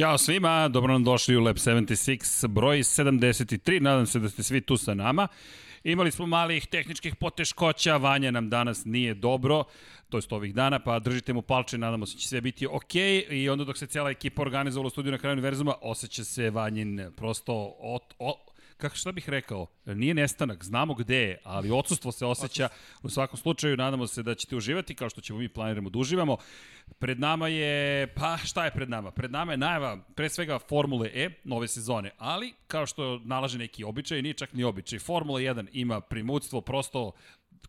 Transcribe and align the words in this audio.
Ćao 0.00 0.18
svima, 0.18 0.68
dobro 0.68 0.92
nam 0.92 1.04
došli 1.04 1.36
u 1.36 1.40
Lab 1.40 1.56
76, 1.56 2.46
broj 2.46 2.78
73, 2.78 3.80
nadam 3.80 4.06
se 4.06 4.18
da 4.18 4.28
ste 4.28 4.42
svi 4.42 4.60
tu 4.60 4.76
sa 4.76 4.94
nama. 4.94 5.28
Imali 5.84 6.10
smo 6.10 6.26
malih 6.26 6.66
tehničkih 6.66 7.16
poteškoća, 7.16 7.96
Vanja 7.96 8.30
nam 8.30 8.50
danas 8.50 8.84
nije 8.84 9.14
dobro, 9.14 9.64
to 10.08 10.18
jest 10.18 10.32
ovih 10.32 10.54
dana, 10.54 10.78
pa 10.78 10.98
držite 10.98 11.32
mu 11.32 11.42
palče, 11.42 11.78
nadamo 11.78 12.06
se 12.06 12.14
da 12.14 12.20
će 12.20 12.28
sve 12.28 12.40
biti 12.40 12.66
ok 12.66 12.94
i 13.30 13.48
onda 13.48 13.64
dok 13.64 13.78
se 13.78 13.86
cijela 13.86 14.10
ekipa 14.10 14.42
organizovala 14.42 14.86
u 14.86 14.90
studiju 14.90 15.12
na 15.12 15.18
kraju 15.18 15.32
univerzuma, 15.32 15.74
osjeća 15.82 16.24
se 16.24 16.50
Vanjin 16.50 17.10
prosto 17.16 17.76
od, 17.80 18.02
od, 18.18 18.34
kako 18.80 18.96
šta 18.96 19.12
bih 19.12 19.28
rekao, 19.28 19.66
nije 19.86 20.14
nestanak, 20.14 20.64
znamo 20.64 20.94
gde 20.94 21.16
je, 21.16 21.38
ali 21.44 21.70
odsustvo 21.70 22.12
se 22.12 22.26
osjeća. 22.26 22.68
U 23.02 23.08
svakom 23.08 23.38
slučaju, 23.38 23.76
nadamo 23.76 24.06
se 24.06 24.22
da 24.22 24.34
ćete 24.34 24.56
uživati, 24.56 24.94
kao 24.94 25.10
što 25.10 25.20
ćemo 25.20 25.38
mi 25.38 25.48
planiramo 25.48 25.90
da 25.90 25.98
uživamo. 25.98 26.36
Pred 26.98 27.20
nama 27.20 27.48
je, 27.48 28.06
pa 28.14 28.36
šta 28.36 28.64
je 28.64 28.70
pred 28.70 28.90
nama? 28.90 29.10
Pred 29.10 29.30
nama 29.30 29.52
je 29.52 29.58
najava, 29.58 29.98
pre 30.14 30.28
svega 30.28 30.58
Formule 30.58 31.10
E, 31.14 31.30
nove 31.44 31.68
sezone, 31.68 32.10
ali 32.18 32.54
kao 32.66 32.86
što 32.86 33.20
nalaže 33.24 33.58
neki 33.58 33.84
običaj, 33.84 34.22
nije 34.22 34.34
čak 34.34 34.52
ni 34.52 34.64
običaj. 34.64 34.98
Formula 34.98 35.40
1 35.40 35.66
ima 35.72 36.00
primutstvo, 36.00 36.60
prosto 36.60 37.12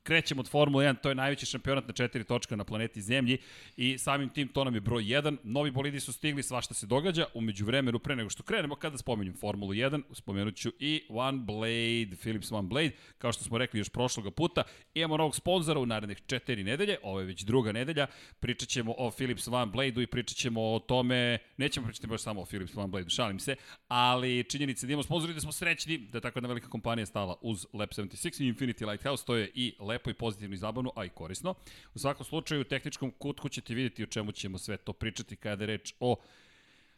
krećemo 0.03 0.39
od 0.39 0.50
Formule 0.50 0.86
1, 0.86 0.95
to 1.02 1.09
je 1.09 1.16
najveći 1.16 1.45
šampionat 1.45 1.88
na 1.88 1.94
četiri 1.94 2.23
točka 2.23 2.56
na 2.56 2.64
planeti 2.64 3.02
Zemlji 3.02 3.38
i 3.78 3.98
samim 3.98 4.30
tim 4.30 4.48
to 4.48 4.64
nam 4.64 4.75
je 4.75 4.81
broj 4.81 5.03
1. 5.03 5.38
Novi 5.44 5.72
bolidi 5.72 6.00
su 6.00 6.14
stigli, 6.14 6.44
svašta 6.44 6.73
se 6.73 6.86
događa. 6.86 7.25
Umeđu 7.33 7.66
vremenu, 7.66 8.00
pre 8.00 8.16
nego 8.16 8.30
što 8.30 8.44
krenemo, 8.44 8.75
kada 8.75 8.98
spomenjem 8.98 9.33
Formulu 9.33 9.73
1, 9.73 10.02
spomenut 10.11 10.56
ću 10.56 10.72
i 10.80 11.03
One 11.09 11.38
Blade, 11.38 12.16
Philips 12.22 12.52
One 12.52 12.67
Blade, 12.67 12.92
kao 13.17 13.31
što 13.31 13.44
smo 13.44 13.58
rekli 13.58 13.80
još 13.80 13.89
prošloga 13.89 14.31
puta. 14.31 14.64
Imamo 14.94 15.17
novog 15.17 15.36
sponzora 15.36 15.80
u 15.80 15.86
narednih 15.86 16.22
četiri 16.28 16.64
nedelje, 16.64 16.98
ovo 17.03 17.20
je 17.20 17.26
već 17.26 17.42
druga 17.42 17.72
nedelja. 17.72 18.08
Pričat 18.39 18.70
ćemo 18.70 18.94
o 18.98 19.11
Philips 19.11 19.48
One 19.48 19.72
Blade-u 19.72 20.02
i 20.02 20.08
pričat 20.08 20.38
ćemo 20.38 20.61
o 20.61 20.80
tome, 20.80 21.38
nećemo 21.58 21.86
pričati 21.86 22.08
baš 22.08 22.22
samo 22.22 22.42
o 22.42 22.45
Philips 22.45 22.78
One 22.78 22.88
Blade-u, 22.88 23.09
šalim 23.09 23.39
se, 23.39 23.55
ali 23.88 24.44
činjenica 24.44 24.88
da 24.88 24.94
imamo 24.94 25.03
sponzori 25.03 25.33
da 25.33 25.39
smo 25.39 25.52
srećni 25.52 25.98
da 25.98 26.17
je 26.17 26.22
tako 26.22 26.39
jedna 26.39 26.48
velika 26.48 26.70
kompanija 26.70 27.05
stala 27.05 27.36
uz 27.42 27.66
Lab 27.73 27.89
76 27.89 28.44
i 28.44 28.53
Infinity 28.53 28.89
Lighthouse, 28.89 29.26
to 29.26 29.36
je 29.36 29.52
i 29.53 29.73
lepo 29.81 30.09
i 30.09 30.13
pozitivno 30.13 30.53
i 30.53 30.57
zabavno, 30.57 30.91
a 30.95 31.05
i 31.05 31.09
korisno. 31.09 31.55
U 31.95 31.99
svakom 31.99 32.25
slučaju, 32.25 32.61
u 32.61 32.63
tehničkom 32.63 33.11
kutku 33.11 33.49
ćete 33.49 33.73
vidjeti 33.73 34.03
o 34.03 34.07
čemu 34.07 34.31
ćemo 34.31 34.57
sve 34.57 34.77
to 34.77 34.93
pričati 34.93 35.35
kada 35.35 35.63
je 35.63 35.67
reč 35.67 35.93
o 35.99 36.15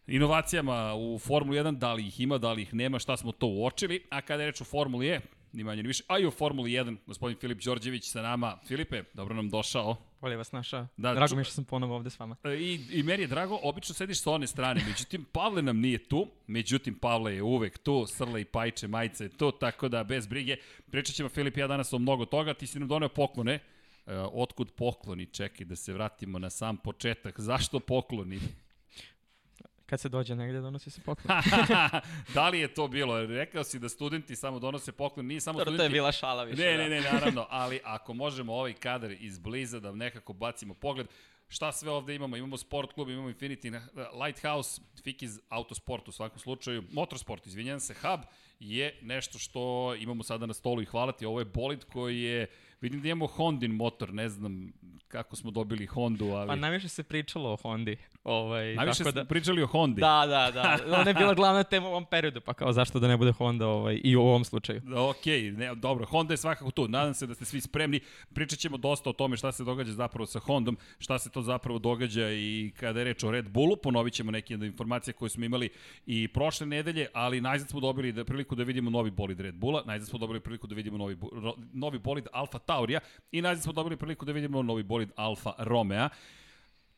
inovacijama 0.07 0.93
u 0.95 1.19
Formuli 1.19 1.59
1, 1.59 1.77
da 1.77 1.93
li 1.93 2.07
ih 2.07 2.19
ima, 2.19 2.37
da 2.37 2.51
li 2.51 2.61
ih 2.61 2.73
nema, 2.73 2.99
šta 2.99 3.17
smo 3.17 3.31
to 3.31 3.47
uočili, 3.47 4.03
a 4.09 4.21
kada 4.21 4.43
je 4.43 4.51
reč 4.51 4.61
o 4.61 4.65
Formuli 4.65 5.07
E, 5.07 5.21
ni 5.53 5.63
manje 5.63 5.83
ni 5.83 5.87
više, 5.87 6.03
a 6.07 6.19
i 6.19 6.25
u 6.25 6.31
Formuli 6.31 6.71
1, 6.71 6.97
gospodin 7.05 7.37
Filip 7.37 7.61
Đorđević 7.61 8.09
sa 8.09 8.21
nama. 8.21 8.57
Filipe, 8.67 9.03
dobro 9.13 9.35
nam 9.35 9.49
došao. 9.49 9.95
Bolje 10.21 10.37
vas 10.37 10.51
našao. 10.51 10.87
Da, 10.97 11.13
drago 11.13 11.35
mi 11.35 11.39
je 11.39 11.43
što 11.43 11.53
sam 11.53 11.63
ponovo 11.63 11.95
ovde 11.95 12.09
s 12.09 12.19
vama. 12.19 12.35
E, 12.44 12.53
I, 12.53 12.85
I 12.91 13.03
meni 13.03 13.23
je 13.23 13.28
drago, 13.28 13.59
obično 13.63 13.95
sediš 13.95 14.22
sa 14.22 14.31
one 14.31 14.47
strane, 14.47 14.81
međutim, 14.89 15.25
Pavle 15.31 15.61
nam 15.61 15.79
nije 15.79 15.97
tu, 15.97 16.28
međutim, 16.47 16.95
Pavle 16.95 17.35
je 17.35 17.44
uvek 17.44 17.78
tu, 17.78 18.05
Srle 18.07 18.41
i 18.41 18.45
Pajče, 18.45 18.88
majice 18.88 19.29
tu, 19.29 19.51
tako 19.51 19.89
da 19.89 20.03
bez 20.03 20.28
brige. 20.28 20.57
Pričat 20.91 21.16
ćemo, 21.16 21.29
Filip, 21.29 21.57
ja 21.57 21.67
danas 21.67 21.94
o 21.94 21.99
mnogo 21.99 22.25
toga, 22.25 22.53
ti 22.53 22.67
si 22.67 22.79
nam 22.79 22.88
doneo 22.88 23.09
poklone. 23.09 23.59
E, 24.07 24.17
otkud 24.17 24.72
pokloni? 24.72 25.25
Čekaj 25.25 25.66
da 25.66 25.75
se 25.75 25.94
vratimo 25.94 26.39
na 26.39 26.49
sam 26.49 26.78
početak. 26.78 27.39
Zašto 27.39 27.79
pokloni? 27.79 28.39
Kad 29.85 29.99
se 29.99 30.09
dođe 30.09 30.35
negde, 30.35 30.59
donosi 30.59 30.89
se 30.89 31.01
poklon. 31.01 31.38
da 32.35 32.49
li 32.49 32.59
je 32.59 32.73
to 32.73 32.88
bilo? 32.88 33.25
Rekao 33.25 33.63
si 33.63 33.79
da 33.79 33.89
studenti 33.89 34.35
samo 34.35 34.59
donose 34.59 34.91
poklon, 34.91 35.25
nije 35.25 35.41
samo 35.41 35.59
Dobro, 35.59 35.71
studenti. 35.71 35.79
to 35.79 35.83
je 35.83 35.89
bila 35.89 36.11
šala 36.11 36.44
više. 36.44 36.61
Ne, 36.61 36.77
da. 36.77 36.83
ne, 36.83 36.89
ne, 36.89 37.01
naravno, 37.01 37.47
ali 37.49 37.79
ako 37.83 38.13
možemo 38.13 38.53
ovaj 38.53 38.73
kadar 38.73 39.11
izbliza 39.11 39.79
da 39.79 39.91
nekako 39.91 40.33
bacimo 40.33 40.73
pogled, 40.73 41.07
šta 41.47 41.72
sve 41.72 41.91
ovde 41.91 42.16
imamo? 42.16 42.38
Imamo 42.38 42.57
sport 42.57 42.93
klub, 42.93 43.09
imamo 43.09 43.29
Infinity 43.29 43.81
Lighthouse, 44.25 44.81
Fikiz 45.03 45.39
Autosport 45.49 46.07
u 46.07 46.11
svakom 46.11 46.39
slučaju, 46.39 46.83
Motorsport, 46.91 47.47
izvinjam 47.47 47.79
se, 47.79 47.93
Hub 47.93 48.19
je 48.59 48.99
nešto 49.01 49.39
što 49.39 49.95
imamo 49.99 50.23
sada 50.23 50.45
na 50.45 50.53
stolu 50.53 50.81
i 50.81 50.85
hvala 50.85 51.11
ti. 51.11 51.25
Ovo 51.25 51.39
je 51.39 51.45
bolid 51.45 51.83
koji 51.83 52.22
je, 52.22 52.47
vidim 52.81 53.01
da 53.01 53.07
imamo 53.07 53.27
Hondin 53.27 53.72
motor, 53.72 54.13
ne 54.13 54.29
znam 54.29 54.73
kako 55.07 55.35
smo 55.35 55.51
dobili 55.51 55.85
Hondu, 55.85 56.25
ali... 56.25 56.47
Pa 56.47 56.55
najviše 56.55 56.89
se 56.89 57.03
pričalo 57.03 57.53
o 57.53 57.55
Hondi. 57.55 57.97
Ovaj, 58.23 58.75
Najviše 58.75 59.03
tako 59.03 59.16
da... 59.16 59.25
pričali 59.25 59.63
o 59.63 59.67
Hondi. 59.67 60.01
Da, 60.01 60.25
da, 60.28 60.51
da. 60.51 60.78
Ona 61.00 61.09
je 61.09 61.13
bila 61.13 61.34
glavna 61.34 61.63
tema 61.63 61.88
u 61.88 61.89
ovom 61.89 62.06
periodu, 62.06 62.41
pa 62.41 62.53
kao 62.53 62.73
zašto 62.73 63.00
da 63.00 63.07
ne 63.07 63.17
bude 63.17 63.31
Honda 63.31 63.67
ovaj, 63.67 64.01
i 64.03 64.16
u 64.16 64.22
ovom 64.22 64.44
slučaju. 64.44 64.81
Ok, 64.95 65.25
ne, 65.57 65.75
dobro, 65.75 66.06
Honda 66.06 66.34
je 66.34 66.38
svakako 66.38 66.72
tu. 66.72 66.88
Nadam 66.88 67.13
se 67.13 67.28
da 67.28 67.35
ste 67.35 67.45
svi 67.45 67.61
spremni. 67.61 68.00
Pričat 68.34 68.59
ćemo 68.59 68.78
dosta 68.78 69.09
o 69.09 69.13
tome 69.13 69.38
šta 69.38 69.51
se 69.51 69.63
događa 69.63 69.91
zapravo 69.91 70.25
sa 70.25 70.39
Hondom, 70.39 70.78
šta 71.00 71.19
se 71.19 71.29
to 71.29 71.41
zapravo 71.41 71.79
događa 71.79 72.29
i 72.31 72.72
kada 72.79 73.00
je 73.00 73.03
reč 73.03 73.23
o 73.23 73.31
Red 73.31 73.50
Bullu, 73.50 73.75
ponovit 73.75 74.13
ćemo 74.13 74.31
neke 74.31 74.53
informacije 74.53 75.13
koje 75.13 75.29
smo 75.29 75.45
imali 75.45 75.69
i 76.05 76.28
prošle 76.28 76.67
nedelje, 76.67 77.07
ali 77.13 77.41
najzad 77.41 77.69
smo 77.69 77.79
dobili 77.79 78.11
da, 78.11 78.25
priliku 78.25 78.55
da 78.55 78.63
vidimo 78.63 78.90
novi 78.90 79.11
bolid 79.11 79.40
Red 79.40 79.55
Bulla, 79.55 79.84
najzad 79.85 80.09
smo 80.09 80.19
dobili 80.19 80.40
priliku 80.40 80.67
da 80.67 80.75
vidimo 80.75 80.97
novi, 80.97 81.17
novi 81.73 82.00
bolid 82.00 82.28
Alfa 82.34 82.59
Taurija 82.59 83.00
i 83.31 83.41
najzad 83.41 83.63
smo 83.63 83.73
dobili 83.73 83.97
priliku 83.97 84.25
da 84.25 84.31
vidimo 84.31 84.63
novi 84.63 84.84
bolid 84.84 85.11
Alfa 85.16 85.53
Romeo. 85.57 86.09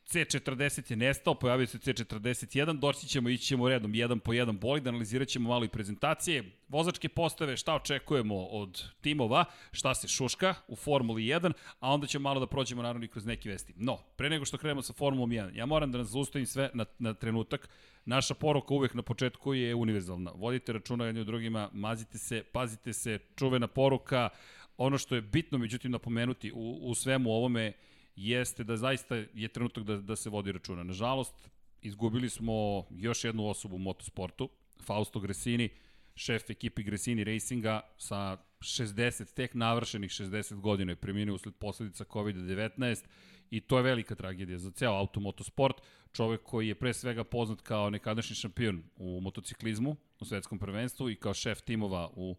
C40 0.06 0.90
je 0.90 0.96
nestao, 0.96 1.34
pojavio 1.34 1.66
se 1.66 1.78
C41, 1.78 2.78
doći 2.78 3.06
ćemo, 3.06 3.28
ići 3.28 3.44
ćemo 3.44 3.68
redom, 3.68 3.94
jedan 3.94 4.20
po 4.20 4.32
jedan 4.32 4.58
bolid, 4.58 4.86
analizirat 4.86 5.28
ćemo 5.28 5.48
malo 5.48 5.64
i 5.64 5.68
prezentacije, 5.68 6.44
vozačke 6.68 7.08
postave, 7.08 7.56
šta 7.56 7.74
očekujemo 7.74 8.44
od 8.44 8.84
timova, 9.00 9.44
šta 9.72 9.94
se 9.94 10.08
šuška 10.08 10.54
u 10.68 10.76
Formuli 10.76 11.22
1, 11.22 11.52
a 11.80 11.92
onda 11.92 12.06
ćemo 12.06 12.22
malo 12.22 12.40
da 12.40 12.46
prođemo 12.46 12.82
naravno 12.82 13.04
i 13.04 13.08
kroz 13.08 13.26
neke 13.26 13.48
vesti. 13.48 13.72
No, 13.76 13.96
pre 14.16 14.30
nego 14.30 14.44
što 14.44 14.58
krenemo 14.58 14.82
sa 14.82 14.92
Formulom 14.92 15.30
1, 15.30 15.56
ja 15.56 15.66
moram 15.66 15.92
da 15.92 15.98
nas 15.98 16.08
zaustavim 16.08 16.46
sve 16.46 16.70
na, 16.74 16.84
na 16.98 17.14
trenutak, 17.14 17.68
naša 18.04 18.34
poruka 18.34 18.74
uvek 18.74 18.94
na 18.94 19.02
početku 19.02 19.54
je 19.54 19.74
univerzalna. 19.74 20.32
Vodite 20.34 20.72
računa 20.72 21.06
jedni 21.06 21.20
od 21.20 21.26
drugima, 21.26 21.68
mazite 21.72 22.18
se, 22.18 22.42
pazite 22.52 22.92
se, 22.92 23.18
čuvena 23.36 23.66
poruka, 23.66 24.28
ono 24.76 24.98
što 24.98 25.14
je 25.14 25.20
bitno, 25.20 25.58
međutim, 25.58 25.90
napomenuti 25.90 26.52
u, 26.52 26.78
u 26.82 26.94
svemu 26.94 27.30
ovome 27.30 27.72
jeste 28.16 28.64
da 28.64 28.76
zaista 28.76 29.16
je 29.34 29.48
trenutak 29.48 29.84
da, 29.84 29.96
da 29.96 30.16
se 30.16 30.30
vodi 30.30 30.52
računa. 30.52 30.82
Nažalost, 30.82 31.50
izgubili 31.82 32.30
smo 32.30 32.86
još 32.90 33.24
jednu 33.24 33.48
osobu 33.48 33.76
u 33.76 33.78
motosportu, 33.78 34.48
Fausto 34.82 35.20
Gresini, 35.20 35.68
šef 36.14 36.50
ekipi 36.50 36.82
Gresini 36.82 37.24
Racinga 37.24 37.80
sa 37.98 38.36
60, 38.60 39.34
tek 39.34 39.54
navršenih 39.54 40.10
60 40.10 40.60
godina 40.60 40.92
je 40.92 40.96
preminuo 40.96 41.34
usled 41.34 41.54
posledica 41.54 42.04
COVID-19 42.04 43.04
i 43.50 43.60
to 43.60 43.76
je 43.76 43.82
velika 43.82 44.14
tragedija 44.14 44.58
za 44.58 44.70
ceo 44.70 44.92
automotosport. 44.92 45.76
Čovek 46.12 46.42
koji 46.42 46.68
je 46.68 46.74
pre 46.74 46.94
svega 46.94 47.24
poznat 47.24 47.60
kao 47.60 47.90
nekadašnji 47.90 48.36
šampion 48.36 48.82
u 48.96 49.20
motociklizmu, 49.20 49.96
u 50.20 50.24
svetskom 50.24 50.58
prvenstvu 50.58 51.10
i 51.10 51.16
kao 51.16 51.34
šef 51.34 51.60
timova 51.60 52.10
u 52.16 52.36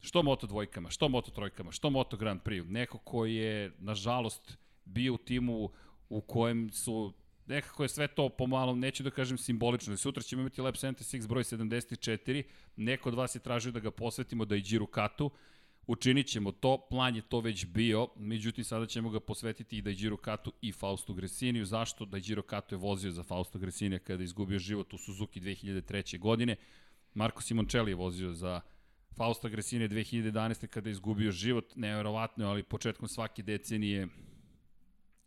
što 0.00 0.22
moto 0.22 0.46
dvojkama, 0.46 0.90
što 0.90 1.08
moto 1.08 1.30
trojkama, 1.30 1.72
što 1.72 1.90
moto 1.90 2.16
Grand 2.16 2.40
Prix. 2.42 2.70
Neko 2.70 2.98
koji 2.98 3.34
je, 3.34 3.72
nažalost, 3.78 4.58
bio 4.86 5.14
u 5.14 5.18
timu 5.18 5.70
u 6.08 6.20
kojem 6.20 6.70
su 6.70 7.12
nekako 7.46 7.82
je 7.82 7.88
sve 7.88 8.08
to 8.08 8.28
pomalo, 8.28 8.74
neću 8.74 9.02
da 9.02 9.10
kažem 9.10 9.38
simbolično, 9.38 9.96
sutra 9.96 10.22
ćemo 10.22 10.40
imati 10.40 10.60
Lab 10.60 10.74
76 10.74 11.26
broj 11.26 11.42
74, 11.42 12.42
neko 12.76 13.08
od 13.08 13.14
vas 13.14 13.34
je 13.34 13.40
tražio 13.40 13.72
da 13.72 13.80
ga 13.80 13.90
posvetimo 13.90 14.44
da 14.44 14.56
i 14.56 14.60
Giro 14.60 14.86
Katu, 14.86 15.30
učinit 15.86 16.26
ćemo 16.26 16.52
to, 16.52 16.86
plan 16.90 17.16
je 17.16 17.22
to 17.22 17.40
već 17.40 17.66
bio, 17.66 18.08
međutim 18.16 18.64
sada 18.64 18.86
ćemo 18.86 19.10
ga 19.10 19.20
posvetiti 19.20 19.78
i 19.78 19.82
da 19.82 19.90
Giro 19.90 20.16
Katu 20.16 20.52
i 20.62 20.72
Fausto 20.72 21.14
Gresiniju, 21.14 21.64
zašto 21.64 22.04
da 22.04 22.18
Giro 22.18 22.42
Katu 22.42 22.74
je 22.74 22.78
vozio 22.78 23.10
za 23.10 23.22
Fausto 23.22 23.58
Gresinija 23.58 23.98
kada 23.98 24.22
je 24.22 24.24
izgubio 24.24 24.58
život 24.58 24.94
u 24.94 24.98
Suzuki 24.98 25.40
2003. 25.40 26.18
godine, 26.18 26.56
Marko 27.14 27.42
Simoncelli 27.42 27.90
je 27.90 27.94
vozio 27.94 28.32
za 28.32 28.60
Fausto 29.16 29.48
Gresinija 29.48 29.88
2011. 29.88 30.66
kada 30.66 30.88
je 30.88 30.92
izgubio 30.92 31.32
život, 31.32 31.76
neverovatno, 31.76 32.48
ali 32.48 32.62
početkom 32.62 33.08
svake 33.08 33.42
decenije 33.42 34.08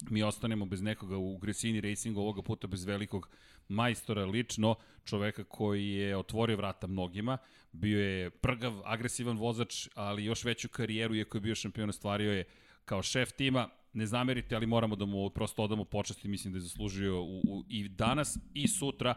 mi 0.09 0.23
ostanemo 0.23 0.65
bez 0.65 0.81
nekoga 0.81 1.17
u 1.17 1.37
Gresini 1.37 1.81
Racingu, 1.81 2.21
ovoga 2.21 2.41
puta 2.41 2.67
bez 2.67 2.85
velikog 2.85 3.29
majstora. 3.67 4.25
Lično, 4.25 4.75
čoveka 5.05 5.43
koji 5.43 5.89
je 5.89 6.17
otvorio 6.17 6.57
vrata 6.57 6.87
mnogima, 6.87 7.37
bio 7.71 7.99
je 7.99 8.29
prgav, 8.29 8.81
agresivan 8.85 9.37
vozač, 9.37 9.87
ali 9.95 10.25
još 10.25 10.43
veću 10.43 10.69
karijeru, 10.69 11.15
iako 11.15 11.37
je 11.37 11.41
bio 11.41 11.55
šampion, 11.55 11.89
ostvario 11.89 12.31
je 12.31 12.45
kao 12.85 13.03
šef 13.03 13.31
tima, 13.31 13.69
ne 13.93 14.05
zamerite, 14.05 14.55
ali 14.55 14.65
moramo 14.65 14.95
da 14.95 15.05
mu 15.05 15.29
prosto 15.29 15.63
odamo 15.63 15.83
počasti, 15.83 16.27
mislim 16.27 16.53
da 16.53 16.57
je 16.57 16.61
zaslužio 16.61 17.21
u, 17.21 17.39
u, 17.39 17.63
i 17.69 17.89
danas 17.89 18.37
i 18.53 18.67
sutra. 18.67 19.15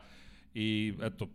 I 0.54 0.94
eto, 1.02 1.28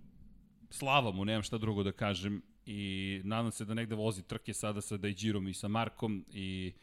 slava 0.70 1.12
mu, 1.12 1.26
nemam 1.26 1.44
šta 1.44 1.58
drugo 1.58 1.84
da 1.84 1.92
kažem. 1.92 2.42
I 2.66 3.22
nadam 3.24 3.52
se 3.52 3.66
da 3.66 3.74
negde 3.74 3.96
vozi 3.96 4.24
trke 4.24 4.54
sada 4.54 4.82
sa 4.82 4.98
Dajđirom 4.98 5.48
i 5.48 5.54
sa 5.54 5.68
Markom 5.68 6.26
i 6.32 6.74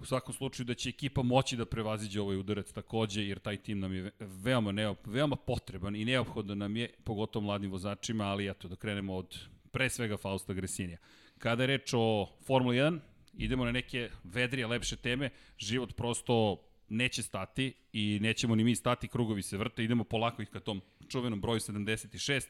U 0.00 0.04
svakom 0.04 0.34
slučaju 0.34 0.66
da 0.66 0.74
će 0.74 0.88
ekipa 0.88 1.22
moći 1.22 1.56
da 1.56 1.64
prevaziđe 1.64 2.20
ovaj 2.20 2.36
udarac 2.36 2.72
takođe, 2.72 3.22
jer 3.22 3.38
taj 3.38 3.56
tim 3.56 3.80
nam 3.80 3.94
je 3.94 4.10
veoma, 4.18 4.72
neop, 4.72 5.06
veoma 5.06 5.36
potreban 5.36 5.96
i 5.96 6.04
neophodan 6.04 6.58
nam 6.58 6.76
je, 6.76 6.90
pogotovo 7.04 7.44
mladim 7.44 7.70
vozačima, 7.70 8.24
ali 8.24 8.50
eto, 8.50 8.68
da 8.68 8.76
krenemo 8.76 9.14
od 9.16 9.38
pre 9.70 9.90
svega 9.90 10.16
Fausta 10.16 10.52
Gresinija. 10.52 10.98
Kada 11.38 11.62
je 11.62 11.66
reč 11.66 11.94
o 11.94 12.28
Formula 12.46 12.74
1, 12.74 12.98
idemo 13.34 13.64
na 13.64 13.72
neke 13.72 14.10
vedrije, 14.24 14.66
lepše 14.66 14.96
teme, 14.96 15.30
život 15.58 15.96
prosto 15.96 16.62
neće 16.88 17.22
stati 17.22 17.74
i 17.92 18.18
nećemo 18.22 18.54
ni 18.54 18.64
mi 18.64 18.76
stati, 18.76 19.08
krugovi 19.08 19.42
se 19.42 19.56
vrte, 19.56 19.84
idemo 19.84 20.04
polako 20.04 20.42
ih 20.42 20.48
ka 20.48 20.60
tom 20.60 20.80
čuvenom 21.08 21.40
broju 21.40 21.60
76, 21.60 22.46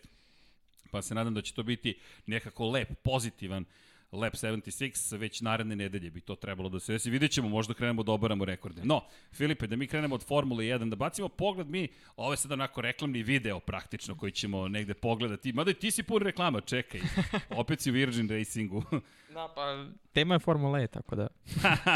pa 0.90 1.02
se 1.02 1.14
nadam 1.14 1.34
da 1.34 1.42
će 1.42 1.54
to 1.54 1.62
biti 1.62 1.98
nekako 2.26 2.70
lep, 2.70 2.88
pozitivan 3.02 3.64
Lab 4.12 4.32
76, 4.32 5.18
već 5.18 5.40
naredne 5.40 5.76
nedelje 5.76 6.10
bi 6.10 6.20
to 6.20 6.34
trebalo 6.34 6.68
da 6.68 6.80
se 6.80 6.92
desi. 6.92 7.10
Vidjet 7.10 7.30
ćemo, 7.30 7.48
možda 7.48 7.74
krenemo 7.74 8.02
da 8.02 8.12
obaramo 8.12 8.44
rekorde. 8.44 8.84
No, 8.84 9.00
Filipe, 9.32 9.66
da 9.66 9.76
mi 9.76 9.86
krenemo 9.86 10.14
od 10.14 10.24
Formule 10.24 10.64
1, 10.64 10.90
da 10.90 10.96
bacimo 10.96 11.28
pogled 11.28 11.68
mi, 11.68 11.88
ovo 12.16 12.32
je 12.32 12.36
sad 12.36 12.52
onako 12.52 12.80
reklamni 12.80 13.22
video 13.22 13.60
praktično 13.60 14.16
koji 14.16 14.32
ćemo 14.32 14.68
negde 14.68 14.94
pogledati. 14.94 15.52
Mada 15.52 15.70
i 15.70 15.74
ti 15.74 15.90
si 15.90 16.02
pun 16.02 16.22
reklama, 16.22 16.60
čekaj. 16.60 17.00
Opet 17.60 17.80
si 17.80 17.90
u 17.90 17.94
Virgin 17.94 18.28
Racingu. 18.28 18.82
Da, 19.32 19.48
pa 19.54 19.86
tema 20.12 20.34
je 20.34 20.38
Formula 20.38 20.80
E, 20.80 20.86
tako 20.86 21.16
da. 21.16 21.28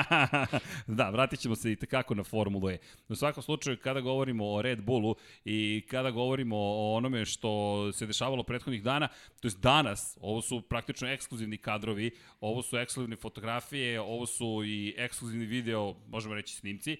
da, 0.98 1.10
vratit 1.10 1.40
ćemo 1.40 1.56
se 1.56 1.72
i 1.72 1.76
tekako 1.76 2.14
na 2.14 2.24
Formulu 2.24 2.70
E. 2.70 2.78
U 3.08 3.14
svakom 3.14 3.42
slučaju, 3.42 3.76
kada 3.82 4.00
govorimo 4.00 4.52
o 4.52 4.62
Red 4.62 4.82
Bullu 4.82 5.14
i 5.44 5.86
kada 5.90 6.10
govorimo 6.10 6.56
o 6.58 6.94
onome 6.94 7.24
što 7.24 7.92
se 7.92 8.06
dešavalo 8.06 8.42
prethodnih 8.42 8.82
dana, 8.82 9.08
to 9.46 9.58
je 9.58 9.60
danas, 9.62 10.18
ovo 10.20 10.42
su 10.42 10.60
praktično 10.60 11.08
ekskluzivni 11.08 11.58
kadrovi, 11.58 12.10
ovo 12.40 12.62
su 12.62 12.78
ekskluzivne 12.78 13.16
fotografije, 13.16 14.00
ovo 14.00 14.26
su 14.26 14.62
i 14.64 14.94
ekskluzivni 14.96 15.46
video, 15.46 15.94
možemo 16.08 16.34
reći 16.34 16.56
snimci, 16.56 16.96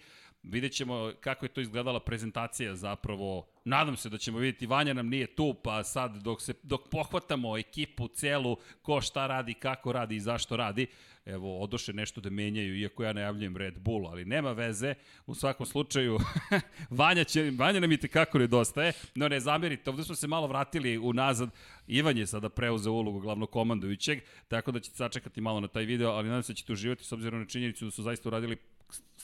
Vidjet 0.51 0.73
ćemo 0.73 1.13
kako 1.21 1.45
je 1.45 1.49
to 1.49 1.61
izgledala 1.61 2.01
prezentacija 2.01 2.77
zapravo. 2.77 3.47
Nadam 3.65 3.97
se 3.97 4.09
da 4.09 4.19
ćemo 4.19 4.39
vidjeti, 4.39 4.67
Vanja 4.67 4.93
nam 4.93 5.09
nije 5.09 5.27
tu, 5.27 5.55
pa 5.65 5.85
sad 5.85 6.17
dok, 6.23 6.43
se, 6.43 6.55
dok 6.63 6.89
pohvatamo 6.91 7.59
ekipu 7.59 8.09
celu, 8.09 8.57
ko 8.83 9.01
šta 9.01 9.27
radi, 9.27 9.55
kako 9.55 9.93
radi 9.93 10.17
i 10.17 10.21
zašto 10.21 10.57
radi, 10.57 10.87
evo, 11.25 11.61
odoše 11.63 11.93
nešto 11.93 12.21
da 12.21 12.31
menjaju, 12.31 12.77
iako 12.77 13.05
ja 13.05 13.13
najavljujem 13.13 13.57
Red 13.57 13.79
Bull, 13.79 14.07
ali 14.07 14.25
nema 14.25 14.53
veze. 14.53 14.95
U 15.27 15.35
svakom 15.35 15.67
slučaju, 15.67 16.19
Vanja, 16.91 17.25
će, 17.25 17.53
Vanja 17.59 17.81
nam 17.81 17.93
i 17.93 17.97
tekako 17.97 18.39
nedostaje, 18.39 18.93
no 19.15 19.29
ne 19.29 19.41
zamerite, 19.41 19.91
ovde 19.91 20.05
smo 20.05 20.15
se 20.15 20.27
malo 20.27 20.47
vratili 20.47 20.99
unazad. 20.99 21.51
Ivan 21.87 22.19
je 22.19 22.27
sada 22.27 22.49
preuzeo 22.49 22.93
ulogu 22.93 23.21
glavnog 23.21 23.51
komandovićeg, 23.51 24.19
tako 24.49 24.73
da 24.73 24.81
ćete 24.81 24.97
sačekati 24.97 25.41
malo 25.41 25.61
na 25.61 25.69
taj 25.69 25.85
video, 25.85 26.11
ali 26.11 26.29
nadam 26.29 26.43
se 26.43 26.53
da 26.53 26.57
ćete 26.57 26.73
uživati 26.73 27.05
s 27.05 27.13
obzirom 27.13 27.41
na 27.41 27.47
činjenicu 27.47 27.85
da 27.85 27.91
su 27.91 28.03
zaista 28.03 28.29
uradili 28.29 28.57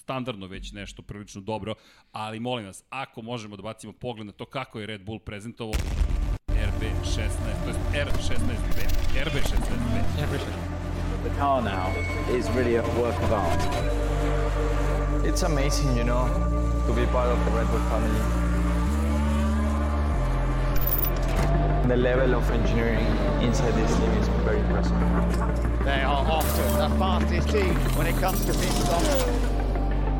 standardno 0.02 0.46
već 0.46 0.72
nešto 0.72 1.02
prilično 1.02 1.40
dobro, 1.40 1.74
ali 2.12 2.40
molim 2.40 2.66
vas, 2.66 2.84
ako 2.90 3.22
možemo 3.22 3.56
da 3.56 3.62
bacimo 3.62 3.92
pogled 3.92 4.26
na 4.26 4.32
to 4.32 4.44
kako 4.44 4.80
je 4.80 4.86
Red 4.86 5.04
Bull 5.04 5.18
prezentovao 5.18 5.80
RB16, 6.48 7.28
to 7.64 7.70
je 7.70 8.04
R16B, 8.04 8.80
RB16B. 9.24 10.02
RB16. 10.22 10.82
The 11.22 11.30
car 11.38 11.62
now 11.62 11.86
is 12.38 12.46
really 12.56 12.76
a 12.76 12.82
work 12.82 13.22
of 13.22 13.32
art. 13.32 13.60
It's 15.24 15.42
amazing, 15.42 15.96
you 15.96 16.04
know, 16.04 16.26
to 16.86 16.92
be 16.94 17.06
part 17.12 17.28
of 17.28 17.38
the 17.44 17.50
Red 17.58 17.66
Bull 17.70 17.80
family. 17.90 18.42
The 21.88 21.96
level 21.96 22.34
of 22.34 22.50
engineering 22.50 23.06
inside 23.40 23.74
this 23.74 23.96
team 23.96 24.10
is 24.20 24.28
very 24.44 24.58
impressive. 24.58 25.84
They 25.84 26.02
are 26.02 26.26
often 26.30 26.78
the 26.78 26.98
fastest 26.98 27.48
team 27.48 27.74
when 27.96 28.06
it 28.06 28.16
comes 28.20 28.44
to 28.46 28.52
pit 28.52 29.51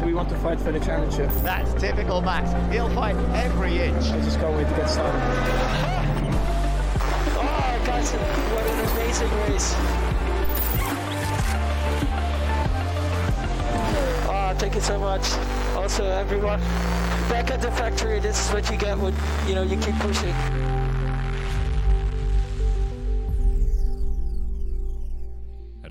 stops. 0.03 0.07
We 0.07 0.15
want 0.15 0.29
to 0.31 0.37
fight 0.37 0.61
for 0.61 0.73
the 0.73 0.81
championship. 0.81 1.31
That's 1.43 1.73
typical 1.81 2.21
Max. 2.21 2.53
He'll 2.73 2.91
fight 2.91 3.17
every 3.35 3.79
inch. 3.79 4.05
I 4.07 4.21
just 4.21 4.39
can't 4.39 4.55
wait 4.57 4.69
to 4.69 4.75
get 4.75 4.89
started. 4.89 5.21
Oh, 7.37 7.83
guys, 7.85 8.13
what 8.13 8.67
an 8.67 8.79
amazing 8.91 9.31
race. 9.41 9.75
Oh, 14.29 14.55
thank 14.59 14.75
you 14.75 14.81
so 14.81 14.99
much. 14.99 15.33
Also, 15.77 16.05
everyone, 16.05 16.61
back 17.29 17.51
at 17.51 17.61
the 17.61 17.71
factory, 17.73 18.21
this 18.21 18.47
is 18.47 18.53
what 18.53 18.71
you 18.71 18.77
get 18.77 18.99
when, 18.99 19.15
you 19.47 19.55
know, 19.55 19.63
you 19.63 19.77
keep 19.77 19.95
pushing. 19.97 20.35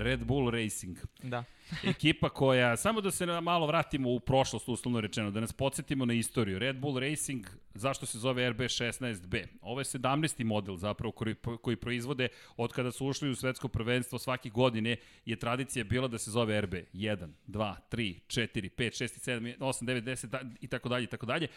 Red 0.00 0.26
Bull 0.26 0.50
Racing. 0.50 0.98
Da. 1.28 1.44
Ekipa 1.84 2.28
koja, 2.28 2.76
samo 2.76 3.00
da 3.00 3.10
se 3.10 3.26
malo 3.26 3.66
vratimo 3.66 4.10
u 4.10 4.20
prošlost, 4.20 4.68
uslovno 4.68 5.00
rečeno, 5.00 5.30
da 5.30 5.40
nas 5.40 5.52
podsjetimo 5.52 6.04
na 6.04 6.14
istoriju. 6.14 6.58
Red 6.58 6.76
Bull 6.76 6.98
Racing, 6.98 7.46
zašto 7.74 8.06
se 8.06 8.18
zove 8.18 8.52
RB16B? 8.52 9.46
Ovo 9.60 9.80
je 9.80 9.84
17. 9.84 10.44
model 10.44 10.76
zapravo 10.76 11.12
koji, 11.12 11.34
koji 11.62 11.76
proizvode 11.76 12.28
od 12.56 12.72
kada 12.72 12.92
su 12.92 13.06
ušli 13.06 13.30
u 13.30 13.34
svetsko 13.34 13.68
prvenstvo 13.68 14.18
svake 14.18 14.48
godine 14.48 14.96
je 15.24 15.36
tradicija 15.36 15.84
bila 15.84 16.08
da 16.08 16.18
se 16.18 16.30
zove 16.30 16.60
RB 16.60 16.74
1, 16.74 17.28
2, 17.46 17.74
3, 17.90 18.20
4, 18.26 18.70
5, 18.76 19.04
6, 19.04 19.30
7, 19.30 19.58
8, 19.58 19.84
9, 19.84 20.02
10 20.02 20.56
i 20.60 20.66
tako 20.66 20.88
dalje 20.88 21.04
i 21.04 21.06
tako 21.06 21.26
dalje. 21.26 21.48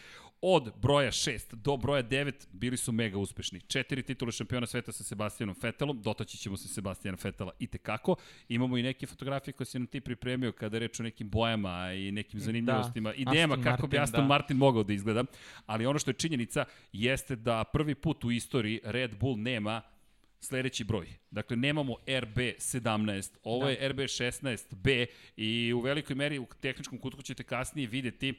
Od 0.42 0.74
broja 0.82 1.12
6 1.12 1.56
do 1.56 1.78
broja 1.78 2.04
9 2.04 2.34
bili 2.52 2.78
su 2.78 2.92
mega 2.92 3.18
uspešni. 3.18 3.62
Četiri 3.62 4.04
titule 4.04 4.32
šampiona 4.32 4.68
sveta 4.68 4.92
sa 4.92 5.04
Sebastianom 5.04 5.56
Vettelom, 5.62 6.02
dotaći 6.02 6.38
ćemo 6.38 6.58
se 6.58 6.68
Sebastiana 6.68 7.18
Vettela 7.24 7.52
i 7.60 7.68
tekako. 7.68 8.16
Imamo 8.50 8.78
i 8.78 8.84
neke 8.84 9.08
fotografije 9.08 9.54
koje 9.54 9.66
se 9.66 9.80
nam 9.80 9.88
ti 9.88 10.02
pripremio 10.06 10.52
kada 10.52 10.80
reč 10.80 11.00
o 11.00 11.04
nekim 11.04 11.30
bojama 11.30 11.94
i 11.94 12.12
nekim 12.12 12.40
zanimljivostima, 12.40 13.10
da, 13.10 13.16
idejama 13.16 13.54
Aston 13.54 13.64
kako 13.64 13.82
Martin, 13.82 13.90
bi 13.90 13.98
Aston 14.04 14.22
da. 14.22 14.28
Martin 14.28 14.58
mogao 14.58 14.84
da 14.84 14.94
izgleda. 14.94 15.24
Ali 15.66 15.86
ono 15.86 16.00
što 16.00 16.12
je 16.12 16.16
činjenica 16.16 16.66
jeste 16.94 17.36
da 17.36 17.64
prvi 17.74 17.96
put 17.96 18.24
u 18.24 18.32
istoriji 18.32 18.80
Red 18.84 19.20
Bull 19.20 19.38
nema 19.38 19.82
sledeći 20.40 20.84
broj. 20.84 21.08
Dakle, 21.32 21.58
nemamo 21.58 21.96
RB17, 22.08 23.38
ovo 23.44 23.66
da. 23.66 23.72
je 23.72 23.94
RB16B 23.94 25.06
i 25.38 25.74
u 25.74 25.80
velikoj 25.80 26.16
meri 26.16 26.40
u 26.40 26.48
tehničkom 26.62 26.98
kutku 26.98 27.22
ćete 27.22 27.44
kasnije 27.44 27.88
videti 27.88 28.34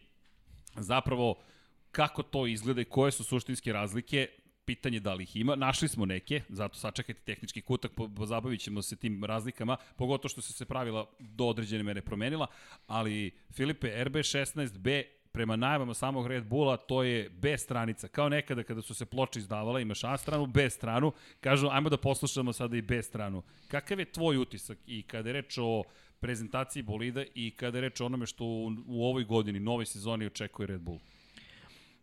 zapravo 0.76 1.42
kako 1.90 2.22
to 2.22 2.46
izgleda 2.46 2.80
i 2.80 2.84
koje 2.84 3.12
su 3.12 3.24
suštinske 3.24 3.72
razlike 3.72 4.28
pitanje 4.66 5.00
da 5.00 5.14
li 5.14 5.22
ih 5.22 5.36
ima. 5.36 5.56
Našli 5.56 5.88
smo 5.88 6.06
neke, 6.06 6.42
zato 6.48 6.78
sačekajte 6.78 7.20
tehnički 7.20 7.62
kutak, 7.62 7.92
pozabavit 8.16 8.60
ćemo 8.60 8.82
se 8.82 8.96
tim 8.96 9.24
razlikama, 9.24 9.76
pogotovo 9.96 10.28
što 10.28 10.40
se 10.40 10.52
se 10.52 10.64
pravila 10.64 11.06
do 11.18 11.46
određene 11.46 11.82
mere 11.82 12.02
promenila, 12.02 12.46
ali 12.86 13.30
Filipe, 13.52 14.04
RB16B 14.04 15.02
prema 15.32 15.56
najavama 15.56 15.94
samog 15.94 16.26
Red 16.26 16.44
Bulla, 16.44 16.76
to 16.76 17.02
je 17.02 17.30
B 17.30 17.58
stranica. 17.58 18.08
Kao 18.08 18.28
nekada 18.28 18.62
kada 18.62 18.82
su 18.82 18.94
se 18.94 19.06
ploče 19.06 19.38
izdavala, 19.38 19.80
imaš 19.80 20.04
A 20.04 20.16
stranu, 20.16 20.46
B 20.46 20.70
stranu, 20.70 21.12
kažu 21.40 21.68
ajmo 21.68 21.88
da 21.88 21.96
poslušamo 21.96 22.52
sada 22.52 22.76
i 22.76 22.82
B 22.82 23.02
stranu. 23.02 23.42
Kakav 23.68 23.98
je 23.98 24.12
tvoj 24.12 24.36
utisak 24.36 24.78
i 24.86 25.02
kada 25.02 25.28
je 25.28 25.32
reč 25.32 25.58
o 25.58 25.82
prezentaciji 26.20 26.82
bolida 26.82 27.24
i 27.34 27.50
kada 27.50 27.78
je 27.78 27.82
reč 27.82 28.00
o 28.00 28.06
onome 28.06 28.26
što 28.26 28.44
u, 28.44 28.72
u 28.86 29.04
ovoj 29.04 29.24
godini, 29.24 29.60
novoj 29.60 29.86
sezoni 29.86 30.26
očekuje 30.26 30.66
Red 30.66 30.80
Bull? 30.80 30.98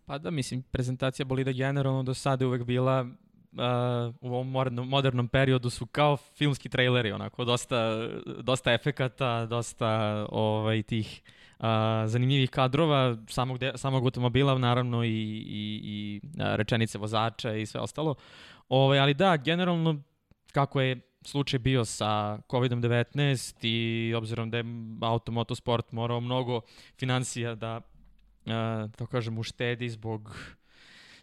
Pa 0.06 0.18
da, 0.18 0.32
mislim, 0.32 0.62
prezentacija 0.62 1.26
bolida 1.26 1.52
generalno 1.52 2.04
do 2.04 2.14
sada 2.14 2.44
je 2.44 2.48
uvek 2.48 2.64
bila 2.64 3.02
uh, 3.02 4.16
u 4.22 4.28
ovom 4.28 4.50
modernom, 4.50 4.90
modernom 4.90 5.28
periodu 5.28 5.70
su 5.70 5.86
kao 5.86 6.18
filmski 6.18 6.70
traileri, 6.70 7.12
onako, 7.12 7.46
dosta, 7.46 8.08
dosta 8.42 8.74
efekata, 8.74 9.46
dosta 9.46 10.26
ovaj, 10.30 10.84
tih 10.84 11.22
uh, 11.60 11.66
zanimljivih 12.06 12.50
kadrova 12.50 13.18
samog, 13.30 13.58
de, 13.58 13.72
samog 13.76 14.04
automobila, 14.04 14.58
naravno 14.58 15.04
i, 15.04 15.10
i, 15.10 15.82
i 15.84 16.22
rečenice 16.38 16.98
vozača 16.98 17.54
i 17.54 17.66
sve 17.66 17.82
ostalo. 17.82 18.16
Ovaj, 18.70 19.00
ali 19.00 19.14
da, 19.14 19.38
generalno, 19.38 20.02
kako 20.52 20.82
je 20.82 21.00
slučaj 21.26 21.60
bio 21.60 21.86
sa 21.86 22.40
COVID-19 22.50 23.68
i 23.68 24.14
obzirom 24.14 24.50
da 24.50 24.58
je 24.58 24.64
automotosport 25.02 25.92
morao 25.92 26.20
mnogo 26.20 26.62
financija 26.98 27.56
da 27.56 27.82
to 28.98 29.06
kažem, 29.08 29.38
uštedi 29.38 29.90
zbog 29.90 30.38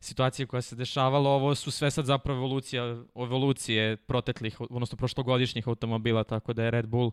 situacije 0.00 0.46
koja 0.46 0.62
se 0.62 0.76
dešavala. 0.76 1.30
Ovo 1.30 1.54
su 1.54 1.70
sve 1.70 1.90
sad 1.90 2.04
zapravo 2.04 2.38
evolucija, 2.38 3.04
evolucije 3.14 3.96
proteklih, 3.96 4.60
odnosno 4.60 4.96
prošlogodišnjih 4.96 5.68
automobila, 5.68 6.24
tako 6.24 6.52
da 6.52 6.64
je 6.64 6.70
Red 6.70 6.86
Bull 6.86 7.12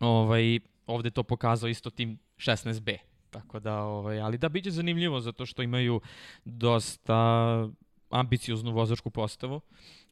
ovaj, 0.00 0.58
ovde 0.86 1.10
to 1.10 1.22
pokazao 1.22 1.68
isto 1.68 1.90
tim 1.90 2.18
16B. 2.36 2.98
Tako 3.30 3.60
da, 3.60 3.82
ovaj, 3.82 4.20
ali 4.20 4.38
da, 4.38 4.48
biće 4.48 4.70
zanimljivo 4.70 5.20
zato 5.20 5.46
što 5.46 5.62
imaju 5.62 6.00
dosta 6.44 7.68
ambicioznu 8.10 8.72
vozačku 8.72 9.10
postavu. 9.10 9.60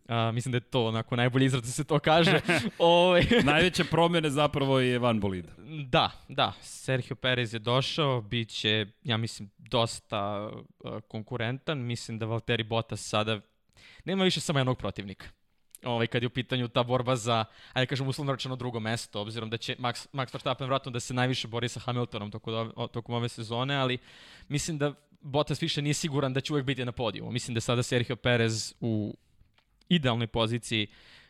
A, 0.09 0.33
mislim 0.33 0.53
da 0.53 0.57
je 0.57 0.61
to 0.61 0.87
onako 0.87 1.17
najbolji 1.17 1.47
izraz 1.47 1.63
da 1.63 1.69
se 1.69 1.85
to 1.85 1.99
kaže. 1.99 2.41
Ove... 2.49 2.61
Ovaj, 2.79 3.27
Najveće 3.53 3.85
promjene 3.85 4.31
zapravo 4.31 4.81
je 4.81 4.99
van 4.99 5.21
bolida. 5.21 5.53
Da, 5.89 6.11
da. 6.29 6.53
Sergio 6.61 7.17
Perez 7.17 7.55
je 7.55 7.59
došao, 7.59 8.21
bit 8.21 8.49
će, 8.49 8.87
ja 9.03 9.17
mislim, 9.17 9.51
dosta 9.59 10.51
uh, 10.51 11.01
konkurentan. 11.09 11.79
Mislim 11.79 12.19
da 12.19 12.27
Valtteri 12.27 12.63
Bottas 12.63 13.01
sada 13.09 13.41
nema 14.05 14.25
više 14.25 14.41
samo 14.41 14.59
jednog 14.59 14.79
protivnika. 14.79 15.27
Ovaj, 15.85 16.07
kad 16.07 16.23
je 16.23 16.27
u 16.27 16.31
pitanju 16.31 16.69
ta 16.69 16.83
borba 16.83 17.17
za, 17.17 17.45
ajde 17.73 17.87
kažem, 17.87 18.09
uslovno 18.09 18.33
rečeno 18.33 18.57
drugo 18.57 18.81
mesto, 18.81 19.21
obzirom 19.21 19.51
da 19.51 19.57
će 19.57 19.77
Max, 19.77 20.07
Max 20.13 20.35
Verstappen 20.35 20.67
vratno 20.67 20.93
da 20.93 21.01
se 21.01 21.15
najviše 21.15 21.49
bori 21.49 21.69
sa 21.69 21.81
Hamiltonom 21.81 22.31
tokom, 22.31 22.73
tokom 22.93 23.15
ove 23.15 23.29
sezone, 23.29 23.77
ali 23.77 23.99
mislim 24.49 24.79
da 24.79 24.95
Bottas 25.21 25.63
više 25.63 25.83
nije 25.83 25.95
siguran 25.95 26.33
da 26.33 26.41
će 26.41 26.53
uvek 26.53 26.65
biti 26.65 26.85
na 26.85 26.93
podijumu. 26.93 27.31
Mislim 27.31 27.55
da 27.55 27.61
sada 27.61 27.83
Sergio 27.83 28.17
Perez 28.17 28.75
u 28.81 29.15
idealnoj 29.89 30.27
poziciji 30.27 30.87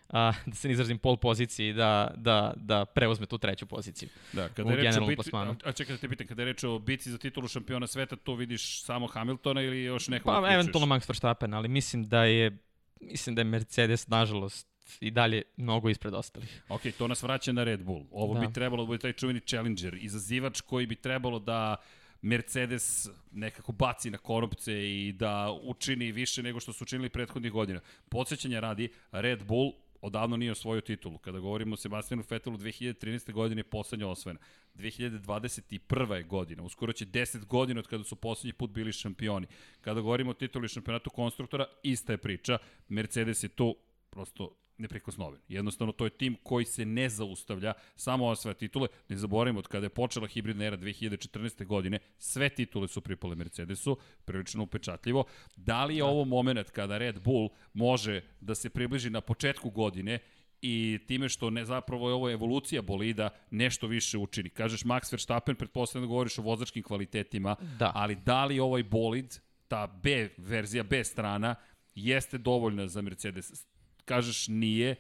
a, 0.09 0.33
da 0.47 0.55
se 0.55 0.69
ne 0.69 0.73
izrazim 0.73 0.99
pol 0.99 1.17
poziciji 1.17 1.73
da, 1.73 2.11
da, 2.17 2.53
da 2.57 2.85
preuzme 2.85 3.27
tu 3.27 3.39
treću 3.39 3.67
poziciju. 3.67 4.09
Da, 4.33 4.49
kada 4.49 4.71
je 4.71 4.77
reč 4.77 4.97
o 4.97 5.07
biti, 5.07 5.17
plasmanu. 5.17 5.57
a 5.65 5.73
čekaj 5.73 5.97
da 5.97 6.01
te 6.01 6.09
pitam, 6.09 6.27
kada 6.27 6.43
je 6.43 6.47
reč 6.47 6.65
o 6.65 6.79
bici 6.79 7.11
za 7.11 7.19
titulu 7.19 7.49
šampiona 7.49 7.87
sveta, 7.87 8.17
to 8.17 8.35
vidiš 8.35 8.83
samo 8.83 9.07
Hamiltona 9.07 9.63
ili 9.63 9.83
još 9.83 10.09
nekog 10.09 10.25
Pa 10.25 10.39
uključuješ? 10.39 10.55
eventualno 10.55 10.95
Max 10.95 11.09
Verstappen, 11.09 11.55
ali 11.55 11.69
mislim 11.69 12.05
da 12.05 12.25
je 12.25 12.59
mislim 13.01 13.35
da 13.37 13.41
je 13.41 13.45
Mercedes 13.45 14.09
nažalost 14.09 14.69
i 15.01 15.11
dalje 15.11 15.43
mnogo 15.57 15.89
ispred 15.89 16.15
ostalih. 16.15 16.63
Ok, 16.69 16.81
to 16.99 17.09
nas 17.09 17.23
vraća 17.23 17.53
na 17.53 17.65
Red 17.65 17.83
Bull. 17.83 18.05
Ovo 18.11 18.35
Da. 18.35 18.41
bi 18.41 18.53
trebalo 18.53 18.83
da 18.83 18.87
bude 18.87 18.99
taj 18.99 19.13
čuveni 19.13 19.41
challenger, 19.41 19.95
izazivač 19.95 20.61
koji 20.61 20.87
bi 20.87 20.95
trebalo 20.95 21.39
da 21.39 21.77
Mercedes 22.25 23.09
nekako 23.33 23.73
baci 23.73 24.11
na 24.11 24.19
konopce 24.19 24.73
i 24.73 25.13
da 25.13 25.59
učini 25.63 26.13
više 26.13 26.43
nego 26.43 26.61
što 26.61 26.73
su 26.73 26.85
učinili 26.85 27.09
prethodnih 27.09 27.53
godina. 27.53 27.81
Podsećanja 28.09 28.61
radi, 28.61 28.89
Red 29.13 29.45
Bull 29.45 29.73
odavno 30.01 30.37
nije 30.37 30.53
osvojio 30.53 30.81
titulu. 30.81 31.19
Kada 31.19 31.39
govorimo 31.39 31.75
o 31.75 31.77
Sebastianu 31.77 32.25
Vettelu, 32.31 32.57
2013. 32.57 33.33
godine 33.33 33.61
je 33.61 33.65
poslednja 33.65 34.09
osvojena. 34.09 34.41
2021. 34.75 36.13
je 36.13 36.23
godina. 36.23 36.63
Uskoro 36.63 36.93
će 36.93 37.07
10 37.07 37.45
godina 37.45 37.81
od 37.81 37.87
kada 37.87 38.05
su 38.05 38.17
poslednji 38.17 38.53
put 38.53 38.71
bili 38.71 38.93
šampioni. 38.93 39.47
Kada 39.81 40.01
govorimo 40.01 40.31
o 40.31 40.35
titulu 40.35 40.65
i 40.65 40.69
šampionatu 40.69 41.11
konstruktora, 41.11 41.67
ista 41.83 42.13
je 42.13 42.19
priča. 42.19 42.59
Mercedes 42.89 43.43
je 43.43 43.49
tu 43.49 43.77
prosto 44.11 44.64
neprikosnoven. 44.79 45.41
Jednostavno, 45.49 45.93
to 45.93 46.05
je 46.05 46.11
tim 46.11 46.37
koji 46.43 46.65
se 46.65 46.85
ne 46.85 47.09
zaustavlja, 47.09 47.73
samo 47.97 48.27
osvaja 48.27 48.55
titule. 48.55 48.89
Ne 49.09 49.17
zaboravimo, 49.17 49.59
od 49.59 49.69
kada 49.69 49.87
je 49.87 49.91
počela 49.91 50.27
hibridna 50.27 50.65
era 50.65 50.77
2014. 50.77 51.67
godine, 51.67 51.99
sve 52.19 52.49
titule 52.49 52.89
su 52.89 53.01
pripale 53.01 53.35
Mercedesu, 53.37 53.97
prilično 54.25 54.63
upečatljivo. 54.63 55.25
Da 55.57 55.85
li 55.85 55.97
je 55.97 56.05
ovo 56.05 56.25
moment 56.25 56.71
kada 56.71 56.99
Red 56.99 57.21
Bull 57.21 57.49
može 57.73 58.23
da 58.41 58.55
se 58.55 58.71
približi 58.71 59.11
na 59.11 59.21
početku 59.21 59.71
godine 59.71 60.19
i 60.63 60.99
time 61.07 61.29
što 61.29 61.51
ne 61.51 61.65
zapravo 61.65 62.09
je 62.09 62.15
ovo 62.15 62.31
evolucija 62.31 62.83
bolida 62.83 63.31
nešto 63.51 63.87
više 63.87 64.19
učini. 64.19 64.51
Kažeš 64.51 64.83
Max 64.85 65.13
Verstappen, 65.13 65.57
pretpostavljam 65.57 66.09
da 66.09 66.13
govoriš 66.13 66.39
o 66.39 66.43
vozačkim 66.43 66.83
kvalitetima, 66.83 67.57
Da. 67.79 67.93
ali 67.95 68.15
da 68.17 68.45
li 68.45 68.61
ovaj 68.61 68.83
bolid, 68.83 69.35
ta 69.69 69.87
B 70.03 70.29
verzija, 70.37 70.83
B 70.83 71.05
strana, 71.05 71.55
jeste 71.95 72.39
dovoljna 72.39 72.89
za 72.89 73.03
Mercedes? 73.03 73.67
Kažeš 74.05 74.49
nije, 74.49 74.97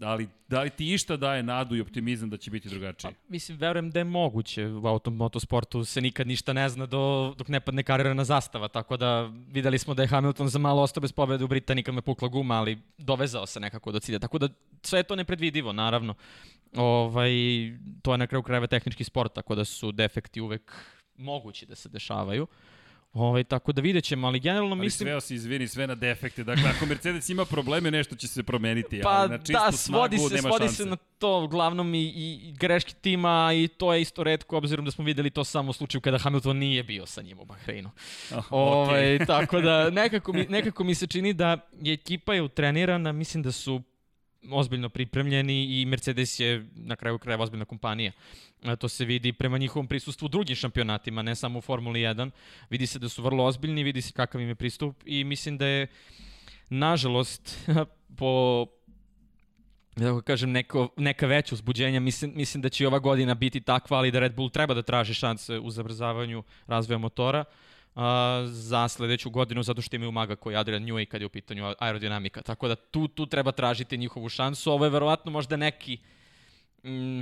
ali 0.00 0.28
da 0.48 0.62
li 0.62 0.70
ti 0.70 0.94
išta 0.94 1.16
daje 1.16 1.42
nadu 1.42 1.76
i 1.76 1.80
optimizam 1.80 2.30
da 2.30 2.36
će 2.36 2.50
biti 2.50 2.68
drugačije? 2.68 3.14
Mislim, 3.28 3.58
verujem 3.58 3.90
da 3.90 4.00
je 4.00 4.04
moguće. 4.04 4.66
U 4.66 4.86
automotosportu 4.86 5.84
se 5.84 6.00
nikad 6.00 6.26
ništa 6.26 6.52
ne 6.52 6.68
zna 6.68 6.86
do, 6.86 7.34
dok 7.38 7.48
ne 7.48 7.60
padne 7.60 7.82
karirana 7.82 8.24
zastava, 8.24 8.68
tako 8.68 8.96
da 8.96 9.30
videli 9.48 9.78
smo 9.78 9.94
da 9.94 10.02
je 10.02 10.08
Hamilton 10.08 10.48
za 10.48 10.58
malo 10.58 10.82
ostao 10.82 11.00
bez 11.00 11.12
pobjede 11.12 11.44
u 11.44 11.48
Britaniji 11.48 11.82
kad 11.82 11.94
me 11.94 12.02
pukla 12.02 12.28
guma, 12.28 12.54
ali 12.54 12.78
dovezao 12.98 13.46
se 13.46 13.60
nekako 13.60 13.92
do 13.92 14.00
cilja. 14.00 14.18
Tako 14.18 14.38
da 14.38 14.48
sve 14.82 14.98
je 14.98 15.02
to 15.02 15.16
nepredvidivo, 15.16 15.72
naravno. 15.72 16.14
Ovaj, 16.76 17.30
to 18.02 18.12
je 18.12 18.18
na 18.18 18.26
kraju 18.26 18.42
krajeva 18.42 18.66
tehnički 18.66 19.04
sport, 19.04 19.32
tako 19.34 19.54
da 19.54 19.64
su 19.64 19.92
defekti 19.92 20.40
uvek 20.40 20.72
mogući 21.16 21.66
da 21.66 21.74
se 21.74 21.88
dešavaju. 21.88 22.46
Ovaj, 23.18 23.44
tako 23.44 23.72
da 23.72 23.80
vidjet 23.82 24.04
ćemo, 24.04 24.26
ali 24.26 24.40
generalno 24.40 24.74
Ali 24.74 24.80
mislim... 24.80 25.06
sveo 25.06 25.20
si, 25.20 25.34
izvini, 25.34 25.68
sve 25.68 25.86
na 25.86 25.94
defekte. 25.94 26.44
Dakle, 26.44 26.64
ako 26.76 26.86
Mercedes 26.86 27.28
ima 27.28 27.44
probleme, 27.44 27.90
nešto 27.90 28.16
će 28.16 28.28
se 28.28 28.42
promeniti. 28.42 29.00
Pa 29.02 29.10
ali 29.10 29.30
na 29.30 29.38
čistu 29.38 29.52
da, 29.52 29.72
snagu 29.72 29.76
svodi 29.76 30.18
se, 30.18 30.34
nema 30.34 30.48
svodi 30.48 30.64
šanse. 30.64 30.76
se 30.76 30.86
na 30.86 30.96
to 30.96 31.42
uglavnom 31.44 31.94
i, 31.94 32.12
i 32.16 32.52
greške 32.52 32.94
tima 33.00 33.50
i 33.54 33.68
to 33.68 33.94
je 33.94 34.00
isto 34.00 34.24
redko 34.24 34.56
obzirom 34.56 34.84
da 34.84 34.90
smo 34.90 35.04
videli 35.04 35.30
to 35.30 35.44
samo 35.44 35.70
u 35.70 35.72
slučaju 35.72 36.00
kada 36.02 36.18
Hamilton 36.18 36.56
nije 36.56 36.82
bio 36.82 37.06
sa 37.06 37.22
njim 37.22 37.40
u 37.40 37.44
Bahreinu. 37.44 37.90
Oh, 38.34 38.44
Ovaj, 38.50 39.14
okej. 39.14 39.26
tako 39.26 39.60
da 39.60 39.90
nekako 40.00 40.32
mi, 40.32 40.46
nekako 40.48 40.84
mi 40.84 40.94
se 40.94 41.06
čini 41.06 41.32
da 41.32 41.68
je 41.80 41.92
ekipa 41.94 42.34
je 42.34 42.42
utrenirana, 42.42 43.12
mislim 43.12 43.42
da 43.42 43.52
su 43.52 43.82
ozbiljno 44.50 44.88
pripremljeni 44.88 45.80
i 45.80 45.86
Mercedes 45.86 46.40
je 46.40 46.66
na 46.74 46.96
kraju 46.96 47.18
krajeva 47.18 47.44
ozbiljna 47.44 47.64
kompanija. 47.64 48.12
To 48.78 48.88
se 48.88 49.04
vidi 49.04 49.32
prema 49.32 49.58
njihovom 49.58 49.86
prisustvu 49.86 50.26
u 50.26 50.28
drugim 50.28 50.56
šampionatima, 50.56 51.22
ne 51.22 51.34
samo 51.34 51.58
u 51.58 51.62
Formuli 51.62 52.00
1. 52.00 52.30
Vidi 52.70 52.86
se 52.86 52.98
da 52.98 53.08
su 53.08 53.22
vrlo 53.22 53.44
ozbiljni, 53.44 53.82
vidi 53.82 54.02
se 54.02 54.12
kakav 54.12 54.40
im 54.40 54.48
je 54.48 54.54
pristup 54.54 55.02
i 55.04 55.24
mislim 55.24 55.58
da 55.58 55.66
je 55.66 55.86
nažalost 56.68 57.68
po 58.18 58.66
da 59.96 60.20
kažem, 60.20 60.50
neko, 60.50 60.88
neka 60.96 61.26
veća 61.26 61.54
uzbuđenja. 61.54 62.00
Mislim, 62.00 62.32
mislim 62.34 62.62
da 62.62 62.68
će 62.68 62.86
ova 62.86 62.98
godina 62.98 63.34
biti 63.34 63.60
takva, 63.60 63.98
ali 63.98 64.10
da 64.10 64.18
Red 64.18 64.34
Bull 64.34 64.50
treba 64.50 64.74
da 64.74 64.82
traži 64.82 65.14
šanse 65.14 65.58
u 65.58 65.70
zabrzavanju 65.70 66.42
razvoja 66.66 66.98
motora 66.98 67.44
a, 67.94 68.42
za 68.46 68.88
sledeću 68.88 69.30
godinu, 69.30 69.62
zato 69.62 69.82
što 69.82 69.96
imaju 69.96 70.12
maga 70.12 70.36
koji 70.36 70.54
je 70.54 70.58
Adrian 70.58 70.82
Newey 70.82 71.06
kad 71.06 71.20
je 71.20 71.26
u 71.26 71.30
pitanju 71.30 71.74
aerodinamika. 71.78 72.42
Tako 72.42 72.68
da 72.68 72.76
tu, 72.76 73.08
tu 73.08 73.26
treba 73.26 73.52
tražiti 73.52 73.96
njihovu 73.96 74.28
šansu. 74.28 74.72
Ovo 74.72 74.84
je 74.84 74.90
verovatno 74.90 75.30
možda 75.30 75.56
neki 75.56 75.98
mm, 76.84 77.20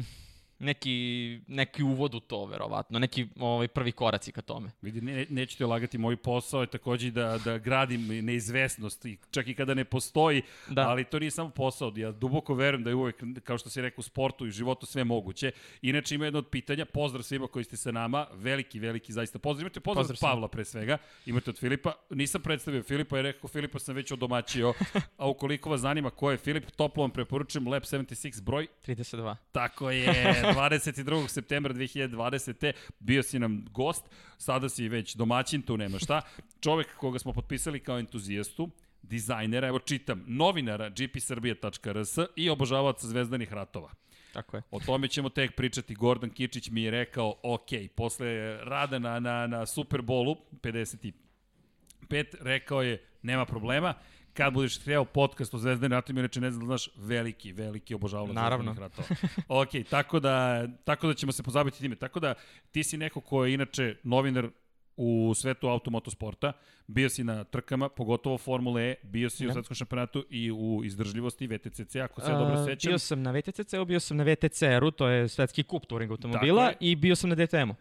neki, 0.58 1.40
neki 1.46 1.82
uvod 1.82 2.14
u 2.14 2.20
to, 2.20 2.44
verovatno. 2.44 2.98
Neki 2.98 3.26
ovaj, 3.38 3.68
prvi 3.68 3.92
koraci 3.92 4.32
ka 4.32 4.42
tome. 4.42 4.70
Vidi, 4.82 5.00
ne, 5.00 5.26
neću 5.30 5.58
te 5.58 5.66
lagati, 5.66 5.98
moj 5.98 6.16
posao 6.16 6.60
je 6.60 6.66
takođe 6.66 7.10
da, 7.10 7.38
da 7.44 7.58
gradim 7.58 8.24
neizvesnost, 8.24 9.04
i 9.04 9.18
čak 9.30 9.48
i 9.48 9.54
kada 9.54 9.74
ne 9.74 9.84
postoji, 9.84 10.42
da. 10.68 10.88
Ali 10.88 11.04
to 11.04 11.18
nije 11.18 11.30
samo 11.30 11.50
posao. 11.50 11.92
Ja 11.96 12.12
duboko 12.12 12.54
verujem 12.54 12.84
da 12.84 12.90
je 12.90 12.94
uvek, 12.94 13.22
kao 13.44 13.58
što 13.58 13.70
si 13.70 13.80
rekao, 13.80 14.00
u 14.00 14.02
sportu 14.02 14.46
i 14.46 14.50
životu 14.50 14.86
sve 14.86 15.04
moguće. 15.04 15.52
Inače 15.82 16.14
ima 16.14 16.24
jedno 16.24 16.38
od 16.38 16.48
pitanja, 16.48 16.84
pozdrav 16.84 17.22
svima 17.22 17.46
koji 17.46 17.64
ste 17.64 17.76
sa 17.76 17.92
nama, 17.92 18.26
veliki, 18.32 18.78
veliki 18.78 19.12
zaista 19.12 19.38
pozdrav. 19.38 19.62
Imate 19.62 19.80
pozdrav, 19.80 20.02
Pozdrav 20.02 20.30
od. 20.30 20.34
Pavla 20.34 20.48
pre 20.48 20.64
svega, 20.64 20.98
imate 21.26 21.50
od 21.50 21.58
Filipa. 21.58 21.92
Nisam 22.10 22.42
predstavio 22.42 22.82
Filipa, 22.82 23.16
jer 23.16 23.24
rekao 23.24 23.48
Filipa 23.48 23.78
sam 23.78 23.94
već 23.94 24.12
odomaćio, 24.12 24.74
a 25.16 25.28
ukoliko 25.28 25.70
vas 25.70 25.80
zanima 25.80 26.10
ko 26.10 26.30
je 26.30 26.36
Filip, 26.36 26.70
toplo 26.70 27.02
vam 27.02 27.10
preporučujem 27.10 27.68
Lab 27.68 27.82
76 27.82 28.42
broj 28.42 28.66
32. 28.86 29.36
Tako 29.52 29.90
je, 29.90 30.06
22. 30.54 31.28
septembra 31.28 31.74
2020. 31.74 32.72
bio 32.98 33.22
si 33.22 33.38
nam 33.38 33.64
gost, 33.70 34.04
sada 34.38 34.68
si 34.68 34.88
već 34.88 35.14
domaćin, 35.14 35.62
tu 35.62 35.76
nema 35.76 35.98
šta. 35.98 36.22
Čovek 36.60 36.96
koga 36.96 37.18
smo 37.18 37.32
potpisali 37.32 37.80
kao 37.80 37.98
entuzijastu, 37.98 38.70
dizajnera, 39.02 39.68
evo 39.68 39.78
čitam, 39.78 40.24
novinara 40.26 40.88
gpsrbije.rs 40.88 42.18
i 42.36 42.50
obožavaca 42.50 43.06
zvezdanih 43.06 43.52
ratova. 43.52 43.90
Tako 44.32 44.56
je. 44.56 44.62
O 44.70 44.80
tome 44.80 45.08
ćemo 45.08 45.28
tek 45.28 45.56
pričati. 45.56 45.94
Gordon 45.94 46.30
Kičić 46.30 46.70
mi 46.70 46.82
je 46.82 46.90
rekao, 46.90 47.34
ok, 47.42 47.68
posle 47.96 48.56
rada 48.64 48.98
na, 48.98 49.20
na, 49.20 49.46
na 49.46 49.66
Superbolu, 49.66 50.36
55, 50.62 51.12
rekao 52.40 52.82
je, 52.82 53.04
nema 53.22 53.44
problema, 53.44 53.94
kad 54.36 54.52
budeš 54.52 54.80
hteo 54.80 55.04
podcast 55.04 55.54
o 55.54 55.58
Zvezdanim 55.58 55.92
ratovima, 55.92 56.20
inače 56.20 56.40
ne 56.40 56.50
znam 56.50 56.60
da 56.60 56.66
znaš, 56.66 56.88
veliki, 56.96 57.52
veliki 57.52 57.94
obožavalac 57.94 58.34
Naravno. 58.34 58.74
Ratova. 58.74 59.08
ok, 59.62 59.68
tako 59.90 60.20
da, 60.20 60.66
tako 60.84 61.06
da 61.06 61.14
ćemo 61.14 61.32
se 61.32 61.42
pozabiti 61.42 61.78
time. 61.78 61.96
Tako 61.96 62.20
da, 62.20 62.34
ti 62.70 62.84
si 62.84 62.96
neko 62.96 63.20
ko 63.20 63.44
je 63.44 63.54
inače 63.54 63.96
novinar 64.02 64.48
u 64.96 65.32
svetu 65.34 65.68
automotosporta, 65.68 66.52
bio 66.86 67.08
si 67.08 67.24
na 67.24 67.44
trkama, 67.44 67.88
pogotovo 67.88 68.38
Formule 68.38 68.82
E, 68.82 68.94
bio 69.02 69.30
si 69.30 69.44
u 69.44 69.48
Da. 69.48 69.52
svetskom 69.52 69.74
šampionatu 69.74 70.24
i 70.30 70.50
u 70.52 70.82
izdržljivosti 70.84 71.46
VTCC, 71.46 71.96
ako 71.96 72.20
se 72.20 72.30
ja 72.30 72.38
dobro 72.38 72.54
A, 72.54 72.64
sećam. 72.64 72.90
Bio 72.90 72.98
sam 72.98 73.22
na 73.22 73.30
VTCC-u, 73.30 73.84
bio 73.84 74.00
sam 74.00 74.16
na 74.16 74.24
VTCR-u, 74.24 74.90
to 74.90 75.08
je 75.08 75.28
svetski 75.28 75.62
kup 75.62 75.86
touring 75.86 76.10
automobila, 76.10 76.62
Tako 76.62 76.84
je. 76.84 76.90
i 76.90 76.96
bio 76.96 77.16
sam 77.16 77.30
na 77.30 77.36
DTM-u. 77.36 77.74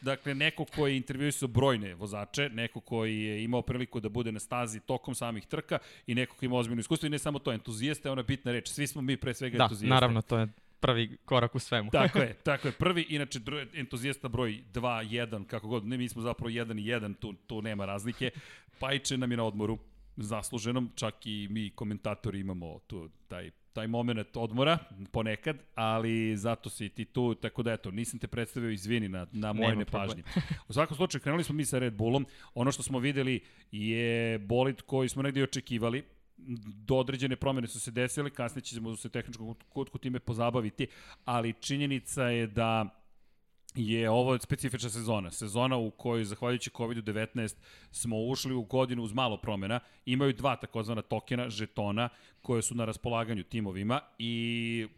Dakle, 0.00 0.34
neko 0.34 0.64
koji 0.64 0.92
je 0.92 0.96
intervjuisao 0.96 1.48
brojne 1.48 1.94
vozače, 1.94 2.48
neko 2.48 2.80
koji 2.80 3.20
je 3.22 3.44
imao 3.44 3.62
priliku 3.62 4.00
da 4.00 4.08
bude 4.08 4.32
na 4.32 4.40
stazi 4.40 4.80
tokom 4.80 5.14
samih 5.14 5.46
trka 5.46 5.78
i 6.06 6.14
neko 6.14 6.36
koji 6.36 6.46
ima 6.46 6.56
ozbiljno 6.56 6.80
iskustvo 6.80 7.06
i 7.06 7.10
ne 7.10 7.18
samo 7.18 7.38
to, 7.38 7.52
entuzijasta 7.52 8.08
je 8.08 8.12
ona 8.12 8.22
bitna 8.22 8.52
reč. 8.52 8.68
Svi 8.68 8.86
smo 8.86 9.02
mi 9.02 9.16
pre 9.16 9.34
svega 9.34 9.58
Da, 9.58 9.64
entuzijasta. 9.64 9.94
naravno, 9.94 10.22
to 10.22 10.38
je 10.38 10.48
prvi 10.80 11.16
korak 11.24 11.54
u 11.54 11.58
svemu. 11.58 11.90
Tako 11.90 12.18
je, 12.28 12.34
tako 12.34 12.68
je. 12.68 12.72
Prvi, 12.72 13.06
inače, 13.08 13.40
entuzijasta 13.74 14.28
broj 14.28 14.62
2, 14.72 14.80
1, 15.28 15.46
kako 15.46 15.68
god. 15.68 15.86
Ne, 15.86 15.98
mi 15.98 16.08
smo 16.08 16.22
zapravo 16.22 16.50
1 16.50 16.80
i 16.80 16.84
1, 16.84 17.14
tu, 17.18 17.32
tu 17.32 17.62
nema 17.62 17.84
razlike. 17.86 18.30
Pajče 18.78 19.18
nam 19.18 19.30
je 19.30 19.36
na 19.36 19.44
odmoru, 19.44 19.78
zasluženom, 20.16 20.90
čak 20.94 21.26
i 21.26 21.48
mi 21.50 21.70
komentatori 21.70 22.40
imamo 22.40 22.78
tu 22.86 23.08
taj 23.28 23.50
taj 23.72 23.86
moment 23.86 24.36
odmora 24.36 24.78
ponekad, 25.12 25.56
ali 25.74 26.36
zato 26.36 26.70
si 26.70 26.88
ti 26.88 27.04
tu, 27.04 27.34
tako 27.34 27.62
da 27.62 27.72
eto, 27.72 27.90
nisam 27.90 28.18
te 28.18 28.26
predstavio, 28.26 28.70
izvini 28.70 29.08
na, 29.08 29.26
na 29.32 29.52
moje 29.52 29.76
nepažnje. 29.76 30.22
U 30.68 30.72
svakom 30.72 30.96
slučaju, 30.96 31.22
krenuli 31.22 31.44
smo 31.44 31.54
mi 31.54 31.64
sa 31.64 31.78
Red 31.78 31.94
Bullom, 31.94 32.26
ono 32.54 32.72
što 32.72 32.82
smo 32.82 32.98
videli 32.98 33.40
je 33.70 34.38
bolid 34.38 34.82
koji 34.82 35.08
smo 35.08 35.22
negdje 35.22 35.44
očekivali, 35.44 36.04
do 36.86 36.96
određene 36.96 37.36
promene 37.36 37.68
su 37.68 37.80
se 37.80 37.90
desile, 37.90 38.30
kasnije 38.30 38.62
ćemo 38.62 38.96
se 38.96 39.08
tehničkom 39.08 39.54
kutku 39.68 39.98
time 39.98 40.18
pozabaviti, 40.18 40.86
ali 41.24 41.54
činjenica 41.60 42.24
je 42.24 42.46
da 42.46 42.99
je 43.74 44.10
ovo 44.10 44.38
specifična 44.38 44.90
sezona. 44.90 45.30
Sezona 45.30 45.76
u 45.76 45.90
kojoj, 45.90 46.24
zahvaljujući 46.24 46.70
COVID-19, 46.70 47.56
smo 47.90 48.16
ušli 48.18 48.54
u 48.54 48.62
godinu 48.62 49.02
uz 49.02 49.12
malo 49.12 49.36
promena. 49.36 49.80
Imaju 50.06 50.32
dva 50.32 50.56
takozvana 50.56 51.02
tokena, 51.02 51.50
žetona, 51.50 52.08
koje 52.42 52.62
su 52.62 52.74
na 52.74 52.84
raspolaganju 52.84 53.44
timovima 53.44 54.00
i 54.18 54.88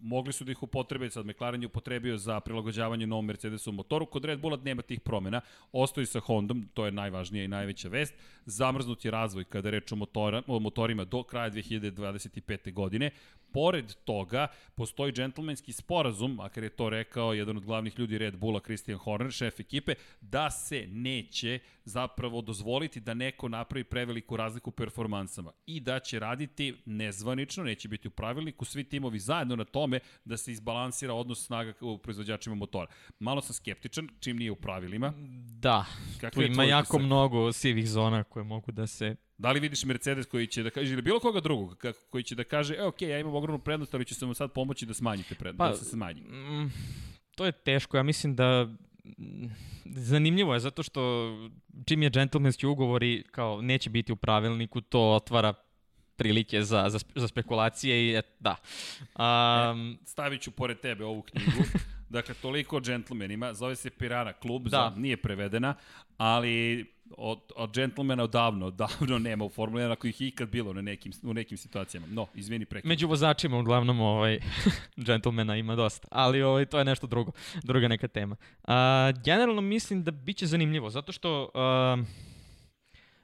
mogli 0.00 0.32
su 0.32 0.44
da 0.44 0.52
ih 0.52 0.62
upotrebe, 0.62 1.10
sad 1.10 1.26
McLaren 1.26 1.62
je 1.62 1.66
upotrebio 1.66 2.16
za 2.16 2.40
prilagođavanje 2.40 3.06
novom 3.06 3.26
Mercedesu 3.26 3.72
motoru, 3.72 4.06
kod 4.06 4.24
Red 4.24 4.40
Bulla 4.40 4.56
nema 4.56 4.82
tih 4.82 5.00
promena, 5.00 5.40
ostaju 5.72 6.06
sa 6.06 6.20
Hondom, 6.20 6.68
to 6.74 6.86
je 6.86 6.92
najvažnija 6.92 7.44
i 7.44 7.48
najveća 7.48 7.88
vest, 7.88 8.14
zamrznut 8.44 9.04
je 9.04 9.10
razvoj 9.10 9.44
kada 9.44 9.70
reč 9.70 9.92
o, 9.92 9.96
motora, 9.96 10.42
o 10.46 10.58
motorima 10.58 11.04
do 11.04 11.22
kraja 11.22 11.50
2025. 11.50 12.72
godine, 12.72 13.10
pored 13.52 13.94
toga, 14.04 14.46
postoji 14.74 15.12
džentlmenski 15.12 15.72
sporazum, 15.72 16.34
makar 16.34 16.62
je 16.62 16.70
to 16.70 16.90
rekao 16.90 17.32
jedan 17.32 17.56
od 17.56 17.64
glavnih 17.64 17.98
ljudi 17.98 18.18
Red 18.18 18.36
Bulla, 18.36 18.60
Christian 18.60 18.98
Horner, 18.98 19.32
šef 19.32 19.60
ekipe, 19.60 19.94
da 20.20 20.50
se 20.50 20.86
neće 20.86 21.58
zapravo 21.84 22.42
dozvoliti 22.42 23.00
da 23.00 23.14
neko 23.14 23.48
napravi 23.48 23.84
preveliku 23.84 24.36
razliku 24.36 24.70
performansama 24.70 25.52
i 25.66 25.80
da 25.80 25.98
će 25.98 26.18
raditi 26.18 26.74
nezvanično, 26.84 27.64
neće 27.64 27.88
biti 27.88 28.08
u 28.08 28.10
pravilniku, 28.10 28.64
svi 28.64 28.84
timovi 28.84 29.18
zajedno 29.18 29.56
na 29.56 29.64
tome 29.80 30.00
da 30.24 30.36
se 30.36 30.52
izbalansira 30.52 31.14
odnos 31.14 31.46
snaga 31.46 31.72
u 31.80 31.98
proizvođačima 31.98 32.54
motora. 32.54 32.86
Malo 33.18 33.40
sam 33.40 33.54
skeptičan, 33.54 34.08
čim 34.20 34.36
nije 34.36 34.50
u 34.50 34.56
pravilima. 34.56 35.12
Da, 35.58 35.84
Kakvi 36.20 36.46
tu 36.46 36.52
ima 36.52 36.64
jako 36.64 36.96
utisak? 36.96 37.06
mnogo 37.06 37.52
sivih 37.52 37.88
zona 37.88 38.24
koje 38.24 38.44
mogu 38.44 38.72
da 38.72 38.86
se 38.86 39.16
Da 39.38 39.52
li 39.52 39.60
vidiš 39.60 39.84
Mercedes 39.84 40.26
koji 40.26 40.46
će 40.46 40.62
da 40.62 40.70
kaže, 40.70 40.92
ili 40.92 41.02
bilo 41.02 41.20
koga 41.20 41.40
drugog, 41.40 41.78
kako- 41.78 41.98
koji 42.10 42.24
će 42.24 42.34
da 42.34 42.44
kaže, 42.44 42.74
e, 42.74 42.84
ok, 42.84 43.02
ja 43.02 43.18
imam 43.18 43.34
ogromnu 43.34 43.58
prednost, 43.58 43.94
ali 43.94 44.04
ću 44.04 44.14
se 44.14 44.26
vam 44.26 44.34
sad 44.34 44.52
pomoći 44.52 44.86
da 44.86 44.94
smanjite 44.94 45.34
prednost, 45.34 45.58
Pa, 45.58 45.68
da 45.68 45.76
se 45.76 45.84
smanji. 45.84 46.20
Mm, 46.20 46.72
to 47.36 47.46
je 47.46 47.52
teško, 47.52 47.96
ja 47.96 48.02
mislim 48.02 48.36
da 48.36 48.68
zanimljivo 49.86 50.54
je 50.54 50.60
zato 50.60 50.82
što 50.82 51.00
čim 51.86 52.02
je 52.02 52.10
džentlmenski 52.10 52.66
ugovor 52.66 53.02
i 53.02 53.24
kao 53.30 53.62
neće 53.62 53.90
biti 53.90 54.12
u 54.12 54.16
pravilniku, 54.16 54.80
to 54.80 55.12
otvara 55.12 55.54
prilike 56.20 56.62
za, 56.62 56.88
za, 56.88 56.98
za 57.14 57.28
spekulacije 57.28 58.06
i 58.06 58.16
et, 58.16 58.26
da. 58.40 58.56
Um, 59.70 59.98
Stavit 60.04 60.42
ću 60.42 60.50
pored 60.50 60.80
tebe 60.80 61.04
ovu 61.04 61.22
knjigu. 61.22 61.62
dakle, 62.16 62.34
toliko 62.34 62.76
o 62.76 62.80
džentlmenima. 62.80 63.54
Zove 63.54 63.76
se 63.76 63.90
Pirana 63.90 64.32
klub, 64.32 64.68
Da. 64.68 64.92
za, 64.94 65.00
nije 65.00 65.16
prevedena, 65.16 65.74
ali 66.16 66.86
od, 67.16 67.40
od 67.56 67.74
džentlmena 67.74 68.22
odavno, 68.22 68.66
odavno 68.66 69.18
nema 69.18 69.44
u 69.44 69.48
Formuli 69.48 69.82
1 69.82 69.92
ako 69.92 70.06
ih 70.06 70.20
ikad 70.20 70.48
bilo 70.48 70.72
na 70.72 70.82
nekim, 70.82 71.12
u 71.22 71.34
nekim 71.34 71.58
situacijama. 71.58 72.06
No, 72.10 72.26
izvini 72.34 72.64
prekid. 72.64 72.88
među 72.88 73.08
vozačima 73.08 73.58
uglavnom 73.58 74.00
ovaj, 74.00 74.38
džentlmena 75.06 75.56
ima 75.56 75.76
dosta, 75.76 76.08
ali 76.10 76.42
ovaj, 76.42 76.66
to 76.66 76.78
je 76.78 76.84
nešto 76.84 77.06
drugo, 77.06 77.32
druga 77.62 77.88
neka 77.88 78.08
tema. 78.08 78.36
A, 78.64 79.12
generalno 79.24 79.60
mislim 79.60 80.04
da 80.04 80.10
biće 80.10 80.46
zanimljivo, 80.46 80.90
zato 80.90 81.12
što 81.12 81.50
a, 81.54 81.96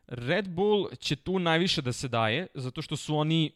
Red 0.07 0.49
Bull 0.49 0.89
će 0.99 1.17
tu 1.17 1.39
najviše 1.39 1.83
da 1.83 1.93
se 1.93 2.09
daje, 2.09 2.47
zato 2.55 2.83
što 2.83 2.97
su 2.97 3.17
oni 3.17 3.51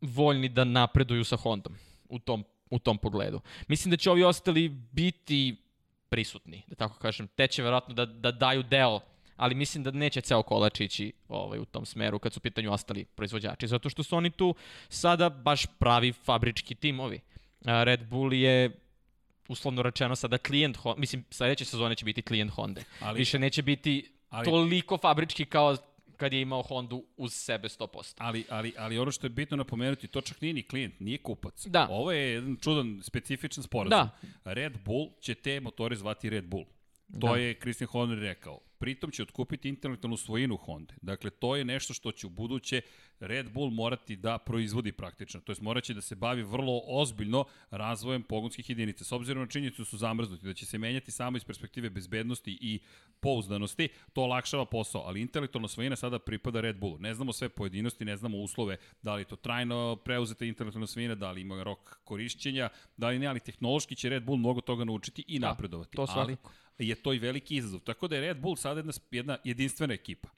voljni 0.00 0.48
da 0.48 0.64
napreduju 0.64 1.24
sa 1.24 1.36
Hondom 1.36 1.74
u 2.08 2.18
tom, 2.18 2.44
u 2.70 2.78
tom 2.78 2.98
pogledu. 2.98 3.40
Mislim 3.68 3.90
da 3.90 3.96
će 3.96 4.10
ovi 4.10 4.24
ostali 4.24 4.68
biti 4.68 5.56
prisutni, 6.08 6.62
da 6.66 6.74
tako 6.74 6.98
kažem. 6.98 7.26
Te 7.28 7.46
će 7.46 7.62
verovatno 7.62 7.94
da, 7.94 8.06
da 8.06 8.30
daju 8.32 8.62
deo, 8.62 9.00
ali 9.36 9.54
mislim 9.54 9.84
da 9.84 9.90
neće 9.90 10.20
ceo 10.20 10.42
kolač 10.42 10.80
ići 10.80 11.12
ovaj, 11.28 11.58
u 11.58 11.64
tom 11.64 11.86
smeru 11.86 12.18
kad 12.18 12.32
su 12.32 12.38
u 12.38 12.40
pitanju 12.40 12.72
ostali 12.72 13.04
proizvođači, 13.04 13.68
zato 13.68 13.90
što 13.90 14.02
su 14.02 14.16
oni 14.16 14.30
tu 14.30 14.54
sada 14.88 15.28
baš 15.28 15.66
pravi 15.78 16.12
fabrički 16.12 16.74
timovi. 16.74 17.20
Red 17.60 18.04
Bull 18.08 18.32
je 18.32 18.70
uslovno 19.48 19.82
rečeno 19.82 20.16
sada 20.16 20.38
klijent 20.38 20.78
mislim 20.96 21.24
sledeće 21.30 21.64
sezone 21.64 21.94
će 21.94 22.04
biti 22.04 22.22
klijent 22.22 22.50
Honda. 22.52 22.80
Ali- 23.00 23.18
Više 23.18 23.38
neće 23.38 23.62
biti 23.62 24.12
ali- 24.30 24.44
toliko 24.44 24.98
fabrički 24.98 25.44
kao 25.44 25.76
kad 26.16 26.32
je 26.32 26.40
imao 26.40 26.62
Hondu 26.62 27.04
uz 27.16 27.32
sebe 27.34 27.68
100%. 27.68 28.14
Ali, 28.18 28.44
ali, 28.48 28.74
ali 28.78 28.98
ono 28.98 29.10
što 29.10 29.26
je 29.26 29.30
bitno 29.30 29.56
napomenuti, 29.56 30.08
to 30.08 30.20
čak 30.20 30.40
nije 30.40 30.54
ni 30.54 30.62
klijent, 30.62 31.00
nije 31.00 31.18
kupac. 31.18 31.66
Da. 31.66 31.86
Ovo 31.90 32.12
je 32.12 32.32
jedan 32.32 32.56
čudan, 32.56 33.00
specifičan 33.02 33.64
sporazum. 33.64 33.90
Da. 33.90 34.18
Red 34.44 34.78
Bull 34.84 35.10
će 35.20 35.34
te 35.34 35.60
motore 35.60 35.96
zvati 35.96 36.30
Red 36.30 36.44
Bull. 36.44 36.64
To 37.20 37.26
Da. 37.26 37.36
je 37.36 37.54
Christian 37.54 37.88
Horner 37.88 38.18
rekao. 38.18 38.60
Pritom 38.80 39.10
će 39.10 39.22
otkupiti 39.22 39.68
intelektualnu 39.68 40.16
svojinu 40.16 40.56
Honda. 40.56 40.94
Dakle, 41.02 41.30
to 41.30 41.56
je 41.56 41.64
nešto 41.64 41.94
što 41.94 42.12
će 42.12 42.26
u 42.26 42.30
buduće 42.30 42.80
Red 43.20 43.52
Bull 43.52 43.70
morati 43.70 44.16
da 44.16 44.38
proizvodi 44.38 44.92
praktično. 44.92 45.40
To 45.40 45.52
jest 45.52 45.60
moraće 45.62 45.94
da 45.94 46.00
se 46.00 46.14
bavi 46.14 46.42
vrlo 46.42 46.82
ozbiljno 46.86 47.44
razvojem 47.70 48.22
pogonskih 48.22 48.70
jedinica. 48.70 49.04
S 49.04 49.12
obzirom 49.12 49.42
na 49.42 49.48
činjenicu 49.48 49.82
da 49.82 49.86
su 49.86 49.96
zamrznuti, 49.98 50.46
da 50.46 50.54
će 50.54 50.66
se 50.66 50.78
menjati 50.78 51.10
samo 51.10 51.36
iz 51.36 51.44
perspektive 51.44 51.90
bezbednosti 51.90 52.58
i 52.60 52.80
pouzdanosti, 53.20 53.88
to 54.12 54.22
olakšava 54.22 54.64
posao, 54.64 55.02
ali 55.02 55.20
intelektualna 55.20 55.68
svojina 55.68 55.96
sada 55.96 56.18
pripada 56.18 56.60
Red 56.60 56.76
Bullu. 56.78 56.98
Ne 56.98 57.14
znamo 57.14 57.32
sve 57.32 57.48
pojedinosti, 57.48 58.04
ne 58.04 58.16
znamo 58.16 58.38
uslove, 58.38 58.76
da 59.02 59.14
li 59.14 59.20
je 59.20 59.24
to 59.24 59.36
trajno 59.36 59.96
preuzeta 60.04 60.44
intelektualna 60.44 60.86
svojina, 60.86 61.14
da 61.14 61.30
li 61.30 61.40
ima 61.40 61.62
rok 61.62 62.00
korišćenja, 62.04 62.68
da 62.96 63.08
li 63.08 63.18
ne, 63.18 63.26
ali 63.26 63.40
tehnološki 63.40 63.94
će 63.94 64.08
Red 64.08 64.24
Bull 64.24 64.38
mnogo 64.38 64.60
toga 64.60 64.84
naučiti 64.84 65.24
i 65.28 65.38
Da, 65.38 65.48
napredovati. 65.48 65.96
to 65.96 66.06
ali 66.08 66.36
svakako. 66.36 66.52
Je 66.88 66.94
to 66.94 67.12
i 67.12 67.18
veliki 67.18 67.56
izazov. 67.56 67.80
Tako 67.80 68.08
da 68.08 68.16
je 68.16 68.20
Red 68.22 68.40
Bull 68.40 68.56
sada 68.56 68.78
jedna, 68.78 68.92
jedna 69.10 69.38
jedinstvena 69.44 69.94
ekipa. 69.94 70.28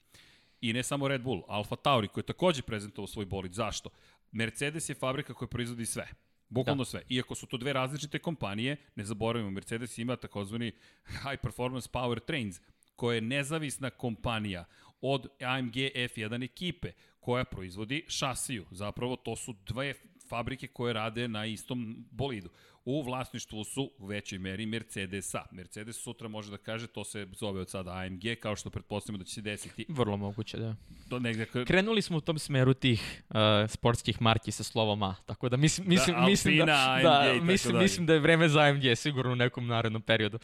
I 0.61 0.73
ne 0.73 0.83
samo 0.83 1.07
Red 1.07 1.21
Bull, 1.21 1.43
Alfa 1.47 1.75
Tauri 1.75 2.07
koji 2.07 2.21
je 2.21 2.25
takođe 2.25 2.61
prezentovao 2.61 3.07
svoj 3.07 3.25
bolid. 3.25 3.53
Zašto? 3.53 3.89
Mercedes 4.31 4.89
je 4.89 4.95
fabrika 4.95 5.33
koja 5.33 5.47
proizvodi 5.47 5.85
sve. 5.85 6.07
Bukvalno 6.49 6.83
da. 6.83 6.89
sve. 6.89 7.01
Iako 7.09 7.35
su 7.35 7.45
to 7.45 7.57
dve 7.57 7.73
različite 7.73 8.19
kompanije, 8.19 8.77
ne 8.95 9.05
zaboravimo, 9.05 9.51
Mercedes 9.51 9.97
ima 9.97 10.15
takozvani 10.15 10.71
High 11.05 11.41
Performance 11.41 11.89
Power 11.93 12.19
Trains, 12.19 12.61
koja 12.95 13.15
je 13.15 13.21
nezavisna 13.21 13.89
kompanija 13.89 14.65
od 15.01 15.27
AMG 15.41 15.73
F1 15.75 16.43
ekipe, 16.43 16.91
koja 17.19 17.45
proizvodi 17.45 18.05
šasiju. 18.07 18.65
Zapravo, 18.71 19.15
to 19.15 19.35
su 19.35 19.55
dve 19.65 19.93
fabrike 20.29 20.67
koje 20.67 20.93
rade 20.93 21.27
na 21.27 21.45
istom 21.45 22.05
bolidu. 22.11 22.49
U 22.85 23.01
vlasništvu 23.03 23.63
su 23.63 23.91
u 23.97 24.05
većoj 24.05 24.39
meri 24.39 24.65
Mercedesa. 24.65 25.45
Mercedes 25.51 25.95
sutra 25.95 26.27
može 26.27 26.51
da 26.51 26.57
kaže, 26.57 26.87
to 26.87 27.03
se 27.03 27.27
zove 27.39 27.61
od 27.61 27.69
sada 27.69 27.91
AMG, 27.91 28.21
kao 28.39 28.55
što 28.55 28.69
pretpostavljamo 28.69 29.17
da 29.17 29.25
će 29.25 29.33
se 29.33 29.41
desiti. 29.41 29.85
Vrlo 29.89 30.17
moguće, 30.17 30.57
da. 30.57 30.75
Do 31.09 31.19
negde, 31.19 31.45
Krenuli 31.65 32.01
smo 32.01 32.17
u 32.17 32.21
tom 32.21 32.39
smeru 32.39 32.73
tih 32.73 33.23
uh, 33.29 33.35
sportskih 33.67 34.21
marki 34.21 34.51
sa 34.51 34.63
slovom 34.63 35.03
A, 35.03 35.15
tako 35.25 35.49
da 35.49 35.57
mislim, 35.57 35.87
mislim, 35.87 36.15
Da, 36.15 36.25
mislim, 36.25 36.57
da, 36.57 36.63
Alpina, 36.63 37.19
AMG 37.19 37.35
i 37.35 37.39
da, 37.39 37.45
mislim, 37.45 37.77
mislim 37.77 38.05
da 38.05 38.13
je 38.13 38.19
vreme 38.19 38.49
za 38.49 38.61
AMG 38.61 38.83
sigurno 38.95 39.31
u 39.31 39.35
nekom 39.35 39.67
narednom 39.67 40.01
periodu. 40.01 40.39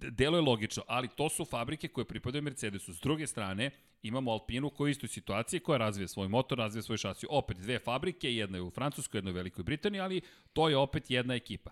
delo 0.00 0.36
je 0.36 0.42
logično, 0.42 0.82
ali 0.86 1.08
to 1.08 1.28
su 1.28 1.44
fabrike 1.44 1.88
koje 1.88 2.04
pripadaju 2.04 2.42
Mercedesu. 2.42 2.94
S 2.94 3.00
druge 3.00 3.26
strane, 3.26 3.70
imamo 4.02 4.30
Alpinu 4.30 4.70
koja 4.70 4.86
je 4.86 4.88
u 4.88 4.90
istoj 4.90 5.08
situaciji, 5.08 5.60
koja 5.60 5.78
razvija 5.78 6.08
svoj 6.08 6.28
motor, 6.28 6.58
razvija 6.58 6.82
svoj 6.82 6.98
šasiju. 6.98 7.28
Opet 7.32 7.56
dve 7.56 7.78
fabrike, 7.78 8.34
jedna 8.34 8.58
je 8.58 8.62
u 8.62 8.70
Francuskoj, 8.70 9.18
jedna 9.18 9.30
je 9.30 9.32
u 9.32 9.36
Velikoj 9.36 9.64
Britaniji, 9.64 10.00
ali 10.00 10.20
to 10.52 10.68
je 10.68 10.76
opet 10.76 11.10
jedna 11.10 11.34
ekipa. 11.34 11.70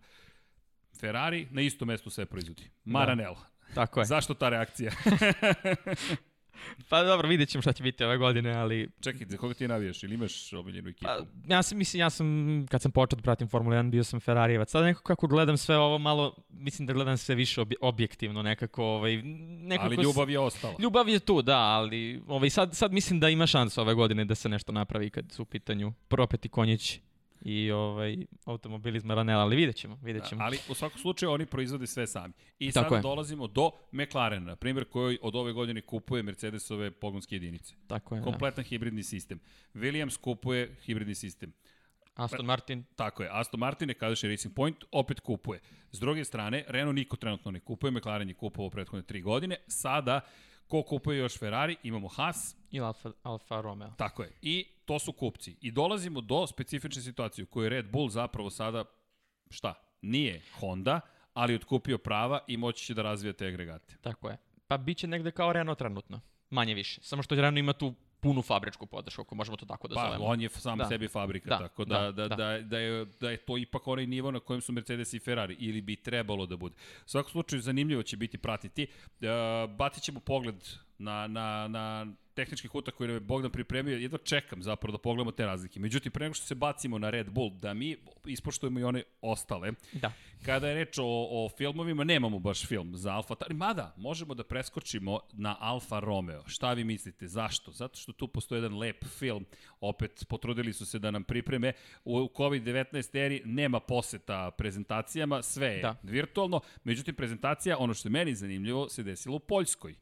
Ferrari 1.00 1.46
na 1.50 1.60
istom 1.60 1.88
mestu 1.88 2.10
sve 2.10 2.26
proizvodi. 2.26 2.70
Maranello. 2.84 3.46
Tako 3.74 4.00
je. 4.00 4.06
Zašto 4.06 4.34
ta 4.34 4.48
reakcija? 4.48 4.92
Pa 6.88 7.02
dobro, 7.02 7.28
vidjet 7.28 7.48
ćemo 7.48 7.62
šta 7.62 7.72
će 7.72 7.82
biti 7.82 8.04
ove 8.04 8.16
godine, 8.16 8.52
ali 8.54 8.88
Čekaj, 9.00 9.26
za 9.26 9.36
koga 9.36 9.54
ti 9.54 9.68
navijaš? 9.68 10.02
Ili 10.02 10.14
imaš 10.14 10.52
omiljenu 10.52 10.88
ekipu? 10.88 11.06
Pa, 11.06 11.18
ja 11.54 11.62
sam, 11.62 11.78
mislim, 11.78 12.00
ja 12.00 12.10
sam, 12.10 12.66
kad 12.70 12.82
sam 12.82 12.92
počeo 12.92 13.16
da 13.16 13.22
pratim 13.22 13.48
Formula 13.48 13.76
1, 13.76 13.90
bio 13.90 14.04
sam 14.04 14.20
Ferrarijevac. 14.20 14.70
Sada 14.70 14.84
nekako 14.84 15.04
kako 15.04 15.26
gledam 15.26 15.56
sve 15.56 15.78
ovo 15.78 15.98
malo, 15.98 16.34
mislim 16.48 16.86
da 16.86 16.92
gledam 16.92 17.16
sve 17.16 17.34
više 17.34 17.60
obje, 17.60 17.76
objektivno, 17.80 18.42
nekako, 18.42 18.84
ovaj, 18.84 19.22
nekako... 19.62 19.86
ali 19.86 20.02
ljubav 20.02 20.30
je 20.30 20.38
ostala. 20.38 20.74
Ljubav 20.78 21.08
je 21.08 21.18
tu, 21.18 21.42
da, 21.42 21.58
ali 21.58 22.22
ovaj, 22.26 22.50
sad, 22.50 22.76
sad 22.76 22.92
mislim 22.92 23.20
da 23.20 23.28
ima 23.28 23.46
šansa 23.46 23.82
ove 23.82 23.94
godine 23.94 24.24
da 24.24 24.34
se 24.34 24.48
nešto 24.48 24.72
napravi 24.72 25.10
kad 25.10 25.32
su 25.32 25.42
u 25.42 25.46
pitanju 25.46 25.92
propeti 26.08 26.48
konjići 26.48 27.00
i 27.46 27.70
ovaj, 27.70 28.16
automobili 28.44 28.96
iz 28.96 29.04
Maranela, 29.04 29.42
ali 29.42 29.56
vidjet 29.56 29.76
ćemo, 29.76 29.98
vidjet 30.02 30.28
ćemo. 30.28 30.42
Ali 30.44 30.58
u 30.68 30.74
svakom 30.74 31.00
slučaju 31.00 31.32
oni 31.32 31.46
proizvode 31.46 31.86
sve 31.86 32.06
sami. 32.06 32.34
I 32.58 32.72
Tako 32.72 32.84
sada 32.84 32.96
je. 32.96 33.02
dolazimo 33.02 33.46
do 33.46 33.70
McLarena, 33.92 34.46
na 34.46 34.56
primjer, 34.56 34.84
koji 34.84 35.18
od 35.22 35.36
ove 35.36 35.52
godine 35.52 35.80
kupuje 35.80 36.22
Mercedesove 36.22 36.90
pogonske 36.90 37.34
jedinice. 37.34 37.74
Tako 37.86 38.14
je, 38.14 38.20
da. 38.20 38.24
Kompletan 38.24 38.64
hibridni 38.64 39.02
sistem. 39.02 39.40
Williams 39.74 40.20
kupuje 40.20 40.76
hibridni 40.82 41.14
sistem. 41.14 41.52
Aston 42.14 42.46
Martin, 42.46 42.84
Tako 42.96 43.22
je, 43.22 43.28
Aston 43.32 43.60
Martin, 43.60 43.88
nekadašnji 43.88 44.28
Racing 44.28 44.54
Point, 44.54 44.84
opet 44.92 45.20
kupuje. 45.20 45.60
S 45.92 46.00
druge 46.00 46.24
strane, 46.24 46.64
Renault 46.68 46.94
niko 46.94 47.16
trenutno 47.16 47.50
ne 47.50 47.60
kupuje, 47.60 47.90
McLaren 47.90 48.28
je 48.28 48.34
kupovao 48.34 48.70
prethodne 48.70 49.02
tri 49.02 49.20
godine. 49.20 49.56
Sada, 49.68 50.20
ko 50.68 50.82
kupuje 50.82 51.18
još 51.18 51.38
Ferrari, 51.38 51.76
imamo 51.82 52.08
Haas, 52.08 52.56
i 52.76 52.80
Alfa, 52.80 53.10
Alfa 53.22 53.60
Romeo. 53.60 53.90
tako 53.96 54.22
je. 54.22 54.30
I 54.42 54.66
to 54.84 54.98
su 54.98 55.12
kupci. 55.12 55.56
I 55.60 55.70
dolazimo 55.70 56.20
do 56.20 56.46
specifične 56.46 57.02
situacije 57.02 57.42
u 57.42 57.48
kojoj 57.48 57.68
Red 57.68 57.90
Bull 57.90 58.08
zapravo 58.08 58.50
sada, 58.50 58.84
šta, 59.50 59.74
nije 60.02 60.42
Honda, 60.60 61.00
ali 61.34 61.54
otkupio 61.54 61.98
prava 61.98 62.38
i 62.46 62.56
moći 62.56 62.84
će 62.84 62.94
da 62.94 63.02
razvija 63.02 63.32
te 63.32 63.46
agregate. 63.46 63.96
Tako 64.00 64.28
je. 64.28 64.36
Pa 64.66 64.76
bit 64.76 64.98
će 64.98 65.06
negde 65.06 65.30
kao 65.30 65.52
Renault 65.52 65.78
trenutno, 65.78 66.20
manje 66.50 66.74
više. 66.74 67.00
Samo 67.02 67.22
što 67.22 67.34
Renault 67.34 67.58
ima 67.58 67.72
tu 67.72 67.94
punu 68.20 68.42
fabričku 68.42 68.86
podršku, 68.86 69.22
ako 69.22 69.34
možemo 69.34 69.56
to 69.56 69.66
tako 69.66 69.88
da 69.88 69.94
Pa, 69.94 70.00
zovemo. 70.06 70.24
on 70.24 70.40
je 70.40 70.48
sam 70.48 70.78
Da. 70.78 70.84
sebi 70.84 71.08
fabrika, 71.08 71.48
Da, 71.48 71.58
tako 71.58 71.84
da, 71.84 71.98
da, 71.98 72.12
da, 72.12 72.28
da, 72.28 72.36
da. 72.36 72.58
da, 72.60 72.78
je, 72.78 73.04
da 73.20 73.30
je 73.30 73.36
to 73.36 73.58
ipak 73.58 73.86
onaj 73.88 74.06
nivo 74.06 74.30
na 74.30 74.40
kojem 74.40 74.60
su 74.60 74.72
Mercedes 74.72 75.12
i 75.12 75.18
Ferrari, 75.18 75.56
ili 75.58 75.80
bi 75.80 75.96
trebalo 75.96 76.46
da 76.46 76.56
bude. 76.56 76.74
U 77.06 77.08
svakom 77.08 77.30
slučaju, 77.30 77.62
zanimljivo 77.62 78.02
će 78.02 78.16
biti 78.16 78.38
pratiti. 78.38 78.86
Uh, 79.20 79.26
batit 79.70 80.02
ćemo 80.02 80.20
pogled 80.20 80.54
na, 80.98 81.26
na, 81.26 81.68
na 81.68 82.06
tehnički 82.34 82.68
kutak 82.68 82.94
koji 82.94 83.06
nam 83.06 83.16
je 83.16 83.20
Bogdan 83.20 83.50
pripremio, 83.50 83.96
jedno 83.98 84.18
čekam 84.18 84.62
zapravo 84.62 84.92
da 84.92 84.98
pogledamo 84.98 85.30
te 85.30 85.46
razlike. 85.46 85.80
Međutim, 85.80 86.12
pre 86.12 86.24
nego 86.24 86.34
što 86.34 86.46
se 86.46 86.54
bacimo 86.54 86.98
na 86.98 87.10
Red 87.10 87.30
Bull, 87.30 87.50
da 87.50 87.74
mi 87.74 87.96
ispoštujemo 88.26 88.80
i 88.80 88.84
one 88.84 89.02
ostale. 89.22 89.72
Da. 89.92 90.12
Kada 90.44 90.68
je 90.68 90.74
reč 90.74 90.98
o, 90.98 91.04
o 91.04 91.48
filmovima, 91.58 92.04
nemamo 92.04 92.38
baš 92.38 92.66
film 92.66 92.96
za 92.96 93.12
Alfa 93.12 93.34
Tauri, 93.34 93.54
mada 93.54 93.94
možemo 93.96 94.34
da 94.34 94.44
preskočimo 94.44 95.20
na 95.32 95.56
Alfa 95.60 95.98
Romeo. 96.00 96.42
Šta 96.46 96.72
vi 96.72 96.84
mislite? 96.84 97.28
Zašto? 97.28 97.70
Zato 97.72 97.98
što 97.98 98.12
tu 98.12 98.28
postoji 98.28 98.58
jedan 98.58 98.78
lep 98.78 99.04
film, 99.04 99.46
opet 99.80 100.24
potrudili 100.28 100.72
su 100.72 100.86
se 100.86 100.98
da 100.98 101.10
nam 101.10 101.24
pripreme. 101.24 101.72
U 102.04 102.18
COVID-19 102.34 103.18
eri 103.18 103.42
nema 103.44 103.80
poseta 103.80 104.50
prezentacijama, 104.50 105.42
sve 105.42 105.68
je 105.68 105.82
Da. 105.82 105.96
virtualno, 106.02 106.60
međutim 106.84 107.14
prezentacija, 107.14 107.78
ono 107.78 107.94
što 107.94 108.08
je 108.08 108.12
meni 108.12 108.34
zanimljivo, 108.34 108.88
se 108.88 109.02
desilo 109.02 109.36
u 109.36 109.40
Poljskoj. 109.40 109.94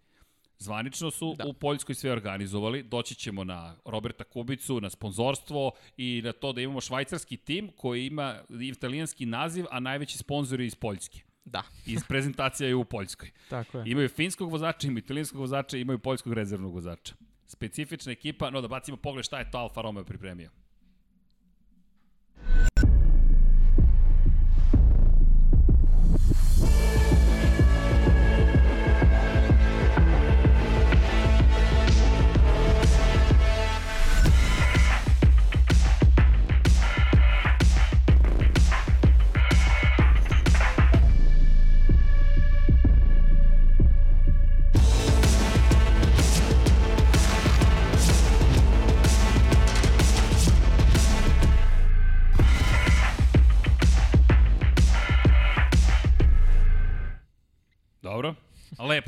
Zvanično 0.58 1.10
su 1.10 1.34
da. 1.38 1.46
U 1.46 1.52
Poljskoj 1.52 1.94
sve 1.94 2.12
organizovali. 2.12 2.82
Doći 2.82 3.14
ćemo 3.14 3.44
na 3.44 3.76
Roberta 3.84 4.24
Kubicu, 4.24 4.80
na 4.80 4.90
sponzorstvo 4.90 5.72
i 5.96 6.22
na 6.24 6.32
to 6.32 6.52
da 6.52 6.60
imamo 6.60 6.80
švajcarski 6.80 7.36
tim 7.36 7.70
koji 7.76 8.06
ima 8.06 8.40
italijanski 8.60 9.26
naziv, 9.26 9.64
a 9.70 9.80
najveći 9.80 10.18
sponsor 10.18 10.60
je 10.60 10.66
iz 10.66 10.74
Poljske. 10.74 11.20
Da, 11.44 11.62
Iz 11.86 12.00
prezentacija 12.08 12.68
je 12.68 12.74
u 12.74 12.84
Poljskoj. 12.84 13.30
tako 13.48 13.78
je. 13.78 13.84
Imaju 13.86 14.08
finskog 14.08 14.50
vozača, 14.50 14.86
imaju 14.86 14.98
italijanskog 14.98 15.40
vozača, 15.40 15.76
imaju 15.76 15.98
poljskog 15.98 16.32
rezervnog 16.32 16.74
vozača. 16.74 17.14
Specifična 17.46 18.12
ekipa, 18.12 18.50
no 18.50 18.60
da 18.60 18.68
bacimo 18.68 18.96
pogled 18.96 19.24
šta 19.24 19.38
je 19.38 19.50
to 19.50 19.58
Alfa 19.58 19.80
Romeo 19.80 20.04
pripremio. 20.04 20.50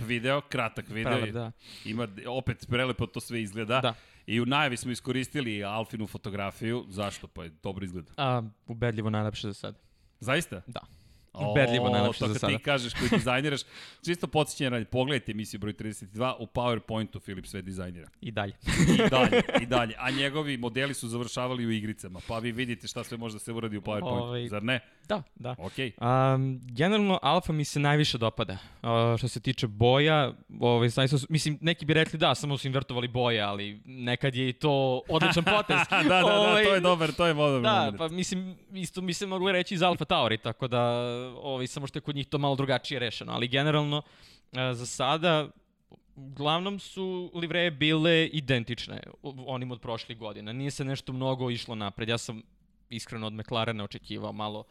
Video, 0.07 0.41
kratak 0.41 0.89
video. 0.89 1.13
Prelep, 1.13 1.35
da. 1.35 1.53
Ima, 1.85 2.09
opet 2.29 2.67
prelepo 2.69 3.07
to 3.07 3.21
sve 3.21 3.43
izgleda. 3.43 3.81
Da. 3.81 3.95
I 4.27 4.41
u 4.41 4.47
najavi 4.47 4.77
smo 4.77 4.91
iskoristili 4.91 5.65
Alfinu 5.65 6.07
fotografiju. 6.07 6.85
Zašto? 6.89 7.27
Pa 7.27 7.45
je 7.45 7.51
dobro 7.63 7.85
izgleda. 7.85 8.13
A, 8.17 8.43
ubedljivo 8.67 9.11
najlepše 9.11 9.47
za 9.49 9.55
sad. 9.55 9.79
Zaista? 10.21 10.63
Da. 10.67 10.81
Ubedljivo 11.43 11.89
najlepše 11.89 12.19
to 12.19 12.27
za 12.27 12.33
kad 12.33 12.41
sada. 12.41 12.53
ti 12.53 12.63
kažeš 12.63 12.93
koji 12.95 13.09
dizajniraš, 13.19 13.61
čisto 14.05 14.27
podsjećanje 14.27 14.71
radi, 14.71 14.85
pogledajte 14.85 15.33
emisiju 15.33 15.61
broj 15.61 15.73
32, 15.73 16.07
u 16.39 16.47
PowerPointu 16.47 17.21
Filip 17.21 17.47
sve 17.47 17.63
dizajnira. 17.63 18.09
I 18.21 18.31
dalje. 18.31 18.53
I 18.97 19.11
dalje, 19.11 19.43
i 19.63 19.67
dalje. 19.67 19.95
A 19.99 20.11
njegovi 20.11 20.57
modeli 20.57 20.95
su 20.95 21.09
završavali 21.09 21.67
u 21.67 21.71
igricama, 21.71 22.21
pa 22.29 22.39
vi 22.39 22.53
vidite 22.53 22.89
šta 22.89 23.05
sve 23.05 23.17
može 23.17 23.35
da 23.35 23.39
se 23.39 23.53
uradi 23.53 23.77
u 23.77 23.83
PowerPointu, 23.83 24.23
Ovaj- 24.23 24.49
zar 24.49 24.63
ne? 24.63 24.81
Da, 25.05 25.23
da. 25.35 25.55
Okej. 25.59 25.93
Um, 25.99 26.61
generalno, 26.65 27.19
Alfa 27.23 27.53
mi 27.53 27.65
se 27.65 27.81
najviše 27.81 28.19
dopada. 28.19 28.53
Uh, 28.83 28.89
što 29.19 29.29
se 29.29 29.41
tiče 29.41 29.67
boja, 29.67 30.33
ovaj, 30.61 30.89
zaista, 30.89 31.19
su- 31.19 31.27
mislim, 31.31 31.59
neki 31.61 31.85
bi 31.85 31.95
rekli 31.95 32.19
da, 32.19 32.35
samo 32.35 32.59
su 32.59 32.67
invertovali 32.67 33.09
boje, 33.09 33.41
ali 33.41 33.81
nekad 33.85 34.35
je 34.35 34.49
i 34.49 34.53
to 34.53 34.71
odličan 35.09 35.45
potez. 35.57 35.77
da, 35.91 36.03
da, 36.03 36.09
da, 36.21 36.25
Ovaj, 36.27 36.65
to 36.65 36.75
je 36.75 36.81
dobar, 36.81 37.13
to 37.13 37.27
je 37.27 37.35
dobar 37.35 37.63
Da, 37.63 37.75
moment. 37.75 37.99
pa 37.99 38.09
mislim, 38.09 38.57
isto 38.73 39.01
mi 39.01 39.13
se 39.13 39.27
moglo 39.27 39.53
reći 39.53 39.75
i 39.75 39.79
za 39.79 39.89
Alfa 39.89 40.05
Tauri, 40.05 40.39
tako 40.39 40.69
da, 40.69 41.03
ovaj, 41.27 41.67
samo 41.67 41.87
što 41.87 41.97
je 41.97 42.01
kod 42.01 42.17
njih 42.17 42.27
to 42.27 42.39
malo 42.39 42.57
drugačije 42.57 43.01
rešeno. 43.01 43.33
Ali 43.33 43.49
generalno, 43.49 44.03
za 44.53 44.87
sada, 44.87 45.49
uglavnom 46.17 46.79
su 46.79 47.31
livreje 47.35 47.71
bile 47.71 48.27
identične 48.27 49.01
onim 49.23 49.71
od 49.71 49.81
prošlih 49.81 50.19
godina. 50.19 50.53
Nije 50.53 50.71
se 50.71 50.85
nešto 50.85 51.13
mnogo 51.13 51.51
išlo 51.51 51.75
napred. 51.75 52.09
Ja 52.09 52.19
sam 52.19 52.43
iskreno 52.91 53.27
od 53.27 53.33
McLarena 53.33 53.85
očekivao 53.85 54.33
malo 54.33 54.65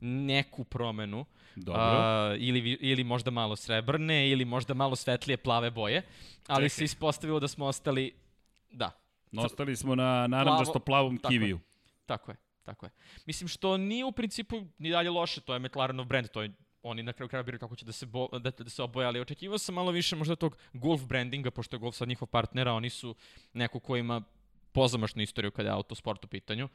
neku 0.00 0.64
promenu. 0.64 1.24
Dobro. 1.56 1.82
A, 1.82 2.34
ili, 2.38 2.70
ili 2.80 3.04
možda 3.04 3.30
malo 3.30 3.56
srebrne, 3.56 4.30
ili 4.30 4.44
možda 4.44 4.74
malo 4.74 4.96
svetlije 4.96 5.36
plave 5.36 5.70
boje. 5.70 6.02
Ali 6.46 6.64
Čekaj. 6.64 6.68
se 6.68 6.84
ispostavilo 6.84 7.40
da 7.40 7.48
smo 7.48 7.66
ostali... 7.66 8.12
Da, 8.70 9.00
Ostali 9.36 9.76
smo 9.76 9.94
na 9.94 10.26
naranđasto 10.26 10.78
plavom 10.78 11.18
tako 11.18 11.32
je. 11.34 11.38
kiviju. 11.38 11.60
Tako 12.06 12.30
je, 12.30 12.36
tako 12.62 12.86
je. 12.86 12.90
Mislim 13.26 13.48
što 13.48 13.76
nije 13.76 14.04
u 14.04 14.12
principu 14.12 14.66
ni 14.78 14.90
dalje 14.90 15.10
loše, 15.10 15.40
to 15.40 15.54
je 15.54 15.60
McLarenov 15.60 16.04
brand, 16.06 16.28
to 16.28 16.42
je 16.42 16.50
oni 16.82 17.02
na 17.02 17.12
kraju 17.12 17.28
kraja 17.28 17.42
biraju 17.42 17.58
kako 17.58 17.76
će 17.76 17.84
da 17.84 17.92
se, 17.92 18.06
bo, 18.06 18.28
da, 18.38 18.50
da 18.50 18.70
se 18.70 18.82
oboje, 18.82 19.06
ali 19.06 19.20
očekivao 19.20 19.58
sam 19.58 19.74
malo 19.74 19.90
više 19.90 20.16
možda 20.16 20.36
tog 20.36 20.56
Golf 20.72 21.02
brandinga, 21.04 21.50
pošto 21.50 21.76
je 21.76 21.80
Golf 21.80 21.96
sad 21.96 22.08
njihov 22.08 22.28
partnera, 22.28 22.72
oni 22.72 22.90
su 22.90 23.14
neko 23.52 23.80
ko 23.80 23.96
ima 23.96 24.22
pozamašnu 24.72 25.22
istoriju 25.22 25.50
kada 25.50 25.68
je 25.68 25.74
autosport 25.74 26.24
u 26.24 26.28
pitanju. 26.28 26.68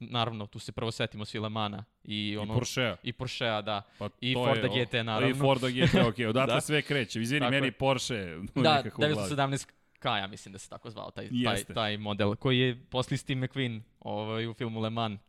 Naravno, 0.00 0.46
tu 0.46 0.58
se 0.58 0.72
prvo 0.72 0.90
setimo 0.90 1.24
svi 1.24 1.38
Le 1.38 1.48
Mana 1.48 1.84
i 2.04 2.36
ono... 2.36 2.54
I 2.54 2.56
Porschea. 2.56 2.96
I 3.02 3.12
Porschea, 3.12 3.62
da. 3.62 3.82
Pa 3.98 4.08
I 4.20 4.34
Forda 4.34 4.66
je, 4.66 4.84
GT, 4.84 4.94
I 4.94 5.02
naravno. 5.02 5.36
Forda 5.36 5.68
GT, 5.68 5.94
ok, 5.94 6.18
odatle 6.30 6.54
Da. 6.54 6.60
sve 6.60 6.82
kreće. 6.82 7.22
Izvini, 7.22 7.50
meni 7.50 7.66
je. 7.66 7.72
Porsche 7.72 8.36
Da, 8.54 8.76
nekako 8.76 9.02
u 9.02 9.08
glavi. 9.08 9.30
917 9.30 9.68
K, 10.02 10.06
ja 10.06 10.26
mislim 10.26 10.52
da 10.52 10.58
se 10.58 10.68
tako 10.68 10.90
zvao 10.90 11.10
taj, 11.10 11.28
taj, 11.44 11.64
taj 11.64 11.96
model, 11.96 12.34
koji 12.34 12.58
je 12.58 12.84
posle 12.90 13.16
Steve 13.16 13.40
McQueen 13.40 13.80
ovaj, 14.00 14.46
u 14.46 14.54
filmu 14.54 14.80
Le 14.80 14.90
Mans 14.90 15.20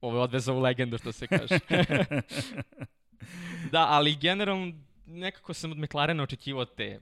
ovaj, 0.00 0.20
odvezao 0.20 0.56
u 0.56 0.60
legendu, 0.60 0.98
što 0.98 1.12
se 1.12 1.26
kaže. 1.26 1.58
da, 3.72 3.86
ali 3.88 4.16
generalno 4.16 4.72
nekako 5.06 5.54
sam 5.54 5.72
od 5.72 5.78
McLarena 5.78 6.22
očekivao 6.22 6.64
te, 6.64 7.00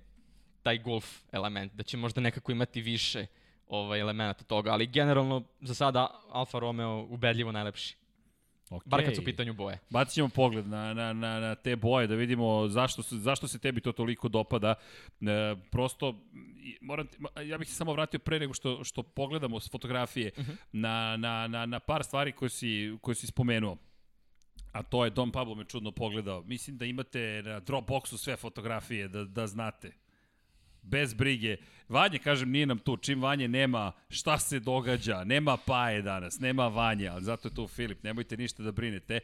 taj 0.63 0.79
golf 0.79 1.21
element, 1.33 1.73
da 1.73 1.83
će 1.83 1.97
možda 1.97 2.21
nekako 2.21 2.53
imati 2.53 2.81
više 2.81 3.27
ovaj, 3.69 4.01
elemenata 4.01 4.45
toga, 4.45 4.73
ali 4.73 4.87
generalno 4.87 5.43
za 5.61 5.75
sada 5.75 6.21
Alfa 6.31 6.59
Romeo 6.59 7.07
ubedljivo 7.11 7.53
najlepši. 7.53 7.97
Okay. 8.71 8.83
Bar 8.89 9.05
kad 9.05 9.15
su 9.15 9.21
u 9.21 9.25
pitanju 9.25 9.55
boje. 9.55 9.79
Bacit 9.91 10.15
ćemo 10.15 10.29
pogled 10.29 10.67
na, 10.67 10.95
na, 10.95 11.13
na, 11.13 11.41
na 11.41 11.55
te 11.55 11.77
boje 11.77 12.07
da 12.07 12.15
vidimo 12.15 12.69
zašto 12.69 13.03
se, 13.03 13.17
zašto 13.17 13.49
se 13.49 13.59
tebi 13.59 13.81
to 13.81 13.93
toliko 13.93 14.29
dopada. 14.29 14.75
E, 15.21 15.57
prosto, 15.71 16.15
moram, 16.81 17.07
ja 17.47 17.59
bih 17.59 17.69
se 17.69 17.75
samo 17.75 17.93
vratio 17.93 18.21
pre 18.21 18.39
nego 18.39 18.55
što, 18.55 18.85
što 18.85 19.03
pogledamo 19.03 19.61
s 19.61 19.71
fotografije 19.71 20.31
Mhm. 20.39 20.53
na, 20.73 21.17
na, 21.17 21.47
na, 21.47 21.67
na 21.67 21.81
par 21.81 22.05
stvari 22.05 22.33
koje 22.33 22.49
si, 22.51 22.97
koje 23.03 23.15
si 23.15 23.27
spomenuo. 23.27 23.77
A 24.73 24.83
to 24.83 25.05
je 25.05 25.11
Don 25.11 25.33
Pablo 25.33 25.55
me 25.55 25.65
čudno 25.65 25.91
pogledao. 25.93 26.43
Mislim 26.43 26.79
da 26.79 26.85
imate 26.85 27.43
na 27.45 27.61
Dropboxu 27.61 28.17
sve 28.17 28.37
fotografije, 28.37 29.09
da, 29.09 29.25
da 29.25 29.47
znate. 29.47 29.93
Bez 30.83 31.15
brige. 31.15 31.57
Vanje, 31.89 32.19
kažem, 32.19 32.51
nije 32.51 32.67
nam 32.67 32.79
tu. 32.79 32.97
Čim 32.97 33.23
Vanje 33.23 33.49
nema 33.49 33.93
šta 34.09 34.39
se 34.39 34.61
događa, 34.61 35.25
nema 35.25 35.57
Paje 35.57 36.03
danas, 36.03 36.39
nema 36.41 36.69
Vanje, 36.69 37.09
ali 37.09 37.25
zato 37.25 37.49
je 37.49 37.55
tu 37.55 37.69
Filip. 37.69 38.03
Nemojte 38.03 38.37
ništa 38.37 38.63
da 38.63 38.73
brinete. 38.73 39.21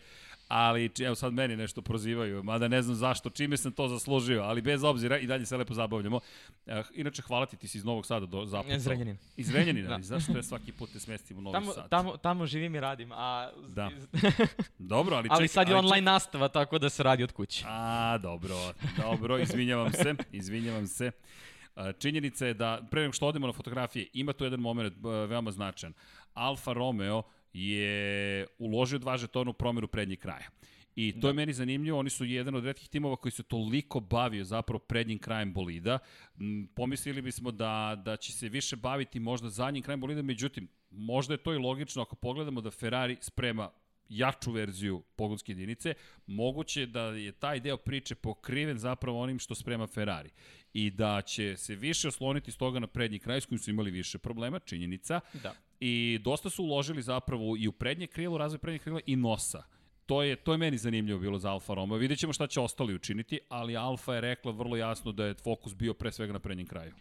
Ali, 0.48 0.90
evo 1.00 1.14
sad 1.14 1.32
meni 1.32 1.56
nešto 1.56 1.82
prozivaju, 1.82 2.42
mada 2.42 2.68
ne 2.68 2.82
znam 2.82 2.96
zašto, 2.96 3.30
čime 3.30 3.56
sam 3.56 3.72
to 3.72 3.88
zaslužio, 3.88 4.42
ali 4.42 4.62
bez 4.62 4.84
obzira 4.84 5.18
i 5.18 5.26
dalje 5.26 5.46
se 5.46 5.56
lepo 5.56 5.74
zabavljamo. 5.74 6.20
Eh, 6.66 6.82
inače, 6.94 7.22
hvala 7.22 7.46
ti, 7.46 7.56
ti 7.56 7.68
si 7.68 7.78
iz 7.78 7.84
Novog 7.84 8.06
Sada 8.06 8.26
do 8.26 8.46
zapucao. 8.46 8.76
Iz 8.76 8.86
Renjanina. 8.86 9.18
Iz 9.36 9.54
Renjanina, 9.54 9.88
Da. 9.98 10.02
zašto 10.02 10.36
ja 10.36 10.42
svaki 10.42 10.72
put 10.72 10.90
te 10.92 11.00
smestim 11.00 11.38
u 11.38 11.40
Novi 11.40 11.52
Tamo, 11.54 11.72
Sad? 11.72 11.88
tamo, 11.88 12.16
tamo 12.16 12.46
živim 12.46 12.74
i 12.74 12.80
radim, 12.80 13.12
a... 13.12 13.50
Da. 13.68 13.90
Dobro, 14.78 15.16
ali, 15.16 15.28
ali 15.30 15.38
čekaj, 15.38 15.48
sad 15.48 15.68
je 15.68 15.74
ali 15.74 15.78
online 15.78 16.00
čekaj. 16.00 16.12
nastava, 16.12 16.48
tako 16.48 16.78
da 16.78 16.90
se 16.90 17.02
radi 17.02 17.24
od 17.24 17.32
kuće. 17.32 17.64
A, 17.68 18.18
dobro, 18.18 18.56
dobro, 18.96 19.38
izvinjavam 19.38 19.92
se, 19.92 20.14
izvinjavam 20.32 20.86
se. 20.86 21.10
A, 21.74 21.92
Činjenica 21.92 22.46
je 22.46 22.54
da, 22.54 22.86
pre 22.90 23.00
nego 23.00 23.12
što 23.12 23.26
odemo 23.26 23.46
na 23.46 23.52
fotografije, 23.52 24.06
ima 24.12 24.32
tu 24.32 24.44
jedan 24.44 24.60
moment 24.60 24.94
b, 24.96 25.08
veoma 25.08 25.50
značajan. 25.50 25.94
Alfa 26.34 26.72
Romeo 26.72 27.22
je 27.52 28.46
uložio 28.58 28.98
dva 28.98 29.16
žetona 29.16 29.50
u 29.50 29.54
promjeru 29.54 29.88
prednjeg 29.88 30.18
kraja. 30.18 30.48
I 30.96 31.12
to 31.12 31.20
da. 31.20 31.28
je 31.28 31.34
meni 31.34 31.52
zanimljivo, 31.52 31.98
oni 31.98 32.10
su 32.10 32.24
jedan 32.24 32.54
od 32.54 32.64
redkih 32.64 32.88
timova 32.88 33.16
koji 33.16 33.32
se 33.32 33.42
toliko 33.42 34.00
bavio 34.00 34.44
zapravo 34.44 34.78
prednjim 34.78 35.18
krajem 35.18 35.52
bolida. 35.52 35.98
Pomislili 36.74 37.22
bismo 37.22 37.50
da, 37.50 38.02
da 38.04 38.16
će 38.16 38.32
se 38.32 38.48
više 38.48 38.76
baviti 38.76 39.20
možda 39.20 39.48
zadnjim 39.48 39.82
krajem 39.82 40.00
bolida, 40.00 40.22
međutim, 40.22 40.68
možda 40.90 41.34
je 41.34 41.38
to 41.38 41.54
i 41.54 41.58
logično 41.58 42.02
ako 42.02 42.16
pogledamo 42.16 42.60
da 42.60 42.70
Ferrari 42.70 43.16
sprema 43.20 43.70
jaču 44.08 44.52
verziju 44.52 45.02
pogonske 45.16 45.52
jedinice, 45.52 45.94
moguće 46.26 46.86
da 46.86 47.02
je 47.02 47.32
taj 47.32 47.60
deo 47.60 47.76
priče 47.76 48.14
pokriven 48.14 48.78
zapravo 48.78 49.20
onim 49.20 49.38
što 49.38 49.54
sprema 49.54 49.86
Ferrari 49.86 50.30
i 50.74 50.90
da 50.90 51.22
će 51.22 51.56
se 51.56 51.74
više 51.74 52.08
osloniti 52.08 52.52
s 52.52 52.56
toga 52.56 52.78
na 52.78 52.86
prednji 52.86 53.18
kraj 53.18 53.40
s 53.40 53.46
kojim 53.46 53.58
su 53.58 53.70
imali 53.70 53.90
više 53.90 54.18
problema, 54.18 54.58
činjenica, 54.58 55.20
Da. 55.42 55.54
i 55.80 56.18
dosta 56.22 56.50
su 56.50 56.62
uložili 56.62 57.02
zapravo 57.02 57.56
i 57.58 57.68
u 57.68 57.72
prednje 57.72 58.06
krilo, 58.06 58.38
razvoj 58.38 58.58
prednjeg 58.58 58.82
krila 58.82 59.00
i 59.06 59.16
nosa 59.16 59.62
to 60.06 60.22
je, 60.22 60.36
to 60.36 60.52
je 60.52 60.58
meni 60.58 60.78
zanimljivo 60.78 61.18
bilo 61.18 61.38
za 61.38 61.50
Alfa 61.50 61.74
Romeo. 61.74 61.98
Vidjet 61.98 62.20
ćemo 62.20 62.32
šta 62.32 62.46
će 62.46 62.60
ostali 62.60 62.94
učiniti, 62.94 63.40
ali 63.48 63.76
Alfa 63.76 64.14
je 64.14 64.20
rekla 64.20 64.52
vrlo 64.52 64.76
jasno 64.76 65.12
da 65.12 65.26
je 65.26 65.34
fokus 65.34 65.74
bio 65.74 65.94
pre 65.94 66.12
svega 66.12 66.32
na 66.32 66.38
prednjem 66.38 66.66
kraju. 66.66 66.92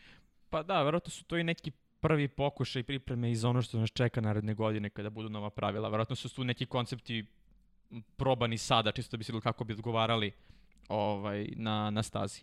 Pa 0.50 0.64
da, 0.64 0.84
verovatno 0.84 1.12
su 1.12 1.24
to 1.24 1.38
i 1.38 1.44
neki 1.44 1.72
prvi 2.00 2.28
pokušaj 2.28 2.84
pripreme 2.84 3.32
iz 3.32 3.46
ono 3.46 3.62
što 3.62 3.80
nas 3.80 3.90
čeka 3.92 4.22
naredne 4.22 4.54
godine 4.54 4.90
kada 4.90 5.10
budu 5.10 5.30
nova 5.30 5.50
pravila. 5.50 5.90
Verovatno 5.90 6.16
su 6.16 6.36
tu 6.36 6.44
neki 6.44 6.66
koncepti 6.66 7.26
probani 8.18 8.58
sada, 8.58 8.92
čisto 8.92 9.18
bi 9.18 9.24
se 9.24 9.34
kako 9.44 9.64
bi 9.64 9.74
odgovarali 9.74 10.32
ovaj, 10.90 11.48
na, 11.56 11.90
na 11.90 12.04
stazi. 12.04 12.42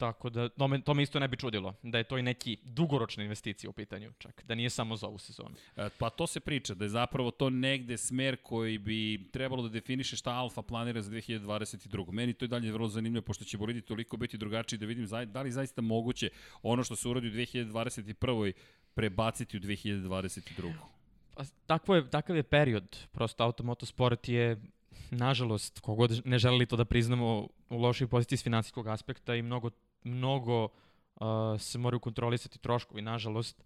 Tako 0.00 0.30
da, 0.30 0.48
to 0.48 0.68
me, 0.68 0.80
to 0.80 0.94
me 0.94 1.02
isto 1.02 1.20
ne 1.20 1.28
bi 1.28 1.36
čudilo, 1.36 1.74
da 1.82 1.98
je 1.98 2.04
to 2.04 2.18
i 2.18 2.22
neki 2.22 2.56
dugoročna 2.62 3.22
investicija 3.22 3.70
u 3.70 3.72
pitanju 3.72 4.12
čak, 4.18 4.44
da 4.44 4.54
nije 4.54 4.70
samo 4.70 4.96
za 4.96 5.06
ovu 5.06 5.18
sezonu. 5.18 5.54
E, 5.76 5.88
pa 5.98 6.10
to 6.10 6.26
se 6.26 6.40
priča, 6.40 6.74
da 6.74 6.84
je 6.84 6.88
zapravo 6.88 7.30
to 7.30 7.50
negde 7.50 7.96
smer 7.96 8.36
koji 8.42 8.78
bi 8.78 9.28
trebalo 9.32 9.62
da 9.62 9.68
definiše 9.68 10.16
šta 10.16 10.30
Alfa 10.30 10.62
planira 10.62 11.02
za 11.02 11.10
2022. 11.10 12.12
Meni 12.12 12.32
to 12.32 12.44
je 12.44 12.48
dalje 12.48 12.72
vrlo 12.72 12.88
zanimljivo, 12.88 13.22
pošto 13.22 13.44
će 13.44 13.58
bolidi 13.58 13.80
toliko 13.80 14.16
biti 14.16 14.38
drugačiji, 14.38 14.78
da 14.78 14.86
vidim 14.86 15.06
da 15.26 15.42
li 15.42 15.52
zaista 15.52 15.82
moguće 15.82 16.30
ono 16.62 16.84
što 16.84 16.96
se 16.96 17.08
uradi 17.08 17.28
u 17.28 17.32
2021. 17.32 18.52
prebaciti 18.94 19.56
u 19.56 19.60
2022. 19.60 20.72
Pa, 21.34 21.44
takvo 21.66 21.94
je, 21.94 22.10
takav 22.10 22.36
je 22.36 22.42
period, 22.42 22.96
prosto 23.12 23.44
automotosport 23.44 24.28
je 24.28 24.56
nažalost, 25.10 25.80
kogod 25.80 26.22
ne 26.24 26.38
želeli 26.38 26.66
to 26.66 26.76
da 26.76 26.84
priznamo, 26.84 27.48
u 27.70 27.78
lošoj 27.78 28.06
poziciji 28.06 28.38
s 28.38 28.42
finansijskog 28.42 28.86
aspekta 28.86 29.34
i 29.34 29.42
mnogo 29.42 29.70
mnogo 30.04 30.64
uh, 30.64 31.26
se 31.58 31.78
moraju 31.78 32.00
kontrolisati 32.00 32.58
troškovi, 32.58 33.02
nažalost, 33.02 33.64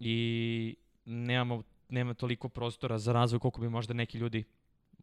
i 0.00 0.76
nemamo, 1.04 1.62
nema 1.88 2.14
toliko 2.14 2.48
prostora 2.48 2.98
za 2.98 3.12
razvoj 3.12 3.38
koliko 3.38 3.60
bi 3.60 3.68
možda 3.68 3.94
neki 3.94 4.18
ljudi, 4.18 4.44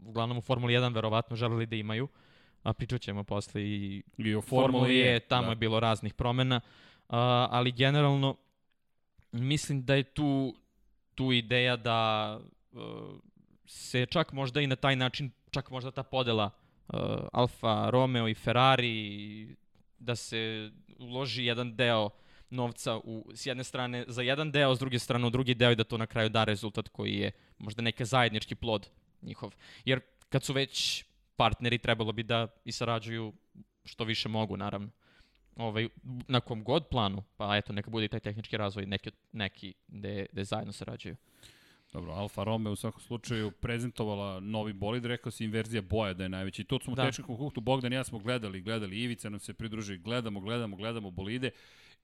uglavnom 0.05 0.37
u 0.37 0.41
Formuli 0.41 0.73
1 0.73 0.93
verovatno 0.93 1.35
želeli 1.35 1.65
da 1.65 1.75
imaju, 1.75 2.07
a 2.63 2.73
pričat 2.73 3.01
ćemo 3.01 3.23
posle 3.23 3.61
i, 3.63 4.03
I 4.17 4.35
o 4.35 4.41
Formuli 4.41 4.99
E, 4.99 5.19
tamo 5.19 5.45
da. 5.45 5.49
je 5.49 5.55
bilo 5.55 5.79
raznih 5.79 6.13
promena, 6.13 6.55
uh, 6.55 7.15
ali 7.49 7.71
generalno 7.71 8.35
mislim 9.31 9.85
da 9.85 9.95
je 9.95 10.03
tu, 10.03 10.55
tu 11.15 11.31
ideja 11.31 11.75
da 11.75 12.39
uh, 12.71 12.79
se 13.65 14.05
čak 14.05 14.33
možda 14.33 14.61
i 14.61 14.67
na 14.67 14.75
taj 14.75 14.95
način, 14.95 15.31
čak 15.51 15.71
možda 15.71 15.91
ta 15.91 16.03
podela 16.03 16.49
uh, 16.87 16.99
Alfa 17.33 17.89
Romeo 17.89 18.27
i 18.27 18.33
Ferrari 18.33 19.55
da 20.03 20.15
se 20.15 20.71
uloži 20.99 21.45
jedan 21.45 21.75
deo 21.75 22.09
novca 22.49 22.97
u, 22.97 23.31
s 23.33 23.45
jedne 23.45 23.63
strane 23.63 24.05
za 24.07 24.21
jedan 24.21 24.51
deo, 24.51 24.75
s 24.75 24.79
druge 24.79 24.99
strane 24.99 25.27
u 25.27 25.29
drugi 25.29 25.53
deo 25.53 25.71
i 25.71 25.75
da 25.75 25.83
to 25.83 25.97
na 25.97 26.05
kraju 26.05 26.29
da 26.29 26.43
rezultat 26.43 26.89
koji 26.89 27.15
je 27.15 27.31
možda 27.57 27.81
neka 27.81 28.05
zajednički 28.05 28.55
plod 28.55 28.89
njihov. 29.21 29.55
Jer 29.85 29.99
kad 30.29 30.43
su 30.43 30.53
već 30.53 31.05
partneri, 31.35 31.77
trebalo 31.77 32.11
bi 32.11 32.23
da 32.23 32.47
i 32.65 32.71
sarađuju 32.71 33.33
što 33.85 34.03
više 34.03 34.29
mogu, 34.29 34.57
naravno. 34.57 34.89
Ovaj, 35.55 35.89
na 36.27 36.39
kom 36.39 36.63
god 36.63 36.87
planu, 36.87 37.23
pa 37.37 37.57
eto, 37.57 37.73
neka 37.73 37.89
bude 37.89 38.05
i 38.05 38.09
taj 38.09 38.19
tehnički 38.19 38.57
razvoj, 38.57 38.85
neki, 38.85 39.11
neki 39.31 39.73
gde, 39.87 40.25
gde 40.31 40.43
zajedno 40.43 40.73
sarađuju. 40.73 41.15
Dobro, 41.93 42.11
Alfa 42.11 42.43
Romeo 42.43 42.73
u 42.73 42.75
svakom 42.75 43.01
slučaju 43.01 43.51
prezentovala 43.51 44.39
novi 44.39 44.73
bolid, 44.73 45.05
rekao 45.05 45.31
se 45.31 45.43
inverzija 45.43 45.81
boja 45.81 46.13
da 46.13 46.23
je 46.23 46.29
najveći. 46.29 46.61
I 46.61 46.65
to 46.65 46.79
smo 46.79 46.95
da. 46.95 47.01
u 47.01 47.05
tehničkom 47.05 47.37
kuhtu, 47.37 47.61
Bogdan 47.61 47.93
i 47.93 47.95
ja 47.95 48.03
smo 48.03 48.19
gledali, 48.19 48.61
gledali, 48.61 48.99
Ivica 48.99 49.29
nam 49.29 49.39
se 49.39 49.53
pridruži, 49.53 49.97
gledamo, 49.97 50.39
gledamo, 50.39 50.75
gledamo 50.75 51.11
bolide 51.11 51.49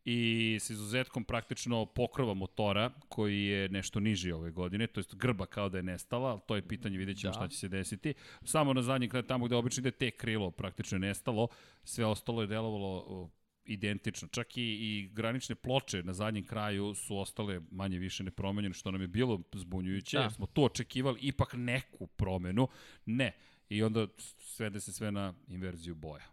i 0.05 0.57
s 0.61 0.69
izuzetkom 0.69 1.23
praktično 1.23 1.85
pokrova 1.85 2.33
motora 2.33 2.91
koji 3.09 3.43
je 3.43 3.69
nešto 3.69 3.99
niži 3.99 4.31
ove 4.31 4.51
godine, 4.51 4.87
to 4.87 4.99
jest 4.99 5.15
grba 5.15 5.45
kao 5.45 5.69
da 5.69 5.77
je 5.77 5.83
nestala, 5.83 6.29
ali 6.29 6.39
to 6.47 6.55
je 6.55 6.67
pitanje, 6.67 6.97
vidjet 6.97 7.17
ćemo 7.17 7.31
da. 7.31 7.39
šta 7.39 7.47
će 7.47 7.57
se 7.57 7.67
desiti. 7.67 8.13
Samo 8.43 8.73
na 8.73 8.81
zadnji 8.81 9.09
kraj, 9.09 9.23
tamo 9.23 9.45
gde 9.45 9.55
obično 9.55 9.81
ide 9.81 9.91
te 9.91 10.11
krilo 10.11 10.51
praktično 10.51 10.95
je 10.95 10.99
nestalo, 10.99 11.47
sve 11.83 12.05
ostalo 12.05 12.41
je 12.41 12.47
delovalo 12.47 13.29
identično. 13.69 14.27
Čak 14.27 14.57
i, 14.57 14.61
i 14.61 15.09
granične 15.13 15.55
ploče 15.55 16.03
na 16.03 16.13
zadnjem 16.13 16.45
kraju 16.45 16.93
su 16.95 17.17
ostale 17.17 17.61
manje 17.71 17.99
više 17.99 18.23
nepromenjene, 18.23 18.73
što 18.73 18.91
nam 18.91 19.01
je 19.01 19.07
bilo 19.07 19.41
zbunjujuće. 19.53 20.17
Da. 20.17 20.29
Smo 20.29 20.45
to 20.45 20.61
očekivali 20.61 21.19
ipak 21.21 21.53
neku 21.53 22.07
promenu. 22.07 22.67
Ne. 23.05 23.31
I 23.69 23.83
onda 23.83 24.07
svede 24.39 24.79
se 24.79 24.93
sve 24.93 25.11
na 25.11 25.33
inverziju 25.47 25.95
boja. 25.95 26.25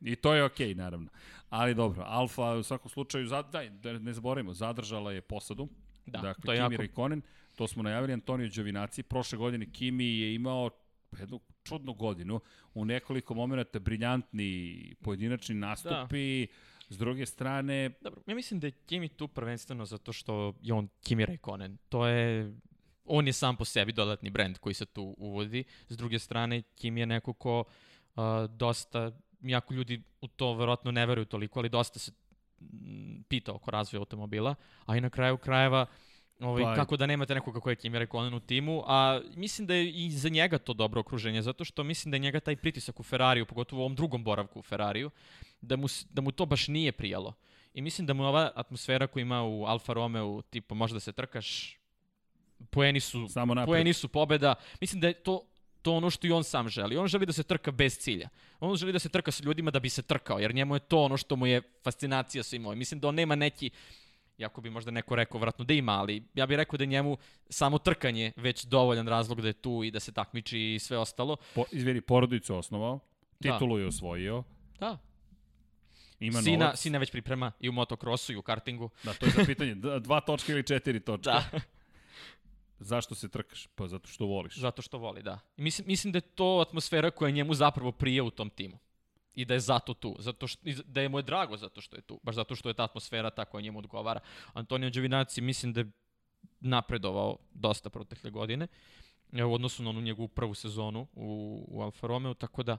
I 0.00 0.16
to 0.16 0.34
je 0.34 0.44
okej, 0.44 0.68
okay, 0.68 0.76
naravno. 0.76 1.08
Ali 1.48 1.74
dobro, 1.74 2.02
Alfa 2.06 2.54
u 2.54 2.62
svakom 2.62 2.90
slučaju, 2.90 3.26
zad, 3.26 3.52
daj, 3.52 3.70
da 3.70 3.98
ne 3.98 4.12
zaboravimo, 4.12 4.54
zadržala 4.54 5.12
je 5.12 5.20
posadu. 5.20 5.68
Da, 6.06 6.18
dakle, 6.18 6.42
to 6.44 6.52
je 6.52 6.58
Kimi 6.58 6.74
jako... 6.74 6.82
Raikkonen, 6.82 7.22
to 7.54 7.68
smo 7.68 7.82
najavili, 7.82 8.12
Antonio 8.12 8.48
Đovinaci. 8.56 9.02
Prošle 9.02 9.38
godine 9.38 9.72
Kimi 9.72 10.18
je 10.18 10.34
imao 10.34 10.70
jednu 11.18 11.40
čudnu 11.62 11.94
godinu, 11.94 12.40
u 12.74 12.84
nekoliko 12.84 13.34
momenta 13.34 13.78
briljantni 13.78 14.94
pojedinačni 15.02 15.54
nastupi, 15.54 16.46
da. 16.46 16.52
S 16.88 16.98
druge 16.98 17.26
strane... 17.26 17.90
Dobro, 18.00 18.22
ja 18.26 18.34
mislim 18.34 18.60
da 18.60 18.66
je 18.66 18.70
Kimi 18.70 19.08
tu 19.08 19.28
prvenstveno 19.28 19.84
zato 19.84 20.12
što 20.12 20.54
je 20.62 20.74
on 20.74 20.88
Kimi 21.02 21.26
Raikkonen. 21.26 21.78
To 21.88 22.06
je... 22.06 22.54
On 23.04 23.26
je 23.26 23.32
sam 23.32 23.56
po 23.56 23.64
sebi 23.64 23.92
dodatni 23.92 24.30
brend 24.30 24.58
koji 24.58 24.74
se 24.74 24.86
tu 24.86 25.14
uvodi. 25.18 25.64
S 25.88 25.96
druge 25.96 26.18
strane, 26.18 26.62
Kimi 26.62 27.00
je 27.00 27.06
neko 27.06 27.32
ko 27.32 27.64
uh, 28.16 28.22
dosta... 28.50 29.12
Jako 29.40 29.74
ljudi 29.74 30.02
u 30.20 30.28
to 30.28 30.54
verovatno 30.54 30.90
ne 30.90 31.06
veruju 31.06 31.24
toliko, 31.24 31.60
ali 31.60 31.68
dosta 31.68 31.98
se 31.98 32.12
pita 33.28 33.52
oko 33.52 33.70
razvoja 33.70 34.00
automobila, 34.00 34.54
a 34.86 34.96
i 34.96 35.00
na 35.00 35.10
kraju 35.10 35.36
krajeva 35.36 35.86
Ovaj, 36.40 36.64
pa, 36.64 36.74
kako 36.74 36.96
da 36.96 37.06
nemate 37.06 37.34
nekoga 37.34 37.60
koji 37.60 37.72
je 37.72 37.76
Kimi 37.76 37.98
Raikkonen 37.98 38.34
u 38.34 38.40
timu, 38.40 38.82
a 38.86 39.20
mislim 39.36 39.66
da 39.66 39.74
je 39.74 39.90
i 39.90 40.10
za 40.10 40.28
njega 40.28 40.58
to 40.58 40.72
dobro 40.72 41.00
okruženje, 41.00 41.42
zato 41.42 41.64
što 41.64 41.84
mislim 41.84 42.10
da 42.10 42.14
je 42.14 42.20
njega 42.20 42.40
taj 42.40 42.56
pritisak 42.56 43.00
u 43.00 43.02
Ferrariju, 43.02 43.46
pogotovo 43.46 43.80
u 43.80 43.84
ovom 43.84 43.94
drugom 43.94 44.24
boravku 44.24 44.58
u 44.58 44.62
Ferrariju, 44.62 45.10
da 45.60 45.76
mu, 45.76 45.86
da 46.10 46.22
mu 46.22 46.30
to 46.30 46.46
baš 46.46 46.68
nije 46.68 46.92
prijalo. 46.92 47.34
I 47.74 47.82
mislim 47.82 48.06
da 48.06 48.14
mu 48.14 48.24
ova 48.24 48.50
atmosfera 48.54 49.06
koju 49.06 49.20
ima 49.20 49.42
u 49.42 49.64
Alfa 49.64 49.92
Romeo, 49.92 50.42
tipa 50.42 50.74
možda 50.74 51.00
se 51.00 51.12
trkaš, 51.12 51.78
poeni 52.70 53.00
su, 53.00 53.28
Samo 53.28 53.54
poeni 53.66 53.92
su 53.92 54.08
pobeda, 54.08 54.54
mislim 54.80 55.00
da 55.00 55.06
je 55.06 55.14
to 55.14 55.42
to 55.86 55.92
ono 55.92 56.10
što 56.10 56.26
i 56.26 56.32
on 56.32 56.44
sam 56.44 56.68
želi. 56.68 56.96
On 56.96 57.06
želi 57.06 57.26
da 57.26 57.32
se 57.32 57.42
trka 57.42 57.70
bez 57.70 57.98
cilja. 57.98 58.28
On 58.60 58.76
želi 58.76 58.92
da 58.92 58.98
se 58.98 59.08
trka 59.08 59.30
sa 59.30 59.44
ljudima 59.44 59.70
da 59.70 59.80
bi 59.80 59.88
se 59.88 60.02
trkao, 60.02 60.38
jer 60.38 60.54
njemu 60.54 60.76
je 60.76 60.80
to 60.80 61.02
ono 61.02 61.16
što 61.16 61.36
mu 61.36 61.46
je 61.46 61.62
fascinacija 61.84 62.42
svim 62.42 62.66
ovim. 62.66 62.78
Mislim 62.78 63.00
da 63.00 63.08
on 63.08 63.14
nema 63.14 63.34
neki 63.34 63.70
Iako 64.38 64.60
bi 64.60 64.70
možda 64.70 64.90
neko 64.90 65.16
rekao 65.16 65.40
vratno 65.40 65.64
da 65.64 65.74
ima, 65.74 65.92
ali 65.92 66.22
ja 66.34 66.46
bih 66.46 66.56
rekao 66.56 66.76
da 66.76 66.82
je 66.84 66.88
njemu 66.88 67.16
samo 67.48 67.78
trkanje 67.78 68.32
već 68.36 68.64
dovoljan 68.64 69.08
razlog 69.08 69.40
da 69.40 69.48
je 69.48 69.52
tu 69.52 69.84
i 69.84 69.90
da 69.90 70.00
se 70.00 70.12
takmiči 70.12 70.58
i 70.58 70.78
sve 70.78 70.98
ostalo. 70.98 71.36
Po, 71.54 71.64
izvini, 71.72 72.00
porodicu 72.00 72.56
osnovao, 72.56 72.98
da. 73.40 73.52
titulu 73.52 73.76
da. 73.76 73.82
je 73.82 73.88
osvojio. 73.88 74.42
Da. 74.80 74.98
Ima 76.20 76.42
sina, 76.42 76.64
novac. 76.64 76.78
Sina 76.78 76.98
već 76.98 77.10
priprema 77.10 77.52
i 77.60 77.68
u 77.68 77.72
motokrosu 77.72 78.32
i 78.32 78.36
u 78.36 78.42
kartingu. 78.42 78.90
Da, 79.02 79.14
to 79.14 79.26
je 79.26 79.32
za 79.32 79.44
pitanje. 79.46 79.74
Dva 80.06 80.20
točke 80.20 80.52
ili 80.52 80.62
četiri 80.62 81.00
točke. 81.00 81.30
Da. 81.30 81.44
Zašto 82.78 83.14
se 83.14 83.28
trkaš? 83.28 83.66
Pa 83.66 83.88
zato 83.88 84.08
što 84.08 84.26
voliš. 84.26 84.58
Zato 84.58 84.82
što 84.82 84.98
voli, 84.98 85.22
da. 85.22 85.38
I 85.56 85.62
mislim, 85.62 85.86
mislim 85.86 86.12
da 86.12 86.16
je 86.16 86.20
to 86.20 86.64
atmosfera 86.66 87.10
koja 87.10 87.30
njemu 87.30 87.54
zapravo 87.54 87.92
prije 87.92 88.22
u 88.22 88.30
tom 88.30 88.50
timu 88.50 88.78
i 89.36 89.44
da 89.44 89.54
je 89.54 89.60
zato 89.60 89.94
tu, 89.94 90.16
zato 90.18 90.46
što, 90.46 90.62
da 90.84 91.00
je 91.00 91.08
mu 91.08 91.18
je 91.18 91.22
drago 91.22 91.56
zato 91.56 91.80
što 91.80 91.96
je 91.96 92.02
tu, 92.02 92.20
baš 92.22 92.34
zato 92.34 92.56
što 92.56 92.68
je 92.68 92.74
ta 92.74 92.84
atmosfera 92.84 93.30
ta 93.30 93.44
koja 93.44 93.62
njemu 93.62 93.78
odgovara. 93.78 94.20
Antonio 94.52 94.90
Đovinaci 94.90 95.40
mislim 95.40 95.72
da 95.72 95.80
je 95.80 95.90
napredovao 96.60 97.36
dosta 97.54 97.90
protekle 97.90 98.30
godine 98.30 98.66
u 99.32 99.54
odnosu 99.54 99.82
na 99.82 99.90
onu 99.90 100.00
njegovu 100.00 100.28
prvu 100.28 100.54
sezonu 100.54 101.06
u, 101.14 101.64
u 101.68 101.82
Alfa 101.82 102.06
Romeo, 102.06 102.34
tako 102.34 102.62
da 102.62 102.76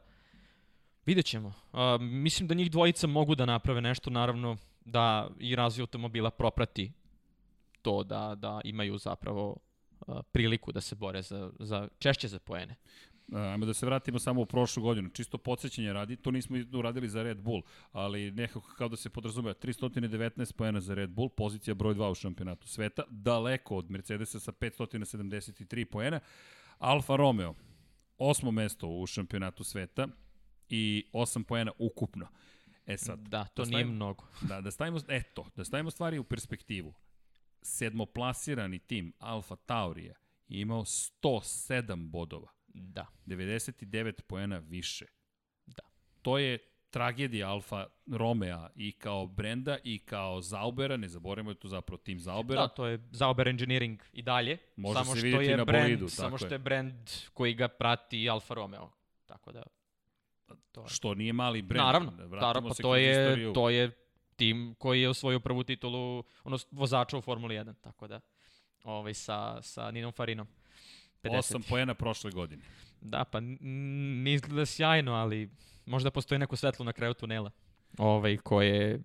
vidjet 1.06 1.26
ćemo. 1.26 1.48
Uh, 1.48 1.80
mislim 2.02 2.48
da 2.48 2.54
njih 2.54 2.72
dvojica 2.72 3.08
mogu 3.08 3.36
da 3.36 3.46
naprave 3.46 3.82
nešto, 3.82 4.10
naravno 4.10 4.58
da 4.86 5.30
i 5.40 5.56
razvoj 5.56 5.84
automobila 5.84 6.32
proprati 6.32 6.92
to 7.82 8.04
da, 8.04 8.36
da 8.36 8.62
imaju 8.64 8.98
zapravo 8.98 9.58
priliku 10.32 10.72
da 10.72 10.82
se 10.82 10.96
bore 10.96 11.22
za, 11.22 11.52
za 11.60 11.88
češće 12.00 12.28
za 12.28 12.40
poene. 12.40 12.76
Ajmo 13.34 13.66
da 13.66 13.74
se 13.74 13.86
vratimo 13.86 14.20
samo 14.20 14.42
u 14.42 14.46
prošlu 14.46 14.84
godinu. 14.84 15.10
Čisto 15.10 15.38
podsjećanje 15.38 15.94
radi, 15.94 16.16
to 16.16 16.32
nismo 16.32 16.58
uradili 16.74 17.10
za 17.10 17.24
Red 17.24 17.38
Bull, 17.38 17.62
ali 17.92 18.32
nekako 18.32 18.74
kao 18.78 18.90
da 18.90 18.96
se 18.96 19.10
podrazumeva 19.10 19.54
319 19.54 20.54
poena 20.54 20.80
za 20.80 20.94
Red 20.94 21.10
Bull, 21.10 21.30
pozicija 21.30 21.74
broj 21.74 21.96
2 21.96 22.12
u 22.12 22.16
šampionatu 22.16 22.68
sveta, 22.68 23.04
daleko 23.10 23.78
od 23.78 23.92
Mercedesa 23.92 24.40
sa 24.40 24.52
573 24.52 25.86
poena. 25.86 26.20
Alfa 26.78 27.16
Romeo, 27.16 27.54
osmo 28.18 28.52
mesto 28.52 28.88
u 28.88 29.08
šampionatu 29.08 29.64
sveta 29.64 30.08
i 30.70 31.10
8 31.14 31.44
poena 31.44 31.72
ukupno. 31.80 32.28
E 32.86 32.98
sad, 32.98 33.20
da, 33.20 33.46
to 33.46 33.62
da 33.62 33.66
stavimo, 33.66 33.78
nije 33.78 33.96
mnogo. 33.96 34.24
Da, 34.50 34.62
da 34.62 34.72
stavimo, 34.72 35.00
eto, 35.08 35.46
da 35.56 35.64
stavimo 35.64 35.92
stvari 35.92 36.20
u 36.20 36.24
perspektivu. 36.24 36.94
Sedmoplasirani 37.62 38.80
tim 38.80 39.14
Alfa 39.20 39.56
Taurija 39.56 40.16
imao 40.48 40.82
107 40.82 42.10
bodova 42.10 42.57
Da. 42.78 43.06
99 43.26 44.22
poena 44.22 44.58
više. 44.58 45.06
Da. 45.66 45.84
To 46.22 46.38
je 46.38 46.58
tragedija 46.90 47.50
Alfa 47.50 47.86
Romea 48.12 48.70
i 48.76 48.92
kao 48.92 49.28
brenda 49.28 49.78
i 49.84 50.00
kao 50.00 50.42
Zaubera, 50.42 50.98
ne 50.98 51.08
zaboravimo 51.08 51.52
je 51.52 51.56
to 51.56 51.68
zapravo 51.68 51.98
tim 51.98 52.20
Zaubera. 52.20 52.62
Da, 52.62 52.68
to 52.68 52.86
je 52.86 53.00
Zauber 53.12 53.48
Engineering 53.48 54.00
i 54.14 54.22
dalje. 54.22 54.58
Može 54.76 55.00
samo 55.00 55.16
se 55.16 55.20
što 55.20 55.42
je 55.42 55.58
na 55.58 55.66
brand, 55.66 55.84
bolidu, 55.86 56.10
Samo 56.10 56.38
što 56.38 56.48
je. 56.48 56.60
brand 56.60 57.10
koji 57.34 57.54
ga 57.54 57.68
prati 57.68 58.30
Alfa 58.30 58.54
Romeo. 58.54 58.90
Tako 59.26 59.52
da, 59.52 59.64
to 60.72 60.82
je. 60.82 60.88
Što 60.90 61.14
nije 61.14 61.34
mali 61.34 61.62
brend. 61.62 61.86
Naravno, 61.86 62.12
Vratimo 62.12 62.42
naravno, 62.42 62.70
pa 62.70 62.76
to 62.76 62.96
je, 62.96 63.12
istoriju. 63.12 63.54
to 63.54 63.70
je 63.70 63.92
tim 64.36 64.76
koji 64.80 65.02
je 65.02 65.10
osvojio 65.10 65.40
prvu 65.40 65.64
titulu 65.64 66.24
ono, 66.44 66.58
vozača 66.72 67.18
u 67.18 67.22
Formuli 67.22 67.56
1, 67.56 67.74
tako 67.82 68.08
da, 68.08 68.20
ovaj, 68.84 69.14
sa, 69.14 69.62
sa 69.62 69.92
Ninom 69.92 70.12
Farinom. 70.12 70.48
50. 71.30 71.58
8 71.58 71.70
poena 71.70 71.94
prošle 71.94 72.32
godine. 72.32 72.64
Da, 73.02 73.24
pa 73.24 73.40
ne 73.40 74.34
izgleda 74.34 74.66
sjajno, 74.66 75.14
ali 75.14 75.50
možda 75.86 76.12
postoji 76.12 76.40
neko 76.40 76.56
svetlo 76.56 76.86
na 76.86 76.94
kraju 76.94 77.14
tunela 77.14 77.52
ovaj, 77.98 78.38
koje, 78.38 79.02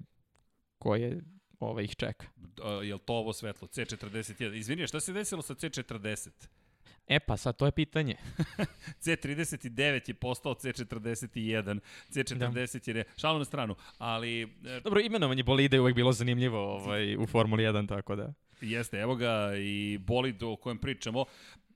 koje 0.78 1.20
ovaj, 1.60 1.84
ih 1.84 1.96
čeka. 1.96 2.26
Uh, 2.36 2.86
je 2.86 2.94
li 2.94 3.00
to 3.00 3.14
ovo 3.14 3.32
svetlo? 3.32 3.68
C41. 3.68 4.54
Izvini, 4.54 4.86
šta 4.86 5.00
se 5.00 5.12
desilo 5.12 5.42
sa 5.42 5.54
C40? 5.54 6.28
E 7.08 7.20
pa 7.20 7.36
sad, 7.36 7.56
to 7.56 7.66
je 7.66 7.72
pitanje. 7.72 8.16
C39 9.04 10.08
je 10.08 10.14
postao 10.14 10.54
C41, 10.54 11.80
C40 12.10 12.88
je 12.88 12.94
ne... 12.94 13.04
Šalu 13.16 13.38
na 13.38 13.44
stranu, 13.44 13.74
ali 13.98 14.42
e, 14.42 14.80
Dobro, 14.84 15.00
imenovanje 15.00 15.42
bolide 15.42 15.76
je 15.76 15.80
uvek 15.80 15.94
bilo 15.94 16.12
zanimljivo 16.12 16.74
ovaj, 16.74 17.16
u 17.16 17.26
Formuli 17.26 17.64
1, 17.64 17.88
tako 17.88 18.16
da... 18.16 18.32
jeste, 18.60 18.98
evo 18.98 19.16
ga 19.16 19.52
i 19.56 19.98
bolid 19.98 20.42
o 20.42 20.56
kojem 20.56 20.78
pričamo, 20.78 21.24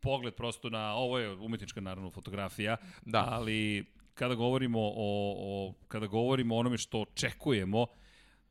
pogled 0.07 0.35
prosto 0.35 0.71
na, 0.71 0.95
ovo 0.95 1.19
je 1.19 1.33
umetnička 1.33 1.81
naravno 1.81 2.11
fotografija, 2.11 2.77
Da. 3.03 3.25
ali 3.29 3.85
kada 4.14 4.35
govorimo 4.35 4.81
o, 4.81 4.92
o, 4.97 5.75
kada 5.88 6.07
govorimo 6.07 6.55
o 6.55 6.59
onome 6.59 6.79
što 6.79 7.01
očekujemo, 7.01 7.87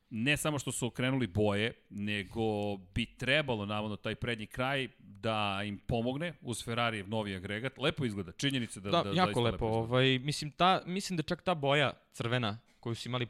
ne 0.09 0.37
samo 0.37 0.59
što 0.59 0.71
su 0.71 0.87
okrenuli 0.87 1.27
boje, 1.27 1.73
nego 1.89 2.41
bi 2.77 3.05
trebalo, 3.07 3.65
navodno, 3.65 3.95
taj 3.97 4.15
prednji 4.15 4.45
kraj 4.47 4.87
da 4.99 5.37
im 5.65 5.77
pomogne 5.79 6.33
uz 6.41 6.63
Ferrarijev 6.63 7.09
novi 7.09 7.35
agregat. 7.35 7.77
Lepo 7.77 8.05
izgleda, 8.05 8.31
činjenica 8.31 8.79
da, 8.79 8.89
Da, 8.89 9.03
da, 9.03 9.09
jako 9.09 9.15
zaista 9.15 9.39
lepo. 9.41 9.55
izgleda. 9.57 9.77
ovaj, 9.77 10.19
mislim, 10.19 10.51
ta, 10.51 10.81
mislim 10.85 11.17
da 11.17 11.23
čak 11.23 11.41
ta 11.41 11.53
boja 11.55 11.93
crvena 12.13 12.57
koju 12.79 12.95
su 12.95 13.09
imali 13.09 13.27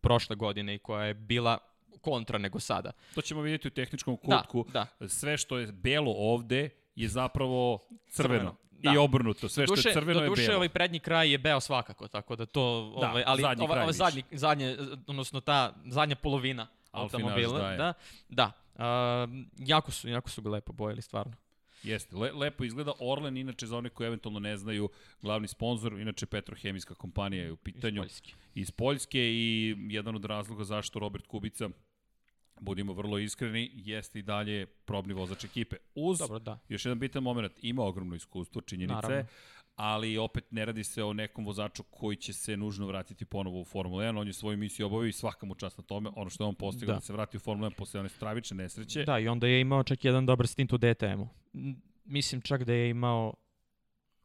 prošle 0.00 0.36
godine 0.36 0.74
i 0.74 0.78
koja 0.78 1.04
je 1.04 1.14
bila 1.14 1.58
kontra 2.00 2.38
nego 2.38 2.60
sada. 2.60 2.92
To 3.14 3.20
ćemo 3.22 3.40
vidjeti 3.40 3.68
u 3.68 3.72
tehničkom 3.72 4.18
Da, 4.24 4.38
kutku. 4.38 4.66
da. 4.72 4.86
Sve 5.08 5.36
što 5.36 5.58
je 5.58 5.72
belo 5.72 6.12
ovde 6.12 6.70
je 6.94 7.08
zapravo 7.08 7.78
crveno. 8.08 8.38
Crveno, 8.38 8.56
da. 8.70 8.92
I 8.92 8.96
obrnuto. 8.96 9.48
Sve 9.48 9.66
što 9.66 9.74
Duše, 9.74 9.88
je 9.88 9.92
crveno 9.92 10.20
do 10.20 10.24
je 10.24 10.28
duše, 10.28 10.42
belo. 10.42 10.56
ovaj 10.56 10.68
prednji 10.68 10.98
kraj 11.00 11.30
je 11.30 11.38
beo 11.38 11.60
svakako, 11.60 12.08
tako 12.08 12.36
da 12.36 12.46
to, 12.46 12.96
Da, 13.00 13.10
ovaj, 13.10 13.24
ali 13.26 13.42
zadnji 13.42 13.64
ova, 13.64 13.74
kraj 13.74 13.82
ova 13.82 13.90
više. 13.90 13.96
zadnji, 13.96 14.22
zadnje, 14.32 14.76
odnosno 15.06 15.40
ta 15.40 15.74
zadnja 15.86 16.16
polovina 16.16 16.66
Alfinaž 16.92 17.22
automobila, 17.22 17.58
daje. 17.60 17.76
da, 17.76 17.92
da, 18.28 18.52
a, 18.76 19.26
jako 19.58 19.90
su, 19.90 20.08
jako 20.08 20.30
su 20.30 20.42
ga 20.42 20.50
lepo 20.50 20.72
bojili, 20.72 21.02
stvarno. 21.02 21.32
Jeste, 21.82 22.16
le, 22.16 22.32
lepo 22.32 22.64
izgleda. 22.64 22.92
Orlen, 23.00 23.36
inače, 23.36 23.66
za 23.66 23.76
one 23.76 23.88
koji 23.88 24.06
eventualno 24.06 24.40
ne 24.40 24.56
znaju, 24.56 24.88
glavni 25.22 25.48
sponsor, 25.48 25.92
inače 25.92 26.26
petrohemijska 26.26 26.94
kompanija 26.94 27.44
je 27.44 27.52
u 27.52 27.56
pitanju. 27.56 28.00
Poljski. 28.02 28.34
Iz 28.54 28.70
Poljske 28.70 29.20
i 29.20 29.76
jedan 29.78 30.16
od 30.16 30.24
razloga 30.24 30.64
zašto 30.64 30.98
Robert 30.98 31.26
Kubica 31.26 31.68
budimo 32.62 32.92
vrlo 32.92 33.18
iskreni, 33.18 33.70
jeste 33.74 34.18
i 34.18 34.22
dalje 34.22 34.66
probni 34.66 35.14
vozač 35.14 35.44
ekipe. 35.44 35.76
Uz, 35.94 36.18
Dobro, 36.18 36.38
da. 36.38 36.58
još 36.68 36.84
jedan 36.84 36.98
bitan 36.98 37.22
moment, 37.22 37.52
ima 37.62 37.82
ogromno 37.82 38.14
iskustvo, 38.14 38.60
činjenica 38.60 38.94
je, 38.94 39.02
Naravno. 39.02 39.28
ali 39.76 40.18
opet 40.18 40.44
ne 40.50 40.64
radi 40.64 40.84
se 40.84 41.04
o 41.04 41.12
nekom 41.12 41.44
vozaču 41.44 41.82
koji 41.82 42.16
će 42.16 42.32
se 42.32 42.56
nužno 42.56 42.86
vratiti 42.86 43.24
ponovo 43.24 43.60
u 43.60 43.64
Formulu 43.64 44.00
1, 44.00 44.20
on 44.20 44.26
je 44.26 44.32
svoju 44.32 44.56
misiju 44.58 44.86
obavio 44.86 45.08
i 45.08 45.12
svaka 45.12 45.46
mu 45.46 45.54
čast 45.54 45.78
na 45.78 45.84
tome, 45.84 46.10
ono 46.16 46.30
što 46.30 46.44
je 46.44 46.48
on 46.48 46.54
postigao 46.54 46.92
da. 46.94 46.98
Da. 46.98 47.00
se 47.00 47.12
vrati 47.12 47.36
u 47.36 47.40
Formulu 47.40 47.70
1 47.70 47.74
posle 47.74 48.00
one 48.00 48.08
stravične 48.08 48.56
nesreće. 48.56 49.04
Da, 49.04 49.18
i 49.18 49.28
onda 49.28 49.46
je 49.46 49.60
imao 49.60 49.82
čak 49.82 50.04
jedan 50.04 50.26
dobar 50.26 50.46
stint 50.46 50.72
u 50.72 50.78
DTM-u. 50.78 51.28
Mislim 52.04 52.40
čak 52.40 52.64
da 52.64 52.72
je 52.72 52.90
imao 52.90 53.34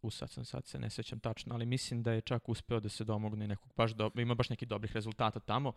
u 0.02 0.10
sad 0.10 0.32
sam 0.32 0.46
sad 0.46 0.66
se 0.66 0.80
ne 0.80 0.90
sećam 0.90 1.20
tačno, 1.20 1.56
ali 1.56 1.66
mislim 1.66 2.04
da 2.04 2.12
je 2.12 2.22
čak 2.22 2.50
uspeo 2.50 2.80
da 2.80 2.90
se 2.90 3.04
domogne 3.04 3.48
nekog 3.48 3.72
baš 3.76 3.92
do, 3.92 4.12
ima 4.16 4.36
baš 4.36 4.50
nekih 4.50 4.68
dobrih 4.68 4.94
rezultata 4.94 5.40
tamo. 5.40 5.74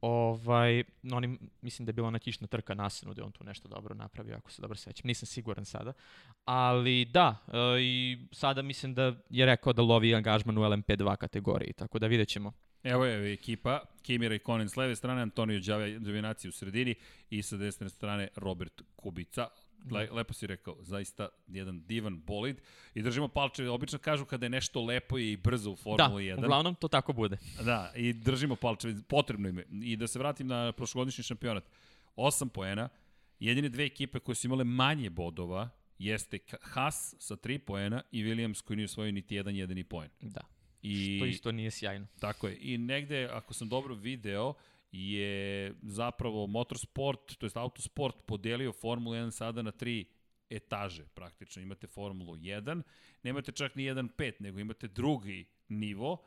Ovaj 0.00 0.84
oni 1.12 1.38
mislim 1.62 1.86
da 1.86 1.90
je 1.90 1.94
bila 1.94 2.08
ona 2.08 2.18
kišna 2.18 2.46
trka 2.46 2.74
na 2.74 2.86
Asenu 2.86 3.14
da 3.14 3.20
je 3.20 3.26
on 3.26 3.32
tu 3.32 3.44
nešto 3.44 3.68
dobro 3.68 3.94
napravio 3.94 4.36
ako 4.36 4.50
se 4.50 4.62
dobro 4.62 4.76
sećam. 4.76 5.06
Nisam 5.06 5.26
siguran 5.26 5.64
sada. 5.64 5.92
Ali 6.44 7.04
da, 7.04 7.36
e, 7.48 7.80
i 7.80 8.18
sada 8.32 8.62
mislim 8.62 8.94
da 8.94 9.14
je 9.30 9.46
rekao 9.46 9.72
da 9.72 9.82
lovi 9.82 10.14
angažman 10.14 10.58
u 10.58 10.60
LMP2 10.60 11.16
kategoriji, 11.16 11.72
tako 11.72 11.98
da 11.98 12.06
vidjet 12.06 12.28
ćemo. 12.28 12.52
Evo 12.84 13.04
je 13.04 13.32
ekipa, 13.32 13.80
Kimi 14.02 14.28
Raikkonen 14.28 14.68
s 14.68 14.76
leve 14.76 14.96
strane, 14.96 15.22
Antonio 15.22 15.60
Giovinazzi 16.00 16.48
u 16.48 16.52
sredini 16.52 16.94
i 17.30 17.42
sa 17.42 17.56
desne 17.56 17.88
strane 17.88 18.28
Robert 18.36 18.82
Kubica. 18.96 19.48
Le, 19.90 20.08
lepo 20.12 20.32
si 20.32 20.46
rekao, 20.46 20.76
zaista 20.80 21.28
jedan 21.46 21.86
divan 21.86 22.20
bolid. 22.20 22.60
I 22.94 23.02
držimo 23.02 23.28
palčeve, 23.28 23.70
obično 23.70 23.98
kažu 23.98 24.24
kada 24.24 24.46
je 24.46 24.50
nešto 24.50 24.84
lepo 24.84 25.18
i 25.18 25.36
brzo 25.36 25.70
u 25.70 25.74
Da, 25.74 25.80
Formuli 25.82 26.24
1. 26.24 26.38
uglavnom 26.38 26.74
to 26.74 26.88
tako 26.88 27.12
bude. 27.12 27.36
Da, 27.64 27.92
i 27.96 28.12
držimo 28.12 28.56
palčeve, 28.56 28.94
potrebno 29.08 29.48
im 29.48 29.58
je. 29.58 29.66
I 29.82 29.96
da 29.96 30.06
se 30.06 30.18
vratim 30.18 30.46
na 30.46 30.72
prošlogodišnji 30.72 31.24
šampionat. 31.24 31.64
Osam 32.16 32.48
poena, 32.48 32.88
jedine 33.40 33.68
dve 33.68 33.84
ekipe 33.84 34.18
koje 34.18 34.34
su 34.34 34.46
imale 34.46 34.64
manje 34.64 35.10
bodova 35.10 35.70
jeste 35.98 36.38
Haas 36.60 37.14
sa 37.18 37.36
3 37.36 37.58
poena 37.58 38.02
i 38.12 38.24
Williams 38.24 38.62
koji 38.62 38.76
nije 38.76 38.84
osvojio 38.84 39.12
niti 39.12 39.34
jedan 39.34 39.56
jedini 39.56 39.84
poen. 39.84 40.10
Da. 40.20 40.40
I... 40.82 41.16
Što 41.18 41.26
isto 41.26 41.52
nije 41.52 41.70
sjajno. 41.70 42.06
Tako 42.20 42.48
je. 42.48 42.58
I 42.60 42.78
negde, 42.78 43.28
ako 43.32 43.54
sam 43.54 43.68
dobro 43.68 43.94
video, 43.94 44.54
je 44.96 45.74
zapravo 45.82 46.46
motorsport, 46.46 47.36
to 47.38 47.46
jest 47.46 47.56
autosport, 47.56 48.16
podelio 48.26 48.72
Formulu 48.72 49.16
1 49.16 49.30
sada 49.30 49.62
na 49.62 49.70
tri 49.70 50.04
etaže 50.50 51.04
praktično. 51.06 51.62
Imate 51.62 51.86
Formulu 51.86 52.36
1, 52.36 52.82
nemate 53.22 53.52
čak 53.52 53.74
ni 53.74 53.82
1.5, 53.84 54.32
nego 54.40 54.58
imate 54.58 54.88
drugi 54.88 55.46
nivo. 55.68 56.18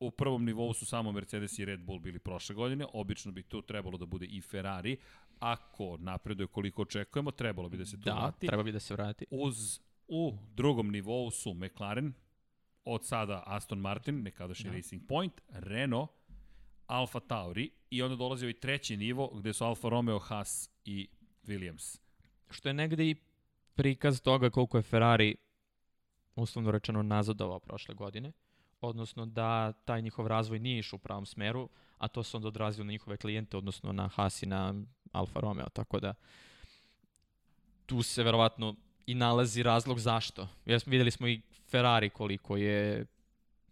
U 0.00 0.10
prvom 0.10 0.44
nivou 0.44 0.74
su 0.74 0.86
samo 0.86 1.12
Mercedes 1.12 1.58
i 1.58 1.64
Red 1.64 1.80
Bull 1.80 1.98
bili 1.98 2.18
prošle 2.18 2.54
godine, 2.54 2.86
obično 2.92 3.32
bi 3.32 3.42
tu 3.42 3.62
trebalo 3.62 3.98
da 3.98 4.06
bude 4.06 4.26
i 4.26 4.40
Ferrari. 4.40 4.96
Ako 5.38 5.96
napreduje 5.96 6.46
koliko 6.46 6.82
očekujemo, 6.82 7.30
trebalo 7.30 7.68
bi 7.68 7.76
da 7.76 7.84
se 7.84 7.96
tu 7.96 8.02
Da, 8.04 8.14
vrati. 8.14 8.46
treba 8.46 8.62
bi 8.62 8.72
da 8.72 8.80
se 8.80 8.94
vrati. 8.94 9.26
Uz, 9.30 9.80
u 10.08 10.32
drugom 10.54 10.90
nivou 10.90 11.30
su 11.30 11.54
McLaren, 11.54 12.12
od 12.84 13.06
sada 13.06 13.42
Aston 13.46 13.78
Martin, 13.78 14.22
nekadašnji 14.22 14.64
Da. 14.64 14.70
da. 14.70 14.76
Racing 14.76 15.02
Point, 15.08 15.40
Renault, 15.48 16.10
Alfa 16.90 17.20
Tauri 17.20 17.70
i 17.90 18.02
onda 18.02 18.16
dolazi 18.16 18.44
ovaj 18.46 18.52
treći 18.52 18.96
nivo 18.96 19.28
gde 19.34 19.52
su 19.52 19.64
Alfa 19.64 19.88
Romeo, 19.88 20.18
Haas 20.18 20.70
i 20.84 21.08
Williams. 21.46 21.98
Što 22.50 22.68
je 22.68 22.74
negde 22.74 23.04
i 23.10 23.16
prikaz 23.74 24.20
toga 24.20 24.50
koliko 24.50 24.76
je 24.78 24.82
Ferrari 24.82 25.36
uslovno 26.36 26.70
rečeno 26.70 27.02
nazadovao 27.02 27.58
prošle 27.60 27.94
godine, 27.94 28.32
odnosno 28.80 29.26
da 29.26 29.72
taj 29.72 30.02
njihov 30.02 30.26
razvoj 30.26 30.58
nije 30.58 30.78
išao 30.78 30.96
u 30.96 31.00
pravom 31.00 31.26
smeru, 31.26 31.68
a 31.98 32.08
to 32.08 32.22
se 32.22 32.36
onda 32.36 32.48
odrazilo 32.48 32.84
na 32.84 32.92
njihove 32.92 33.16
klijente, 33.16 33.56
odnosno 33.56 33.92
na 33.92 34.08
Haas 34.08 34.42
i 34.42 34.46
na 34.46 34.74
Alfa 35.12 35.40
Romeo, 35.40 35.68
tako 35.68 36.00
da 36.00 36.14
tu 37.86 38.02
se 38.02 38.22
verovatno 38.22 38.74
i 39.06 39.14
nalazi 39.14 39.62
razlog 39.62 39.98
zašto. 40.00 40.48
Jer 40.66 40.80
smo- 40.80 40.90
videli 40.90 41.10
smo 41.10 41.28
i 41.28 41.40
Ferrari 41.68 42.10
koliko 42.10 42.56
je 42.56 43.06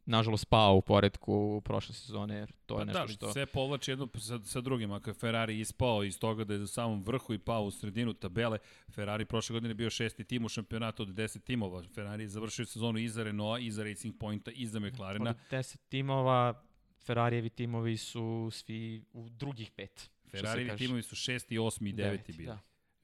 nažalost 0.08 0.44
pao 0.48 0.76
u 0.76 0.82
poredku 0.82 1.62
prošle 1.64 1.94
sezone, 1.94 2.34
jer 2.34 2.52
to 2.66 2.74
je 2.74 2.78
Pa 2.78 2.84
nešto 2.84 3.06
da, 3.06 3.12
što... 3.12 3.32
sve 3.32 3.46
povlači 3.46 3.90
jedno 3.90 4.08
sa, 4.18 4.38
sa 4.44 4.60
drugim. 4.60 4.92
Ako 4.92 5.10
je 5.10 5.14
Ferrari 5.14 5.60
ispao 5.60 6.04
iz 6.04 6.18
toga 6.18 6.44
da 6.44 6.54
je 6.54 6.60
u 6.60 6.66
samom 6.66 7.02
vrhu 7.02 7.34
i 7.34 7.38
pao 7.38 7.64
u 7.64 7.70
sredinu 7.70 8.12
tabele, 8.14 8.58
Ferrari 8.94 9.24
prošle 9.24 9.54
godine 9.54 9.74
bio 9.74 9.90
šesti 9.90 10.24
tim 10.24 10.44
u 10.44 10.48
šampionatu 10.48 11.02
od 11.02 11.08
10 11.08 11.42
timova. 11.42 11.82
Ferrari 11.94 12.24
je 12.24 12.28
završio 12.28 12.66
sezonu 12.66 12.98
iza 12.98 13.22
Renaulta, 13.22 13.58
iza 13.58 13.84
Racing 13.84 14.14
Pointa, 14.18 14.50
iza 14.50 14.80
McLarena. 14.80 15.30
Od 15.30 15.36
10 15.50 15.76
timova, 15.88 16.62
Ferrarijevi 17.06 17.50
timovi 17.50 17.96
su 17.96 18.48
svi 18.52 19.04
u 19.12 19.28
drugih 19.28 19.70
pet. 19.70 20.10
što 20.28 20.30
se 20.30 20.36
Ferrari 20.36 20.68
kaže. 20.68 20.84
timovi 20.84 21.02
su 21.02 21.16
šesti, 21.16 21.58
osmi 21.58 21.90
i 21.90 21.92
deveti 21.92 22.16
Deveti, 22.16 22.32
bili. 22.32 22.46
da. 22.46 22.58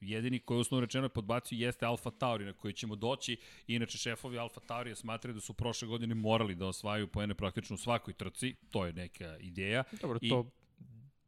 Jedini 0.07 0.39
koji 0.39 0.59
uslovno 0.59 0.85
rečeno 0.85 1.05
je 1.05 1.09
podbacio 1.09 1.55
jeste 1.55 1.85
Alfa 1.85 2.11
Tauri 2.11 2.45
na 2.45 2.53
koji 2.53 2.73
ćemo 2.73 2.95
doći. 2.95 3.37
Inače, 3.67 3.97
šefovi 3.97 4.37
Alfa 4.37 4.59
Taurija 4.59 4.95
smatraju 4.95 5.33
da 5.33 5.41
su 5.41 5.53
prošle 5.53 5.87
godine 5.87 6.15
morali 6.15 6.55
da 6.55 6.67
osvajaju 6.67 7.07
poene 7.07 7.33
praktično 7.33 7.73
u 7.73 7.77
svakoj 7.77 8.13
trci. 8.13 8.55
To 8.71 8.85
je 8.85 8.93
neka 8.93 9.37
ideja. 9.39 9.83
Dobro, 10.01 10.19
I- 10.21 10.29
to 10.29 10.51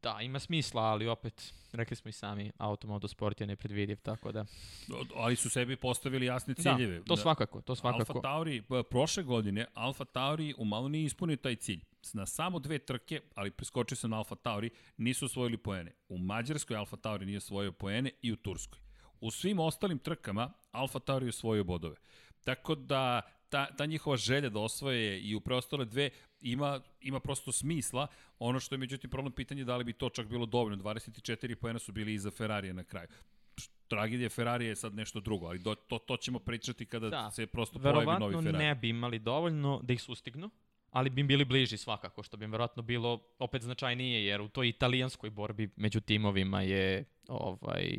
da, 0.04 0.18
ima 0.22 0.40
smisla, 0.40 0.82
ali 0.82 1.08
opet, 1.08 1.54
rekli 1.72 1.96
smo 1.96 2.10
i 2.10 2.12
sami, 2.12 2.52
automotosport 2.58 3.42
je 3.42 3.48
nepredvidiv, 3.48 3.98
tako 4.02 4.32
da... 4.32 4.46
Ali 5.16 5.36
su 5.36 5.50
sebi 5.50 5.76
postavili 5.76 6.26
jasne 6.26 6.54
ciljeve. 6.54 7.00
Da, 7.00 7.06
to 7.06 7.18
svakako, 7.18 7.62
to 7.62 7.76
svakako. 7.76 8.14
Alfa 8.14 8.22
Tauri, 8.22 8.64
prošle 8.90 9.24
godine, 9.24 9.66
Alfa 9.74 10.06
Tauri 10.06 10.54
umalo 10.58 10.90
nije 10.90 11.06
ispunio 11.06 11.36
taj 11.36 11.56
cilj. 11.56 11.84
Na 12.14 12.26
samo 12.26 12.60
dve 12.60 12.80
trke, 12.80 13.22
ali 13.36 13.52
preskočio 13.52 13.96
sam 13.96 14.10
na 14.10 14.18
Alfa 14.18 14.36
Tauri, 14.36 14.70
nisu 14.98 15.26
osvojili 15.26 15.58
poene. 15.58 15.92
U 16.10 16.18
Mađarskoj 16.18 16.78
Alfa 16.78 16.98
Tauri 16.98 17.26
nije 17.26 17.38
osvojio 17.38 17.72
poene 17.72 18.12
i 18.22 18.32
u 18.32 18.36
Turskoj. 18.36 18.80
U 19.22 19.32
svim 19.32 19.60
ostalim 19.60 20.00
trkama 20.00 20.54
Alfa 20.72 21.00
Tauri 21.00 21.26
je 21.26 21.30
osvojio 21.30 21.64
bodove. 21.64 21.96
Tako 22.44 22.76
da 22.76 23.22
ta, 23.50 23.76
ta 23.78 23.86
njihova 23.86 24.18
želja 24.18 24.50
da 24.50 24.60
osvoje 24.60 25.22
i 25.22 25.36
u 25.36 25.40
preostale 25.40 25.86
dve 25.86 26.10
ima, 26.42 26.82
ima 27.02 27.20
prosto 27.20 27.52
smisla. 27.52 28.08
Ono 28.40 28.60
što 28.60 28.76
je 28.76 28.80
međutim 28.80 29.10
problem 29.10 29.34
pitanje 29.34 29.62
je 29.62 29.66
da 29.66 29.78
li 29.78 29.84
bi 29.84 29.94
to 29.94 30.10
čak 30.10 30.28
bilo 30.28 30.46
dovoljno. 30.46 30.84
24 30.84 31.56
poena 31.56 31.80
su 31.80 31.92
bili 31.92 32.14
iza 32.14 32.32
Ferrarija 32.32 32.74
na 32.74 32.84
kraju. 32.84 33.08
Tragedija 33.88 34.30
Ferrarija 34.30 34.70
je 34.70 34.76
sad 34.76 34.96
nešto 34.96 35.20
drugo, 35.20 35.48
ali 35.48 35.60
do, 35.60 35.76
to, 35.76 35.98
to 35.98 36.18
ćemo 36.18 36.40
pričati 36.40 36.86
kada 36.86 37.10
da. 37.10 37.32
se 37.32 37.48
prosto 37.48 37.80
pojavi 37.80 38.06
novi 38.06 38.06
Ferrari. 38.06 38.36
Verovatno 38.36 38.60
ne 38.60 38.76
bi 38.76 38.90
imali 38.90 39.20
dovoljno 39.20 39.80
da 39.84 39.94
ih 39.94 40.02
sustignu, 40.02 40.50
ali 40.92 41.10
bi 41.10 41.22
im 41.22 41.28
bili 41.28 41.46
bliži 41.46 41.78
svakako, 41.78 42.24
što 42.24 42.38
bi 42.38 42.46
im 42.46 42.52
verovatno 42.52 42.84
bilo 42.84 43.22
opet 43.40 43.62
značajnije, 43.62 44.26
jer 44.26 44.42
u 44.42 44.48
toj 44.48 44.70
italijanskoj 44.70 45.30
borbi 45.30 45.70
među 45.76 46.02
timovima 46.02 46.62
je 46.62 47.06
ovaj, 47.28 47.98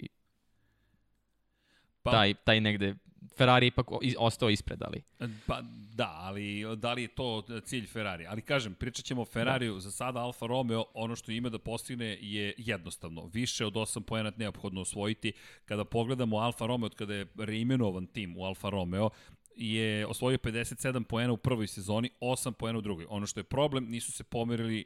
pa, 2.02 2.10
taj, 2.10 2.34
taj 2.34 2.60
negde 2.60 2.94
Ferrari 3.36 3.66
ipak 3.66 3.86
ostao 4.18 4.50
ispred, 4.50 4.82
ali... 4.82 5.02
Pa 5.46 5.60
da, 5.94 6.14
ali 6.18 6.76
da 6.76 6.92
li 6.92 7.02
je 7.02 7.08
to 7.08 7.42
cilj 7.64 7.86
Ferrari? 7.86 8.26
Ali 8.26 8.42
kažem, 8.42 8.74
pričat 8.74 9.04
ćemo 9.04 9.22
o 9.22 9.24
Ferrariju, 9.24 9.74
da. 9.74 9.80
za 9.80 9.90
sada 9.90 10.20
Alfa 10.20 10.46
Romeo, 10.46 10.84
ono 10.94 11.16
što 11.16 11.32
ima 11.32 11.48
da 11.48 11.58
postigne 11.58 12.18
je 12.20 12.54
jednostavno. 12.56 13.26
Više 13.26 13.66
od 13.66 13.74
8 13.74 14.00
poena 14.00 14.32
neophodno 14.36 14.80
osvojiti. 14.80 15.32
Kada 15.64 15.84
pogledamo 15.84 16.36
Alfa 16.36 16.66
Romeo, 16.66 16.86
od 16.86 16.94
kada 16.94 17.14
je 17.14 17.26
reimenovan 17.38 18.06
tim 18.06 18.36
u 18.36 18.44
Alfa 18.44 18.68
Romeo, 18.68 19.10
je 19.56 20.06
osvojio 20.06 20.38
57 20.38 21.04
poena 21.04 21.32
u 21.32 21.36
prvoj 21.36 21.66
sezoni, 21.66 22.10
8 22.20 22.52
poena 22.52 22.78
u 22.78 22.82
drugoj. 22.82 23.06
Ono 23.08 23.26
što 23.26 23.40
je 23.40 23.44
problem, 23.44 23.84
nisu 23.88 24.12
se 24.12 24.24
pomerili 24.24 24.84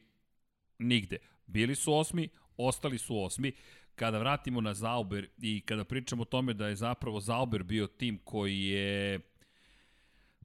nigde. 0.79 1.19
Bili 1.47 1.75
su 1.75 1.95
osmi, 1.95 2.29
ostali 2.57 2.99
su 2.99 3.23
osmi. 3.23 3.53
Kada 3.95 4.19
vratimo 4.19 4.61
na 4.61 4.75
Zauber 4.75 5.29
i 5.39 5.61
kada 5.61 5.85
pričamo 5.85 6.23
o 6.23 6.25
tome 6.25 6.55
da 6.55 6.69
je 6.69 6.77
zapravo 6.77 7.21
Zauber 7.21 7.63
bio 7.63 7.87
tim 7.87 8.19
koji 8.25 8.63
je 8.63 9.21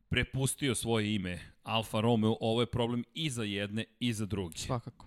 prepustio 0.09 0.75
svoje 0.75 1.15
ime 1.15 1.39
Alfa 1.63 1.99
Romeo, 1.99 2.35
ovo 2.39 2.61
je 2.61 2.65
problem 2.65 3.03
i 3.13 3.29
za 3.29 3.43
jedne 3.43 3.85
i 3.99 4.13
za 4.13 4.25
druge. 4.25 4.57
Svakako. 4.57 5.05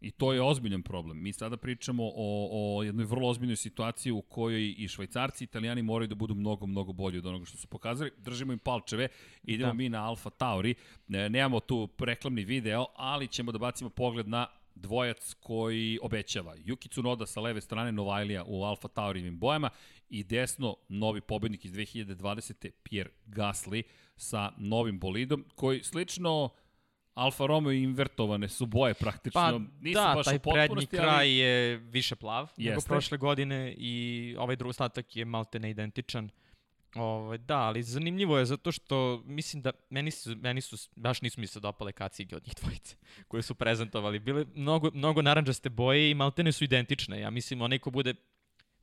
I 0.00 0.10
to 0.10 0.32
je 0.32 0.42
ozbiljan 0.42 0.82
problem. 0.82 1.22
Mi 1.22 1.32
sada 1.32 1.56
pričamo 1.56 2.04
o, 2.04 2.48
o 2.76 2.82
jednoj 2.82 3.04
vrlo 3.04 3.28
ozbiljnoj 3.28 3.56
situaciji 3.56 4.12
u 4.12 4.22
kojoj 4.22 4.74
i 4.78 4.88
švajcarci 4.88 5.44
i 5.44 5.46
italijani 5.46 5.82
moraju 5.82 6.08
da 6.08 6.14
budu 6.14 6.34
mnogo, 6.34 6.66
mnogo 6.66 6.92
bolji 6.92 7.18
od 7.18 7.26
onoga 7.26 7.44
što 7.44 7.58
su 7.58 7.66
pokazali. 7.66 8.10
Držimo 8.18 8.52
im 8.52 8.58
palčeve, 8.58 9.08
idemo 9.42 9.70
da. 9.70 9.74
mi 9.74 9.88
na 9.88 10.08
Alfa 10.08 10.30
Tauri. 10.30 10.74
Ne, 11.08 11.30
nemamo 11.30 11.60
tu 11.60 11.88
reklamni 11.98 12.44
video, 12.44 12.86
ali 12.96 13.28
ćemo 13.28 13.52
da 13.52 13.58
bacimo 13.58 13.90
pogled 13.90 14.28
na 14.28 14.46
dvojac 14.76 15.34
koji 15.34 15.98
obećava. 16.02 16.56
Yuki 16.56 16.88
Tsunoda 16.88 17.26
sa 17.26 17.40
leve 17.40 17.60
strane, 17.60 17.92
Novajlija 17.92 18.44
u 18.46 18.64
Alfa 18.64 18.88
Taurivim 18.88 19.38
bojama 19.38 19.70
i 20.08 20.24
desno 20.24 20.76
novi 20.88 21.20
pobednik 21.20 21.64
iz 21.64 21.72
2020. 21.72 22.70
Pierre 22.82 23.10
Gasly 23.26 23.82
sa 24.16 24.52
novim 24.56 24.98
bolidom 24.98 25.44
koji 25.54 25.82
slično 25.82 26.50
Alfa 27.14 27.46
Romeo 27.46 27.72
invertovane 27.72 28.48
su 28.48 28.66
boje 28.66 28.94
praktično. 28.94 29.40
Pa 29.40 29.58
Nisu 29.80 30.00
da, 30.00 30.12
baš 30.14 30.24
taj 30.24 30.38
prednji 30.38 30.86
kraj 30.86 31.18
ali... 31.18 31.36
je 31.36 31.76
više 31.76 32.16
plav 32.16 32.48
Jeste. 32.56 32.70
nego 32.70 32.80
prošle 32.80 33.18
godine 33.18 33.74
i 33.78 34.34
ovaj 34.38 34.56
drugi 34.56 34.70
ostatak 34.70 35.16
je 35.16 35.24
malte 35.24 35.58
neidentičan. 35.58 36.30
Ovaj, 36.96 37.38
da, 37.38 37.58
ali 37.58 37.82
zanimljivo 37.82 38.38
je 38.38 38.44
zato 38.44 38.72
što 38.72 39.22
mislim 39.26 39.62
da 39.62 39.72
meni 39.90 40.10
su, 40.10 40.36
meni 40.36 40.60
su 40.60 40.76
baš 40.96 41.22
nisu 41.22 41.40
mi 41.40 41.46
se 41.46 41.60
dopale 41.60 41.92
kacige 41.92 42.36
od 42.36 42.42
njih 42.46 42.54
dvojice 42.62 42.96
koje 43.28 43.42
su 43.42 43.54
prezentovali. 43.54 44.18
Bile 44.18 44.44
mnogo, 44.54 44.90
mnogo 44.94 45.22
naranđaste 45.22 45.68
boje 45.68 46.10
i 46.10 46.14
maltene 46.14 46.52
su 46.52 46.64
identične. 46.64 47.20
Ja 47.20 47.30
mislim, 47.30 47.62
onaj 47.62 47.78
ko 47.78 47.90
bude 47.90 48.14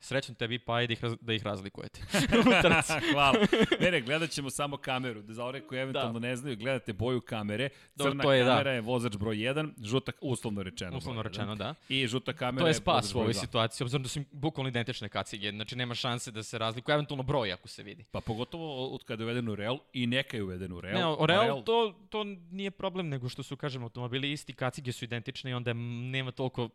Srećno 0.00 0.34
tebi 0.34 0.58
pa 0.58 0.86
da 0.86 0.92
ih, 0.92 1.00
da 1.20 1.32
ih 1.32 1.42
razlikujete. 1.42 2.00
Hvala. 3.12 3.38
Ne, 3.80 3.90
ne, 3.90 4.00
gledat 4.00 4.30
ćemo 4.30 4.50
samo 4.50 4.76
kameru. 4.76 5.22
Da 5.22 5.34
za 5.34 5.44
ore 5.44 5.60
koji 5.60 5.80
eventualno 5.80 6.18
da. 6.18 6.28
ne 6.28 6.36
znaju, 6.36 6.56
gledate 6.56 6.92
boju 6.92 7.20
kamere. 7.20 7.68
Crna 7.96 8.22
to 8.22 8.32
je, 8.32 8.44
da. 8.44 8.50
kamera 8.50 8.70
da. 8.70 8.74
je 8.74 8.80
vozač 8.80 9.16
broj 9.16 9.36
1, 9.36 9.70
žuta, 9.82 10.12
uslovno 10.20 10.62
rečeno. 10.62 10.96
Uslovno 10.96 11.22
broj, 11.22 11.30
rečeno, 11.30 11.54
da. 11.54 11.74
I 11.88 12.06
žuta 12.06 12.32
kamera 12.32 12.64
to 12.64 12.68
je 12.68 12.74
spas 12.74 13.14
u 13.14 13.18
ovoj 13.18 13.34
situaciji, 13.34 13.84
obzirom 13.84 14.02
da 14.02 14.08
su 14.08 14.20
bukvalno 14.32 14.68
identične 14.68 15.08
kacige. 15.08 15.50
Znači 15.50 15.76
nema 15.76 15.94
šanse 15.94 16.30
da 16.30 16.42
se 16.42 16.58
razlikuje, 16.58 16.94
eventualno 16.94 17.22
broj 17.22 17.52
ako 17.52 17.68
se 17.68 17.82
vidi. 17.82 18.04
Pa 18.10 18.20
pogotovo 18.20 18.88
od 18.88 19.04
kada 19.04 19.22
je 19.22 19.24
uveden 19.24 19.48
u 19.48 19.54
Real 19.54 19.78
i 19.92 20.06
neka 20.06 20.36
je 20.36 20.42
uveden 20.42 20.72
u 20.72 20.80
Real. 20.80 20.98
Ne, 20.98 21.06
o 21.06 21.26
Real, 21.26 21.44
Real, 21.44 21.64
to, 21.64 21.94
to 22.08 22.24
nije 22.50 22.70
problem, 22.70 23.08
nego 23.08 23.28
što 23.28 23.42
su, 23.42 23.56
kažem, 23.56 23.82
automobili 23.82 24.32
isti, 24.32 24.52
kacige 24.52 24.92
su 24.92 25.04
identične 25.04 25.50
i 25.50 25.54
onda 25.54 25.72
nema 25.72 26.30
toliko 26.30 26.68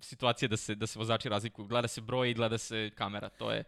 situacije 0.00 0.48
da 0.48 0.56
se, 0.56 0.74
da 0.74 0.86
se 0.86 0.98
vozači 0.98 1.28
razlikuju. 1.28 1.66
Gleda 1.66 1.88
se 1.88 2.00
broj 2.00 2.30
i 2.30 2.34
gleda 2.34 2.58
se 2.58 2.90
kamera. 2.94 3.28
To 3.28 3.52
je, 3.52 3.64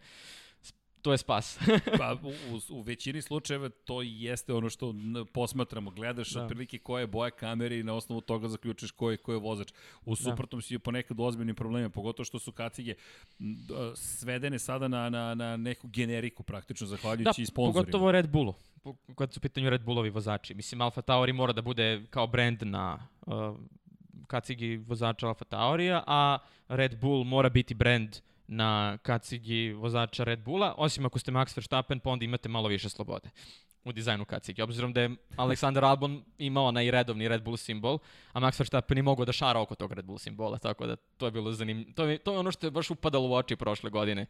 to 1.01 1.11
je 1.11 1.17
spas. 1.17 1.59
pa 1.99 2.13
u, 2.53 2.59
u 2.69 2.81
većini 2.81 3.21
slučajeva 3.21 3.69
to 3.69 4.01
jeste 4.01 4.53
ono 4.53 4.69
što 4.69 4.95
posmatramo. 5.33 5.91
Gledaš 5.91 6.29
da. 6.29 6.43
otprilike 6.43 6.77
koja 6.77 7.01
je 7.01 7.07
boja 7.07 7.31
kamere 7.31 7.79
i 7.79 7.83
na 7.83 7.93
osnovu 7.93 8.21
toga 8.21 8.47
zaključiš 8.47 8.91
ko 8.91 9.11
je, 9.11 9.17
ko 9.17 9.31
je 9.31 9.39
vozač. 9.39 9.71
U 10.05 10.15
da. 10.15 10.15
suprotnom 10.15 10.59
da. 10.59 10.61
si 10.61 10.79
ponekad 10.79 11.19
u 11.19 11.23
ozbiljnim 11.23 11.55
problemima, 11.55 11.89
pogotovo 11.89 12.25
što 12.25 12.39
su 12.39 12.51
kacige 12.51 12.95
svedene 13.95 14.59
sada 14.59 14.87
na, 14.87 15.09
na, 15.09 15.35
na 15.35 15.57
neku 15.57 15.87
generiku 15.87 16.43
praktično, 16.43 16.87
zahvaljujući 16.87 17.41
da, 17.41 17.43
i 17.43 17.45
sponsorima. 17.45 17.83
pogotovo 17.83 18.11
Red 18.11 18.29
Bullu 18.29 18.53
kad 19.15 19.33
su 19.33 19.39
pitanju 19.39 19.69
Red 19.69 19.83
Bullovi 19.83 20.09
vozači. 20.09 20.53
Mislim, 20.53 20.81
Alfa 20.81 21.01
Tauri 21.01 21.33
mora 21.33 21.53
da 21.53 21.61
bude 21.61 22.05
kao 22.09 22.27
brand 22.27 22.63
na 22.63 23.07
uh, 23.25 23.33
kacigi 24.27 24.77
vozača 24.77 25.27
Alfa 25.27 25.45
Taurija, 25.45 26.03
a 26.07 26.37
Red 26.67 26.99
Bull 27.01 27.23
mora 27.23 27.49
biti 27.49 27.73
brand 27.73 28.17
na 28.47 28.97
kacigi 29.01 29.73
vozača 29.73 30.23
Red 30.23 30.39
Bulla, 30.43 30.73
osim 30.77 31.05
ako 31.05 31.19
ste 31.19 31.31
Max 31.31 31.57
Verstappen, 31.57 31.99
pa 31.99 32.09
onda 32.09 32.25
imate 32.25 32.49
malo 32.49 32.67
više 32.67 32.89
slobode 32.89 33.29
u 33.85 33.91
dizajnu 33.91 34.25
kacige. 34.25 34.63
Obzirom 34.63 34.93
da 34.93 35.01
je 35.01 35.15
Aleksandar 35.35 35.85
Albon 35.85 36.23
imao 36.37 36.65
onaj 36.65 36.91
redovni 36.91 37.27
Red 37.27 37.43
Bull 37.43 37.57
simbol, 37.57 37.99
a 38.31 38.39
Max 38.39 38.59
Verstappen 38.59 38.97
je 38.97 39.03
mogao 39.03 39.25
da 39.25 39.31
šara 39.31 39.59
oko 39.59 39.75
tog 39.75 39.91
Red 39.91 40.05
Bull 40.05 40.17
simbola, 40.17 40.57
tako 40.57 40.85
da 40.87 40.95
to 40.95 41.25
je 41.25 41.31
bilo 41.31 41.51
zanimljivo. 41.51 41.91
To 41.95 42.05
je, 42.05 42.17
to 42.17 42.31
je 42.31 42.37
ono 42.37 42.51
što 42.51 42.67
je 42.67 42.71
baš 42.71 42.89
upadalo 42.89 43.29
u 43.29 43.33
oči 43.33 43.55
prošle 43.55 43.89
godine, 43.89 44.25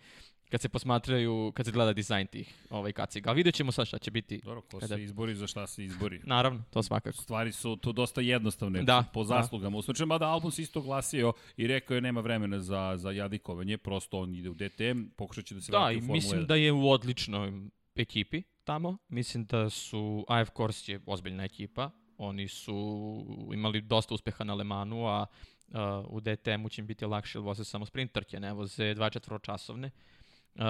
kad 0.50 0.62
se 0.62 0.70
posmatraju, 0.70 1.52
kad 1.56 1.66
se 1.66 1.72
gleda 1.72 1.94
dizajn 1.94 2.28
tih 2.28 2.54
ovaj, 2.70 2.92
kaciga. 2.92 3.30
A 3.30 3.34
vidjet 3.34 3.56
ćemo 3.56 3.72
sad 3.72 3.88
šta 3.88 3.98
će 3.98 4.12
biti. 4.12 4.42
Dobro, 4.44 4.62
ko 4.62 4.80
kada... 4.80 4.96
se 4.96 5.04
izbori, 5.04 5.36
za 5.36 5.48
šta 5.48 5.68
se 5.68 5.86
izbori. 5.86 6.22
Naravno, 6.24 6.64
to 6.70 6.84
svakako. 6.84 7.18
Stvari 7.18 7.52
su 7.52 7.76
tu 7.76 7.92
dosta 7.92 8.22
jednostavne 8.22 8.84
da, 8.84 9.04
po 9.14 9.24
da. 9.24 9.28
zaslugama. 9.28 9.76
Da. 9.76 9.78
U 9.78 9.82
slučaju, 9.82 10.08
mada 10.08 10.28
Albon 10.28 10.52
se 10.52 10.62
isto 10.62 10.82
glasio 10.82 11.34
i 11.58 11.68
rekao 11.68 11.96
je 11.96 12.02
nema 12.02 12.22
vremena 12.22 12.60
za, 12.60 12.94
za 12.98 13.12
jadikovanje, 13.12 13.78
prosto 13.78 14.20
on 14.20 14.36
ide 14.36 14.50
u 14.50 14.54
DTM, 14.54 15.04
pokušat 15.16 15.46
će 15.46 15.56
da 15.56 15.62
se 15.62 15.72
da, 15.72 15.78
vrati 15.78 15.98
u 15.98 16.00
Formula 16.00 16.16
1. 16.16 16.18
Da, 16.18 16.18
i 16.18 16.22
mislim 16.22 16.46
da 16.46 16.56
je 16.56 16.72
u 16.72 16.90
odličnoj 16.90 17.52
ekipi 17.96 18.44
tamo. 18.64 18.98
Mislim 19.10 19.46
da 19.46 19.70
su 19.70 20.26
AF 20.28 20.50
Kors 20.50 20.88
je 20.88 21.00
ozbiljna 21.06 21.44
ekipa. 21.44 21.90
Oni 22.18 22.48
su 22.48 22.76
imali 23.54 23.82
dosta 23.82 24.14
uspeha 24.14 24.44
na 24.44 24.54
Lemanu, 24.54 25.08
a 25.08 25.26
uh, 25.68 25.78
u 26.08 26.20
DTM-u 26.20 26.70
će 26.70 26.82
im 26.82 26.88
biti 26.88 27.06
lakše 27.06 27.38
jer 27.38 27.44
voze 27.44 27.64
samo 27.64 27.86
sprinterke, 27.86 28.40
ne 28.40 28.54
voze 28.54 28.96
24 28.96 29.42
časovne. 29.42 29.92
Uh, 30.56 30.62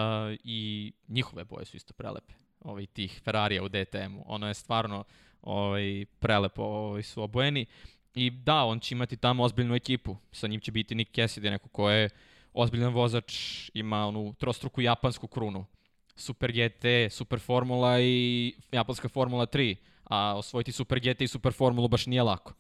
I 0.44 0.92
njihove 1.08 1.44
boje 1.44 1.66
su 1.66 1.78
isto 1.78 1.94
prelepe. 1.94 2.34
Ovaj, 2.60 2.86
tih 2.86 3.22
Ferrarija 3.24 3.64
u 3.64 3.70
DTM-u. 3.70 4.24
Ono 4.26 4.48
je 4.48 4.54
stvarno 4.54 5.04
ovaj, 5.42 6.06
prelepo 6.20 6.64
ovaj, 6.64 7.04
su 7.04 7.24
obojeni. 7.24 7.66
I 8.16 8.30
da, 8.30 8.64
on 8.64 8.80
će 8.80 8.96
imati 8.96 9.18
tamo 9.18 9.44
ozbiljnu 9.44 9.76
ekipu. 9.76 10.18
Sa 10.32 10.48
njim 10.48 10.62
će 10.62 10.72
biti 10.72 10.96
Nick 10.96 11.16
Cassidy, 11.16 11.50
neko 11.50 11.70
ko 11.70 11.90
je 11.90 12.10
ozbiljan 12.54 12.94
vozač, 12.94 13.34
ima 13.74 14.06
onu 14.08 14.34
trostruku 14.34 14.82
japansku 14.82 15.28
krunu 15.28 15.66
Super 16.16 16.52
GT, 16.52 17.12
Super 17.12 17.40
Formula 17.40 18.00
i 18.02 18.54
japanska 18.72 19.10
Formula 19.10 19.46
3, 19.46 19.76
a 20.04 20.38
osvojiti 20.38 20.72
Super 20.72 21.00
GT 21.00 21.22
i 21.22 21.28
Super 21.28 21.54
Formulu 21.54 21.88
baš 21.88 22.06
nije 22.06 22.24
lako. 22.24 22.54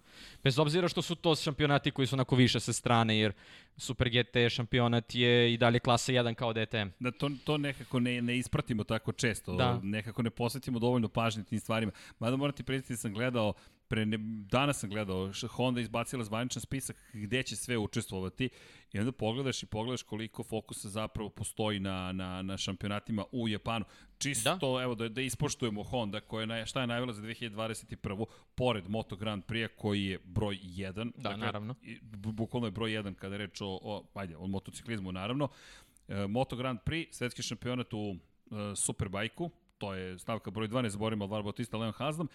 Bez 0.43 0.59
obzira 0.59 0.87
što 0.87 1.01
su 1.01 1.15
to 1.15 1.35
šampionati 1.35 1.91
koji 1.91 2.07
su 2.07 2.15
onako 2.15 2.35
više 2.35 2.59
sa 2.59 2.73
strane, 2.73 3.17
jer 3.17 3.33
Super 3.77 4.09
GT 4.09 4.49
šampionat 4.49 5.15
je 5.15 5.53
i 5.53 5.57
dalje 5.57 5.79
klasa 5.79 6.11
1 6.11 6.33
kao 6.33 6.53
DTM. 6.53 6.89
Da, 6.99 7.11
to, 7.11 7.29
to 7.43 7.57
nekako 7.57 7.99
ne, 7.99 8.21
ne 8.21 8.37
ispratimo 8.37 8.83
tako 8.83 9.11
često, 9.11 9.55
da. 9.55 9.79
nekako 9.83 10.21
ne 10.21 10.29
posvetimo 10.29 10.79
dovoljno 10.79 11.07
pažnje 11.07 11.43
tim 11.43 11.59
stvarima. 11.59 11.91
Mada 12.19 12.35
moram 12.35 12.55
ti 12.55 12.63
predstaviti, 12.63 12.93
da 12.93 12.97
sam 12.97 13.13
gledao 13.13 13.53
pre 13.87 14.05
ne, 14.05 14.17
danas 14.49 14.79
sam 14.79 14.89
gledao, 14.89 15.31
Honda 15.49 15.81
izbacila 15.81 16.23
zvaničan 16.23 16.61
spisak 16.61 16.97
gde 17.13 17.43
će 17.43 17.55
sve 17.55 17.77
učestvovati 17.77 18.49
i 18.93 18.99
onda 18.99 19.11
pogledaš 19.11 19.63
i 19.63 19.65
pogledaš 19.65 20.03
koliko 20.03 20.43
fokusa 20.43 20.89
zapravo 20.89 21.29
postoji 21.29 21.79
na, 21.79 22.11
na, 22.11 22.41
na 22.41 22.57
šampionatima 22.57 23.25
u 23.31 23.47
Japanu. 23.47 23.85
Čisto, 24.17 24.77
da. 24.77 24.83
evo, 24.83 24.95
da, 24.95 25.09
da 25.09 25.21
ispoštujemo 25.21 25.83
Honda, 25.83 26.21
koja 26.21 26.55
je, 26.55 26.65
šta 26.65 26.81
je 26.81 26.87
najavila 26.87 27.13
za 27.13 27.21
2021. 27.21 28.25
Pored 28.55 28.89
Moto 28.89 29.15
Grand 29.15 29.43
Prix 29.43 29.69
koji 29.77 30.05
je 30.05 30.19
broj 30.23 30.59
1. 30.63 30.93
Da, 30.93 31.11
dakle, 31.15 31.37
naravno. 31.37 31.75
Bukvalno 32.11 32.67
je 32.67 32.71
broj 32.71 32.91
1 32.91 33.13
kada 33.13 33.37
reč 33.37 33.61
o, 33.61 33.79
o 33.81 34.05
ajde, 34.13 34.37
o 34.37 34.47
motociklizmu, 34.47 35.11
naravno. 35.11 35.49
E, 36.07 36.27
Moto 36.27 36.55
Grand 36.55 36.79
Prix, 36.85 37.07
svetski 37.11 37.43
šampionat 37.43 37.93
u 37.93 38.15
e, 38.15 38.75
Superbajku, 38.75 39.51
to 39.77 39.93
je 39.93 40.19
stavka 40.19 40.51
broj 40.51 40.67
2, 40.67 40.81
ne 40.81 40.89
zaboravimo 40.89 41.25
Alvaro 41.25 41.43
Bautista, 41.43 41.77
Leon 41.77 41.93
Haslam, 41.93 42.27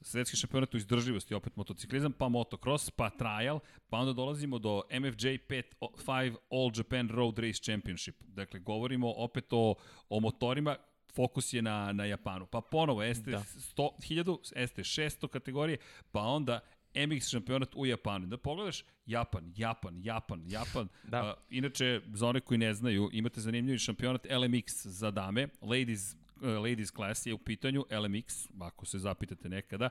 svetski 0.00 0.36
šampionat 0.36 0.74
u 0.74 0.76
izdrživosti, 0.76 1.34
opet 1.34 1.56
motociklizam, 1.56 2.12
pa 2.12 2.28
motocross, 2.28 2.90
pa 2.90 3.10
trial, 3.10 3.60
pa 3.88 3.98
onda 3.98 4.12
dolazimo 4.12 4.58
do 4.58 4.82
MFJ 4.90 5.26
5, 5.26 5.62
5 5.80 6.36
All 6.50 6.70
Japan 6.76 7.08
Road 7.08 7.38
Race 7.38 7.62
Championship. 7.62 8.16
Dakle, 8.20 8.60
govorimo 8.60 9.12
opet 9.16 9.44
o, 9.50 9.74
o 10.08 10.20
motorima 10.20 10.76
fokus 11.14 11.52
je 11.52 11.62
na, 11.62 11.92
na 11.92 12.04
Japanu. 12.04 12.46
Pa 12.46 12.60
ponovo, 12.60 13.02
este 13.02 13.30
Da. 13.30 13.38
100, 13.38 13.88
1000, 13.98 14.52
este 14.56 14.82
600 14.82 15.28
kategorije, 15.28 15.78
pa 16.12 16.20
onda 16.20 16.60
MX 16.94 17.30
šampionat 17.30 17.74
u 17.74 17.86
Japanu. 17.86 18.26
Da 18.26 18.36
pogledaš 18.36 18.84
Japan, 19.06 19.52
Japan, 19.56 20.00
Japan, 20.02 20.42
Japan. 20.46 20.88
Da. 21.10 21.18
A, 21.18 21.34
inače, 21.50 22.00
za 22.14 22.28
one 22.28 22.40
koji 22.40 22.58
ne 22.58 22.74
znaju, 22.74 23.10
imate 23.12 23.40
zanimljivi 23.40 23.78
šampionat 23.78 24.26
LMX 24.30 24.86
za 24.86 25.10
dame, 25.10 25.48
ladies 25.62 26.14
uh, 26.14 26.25
ladies 26.42 26.90
class 26.90 27.26
je 27.26 27.34
u 27.34 27.38
pitanju 27.38 27.84
LMX, 27.90 28.48
ako 28.60 28.86
se 28.86 28.98
zapitate 28.98 29.48
nekada, 29.48 29.88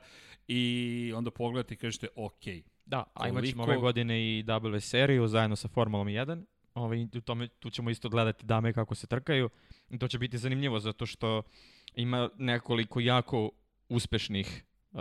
i 0.48 1.12
onda 1.16 1.30
pogledate 1.30 1.74
i 1.74 1.76
kažete, 1.76 2.08
ok, 2.16 2.44
Da, 2.86 3.04
a 3.14 3.28
imat 3.28 3.44
ćemo 3.44 3.62
ove 3.62 3.76
godine 3.76 4.38
i 4.38 4.42
W 4.42 4.80
seriju 4.80 5.28
zajedno 5.28 5.56
sa 5.56 5.68
Formulom 5.68 6.06
1. 6.06 6.44
Ovaj, 6.74 7.04
u 7.04 7.20
tome, 7.20 7.48
tu 7.48 7.70
ćemo 7.70 7.90
isto 7.90 8.08
gledati 8.08 8.46
dame 8.46 8.72
kako 8.72 8.94
se 8.94 9.06
trkaju. 9.06 9.50
I 9.90 9.98
to 9.98 10.08
će 10.08 10.18
biti 10.18 10.38
zanimljivo 10.38 10.80
zato 10.80 11.06
što 11.06 11.42
ima 11.94 12.30
nekoliko 12.38 13.00
jako 13.00 13.50
uspešnih 13.88 14.64
uh, 14.92 15.00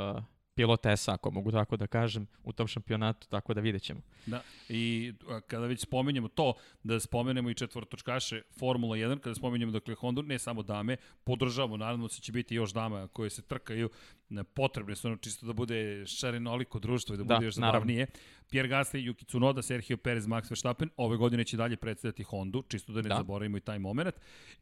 pilotesa, 0.55 1.13
ako 1.13 1.31
mogu 1.31 1.51
tako 1.51 1.77
da 1.77 1.87
kažem, 1.87 2.27
u 2.43 2.53
tom 2.53 2.67
šampionatu, 2.67 3.27
tako 3.27 3.53
da 3.53 3.61
vidjet 3.61 3.83
ćemo. 3.83 4.01
Da, 4.25 4.41
i 4.69 5.13
a, 5.29 5.41
kada 5.41 5.65
već 5.65 5.81
spominjemo 5.81 6.27
to, 6.27 6.53
da 6.83 6.99
spomenemo 6.99 7.49
i 7.49 7.53
četvrtočkaše 7.53 8.41
Formula 8.59 8.95
1, 8.95 9.19
kada 9.19 9.35
spominjemo 9.35 9.71
dakle 9.71 9.95
Honda, 9.95 10.21
ne 10.21 10.39
samo 10.39 10.63
dame, 10.63 10.97
podržavamo, 11.23 11.77
naravno 11.77 12.07
se 12.07 12.21
će 12.21 12.31
biti 12.31 12.55
još 12.55 12.73
dama 12.73 13.07
koje 13.07 13.29
se 13.29 13.41
trkaju, 13.41 13.89
ne, 14.29 14.43
potrebne 14.43 14.95
su 14.95 15.07
ono 15.07 15.17
čisto 15.17 15.45
da 15.45 15.53
bude 15.53 16.05
šarenoliko 16.05 16.79
društvo 16.79 17.15
i 17.15 17.17
da, 17.17 17.23
Da, 17.23 17.35
bude 17.35 17.45
još 17.45 17.55
naravno. 17.55 17.93
Pierre 18.49 18.69
Gasly, 18.69 19.03
Yuki 19.03 19.25
Tsunoda, 19.25 19.61
Sergio 19.61 19.97
Perez, 19.97 20.27
Max 20.27 20.49
Verstappen, 20.51 20.89
ove 20.97 21.17
godine 21.17 21.43
će 21.43 21.57
dalje 21.57 21.75
predstavljati 21.75 22.23
Hondu, 22.23 22.63
čisto 22.67 22.93
da 22.93 23.01
ne 23.01 23.09
Da. 23.09 23.15
zaboravimo 23.15 23.57
i 23.57 23.61
taj 23.61 23.79
moment. 23.79 24.15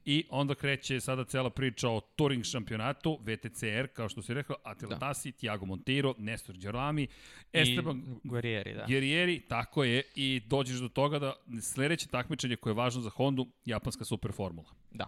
I 0.06 0.26
onda 0.30 0.56
kreće 0.56 1.00
sada 1.00 1.26
cela 1.26 1.50
priča 1.50 1.90
o 1.90 2.00
Touring 2.16 2.44
šampionatu, 2.44 3.20
VTCR, 3.22 3.88
kao 3.94 4.10
što 4.10 4.22
si 4.22 4.34
rekao, 4.34 4.56
Attila 4.64 4.90
Da. 4.90 5.00
Tassi, 5.00 5.32
Tiago 5.32 5.66
Monteiro, 5.66 6.16
Nestor 6.18 6.56
Đerlami, 6.58 7.08
Esteban 7.54 8.04
Guerrieri, 8.24 8.74
da. 8.74 8.86
Guerrieri, 8.88 9.40
tako 9.40 9.84
je, 9.84 10.04
i 10.16 10.42
dođeš 10.48 10.78
do 10.80 10.90
toga 10.90 11.20
da 11.20 11.34
sledeće 11.62 12.08
takmičenje 12.08 12.56
koje 12.56 12.72
je 12.72 12.76
važno 12.76 13.02
za 13.02 13.10
Hondu, 13.10 13.48
japanska 13.66 14.06
superformula 14.06 14.70
Da. 14.92 15.08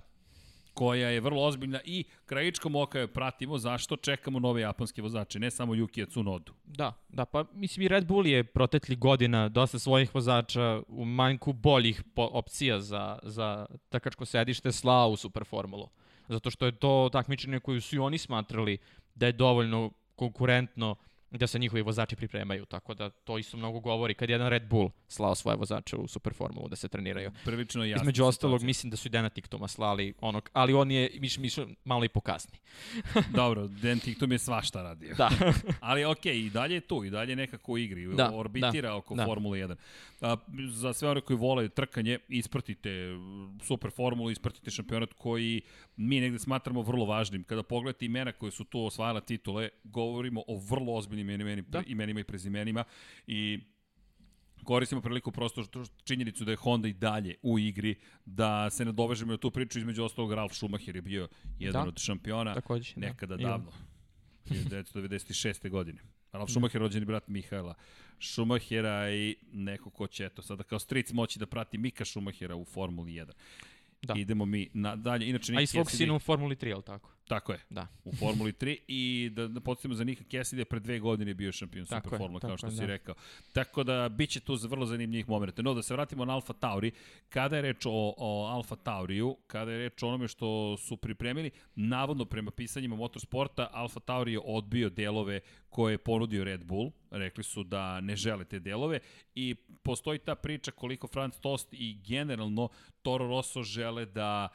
Koja 0.75 1.09
je 1.09 1.21
vrlo 1.21 1.43
ozbiljna 1.43 1.79
i 1.85 2.03
krajičkom 2.25 2.75
oka 2.75 2.99
je 2.99 3.07
pratimo 3.07 3.57
zašto 3.57 3.95
čekamo 3.95 4.39
nove 4.39 4.61
japanske 4.61 5.01
vozače, 5.01 5.39
ne 5.39 5.51
samo 5.51 5.75
Yukija 5.75 6.09
Tsunodu. 6.09 6.53
Da, 6.65 6.93
da, 7.09 7.25
pa 7.25 7.45
mislim 7.53 7.85
i 7.85 7.87
Red 7.87 8.07
Bull 8.07 8.27
je 8.27 8.43
protekli 8.43 8.95
godina 8.95 9.49
dosta 9.49 9.79
svojih 9.79 10.15
vozača 10.15 10.81
u 10.87 11.05
manjku 11.05 11.53
boljih 11.53 12.03
opcija 12.15 12.79
za, 12.79 13.19
za 13.23 13.65
trkačko 13.89 14.25
sedište 14.25 14.71
slao 14.71 15.09
u 15.09 15.17
Superformulu. 15.17 15.89
Zato 16.27 16.51
što 16.51 16.65
je 16.65 16.71
to 16.71 17.09
takmičenje 17.11 17.59
koju 17.59 17.81
su 17.81 17.95
i 17.95 17.99
oni 17.99 18.17
smatrali 18.17 18.77
da 19.15 19.25
je 19.25 19.31
dovoljno 19.31 19.91
konkurentno 20.15 20.95
da 21.37 21.47
se 21.47 21.59
njihovi 21.59 21.81
vozači 21.81 22.15
pripremaju, 22.15 22.65
tako 22.65 22.93
da 22.93 23.09
to 23.09 23.37
isto 23.37 23.57
mnogo 23.57 23.79
govori 23.79 24.13
kad 24.13 24.29
je 24.29 24.33
jedan 24.33 24.49
Red 24.49 24.67
Bull 24.67 24.89
slao 25.07 25.35
svoje 25.35 25.57
vozače 25.57 25.95
u 25.95 26.07
Superformulu 26.07 26.67
da 26.67 26.75
se 26.75 26.87
treniraju. 26.87 27.31
Prilično 27.45 27.85
jasno. 27.85 28.03
Između 28.03 28.25
ostalog, 28.25 28.63
mislim 28.63 28.91
da 28.91 28.97
su 28.97 29.07
i 29.07 29.11
Dena 29.11 29.29
Tiktoma 29.29 29.67
slali 29.67 30.13
onog, 30.21 30.49
ali 30.53 30.73
on 30.73 30.91
je 30.91 31.09
miš, 31.19 31.37
miš, 31.37 31.55
malo 31.83 32.05
i 32.05 32.09
pokasni. 32.09 32.59
Dobro, 33.41 33.67
Den 33.67 33.99
Tiktom 33.99 34.31
je 34.31 34.39
svašta 34.39 34.81
radio. 34.81 35.15
Da. 35.15 35.29
Ali 35.79 36.05
okej, 36.05 36.33
okay, 36.33 36.45
i 36.45 36.49
dalje 36.49 36.73
je 36.73 36.81
tu, 36.81 37.03
i 37.03 37.09
dalje 37.09 37.31
je 37.31 37.35
nekako 37.35 37.71
u 37.71 37.77
igri, 37.77 38.07
Da, 38.07 38.13
da, 38.13 38.31
orbitira 38.35 38.89
da, 38.89 38.95
oko 38.95 39.15
da. 39.15 39.25
Formule 39.25 39.59
1. 39.59 39.75
A, 40.21 40.35
za 40.69 40.93
sve 40.93 41.09
one 41.09 41.21
koji 41.21 41.37
vole 41.37 41.69
trkanje, 41.69 42.19
ispratite 42.29 42.89
super 43.63 43.91
formulu, 43.91 44.31
ispratite 44.31 44.71
šampionat 44.71 45.13
koji 45.13 45.61
mi 45.95 46.19
negde 46.19 46.39
smatramo 46.39 46.81
vrlo 46.81 47.05
važnim. 47.05 47.43
Kada 47.43 47.63
pogledate 47.63 48.05
imena 48.05 48.31
koje 48.31 48.51
su 48.51 48.63
tu 48.63 48.85
osvajala 48.85 49.21
titule, 49.21 49.69
govorimo 49.83 50.43
o 50.47 50.57
vrlo 50.69 50.93
ozbiljnim 50.93 51.24
imenima, 51.25 51.67
Da. 51.69 51.83
imenima 51.87 52.19
i 52.19 52.23
prezimenima 52.23 52.83
i 53.27 53.59
koristimo 54.63 55.01
priliku 55.01 55.31
prosto 55.31 55.63
što- 55.63 55.85
činjenicu 56.03 56.45
da 56.45 56.51
je 56.51 56.57
Honda 56.57 56.87
i 56.87 56.93
dalje 56.93 57.35
u 57.41 57.59
igri, 57.59 57.95
da 58.25 58.69
se 58.69 58.85
nadovežemo 58.85 59.31
na 59.31 59.37
tu 59.37 59.51
priču, 59.51 59.79
između 59.79 60.03
ostalog 60.03 60.33
Ralf 60.33 60.53
Schumacher 60.53 60.95
je 60.95 61.01
bio 61.01 61.27
jedan 61.59 61.83
Da. 61.83 61.87
od 61.87 61.97
šampiona 61.97 62.53
Takođe, 62.53 62.93
da. 62.95 63.01
nekada 63.01 63.33
on. 63.35 63.41
davno, 63.41 63.71
1996. 64.45 65.69
godine. 65.69 65.99
Ralf 66.31 66.49
Schumacher 66.49 66.81
rođeni 66.81 67.05
brat 67.05 67.27
Mihajla 67.27 67.75
Schumachera 68.21 69.11
i 69.11 69.35
neko 69.43 69.89
ko 69.89 70.07
će, 70.07 70.25
eto, 70.25 70.41
sada 70.41 70.63
kao 70.63 70.79
stric 70.79 71.11
moći 71.11 71.39
da 71.39 71.45
prati 71.45 71.77
Mika 71.77 72.05
Schumachera 72.05 72.55
u 72.55 72.65
Formuli 72.65 73.11
1. 73.13 73.31
Da. 74.01 74.13
Idemo 74.15 74.45
mi 74.45 74.69
na, 74.73 74.95
dalje. 74.95 75.29
Inače, 75.29 75.53
A 75.55 75.61
i 75.61 75.67
svog 75.67 75.91
sina 75.91 76.13
u 76.15 76.19
Formuli 76.19 76.55
3, 76.55 76.73
ali 76.73 76.83
tako? 76.83 77.11
Tako 77.27 77.51
je, 77.51 77.59
Da. 77.69 77.87
u 78.03 78.11
Formuli 78.15 78.51
3 78.51 78.77
i 78.87 79.29
da, 79.33 79.47
da 79.47 79.59
podsjetimo 79.59 79.93
za 79.93 80.03
Nika 80.03 80.23
Cassidy 80.23 80.57
je 80.57 80.65
pre 80.65 80.79
dve 80.79 80.99
godine 80.99 81.33
bio 81.33 81.51
šampion 81.51 81.85
Tako 81.85 82.03
Super 82.03 82.15
je, 82.15 82.17
Formula, 82.17 82.39
kao 82.39 82.57
što 82.57 82.67
je, 82.67 82.71
si 82.71 82.77
da. 82.79 82.85
rekao. 82.85 83.15
Tako 83.53 83.83
da, 83.83 84.09
bit 84.09 84.29
će 84.29 84.39
tu 84.39 84.55
za 84.55 84.67
vrlo 84.67 84.85
zanimljivih 84.85 85.29
momenta. 85.29 85.61
No, 85.61 85.73
da 85.73 85.81
se 85.81 85.93
vratimo 85.93 86.25
na 86.25 86.33
Alfa 86.33 86.53
Tauri, 86.53 86.91
kada 87.29 87.55
je 87.55 87.61
reč 87.61 87.85
o, 87.85 88.13
o 88.17 88.45
Alfa 88.45 88.75
Tauriju, 88.75 89.37
kada 89.47 89.71
je 89.71 89.77
reč 89.77 90.03
o 90.03 90.07
onome 90.07 90.27
što 90.27 90.77
su 90.77 90.97
pripremili, 90.97 91.51
navodno 91.75 92.25
prema 92.25 92.51
pisanjima 92.51 92.95
motorsporta, 92.95 93.69
Alfa 93.73 93.99
Tauri 93.99 94.33
je 94.33 94.39
odbio 94.43 94.89
delove 94.89 95.39
koje 95.69 95.93
je 95.93 95.97
ponudio 95.97 96.43
Red 96.43 96.65
Bull, 96.65 96.91
rekli 97.11 97.43
su 97.43 97.63
da 97.63 98.01
ne 98.01 98.15
žele 98.15 98.45
te 98.45 98.59
delove 98.59 98.99
i 99.35 99.55
postoji 99.83 100.19
ta 100.19 100.35
priča 100.35 100.71
koliko 100.71 101.07
Franz 101.07 101.39
Tost 101.39 101.73
i 101.73 101.99
generalno 102.07 102.69
Toro 103.01 103.27
Rosso 103.27 103.63
žele 103.63 104.05
da 104.05 104.49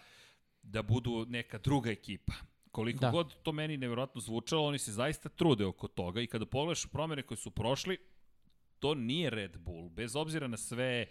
da 0.62 0.82
budu 0.82 1.26
neka 1.28 1.58
druga 1.58 1.90
ekipa. 1.90 2.32
Koliko 2.70 2.98
Da. 3.00 3.06
da. 3.06 3.10
god 3.12 3.42
to 3.42 3.52
meni 3.52 3.76
nevjerojatno 3.76 4.20
zvučalo, 4.20 4.66
oni 4.66 4.78
se 4.78 4.92
zaista 4.92 5.28
trude 5.28 5.64
oko 5.66 5.88
toga 5.88 6.20
i 6.20 6.26
kada 6.26 6.46
pogledaš 6.46 6.86
promene 6.86 7.22
koje 7.22 7.38
su 7.38 7.50
prošli, 7.50 7.98
to 8.78 8.94
nije 8.94 9.30
Red 9.30 9.56
Bull, 9.58 9.88
bez 9.88 10.16
obzira 10.16 10.48
na 10.48 10.56
sve 10.56 11.06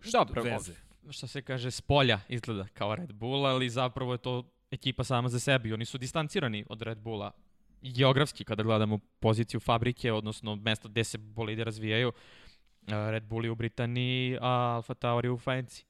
što, 0.00 0.24
Dobro, 0.24 0.42
veze. 0.42 0.74
što 1.10 1.26
se 1.26 1.42
kaže, 1.42 1.70
s 1.70 1.80
polja 1.80 2.20
izgleda 2.28 2.66
kao 2.74 2.94
Red 2.94 3.12
Bull, 3.12 3.46
ali 3.46 3.70
zapravo 3.70 4.12
je 4.12 4.18
to 4.18 4.52
ekipa 4.70 5.04
sama 5.04 5.28
za 5.28 5.40
sebi. 5.40 5.72
Oni 5.72 5.84
su 5.84 5.98
distancirani 5.98 6.64
od 6.68 6.82
Red 6.82 6.98
Bulla 6.98 7.30
geografski 7.82 8.44
kada 8.44 8.62
gledamo 8.62 8.98
poziciju 9.20 9.60
fabrike, 9.60 10.12
odnosno 10.12 10.56
mesto 10.56 10.88
gde 10.88 11.04
se 11.04 11.18
bolide 11.18 11.64
razvijaju. 11.64 12.12
e, 12.86 13.10
Red 13.10 13.24
Bull 13.24 13.44
je 13.44 13.50
u 13.50 13.54
Britaniji, 13.54 14.38
a 14.40 14.48
Alfa 14.48 14.94
Tauri 14.94 15.28
u 15.28 15.38
Franci. 15.38 15.84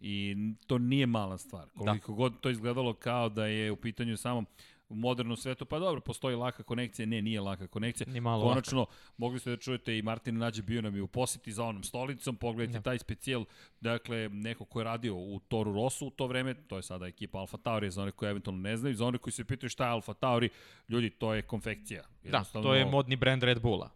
I 0.00 0.36
to 0.66 0.78
nije 0.78 1.06
mala 1.06 1.38
stvar. 1.38 1.68
Koliko 1.76 2.12
da. 2.12 2.16
god 2.16 2.40
to 2.40 2.50
izgledalo 2.50 2.94
kao 2.94 3.28
da 3.28 3.46
je 3.46 3.70
u 3.70 3.76
pitanju 3.76 4.16
samo 4.16 4.44
u 4.90 4.94
modernom 4.94 5.36
svetu, 5.36 5.64
pa 5.64 5.78
dobro, 5.78 6.00
postoji 6.00 6.36
laka 6.36 6.62
konekcija, 6.62 7.06
ne, 7.06 7.22
nije 7.22 7.40
laka 7.40 7.66
konekcija. 7.66 8.06
Ni 8.10 8.20
malo 8.20 8.42
laka. 8.44 8.52
Konačno, 8.52 8.86
mogli 9.16 9.38
ste 9.38 9.50
da 9.50 9.56
čujete 9.56 9.98
i 9.98 10.02
Martin 10.02 10.38
Nađe 10.38 10.62
bio 10.62 10.82
nam 10.82 10.96
je 10.96 11.02
u 11.02 11.06
poseti 11.06 11.52
za 11.52 11.64
onom 11.64 11.82
stolicom, 11.82 12.36
pogledajte 12.36 12.78
Da. 12.78 12.82
taj 12.82 12.98
specijal, 12.98 13.44
dakle, 13.80 14.28
neko 14.28 14.64
ko 14.64 14.80
je 14.80 14.84
radio 14.84 15.16
u 15.16 15.40
Toru 15.48 15.72
Rosu 15.72 16.06
u 16.06 16.10
to 16.10 16.26
vreme, 16.26 16.54
to 16.54 16.76
je 16.76 16.82
sada 16.82 17.06
ekipa 17.06 17.38
Alfa 17.38 17.56
Tauri, 17.56 17.90
za 17.90 18.02
one 18.02 18.10
koji 18.10 18.30
eventualno 18.30 18.62
ne 18.62 18.76
znaju, 18.76 18.94
za 18.94 19.06
one 19.06 19.18
koji 19.18 19.32
se 19.32 19.44
pitaju 19.44 19.70
šta 19.70 19.84
je 19.84 19.90
Alfa 19.90 20.14
Tauri, 20.14 20.48
ljudi, 20.88 21.10
to 21.10 21.34
je 21.34 21.42
konfekcija. 21.42 22.02
Da, 22.24 22.44
to 22.44 22.74
je 22.74 22.86
modni 22.86 23.16
brand 23.16 23.42
Red 23.42 23.62
Bulla. 23.62 23.90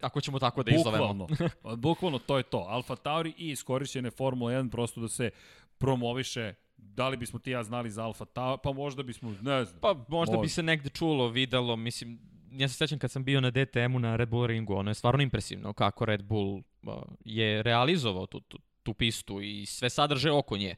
Ako 0.00 0.20
ćemo 0.20 0.38
tako 0.38 0.62
da 0.62 0.70
izovemo. 0.70 1.26
Bukvalno, 1.26 1.76
bukvalno 1.86 2.18
to 2.18 2.36
je 2.36 2.42
to. 2.42 2.58
Alfa 2.58 2.96
Tauri 2.96 3.34
i 3.38 3.50
iskorišćene 3.50 4.10
Formula 4.10 4.52
1 4.52 4.70
prosto 4.70 5.00
da 5.00 5.08
se 5.08 5.30
promoviše 5.78 6.54
Da 6.76 7.08
li 7.08 7.16
bismo 7.16 7.38
ti 7.38 7.50
ja 7.50 7.62
znali 7.62 7.90
za 7.90 8.04
Alfa 8.04 8.24
Tauri? 8.24 8.60
Pa 8.62 8.72
možda 8.72 9.02
bismo, 9.02 9.30
ne 9.42 9.64
znam. 9.64 9.80
Pa 9.80 9.94
možda 10.08 10.32
bi 10.32 10.38
Možda. 10.38 10.54
se 10.54 10.62
negde 10.62 10.88
čulo, 10.88 11.28
videlo, 11.28 11.76
mislim, 11.76 12.18
ja 12.52 12.68
se 12.68 12.74
sećam 12.74 12.98
kad 12.98 13.10
sam 13.10 13.24
bio 13.24 13.40
na 13.40 13.50
DTM-u 13.50 13.98
na 13.98 14.16
Red 14.16 14.28
Bull 14.28 14.46
ringu, 14.46 14.74
ono 14.74 14.90
je 14.90 14.94
stvarno 14.94 15.22
impresivno 15.22 15.72
kako 15.72 16.04
Red 16.04 16.22
Bull 16.22 16.54
uh, 16.56 16.94
je 17.24 17.62
realizovao 17.62 18.26
tu, 18.26 18.40
tu, 18.40 18.58
tu 18.82 18.94
pistu 18.94 19.40
i 19.40 19.66
sve 19.66 19.90
sadrže 19.90 20.30
oko 20.30 20.56
nje. 20.56 20.74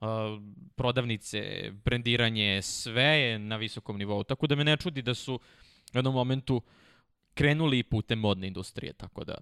Uh, 0.00 0.08
prodavnice, 0.74 1.70
brendiranje, 1.84 2.62
sve 2.62 3.04
je 3.04 3.38
na 3.38 3.56
visokom 3.56 3.98
nivou. 3.98 4.24
Tako 4.24 4.46
da 4.46 4.54
me 4.54 4.64
ne 4.64 4.76
čudi 4.76 5.02
da 5.02 5.14
su 5.14 5.34
u 5.34 5.98
jednom 5.98 6.14
momentu 6.14 6.62
krenuli 7.34 7.78
i 7.78 7.82
putem 7.82 8.18
modne 8.18 8.46
industrije, 8.46 8.92
tako 8.92 9.24
da 9.24 9.34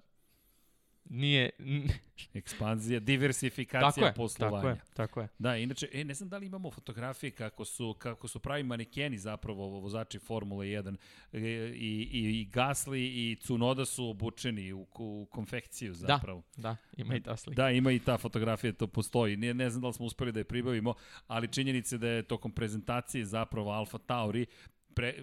nije... 1.11 1.49
Ekspanzija, 2.33 2.99
diversifikacija 2.99 3.91
tako 3.91 4.05
je, 4.05 4.13
poslovanja. 4.13 4.61
tako 4.61 4.67
je, 4.67 4.81
tako 4.93 5.21
je. 5.21 5.27
Da, 5.39 5.57
inače, 5.57 5.87
e, 5.93 6.03
ne 6.03 6.13
znam 6.13 6.29
da 6.29 6.37
li 6.37 6.45
imamo 6.45 6.71
fotografije 6.71 7.31
kako 7.31 7.65
su, 7.65 7.95
kako 7.99 8.27
su 8.27 8.39
pravi 8.39 8.63
manekeni 8.63 9.17
zapravo 9.17 9.67
vozači 9.67 10.19
Formule 10.19 10.65
1 10.65 10.97
e, 11.33 11.39
i, 11.39 12.09
i, 12.11 12.41
i 12.41 12.49
Gasly 12.53 12.97
i 12.97 13.37
Tsunoda 13.41 13.85
su 13.85 14.09
obučeni 14.09 14.73
u, 14.73 14.87
u 14.93 15.27
konfekciju 15.31 15.93
zapravo. 15.93 16.43
Da, 16.55 16.61
da, 16.61 16.75
ima 16.97 17.15
i 17.15 17.19
ta 17.19 17.37
slika. 17.37 17.63
Da, 17.63 17.69
ima 17.69 17.91
i 17.91 17.99
ta 17.99 18.17
fotografija, 18.17 18.73
to 18.73 18.87
postoji. 18.87 19.37
Ne, 19.37 19.53
ne 19.53 19.69
znam 19.69 19.81
da 19.81 19.87
li 19.87 19.93
smo 19.93 20.05
uspeli 20.05 20.31
da 20.31 20.39
je 20.39 20.43
pribavimo, 20.43 20.93
ali 21.27 21.47
činjenica 21.47 21.95
je 21.95 21.99
da 21.99 22.07
je 22.07 22.23
tokom 22.23 22.51
prezentacije 22.51 23.25
zapravo 23.25 23.71
Alfa 23.71 23.97
Tauri 23.97 24.45
pre, 24.93 25.13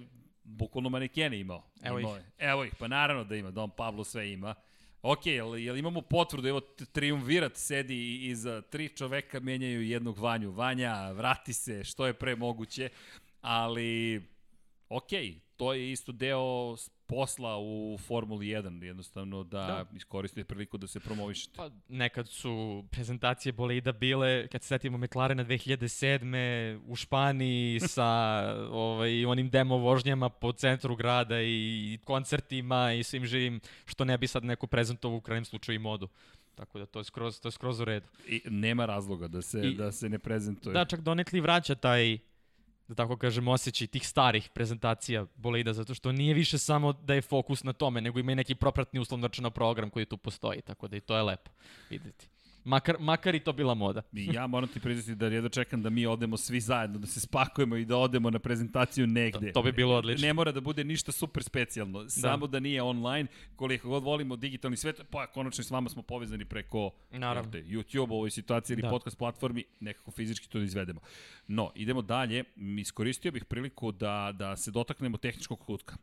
bukvalno 0.49 0.89
manekene 0.89 1.41
imao. 1.41 1.63
Evo 1.83 1.99
imao 1.99 2.17
ih. 2.17 2.23
Je. 2.23 2.49
Evo 2.51 2.65
ih, 2.65 2.73
pa 2.79 2.89
naravno 2.89 3.25
da 3.25 3.37
ima, 3.37 3.51
Don 3.51 3.71
Pablo 3.71 4.05
sve 4.05 4.33
ima. 4.33 4.55
Ok, 5.03 5.27
jel, 5.27 5.59
jel 5.59 5.77
imamo 5.77 6.01
potvrdu, 6.01 6.49
evo 6.49 6.61
triumvirat 6.93 7.57
sedi 7.57 8.27
iza 8.27 8.61
tri 8.61 8.89
čoveka 8.89 9.41
menjaju 9.41 9.83
jednog 9.83 10.19
Vanju. 10.19 10.51
Vanja, 10.51 11.11
vrati 11.11 11.53
se 11.53 11.85
što 11.85 12.07
je 12.07 12.13
pre 12.13 12.37
moguće, 12.37 12.89
ali 13.41 14.23
ok, 14.89 15.11
to 15.57 15.75
je 15.75 15.93
isto 15.93 16.13
deo 16.13 16.77
posla 17.09 17.59
u 17.59 17.99
Formuli 18.07 18.47
1, 18.47 18.83
jednostavno 18.83 19.45
da, 19.45 19.59
da. 19.59 19.87
iskoristite 19.97 20.45
priliku 20.45 20.79
da 20.79 20.87
se 20.87 21.01
promovišete. 21.01 21.53
Pa 21.57 21.71
nekad 21.89 22.29
su 22.29 22.85
prezentacije 22.91 23.53
bolida 23.53 23.93
bile, 23.93 24.49
kad 24.49 24.63
se 24.63 24.69
setimo 24.69 24.99
McLarena 24.99 25.45
2007. 25.45 26.81
u 26.87 26.97
Španiji 26.97 27.81
sa 27.95 28.07
ovaj, 28.71 29.25
onim 29.25 29.51
demo 29.51 29.77
vožnjama 29.77 30.29
po 30.29 30.53
centru 30.53 30.97
grada 30.97 31.43
i 31.43 31.99
koncertima 32.05 32.93
i 32.93 33.03
svim 33.03 33.27
živim, 33.27 33.61
što 33.85 34.05
ne 34.05 34.19
bi 34.19 34.27
sad 34.27 34.45
neko 34.45 34.67
prezentovao 34.67 35.19
u 35.19 35.21
krajem 35.21 35.45
slučaju 35.45 35.77
i 35.77 35.79
modu. 35.79 36.09
Tako 36.55 36.79
da 36.79 36.87
to 36.87 36.99
je 37.01 37.05
skroz, 37.05 37.41
to 37.41 37.49
je 37.49 37.53
skroz 37.53 37.81
u 37.81 37.85
redu. 37.85 38.07
I 38.27 38.43
nema 38.51 38.87
razloga 38.87 39.29
da 39.29 39.43
se, 39.43 39.61
I- 39.69 39.75
da 39.75 39.93
se 39.93 40.09
ne 40.09 40.19
prezentuje. 40.19 40.73
Da, 40.73 40.85
čak 40.85 41.01
donekli 41.01 41.41
vraća 41.41 41.75
taj 41.75 42.19
da 42.89 42.95
tako 42.95 43.17
kažem, 43.17 43.49
osjećaj 43.49 43.87
tih 43.87 44.09
starih 44.09 44.49
prezentacija 44.55 45.27
bolida, 45.37 45.73
zato 45.73 45.95
što 45.95 46.13
nije 46.13 46.35
više 46.35 46.59
samo 46.59 46.93
da 46.93 47.15
je 47.15 47.23
fokus 47.23 47.65
na 47.65 47.73
tome, 47.73 48.01
nego 48.01 48.19
ima 48.19 48.33
i 48.33 48.35
neki 48.35 48.55
propratni 48.55 49.01
uslovno 49.01 49.27
rečeno 49.27 49.51
program 49.51 49.91
koji 49.91 50.07
tu 50.07 50.17
postoji, 50.17 50.63
tako 50.63 50.89
da 50.89 50.97
i 50.97 51.01
to 51.01 51.17
je 51.17 51.23
lepo 51.23 51.51
videti. 51.91 52.29
Makar, 52.69 52.97
makar 53.01 53.35
i 53.35 53.41
to 53.41 53.53
bila 53.53 53.75
moda. 53.75 54.03
I 54.13 54.29
ja 54.33 54.47
moram 54.47 54.69
ti 54.69 54.81
priznati 54.81 55.15
da 55.15 55.27
jedno 55.27 55.49
čekam 55.49 55.83
da 55.83 55.91
mi 55.91 56.07
odemo 56.07 56.37
svi 56.37 56.61
zajedno, 56.61 56.99
da 56.99 57.07
se 57.07 57.21
spakujemo 57.21 57.77
i 57.77 57.85
da 57.85 57.97
odemo 57.97 58.31
na 58.31 58.39
prezentaciju 58.39 59.07
negde. 59.07 59.53
To 59.53 59.63
bi 59.63 59.73
bilo 59.73 59.95
odlično. 59.95 60.27
Ne 60.27 60.33
mora 60.33 60.53
da 60.53 60.61
bude 60.61 60.85
ništa 60.85 61.13
super 61.13 61.43
specijalno, 61.43 62.09
samo 62.09 62.47
da 62.47 62.61
nije 62.61 62.83
online, 62.83 63.29
koliko 63.57 63.89
god 63.89 64.03
volimo 64.03 64.37
digitalni 64.37 64.77
svet, 64.77 65.01
pa 65.11 65.27
konačno 65.27 65.65
s 65.65 65.71
vama 65.71 65.89
smo 65.89 66.03
povezani 66.03 66.45
preko 66.45 66.91
Naravno. 67.11 67.53
YouTube, 67.53 68.11
u 68.11 68.15
ovoj 68.15 68.31
situaciji 68.31 68.75
ili 68.75 68.83
Da. 68.83 68.91
podcast 68.91 69.19
platformi, 69.19 69.65
nekako 69.81 70.11
fizički 70.11 70.49
to 70.49 70.59
da 70.59 70.65
izvedemo. 70.65 71.01
No, 71.47 71.73
idemo 71.75 72.03
dalje, 72.03 72.45
iskoristio 72.81 73.33
bih 73.33 73.45
priliku 73.45 73.93
da, 73.93 74.33
da 74.39 74.57
se 74.57 74.71
dotaknemo 74.71 75.17
tehničkog 75.17 75.59
kutka 75.59 75.97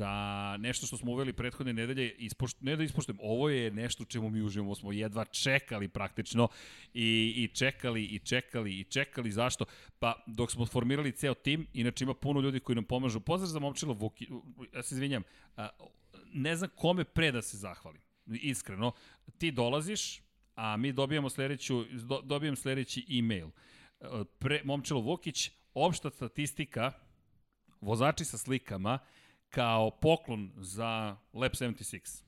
da 0.00 0.56
nešto 0.56 0.86
što 0.86 0.96
smo 0.96 1.12
uveli 1.12 1.32
prethodne 1.32 1.72
nedelje, 1.72 2.10
ispošt, 2.18 2.56
ne 2.60 2.76
da 2.76 2.82
ispoštujem, 2.82 3.18
ovo 3.22 3.48
je 3.48 3.70
nešto 3.70 4.04
čemu 4.04 4.30
mi 4.30 4.42
uživamo, 4.42 4.74
smo 4.74 4.92
jedva 4.92 5.24
čekali 5.24 5.88
praktično 5.88 6.48
i, 6.94 7.34
i 7.36 7.48
čekali 7.54 8.04
i 8.04 8.18
čekali 8.18 8.80
i 8.80 8.84
čekali, 8.84 9.32
zašto? 9.32 9.64
Pa 9.98 10.14
dok 10.26 10.50
smo 10.50 10.66
formirali 10.66 11.12
ceo 11.12 11.34
tim, 11.34 11.66
inače 11.72 12.04
ima 12.04 12.14
puno 12.14 12.40
ljudi 12.40 12.60
koji 12.60 12.76
nam 12.76 12.84
pomažu, 12.84 13.20
pozdrav 13.20 13.48
za 13.48 13.58
momčilo 13.58 13.94
Vuki, 13.94 14.28
ja 14.74 14.82
se 14.82 14.94
izvinjam, 14.94 15.22
ne 16.32 16.56
znam 16.56 16.70
kome 16.74 17.04
pre 17.04 17.32
da 17.32 17.42
se 17.42 17.56
zahvalim, 17.56 18.00
iskreno, 18.26 18.92
ti 19.38 19.50
dolaziš, 19.52 20.22
a 20.54 20.76
mi 20.76 20.92
dobijamo 20.92 21.30
sledeću, 21.30 21.84
do, 21.84 22.20
dobijem 22.20 22.56
sledeći 22.56 23.06
e-mail. 23.18 23.48
E, 24.00 24.04
Pre, 24.38 24.62
Momčilo 24.64 25.00
Vukić, 25.00 25.50
opšta 25.74 26.10
statistika, 26.10 26.92
vozači 27.80 28.24
sa 28.24 28.38
slikama, 28.38 28.98
kao 29.50 29.90
poklon 29.90 30.52
za 30.56 31.16
Lab 31.32 31.52
76. 31.52 32.22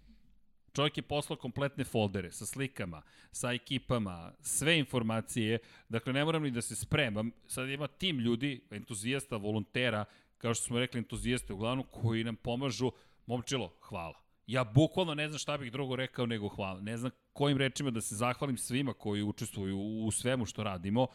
Čovjek 0.73 0.97
je 0.97 1.03
poslao 1.03 1.37
kompletne 1.37 1.85
foldere 1.85 2.33
sa 2.33 2.47
slikama, 2.47 3.03
sa 3.33 3.53
ekipama, 3.53 4.33
sve 4.41 4.79
informacije, 4.79 5.59
dakle 5.89 6.13
ne 6.13 6.25
moram 6.25 6.43
ni 6.43 6.51
da 6.51 6.63
se 6.63 6.77
spremam, 6.77 7.31
sad 7.47 7.69
ima 7.69 7.87
tim 7.87 8.19
ljudi, 8.19 8.61
entuzijasta, 8.71 9.37
volontera, 9.37 10.05
kao 10.39 10.55
što 10.55 10.65
smo 10.65 10.79
rekli 10.79 10.99
entuzijasta 10.99 11.55
uglavnom, 11.55 11.87
koji 11.91 12.25
nam 12.25 12.37
pomažu, 12.37 12.93
momčilo, 13.27 13.73
hvala. 13.81 14.19
Ja 14.47 14.65
bukvalno 14.65 15.15
ne 15.15 15.29
znam 15.29 15.39
šta 15.39 15.59
bih 15.59 15.73
drugo 15.73 15.97
rekao 15.97 16.27
nego 16.27 16.49
hvala. 16.49 16.81
Ne 16.81 16.97
znam 16.97 17.11
kojim 17.33 17.59
rečima 17.59 17.91
da 17.91 18.01
se 18.01 18.17
zahvalim 18.17 18.57
svima 18.57 18.93
koji 18.93 19.23
učestvuju 19.23 19.79
u 19.79 20.11
svemu 20.11 20.47
što 20.47 20.63
radimo. 20.63 21.07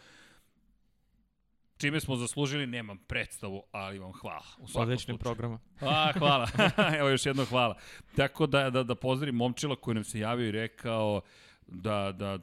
Čime 1.78 2.00
smo 2.00 2.16
zaslužili, 2.16 2.68
nemam 2.68 2.98
predstavu, 2.98 3.64
ali 3.72 4.00
vam 4.00 4.14
hvala. 4.14 4.46
U 4.58 4.68
svakom 4.68 4.82
Odličnim 4.82 5.18
slučaju. 5.18 5.36
programom. 5.36 5.60
A, 5.82 6.12
hvala. 6.20 6.48
Evo 7.00 7.10
još 7.10 7.26
jedno 7.26 7.46
hvala. 7.46 7.78
Tako 8.16 8.48
da, 8.48 8.70
da, 8.70 8.84
da 8.84 8.96
pozdravim 8.96 9.36
momčila 9.36 9.76
koji 9.76 9.96
nam 9.96 10.04
se 10.04 10.20
javio 10.20 10.48
i 10.48 10.52
rekao 10.52 11.22
da, 11.68 12.12
da 12.12 12.40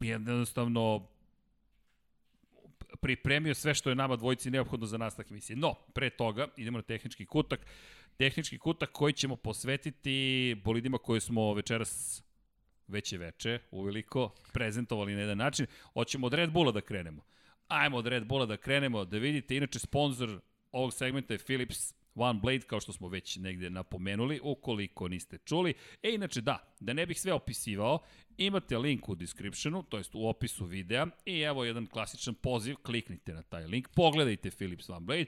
jednostavno 0.00 1.08
pripremio 3.00 3.54
sve 3.54 3.74
što 3.74 3.90
je 3.90 3.94
nama 3.94 4.16
dvojici 4.16 4.50
neophodno 4.50 4.86
za 4.86 4.98
nastavak 4.98 5.30
emisije. 5.30 5.56
No, 5.56 5.74
pre 5.74 6.10
toga 6.10 6.48
idemo 6.56 6.78
na 6.78 6.82
tehnički 6.82 7.26
kutak. 7.26 7.66
Tehnički 8.16 8.58
kutak 8.58 8.92
koji 8.92 9.12
ćemo 9.12 9.36
posvetiti 9.36 10.56
bolidima 10.64 10.98
koje 10.98 11.20
smo 11.20 11.54
večeras 11.54 12.22
već 12.88 13.12
je 13.12 13.18
veče, 13.18 13.58
uveliko, 13.70 14.34
prezentovali 14.52 15.14
na 15.14 15.20
jedan 15.20 15.38
način. 15.38 15.66
Hoćemo 15.92 16.26
od 16.26 16.34
Red 16.34 16.50
Bulla 16.50 16.72
da 16.72 16.80
krenemo. 16.80 17.22
Ajmo 17.68 17.96
od 17.96 18.06
Red 18.06 18.24
Bulla 18.24 18.46
da 18.46 18.56
krenemo, 18.56 19.04
da 19.04 19.18
vidite, 19.18 19.56
inače 19.56 19.78
sponsor 19.78 20.40
ovog 20.72 20.92
segmenta 20.92 21.34
je 21.34 21.38
Philips 21.38 21.94
One 22.14 22.40
Blade, 22.40 22.60
kao 22.66 22.80
što 22.80 22.92
smo 22.92 23.08
već 23.08 23.36
negde 23.36 23.70
napomenuli, 23.70 24.40
ukoliko 24.42 25.08
niste 25.08 25.38
čuli. 25.38 25.74
E, 26.02 26.14
inače 26.14 26.40
da, 26.40 26.74
da 26.80 26.92
ne 26.92 27.06
bih 27.06 27.20
sve 27.20 27.32
opisivao, 27.32 27.98
imate 28.36 28.78
link 28.78 29.08
u 29.08 29.14
descriptionu, 29.14 29.82
to 29.82 29.96
jest 29.98 30.14
u 30.14 30.26
opisu 30.28 30.64
videa, 30.64 31.06
i 31.24 31.40
evo 31.40 31.64
jedan 31.64 31.86
klasičan 31.86 32.34
poziv, 32.34 32.76
kliknite 32.76 33.34
na 33.34 33.42
taj 33.42 33.66
link, 33.66 33.88
pogledajte 33.88 34.50
Philips 34.50 34.88
One 34.88 35.00
Blade, 35.00 35.26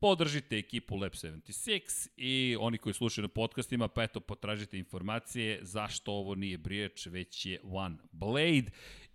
podržite 0.00 0.58
ekipu 0.58 0.96
Lab 0.96 1.12
76 1.12 2.08
i 2.16 2.56
oni 2.60 2.78
koji 2.78 2.94
slušaju 2.94 3.22
na 3.22 3.28
podcastima, 3.28 3.88
pa 3.88 4.02
eto, 4.02 4.20
potražite 4.20 4.78
informacije 4.78 5.58
zašto 5.62 6.12
ovo 6.12 6.34
nije 6.34 6.58
Brijač, 6.58 7.06
već 7.06 7.46
je 7.46 7.60
One 7.62 7.96
Blade 8.12 8.70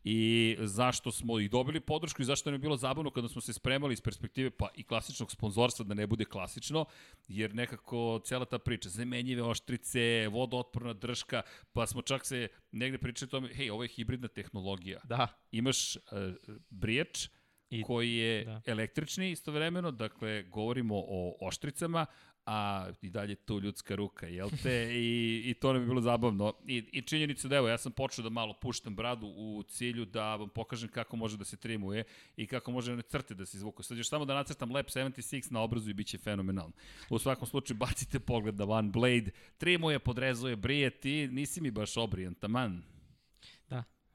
i 0.07 0.57
zašto 0.59 1.11
smo 1.11 1.39
ih 1.39 1.49
dobili 1.51 1.79
podršku 1.79 2.21
i 2.21 2.25
zašto 2.25 2.49
nam 2.49 2.53
je 2.55 2.59
bilo 2.59 2.77
zabavno 2.77 3.09
kada 3.11 3.27
smo 3.27 3.41
se 3.41 3.53
spremali 3.53 3.93
iz 3.93 4.01
perspektive 4.01 4.49
pa 4.49 4.67
i 4.75 4.83
klasičnog 4.83 5.31
sponzorstva 5.31 5.85
da 5.85 5.93
ne 5.93 6.07
bude 6.07 6.25
klasično, 6.25 6.85
jer 7.27 7.55
nekako 7.55 8.21
cela 8.25 8.45
ta 8.45 8.59
priča, 8.59 8.89
zamenjive 8.89 9.43
oštrice, 9.43 10.27
vodootporna 10.31 10.93
drška, 10.93 11.41
pa 11.73 11.87
smo 11.87 12.01
čak 12.01 12.25
se 12.25 12.47
negde 12.71 12.97
pričali 12.97 13.27
o 13.27 13.31
tome, 13.31 13.53
hej, 13.53 13.69
ovo 13.69 13.83
je 13.83 13.89
hibridna 13.89 14.27
tehnologija. 14.27 14.99
Da. 15.03 15.27
Imaš 15.51 15.95
uh, 15.95 16.01
brijač, 16.69 17.27
I- 17.69 17.83
koji 17.83 18.15
je 18.15 18.45
da. 18.45 18.61
električni 18.65 19.31
istovremeno, 19.31 19.91
dakle 19.91 20.43
govorimo 20.43 20.95
o 20.97 21.37
oštricama, 21.41 22.05
a 22.45 22.87
i 23.01 23.09
dalje 23.09 23.35
tu 23.35 23.59
ljudska 23.59 23.95
ruka, 23.95 24.27
jel 24.27 24.49
te? 24.63 24.89
I, 24.93 25.41
i 25.45 25.53
to 25.53 25.73
nam 25.73 25.81
je 25.81 25.87
bilo 25.87 26.01
zabavno. 26.01 26.53
I, 26.67 26.83
I 26.91 27.01
činjenica 27.01 27.47
da 27.47 27.55
evo, 27.55 27.67
ja 27.67 27.77
sam 27.77 27.91
počeo 27.91 28.23
da 28.23 28.29
malo 28.29 28.53
puštam 28.53 28.95
bradu 28.95 29.27
u 29.27 29.63
cilju 29.67 30.05
da 30.05 30.35
vam 30.35 30.49
pokažem 30.49 30.89
kako 30.89 31.15
može 31.15 31.37
da 31.37 31.45
se 31.45 31.57
trimuje 31.57 32.03
i 32.37 32.47
kako 32.47 32.71
može 32.71 32.93
one 32.93 33.01
crte 33.01 33.35
da 33.35 33.45
se 33.45 33.57
izvuku. 33.57 33.83
Sad 33.83 33.97
još 33.97 34.09
samo 34.09 34.25
da 34.25 34.33
nacrtam 34.33 34.71
Lab 34.71 34.85
76 34.85 35.51
na 35.51 35.61
obrazu 35.61 35.89
i 35.89 35.93
bit 35.93 36.07
će 36.07 36.17
fenomenalno. 36.17 36.73
U 37.09 37.19
svakom 37.19 37.47
slučaju 37.47 37.77
bacite 37.85 38.19
pogled 38.19 38.55
na 38.55 38.65
One 38.69 38.89
Blade, 38.89 39.31
trimuje, 39.57 39.99
podrezuje, 39.99 40.55
brije, 40.55 40.89
ti 40.89 41.27
nisi 41.27 41.61
mi 41.61 41.71
baš 41.71 41.97
obrijan, 41.97 42.33
taman. 42.33 42.94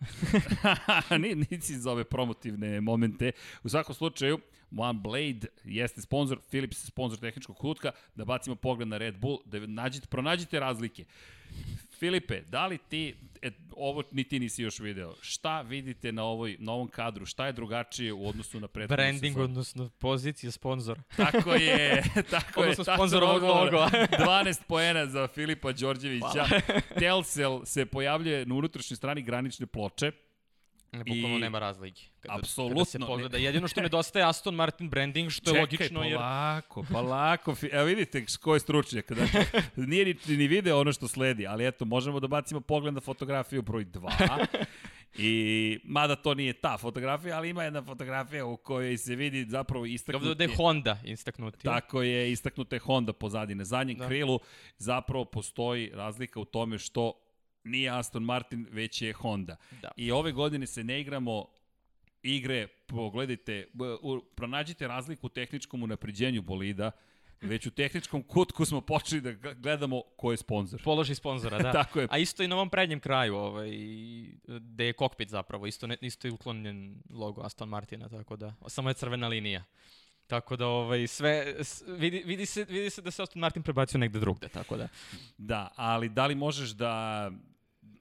Ni, 1.22 1.34
nisi 1.51 1.78
za 1.78 1.92
ove 1.92 2.05
promotivne 2.05 2.80
momente. 2.80 3.32
U 3.62 3.68
svakom 3.68 3.94
slučaju, 3.94 4.38
One 4.76 4.98
Blade 5.03 5.48
jeste 5.64 6.03
sponsor, 6.03 6.38
Philips 6.51 6.86
sponsor 6.86 7.18
tehničkog 7.18 7.57
kutka, 7.57 7.92
da 8.14 8.24
bacimo 8.24 8.57
pogled 8.57 8.88
na 8.88 8.98
Red 8.98 9.18
Bull, 9.18 9.38
da 9.44 9.66
nađite, 9.66 10.07
pronađite 10.07 10.61
razlike. 10.61 11.05
Filipe, 12.01 12.40
da 12.40 12.66
li 12.66 12.78
ti, 12.78 13.14
e, 13.42 13.51
ovo 13.76 14.03
ni 14.12 14.24
ti 14.24 14.38
nisi 14.38 14.62
još 14.62 14.78
video, 14.78 15.14
šta 15.20 15.61
vidite 15.61 16.12
na, 16.12 16.24
ovoj, 16.24 16.57
na 16.59 16.72
ovom 16.72 16.88
kadru, 16.88 17.26
šta 17.26 17.46
je 17.46 17.53
drugačije 17.53 18.12
u 18.12 18.28
odnosu 18.28 18.61
na 18.61 18.68
prethodnu 18.68 18.96
Branding, 18.96 19.32
sezonu? 19.32 19.44
odnosno 19.44 19.88
pozicija 19.88 20.51
sponzora. 20.51 21.03
Tako 21.16 21.55
je, 21.55 22.03
tako 22.30 22.64
je. 22.64 22.70
Odnosno 22.70 23.18
ovog 23.18 23.42
logova. 23.42 23.90
12 24.26 24.61
poena 24.68 25.07
za 25.07 25.28
Filipa 25.28 25.72
Đorđevića. 25.72 26.46
Telcel 26.98 27.64
se 27.64 27.86
pojavljuje 27.86 28.46
na 28.46 28.55
unutrašnjoj 28.55 28.96
strani 28.96 29.22
granične 29.22 29.66
ploče. 29.66 30.12
Bukvalno 30.93 31.36
I- 31.36 31.41
nema 31.41 31.59
razlike. 31.59 32.03
Kada, 32.20 32.34
Apsolutno 32.34 32.74
Kada 32.74 32.84
se 32.84 32.99
ne. 32.99 33.07
pogleda. 33.07 33.38
Jedino 33.38 33.68
što 33.68 33.80
nedostaje 33.82 34.24
Aston 34.24 34.55
Martin 34.55 34.91
branding, 34.91 35.30
što 35.30 35.51
je 35.51 35.55
Čekaj, 35.55 35.61
logično. 35.61 36.03
Jer... 36.03 36.16
polako, 36.16 36.84
polako. 36.93 37.53
Fi- 37.53 37.68
Evo 37.72 37.84
vidite 37.84 38.26
ko 38.41 38.55
je 38.55 38.61
stručnjak. 38.61 39.12
Dakle, 39.12 39.45
nije 39.86 40.05
ni, 40.05 40.36
ni 40.36 40.47
video 40.49 40.80
ono 40.80 40.93
što 40.93 41.09
sledi, 41.09 41.47
ali 41.47 41.66
eto, 41.66 41.84
možemo 41.84 42.20
da 42.20 42.26
bacimo 42.26 42.61
pogled 42.61 42.95
na 42.95 43.01
fotografiju 43.01 43.62
broj 43.62 43.84
2. 43.84 44.47
I, 45.14 45.80
mada 45.84 46.16
to 46.16 46.34
nije 46.34 46.53
ta 46.53 46.78
fotografija, 46.78 47.36
ali 47.36 47.49
ima 47.49 47.64
jedna 47.64 47.82
fotografija 47.82 48.45
u 48.45 48.57
kojoj 48.57 48.97
se 48.97 49.16
vidi 49.16 49.45
zapravo 49.45 49.86
istaknuti... 49.86 50.34
da 50.34 50.45
je 50.45 50.57
Honda 50.57 50.99
istaknuti. 51.05 51.59
Tako 51.59 52.03
je, 52.03 52.32
istaknuta 52.32 52.76
je 52.76 52.80
Honda 52.80 53.12
pozadi. 53.12 53.55
Na 53.55 53.64
zadnjem. 53.64 53.99
Da. 53.99 54.07
krilu 54.07 54.41
zapravo 54.78 55.24
postoji 55.24 55.91
razlika 55.95 56.41
u 56.41 56.45
tome 56.45 56.78
što 56.78 57.12
nije 57.65 57.91
Aston 57.91 58.23
Martin, 58.23 58.67
već 58.71 59.03
je 59.03 59.13
Honda. 59.13 59.57
Da. 59.83 59.91
I 59.97 60.11
ove 60.11 60.33
godine 60.33 60.67
se 60.67 60.85
ne 60.85 61.01
igramo 61.01 61.47
igre, 62.23 62.67
pogledajte, 62.87 63.67
pronađite 64.35 64.89
razliku 64.89 65.27
u 65.27 65.31
tehničkom 65.31 65.83
unapređenju 65.83 66.43
bolida, 66.43 66.91
već 67.41 67.67
u 67.67 67.71
tehničkom 67.71 68.23
kutku 68.23 68.65
smo 68.65 68.81
počeli 68.81 69.21
da 69.21 69.55
gledamo 69.55 70.03
ko 70.17 70.31
je 70.31 70.37
sponsor. 70.37 70.83
Položi 70.83 71.15
sponzora, 71.15 71.59
da. 71.63 71.73
Tako 71.73 72.01
je. 72.01 72.09
A 72.11 72.19
isto 72.19 72.43
i 72.43 72.49
na 72.49 72.57
ovom 72.57 72.71
prednjem 72.71 73.01
kraju, 73.01 73.37
ovaj, 73.37 73.71
gde 74.47 74.85
je 74.85 74.93
kokpit 74.93 75.29
zapravo, 75.29 75.67
isto, 75.67 75.87
ne, 75.87 75.97
isto 76.01 76.29
je 76.29 76.33
uklonjen 76.33 77.03
logo 77.11 77.43
Aston 77.43 77.69
Martina, 77.69 78.09
tako 78.09 78.37
da, 78.37 78.55
samo 78.67 78.91
je 78.91 78.95
crvena 78.95 79.29
linija. 79.29 79.65
Tako 80.27 80.57
da 80.57 80.67
ovaj 80.67 81.07
sve 81.07 81.55
s- 81.59 81.83
vidi, 81.89 82.23
vidi 82.27 82.47
se 82.47 82.65
vidi 82.65 82.91
se 82.91 83.03
da 83.03 83.11
se 83.11 83.23
Aston 83.23 83.41
Martin 83.41 83.63
prebacio 83.63 83.99
negde 83.99 84.21
drugde, 84.21 84.49
tako 84.49 84.77
da. 84.77 84.89
Da, 85.39 85.73
ali 85.77 86.09
da 86.09 86.27
li 86.27 86.35
možeš 86.35 86.71
da 86.71 87.31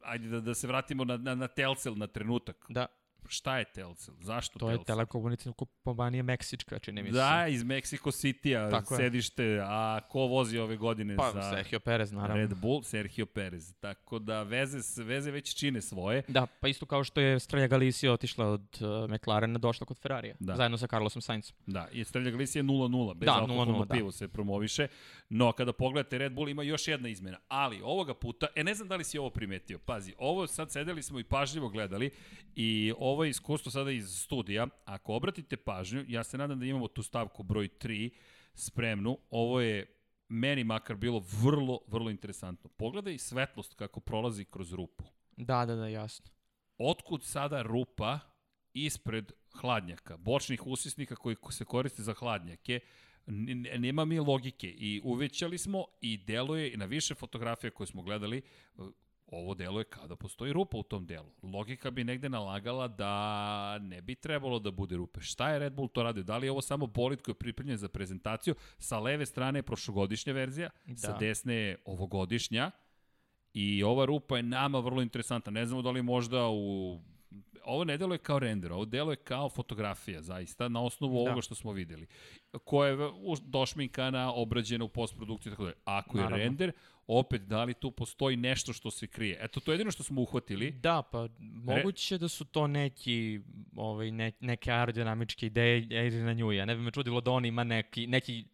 ajde 0.09 0.29
da, 0.29 0.39
da 0.41 0.55
se 0.55 0.67
vratimo 0.67 1.05
na, 1.05 1.17
na, 1.17 1.35
na 1.35 1.47
Telcel 1.47 1.95
na 1.95 2.07
trenutak. 2.07 2.65
Da, 2.69 2.87
Šta 3.31 3.57
je 3.57 3.65
Telcel? 3.65 4.13
Zašto 4.19 4.59
to 4.59 4.69
je 4.69 4.75
Telcel? 4.77 4.85
telekomunikacijna 4.85 5.53
kompanija 5.83 6.23
Meksička, 6.23 6.79
čini 6.79 7.03
mi 7.03 7.09
se. 7.11 7.15
Da, 7.17 7.47
iz 7.47 7.63
Mexico 7.63 8.11
City-a 8.11 8.69
Tako 8.69 8.93
je. 8.93 8.97
sedište, 8.97 9.59
a 9.63 9.99
ko 10.09 10.19
vozi 10.19 10.57
ove 10.57 10.77
godine 10.77 11.15
pa 11.17 11.31
za 11.33 11.41
Sergio 11.41 11.79
Perez 11.79 12.11
naravno. 12.11 12.35
Red 12.35 12.53
Bull? 12.57 12.83
Sergio 12.83 13.25
Perez. 13.25 13.73
Tako 13.79 14.19
da 14.19 14.43
veze, 14.43 15.03
veze 15.03 15.31
već 15.31 15.55
čine 15.55 15.81
svoje. 15.81 16.23
Da, 16.27 16.45
pa 16.59 16.67
isto 16.67 16.85
kao 16.85 17.03
što 17.03 17.21
je 17.21 17.39
Strelja 17.39 17.67
Galicia 17.67 18.13
otišla 18.13 18.45
od 18.45 18.77
uh, 18.81 19.11
McLarena, 19.11 19.59
došla 19.59 19.85
kod 19.85 19.97
Ferrarija, 19.99 20.35
Da. 20.39 20.55
zajedno 20.55 20.77
sa 20.77 20.87
Carlosom 20.87 21.21
Sainzom. 21.21 21.55
Da, 21.65 21.87
i 21.91 22.01
Estrella 22.01 22.29
Galicia 22.31 22.59
je 22.59 22.63
0-0, 22.63 23.13
bez 23.13 23.25
Da, 23.25 23.33
alkoholno 23.33 23.73
0:0, 23.73 23.87
da. 23.87 23.93
pivo 23.93 24.11
se 24.11 24.27
promoviše. 24.27 24.87
No, 25.29 25.51
kada 25.51 25.73
pogledate 25.73 26.17
Red 26.17 26.31
Bull 26.33 26.49
ima 26.49 26.63
još 26.63 26.87
jedna 26.87 27.09
izmena. 27.09 27.37
Ali 27.47 27.81
ovoga 27.81 28.13
puta, 28.13 28.47
e 28.55 28.63
ne 28.63 28.73
znam 28.73 28.87
da 28.87 28.95
li 28.95 29.03
si 29.03 29.17
ovo 29.17 29.29
primetio, 29.29 29.79
pazi, 29.79 30.13
ovo 30.17 30.47
sad 30.47 30.71
sedeli 30.71 31.03
smo 31.03 31.19
i 31.19 31.23
pažljivo 31.23 31.69
gledali 31.69 32.09
i 32.55 32.93
ovo 32.97 33.18
je 33.23 33.29
iskustvo 33.29 33.71
sada 33.71 33.91
iz 33.91 34.21
studija. 34.23 34.67
Ako 34.85 35.13
obratite 35.13 35.57
pažnju, 35.57 36.05
ja 36.07 36.23
se 36.23 36.37
nadam 36.37 36.59
da 36.59 36.65
imamo 36.65 36.87
tu 36.87 37.03
stavku 37.03 37.43
broj 37.43 37.67
3 37.67 38.09
spremnu. 38.53 39.17
Ovo 39.29 39.61
je 39.61 39.95
meni 40.27 40.63
makar 40.63 40.95
bilo 40.95 41.23
vrlo, 41.41 41.79
vrlo 41.87 42.09
interesantno. 42.09 42.69
Pogledaj 42.69 43.17
svetlost 43.17 43.73
kako 43.73 43.99
prolazi 43.99 44.45
kroz 44.45 44.73
rupu. 44.73 45.03
Da, 45.37 45.65
da, 45.65 45.75
da, 45.75 45.87
jasno. 45.87 46.25
Otkud 46.77 47.23
sada 47.23 47.61
rupa 47.61 48.19
ispred 48.73 49.31
hladnjaka, 49.53 50.17
bočnih 50.17 50.67
usisnika 50.67 51.15
koji 51.15 51.35
se 51.49 51.65
koriste 51.65 52.03
za 52.03 52.13
hladnjake, 52.13 52.79
nema 53.77 54.05
mi 54.05 54.19
logike 54.19 54.67
i 54.67 55.01
uvećali 55.03 55.57
smo 55.57 55.85
i 56.01 56.17
deluje 56.17 56.77
na 56.77 56.85
više 56.85 57.15
fotografija 57.15 57.71
koje 57.71 57.87
smo 57.87 58.01
gledali, 58.01 58.41
ovo 59.31 59.53
deluje 59.53 59.83
kao 59.83 60.07
da 60.07 60.15
postoji 60.15 60.53
rupa 60.53 60.77
u 60.77 60.83
tom 60.83 61.05
delu. 61.05 61.29
Logika 61.43 61.91
bi 61.91 62.03
negde 62.03 62.29
nalagala 62.29 62.87
da 62.87 63.77
ne 63.77 64.01
bi 64.01 64.15
trebalo 64.15 64.59
da 64.59 64.71
bude 64.71 64.95
rupe. 64.95 65.21
Šta 65.21 65.49
je 65.49 65.59
Red 65.59 65.73
Bull 65.73 65.87
to 65.87 66.03
radio? 66.03 66.23
Da 66.23 66.37
li 66.37 66.47
je 66.47 66.51
ovo 66.51 66.61
samo 66.61 66.87
bolid 66.87 67.21
koji 67.21 67.33
je 67.33 67.39
pripremljen 67.39 67.77
za 67.77 67.89
prezentaciju? 67.89 68.55
Sa 68.77 68.99
leve 68.99 69.25
strane 69.25 69.59
je 69.59 69.63
prošlogodišnja 69.63 70.33
verzija, 70.33 70.69
da. 70.85 70.95
sa 70.95 71.17
desne 71.17 71.53
je 71.53 71.77
ovogodišnja. 71.85 72.71
I 73.53 73.83
ova 73.83 74.05
rupa 74.05 74.37
je 74.37 74.43
nama 74.43 74.79
vrlo 74.79 75.01
interesantna. 75.01 75.51
Ne 75.51 75.65
znamo 75.65 75.81
da 75.81 75.91
li 75.91 76.01
možda 76.01 76.47
u... 76.47 76.99
Ovo 77.63 77.83
ne 77.83 77.97
deluje 77.97 78.17
kao 78.17 78.39
render, 78.39 78.73
ovo 78.73 78.85
deluje 78.85 79.15
kao 79.15 79.49
fotografija, 79.49 80.21
zaista, 80.21 80.67
na 80.67 80.83
osnovu 80.83 81.13
da. 81.13 81.19
Ovoga 81.19 81.41
što 81.41 81.55
smo 81.55 81.71
videli. 81.71 82.07
Koja 82.63 82.89
je 82.89 82.97
došminkana, 83.43 84.33
obrađena 84.33 84.85
u 84.85 84.89
postprodukciji, 84.89 85.51
tako 85.51 85.65
da. 85.65 85.71
Ako 85.85 86.17
je 86.17 86.23
Naravno. 86.23 86.43
render, 86.43 86.71
opet, 87.09 87.41
da 87.41 87.63
li 87.63 87.73
tu 87.73 87.91
postoji 87.91 88.37
nešto 88.37 88.73
što 88.73 88.91
se 88.91 89.07
krije? 89.07 89.37
Eto, 89.41 89.59
to 89.59 89.71
je 89.71 89.73
jedino 89.73 89.91
što 89.91 90.03
smo 90.03 90.21
uhvatili. 90.21 90.71
Da, 90.71 91.01
pa 91.11 91.27
moguće 91.39 92.17
da 92.17 92.27
su 92.27 92.45
to 92.45 92.67
neki, 92.67 93.39
ovaj, 93.75 94.11
ne, 94.11 94.31
neke 94.39 94.71
aerodinamičke 94.71 95.45
ideje 95.45 95.77
Adriana 95.77 96.33
Njuja. 96.33 96.65
Ne 96.65 96.75
bi 96.75 96.81
me 96.81 96.91
čudilo 96.91 97.21
da 97.21 97.31
on 97.31 97.45
ima 97.45 97.63
neki, 97.63 98.07
neki 98.07 98.45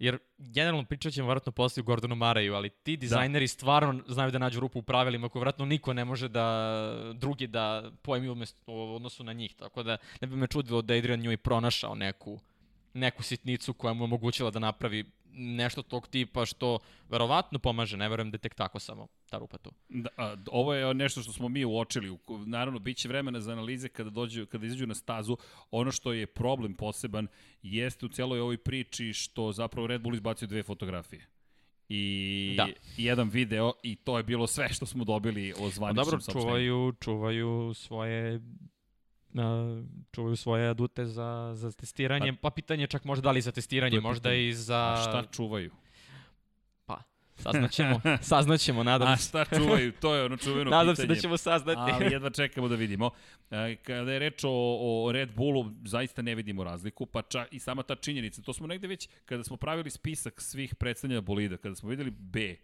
Jer 0.00 0.18
generalno 0.38 0.84
pričat 0.84 1.12
ćemo 1.12 1.28
vjerojatno 1.28 1.52
posle 1.52 1.80
u 1.80 1.84
Gordonu 1.84 2.14
Maraju, 2.14 2.54
ali 2.54 2.70
ti 2.70 2.96
dizajneri 2.96 3.44
da. 3.44 3.48
stvarno 3.48 4.02
znaju 4.08 4.30
da 4.30 4.38
nađu 4.38 4.60
rupu 4.60 4.78
u 4.78 4.82
pravilima 4.82 5.28
koju 5.28 5.40
vjerojatno 5.40 5.64
niko 5.64 5.92
ne 5.92 6.04
može 6.04 6.28
da 6.28 7.12
drugi 7.14 7.46
da 7.46 7.90
pojmi 8.02 8.28
umesto, 8.28 8.72
u 8.72 8.94
odnosu 8.94 9.24
na 9.24 9.32
njih. 9.32 9.54
Tako 9.54 9.82
da 9.82 9.96
ne 10.20 10.28
bi 10.28 10.36
me 10.36 10.46
čudilo 10.46 10.82
da 10.82 10.94
Adrian 10.94 11.20
Njuj 11.20 11.36
pronašao 11.36 11.94
neku, 11.94 12.38
neku 12.94 13.22
sitnicu 13.22 13.74
koja 13.74 13.94
mu 13.94 14.02
je 14.02 14.04
omogućila 14.04 14.50
da 14.50 14.58
napravi 14.58 15.04
nešto 15.32 15.82
tog 15.82 16.08
tipa 16.08 16.46
što 16.46 16.78
verovatno 17.08 17.58
pomaže, 17.58 17.96
ne 17.96 18.08
verujem 18.08 18.30
da 18.30 18.34
je 18.34 18.38
tek 18.40 18.54
tako 18.54 18.78
samo 18.78 19.06
ta 19.30 19.38
rupa 19.38 19.58
tu. 19.58 19.70
Da, 19.88 20.08
a, 20.16 20.36
ovo 20.50 20.74
je 20.74 20.94
nešto 20.94 21.22
što 21.22 21.32
smo 21.32 21.48
mi 21.48 21.64
uočili. 21.64 22.18
Naravno, 22.46 22.78
bit 22.78 22.96
će 22.96 23.08
vremena 23.08 23.40
za 23.40 23.52
analize 23.52 23.88
kada, 23.88 24.10
dođu, 24.10 24.46
kada 24.46 24.66
izađu 24.66 24.86
na 24.86 24.94
stazu. 24.94 25.36
Ono 25.70 25.92
što 25.92 26.12
je 26.12 26.26
problem 26.26 26.74
poseban 26.74 27.26
jeste 27.62 28.06
u 28.06 28.08
celoj 28.08 28.40
ovoj 28.40 28.56
priči 28.58 29.12
što 29.12 29.52
zapravo 29.52 29.86
Red 29.86 30.00
Bull 30.00 30.14
izbacio 30.14 30.48
dve 30.48 30.62
fotografije. 30.62 31.26
I 31.88 32.54
Da. 32.56 32.66
jedan 32.96 33.28
video 33.28 33.72
i 33.82 33.96
to 33.96 34.16
je 34.16 34.22
bilo 34.22 34.46
sve 34.46 34.68
što 34.68 34.86
smo 34.86 35.04
dobili 35.04 35.52
o 35.52 35.56
Pa 35.60 35.68
zvaničnom 35.68 35.94
dobro, 36.04 36.20
saopštenju. 36.20 36.42
čuvaju, 36.42 36.92
čuvaju 37.00 37.74
svoje 37.74 38.40
čuvaju 40.12 40.36
svoje 40.36 40.68
adute 40.68 41.06
za, 41.06 41.52
za 41.54 41.72
testiranje, 41.72 42.32
pa, 42.40 42.50
pitanje 42.50 42.82
je 42.82 42.86
čak 42.86 43.04
možda 43.04 43.22
da 43.22 43.30
li 43.30 43.40
za 43.40 43.52
testiranje, 43.52 43.96
je 43.96 44.00
možda 44.00 44.28
pitanje. 44.28 44.48
i 44.48 44.54
za... 44.54 44.92
A 44.92 44.96
šta 45.02 45.24
čuvaju? 45.32 45.70
Pa, 46.86 47.02
saznaćemo, 47.36 48.00
saznaćemo, 48.22 48.82
nadam 48.82 49.08
A 49.08 49.16
se. 49.16 49.28
šta 49.28 49.44
čuvaju? 49.44 49.92
To 49.92 50.14
je 50.14 50.24
ono 50.24 50.36
čuveno 50.36 50.70
Nadam 50.76 50.96
se 50.96 51.02
pitanje. 51.02 51.16
da 51.16 51.20
ćemo 51.20 51.36
saznati. 51.36 51.80
Ali 51.80 52.04
jedva 52.14 52.30
čekamo 52.30 52.68
da 52.68 52.74
vidimo. 52.74 53.10
E, 53.50 53.76
Kada 53.76 54.12
je 54.12 54.18
reč 54.18 54.44
o, 54.44 54.50
o 55.06 55.12
Red 55.12 55.34
Bullu, 55.36 55.70
zaista 55.84 56.22
ne 56.22 56.34
vidimo 56.34 56.64
razliku, 56.64 57.06
pa 57.06 57.22
čak 57.22 57.48
i 57.52 57.58
sama 57.58 57.82
ta 57.82 57.94
činjenica. 57.94 58.42
To 58.42 58.52
smo 58.52 58.66
negde 58.66 58.86
već, 58.88 59.08
kada 59.24 59.44
smo 59.44 59.56
pravili 59.56 59.90
spisak 59.90 60.40
svih 60.40 60.74
predstavljanja 60.74 61.20
bolida, 61.20 61.56
kada 61.56 61.74
smo 61.74 61.88
videli 61.88 62.10
B, 62.10 62.56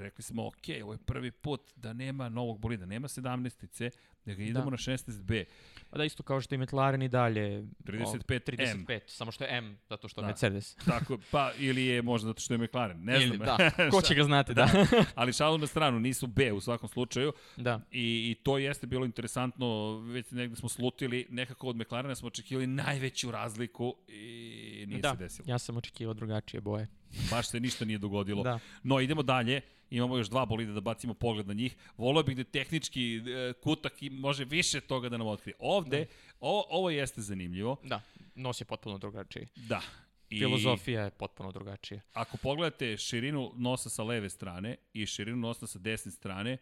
rekli 0.00 0.22
smo, 0.22 0.46
ok, 0.46 0.54
ovo 0.82 0.92
je 0.92 0.98
prvi 0.98 1.30
put 1.30 1.60
da 1.76 1.92
nema 1.92 2.28
novog 2.28 2.58
bolida, 2.58 2.86
nema 2.86 3.08
17-ice, 3.08 3.90
da 4.24 4.34
ga 4.34 4.42
idemo 4.42 4.64
Da. 4.64 4.70
na 4.70 4.76
16B. 4.76 5.44
Pa 5.90 5.98
da, 5.98 6.04
isto 6.04 6.22
kao 6.22 6.40
što 6.40 6.54
i 6.54 6.58
McLaren 6.58 7.02
i 7.02 7.08
dalje. 7.08 7.62
35 7.80 8.40
M. 8.70 8.84
35, 8.86 9.00
samo 9.06 9.32
što 9.32 9.44
je 9.44 9.50
M, 9.52 9.78
zato 9.84 10.08
što 10.08 10.20
Da. 10.20 10.26
Mercedes. 10.26 10.74
Tako, 10.86 11.18
pa, 11.30 11.52
ili 11.58 11.84
je 11.84 12.02
možda 12.02 12.26
zato 12.26 12.40
što 12.40 12.54
je 12.54 12.58
McLaren, 12.58 13.04
ne 13.04 13.16
Ili, 13.16 13.26
znam. 13.26 13.38
da, 13.38 13.70
ko 13.92 14.02
će 14.02 14.14
ga 14.14 14.24
znati, 14.24 14.54
da. 14.54 14.68
Ali 15.14 15.32
šalu 15.32 15.58
na 15.58 15.66
stranu, 15.66 16.00
nisu 16.00 16.26
B 16.26 16.52
u 16.52 16.60
svakom 16.60 16.88
slučaju. 16.88 17.32
da. 17.56 17.80
I, 17.90 18.00
I 18.30 18.42
to 18.42 18.58
jeste 18.58 18.86
bilo 18.86 19.04
interesantno, 19.04 19.66
već 19.98 20.30
negde 20.30 20.56
smo 20.56 20.68
slutili, 20.68 21.26
nekako 21.30 21.68
od 21.68 21.76
McLarena 21.76 22.14
smo 22.14 22.26
očekivali 22.26 22.66
najveću 22.66 23.30
razliku 23.30 23.94
i 24.08 24.84
nije 24.88 25.00
da, 25.00 25.10
se 25.10 25.16
desilo. 25.16 25.44
ja 25.48 25.58
sam 25.58 25.76
očekivao 25.76 26.14
drugačije 26.14 26.60
boje. 26.60 26.88
Baš 27.30 27.48
se 27.50 27.60
ništa 27.60 27.84
nije 27.84 27.98
dogodilo. 27.98 28.42
Da. 28.42 28.58
No, 28.82 29.00
idemo 29.00 29.22
dalje. 29.22 29.60
Imamo 29.90 30.16
još 30.16 30.28
dva 30.28 30.46
bolida 30.46 30.72
da 30.72 30.80
bacimo 30.80 31.14
pogled 31.14 31.46
na 31.48 31.54
njih. 31.54 31.76
Volio 31.96 32.22
bih 32.22 32.36
da 32.36 32.44
tehnički 32.44 33.16
e, 33.16 33.52
kutak 33.52 34.02
i 34.02 34.10
može 34.10 34.44
više 34.44 34.80
toga 34.80 35.08
da 35.08 35.16
nam 35.18 35.26
otkrije. 35.26 35.54
Ovde, 35.58 35.98
Da. 35.98 36.12
ovo, 36.40 36.64
ovo 36.68 36.90
jeste 36.90 37.20
zanimljivo. 37.20 37.76
Da, 37.84 38.02
nos 38.34 38.60
je 38.60 38.64
potpuno 38.64 38.98
drugačiji. 38.98 39.46
Da. 39.56 39.80
I 40.28 40.38
Filozofija 40.38 41.02
je 41.02 41.10
potpuno 41.10 41.52
drugačija. 41.52 42.00
ako 42.12 42.36
pogledate 42.36 42.96
širinu 42.96 43.52
nosa 43.56 43.90
sa 43.90 44.02
leve 44.02 44.30
strane 44.30 44.76
i 44.92 45.06
širinu 45.06 45.36
nosa 45.36 45.66
sa 45.66 45.78
desne 45.78 46.12
strane, 46.12 46.56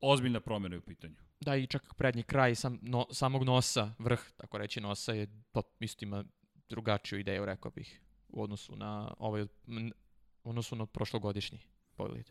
ozbiljna 0.00 0.40
promjena 0.40 0.74
je 0.74 0.78
u 0.78 0.82
pitanju. 0.82 1.14
Da, 1.40 1.56
i 1.56 1.66
čak 1.66 1.94
prednji 1.94 2.22
kraj 2.22 2.54
sam, 2.54 2.78
no, 2.82 3.06
samog 3.10 3.44
nosa, 3.44 3.94
vrh, 3.98 4.20
tako 4.36 4.58
reći, 4.58 4.80
nosa 4.80 5.12
je 5.12 5.26
to 5.52 5.62
isto 5.80 6.04
ima 6.04 6.24
drugačiju 6.68 7.18
ideju, 7.18 7.44
rekao 7.44 7.70
bih, 7.70 8.00
u 8.28 8.42
odnosu 8.42 8.76
na 8.76 9.14
ovaj, 9.18 9.42
u 10.44 10.50
odnosu 10.50 10.76
na 10.76 10.86
prošlogodišnji 10.86 11.58
bolid. 11.96 12.30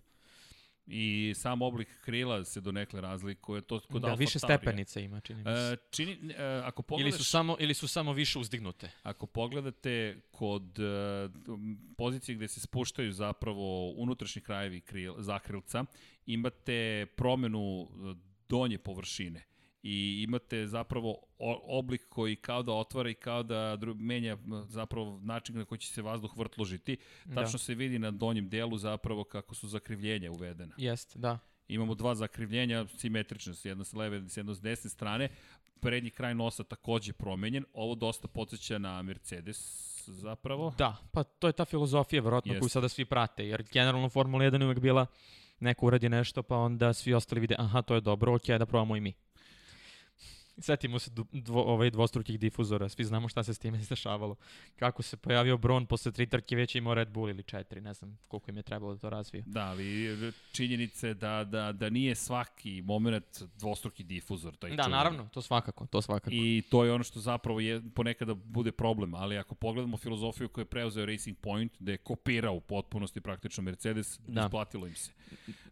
I 0.88 1.34
sam 1.36 1.62
oblik 1.62 1.88
krila 2.02 2.46
se 2.46 2.62
donekle 2.62 3.02
razlikuje. 3.02 3.62
To 3.62 3.80
kod 3.80 4.02
Da, 4.02 4.08
Alfa 4.08 4.20
više 4.20 4.40
Taurija. 4.40 4.58
stepenica 4.58 5.00
ima, 5.00 5.20
čini 5.22 5.40
mi 5.40 5.44
se. 5.44 5.74
E, 5.74 5.78
čini, 5.92 6.34
e, 6.34 6.62
ako, 6.64 6.80
ili, 6.82 6.86
pogledaš, 6.88 7.18
su 7.18 7.24
samo, 7.24 7.58
ili 7.60 7.74
su 7.74 7.88
samo 7.88 8.14
više 8.14 8.40
uzdignute. 8.40 8.92
ako 9.04 9.26
pogledate 9.26 10.22
kod 10.32 10.80
e, 10.80 11.30
pozicije 11.98 12.36
gde 12.36 12.48
se 12.48 12.60
spuštaju 12.60 13.12
zapravo 13.12 13.92
unutrašnji 13.92 14.42
krajevi 14.42 14.82
kril, 14.82 15.14
zakrilca, 15.18 15.86
imate 16.26 17.06
promenu 17.16 17.82
e, 17.84 18.16
donje 18.50 18.78
površine 18.78 19.44
i 19.88 20.24
imate 20.24 20.68
zapravo 20.68 21.18
oblik 21.68 22.10
koji 22.10 22.36
kao 22.36 22.64
da 22.64 22.72
otvara 22.72 23.10
i 23.10 23.14
kao 23.14 23.44
da 23.44 23.78
menja 23.96 24.38
zapravo 24.68 25.20
način 25.24 25.58
na 25.58 25.66
koji 25.66 25.80
će 25.80 25.88
se 25.88 26.02
vazduh 26.02 26.38
vrtložiti. 26.38 26.98
Tačno 27.24 27.52
Da. 27.52 27.58
se 27.58 27.76
vidi 27.76 28.00
na 28.00 28.12
donjem 28.12 28.50
delu 28.50 28.78
zapravo 28.78 29.24
kako 29.24 29.56
su 29.56 29.68
zakrivljenja 29.68 30.32
uvedena. 30.32 30.76
Jeste, 30.78 31.20
da. 31.20 31.40
Imamo 31.68 31.96
dva 31.96 32.16
zakrivljenja 32.16 32.86
simetrične, 32.98 33.54
jedno 33.64 33.84
sa 33.84 33.98
leve, 33.98 34.24
jedno 34.36 34.54
s 34.54 34.62
desne 34.62 34.90
strane. 34.90 35.30
Prednji 35.80 36.10
kraj 36.10 36.36
nosa 36.36 36.64
takođe 36.64 37.14
promenjen. 37.14 37.66
Ovo 37.74 37.96
dosta 37.96 38.28
podsjeća 38.28 38.78
na 38.78 39.02
Mercedes 39.02 39.60
zapravo. 40.08 40.74
Da, 40.78 40.98
pa 41.12 41.24
to 41.24 41.48
je 41.48 41.54
ta 41.54 41.66
filozofija, 41.66 42.22
verovatno, 42.22 42.60
koju 42.60 42.70
sada 42.70 42.90
svi 42.90 43.06
prate, 43.06 43.48
jer 43.48 43.64
generalno 43.74 44.10
Formula 44.10 44.46
1 44.46 44.62
je 44.62 44.66
uvek 44.66 44.80
bila 44.80 45.06
neko 45.60 45.86
uradi 45.86 46.10
nešto, 46.10 46.44
pa 46.44 46.58
onda 46.58 46.94
svi 46.94 47.14
ostali 47.14 47.42
vide, 47.42 47.56
aha, 47.58 47.82
to 47.82 47.96
je 47.96 48.02
dobro, 48.02 48.36
ok, 48.36 48.48
da 48.48 48.66
probamo 48.66 48.96
i 48.96 49.02
mi. 49.02 49.14
Setimo 50.58 51.00
se 51.00 51.12
dvo, 51.32 51.64
ovaj 51.64 51.90
dvostrukih 51.90 52.40
difuzora, 52.40 52.90
svi 52.90 53.04
znamo 53.04 53.30
šta 53.30 53.44
se 53.44 53.54
s 53.54 53.60
time 53.60 53.80
izdešavalo. 53.84 54.36
Kako 54.76 55.02
se 55.02 55.18
pojavio 55.18 55.58
Bron 55.58 55.86
posle 55.86 56.12
tri 56.12 56.28
trke 56.28 56.56
već 56.56 56.76
je 56.76 56.80
imao 56.80 56.94
Red 56.94 57.10
Bull 57.10 57.30
ili 57.30 57.44
četiri, 57.44 57.82
ne 57.82 57.94
znam 57.94 58.18
koliko 58.28 58.52
im 58.52 58.58
je 58.58 58.64
trebalo 58.64 58.94
da 58.94 59.00
to 59.00 59.10
razvije. 59.10 59.44
Da, 59.48 59.66
ali 59.66 60.18
činjenice 60.52 61.14
da, 61.14 61.44
da, 61.44 61.72
da 61.72 61.90
nije 61.90 62.16
svaki 62.16 62.82
moment 62.82 63.42
dvostruki 63.58 64.04
difuzor. 64.04 64.56
Taj 64.56 64.70
Da, 64.70 64.76
čuveni. 64.76 64.92
naravno, 64.92 65.30
to 65.34 65.42
svakako, 65.42 65.86
to 65.86 66.02
svakako. 66.02 66.30
I 66.36 66.64
to 66.70 66.86
je 66.86 66.92
ono 66.92 67.04
što 67.04 67.20
zapravo 67.20 67.60
je 67.60 67.82
ponekada 67.96 68.34
bude 68.34 68.72
problem, 68.72 69.16
ali 69.16 69.38
ako 69.38 69.56
pogledamo 69.56 69.98
filozofiju 69.98 70.50
koju 70.50 70.62
je 70.62 70.70
preuzeo 70.70 71.06
Racing 71.06 71.38
Point, 71.38 71.72
da 71.80 71.92
je 71.92 71.98
kopirao 71.98 72.54
u 72.54 72.62
potpunosti 72.62 73.22
praktično 73.22 73.64
Mercedes, 73.64 74.20
da. 74.28 74.34
Da. 74.34 74.46
isplatilo 74.46 74.88
im 74.88 74.96
se. 74.96 75.12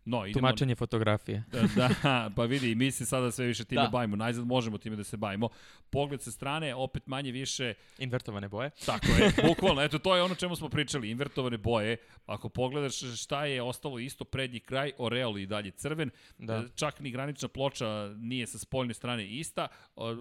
No, 0.06 0.26
idemo... 0.26 0.48
Tumačenje 0.48 0.76
fotografije. 0.76 1.44
da, 1.76 1.90
pa 2.36 2.44
vidi, 2.44 2.76
mi 2.76 2.92
se 2.92 3.06
sada 3.06 3.32
sve 3.32 3.46
više 3.46 3.66
time 3.66 3.82
da. 3.82 3.86
Da. 3.86 3.92
bavimo. 3.92 4.16
Najzad 4.16 4.48
možemo 4.48 4.73
time 4.78 4.96
da 4.96 5.04
se 5.04 5.18
bavimo. 5.18 5.50
Pogled 5.90 6.22
sa 6.22 6.32
strane, 6.32 6.76
opet 6.76 7.08
manje 7.08 7.32
više, 7.32 7.74
Invertovane 7.98 8.50
boje. 8.50 8.70
tako 8.86 9.08
je, 9.08 9.32
bukvalno, 9.48 9.82
eto, 9.82 10.00
to 10.00 10.16
je 10.16 10.24
ono 10.24 10.36
čemu 10.36 10.56
smo 10.56 10.70
pričali, 10.70 11.10
invertovane 11.10 11.58
boje. 11.58 11.98
Ako 12.26 12.50
pogledaš 12.50 12.94
šta 13.16 13.46
je 13.46 13.62
ostalo 13.62 14.00
isto 14.00 14.24
prednji 14.24 14.60
kraj, 14.60 14.92
Oreal 14.98 15.38
i 15.38 15.46
dalje 15.46 15.72
crven, 15.72 16.10
Da. 16.38 16.64
Čak 16.76 17.00
ni 17.00 17.12
granična 17.12 17.48
ploča 17.48 17.88
nije 18.10 18.48
sa 18.48 18.58
spoljne 18.58 18.94
strane 18.94 19.28
ista. 19.28 19.68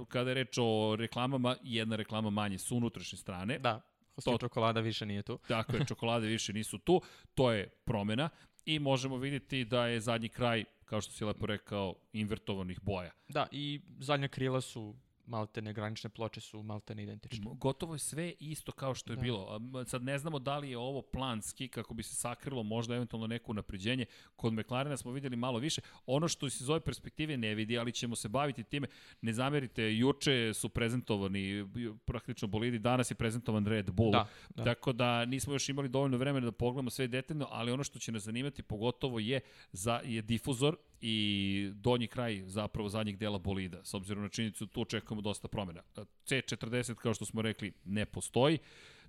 Kada 0.08 0.30
je 0.30 0.34
reč 0.34 0.58
o 0.58 0.96
reklamama, 0.98 1.56
jedna 1.62 1.96
reklama 1.96 2.30
manje 2.30 2.58
su 2.58 2.76
unutrašnje 2.76 3.18
strane. 3.18 3.58
Da, 3.58 3.80
Hosti 4.14 4.30
To- 4.30 4.38
čokolada 4.38 4.80
više 4.80 5.06
nije 5.06 5.22
tu. 5.22 5.38
Tako 5.38 5.76
je, 5.76 5.86
čokolade 5.86 6.26
više 6.26 6.52
nisu 6.52 6.78
tu. 6.78 7.02
To 7.34 7.52
je 7.52 7.68
promena 7.84 8.28
i 8.64 8.78
možemo 8.78 9.16
vidjeti 9.16 9.64
da 9.64 9.86
je 9.86 10.00
zadnji 10.00 10.28
kraj, 10.28 10.64
kao 10.92 11.00
što 11.00 11.12
si 11.12 11.24
lepo 11.24 11.46
rekao, 11.46 11.94
invertovanih 12.12 12.80
boja. 12.82 13.10
Da, 13.28 13.46
i 13.50 13.80
zadnja 13.98 14.28
krila 14.28 14.60
su 14.60 14.94
maltene, 15.32 15.72
granične 15.72 16.10
ploče 16.10 16.40
su 16.40 16.62
maltene 16.62 17.02
identične. 17.02 17.46
Gotovo 17.54 17.94
je 17.94 17.98
sve 17.98 18.34
isto 18.40 18.72
kao 18.72 18.94
što 18.94 19.12
je 19.12 19.16
Da. 19.16 19.22
bilo. 19.22 19.60
Sad 19.86 20.02
ne 20.02 20.18
znamo 20.18 20.38
da 20.38 20.58
li 20.58 20.70
je 20.70 20.78
ovo 20.78 21.02
planski 21.02 21.68
kako 21.68 21.94
bi 21.94 22.02
se 22.02 22.14
sakrilo 22.14 22.62
možda 22.62 22.94
eventualno 22.94 23.26
neko 23.26 23.52
napređenje. 23.52 24.06
Kod 24.36 24.52
McLarena 24.52 24.96
smo 24.96 25.12
videli 25.12 25.36
malo 25.36 25.58
više. 25.58 25.80
Ono 26.06 26.28
što 26.28 26.50
se 26.50 26.64
iz 26.64 26.68
ove 26.70 26.80
perspektive 26.80 27.36
ne 27.36 27.54
vidi, 27.54 27.78
ali 27.78 27.92
ćemo 27.92 28.16
se 28.16 28.28
baviti 28.28 28.64
time. 28.64 28.86
Ne 29.20 29.32
zamerite, 29.32 29.96
juče 29.96 30.54
su 30.54 30.68
prezentovani 30.68 31.66
praktično 32.04 32.48
bolidi, 32.48 32.78
danas 32.78 33.10
je 33.10 33.14
prezentovan 33.14 33.66
Red 33.66 33.90
Bull. 33.90 34.12
Da, 34.12 34.28
da. 34.54 34.64
Tako 34.64 34.92
da 34.92 35.24
nismo 35.24 35.52
još 35.52 35.68
imali 35.68 35.88
dovoljno 35.88 36.16
vremena 36.16 36.44
da 36.44 36.52
pogledamo 36.52 36.90
sve 36.90 37.08
detaljno, 37.08 37.46
ali 37.50 37.72
ono 37.72 37.84
što 37.84 37.98
će 37.98 38.12
nas 38.12 38.22
zanimati 38.22 38.62
pogotovo 38.62 39.18
je 39.18 39.40
za 39.72 40.00
je 40.04 40.22
difuzor 40.22 40.76
i 41.04 41.70
donji 41.74 42.06
kraj 42.06 42.42
zapravo 42.46 42.88
zadnjeg 42.88 43.16
dela 43.16 43.38
bolida. 43.38 43.84
S 43.84 43.94
obzirom 43.94 44.22
na 44.22 44.28
činjenicu 44.28 44.66
tu 44.66 44.80
očekujemo 44.80 45.22
dosta 45.22 45.48
promjena. 45.48 45.82
C40 46.26 46.94
kao 46.94 47.14
što 47.14 47.24
smo 47.24 47.42
rekli 47.42 47.72
ne 47.84 48.06
postoji. 48.06 48.58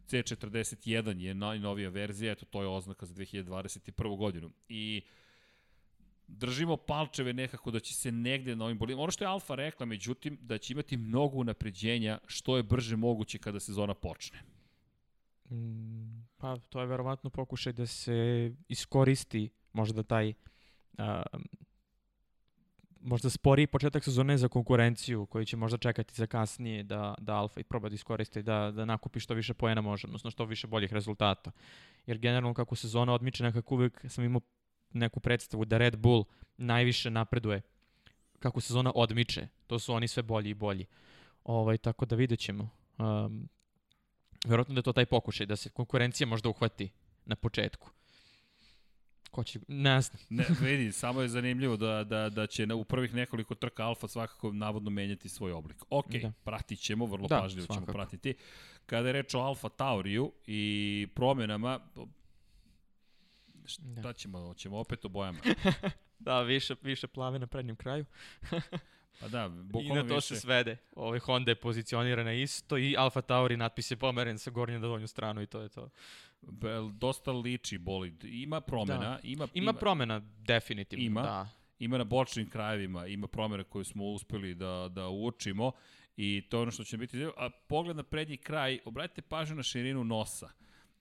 C41 0.08 1.20
je 1.20 1.34
najnovija 1.34 1.90
verzija, 1.90 2.32
eto 2.32 2.46
to 2.46 2.62
je 2.62 2.68
oznaka 2.68 3.06
za 3.06 3.14
2021. 3.14 4.18
godinu. 4.18 4.52
I 4.70 5.02
držimo 6.28 6.78
palčeve 6.78 7.34
nekako 7.34 7.72
da 7.72 7.80
će 7.80 7.94
se 7.94 8.12
negde 8.12 8.56
na 8.56 8.66
ovim 8.66 8.78
bolidima. 8.78 9.04
Ono 9.04 9.12
što 9.12 9.24
je 9.24 9.28
Alfa 9.28 9.56
rekla, 9.56 9.86
međutim, 9.86 10.38
da 10.42 10.58
će 10.58 10.74
imati 10.74 10.98
mnogo 10.98 11.38
unapređenja 11.38 12.20
što 12.28 12.58
je 12.58 12.64
brže 12.64 12.96
moguće 12.96 13.38
kada 13.38 13.60
sezona 13.60 13.94
počne. 13.94 14.40
Mm, 15.52 16.28
pa 16.38 16.58
to 16.58 16.82
je 16.82 16.88
verovatno 16.88 17.30
pokušaj 17.30 17.74
da 17.74 17.86
se 17.86 18.52
iskoristi 18.68 19.50
možda 19.74 20.04
taj 20.04 20.34
možda 23.04 23.30
sporiji 23.30 23.68
početak 23.68 24.04
sezone 24.04 24.38
za 24.38 24.48
konkurenciju 24.48 25.26
koji 25.26 25.46
će 25.46 25.58
možda 25.58 25.78
čekati 25.78 26.16
za 26.16 26.28
kasnije 26.28 26.84
da, 26.84 27.16
da 27.18 27.36
Alfa 27.36 27.60
i 27.60 27.64
proba 27.64 27.90
da 27.90 27.96
iskoristi 27.96 28.44
da, 28.44 28.72
da 28.72 28.86
nakupi 28.86 29.20
što 29.20 29.34
više 29.34 29.54
poena 29.54 29.82
može, 29.82 30.08
odnosno 30.08 30.32
što 30.32 30.46
više 30.46 30.68
boljih 30.68 30.94
rezultata. 30.94 31.52
Jer 32.06 32.18
generalno 32.18 32.54
kako 32.54 32.76
sezona 32.76 33.14
odmiče 33.14 33.44
nekako 33.44 33.76
uvek 33.76 34.06
sam 34.10 34.24
imao 34.24 34.42
neku 34.94 35.20
predstavu 35.20 35.66
da 35.66 35.78
Red 35.78 35.98
Bull 35.98 36.26
najviše 36.58 37.10
napreduje 37.10 37.62
kako 38.40 38.62
sezona 38.62 38.92
odmiče. 38.96 39.48
To 39.68 39.80
su 39.80 39.94
oni 39.94 40.08
sve 40.08 40.24
bolji 40.24 40.50
i 40.50 40.54
bolji. 40.54 40.86
Ovaj, 41.44 41.78
tako 41.78 42.06
da 42.06 42.16
vidjet 42.16 42.40
ćemo. 42.40 42.70
Um, 42.98 43.50
Verovatno 44.46 44.74
da 44.74 44.80
je 44.80 44.84
to 44.84 44.94
taj 44.94 45.06
pokušaj, 45.06 45.46
da 45.46 45.56
se 45.56 45.70
konkurencija 45.70 46.28
možda 46.28 46.50
uhvati 46.50 46.90
na 47.26 47.36
početku. 47.36 47.90
Ko 49.34 49.44
će, 49.44 49.60
ne 49.68 50.02
znam. 50.02 50.20
Ne, 50.30 50.46
vidi, 50.62 50.92
samo 50.92 51.22
je 51.22 51.28
zanimljivo 51.30 51.78
da, 51.78 52.04
da, 52.04 52.30
da 52.30 52.48
će 52.48 52.66
na, 52.66 52.76
u 52.76 52.84
prvih 52.84 53.14
nekoliko 53.14 53.56
trka 53.56 53.86
Alfa 53.86 54.08
svakako 54.08 54.52
navodno 54.52 54.90
menjati 54.90 55.30
svoj 55.30 55.52
oblik. 55.52 55.78
Ok, 55.90 56.12
da. 56.12 56.20
Da. 56.20 56.32
pratit 56.44 56.80
ćemo, 56.80 57.06
vrlo 57.06 57.28
Da, 57.28 57.40
pažljivo 57.40 57.66
ćemo 57.66 57.76
svakako. 57.76 57.92
pratiti. 57.94 58.34
Kada 58.86 59.08
je 59.08 59.14
reč 59.14 59.34
o 59.34 59.40
Alfa 59.40 59.70
Tauriju 59.70 60.32
i 60.48 61.08
promjenama, 61.16 61.80
šta 63.66 63.82
Da. 63.84 64.14
ćemo, 64.14 64.40
hoćemo 64.40 64.78
opet 64.78 65.06
o 65.06 65.10
bojama. 65.10 65.40
Da, 66.24 66.42
više, 66.42 66.76
više 66.82 67.08
plave 67.08 67.40
na 67.40 67.48
prednjem 67.48 67.76
kraju. 67.76 68.06
Pa 69.20 69.28
da, 69.28 69.46
I 69.46 69.64
bukvalno 69.64 69.96
na 69.96 70.10
to 70.10 70.16
više. 70.16 70.28
se 70.28 70.36
svede. 70.36 70.78
Ove 70.96 71.20
Honda 71.20 71.52
je 71.52 71.56
pozicionirana 71.56 72.34
isto 72.34 72.78
i 72.78 72.96
Alfa 72.98 73.22
Tauri 73.22 73.58
natpis 73.58 73.92
je 73.92 73.98
pomeren 73.98 74.40
sa 74.40 74.52
gornje 74.52 74.80
na 74.80 74.88
donju 74.88 75.08
stranu 75.08 75.42
i 75.42 75.46
to 75.46 75.62
je 75.62 75.70
to. 75.70 75.90
Dosta 76.92 77.32
liči 77.32 77.78
bolid. 77.78 78.24
Ima 78.24 78.62
promjena, 78.62 79.00
Da. 79.00 79.20
ima, 79.24 79.48
Ima 79.54 79.74
promena 79.74 80.22
definitivno, 80.38 81.06
Ima. 81.06 81.22
da. 81.22 81.50
ima 81.80 81.98
na 81.98 82.04
bočnim 82.04 82.50
krajevima, 82.50 83.08
ima 83.08 83.28
promjene 83.28 83.64
koje 83.64 83.86
smo 83.86 84.06
uspeli 84.06 84.56
da, 84.56 84.88
da 84.92 85.08
uočimo 85.08 85.72
i 86.18 86.44
to 86.50 86.58
je 86.58 86.62
ono 86.62 86.72
što 86.72 86.84
će 86.84 86.98
biti. 86.98 87.24
A 87.38 87.50
pogled 87.68 87.96
na 87.96 88.04
prednji 88.04 88.38
kraj, 88.38 88.80
obratite 88.86 89.22
pažnju 89.22 89.56
na 89.56 89.64
širinu 89.64 90.04
nosa. 90.04 90.50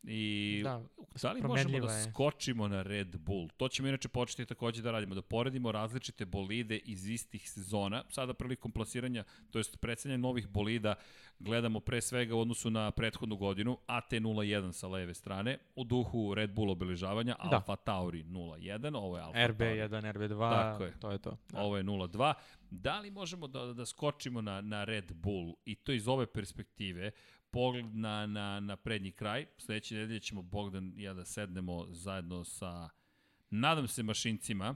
I 0.05 0.61
Da, 0.65 0.83
da 1.23 1.33
li 1.33 1.43
možemo 1.43 1.81
da 1.81 1.93
je. 1.93 2.03
skočimo 2.03 2.69
na 2.69 2.83
Red 2.83 3.17
Bull? 3.17 3.49
To 3.49 3.69
ćemo 3.69 3.89
inače 3.89 4.09
početi 4.09 4.47
takođe 4.47 4.83
da 4.83 4.91
radimo, 4.91 5.15
da 5.15 5.23
poredimo 5.23 5.73
različite 5.73 6.25
bolide 6.25 6.77
iz 6.77 7.09
istih 7.09 7.51
sezona. 7.51 8.05
Sada 8.09 8.35
prilikom 8.35 8.73
plasiranja, 8.73 9.25
to 9.51 9.59
jest 9.59 9.81
predstavljanja 9.81 10.19
novih 10.19 10.49
bolida, 10.49 10.95
gledamo 11.39 11.81
pre 11.81 12.01
svega 12.01 12.35
u 12.35 12.41
odnosu 12.41 12.71
na 12.71 12.91
prethodnu 12.91 13.37
godinu, 13.37 13.79
AT01 13.89 14.73
sa 14.73 14.89
leve 14.89 15.15
strane, 15.15 15.59
u 15.77 15.85
duhu 15.85 16.35
Red 16.35 16.51
Bull 16.51 16.71
obeležavanja, 16.71 17.37
Da. 17.41 17.57
Alfa 17.57 17.77
Tauri 17.77 18.23
01, 18.25 18.97
ovo 18.97 19.17
je 19.17 19.23
Alfa 19.23 19.39
Tauri. 19.39 19.55
RB1, 19.55 19.89
RB2, 20.13 20.51
Tako 20.53 20.85
je. 20.85 20.93
to 21.01 21.11
je 21.11 21.19
to. 21.19 21.37
Da. 21.49 21.61
Ovo 21.61 21.77
je 21.77 21.85
0-2. 21.85 22.35
Da 22.71 22.99
li 22.99 23.11
možemo 23.11 23.47
da, 23.47 23.67
da 23.67 23.87
skočimo 23.87 24.41
na, 24.41 24.61
na 24.61 24.85
Red 24.85 25.13
Bull 25.13 25.55
i 25.65 25.75
to 25.75 25.93
iz 25.93 26.09
ove 26.09 26.27
perspektive, 26.27 27.11
pogled 27.53 27.97
na, 27.97 28.27
na, 28.27 28.61
na 28.61 28.77
prednji 28.77 29.13
kraj. 29.13 29.47
Sledeće 29.59 29.95
nedelje 29.95 30.21
ćemo 30.21 30.43
Bogdan 30.43 30.93
i 30.97 31.03
ja 31.03 31.15
da 31.15 31.25
sednemo 31.25 31.87
zajedno 31.91 32.45
sa, 32.45 32.89
nadam 33.51 33.89
se, 33.89 34.03
mašincima. 34.03 34.75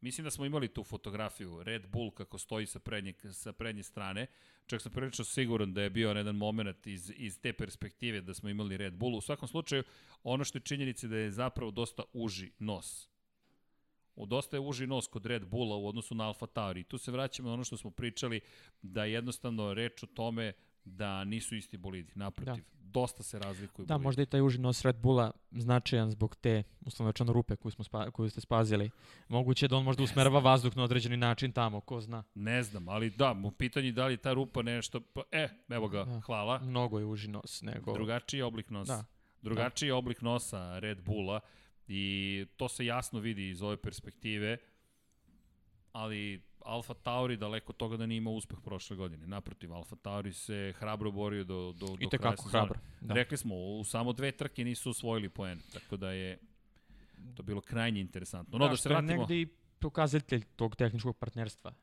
Mislim 0.00 0.24
da 0.24 0.30
smo 0.30 0.44
imali 0.44 0.68
tu 0.68 0.84
fotografiju 0.84 1.62
Red 1.62 1.86
Bull 1.86 2.10
kako 2.10 2.38
stoji 2.38 2.66
sa 2.66 2.78
prednje, 2.78 3.14
sa 3.32 3.52
prednje 3.52 3.82
strane. 3.82 4.26
Čak 4.66 4.82
sam 4.82 4.92
prilično 4.92 5.24
siguran 5.24 5.74
da 5.74 5.82
je 5.82 5.90
bio 5.90 6.10
jedan 6.10 6.36
moment 6.36 6.86
iz, 6.86 7.12
iz 7.16 7.40
te 7.40 7.52
perspektive 7.52 8.20
da 8.20 8.34
smo 8.34 8.48
imali 8.48 8.76
Red 8.76 8.94
Bull. 8.94 9.16
U 9.16 9.20
svakom 9.20 9.48
slučaju, 9.48 9.82
ono 10.22 10.44
što 10.44 10.58
je 10.58 10.62
činjenica 10.62 11.06
je 11.06 11.10
da 11.10 11.16
je 11.16 11.30
zapravo 11.30 11.70
dosta 11.70 12.02
uži 12.12 12.50
nos 12.58 13.08
U 14.18 14.26
dosta 14.26 14.56
je 14.56 14.60
uži 14.60 14.86
nos 14.86 15.06
kod 15.06 15.26
Red 15.26 15.46
Bulla 15.46 15.76
u 15.76 15.86
odnosu 15.88 16.14
na 16.14 16.26
Alfa 16.26 16.46
Tauri. 16.46 16.84
Tu 16.84 16.98
se 16.98 17.12
vraćamo 17.12 17.48
na 17.48 17.54
ono 17.54 17.64
što 17.64 17.76
smo 17.76 17.90
pričali, 17.90 18.40
da 18.82 19.04
je 19.04 19.12
jednostavno 19.12 19.74
reč 19.74 20.02
o 20.02 20.06
tome 20.06 20.52
da 20.84 21.24
nisu 21.24 21.56
isti 21.56 21.76
bolidi. 21.76 22.12
Naprotiv, 22.14 22.54
da. 22.54 22.60
dosta 22.80 23.22
se 23.22 23.38
razlikuju 23.38 23.86
Da, 23.86 23.94
bolidi. 23.94 24.04
možda 24.04 24.22
i 24.22 24.26
taj 24.26 24.40
uži 24.42 24.58
nos 24.58 24.82
Red 24.84 24.96
Bulla 24.96 25.30
značajan 25.50 26.10
zbog 26.10 26.36
te 26.36 26.62
uslovno 26.80 27.10
rečeno 27.12 27.32
rupe 27.32 27.56
koju, 27.56 27.72
smo 27.72 27.84
spa, 27.84 28.10
koju 28.10 28.30
ste 28.30 28.40
spazili. 28.40 28.90
Moguće 29.28 29.64
je 29.64 29.68
da 29.68 29.76
on 29.76 29.84
možda 29.84 30.02
usmerava 30.02 30.40
vazduh 30.40 30.76
na 30.76 30.82
određeni 30.84 31.16
način 31.16 31.52
tamo, 31.52 31.80
ko 31.80 32.00
zna. 32.00 32.24
Ne 32.34 32.62
znam, 32.62 32.88
ali 32.88 33.10
da, 33.10 33.32
mu 33.32 33.50
pitanje 33.50 33.92
da 33.92 34.06
li 34.06 34.16
ta 34.16 34.32
rupa 34.32 34.62
nešto... 34.62 35.00
Pa, 35.00 35.22
e, 35.32 35.48
evo 35.68 35.88
ga, 35.88 36.04
Da. 36.04 36.20
hvala. 36.20 36.58
Mnogo 36.58 36.98
je 36.98 37.04
uži 37.04 37.28
nos 37.28 37.62
nego... 37.62 37.92
Drugačiji 37.92 38.42
oblik 38.42 38.70
nosa. 38.70 38.96
Da. 38.96 39.04
Drugačiji 39.42 39.90
oblik 39.90 40.20
nosa 40.22 40.78
Red 40.78 41.00
Bulla 41.02 41.40
i 41.88 42.46
to 42.56 42.68
se 42.68 42.86
jasno 42.86 43.20
vidi 43.20 43.48
iz 43.50 43.62
ove 43.62 43.76
perspektive, 43.76 44.56
ali 45.92 46.47
Alfa 46.64 46.94
Tauri 46.94 47.36
daleko 47.36 47.72
toga 47.72 47.96
da 47.96 48.06
nije 48.06 48.18
imao 48.18 48.32
uspeh 48.32 48.58
prošle 48.64 48.96
godine. 48.96 49.26
Naprotiv, 49.26 49.72
Alfa 49.72 49.96
Tauri 49.96 50.32
se 50.32 50.74
hrabro 50.78 51.10
borio 51.10 51.44
do, 51.44 51.72
do, 51.72 51.86
do 51.86 52.08
kraja 52.08 52.36
sezone. 52.36 52.50
hrabro. 52.50 52.78
Da. 53.00 53.14
Rekli 53.14 53.36
smo, 53.36 53.54
u 53.54 53.84
samo 53.84 54.12
dve 54.12 54.32
trke 54.32 54.64
nisu 54.64 54.90
osvojili 54.90 55.28
poen, 55.28 55.60
tako 55.72 55.96
da 55.96 56.10
je 56.12 56.38
to 57.34 57.42
bilo 57.42 57.60
krajnje 57.60 58.00
interesantno. 58.00 58.58
No, 58.58 58.64
da, 58.64 58.70
da 58.70 58.76
se 58.76 58.80
što 58.80 58.88
je 58.88 58.92
vratimo... 58.92 59.20
negde 59.20 59.40
i 59.40 59.46
pokazatelj 59.78 60.44
tog 60.56 60.76
tehničkog 60.76 61.16
partnerstva 61.16 61.74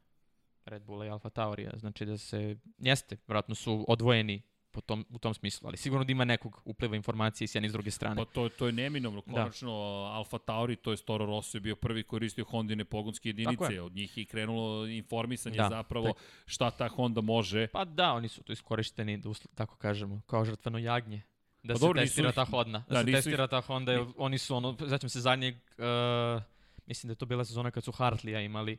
Red 0.66 0.84
Bulla 0.84 1.06
i 1.06 1.10
Alfa 1.10 1.30
Taurija. 1.30 1.72
Znači 1.78 2.06
da 2.06 2.18
se, 2.18 2.58
jeste, 2.78 3.18
vratno 3.28 3.56
su 3.56 3.86
odvojeni 3.88 4.42
po 4.76 4.82
tom, 4.82 5.06
u 5.10 5.20
tom 5.20 5.34
smislu, 5.34 5.68
ali 5.68 5.78
sigurno 5.78 6.06
da 6.06 6.12
ima 6.12 6.26
nekog 6.26 6.62
upliva 6.66 6.96
informacije 6.96 7.48
s 7.48 7.56
jedne 7.56 7.68
i 7.68 7.70
s 7.70 7.74
druge 7.74 7.92
strane. 7.92 8.16
Pa 8.16 8.26
to, 8.26 8.50
to 8.50 8.66
je 8.66 8.72
neminovno. 8.72 9.22
Konačno, 9.22 9.72
da. 9.72 10.18
Alfa 10.18 10.38
Tauri, 10.38 10.76
to 10.76 10.92
je 10.92 10.98
Toro 10.98 11.26
Rosso, 11.26 11.58
je 11.58 11.62
bio 11.62 11.76
prvi 11.76 12.04
koristio 12.04 12.46
Hondine 12.46 12.86
pogonske 12.86 13.30
jedinice. 13.30 13.82
Od 13.82 13.96
njih 13.96 14.18
je 14.18 14.26
krenulo 14.26 14.88
informisanje 14.88 15.58
da, 15.58 15.70
zapravo 15.70 16.08
tak. 16.08 16.24
šta 16.46 16.72
ta 16.72 16.88
Honda 16.88 17.22
može. 17.22 17.68
Pa 17.68 17.86
da, 17.86 18.14
oni 18.14 18.28
su 18.28 18.44
tu 18.44 18.52
iskorišteni, 18.52 19.18
da 19.18 19.30
usl, 19.30 19.48
tako 19.56 19.76
kažemo, 19.76 20.22
kao 20.28 20.46
žrtveno 20.46 20.78
jagnje. 20.78 21.22
Da 21.64 21.74
pa 21.74 21.80
se 21.80 21.86
dobro, 21.86 22.02
testira 22.02 22.32
ta 22.32 22.46
Honda. 22.46 22.84
Da, 22.90 23.04
da 23.04 23.06
se 23.06 23.12
testira 23.12 23.44
ih... 23.44 23.50
ta 23.50 23.62
Honda, 23.62 23.92
jer 23.92 24.06
oni 24.18 24.38
su 24.38 24.56
ono, 24.56 24.78
začem 24.80 25.10
se 25.10 25.22
zadnjeg, 25.22 25.56
uh, 25.56 26.42
mislim 26.86 27.08
da 27.08 27.12
je 27.12 27.16
to 27.16 27.26
bila 27.26 27.46
sezona 27.46 27.72
kad 27.72 27.84
su 27.84 27.92
Hartlija 27.92 28.42
imali 28.42 28.78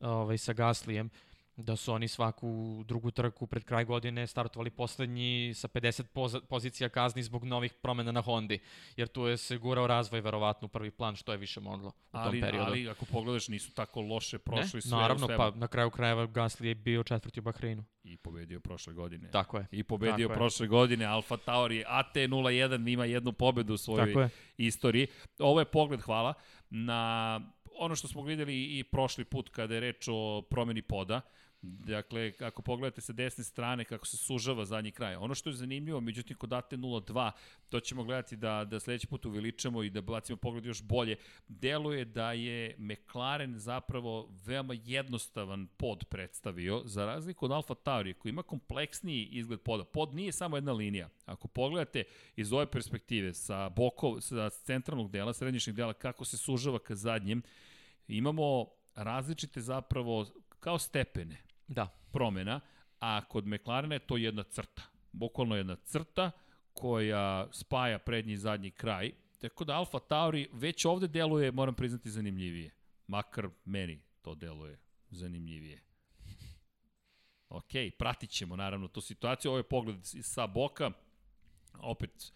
ovaj, 0.00 0.38
sa 0.38 0.52
Gaslijem, 0.52 1.10
da 1.62 1.76
su 1.76 1.92
oni 1.92 2.08
svaku 2.08 2.82
drugu 2.86 3.10
trku 3.10 3.46
pred 3.46 3.64
kraj 3.64 3.84
godine 3.84 4.26
startovali 4.26 4.70
poslednji 4.70 5.54
sa 5.54 5.68
50 5.68 6.02
poz 6.02 6.36
pozicija 6.48 6.88
kazni 6.88 7.22
zbog 7.22 7.44
novih 7.44 7.72
promena 7.82 8.12
na 8.12 8.20
Hondi, 8.20 8.58
jer 8.96 9.08
tu 9.08 9.26
je 9.26 9.36
se 9.36 9.56
gurao 9.56 9.86
razvoj 9.86 10.20
verovatno 10.20 10.66
u 10.66 10.68
prvi 10.68 10.90
plan 10.90 11.16
što 11.16 11.32
je 11.32 11.38
više 11.38 11.60
moglo 11.60 11.88
u 11.88 11.92
ali, 12.12 12.40
tom 12.40 12.48
periodu. 12.48 12.70
Ali 12.70 12.88
ako 12.88 13.04
pogledaš 13.04 13.48
nisu 13.48 13.74
tako 13.74 14.00
loše 14.00 14.38
prošli 14.38 14.76
ne? 14.76 14.80
sve. 14.80 14.98
Naravno, 14.98 15.28
pa 15.36 15.50
na 15.50 15.68
kraju 15.68 15.90
krajeva 15.90 16.26
Gasly 16.26 16.64
je 16.64 16.74
bio 16.74 17.02
četvrti 17.02 17.40
u 17.40 17.42
Bahreinu. 17.42 17.84
I 18.04 18.16
pobedio 18.16 18.60
prošle 18.60 18.94
godine. 18.94 19.30
Tako 19.30 19.58
je. 19.58 19.66
I 19.70 19.82
pobedio 19.82 20.28
tako 20.28 20.38
prošle 20.38 20.64
je. 20.64 20.68
godine. 20.68 21.04
Alfa 21.04 21.36
Tauri 21.36 21.84
AT01 21.84 22.92
ima 22.92 23.04
jednu 23.04 23.32
pobedu 23.32 23.74
u 23.74 23.78
svojoj 23.78 24.28
istoriji. 24.56 25.06
Ovo 25.38 25.60
je 25.60 25.64
pogled, 25.64 26.00
hvala, 26.00 26.34
na 26.70 27.40
ono 27.78 27.94
što 27.94 28.08
smo 28.08 28.22
videli 28.22 28.78
i 28.78 28.84
prošli 28.84 29.24
put 29.24 29.48
kada 29.48 29.74
je 29.74 29.80
reč 29.80 30.08
o 30.08 30.42
promeni 30.50 30.82
poda. 30.82 31.20
Dakle, 31.62 32.32
ako 32.40 32.62
pogledate 32.62 33.00
sa 33.00 33.12
desne 33.12 33.44
strane 33.44 33.84
kako 33.84 34.06
se 34.06 34.16
sužava 34.16 34.64
zadnji 34.64 34.90
kraj. 34.90 35.16
Ono 35.16 35.34
što 35.34 35.50
je 35.50 35.54
zanimljivo, 35.54 36.00
međutim, 36.00 36.36
kod 36.36 36.52
AT 36.52 36.72
02, 36.72 37.30
to 37.68 37.80
ćemo 37.80 38.04
gledati 38.04 38.36
da, 38.36 38.64
da 38.64 38.80
sledeći 38.80 39.06
put 39.06 39.26
uveličamo 39.26 39.82
i 39.82 39.90
da 39.90 40.00
bacimo 40.00 40.36
pogled 40.36 40.66
još 40.66 40.82
bolje, 40.82 41.16
deluje 41.48 42.04
da 42.04 42.32
je 42.32 42.76
McLaren 42.78 43.58
zapravo 43.58 44.28
veoma 44.46 44.74
jednostavan 44.84 45.66
pod 45.66 46.04
predstavio, 46.04 46.82
za 46.84 47.06
razliku 47.06 47.44
od 47.44 47.52
Alfa 47.52 47.74
Tauri, 47.74 48.14
koji 48.14 48.30
ima 48.30 48.42
kompleksniji 48.42 49.24
izgled 49.24 49.60
poda. 49.60 49.84
Pod 49.84 50.14
nije 50.14 50.32
samo 50.32 50.56
jedna 50.56 50.72
linija. 50.72 51.08
Ako 51.24 51.48
pogledate 51.48 52.04
iz 52.36 52.52
ove 52.52 52.70
perspektive, 52.70 53.34
sa 53.34 53.68
bokov, 53.68 54.20
sa 54.20 54.50
centralnog 54.50 55.10
dela, 55.10 55.32
srednjišnjeg 55.32 55.76
dela, 55.76 55.92
kako 55.92 56.24
se 56.24 56.36
sužava 56.36 56.78
ka 56.78 56.94
zadnjem, 56.94 57.42
imamo 58.08 58.66
različite 58.94 59.60
zapravo 59.60 60.26
kao 60.60 60.78
stepene 60.78 61.51
da. 61.68 61.88
promena, 62.12 62.60
a 63.00 63.24
kod 63.28 63.46
McLarena 63.46 63.94
je 63.94 64.06
to 64.06 64.16
jedna 64.16 64.42
crta. 64.42 64.82
Bukvalno 65.12 65.56
jedna 65.56 65.76
crta 65.76 66.30
koja 66.72 67.48
spaja 67.52 67.98
prednji 67.98 68.32
i 68.32 68.36
zadnji 68.36 68.70
kraj. 68.70 69.12
Tako 69.38 69.64
da 69.64 69.76
Alfa 69.76 69.98
Tauri 69.98 70.48
već 70.52 70.84
ovde 70.84 71.08
deluje, 71.08 71.52
moram 71.52 71.74
priznati, 71.74 72.10
zanimljivije. 72.10 72.70
Makar 73.06 73.48
meni 73.64 74.02
to 74.22 74.34
deluje 74.34 74.78
zanimljivije. 75.10 75.82
Ok, 77.48 77.70
pratit 77.98 78.30
ćemo 78.30 78.56
naravno 78.56 78.88
tu 78.88 79.00
situaciju. 79.00 79.50
Ovo 79.50 79.58
je 79.58 79.68
pogled 79.68 79.96
sa 80.02 80.46
boka. 80.46 80.90
Opet, 81.78 82.32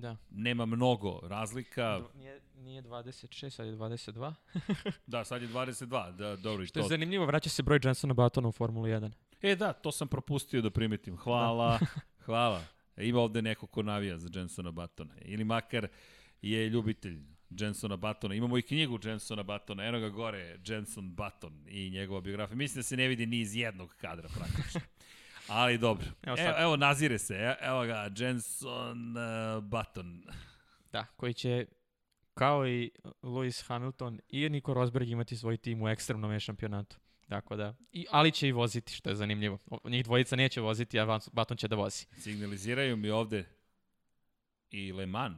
Da. 0.00 0.16
Nema 0.30 0.66
mnogo 0.66 1.20
razlika. 1.22 2.00
Nije, 2.14 2.40
nije 2.56 2.82
26, 2.82 3.50
sad 3.50 3.66
je 3.66 3.72
22. 3.72 4.34
da, 5.06 5.24
sad 5.24 5.42
je 5.42 5.48
22, 5.48 6.16
da, 6.16 6.36
dobro. 6.36 6.66
Što 6.66 6.78
je 6.78 6.82
to... 6.82 6.88
zanimljivo, 6.88 7.26
vraća 7.26 7.50
se 7.50 7.62
broj 7.62 7.80
Jensona 7.84 8.14
Batona 8.14 8.48
u 8.48 8.52
Formulu 8.52 8.86
1. 8.86 9.10
E 9.42 9.56
da, 9.56 9.72
to 9.72 9.92
sam 9.92 10.08
propustio 10.08 10.62
da 10.62 10.70
primetim. 10.70 11.16
Hvala, 11.16 11.78
da. 11.78 11.86
hvala. 12.26 12.64
Ima 12.96 13.20
ovde 13.20 13.42
neko 13.42 13.66
ko 13.66 13.82
navija 13.82 14.18
za 14.18 14.28
Jensona 14.34 14.70
Batona. 14.70 15.14
Ili 15.24 15.44
makar 15.44 15.88
je 16.42 16.68
ljubitelj 16.68 17.22
Jensona 17.50 17.96
Batona. 17.96 18.34
Imamo 18.34 18.58
i 18.58 18.62
knjigu 18.62 18.98
Jensona 19.04 19.42
Batona, 19.42 19.84
eno 19.84 20.00
ga 20.00 20.08
gore, 20.08 20.58
Jenson 20.66 21.14
Baton 21.14 21.64
i 21.68 21.90
njegova 21.90 22.20
biografija. 22.20 22.56
Mislim 22.56 22.78
da 22.78 22.82
se 22.82 22.96
ne 22.96 23.08
vidi 23.08 23.26
ni 23.26 23.40
iz 23.40 23.56
jednog 23.56 23.94
kadra 24.00 24.28
praktično. 24.28 24.80
Ali 25.52 25.78
dobro. 25.78 26.06
Evo, 26.22 26.36
evo, 26.38 26.54
evo 26.58 26.76
nazire 26.76 27.18
se. 27.18 27.56
Evo 27.60 27.84
ga, 27.86 28.10
Jenson 28.16 29.16
uh, 29.16 29.64
Button. 29.64 30.24
Da, 30.92 31.06
koji 31.16 31.34
će 31.34 31.66
kao 32.34 32.68
i 32.68 32.90
Lewis 33.22 33.66
Hamilton 33.66 34.20
i 34.28 34.48
Nico 34.48 34.74
Rosberg 34.74 35.08
imati 35.08 35.36
svoj 35.36 35.56
tim 35.56 35.82
u 35.82 35.88
ekstremnom 35.88 36.40
šampionatu. 36.40 36.96
Tako 37.28 37.56
da, 37.56 37.74
i, 37.92 38.06
ali 38.10 38.32
će 38.32 38.48
i 38.48 38.52
voziti, 38.52 38.92
što 38.92 39.10
je 39.10 39.16
zanimljivo. 39.16 39.58
Njih 39.84 40.04
dvojica 40.04 40.36
neće 40.36 40.60
voziti, 40.60 41.00
a 41.00 41.18
Baton 41.32 41.56
će 41.56 41.68
da 41.68 41.76
vozi. 41.76 42.06
Signaliziraju 42.16 42.96
mi 42.96 43.10
ovde 43.10 43.44
i 44.70 44.92
Le 44.92 45.06
Mans, 45.06 45.36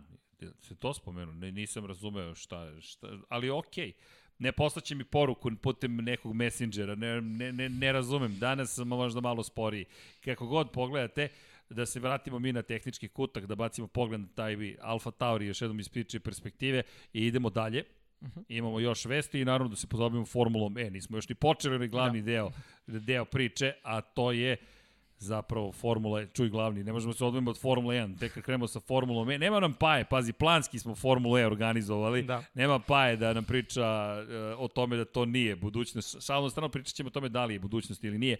se 0.60 0.76
to 0.76 0.94
spomenu, 0.94 1.32
ne, 1.32 1.52
nisam 1.52 1.86
razumeo 1.86 2.34
šta, 2.34 2.80
šta 2.80 3.08
ali 3.28 3.50
okej. 3.50 3.92
Okay 3.92 4.23
ne 4.38 4.52
poslaće 4.52 4.94
mi 4.94 5.04
poruku 5.04 5.50
putem 5.62 5.96
nekog 5.96 6.34
messengera, 6.34 6.94
ne, 6.94 7.20
ne, 7.20 7.52
ne, 7.52 7.68
ne 7.68 7.92
razumem, 7.92 8.38
danas 8.38 8.74
sam 8.74 8.88
možda 8.88 9.20
malo 9.20 9.42
sporiji. 9.42 9.84
Kako 10.24 10.46
god 10.46 10.70
pogledate, 10.70 11.28
da 11.70 11.86
se 11.86 12.00
vratimo 12.00 12.38
mi 12.38 12.52
na 12.52 12.62
tehnički 12.62 13.08
kutak, 13.08 13.46
da 13.46 13.54
bacimo 13.54 13.86
pogled 13.86 14.20
na 14.20 14.26
taj 14.34 14.76
Alfa 14.80 15.10
Tauri 15.10 15.46
još 15.46 15.62
jednom 15.62 15.80
iz 15.80 15.88
priče 15.88 16.20
perspektive 16.20 16.82
i 17.12 17.26
idemo 17.26 17.50
dalje. 17.50 17.84
Uh 18.20 18.28
mhm. 18.28 18.40
-huh. 18.40 18.44
Imamo 18.48 18.80
još 18.80 19.04
vesti 19.04 19.40
i 19.40 19.44
naravno 19.44 19.68
da 19.68 19.76
se 19.76 19.86
pozabimo 19.86 20.26
Formulom 20.26 20.78
E. 20.78 20.90
Nismo 20.90 21.16
još 21.16 21.28
ni 21.28 21.34
počeli 21.34 21.78
ni 21.78 21.88
glavni 21.88 22.22
da. 22.22 22.26
deo, 22.26 22.50
deo 22.86 23.24
priče, 23.24 23.72
a 23.82 24.00
to 24.00 24.32
je 24.32 24.52
uh, 24.52 24.83
zapravo 25.18 25.72
Formula, 25.72 26.26
čuj 26.26 26.48
glavni, 26.48 26.84
ne 26.84 26.92
možemo 26.92 27.12
se 27.12 27.24
odvojiti 27.24 27.50
od 27.50 27.60
Formule 27.60 27.96
1, 27.96 28.18
tek 28.18 28.34
kad 28.34 28.42
krenemo 28.42 28.66
sa 28.68 28.80
Formulom 28.80 29.30
E, 29.30 29.38
nema 29.38 29.60
nam 29.60 29.74
paje, 29.74 30.04
pazi, 30.04 30.32
planski 30.32 30.78
smo 30.78 30.94
Formulu 30.94 31.38
E 31.38 31.46
organizovali, 31.46 32.22
da. 32.22 32.44
nema 32.54 32.78
paje 32.78 33.16
da 33.16 33.32
nam 33.32 33.44
priča 33.44 34.16
uh, 34.54 34.64
o 34.64 34.68
tome 34.68 34.96
da 34.96 35.04
to 35.04 35.24
nije 35.24 35.56
budućnost, 35.56 36.22
šalno 36.26 36.50
strano 36.50 36.68
pričat 36.68 36.94
ćemo 36.94 37.06
o 37.06 37.10
tome 37.10 37.28
da 37.28 37.44
li 37.44 37.54
je 37.54 37.58
budućnost 37.58 38.04
ili 38.04 38.18
nije, 38.18 38.36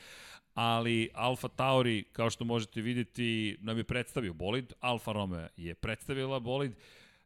ali 0.55 1.11
Alfa 1.15 1.49
Tauri, 1.49 2.05
kao 2.13 2.31
što 2.31 2.45
možete 2.45 2.81
vidjeti, 2.81 3.57
nam 3.61 3.79
je 3.79 3.85
predstavio 3.85 4.33
bolid, 4.33 4.73
Alfa 4.81 5.13
Romeo 5.13 5.49
je 5.57 5.75
predstavila 5.75 6.41
bolid, 6.41 6.73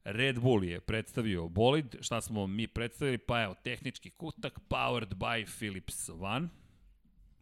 Red 0.04 0.38
Bull 0.38 0.64
je 0.64 0.80
predstavio 0.80 1.48
bolid, 1.48 1.96
šta 2.00 2.20
smo 2.20 2.46
mi 2.46 2.66
predstavili, 2.66 3.18
pa 3.18 3.42
evo, 3.42 3.54
tehnički 3.62 4.10
kutak, 4.10 4.58
powered 4.68 5.14
by 5.14 5.58
Philips 5.58 6.08
One, 6.08 6.48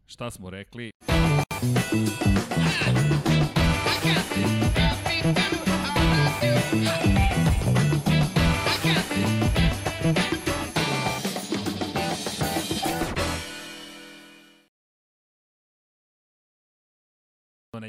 šta 0.07 0.31
smo 0.31 0.51
rekli? 0.51 0.91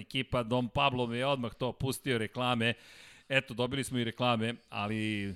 Ekipa 0.08 0.44
Dom 0.44 0.70
Pablo 0.70 1.08
mi 1.08 1.18
je 1.18 1.26
odmah 1.26 1.54
to 1.54 1.72
pustio 1.74 2.18
reklame. 2.18 2.74
Eto, 3.30 3.54
dobili 3.54 3.84
smo 3.84 4.00
i 4.00 4.04
reklame, 4.04 4.56
ali 4.70 5.36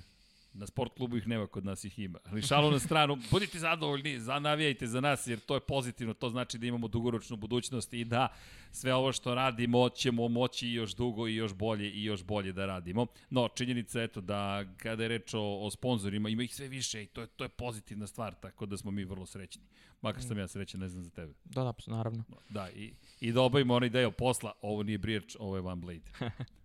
Na 0.54 0.66
sport 0.66 0.92
klubu 0.96 1.16
ih 1.16 1.28
nema, 1.28 1.46
kod 1.46 1.64
nas 1.64 1.84
ih 1.84 1.98
ima. 1.98 2.18
Ali 2.24 2.42
šalu 2.42 2.70
na 2.70 2.78
stranu, 2.78 3.18
budite 3.30 3.58
zadovoljni, 3.58 4.20
zanavijajte 4.20 4.86
za 4.86 5.00
nas, 5.00 5.26
jer 5.26 5.40
to 5.40 5.54
je 5.54 5.60
pozitivno, 5.60 6.14
to 6.14 6.30
znači 6.30 6.58
da 6.58 6.66
imamo 6.66 6.88
dugoročnu 6.88 7.36
budućnost 7.36 7.94
i 7.94 8.04
da 8.04 8.28
sve 8.70 8.94
ovo 8.94 9.12
što 9.12 9.34
radimo 9.34 9.88
ćemo 9.88 10.28
moći 10.28 10.68
još 10.68 10.94
dugo 10.94 11.28
i 11.28 11.34
još 11.34 11.54
bolje 11.54 11.90
i 11.90 12.04
još 12.04 12.24
bolje 12.24 12.52
da 12.52 12.66
radimo. 12.66 13.06
No, 13.30 13.48
činjenica 13.48 14.00
je 14.00 14.08
to 14.08 14.20
da 14.20 14.64
kada 14.76 15.02
je 15.02 15.08
reč 15.08 15.34
o, 15.34 15.58
o 15.60 15.70
sponsorima, 15.70 16.28
ima 16.28 16.42
ih 16.42 16.54
sve 16.54 16.68
više 16.68 17.02
i 17.02 17.06
to 17.06 17.20
je, 17.20 17.26
to 17.26 17.44
je 17.44 17.48
pozitivna 17.48 18.06
stvar, 18.06 18.34
tako 18.34 18.66
da 18.66 18.76
smo 18.76 18.90
mi 18.90 19.04
vrlo 19.04 19.26
srećni. 19.26 19.62
Makar 20.00 20.22
sam 20.22 20.38
ja 20.38 20.48
srećan, 20.48 20.80
ne 20.80 20.88
znam 20.88 21.02
za 21.02 21.10
tebe. 21.10 21.34
Da, 21.44 21.62
da, 21.62 21.72
naravno. 21.86 22.24
Da, 22.48 22.70
i, 22.70 22.92
i 23.20 23.32
da 23.32 23.42
obavimo 23.42 23.74
onaj 23.74 23.88
deo 23.88 24.10
posla, 24.10 24.52
ovo 24.62 24.82
nije 24.82 24.98
Brijeć, 24.98 25.36
ovo 25.38 25.56
je 25.56 25.62
One 25.62 25.80
Blade. 25.80 26.10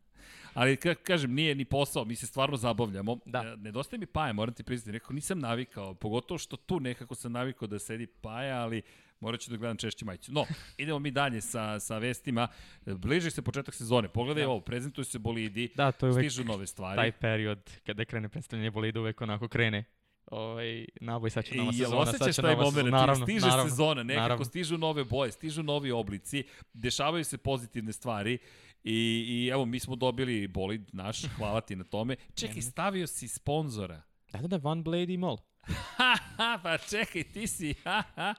Ali 0.58 0.78
ka, 0.78 0.96
kažem, 0.96 1.34
nije 1.34 1.56
ni 1.56 1.66
posao, 1.66 2.06
mi 2.06 2.16
se 2.16 2.28
stvarno 2.28 2.58
zabavljamo. 2.58 3.18
Da. 3.26 3.40
E, 3.40 3.58
nedostaje 3.58 4.00
mi 4.00 4.06
Paja, 4.06 4.34
moram 4.34 4.54
ti 4.54 4.64
priznati. 4.64 4.92
Rekao, 4.92 5.14
nisam 5.14 5.40
navikao, 5.40 5.94
pogotovo 5.94 6.38
što 6.38 6.58
tu 6.58 6.80
nekako 6.80 7.16
sam 7.16 7.32
navikao 7.32 7.68
da 7.68 7.80
sedi 7.80 8.08
Paja, 8.08 8.62
ali 8.62 8.82
morat 9.20 9.40
ću 9.40 9.52
da 9.52 9.58
gledam 9.58 9.78
češće 9.78 10.06
majicu. 10.06 10.32
No, 10.32 10.46
idemo 10.78 11.00
mi 11.00 11.12
dalje 11.12 11.42
sa, 11.42 11.80
sa 11.80 11.98
vestima. 11.98 12.48
Bliži 12.86 13.32
se 13.32 13.42
početak 13.42 13.76
sezone. 13.76 14.08
Pogledaj 14.08 14.44
da. 14.44 14.50
ovo, 14.50 14.62
prezentuju 14.62 15.06
se 15.06 15.20
bolidi, 15.20 15.72
da, 15.76 15.92
to 15.92 16.08
je 16.08 16.14
stižu 16.14 16.44
nove 16.44 16.68
stvari. 16.68 16.96
Taj 16.96 17.12
period 17.12 17.72
kada 17.86 18.06
krene 18.06 18.30
predstavljanje 18.30 18.72
bolida 18.72 19.00
uvek 19.00 19.22
onako 19.22 19.48
krene 19.48 19.84
ovaj, 20.32 20.86
naboj, 21.02 21.30
sad 21.30 21.46
će 21.46 21.56
nova 21.56 21.72
sezona, 21.74 22.06
sad 22.06 22.36
će 22.36 22.42
nova 22.42 22.72
sezona. 22.72 22.90
Naravno, 22.90 23.26
stiže 23.26 23.48
naravno, 23.48 23.70
sezona, 23.70 24.04
nekako 24.04 24.22
naravno. 24.22 24.46
stižu 24.46 24.78
nove 24.78 25.04
boje, 25.04 25.32
stižu 25.32 25.64
novi 25.64 25.92
oblici, 25.92 26.44
dešavaju 26.74 27.24
se 27.24 27.38
pozitivne 27.38 27.94
stvari 27.94 28.38
I, 28.84 29.26
I 29.28 29.50
evo, 29.54 29.66
mi 29.66 29.80
smo 29.80 29.96
dobili 29.96 30.48
bolid 30.48 30.82
naš, 30.94 31.22
hvala 31.38 31.62
ti 31.62 31.76
na 31.76 31.84
tome. 31.84 32.16
Čekaj, 32.36 32.62
stavio 32.62 33.08
si 33.08 33.28
sponzora. 33.28 34.02
Da, 34.32 34.40
da, 34.40 34.48
da, 34.48 34.58
Van 34.58 34.84
Blade 34.84 35.14
i 35.14 35.18
Mol. 35.18 35.38
pa 36.64 36.78
čekaj, 36.78 37.24
ti 37.24 37.48
si, 37.48 37.74
ha, 37.84 38.04
ha. 38.16 38.34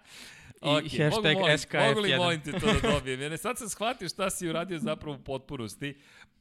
I 0.63 0.89
hashtag 0.89 1.35
mogu, 1.35 1.41
molim, 1.41 1.59
SKF1. 1.59 1.89
Mogu 1.89 2.01
li 2.01 2.17
molim 2.17 2.41
te 2.41 2.53
to 2.53 2.67
da 2.67 2.91
dobijem? 2.91 3.21
Jer 3.21 3.39
sad 3.39 3.59
sam 3.59 3.69
shvatio 3.69 4.09
šta 4.09 4.31
si 4.31 4.49
uradio 4.49 4.79
zapravo 4.79 5.17
u 5.17 5.25
potpunosti. 5.25 5.97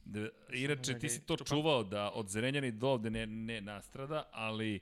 Da, 0.06 0.28
Inače, 0.54 1.00
ti 1.00 1.10
si 1.10 1.26
to 1.26 1.38
čuvao 1.38 1.84
da 1.84 2.12
od 2.14 2.30
Zrenjani 2.30 2.72
do 2.72 2.88
ovde 2.88 3.10
ne, 3.10 3.26
ne 3.26 3.62
nastrada, 3.62 4.24
ali 4.32 4.80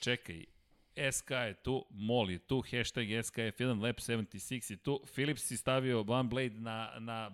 čekaj, 0.00 0.44
SK 1.12 1.30
je 1.30 1.54
tu, 1.54 1.86
Mol 1.90 2.30
je 2.30 2.38
tu, 2.38 2.62
hashtag 2.70 3.08
SKF1, 3.08 3.80
Lab76 3.80 4.70
je 4.70 4.76
tu, 4.76 5.00
Philips 5.14 5.42
si 5.42 5.56
stavio 5.56 6.04
One 6.08 6.28
Blade 6.28 6.54
na, 6.54 6.92
na, 6.98 7.30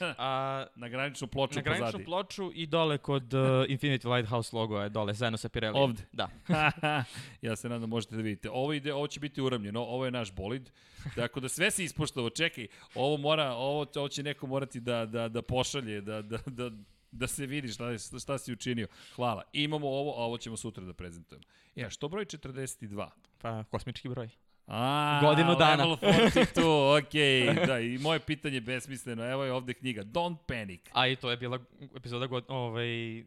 A, 0.18 0.66
na 0.76 0.88
graničnu 0.88 1.28
ploču 1.28 1.54
na 1.54 1.62
graničnu 1.62 1.86
pozadi. 1.86 2.04
ploču 2.04 2.50
i 2.54 2.66
dole 2.66 2.98
kod 2.98 3.34
uh, 3.34 3.40
Infinity 3.68 4.14
Lighthouse 4.14 4.56
logo 4.56 4.80
je 4.80 4.88
dole, 4.88 5.14
zajedno 5.14 5.38
sa 5.38 5.48
Pirelli. 5.48 5.78
Ovde? 5.78 6.02
Da. 6.12 6.30
ja 7.42 7.56
se 7.56 7.68
nadam 7.68 7.80
da 7.80 7.86
možete 7.86 8.16
da 8.16 8.22
vidite. 8.22 8.50
Ovo 8.50 8.72
ide, 8.72 8.94
ovo 8.94 9.06
će 9.06 9.20
biti 9.20 9.40
uramljeno, 9.40 9.82
ovo 9.82 10.04
je 10.04 10.10
naš 10.10 10.32
bolid. 10.32 10.70
Tako 11.16 11.40
da 11.40 11.48
sve 11.48 11.70
se 11.70 11.84
ispoštovo. 11.84 12.30
Čekaj, 12.30 12.66
ovo 12.94 13.16
mora, 13.16 13.52
ovo, 13.52 13.86
ovo 13.96 14.08
će 14.08 14.22
neko 14.22 14.46
morati 14.46 14.80
da, 14.80 15.06
da, 15.06 15.28
da 15.28 15.42
pošalje, 15.42 16.00
da, 16.00 16.22
da, 16.22 16.38
da, 16.46 16.70
da 17.10 17.26
se 17.26 17.46
vidi 17.46 17.68
šta, 17.68 17.98
šta 17.98 18.38
si 18.38 18.52
učinio. 18.52 18.86
Hvala. 19.16 19.42
Imamo 19.52 19.88
ovo, 19.88 20.10
a 20.10 20.24
ovo 20.24 20.38
ćemo 20.38 20.56
sutra 20.56 20.84
da 20.84 20.92
prezentujemo. 20.92 21.44
E, 21.76 21.84
a 21.84 21.90
što 21.90 22.08
broj 22.08 22.24
42? 22.24 23.08
Pa, 23.38 23.64
kosmički 23.64 24.08
broj. 24.08 24.28
A, 24.66 25.20
Godinu 25.22 25.54
dana. 25.54 25.84
Level 25.84 25.96
42, 25.96 26.98
okej. 26.98 27.48
Okay. 27.48 27.66
Da, 27.66 27.80
i 27.80 27.98
moje 27.98 28.20
pitanje 28.20 28.56
je 28.56 28.60
besmisleno. 28.60 29.30
Evo 29.30 29.44
je 29.44 29.52
ovde 29.52 29.74
knjiga. 29.74 30.02
Don't 30.02 30.36
panic. 30.46 30.80
A 30.92 31.08
i 31.08 31.16
to 31.16 31.30
je 31.30 31.36
bila 31.36 31.58
epizoda, 31.96 32.26
god, 32.26 32.44
ovaj, 32.48 32.86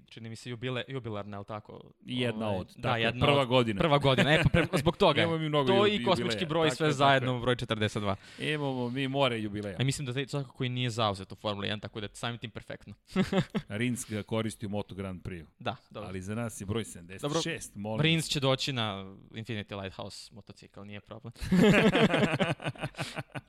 čini 0.10 0.30
mi 0.30 0.36
se, 0.36 0.50
jubile, 0.50 0.84
jubilarna, 0.88 1.38
je 1.38 1.40
li 1.40 1.46
tako? 1.46 1.82
Jedna 2.06 2.48
ovaj, 2.48 2.60
od, 2.60 2.68
Da, 2.76 2.82
tako 2.82 2.98
je, 2.98 3.04
jedna 3.04 3.26
prva 3.26 3.42
od, 3.42 3.48
godina. 3.48 3.80
Prva 3.80 3.98
godina, 3.98 4.34
e, 4.34 4.44
pa 4.44 4.50
pre, 4.50 4.66
zbog 4.74 4.98
toga. 4.98 5.22
Imamo 5.22 5.38
mi 5.38 5.50
mnogo 5.50 5.68
to 5.68 5.86
ju- 5.86 5.94
i 5.94 6.04
kosmički 6.04 6.44
jubileja. 6.44 6.50
broj, 6.50 6.68
Tako 6.68 6.76
sve 6.78 6.88
je, 6.88 6.94
zajedno, 6.94 7.32
tako 7.32 7.42
broj 7.42 7.56
42. 7.56 8.16
Imamo 8.40 8.90
mi 8.90 9.08
more 9.08 9.42
jubileja. 9.42 9.76
A 9.80 9.84
mislim 9.84 10.06
da 10.06 10.14
taj 10.14 10.28
svakako 10.28 10.56
koji 10.56 10.70
nije 10.70 10.90
zauzet 10.90 11.32
u 11.32 11.36
Formuli 11.36 11.68
1, 11.68 11.82
tako 11.82 12.00
da 12.00 12.06
je 12.06 12.10
samim 12.14 12.38
tim 12.38 12.52
perfektno. 12.52 12.94
Rins 13.80 14.06
ga 14.10 14.24
koristi 14.24 14.66
u 14.66 14.70
Moto 14.70 14.96
Grand 14.96 15.22
Prix. 15.22 15.46
Da, 15.60 15.76
dobro. 15.90 16.10
Ali 16.10 16.22
za 16.22 16.36
nas 16.36 16.62
je 16.62 16.66
broj 16.66 16.84
76, 16.84 17.22
Dobro, 17.22 17.42
molim. 17.76 18.00
Prince 18.00 18.30
će 18.30 18.40
doći 18.40 18.74
na 18.74 19.16
Infinity 19.32 19.82
Lighthouse 19.82 20.34
motocikl, 20.36 20.82
nije 20.82 21.00
problem. 21.00 21.29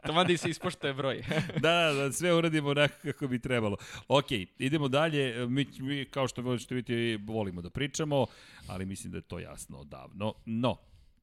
To 0.07 0.13
manda 0.15 0.33
i 0.33 0.37
se 0.37 0.51
ispoštuje 0.51 0.95
broj. 0.95 1.25
da, 1.61 1.71
da, 1.93 1.93
da, 1.93 2.13
sve 2.13 2.35
uradimo 2.35 2.69
onako 2.69 2.95
kako 3.03 3.29
bi 3.29 3.39
trebalo. 3.39 3.77
Ok, 4.09 4.27
idemo 4.59 4.89
dalje. 4.89 5.47
Mi, 5.47 5.67
mi 5.79 6.05
kao 6.05 6.29
što 6.29 6.43
možete 6.43 6.75
vidjeti, 6.75 7.25
volimo 7.25 7.63
da 7.63 7.71
pričamo, 7.71 8.27
ali 8.67 8.87
mislim 8.87 9.11
da 9.11 9.19
je 9.19 9.23
to 9.23 9.39
jasno 9.39 9.79
odavno. 9.79 10.35
No, 10.45 10.77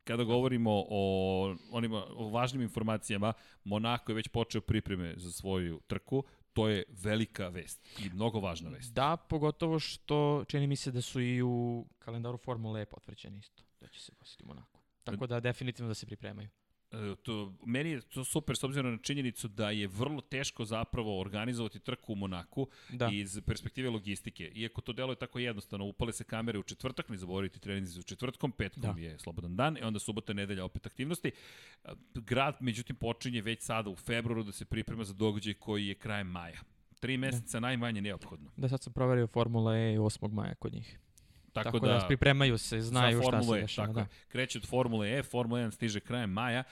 kada 0.03 0.23
govorimo 0.23 0.85
o 0.89 1.55
onima 1.71 2.05
o 2.09 2.29
važnim 2.29 2.61
informacijama, 2.61 3.33
Monako 3.63 4.11
je 4.11 4.15
već 4.15 4.27
počeo 4.27 4.61
pripreme 4.61 5.13
za 5.17 5.31
svoju 5.31 5.81
trku. 5.87 6.23
To 6.53 6.69
je 6.69 6.83
velika 6.89 7.47
vest 7.47 7.99
i 7.99 8.09
mnogo 8.09 8.39
važna 8.39 8.69
vest. 8.69 8.93
da, 8.93 9.17
pogotovo 9.17 9.79
što 9.79 10.43
čini 10.47 10.67
mi 10.67 10.75
se 10.75 10.91
da 10.91 11.01
su 11.01 11.21
i 11.21 11.41
u 11.41 11.85
kalendaru 11.99 12.37
Formule 12.37 12.81
E 12.81 12.85
potvrđeni 12.85 13.39
isto, 13.39 13.63
da 13.81 13.87
će 13.87 14.01
se 14.01 14.11
gostiti 14.19 14.43
u 14.43 14.47
Monaku. 14.47 14.76
Tako 15.11 15.27
da 15.27 15.39
definitivno 15.39 15.87
da 15.87 15.93
se 15.93 16.05
pripremaju. 16.05 16.49
E, 16.91 17.15
to, 17.23 17.53
meni 17.65 17.89
je 17.89 18.01
to 18.01 18.23
super 18.23 18.57
s 18.57 18.63
obzirom 18.63 18.91
na 18.91 18.97
činjenicu 18.97 19.47
da 19.47 19.69
je 19.69 19.87
vrlo 19.87 20.21
teško 20.21 20.65
zapravo 20.65 21.19
organizovati 21.19 21.79
trku 21.79 22.13
u 22.13 22.15
Monaku 22.15 22.67
Da. 22.89 23.09
iz 23.13 23.41
perspektive 23.45 23.89
logistike. 23.89 24.51
Iako 24.55 24.81
to 24.81 24.93
deluje 24.93 25.15
tako 25.15 25.39
jednostavno, 25.39 25.85
upale 25.85 26.13
se 26.13 26.23
kamere 26.23 26.59
u 26.59 26.63
četvrtak, 26.63 27.09
ne 27.09 27.17
zaboravite 27.17 27.59
treninzi 27.59 27.99
u 27.99 28.03
četvrtkom, 28.03 28.51
petkom 28.51 28.81
Da. 28.81 28.93
da. 28.93 28.99
je 28.99 29.19
slobodan 29.19 29.55
dan, 29.55 29.77
i 29.77 29.81
onda 29.81 29.99
subota, 29.99 30.33
nedelja 30.33 30.65
opet 30.65 30.85
aktivnosti. 30.85 31.31
E, 31.83 31.89
Grad, 32.13 32.57
međutim, 32.59 32.95
počinje 32.95 33.41
već 33.41 33.61
sada 33.61 33.89
u 33.89 33.95
februaru 33.95 34.43
da 34.43 34.51
se 34.51 34.65
priprema 34.65 35.03
za 35.03 35.13
događaj 35.13 35.53
koji 35.53 35.87
je 35.87 35.95
krajem 35.95 36.27
maja. 36.27 36.59
Tri 36.99 37.17
meseca 37.17 37.59
najmanje 37.59 38.01
neophodno. 38.01 38.51
Da, 38.57 38.69
sad 38.69 38.83
sam 38.83 38.93
proverio 38.93 39.27
Formula 39.27 39.75
E 39.77 39.97
8. 39.97 40.31
maja 40.31 40.55
kod 40.55 40.73
njih. 40.73 40.99
Tako, 41.63 41.79
Tako, 41.79 41.87
da, 41.87 42.05
pripremaju 42.07 42.57
se, 42.57 42.81
znaju 42.81 43.21
šta 43.27 43.43
se 43.43 43.57
E, 43.57 43.61
dešava. 43.61 43.87
Tako 43.87 43.99
Da. 43.99 44.07
Kreće 44.27 44.57
od 44.57 44.67
Formule 44.67 45.17
E, 45.17 45.23
Formula 45.23 45.61
1 45.61 45.71
stiže 45.71 45.99
krajem 45.99 46.29
maja, 46.29 46.63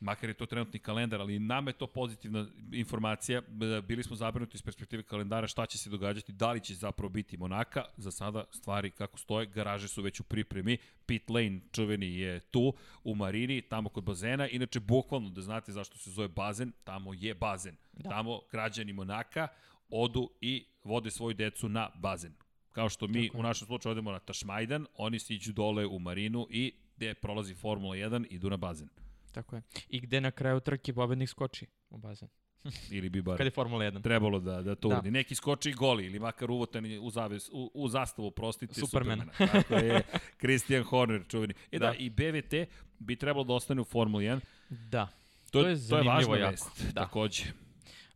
makar 0.00 0.30
je 0.30 0.34
to 0.34 0.46
trenutni 0.46 0.78
kalendar, 0.78 1.20
ali 1.20 1.38
nama 1.38 1.70
je 1.70 1.74
to 1.74 1.86
pozitivna 1.86 2.46
informacija. 2.72 3.42
Bili 3.88 4.02
smo 4.02 4.16
zabrinuti 4.16 4.56
iz 4.56 4.62
perspektive 4.62 5.02
kalendara 5.02 5.46
šta 5.46 5.66
će 5.66 5.78
se 5.78 5.90
događati, 5.90 6.32
da 6.32 6.52
li 6.52 6.60
će 6.60 6.74
zapravo 6.74 7.08
biti 7.08 7.36
Monaka. 7.36 7.84
Za 7.96 8.10
sada 8.10 8.44
stvari 8.50 8.90
kako 8.90 9.18
stoje, 9.18 9.46
garaže 9.46 9.88
su 9.88 10.02
već 10.02 10.20
u 10.20 10.24
pripremi, 10.24 10.78
pit 11.06 11.30
lane 11.30 11.60
čuveni 11.72 12.18
je 12.18 12.40
tu, 12.40 12.74
u 13.04 13.14
Marini, 13.14 13.62
tamo 13.62 13.88
kod 13.88 14.04
bazena. 14.04 14.48
Inače, 14.48 14.80
bukvalno 14.80 15.30
da 15.30 15.40
znate 15.40 15.72
zašto 15.72 15.98
se 15.98 16.10
zove 16.10 16.28
bazen, 16.28 16.72
tamo 16.84 17.14
je 17.14 17.34
bazen. 17.34 17.76
Da. 17.92 18.10
Tamo 18.10 18.40
građani 18.50 18.92
Monaka 18.92 19.48
odu 19.90 20.30
i 20.40 20.64
vode 20.84 21.10
svoju 21.10 21.34
decu 21.34 21.68
na 21.68 21.90
bazen. 21.94 22.32
Kao 22.72 22.88
što 22.88 23.06
mi 23.06 23.30
u 23.34 23.42
našem 23.42 23.66
slučaju 23.66 23.90
odemo 23.90 24.12
na 24.12 24.18
Tašmajdan, 24.18 24.86
oni 24.96 25.18
siđu 25.18 25.52
dole 25.52 25.86
u 25.86 25.98
Marinu 25.98 26.46
i 26.50 26.72
gde 26.96 27.14
prolazi 27.14 27.54
Formula 27.54 27.96
1, 27.96 28.26
idu 28.30 28.50
na 28.50 28.56
bazen. 28.56 28.88
Tako 29.32 29.56
je. 29.56 29.62
I 29.88 30.00
gde 30.00 30.20
na 30.20 30.30
kraju 30.30 30.60
trke 30.60 30.92
pobednik 30.92 31.28
skoči 31.28 31.66
u 31.90 31.98
bazen. 31.98 32.28
Ili 32.90 33.08
bi 33.08 33.22
bar 33.22 33.36
Kad 33.36 33.46
je 33.46 33.50
Formula 33.50 33.84
1. 33.84 34.02
trebalo 34.02 34.40
da, 34.40 34.62
da 34.62 34.74
to 34.74 34.88
Da. 34.88 34.94
uradi. 34.94 35.10
Neki 35.10 35.34
skoči 35.34 35.70
i 35.70 35.74
goli, 35.74 36.06
ili 36.06 36.18
makar 36.18 36.50
uvotani 36.50 36.98
u, 36.98 37.10
zaves, 37.10 37.48
u, 37.48 37.70
u 37.74 37.88
zastavu, 37.88 38.30
prostite, 38.30 38.74
Supermana. 38.74 39.24
Supermana. 39.24 39.52
Tako 39.52 39.74
je, 39.74 40.02
Christian 40.38 40.82
Horner 40.82 41.22
čuveni. 41.28 41.54
E 41.72 41.78
da, 41.78 41.86
Da. 41.86 41.94
i 41.94 42.10
BVT 42.10 42.54
bi 42.98 43.16
trebalo 43.16 43.44
da 43.44 43.52
ostane 43.52 43.80
u 43.80 43.84
Formuli 43.84 44.24
1. 44.24 44.40
Da. 44.70 45.06
To, 45.50 45.62
To 45.62 45.68
je, 45.68 45.88
to 45.88 45.96
je 45.98 46.02
važna 46.02 46.36
jako, 46.36 46.50
vest, 46.50 46.84
da. 46.84 47.00
takođe. 47.00 47.44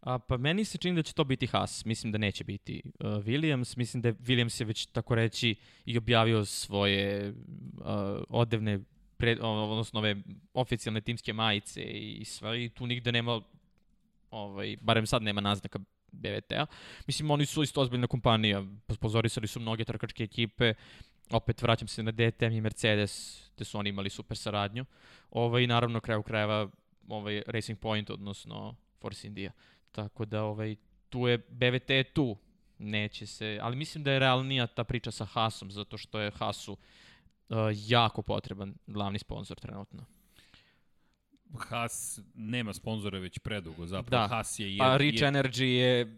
A, 0.07 0.19
pa 0.19 0.37
meni 0.37 0.65
se 0.65 0.79
čini 0.79 0.97
da 0.97 1.03
će 1.03 1.13
to 1.13 1.25
biti 1.25 1.47
Haas. 1.47 1.85
Mislim 1.85 2.13
da 2.13 2.19
neće 2.19 2.45
biti 2.45 2.83
uh, 2.85 3.07
Williams. 3.07 3.77
Mislim 3.79 4.01
da 4.03 4.09
je 4.09 4.15
Williams 4.15 4.61
je 4.61 4.65
već 4.65 4.87
tako 4.87 5.15
reći 5.15 5.55
i 5.85 5.99
objavio 5.99 6.45
svoje 6.45 7.29
uh, 7.31 7.85
odevne 8.29 8.81
pre, 9.17 9.37
odnosno 9.43 10.01
ove 10.01 10.17
oficijalne 10.55 11.01
timske 11.01 11.33
majice 11.33 11.83
i 11.83 12.25
sve 12.25 12.65
i 12.65 12.69
tu 12.69 12.87
nigde 12.87 13.13
nema 13.13 13.41
ovaj, 14.31 14.77
barem 14.81 15.07
sad 15.07 15.23
nema 15.23 15.41
naznaka 15.41 15.79
BVT-a. 16.13 16.67
Mislim, 17.07 17.31
oni 17.31 17.47
su 17.47 17.63
isto 17.63 17.81
ozbiljna 17.81 18.07
kompanija, 18.07 18.65
pozorisali 19.01 19.47
su 19.47 19.61
mnoge 19.61 19.85
trkačke 19.85 20.25
ekipe, 20.25 20.75
opet 21.31 21.63
vraćam 21.63 21.89
se 21.89 22.03
na 22.03 22.11
DTM 22.11 22.53
i 22.53 22.61
Mercedes, 22.61 23.43
gde 23.57 23.65
su 23.65 23.79
oni 23.79 23.89
imali 23.89 24.11
super 24.11 24.37
saradnju. 24.37 24.85
Ovaj, 25.31 25.67
naravno, 25.67 26.01
kraju 26.01 26.23
krajeva, 26.23 26.69
ovaj, 27.09 27.43
Racing 27.47 27.79
Point, 27.79 28.11
odnosno 28.11 28.75
Force 29.01 29.27
India. 29.27 29.53
Tako 29.97 30.25
da 30.25 30.43
ovaj, 30.43 30.77
tu 31.09 31.29
je, 31.29 31.39
BVT 31.39 31.91
je 31.91 32.05
tu, 32.05 32.37
neće 32.79 33.27
se, 33.27 33.59
ali 33.63 33.77
mislim 33.77 34.05
da 34.05 34.13
je 34.13 34.19
realnija 34.19 34.67
ta 34.67 34.85
priča 34.85 35.11
sa 35.11 35.25
Haasom, 35.25 35.71
zato 35.71 35.99
što 35.99 36.21
je 36.21 36.31
Haasu 36.31 36.73
uh, 36.73 37.57
jako 37.87 38.23
potreban 38.23 38.75
glavni 38.87 39.19
sponsor 39.19 39.57
trenutno. 39.57 40.05
Haas 41.59 42.21
nema 42.35 42.73
sponzora 42.73 43.19
već 43.19 43.39
predugo, 43.39 43.87
zapravo. 43.87 44.23
Da. 44.23 44.29
Haas 44.29 44.59
je... 44.59 44.79
Pa 44.79 44.97
Rich 44.97 45.23
je, 45.23 45.29
Energy 45.29 45.65
je 45.65 46.17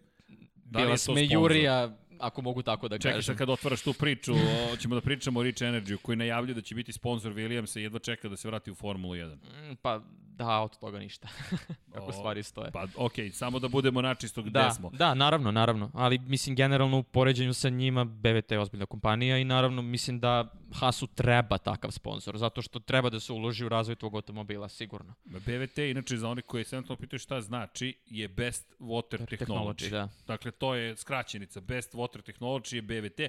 Da 0.65 0.79
bila 0.79 0.97
smejurija, 0.97 1.97
ako 2.19 2.43
mogu 2.43 2.63
tako 2.63 2.89
da 2.89 2.99
Čekaj 2.99 3.13
kažem. 3.13 3.23
sad 3.23 3.39
kad 3.39 3.51
otvaraš 3.51 3.83
tu 3.83 3.93
priču, 3.93 4.33
o, 4.73 4.77
ćemo 4.77 4.95
da 4.95 5.01
pričamo 5.01 5.41
o 5.41 5.43
Rich 5.43 5.63
Energy 5.63 5.97
koji 6.03 6.17
najavljuje 6.17 6.55
da 6.55 6.61
će 6.61 6.75
biti 6.75 6.93
sponsor 6.93 7.33
Williamsa 7.33 7.79
i 7.79 7.83
jedva 7.83 7.99
čeka 7.99 8.29
da 8.29 8.37
se 8.37 8.49
vrati 8.49 8.71
u 8.71 8.75
Formulu 8.75 9.15
1. 9.15 9.35
Mm, 9.35 9.77
Pa 9.83 10.03
da, 10.39 10.61
od 10.61 10.79
toga 10.79 10.99
ništa. 10.99 11.29
kako 11.95 12.07
O, 12.07 12.13
stvari 12.13 12.43
stoje. 12.43 12.71
Pa 12.71 12.87
okej, 12.97 13.29
okay, 13.29 13.33
samo 13.33 13.59
da 13.59 13.69
budemo 13.69 14.03
načisto 14.03 14.43
gde 14.43 14.51
Da, 14.51 14.71
smo. 14.71 14.91
da, 14.91 15.15
naravno, 15.15 15.51
naravno. 15.51 15.91
Ali 15.95 16.19
mislim 16.19 16.57
generalno 16.57 16.99
u 16.99 17.03
poređenju 17.03 17.55
sa 17.55 17.69
njima 17.69 18.05
BVT 18.05 18.51
je 18.51 18.59
ozbiljna 18.59 18.87
kompanija 18.87 19.39
i 19.39 19.45
naravno 19.45 19.83
mislim 19.83 20.21
da 20.21 20.55
Hasu 20.75 21.07
treba 21.07 21.59
takav 21.59 21.91
sponsor, 21.91 22.39
zato 22.39 22.63
što 22.63 22.79
treba 22.79 23.11
da 23.11 23.21
se 23.21 23.33
uloži 23.33 23.65
u 23.65 23.69
razvoj 23.69 23.97
tvog 23.97 24.15
automobila, 24.15 24.69
sigurno. 24.69 25.15
BVT, 25.25 25.79
inače 25.79 26.17
za 26.17 26.29
one 26.29 26.43
koji 26.43 26.65
se 26.65 26.77
jednostavno 26.77 27.01
pitaju 27.01 27.21
šta 27.21 27.41
znači, 27.41 27.95
je 28.07 28.29
Best 28.29 28.75
Water 28.79 29.27
Technology. 29.27 29.39
Technology, 29.39 29.91
da. 29.91 30.09
Dakle, 30.27 30.51
to 30.51 30.75
je 30.75 30.97
skraćenica. 30.97 31.61
Best 31.61 31.95
Water 31.95 32.33
Technology 32.33 32.75
je 32.75 32.83
BVT. 32.83 33.21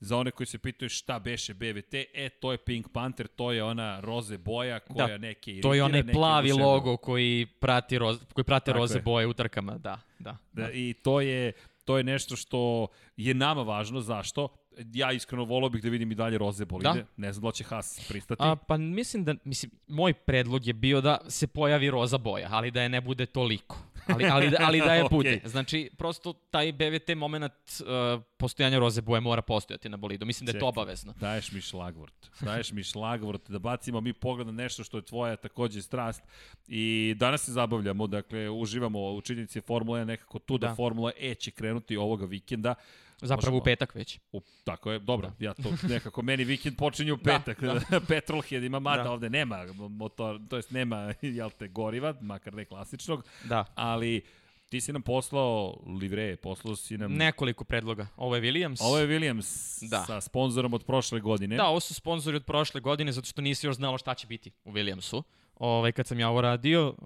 Za 0.00 0.16
one 0.16 0.30
koji 0.30 0.46
se 0.46 0.58
pitaju 0.58 0.88
šta 0.88 1.18
beše 1.18 1.54
BVT, 1.54 1.94
e, 2.14 2.28
to 2.28 2.52
je 2.52 2.58
Pink 2.58 2.88
Panther, 2.92 3.26
to 3.26 3.52
je 3.52 3.64
ona 3.64 4.00
roze 4.00 4.38
boja 4.38 4.78
koja 4.78 5.06
Da, 5.06 5.18
neke 5.18 5.50
iritira, 5.50 5.68
To 5.70 5.74
je 5.74 5.82
onaj 5.82 6.12
plavi 6.12 6.48
oduševljava. 6.48 6.72
logo 6.72 6.96
koji 6.96 7.46
prati 7.60 7.98
roz, 7.98 8.18
koji 8.32 8.44
prate 8.44 8.70
Tako 8.70 8.78
roze 8.78 8.98
je. 8.98 9.02
boje 9.02 9.26
u 9.26 9.32
trkama, 9.32 9.78
da, 9.78 10.00
da. 10.18 10.36
Da, 10.52 10.70
I 10.72 10.94
to 10.94 11.20
je, 11.20 11.52
to 11.84 11.96
je 11.98 12.04
nešto 12.04 12.36
što 12.36 12.86
je 13.16 13.34
nama 13.34 13.62
važno. 13.62 14.00
Zašto? 14.00 14.48
Ja 14.92 15.12
iskreno 15.12 15.44
volao 15.44 15.68
bih 15.70 15.82
da 15.82 15.88
vidim 15.88 16.12
i 16.12 16.14
dalje 16.14 16.38
roze 16.38 16.64
bolide. 16.64 16.88
Da. 16.92 17.06
Ne 17.16 17.32
znam 17.32 17.42
da 17.42 17.52
će 17.52 17.64
Haas 17.64 18.06
pristati. 18.08 18.42
A, 18.42 18.56
pa 18.56 18.76
mislim 18.76 19.24
da, 19.24 19.34
mislim, 19.44 19.72
moj 19.88 20.12
predlog 20.14 20.66
je 20.66 20.72
bio 20.72 21.00
da 21.00 21.18
se 21.28 21.46
pojavi 21.46 21.90
roza 21.90 22.18
boja, 22.18 22.48
ali 22.50 22.70
da 22.70 22.82
je 22.82 22.88
ne 22.88 23.00
bude 23.00 23.26
toliko. 23.26 23.78
Ali, 24.06 24.24
ali, 24.24 24.50
ali 24.60 24.80
da 24.80 24.94
je 24.94 25.04
puti. 25.10 25.28
Okej. 25.28 25.40
Znači, 25.44 25.90
prosto 25.98 26.32
taj 26.32 26.72
BVT 26.72 27.16
moment 27.16 27.52
uh, 27.52 28.22
postojanja 28.36 28.78
roze 28.78 29.02
boje 29.02 29.20
mora 29.20 29.42
postojati 29.42 29.88
na 29.88 29.96
bolidu. 29.96 30.26
Mislim 30.26 30.46
da 30.46 30.50
je 30.50 30.54
to 30.54 30.58
Čekaj. 30.58 30.68
obavezno. 30.68 31.14
Daješ 31.20 31.52
mi 31.52 31.60
šlagvort. 31.60 32.30
Daješ 32.40 32.72
mi 32.72 32.82
šlagvort 32.82 33.50
da 33.50 33.58
bacimo 33.58 34.00
mi 34.00 34.12
pogled 34.12 34.46
na 34.46 34.52
nešto 34.52 34.84
što 34.84 34.98
je 34.98 35.02
tvoja 35.02 35.36
takođe 35.36 35.82
strast. 35.82 36.22
I 36.68 37.14
danas 37.16 37.44
se 37.44 37.52
zabavljamo, 37.52 38.06
dakle, 38.06 38.50
uživamo 38.50 39.12
u 39.12 39.20
činjenici 39.20 39.60
Formula 39.60 39.98
1 39.98 40.04
nekako 40.04 40.38
tu 40.38 40.58
da, 40.58 40.68
Da. 40.68 40.74
Formula 40.74 41.10
E 41.18 41.34
će 41.34 41.50
krenuti 41.50 41.96
ovoga 41.96 42.26
vikenda. 42.26 42.74
Zapravo 43.22 43.56
u 43.58 43.62
petak 43.64 43.94
već. 43.94 44.18
U, 44.32 44.40
tako 44.64 44.92
je, 44.92 44.98
dobro, 44.98 45.32
ja 45.38 45.54
to 45.54 45.72
nekako, 45.88 46.22
meni 46.22 46.44
vikend 46.44 46.76
počinje 46.76 47.12
u 47.12 47.16
Da, 47.16 47.22
petak, 47.22 47.60
da, 47.60 48.00
Petrolhead 48.08 48.62
ima, 48.64 48.78
mada 48.78 49.02
Da. 49.02 49.10
ovde 49.10 49.30
nema 49.30 49.66
motor, 49.90 50.40
to 50.48 50.56
jest 50.56 50.70
nema, 50.70 51.14
jel 51.38 51.50
te, 51.50 51.68
goriva, 51.68 52.14
makar 52.20 52.54
ne 52.54 52.64
klasičnog, 52.64 53.24
Da. 53.44 53.64
ali 53.74 54.22
ti 54.68 54.80
si 54.80 54.92
nam 54.92 55.02
poslao 55.02 55.80
livreje, 56.00 56.36
poslao 56.36 56.76
si 56.76 56.98
nam... 56.98 57.12
Nekoliko 57.12 57.64
predloga. 57.64 58.06
Ovo 58.16 58.36
je 58.36 58.42
Williams. 58.42 58.76
Ovo 58.80 58.98
je 58.98 59.06
Williams 59.06 59.80
Da. 59.88 60.04
sa 60.04 60.20
sponzorom 60.20 60.74
od 60.74 60.84
prošle 60.84 61.20
godine. 61.20 61.56
Da, 61.56 61.66
ovo 61.66 61.80
su 61.80 61.94
sponzori 61.94 62.36
od 62.36 62.44
prošle 62.44 62.80
godine, 62.80 63.12
zato 63.12 63.26
što 63.26 63.42
nisi 63.42 63.66
još 63.66 63.76
znalo 63.76 63.98
šta 63.98 64.14
će 64.14 64.26
biti 64.26 64.50
u 64.64 64.72
Williamsu. 64.72 65.22
Ovaj, 65.56 65.92
kad 65.92 66.06
sam 66.06 66.20
ja 66.20 66.28
ovo 66.28 66.40
radio 66.40 66.88
uh, 66.88 67.04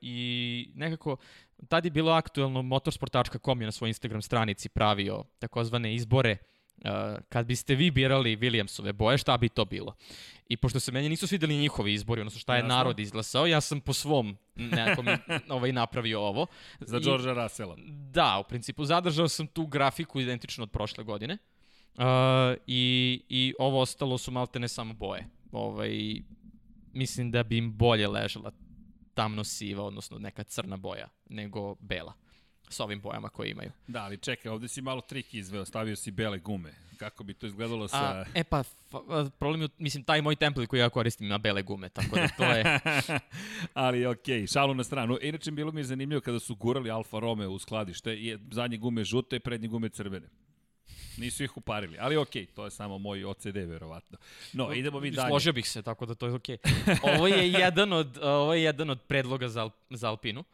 i 0.00 0.70
nekako 0.74 1.16
tad 1.68 1.84
je 1.84 1.90
bilo 1.90 2.12
aktuelno 2.12 2.62
motorsport.com 2.62 3.60
je 3.60 3.64
na 3.64 3.72
svojoj 3.72 3.90
Instagram 3.90 4.22
stranici 4.22 4.68
pravio 4.68 5.24
takozvane 5.38 5.94
izbore 5.94 6.36
uh, 6.84 6.90
kad 7.28 7.46
biste 7.46 7.74
vi 7.74 7.90
birali 7.90 8.36
Williamsove 8.36 8.92
boje, 8.92 9.18
šta 9.18 9.36
bi 9.36 9.48
to 9.48 9.64
bilo? 9.64 9.94
I 10.48 10.56
pošto 10.56 10.80
se 10.80 10.92
meni 10.92 11.08
nisu 11.08 11.26
svideli 11.26 11.56
njihovi 11.56 11.92
izbori, 11.94 12.20
odnosno 12.20 12.40
šta 12.40 12.54
je 12.54 12.58
Jasno. 12.58 12.68
narod 12.68 13.00
izglasao, 13.00 13.46
ja 13.46 13.60
sam 13.60 13.80
po 13.80 13.92
svom 13.92 14.36
nekom 14.56 15.06
ovaj, 15.56 15.72
napravio 15.72 16.20
ovo. 16.20 16.46
Za 16.80 16.98
Georgea 16.98 17.32
Russella. 17.32 17.76
Da, 18.12 18.42
u 18.46 18.48
principu 18.48 18.84
zadržao 18.84 19.28
sam 19.28 19.46
tu 19.46 19.66
grafiku 19.66 20.20
identično 20.20 20.62
od 20.62 20.70
prošle 20.70 21.04
godine. 21.04 21.38
Uh, 21.94 22.04
i, 22.66 23.22
I 23.28 23.54
ovo 23.58 23.80
ostalo 23.80 24.18
su 24.18 24.30
malte 24.30 24.58
ne 24.58 24.68
samo 24.68 24.94
boje. 24.94 25.26
Ovaj, 25.52 26.22
mislim 26.92 27.30
da 27.30 27.42
bi 27.42 27.56
im 27.56 27.72
bolje 27.72 28.08
ležala 28.08 28.52
tamno 29.18 29.44
siva, 29.44 29.82
odnosno 29.82 30.18
neka 30.18 30.44
crna 30.44 30.76
boja, 30.76 31.08
nego 31.28 31.74
bela. 31.80 32.12
Sa 32.68 32.84
ovim 32.84 33.00
bojama 33.00 33.28
koje 33.28 33.50
imaju. 33.50 33.70
Da, 33.86 34.02
ali 34.02 34.18
čekaj, 34.18 34.52
ovde 34.52 34.68
si 34.68 34.82
malo 34.82 35.00
trik 35.00 35.34
izveo, 35.34 35.64
stavio 35.64 35.96
si 35.96 36.10
bele 36.10 36.38
gume. 36.38 36.74
Kako 36.96 37.24
bi 37.24 37.34
to 37.34 37.46
izgledalo 37.46 37.88
sa... 37.88 37.96
A, 37.96 38.24
e 38.34 38.44
pa, 38.44 38.62
problem 39.38 39.62
je, 39.62 39.68
mislim, 39.78 40.04
taj 40.04 40.22
moj 40.22 40.36
template 40.36 40.66
koji 40.66 40.80
ja 40.80 40.90
koristim 40.90 41.26
ima 41.26 41.38
bele 41.38 41.62
gume, 41.62 41.88
tako 41.88 42.16
da 42.16 42.28
to 42.28 42.44
je... 42.44 42.80
ali 43.74 44.06
okej, 44.06 44.46
šalu 44.46 44.74
na 44.74 44.84
stranu. 44.84 45.18
Inače, 45.22 45.50
bilo 45.50 45.72
mi 45.72 45.80
je 45.80 45.84
zanimljivo 45.84 46.20
kada 46.20 46.40
su 46.40 46.54
gurali 46.54 46.90
Alfa 46.90 47.18
Romeo 47.18 47.50
u 47.50 47.58
skladište, 47.58 48.10
je 48.10 48.38
zadnje 48.50 48.76
gume 48.78 49.04
žute, 49.04 49.40
prednje 49.40 49.68
gume 49.68 49.88
crvene. 49.88 50.28
Nisu 51.18 51.44
ih 51.44 51.56
uparili, 51.56 51.96
ali 52.00 52.16
okej, 52.16 52.46
to 52.46 52.64
je 52.64 52.70
samo 52.70 52.98
moj 52.98 53.24
OCD, 53.24 53.56
verovatno. 53.56 54.18
No, 54.52 54.72
idemo 54.72 55.00
mi 55.00 55.10
dalje. 55.10 55.28
Složio 55.28 55.52
bih 55.52 55.68
se, 55.68 55.82
tako 55.82 56.06
da 56.06 56.14
to 56.14 56.26
je 56.26 56.32
okej. 56.32 56.56
Ovo 57.02 57.26
je 57.26 57.52
jedan 57.62 57.92
od, 57.92 58.18
ovo 58.22 58.54
je 58.54 58.62
jedan 58.62 58.90
od 58.90 59.00
predloga 59.02 59.48
za, 59.48 59.62
Al, 59.62 59.70
za 59.90 60.08
Alpinu, 60.08 60.44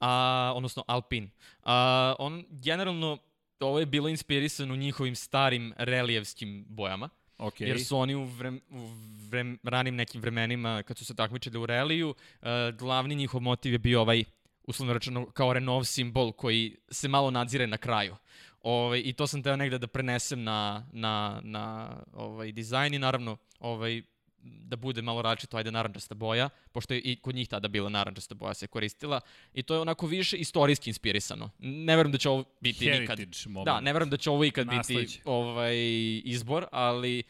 a, 0.00 0.52
odnosno 0.56 0.84
Alpin. 0.86 1.30
A, 1.62 2.14
on 2.18 2.44
generalno, 2.50 3.18
ovo 3.60 3.78
je 3.78 3.86
bilo 3.86 4.08
inspirisano 4.08 4.76
njihovim 4.76 5.16
starim 5.16 5.74
relijevskim 5.76 6.64
bojama. 6.68 7.08
Okej. 7.38 7.68
Jer 7.68 7.84
su 7.84 7.98
oni 7.98 8.14
u, 8.14 8.24
vrem, 8.24 8.60
u 8.70 8.86
vrem, 9.28 9.58
ranim 9.62 9.96
nekim 9.96 10.20
vremenima, 10.20 10.82
kad 10.82 10.98
su 10.98 11.04
se 11.04 11.14
takmičili 11.14 11.58
u 11.58 11.66
reliju, 11.66 12.08
uh, 12.08 12.48
glavni 12.78 13.14
njihov 13.14 13.40
motiv 13.40 13.72
je 13.72 13.78
bio 13.78 14.00
ovaj, 14.00 14.24
uslovno 14.64 14.94
rečeno, 14.94 15.30
kao 15.30 15.52
Renault 15.52 15.86
simbol 15.86 16.32
koji 16.32 16.76
se 16.90 17.08
malo 17.08 17.30
nadzire 17.30 17.66
na 17.66 17.76
kraju. 17.76 18.16
Ovaj, 18.62 19.02
I 19.04 19.12
to 19.12 19.26
sam 19.26 19.42
teo 19.42 19.56
negde 19.56 19.78
da 19.78 19.86
prenesem 19.86 20.44
na, 20.44 20.86
na, 20.92 21.40
na 21.42 21.96
ovaj, 22.12 22.52
dizajn 22.52 22.94
i 22.94 22.98
naravno 22.98 23.36
ovaj, 23.58 24.02
da 24.42 24.76
bude 24.76 25.02
malo 25.02 25.22
različito, 25.22 25.56
ajde 25.56 25.70
narančasta 25.70 26.14
boja, 26.14 26.48
pošto 26.72 26.94
je 26.94 27.00
i 27.00 27.16
kod 27.16 27.34
njih 27.34 27.48
tada 27.48 27.68
bila 27.68 27.88
narančasta 27.88 28.34
boja 28.34 28.54
se 28.54 28.66
koristila 28.66 29.20
i 29.54 29.62
to 29.62 29.74
je 29.74 29.80
onako 29.80 30.06
više 30.06 30.36
istorijski 30.36 30.90
inspirisano. 30.90 31.50
Ne 31.58 31.96
verujem 31.96 32.12
da 32.12 32.18
će 32.18 32.28
ovo 32.28 32.44
biti 32.60 32.84
nikad. 32.90 33.18
Heritage 33.18 33.38
moment. 33.48 33.66
Da, 33.66 33.80
ne 33.80 33.92
verujem 33.92 34.10
da 34.10 34.16
će 34.16 34.30
ovo 34.30 34.44
ikad 34.44 34.66
Nasleđe. 34.66 35.02
biti 35.02 35.20
ovaj 35.24 35.76
izbor, 36.24 36.66
ali 36.72 37.22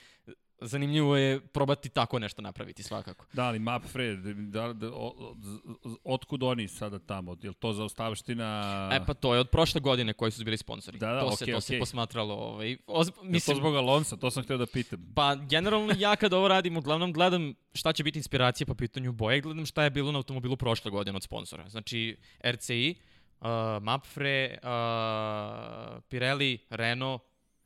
zanimljivo 0.63 1.17
je 1.17 1.41
probati 1.41 1.89
tako 1.89 2.19
nešto 2.19 2.43
napraviti 2.43 2.83
svakako. 2.83 3.27
Da, 3.33 3.45
ali 3.45 3.59
Mapfre, 3.59 4.17
da, 4.17 4.73
da, 4.73 4.91
o, 4.93 5.35
otkud 6.05 6.43
oni 6.43 6.69
sada 6.69 6.99
tamo? 6.99 7.37
Je 7.43 7.49
li 7.49 7.55
to 7.55 7.73
za 7.73 7.85
ostavština... 7.85 8.89
E 8.93 9.07
pa 9.07 9.15
to 9.15 9.35
je 9.35 9.41
od 9.41 9.51
prošle 9.51 9.81
godine 9.81 10.13
koji 10.13 10.31
su 10.31 10.45
bili 10.45 10.57
sponzori. 10.57 10.99
Da, 10.99 11.13
da, 11.13 11.21
to 11.21 11.37
se 11.37 11.45
okej, 11.45 11.55
to 11.55 11.61
se 11.61 11.73
okej. 11.73 11.81
posmatralo 11.81 12.35
ovaj 12.35 12.77
oz, 12.87 13.09
Je 13.09 13.13
li 13.13 13.17
to 13.17 13.25
mislim 13.25 13.57
zbog 13.57 13.77
Alonsa? 13.77 14.17
To 14.17 14.31
sam 14.31 14.43
htio 14.43 14.57
da 14.57 14.67
pitam. 14.67 15.13
pa 15.15 15.35
generalno 15.35 15.95
ja 15.99 16.17
kad 16.17 16.33
ovo 16.33 16.49
radim 16.49 16.77
uglavnom 16.77 17.13
gledam 17.13 17.55
šta 17.75 17.93
će 17.93 18.05
biti 18.05 18.19
inspiracija 18.19 18.67
po 18.67 18.75
pitanju 18.75 19.13
boje, 19.13 19.41
gledam 19.41 19.67
šta 19.67 19.85
je 19.85 19.91
bilo 19.91 20.13
na 20.13 20.19
automobilu 20.19 20.57
prošle 20.57 20.91
godine 20.91 21.17
od 21.17 21.23
sponzora. 21.23 21.69
Znači 21.69 22.17
RCI, 22.45 22.95
uh, 23.41 23.47
Mapfre, 23.83 24.59
uh, 24.63 26.03
Pirelli, 26.09 26.59
Renault, 26.71 27.23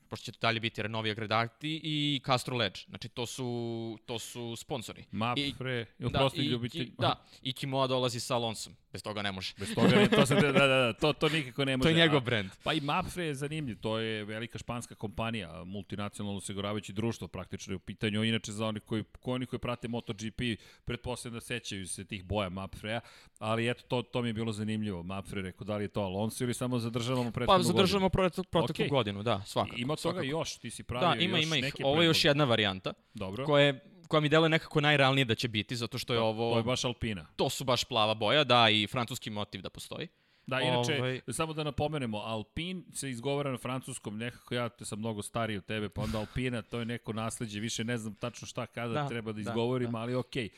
pošto 0.06 0.24
će 0.24 0.32
to 0.32 0.38
dalje 0.40 0.60
biti 0.60 0.82
Renovija 0.82 1.14
Gradati 1.14 1.80
i 1.84 2.20
Castrol 2.26 2.62
Edge. 2.62 2.80
Znači 2.88 3.08
to 3.08 3.26
su 3.26 3.98
to 4.06 4.18
su 4.18 4.56
sponzori. 4.56 5.04
Mapfre, 5.10 5.86
ili 5.98 6.10
da, 6.10 6.18
prosti 6.18 6.40
i, 6.40 6.46
ljubitelj. 6.46 6.92
Da, 6.98 7.24
i 7.42 7.52
Kimoa 7.52 7.86
dolazi 7.86 8.20
sa 8.20 8.34
Alonsom. 8.34 8.76
Bez 8.92 9.02
toga 9.02 9.22
ne 9.22 9.32
može. 9.32 9.54
Bez 9.58 9.74
toga, 9.74 9.88
ne, 9.88 10.08
to, 10.08 10.26
sam, 10.26 10.40
da, 10.40 10.52
da, 10.52 10.66
da, 10.66 10.92
to, 10.92 11.12
to 11.12 11.28
nikako 11.28 11.64
ne 11.64 11.76
može. 11.76 11.84
To 11.86 11.88
je 11.88 11.94
njegov 11.94 12.20
brend. 12.20 12.50
Pa 12.62 12.72
i 12.72 12.80
Mapfre 12.80 13.24
je 13.24 13.34
zanimljiv, 13.34 13.76
to 13.80 13.98
je 13.98 14.24
velika 14.24 14.58
španska 14.58 14.94
kompanija, 14.94 15.64
multinacionalno 15.64 16.38
osiguravajuće 16.38 16.92
društvo 16.92 17.28
praktično 17.28 17.72
je 17.72 17.76
u 17.76 17.78
pitanju, 17.78 18.24
inače 18.24 18.52
za 18.52 18.66
oni 18.66 18.80
koji, 18.80 19.04
koji, 19.20 19.34
oni 19.34 19.46
koji 19.46 19.60
prate 19.60 19.88
MotoGP, 19.88 20.40
pretpostavljam 20.84 21.34
da 21.34 21.40
sećaju 21.40 21.86
se 21.88 22.04
tih 22.04 22.24
boja 22.24 22.48
Mapfreja, 22.48 23.00
ali 23.38 23.70
eto, 23.70 23.82
to, 23.88 24.02
to 24.02 24.22
mi 24.22 24.28
je 24.28 24.32
bilo 24.32 24.52
zanimljivo. 24.52 25.02
Mapfre 25.02 25.42
rekao, 25.42 25.64
da 25.64 25.76
li 25.76 25.84
je 25.84 25.88
to 25.88 26.00
Alonso 26.00 26.44
ili 26.44 26.54
samo 26.54 26.78
zadržavamo 26.78 27.30
prethodnu 27.30 27.58
Pa 27.58 27.62
zadržamo 27.62 28.08
proteklu, 28.08 28.44
proteklu 28.44 28.82
Okej. 28.82 28.88
godinu, 28.88 29.22
da, 29.22 29.42
svakako. 29.46 29.70
godinu. 29.70 29.86
Ima 29.86 29.95
toga 29.97 30.12
svakako. 30.14 30.24
još, 30.24 30.59
ti 30.59 30.70
si 30.70 30.82
pravio 30.82 31.09
Da, 31.09 31.14
ima, 31.16 31.39
još 31.39 31.47
ima 31.47 31.56
ih. 31.56 31.62
neke 31.62 31.82
Ovo 31.85 32.02
je 32.02 32.06
još 32.06 32.24
jedna 32.24 32.44
varijanta 32.44 32.93
Dobro, 33.14 33.44
koja, 33.44 33.64
je, 33.64 33.81
koja 34.09 34.20
mi 34.20 34.28
deluje 34.28 34.48
nekako 34.48 34.81
najrealnije 34.81 35.24
da 35.24 35.35
će 35.35 35.48
biti, 35.48 35.77
zato 35.77 35.98
što 35.98 36.14
je 36.14 36.20
ovo... 36.20 36.52
to 36.52 36.59
je 36.59 36.62
baš 36.62 36.85
Alpina. 36.85 37.27
To 37.36 37.51
su 37.51 37.64
baš 37.64 37.85
plava 37.85 38.14
boja, 38.14 38.44
da, 38.44 38.68
i 38.70 38.86
francuski 38.86 39.31
motiv 39.31 39.60
da 39.60 39.70
postoji. 39.70 40.09
Da, 40.47 40.60
inače, 40.60 40.98
Ovaj- 40.98 41.20
samo 41.28 41.52
da 41.52 41.64
napomenemo, 41.64 42.18
Alpin 42.18 42.85
se 42.94 43.10
izgovara 43.10 43.51
na 43.51 43.59
francuskom, 43.59 44.18
nekako 44.18 44.55
ja 44.55 44.68
te 44.68 44.85
sam 44.85 44.98
mnogo 44.98 45.23
stariji 45.23 45.56
od 45.59 45.64
tebe, 45.64 45.89
pa 45.89 46.02
onda 46.02 46.18
Alpina, 46.18 46.62
to 46.62 46.78
je 46.78 46.85
neko 46.85 47.12
nasledđe, 47.12 47.60
više 47.60 47.85
ne 47.85 47.98
znam 47.98 48.14
tačno 48.14 48.47
šta 48.47 48.66
kada 48.66 48.93
Da, 48.93 49.09
treba 49.09 49.32
da 49.32 49.35
da, 49.35 49.40
izgovorim, 49.40 49.93
da. 49.93 49.98
ali 49.98 50.14
okej. 50.14 50.48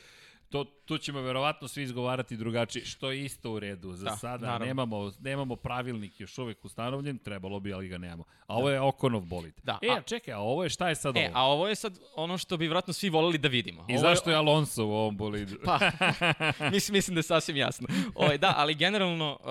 To, 0.49 0.63
tu 0.63 0.97
ćemo 0.97 1.21
verovatno 1.21 1.67
svi 1.67 1.83
izgovarati 1.83 2.37
drugačije, 2.37 2.85
što 2.85 3.11
je 3.11 3.21
isto 3.21 3.51
u 3.51 3.59
redu. 3.59 3.93
Za 3.93 4.05
Da, 4.05 4.15
sada 4.17 4.45
naravno. 4.45 4.65
nemamo, 4.65 5.11
nemamo 5.19 5.55
pravilnik 5.55 6.19
još 6.19 6.37
uvek 6.37 6.65
ustanovljen, 6.65 7.17
trebalo 7.17 7.59
bi, 7.59 7.73
ali 7.73 7.87
ga 7.87 7.97
nemamo. 7.97 8.23
A 8.39 8.55
ovo 8.55 8.69
je 8.69 8.81
Okonov 8.81 9.21
bolid. 9.21 9.53
Da, 9.63 9.79
E, 9.81 9.87
a- 9.89 10.01
čekaj, 10.01 10.33
a 10.33 10.39
ovo 10.39 10.63
je 10.63 10.69
šta 10.69 10.89
je 10.89 10.95
sad 10.95 11.17
E, 11.17 11.19
ovo? 11.21 11.31
a 11.35 11.43
ovo 11.43 11.67
je 11.67 11.75
sad 11.75 11.99
ono 12.15 12.37
što 12.37 12.57
bi 12.57 12.67
vratno 12.67 12.93
svi 12.93 13.09
voleli 13.09 13.37
da 13.37 13.47
vidimo. 13.47 13.85
I 13.89 13.93
ovo 13.93 13.99
zašto 13.99 14.29
je 14.29 14.35
Alonso 14.35 14.85
u 14.85 14.91
ovom 14.91 15.17
bolidu? 15.17 15.55
Pa, 15.65 15.79
mislim, 16.71 16.93
mislim 16.93 17.15
da 17.15 17.19
je 17.19 17.23
sasvim 17.23 17.57
jasno. 17.57 17.87
Ovaj, 18.15 18.37
da, 18.37 18.53
ali 18.57 18.75
generalno, 18.75 19.31
uh, 19.33 19.47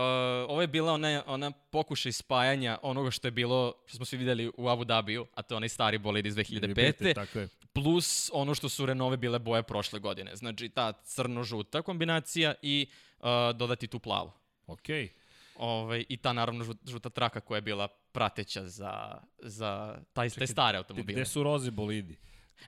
ovo 0.48 0.60
je 0.60 0.66
bila 0.68 0.92
ona, 0.92 1.22
ona 1.26 1.50
pokušaj 1.50 2.12
spajanja 2.12 2.78
onoga 2.82 3.10
što 3.10 3.26
je 3.26 3.32
bilo, 3.32 3.72
što 3.86 3.96
smo 3.96 4.04
svi 4.04 4.16
videli 4.18 4.50
u 4.56 4.68
Abu 4.68 4.84
Dhabiju, 4.84 5.26
a 5.34 5.42
to 5.42 5.54
je 5.54 5.56
onaj 5.56 5.68
stari 5.68 5.98
bolid 5.98 6.26
iz 6.26 6.34
2005. 6.34 7.14
Tako 7.14 7.38
je. 7.38 7.48
plus 7.72 8.30
ono 8.32 8.54
što 8.54 8.68
su 8.68 8.86
Renove 8.86 9.16
bile 9.16 9.38
boje 9.38 9.62
prošle 9.62 9.98
godine. 9.98 10.36
Znači 10.36 10.68
ta 10.68 10.87
crno-žuta 10.92 11.82
kombinacija 11.82 12.54
i 12.62 12.86
uh, 13.18 13.26
dodati 13.54 13.86
tu 13.86 13.98
plavu. 13.98 14.32
Okej. 14.66 15.08
Ovaj, 15.56 16.04
I 16.08 16.16
ta 16.16 16.32
naravno 16.32 16.64
žuta, 16.64 16.90
žuta 16.90 17.10
traka 17.10 17.40
koja 17.40 17.56
je 17.56 17.62
bila 17.62 17.88
prateća 18.12 18.68
za, 18.68 19.20
za 19.38 19.98
taj, 20.12 20.30
te 20.30 20.46
stare 20.46 20.78
automobile. 20.78 21.12
Gde 21.12 21.24
su 21.24 21.42
roze 21.42 21.70
bolidi? 21.70 22.16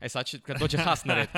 E 0.00 0.08
sad 0.08 0.26
će, 0.26 0.40
kad 0.40 0.58
dođe 0.58 0.78
Haas 0.78 1.04
na 1.04 1.14
red. 1.14 1.28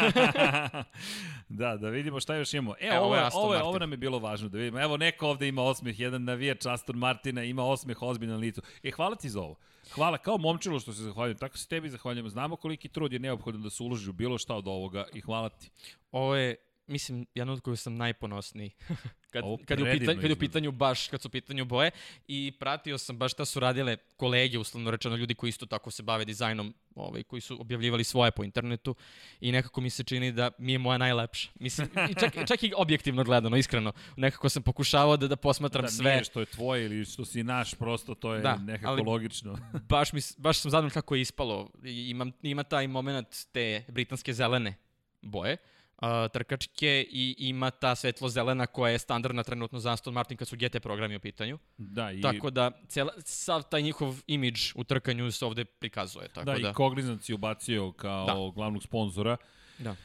da, 1.61 1.77
da 1.77 1.89
vidimo 1.89 2.21
šta 2.21 2.35
još 2.35 2.55
imamo. 2.55 2.75
E, 2.81 2.87
E, 2.87 2.99
ovo, 2.99 3.17
je, 3.17 3.29
ovo, 3.35 3.55
je, 3.55 3.63
ovo 3.63 3.79
nam 3.79 3.91
je 3.91 3.97
bilo 3.97 4.19
važno 4.19 4.49
da 4.49 4.59
vidimo. 4.59 4.81
Evo, 4.81 4.97
neko 4.97 5.29
ovde 5.29 5.49
ima 5.49 5.63
osmeh, 5.63 6.01
jedan 6.01 6.25
navijač 6.25 6.67
Aston 6.67 6.97
Martina 6.97 7.45
ima 7.45 7.65
osmeh 7.65 8.03
ozbiljno 8.03 8.35
na 8.35 8.41
licu. 8.41 8.63
E, 8.83 8.91
hvala 8.91 9.17
ti 9.17 9.29
za 9.29 9.41
ovo. 9.41 9.57
Hvala, 9.95 10.19
kao 10.19 10.39
momčilo 10.39 10.81
što 10.81 10.93
se 10.93 11.03
zahvaljujem. 11.03 11.39
Tako 11.39 11.59
se 11.59 11.69
tebi 11.69 11.91
zahvaljujemo. 11.91 12.29
Znamo 12.29 12.57
koliki 12.57 12.89
trud 12.89 13.13
je 13.13 13.19
neophodan 13.19 13.63
da 13.63 13.71
se 13.71 13.83
uloži 13.83 14.11
u 14.11 14.13
bilo 14.13 14.39
šta 14.39 14.55
od 14.55 14.69
ovoga 14.69 15.05
i 15.15 15.21
hvala 15.21 15.49
ti. 15.49 15.71
Ovo 16.11 16.37
je, 16.37 16.57
mislim, 16.93 17.27
jedna 17.35 17.53
od 17.53 17.61
koju 17.61 17.77
sam 17.77 17.97
najponosniji. 17.97 18.71
kad, 19.33 19.45
Ovo 19.45 19.59
kad, 19.67 19.79
je 19.79 19.85
u 19.85 19.99
pitanju, 19.99 20.21
kad 20.21 20.31
je 20.31 20.37
u 20.37 20.39
pitanju 20.39 20.73
baš, 20.73 21.09
kad 21.09 21.23
su 21.23 21.29
u 21.29 21.31
pitanju 21.31 21.65
boje 21.65 21.91
i 22.29 22.53
pratio 22.61 22.99
sam 22.99 23.19
baš 23.19 23.33
šta 23.33 23.45
su 23.45 23.61
radile 23.61 23.97
kolege, 24.17 24.59
uslovno 24.59 24.91
rečeno, 24.91 25.17
ljudi 25.17 25.35
koji 25.35 25.49
isto 25.49 25.67
tako 25.67 25.91
se 25.91 26.03
bave 26.03 26.25
dizajnom, 26.25 26.75
ovaj, 26.95 27.23
koji 27.23 27.41
su 27.41 27.61
objavljivali 27.61 28.05
svoje 28.05 28.31
po 28.31 28.45
internetu 28.45 28.95
i 29.41 29.53
nekako 29.53 29.81
mi 29.81 29.91
se 29.91 30.05
čini 30.05 30.33
da 30.33 30.51
mi 30.59 30.73
je 30.73 30.79
moja 30.79 30.99
najlepša. 30.99 31.49
Mislim, 31.61 31.89
i 32.11 32.15
čak, 32.15 32.33
čak 32.49 32.63
i 32.63 32.73
objektivno 32.77 33.25
gledano, 33.25 33.57
iskreno. 33.57 33.93
Nekako 34.17 34.49
sam 34.49 34.63
pokušavao 34.63 35.17
da, 35.17 35.29
da 35.29 35.37
posmatram 35.37 35.83
da 35.85 35.91
sve. 35.91 36.11
nije 36.11 36.25
što 36.25 36.41
je 36.41 36.47
tvoje 36.47 36.85
ili 36.85 37.05
što 37.05 37.25
si 37.25 37.43
naš, 37.43 37.75
prosto 37.75 38.15
to 38.15 38.35
je 38.35 38.41
Da, 38.41 38.57
nekako 38.57 38.91
ali- 38.91 39.03
logično. 39.03 39.59
baš, 39.89 40.13
mi, 40.13 40.21
baš 40.39 40.59
sam 40.59 40.71
zadovoljan 40.71 40.91
kako 40.91 41.15
je 41.15 41.21
ispalo. 41.21 41.71
I 41.85 42.11
Imam, 42.11 42.33
ima 42.43 42.63
taj 42.63 42.87
moment 42.89 43.29
te 43.53 43.85
britanske 43.89 44.33
zelene 44.33 44.75
boje, 45.23 45.57
uh, 46.03 46.09
trkačke 46.33 47.07
i 47.11 47.35
ima 47.39 47.71
ta 47.71 47.95
svetlo-zelena 47.95 48.67
koja 48.67 48.91
je 48.91 48.99
standardna 48.99 49.43
trenutno 49.43 49.79
za 49.79 49.93
Aston 49.93 50.15
Martin 50.15 50.37
kad 50.37 50.49
su 50.49 50.57
GT 50.57 50.83
programi 50.83 51.17
u 51.17 51.21
pitanju. 51.21 51.59
Da, 51.79 52.13
i, 52.13 52.21
Tako 52.21 52.51
da 52.51 52.71
cijela, 52.89 53.13
sav 53.19 53.63
taj 53.63 53.83
njihov 53.83 54.23
imidž 54.27 54.73
u 54.75 54.85
trkanju 54.85 55.31
se 55.33 55.47
ovde 55.47 55.65
prikazuje. 55.65 56.29
Tako 56.29 56.45
da, 56.45 56.55
da, 56.55 56.71
i 56.71 56.75
Cognizant 56.75 57.23
si 57.23 57.35
ubacio 57.35 57.93
kao 57.93 58.27
Da. 58.27 58.53
glavnog 58.55 58.83
sponzora. 58.83 59.37
da. 59.79 59.97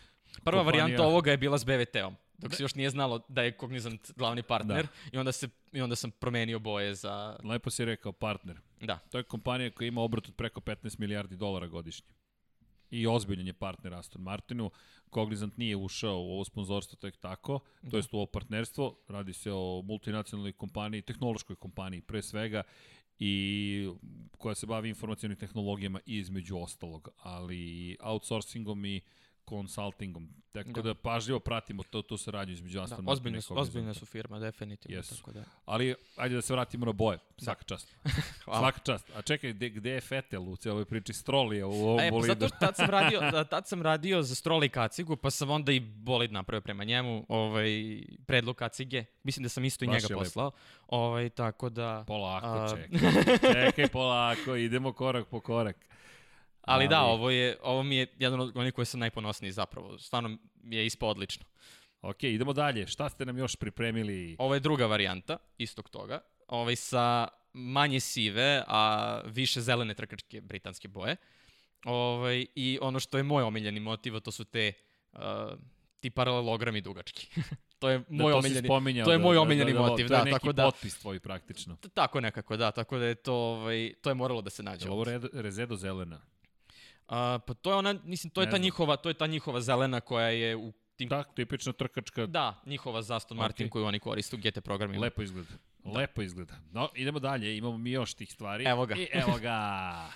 Prva 0.44 0.62
kompanija- 0.62 0.66
varijanta 0.82 1.04
ovoga 1.04 1.32
je 1.32 1.38
bila 1.38 1.58
s 1.58 1.66
BVT-om. 1.66 2.16
Dok 2.38 2.54
se 2.56 2.64
još 2.64 2.76
nije 2.76 2.90
znalo 2.90 3.26
da 3.30 3.42
je 3.42 3.58
Cognizant 3.60 4.12
glavni 4.16 4.44
partner 4.44 4.88
i 5.12 5.18
onda 5.18 5.32
se 5.32 5.48
i 5.72 5.82
onda 5.82 5.96
sam 5.96 6.12
promenio 6.12 6.60
boje 6.60 6.96
za 6.96 7.38
Lepo 7.44 7.70
si 7.70 7.86
rekao 7.86 8.12
partner. 8.12 8.60
da. 8.82 8.98
To 8.98 9.18
je 9.18 9.24
kompanija 9.24 9.72
koja 9.72 9.88
ima 9.88 10.02
obrat 10.02 10.28
od 10.28 10.36
preko 10.36 10.62
15 10.62 11.00
milijardi 11.00 11.36
dolara 11.36 11.68
godišnje. 11.68 12.08
I 12.92 13.08
ozbiljan 13.08 13.48
je 13.48 13.54
partner 13.54 13.94
Aston 13.94 14.22
Martinu. 14.22 14.72
Cognizant 15.14 15.58
nije 15.58 15.76
ušao 15.76 16.18
u 16.18 16.32
ovo 16.34 16.46
sponzorstvo 16.46 16.98
tek 17.02 17.18
tako, 17.18 17.60
to 17.92 17.98
jest 17.98 18.14
u 18.14 18.18
ovo 18.18 18.26
partnerstvo. 18.26 18.98
Radi 19.08 19.34
se 19.34 19.52
o 19.52 19.82
multinacionalnoj 19.86 20.54
kompaniji, 20.54 21.02
tehnološkoj 21.02 21.56
kompaniji 21.56 22.02
pre 22.02 22.22
svega 22.22 22.64
i 23.20 23.90
koja 24.38 24.56
se 24.56 24.66
bavi 24.66 24.90
informacijalnim 24.90 25.40
tehnologijama 25.40 26.00
i 26.06 26.18
između 26.18 26.58
ostalog, 26.58 27.10
ali 27.18 27.98
outsourcingom 28.00 28.86
i 28.86 29.02
consultingom. 29.50 30.30
Tako 30.54 30.70
da, 30.72 30.82
Da. 30.82 30.94
pažljivo 30.96 31.40
pratimo 31.40 31.84
to, 31.84 32.02
to 32.02 32.18
saradnju 32.18 32.54
između 32.54 32.78
Da, 32.78 32.84
Aston 32.84 32.96
Martina 32.98 33.12
ozbiljne, 33.12 33.42
su, 33.42 33.60
ozbiljne 33.60 33.94
su 33.94 34.06
firma, 34.06 34.40
definitivno. 34.40 34.98
Jesu. 34.98 35.16
Tako 35.16 35.32
da. 35.32 35.44
Ali, 35.66 35.96
ajde 36.16 36.36
da 36.36 36.42
se 36.42 36.54
vratimo 36.54 36.86
na 36.86 36.92
boje. 36.92 37.18
Svaka 37.38 37.64
čast. 37.64 37.96
Hvala. 38.46 38.60
Svaka 38.60 38.80
čast. 38.82 39.12
A 39.16 39.22
čekaj, 39.22 39.54
gde, 39.54 39.70
gde 39.70 39.90
je 39.92 40.02
Fetel 40.02 40.42
u 40.44 40.56
cijeloj 40.56 40.86
priči? 40.86 41.14
Stroll 41.14 41.54
je 41.54 41.66
u 41.66 41.72
ovom 41.72 42.00
E, 42.00 42.04
pa 42.04 42.12
bolidu. 42.12 42.28
zato 42.30 42.48
što 42.48 42.58
tad 42.58 42.76
sam 42.76 42.86
radio, 42.88 43.20
da, 43.22 43.44
tad 43.54 43.68
sam 43.68 43.82
radio 43.82 44.22
za 44.22 44.36
Stroll 44.36 44.64
i 44.64 44.70
Kacigu, 44.70 45.16
pa 45.16 45.30
sam 45.30 45.50
onda 45.50 45.72
i 45.72 45.80
bolid 45.80 46.32
napravio 46.32 46.62
prema 46.62 46.84
njemu, 46.84 47.26
ovaj, 47.30 47.70
predlog 48.28 48.56
Kacige. 48.56 49.06
Mislim 49.24 49.44
da 49.44 49.50
sam 49.50 49.66
isto 49.66 49.86
i 49.86 49.88
Baš 49.88 50.04
njega 50.04 50.16
poslao. 50.16 50.52
Ovaj, 50.88 51.30
tako 51.30 51.70
da... 51.70 52.04
Polako, 52.08 52.48
A- 52.48 52.70
čekaj. 52.70 53.00
Čekaj, 53.54 53.88
polako, 53.88 54.56
idemo 54.56 54.94
korak 54.94 55.28
po 55.28 55.40
korak. 55.40 55.78
Ali, 56.68 56.88
da, 56.88 57.02
ovo, 57.02 57.30
je, 57.30 57.58
ovo 57.64 57.84
mi 57.84 57.96
je 57.96 58.08
jedan 58.20 58.40
od 58.40 58.58
onih 58.58 58.74
koje 58.74 58.86
sam 58.86 59.00
najponosniji 59.00 59.52
zapravo. 59.52 59.98
Stvarno 59.98 60.38
mi 60.64 60.76
je 60.76 60.86
ispao 60.86 61.10
odlično. 61.10 61.46
Ok, 62.02 62.24
idemo 62.24 62.54
dalje. 62.54 62.88
Šta 62.88 63.10
ste 63.10 63.26
nam 63.26 63.38
još 63.38 63.56
pripremili? 63.56 64.36
Ovo 64.40 64.54
je 64.54 64.60
druga 64.60 64.86
varijanta 64.86 65.38
istog 65.58 65.90
toga. 65.90 66.20
Ovaj 66.48 66.76
sa 66.76 67.28
manje 67.54 68.00
sive, 68.00 68.64
a 68.68 69.22
više 69.26 69.62
zelene 69.62 69.94
trkačke 69.94 70.42
britanske 70.42 70.88
boje. 70.88 71.16
Ovaj, 71.86 72.46
I 72.56 72.80
ono 72.82 73.00
što 73.00 73.18
je 73.18 73.24
moj 73.24 73.44
omiljeni 73.44 73.80
motiv, 73.80 74.20
to 74.20 74.32
su 74.32 74.44
te 74.44 74.74
uh, 75.14 75.20
ti 76.00 76.10
paralelogrami 76.10 76.82
dugački. 76.82 77.28
to 77.80 77.90
je 77.90 78.00
Da, 78.00 78.06
moj 78.10 78.34
to 78.34 78.42
si 78.42 78.46
omiljeni. 78.48 78.68
spominjao, 78.68 79.06
to 79.06 79.12
je 79.12 79.18
da, 79.18 79.24
moj 79.24 79.36
da, 79.36 79.42
omiljeni 79.42 79.74
da, 79.74 79.80
da, 79.80 79.88
motiv, 79.88 80.08
to 80.08 80.14
je 80.14 80.18
da, 80.18 80.24
neki 80.24 80.34
tako 80.34 80.54
da- 80.54 80.64
potpis 80.64 81.00
tvoj 81.00 81.20
praktično. 81.20 81.78
Tako 81.94 82.22
nekako, 82.22 82.58
da, 82.58 82.72
tako 82.72 82.98
da 82.98 83.06
je 83.06 83.16
to, 83.16 83.34
ovaj, 83.34 83.94
to 84.02 84.10
je 84.10 84.14
moralo 84.14 84.42
da 84.42 84.50
se 84.50 84.64
nađe. 84.64 84.88
Je 84.88 84.92
ovo 84.92 85.04
red, 85.04 85.26
rezedo 85.34 85.76
zelena? 85.76 86.22
A, 87.08 87.40
pa 87.40 87.54
to 87.54 87.70
je 87.70 87.76
ona, 87.76 87.96
mislim, 88.04 88.32
to 88.32 88.42
je 88.42 88.46
Ne 88.46 88.52
ta 88.52 88.56
znam. 88.56 88.62
njihova, 88.62 88.96
to 88.96 89.10
je 89.10 89.14
ta 89.14 89.28
njihova 89.28 89.62
zelena 89.62 90.02
koja 90.02 90.28
je 90.28 90.56
u 90.56 90.74
tim 90.96 91.10
Tak, 91.10 91.34
tipična 91.36 91.74
trkačka. 91.74 92.26
Da, 92.26 92.62
njihova 92.66 93.02
za 93.02 93.16
Aston 93.16 93.38
Martin 93.38 93.66
Ok. 93.66 93.72
koju 93.72 93.86
oni 93.86 94.00
koriste 94.00 94.36
u 94.36 94.40
GT 94.40 94.62
programima. 94.62 95.02
Lepo 95.02 95.22
izgleda. 95.22 95.50
Lepo 95.86 96.22
izgleda. 96.22 96.54
No, 96.72 96.90
idemo 96.96 97.20
dalje, 97.20 97.58
imamo 97.58 97.78
mi 97.78 97.92
još 97.92 98.14
tih 98.14 98.34
stvari. 98.34 98.64
Evo 98.66 98.86
ga. 98.86 98.96
I 98.96 99.08
evo 99.14 99.38
ga. 99.38 100.10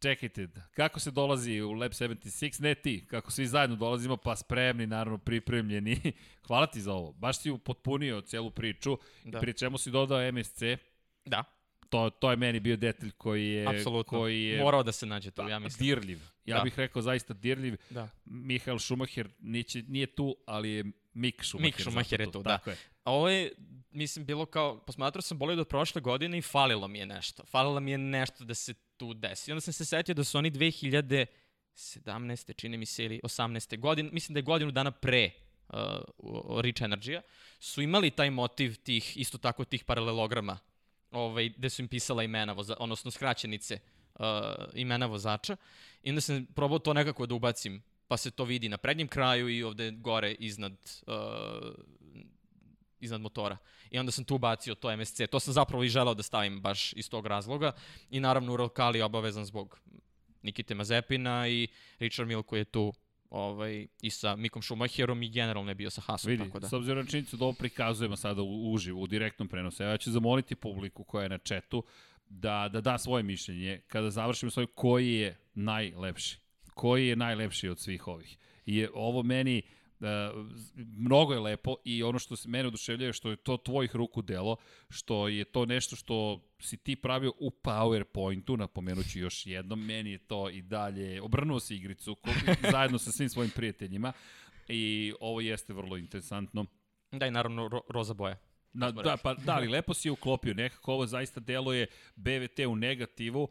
Čekajte, 0.00 0.48
kako 0.72 1.00
se 1.00 1.10
dolazi 1.10 1.60
u 1.60 1.72
Lab 1.72 1.90
76, 1.90 2.28
ne 2.60 2.74
ti, 2.74 3.06
kako 3.06 3.30
svi 3.30 3.46
zajedno 3.46 3.76
dolazimo, 3.76 4.16
pa 4.16 4.36
spremni, 4.36 4.86
naravno 4.86 5.18
pripremljeni. 5.18 6.00
Hvala 6.46 6.66
ti 6.66 6.80
za 6.80 6.92
ovo, 6.92 7.12
baš 7.12 7.38
si 7.38 7.50
upotpunio 7.50 8.20
celu 8.20 8.50
priču, 8.50 8.98
Da. 9.24 9.30
da. 9.30 9.40
pri 9.40 9.52
čemu 9.52 9.78
si 9.78 9.90
dodao 9.90 10.32
MSC, 10.32 10.62
Da, 11.24 11.44
to, 11.94 12.10
to 12.10 12.30
je 12.30 12.36
meni 12.36 12.60
bio 12.60 12.76
detalj 12.76 13.10
koji 13.10 13.48
je, 13.48 13.66
apsolutno. 13.68 14.18
koji 14.18 14.44
je 14.44 14.62
Morao 14.62 14.82
da 14.82 14.92
se 14.92 15.06
nađe 15.06 15.30
tu, 15.30 15.42
ja 15.48 15.58
mislim. 15.58 15.86
dirljiv. 15.86 16.18
Ja 16.46 16.56
Da. 16.56 16.62
bih 16.64 16.78
rekao 16.78 17.02
zaista 17.02 17.34
dirljiv. 17.34 17.76
Da. 17.90 18.08
Mihael 18.24 18.78
Schumacher 18.78 19.28
niće, 19.40 19.82
nije 19.88 20.06
tu, 20.06 20.36
ali 20.46 20.70
je 20.70 20.84
Mick 21.14 21.44
Schumacher. 21.44 21.66
Mick 21.66 21.80
Schumacher 21.80 22.20
je 22.20 22.32
tu, 22.32 22.42
da. 22.42 22.58
Tako 22.58 22.70
je. 22.70 22.76
A 23.04 23.12
ovo 23.12 23.28
je, 23.28 23.52
mislim, 23.90 24.24
bilo 24.26 24.46
kao, 24.46 24.78
posmatrao 24.78 25.22
sam 25.22 25.38
bolje 25.38 25.56
do 25.56 25.64
prošle 25.64 26.00
godine 26.00 26.38
i 26.38 26.42
falilo 26.42 26.88
mi 26.88 26.98
je 26.98 27.06
nešto. 27.06 27.44
Falilo 27.44 27.80
mi 27.80 27.90
je 27.90 27.98
nešto 27.98 28.44
da 28.44 28.54
se 28.54 28.74
tu 28.96 29.14
desi. 29.14 29.52
Onda 29.52 29.60
sam 29.60 29.72
se 29.72 29.84
setio 29.84 30.14
da 30.14 30.24
su 30.24 30.38
oni 30.38 30.50
2017. 30.50 31.26
čini 32.56 32.76
mi 32.76 32.86
se 32.86 33.04
ili 33.04 33.20
18. 33.22 33.78
godine, 33.78 34.10
mislim 34.12 34.34
da 34.34 34.38
je 34.38 34.42
godinu 34.42 34.70
dana 34.70 34.90
pre 34.90 35.30
uh, 35.68 35.78
Rich 36.60 36.82
Energy-a, 36.82 37.20
su 37.60 37.82
imali 37.82 38.10
taj 38.10 38.30
motiv 38.30 38.76
tih, 38.76 39.16
isto 39.16 39.38
tako 39.38 39.64
tih 39.64 39.84
paralelograma, 39.84 40.58
ovaj, 41.14 41.48
gde 41.48 41.70
su 41.70 41.82
im 41.82 41.88
pisala 41.88 42.22
imena, 42.22 42.52
voza, 42.52 42.76
odnosno 42.78 43.10
skraćenice 43.10 43.78
uh, 44.14 44.24
imena 44.74 45.06
vozača. 45.06 45.56
I 46.02 46.08
onda 46.10 46.20
sam 46.20 46.46
probao 46.46 46.78
to 46.78 46.92
nekako 46.92 47.26
da 47.26 47.34
ubacim, 47.34 47.82
pa 48.08 48.16
se 48.16 48.30
to 48.30 48.44
vidi 48.44 48.68
na 48.68 48.76
prednjem 48.76 49.08
kraju 49.08 49.48
i 49.48 49.62
ovde 49.62 49.90
gore 49.90 50.32
iznad 50.32 50.72
uh, 51.06 51.14
iznad 53.00 53.20
motora. 53.20 53.56
I 53.90 53.98
onda 53.98 54.12
sam 54.12 54.24
tu 54.24 54.38
bacio 54.38 54.74
to 54.74 54.96
MSC. 54.96 55.20
To 55.30 55.40
sam 55.40 55.54
zapravo 55.54 55.84
i 55.84 55.88
želeo 55.88 56.14
da 56.14 56.22
stavim 56.22 56.60
baš 56.60 56.92
iz 56.92 57.10
tog 57.10 57.26
razloga. 57.26 57.72
I 58.10 58.20
naravno 58.20 58.52
Ural 58.52 58.68
Kali 58.68 58.98
je 58.98 59.04
obavezan 59.04 59.44
zbog 59.44 59.80
Nikite 60.42 60.74
Mazepina 60.74 61.48
i 61.48 61.68
Richard 61.98 62.28
Mille 62.28 62.42
koji 62.42 62.60
je 62.60 62.64
tu 62.64 62.92
ovaj, 63.34 63.86
i 64.02 64.10
sa 64.10 64.36
Mikom 64.36 64.62
Schumacherom 64.62 65.22
i 65.22 65.28
generalno 65.28 65.70
je 65.70 65.74
bio 65.74 65.90
sa 65.90 66.00
Haasom. 66.00 66.30
Vidi, 66.30 66.44
tako 66.44 66.58
da. 66.58 66.68
s 66.68 66.72
obzirom 66.72 67.04
na 67.04 67.10
činjenicu 67.10 67.36
da 67.36 67.44
ovo 67.44 67.52
prikazujemo 67.52 68.16
sada 68.16 68.42
u, 68.42 68.72
uživo, 68.72 69.00
u 69.00 69.06
direktnom 69.06 69.48
prenosu, 69.48 69.82
ja 69.82 69.96
ću 69.96 70.10
zamoliti 70.10 70.54
publiku 70.54 71.04
koja 71.04 71.22
je 71.22 71.28
na 71.28 71.38
četu 71.38 71.82
da, 72.28 72.68
da 72.72 72.80
da 72.80 72.98
svoje 72.98 73.22
mišljenje 73.22 73.80
kada 73.86 74.10
završimo 74.10 74.50
svoj 74.50 74.66
koji 74.66 75.14
je 75.14 75.36
najlepši. 75.54 76.38
Koji 76.74 77.06
je 77.06 77.16
najlepši 77.16 77.68
od 77.68 77.78
svih 77.78 78.08
ovih. 78.08 78.38
I 78.66 78.76
je 78.76 78.90
ovo 78.94 79.22
meni 79.22 79.62
mnogo 80.76 81.32
je 81.32 81.40
lepo 81.40 81.76
i 81.84 82.02
ono 82.02 82.18
što 82.18 82.36
se 82.36 82.48
mene 82.48 82.68
oduševljava 82.68 83.06
je 83.06 83.12
što 83.12 83.30
je 83.30 83.36
to 83.36 83.56
tvojih 83.56 83.96
ruku 83.96 84.22
delo, 84.22 84.56
što 84.88 85.28
je 85.28 85.44
to 85.44 85.66
nešto 85.66 85.96
što 85.96 86.40
si 86.60 86.76
ti 86.76 86.96
pravio 86.96 87.32
u 87.38 87.50
PowerPointu, 87.50 88.56
napomenuću 88.56 89.18
još 89.18 89.46
jednom, 89.46 89.84
meni 89.84 90.10
je 90.10 90.18
to 90.18 90.50
i 90.50 90.62
dalje, 90.62 91.22
obrnuo 91.22 91.60
si 91.60 91.76
igricu 91.76 92.16
zajedno 92.72 92.98
sa 92.98 93.12
svim 93.12 93.28
svojim 93.28 93.50
prijateljima 93.50 94.12
i 94.68 95.14
ovo 95.20 95.40
jeste 95.40 95.72
vrlo 95.72 95.96
interesantno. 95.96 96.66
Da 97.12 97.26
i 97.26 97.30
naravno 97.30 97.68
ro 97.68 97.80
roza 97.88 98.14
boja. 98.14 98.36
Na, 98.72 98.90
da, 98.90 99.16
pa, 99.22 99.34
da, 99.34 99.54
ali 99.54 99.68
lepo 99.68 99.94
si 99.94 100.08
je 100.08 100.12
uklopio. 100.12 100.54
Nekako 100.54 100.92
ovo 100.92 101.06
zaista 101.06 101.40
deluje 101.40 101.86
BVT 102.16 102.58
u 102.68 102.76
negativu. 102.76 103.48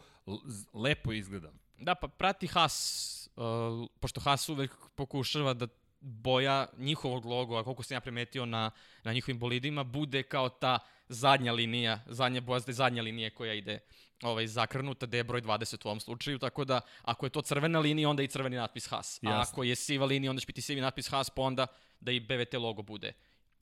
Lepo 0.74 1.14
izgleda. 1.14 1.52
Da, 1.78 1.96
pa 1.96 2.08
prati 2.08 2.48
Haas, 2.48 3.30
uh, 3.36 3.90
pošto 4.00 4.22
Haas 4.22 4.50
uvek 4.50 4.72
pokušava 4.96 5.54
da 5.54 5.68
boja 6.04 6.68
njihovog 6.78 7.26
logo, 7.26 7.64
koliko 7.64 7.84
sam 7.84 7.96
ja 7.96 8.02
primetio 8.02 8.46
na, 8.46 8.72
na 9.04 9.14
njihovim 9.14 9.40
bolidima, 9.40 9.84
bude 9.84 10.24
kao 10.24 10.50
ta 10.50 10.80
zadnja 11.10 11.54
linija, 11.54 12.00
zadnja 12.06 12.42
boja, 12.42 12.60
zadnja 12.60 13.04
linija 13.04 13.30
koja 13.30 13.54
ide 13.54 13.80
ovaj, 14.22 14.48
zakrnuta, 14.48 15.06
da 15.06 15.18
je 15.18 15.24
broj 15.24 15.42
20 15.42 15.86
u 15.86 15.88
ovom 15.88 16.00
slučaju, 16.00 16.40
tako 16.40 16.66
da 16.66 16.82
ako 17.02 17.26
je 17.26 17.30
to 17.30 17.42
crvena 17.42 17.80
linija, 17.80 18.10
onda 18.10 18.24
i 18.24 18.28
crveni 18.28 18.56
natpis 18.56 18.88
Haas. 18.88 19.20
A 19.24 19.30
Jasno. 19.30 19.42
ako 19.42 19.64
je 19.64 19.76
siva 19.76 20.06
linija, 20.06 20.30
onda 20.30 20.40
će 20.40 20.46
biti 20.46 20.62
sivi 20.62 20.82
natpis 20.82 21.10
Haas, 21.10 21.30
pa 21.30 21.42
onda 21.42 21.68
da 22.00 22.12
i 22.12 22.20
BVT 22.20 22.54
logo 22.54 22.82
bude 22.82 23.14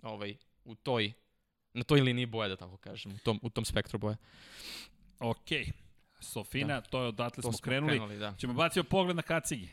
ovaj, 0.03 0.35
u 0.65 0.76
toj, 0.76 1.13
na 1.73 1.84
toj 1.84 2.01
liniji 2.01 2.26
boje, 2.26 2.49
da 2.49 2.55
tako 2.55 2.77
kažem, 2.77 3.11
u 3.15 3.18
tom, 3.18 3.39
u 3.41 3.49
tom 3.49 3.65
spektru 3.65 3.99
boje. 3.99 4.18
Ok. 5.19 5.49
Sofina, 6.19 6.73
da. 6.73 6.81
to 6.81 7.01
je 7.01 7.07
odatle 7.07 7.41
To 7.41 7.51
smo, 7.51 7.59
krenuli. 7.61 7.91
krenuli, 7.91 8.18
da. 8.18 8.35
Ćemo 8.38 8.53
baciti 8.53 8.89
pogled 8.89 9.15
na 9.15 9.22
kacigi. 9.22 9.69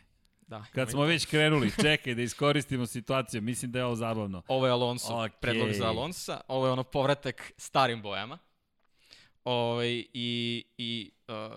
Da. 0.49 0.65
Kad 0.73 0.91
smo 0.91 1.03
već 1.03 1.27
krenuli, 1.27 1.73
čekaj 1.83 2.15
da 2.15 2.23
iskoristimo 2.23 2.87
situaciju. 2.87 3.43
Mislim 3.43 3.73
da 3.73 3.79
je 3.79 3.85
ovo 3.85 3.97
zabavno. 3.97 4.43
Ovo 4.49 4.67
je 4.67 4.73
Alonso, 4.73 5.13
okay. 5.13 5.29
predlog 5.29 5.73
za 5.73 5.89
Alonsa. 5.89 6.41
Ovo 6.49 6.67
je 6.67 6.73
ono 6.73 6.85
povratak 6.85 7.53
starim 7.57 8.03
bojama. 8.03 8.39
Ovaj, 9.45 10.05
I, 10.15 10.65
i 10.79 11.11
uh, 11.29 11.57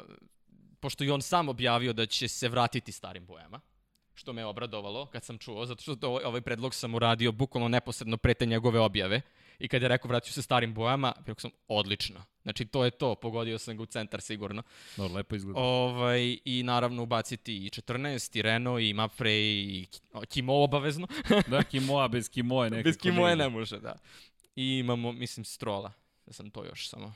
pošto 0.80 1.04
i 1.04 1.10
on 1.10 1.22
sam 1.22 1.50
objavio 1.50 1.94
da 1.94 2.06
će 2.06 2.28
se 2.28 2.50
vratiti 2.50 2.92
starim 2.92 3.26
bojama, 3.26 3.60
što 4.14 4.34
me 4.34 4.46
obradovalo 4.46 5.06
kad 5.06 5.24
sam 5.24 5.38
čuo, 5.38 5.66
zato 5.66 5.82
što 5.82 5.96
to, 5.96 6.10
ovaj 6.10 6.42
predlog 6.42 6.74
sam 6.76 6.96
uradio 6.96 7.32
bukvalno 7.32 7.68
neposredno 7.68 8.18
pre 8.18 8.34
te 8.34 8.46
njegove 8.46 8.80
objave. 8.80 9.22
I 9.62 9.68
kad 9.68 9.82
je 9.82 9.88
rekao 9.88 10.10
vraću 10.10 10.34
se 10.34 10.42
starim 10.42 10.74
bojama, 10.74 11.14
rekao 11.18 11.40
sam 11.40 11.52
odlično. 11.68 12.24
Znači 12.44 12.66
to 12.66 12.86
je 12.86 12.92
to, 12.92 13.16
pogodio 13.16 13.58
sam 13.60 13.78
ga 13.78 13.84
u 13.84 13.86
centar 13.86 14.22
sigurno. 14.22 14.64
Dobro, 14.98 15.16
lepo 15.16 15.36
izgleda. 15.36 15.60
Ovaj, 15.60 16.38
I 16.46 16.64
naravno 16.64 17.04
ubaciti 17.04 17.66
i 17.66 17.70
14, 17.70 18.38
i 18.38 18.42
Renault, 18.42 18.82
i 18.82 18.94
Mapfre, 18.94 19.32
i 19.34 19.88
Kimo 20.30 20.64
obavezno. 20.64 21.08
da, 21.52 21.64
Kimoa 21.64 22.08
bez 22.08 22.30
Kimoe 22.30 22.70
nekako. 22.70 22.90
Bez 22.90 22.98
Kimoe 22.98 23.34
ide. 23.34 23.44
ne 23.44 23.50
može, 23.50 23.80
da. 23.80 23.96
I 24.56 24.78
imamo, 24.78 25.12
mislim, 25.12 25.46
Strola. 25.46 25.92
Da 26.26 26.34
sam 26.34 26.50
to 26.50 26.66
još 26.66 26.90
samo 26.90 27.14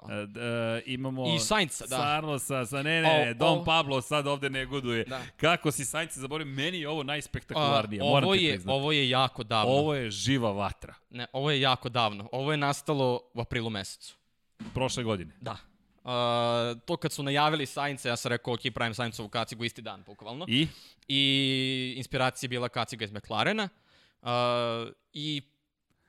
slao. 0.00 0.18
E, 0.18 0.22
e, 0.22 0.82
imamo 0.86 1.34
I 1.34 1.38
Sainca, 1.38 1.86
da. 1.86 1.96
Sarlosa, 1.96 2.66
sa 2.66 2.82
ne, 2.82 3.00
ne, 3.02 3.30
O, 3.30 3.34
Don 3.34 3.58
o. 3.58 3.64
Pablo 3.64 4.00
sad 4.00 4.26
ovde 4.26 4.50
negoduje. 4.50 5.04
Da. 5.04 5.20
Kako 5.36 5.70
si 5.70 5.84
Sainca 5.84 6.20
zaboravio? 6.20 6.54
Meni 6.54 6.80
je 6.80 6.88
ovo 6.88 7.00
A, 7.00 7.04
najspektakularnije, 7.04 8.02
moram 8.02 8.24
ovo 8.24 8.34
je, 8.34 8.60
ovo 8.66 8.92
je 8.92 9.08
jako 9.08 9.42
davno. 9.42 9.72
Ovo 9.72 9.94
je 9.94 10.10
živa 10.10 10.52
vatra. 10.52 10.94
Ne, 11.10 11.26
ovo 11.32 11.50
je 11.50 11.60
jako 11.60 11.88
davno. 11.88 12.28
Ovo 12.32 12.50
je 12.52 12.56
nastalo 12.56 13.20
u 13.34 13.40
aprilu 13.40 13.70
mesecu. 13.70 14.16
Prošle 14.74 15.04
godine. 15.04 15.34
Da. 15.40 15.56
Uh, 16.04 16.80
to 16.84 16.96
kad 16.96 17.12
su 17.12 17.22
najavili 17.22 17.66
Sainca, 17.66 18.08
ja 18.08 18.16
sam 18.16 18.28
rekao, 18.28 18.54
ok, 18.54 18.60
pravim 18.74 18.94
Saincovu 18.94 19.28
kacigu 19.28 19.64
isti 19.64 19.82
dan, 19.82 20.02
bukvalno. 20.06 20.44
I? 20.48 20.68
I 21.08 21.94
inspiracija 21.96 22.46
je 22.46 22.48
bila 22.48 22.68
kaciga 22.68 23.04
iz 23.04 23.12
McLarena. 23.12 23.68
Uh, 24.22 24.28
I 25.12 25.42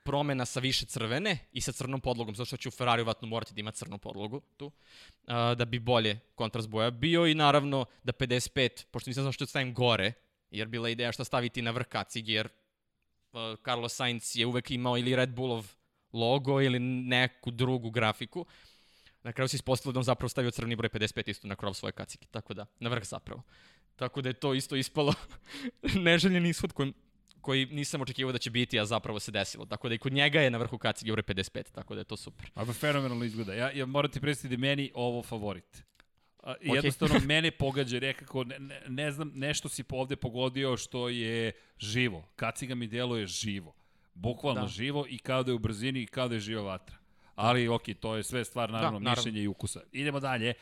promena 0.06 0.44
sa 0.46 0.60
više 0.60 0.86
crvene 0.86 1.38
i 1.52 1.60
sa 1.60 1.72
crnom 1.72 2.00
podlogom, 2.00 2.34
zato 2.34 2.46
što 2.46 2.56
će 2.56 2.68
u 2.68 2.72
Ferrari 2.72 3.02
vatno 3.02 3.28
morati 3.28 3.54
da 3.54 3.60
ima 3.60 3.70
crnu 3.70 3.98
podlogu 3.98 4.40
tu, 4.56 4.66
uh, 4.66 4.72
da 5.56 5.64
bi 5.64 5.78
bolje 5.78 6.18
kontrast 6.34 6.68
boja 6.68 6.90
bio 6.90 7.26
i 7.26 7.34
naravno 7.34 7.84
da 8.04 8.12
55, 8.12 8.84
pošto 8.90 9.10
nisam 9.10 9.22
znao 9.22 9.32
što 9.32 9.46
stavim 9.46 9.74
gore, 9.74 10.12
jer 10.50 10.68
bila 10.68 10.88
ideja 10.88 11.12
šta 11.12 11.24
staviti 11.24 11.62
na 11.62 11.70
vrh 11.70 11.86
kacige, 11.86 12.32
jer 12.32 12.48
uh, 13.32 13.40
Carlos 13.64 13.94
Sainz 13.94 14.36
je 14.36 14.46
uvek 14.46 14.70
imao 14.70 14.98
ili 14.98 15.16
Red 15.16 15.34
Bullov 15.34 15.66
logo 16.12 16.60
ili 16.62 16.78
neku 16.78 17.50
drugu 17.50 17.90
grafiku. 17.90 18.46
Na 19.22 19.32
kraju 19.32 19.48
se 19.48 19.56
ispostavilo 19.56 19.92
da 19.92 19.98
on 19.98 20.04
zapravo 20.04 20.28
stavio 20.28 20.50
crveni 20.50 20.76
broj 20.76 20.88
55 20.88 21.30
isto 21.30 21.48
na 21.48 21.56
krov 21.56 21.74
svoje 21.74 21.92
kacige, 21.92 22.26
tako 22.30 22.54
da, 22.54 22.66
na 22.80 22.90
vrh 22.90 23.04
zapravo. 23.04 23.42
Tako 23.96 24.22
da 24.22 24.28
je 24.28 24.32
to 24.32 24.54
isto 24.54 24.76
ispalo 24.76 25.14
neželjen 26.08 26.46
ishod 26.46 26.72
koji, 26.72 26.92
koji 27.46 27.66
nisam 27.66 28.00
očekivao 28.00 28.32
da 28.32 28.38
će 28.38 28.50
biti, 28.50 28.80
a 28.80 28.84
zapravo 28.84 29.20
se 29.20 29.30
desilo. 29.30 29.66
Tako 29.66 29.88
da 29.88 29.94
i 29.94 29.98
kod 29.98 30.12
njega 30.12 30.40
je 30.40 30.50
na 30.50 30.58
vrhu 30.58 30.78
kacige 30.78 31.12
broj 31.12 31.22
55, 31.22 31.72
tako 31.72 31.94
da 31.94 32.00
je 32.00 32.04
to 32.04 32.16
super. 32.16 32.50
Ako 32.54 32.72
fenomenalno 32.72 33.24
izgleda. 33.24 33.54
Ja, 33.54 33.70
ja 33.70 33.86
moram 33.86 34.10
ti 34.10 34.20
predstaviti 34.20 34.56
da 34.56 34.60
meni 34.60 34.90
ovo 34.94 35.22
favorit. 35.22 35.84
A, 36.42 36.50
Okej. 36.52 36.74
Jednostavno, 36.74 37.20
mene 37.34 37.50
pogađa 37.50 38.00
nekako, 38.00 38.44
ne, 38.44 38.58
ne, 38.58 38.80
ne 38.88 39.10
znam, 39.10 39.30
nešto 39.34 39.68
si 39.68 39.84
ovde 39.92 40.16
pogodio 40.16 40.76
što 40.76 41.08
je 41.08 41.52
živo. 41.78 42.28
Kaciga 42.36 42.74
mi 42.74 42.86
deluje 42.86 43.26
živo. 43.26 43.74
Bukvalno 44.14 44.60
Da. 44.60 44.68
živo 44.68 45.06
i 45.08 45.18
kao 45.18 45.42
da 45.42 45.50
je 45.50 45.54
u 45.54 45.58
brzini 45.58 46.02
i 46.02 46.06
kao 46.06 46.28
da 46.28 46.34
je 46.34 46.40
živa 46.40 46.62
vatra. 46.62 46.96
Ali, 47.34 47.68
ok, 47.68 47.82
to 48.00 48.16
je 48.16 48.22
sve 48.22 48.44
stvar, 48.44 48.70
naravno, 48.70 48.98
naravno. 48.98 49.20
mišljenja 49.22 49.42
i 49.42 49.46
ukusa. 49.46 49.80
Idemo 49.92 50.20
dalje. 50.20 50.54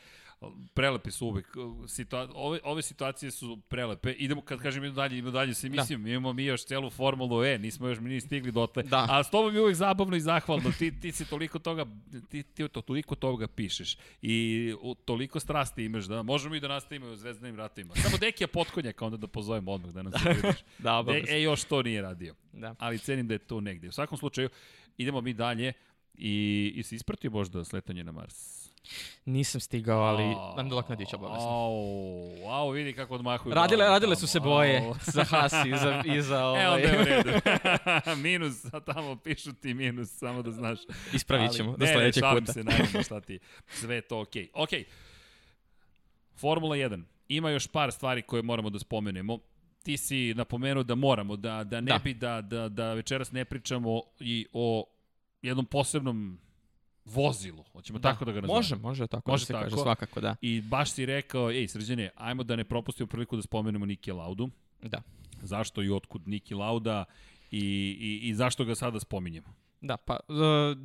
Prelepi 0.73 1.11
su 1.11 1.27
uvek. 1.27 1.47
Situa 1.87 2.29
ove, 2.33 2.59
ove 2.63 2.81
situacije 2.81 3.31
su 3.31 3.61
prelepe. 3.67 4.11
Idemo, 4.11 4.41
kad 4.41 4.61
kažem 4.61 4.83
idemo 4.83 4.95
dalje, 4.95 5.17
idemo 5.17 5.31
dalje 5.31 5.53
sa 5.53 5.67
emisijom. 5.67 6.03
Da. 6.03 6.09
Imamo 6.09 6.33
mi 6.33 6.45
još 6.45 6.65
celu 6.65 6.89
Formulu 6.89 7.43
E, 7.43 7.57
nismo 7.57 7.87
još 7.87 7.99
mi 7.99 8.09
ni 8.09 8.21
stigli 8.21 8.51
dotle. 8.51 8.83
Da. 8.83 9.07
A 9.09 9.23
s 9.23 9.29
tobom 9.29 9.55
je 9.55 9.61
uvek 9.61 9.75
zabavno 9.75 10.15
i 10.15 10.21
zahvalno. 10.21 10.71
Ti, 10.79 10.99
ti 10.99 11.11
si 11.11 11.29
toliko 11.29 11.59
toga, 11.59 11.85
ti, 12.29 12.43
ti 12.43 12.67
to, 12.67 12.81
toliko 12.81 13.15
toga 13.15 13.47
pišeš. 13.47 13.97
I 14.21 14.73
u, 14.81 14.95
toliko 14.95 15.39
strasti 15.39 15.83
imaš 15.83 16.05
da 16.05 16.23
možemo 16.23 16.55
i 16.55 16.59
da 16.59 16.67
nastavimo 16.67 17.07
u 17.07 17.15
zvezdanim 17.15 17.55
ratovima. 17.55 17.95
Samo 17.95 18.17
Dekija 18.17 18.47
Potkonjaka 18.47 19.05
onda 19.05 19.17
da 19.17 19.27
pozovemo 19.27 19.71
odmah 19.71 19.91
da 19.91 20.03
nam 20.03 20.11
se 20.11 20.19
pridruži. 20.23 20.63
Da, 20.77 21.03
e, 21.07 21.23
e, 21.35 21.41
još 21.41 21.63
to 21.63 21.81
nije 21.81 22.01
radio. 22.01 22.35
Da. 22.53 22.75
Ali 22.79 22.99
cenim 22.99 23.27
da 23.27 23.33
je 23.33 23.39
to 23.39 23.61
negde. 23.61 23.87
U 23.87 23.91
svakom 23.91 24.17
slučaju, 24.17 24.49
idemo 24.97 25.21
mi 25.21 25.33
dalje. 25.33 25.73
I, 26.17 26.73
i 26.75 26.83
si 26.83 26.95
ispratio 26.95 27.31
možda 27.31 27.63
sletanje 27.63 28.03
na 28.03 28.11
Mars? 28.11 28.64
Nisam 29.25 29.61
stigao, 29.61 30.01
ali 30.01 30.23
nadoknadić 30.63 31.13
obavezno. 31.13 31.49
Au, 31.49 32.49
au, 32.49 32.69
vidi 32.69 32.93
kako 32.93 33.15
odmahuju. 33.15 33.53
Radile, 33.55 33.85
radile 33.85 34.15
su 34.15 34.27
se 34.27 34.39
boje 34.39 34.79
Au. 34.79 34.95
za 35.05 35.23
Hasi 35.23 35.69
i 35.69 35.77
za, 35.77 36.03
i 36.05 36.21
za 36.21 36.45
ovaj... 36.49 36.65
onda 36.67 36.87
je 36.87 37.01
u 37.01 37.03
redu. 37.05 37.29
minus, 38.23 38.65
a 38.73 38.79
tamo 38.79 39.15
pišu 39.15 39.53
ti 39.53 39.73
minus, 39.73 40.09
samo 40.17 40.41
da 40.41 40.51
znaš. 40.51 40.79
Ispravit 41.13 41.51
ćemo 41.51 41.69
Ali- 41.69 41.79
do 41.79 41.85
sledećeg 41.87 42.23
ne, 42.23 42.27
šalim 42.29 42.43
puta. 42.43 42.53
se, 42.53 42.63
naravno, 42.63 43.03
šta 43.03 43.21
ti. 43.21 43.39
Sve 43.67 44.01
to 44.01 44.19
okej. 44.21 44.43
Okay. 44.43 44.63
Okej, 44.63 44.85
Formula 46.35 46.75
1. 46.75 47.03
Ima 47.27 47.49
još 47.49 47.67
par 47.67 47.91
stvari 47.91 48.21
koje 48.21 48.41
moramo 48.41 48.69
da 48.69 48.79
spomenemo. 48.79 49.39
Ti 49.83 49.97
si 49.97 50.33
napomenuo 50.33 50.83
da 50.83 50.95
moramo, 50.95 51.35
da, 51.35 51.63
da 51.63 51.81
ne 51.81 51.91
Da. 51.91 51.99
bi 52.03 52.13
da, 52.13 52.41
da, 52.41 52.69
da 52.69 52.93
večeras 52.93 53.31
ne 53.31 53.45
pričamo 53.45 54.01
i 54.19 54.47
o 54.53 54.85
jednom 55.41 55.65
posebnom 55.65 56.39
vozilu. 57.05 57.63
Hoćemo 57.71 57.99
tako 57.99 58.25
da 58.25 58.31
ga 58.31 58.41
nazovemo. 58.41 58.57
Može, 58.57 58.75
može 58.75 59.07
tako 59.07 59.31
Može 59.31 59.41
da 59.41 59.45
se 59.45 59.53
tako. 59.53 59.63
kaže, 59.63 59.75
svakako, 59.75 60.21
da. 60.21 60.35
I 60.41 60.61
baš 60.61 60.91
si 60.91 61.05
rekao, 61.05 61.51
ej, 61.51 61.67
srđane, 61.67 62.09
ajmo 62.15 62.43
da 62.43 62.55
ne 62.55 62.63
propustimo 62.63 63.07
priliku 63.07 63.35
da 63.35 63.41
spomenemo 63.41 63.85
Niki 63.85 64.11
Laudu. 64.11 64.49
Da. 64.81 65.01
Zašto 65.41 65.83
i 65.83 65.89
otkud 65.89 66.27
Niki 66.27 66.53
Lauda 66.53 67.05
i, 67.51 67.59
i, 67.99 68.29
i 68.29 68.33
zašto 68.35 68.65
ga 68.65 68.75
sada 68.75 68.99
spominjemo? 68.99 69.47
Da, 69.81 69.97
pa 69.97 70.19
uh, 70.27 70.37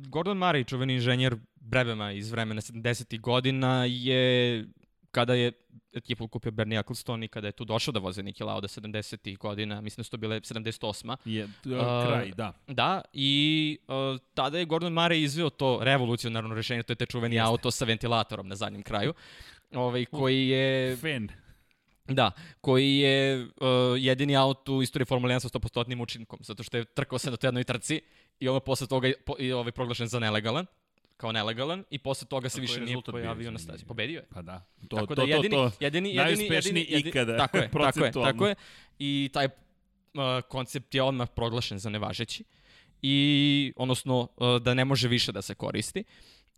Gordon 0.07 0.37
Murray, 0.37 0.67
čuveni 0.67 0.93
inženjer 0.93 1.35
Brebema 1.55 2.11
iz 2.11 2.31
vremena 2.31 2.61
70. 2.61 3.19
godina, 3.19 3.85
je 3.85 4.65
kada 5.11 5.33
je 5.33 5.51
ekipu 5.93 6.27
kupio 6.27 6.51
Bernie 6.51 6.79
Ecclestone 6.79 7.25
i 7.25 7.27
kada 7.27 7.47
je 7.47 7.51
tu 7.51 7.65
došao 7.65 7.91
da 7.91 7.99
voze 7.99 8.23
Niki 8.23 8.43
Lauda 8.43 8.67
70. 8.67 9.37
godina, 9.37 9.81
mislim 9.81 10.01
da 10.01 10.03
su 10.03 10.11
to 10.11 10.17
bile 10.17 10.39
78. 10.39 11.15
Je, 11.25 11.43
uh, 11.43 11.51
kraj, 12.07 12.31
da. 12.31 12.53
Da, 12.67 13.01
i 13.13 13.77
uh, 13.87 14.19
tada 14.33 14.59
je 14.59 14.65
Gordon 14.65 14.93
Murray 14.93 15.23
izveo 15.23 15.49
to 15.49 15.79
revolucionarno 15.81 16.55
rešenje, 16.55 16.83
to 16.83 16.91
je 16.91 16.95
te 16.95 17.05
čuveni 17.05 17.35
Jeste. 17.35 17.47
auto 17.47 17.71
sa 17.71 17.85
ventilatorom 17.85 18.47
na 18.47 18.55
zadnjem 18.55 18.83
kraju, 18.83 19.13
ovaj, 19.73 20.05
koji 20.05 20.47
je 20.47 20.97
Fan. 20.97 21.27
Da, 22.07 22.31
koji 22.61 22.97
je 22.97 23.43
uh, 23.43 23.47
jedini 23.97 24.35
auto 24.35 24.73
u 24.73 24.83
istoriji 24.83 25.05
Formule 25.05 25.35
1 25.35 25.39
sa 25.39 25.49
100% 25.49 26.01
učinkom, 26.01 26.39
zato 26.41 26.63
što 26.63 26.77
je 26.77 26.85
trkao 26.85 27.19
se 27.19 27.31
na 27.31 27.37
toj 27.37 27.47
jednoj 27.47 27.63
trci 27.63 28.01
i 28.39 28.47
ovo 28.47 28.59
posle 28.59 28.87
toga 28.87 29.07
je 29.07 29.13
po, 29.25 29.35
i 29.39 29.51
ovaj 29.51 29.71
proglašen 29.71 30.07
za 30.07 30.19
nelegalan, 30.19 30.65
kao 31.21 31.31
nelegalan 31.31 31.83
i 31.89 31.97
posle 31.97 32.27
toga 32.27 32.49
se 32.49 32.61
više 32.61 32.73
je 32.73 32.85
nije 32.85 32.95
bio, 32.95 33.11
pojavio 33.11 33.51
na 33.51 33.59
stazi. 33.59 33.85
Pobedio 33.85 34.19
je. 34.19 34.25
Pa 34.33 34.41
da. 34.41 34.65
To, 34.87 34.97
tako 34.97 35.15
to, 35.15 35.25
da 35.25 35.33
jedini, 35.33 35.55
to, 35.55 35.69
to. 35.69 35.75
jedini, 35.79 36.09
jedini, 36.09 36.13
Najuspešniji 36.13 36.55
jedini, 36.55 36.79
jedini, 36.79 37.09
ikada, 37.09 37.37
tako 37.37 37.57
je, 37.57 37.69
tako 37.87 38.05
je, 38.05 38.11
tako 38.11 38.47
je. 38.47 38.55
I 38.99 39.29
taj 39.33 39.45
uh, 39.45 39.51
koncept 40.49 40.95
je 40.95 41.03
odmah 41.03 41.29
proglašen 41.35 41.79
za 41.79 41.89
nevažeći 41.89 42.43
i 43.01 43.73
odnosno 43.75 44.19
uh, 44.19 44.57
da 44.61 44.73
ne 44.73 44.85
može 44.85 45.07
više 45.07 45.31
da 45.31 45.41
se 45.41 45.55
koristi. 45.55 46.03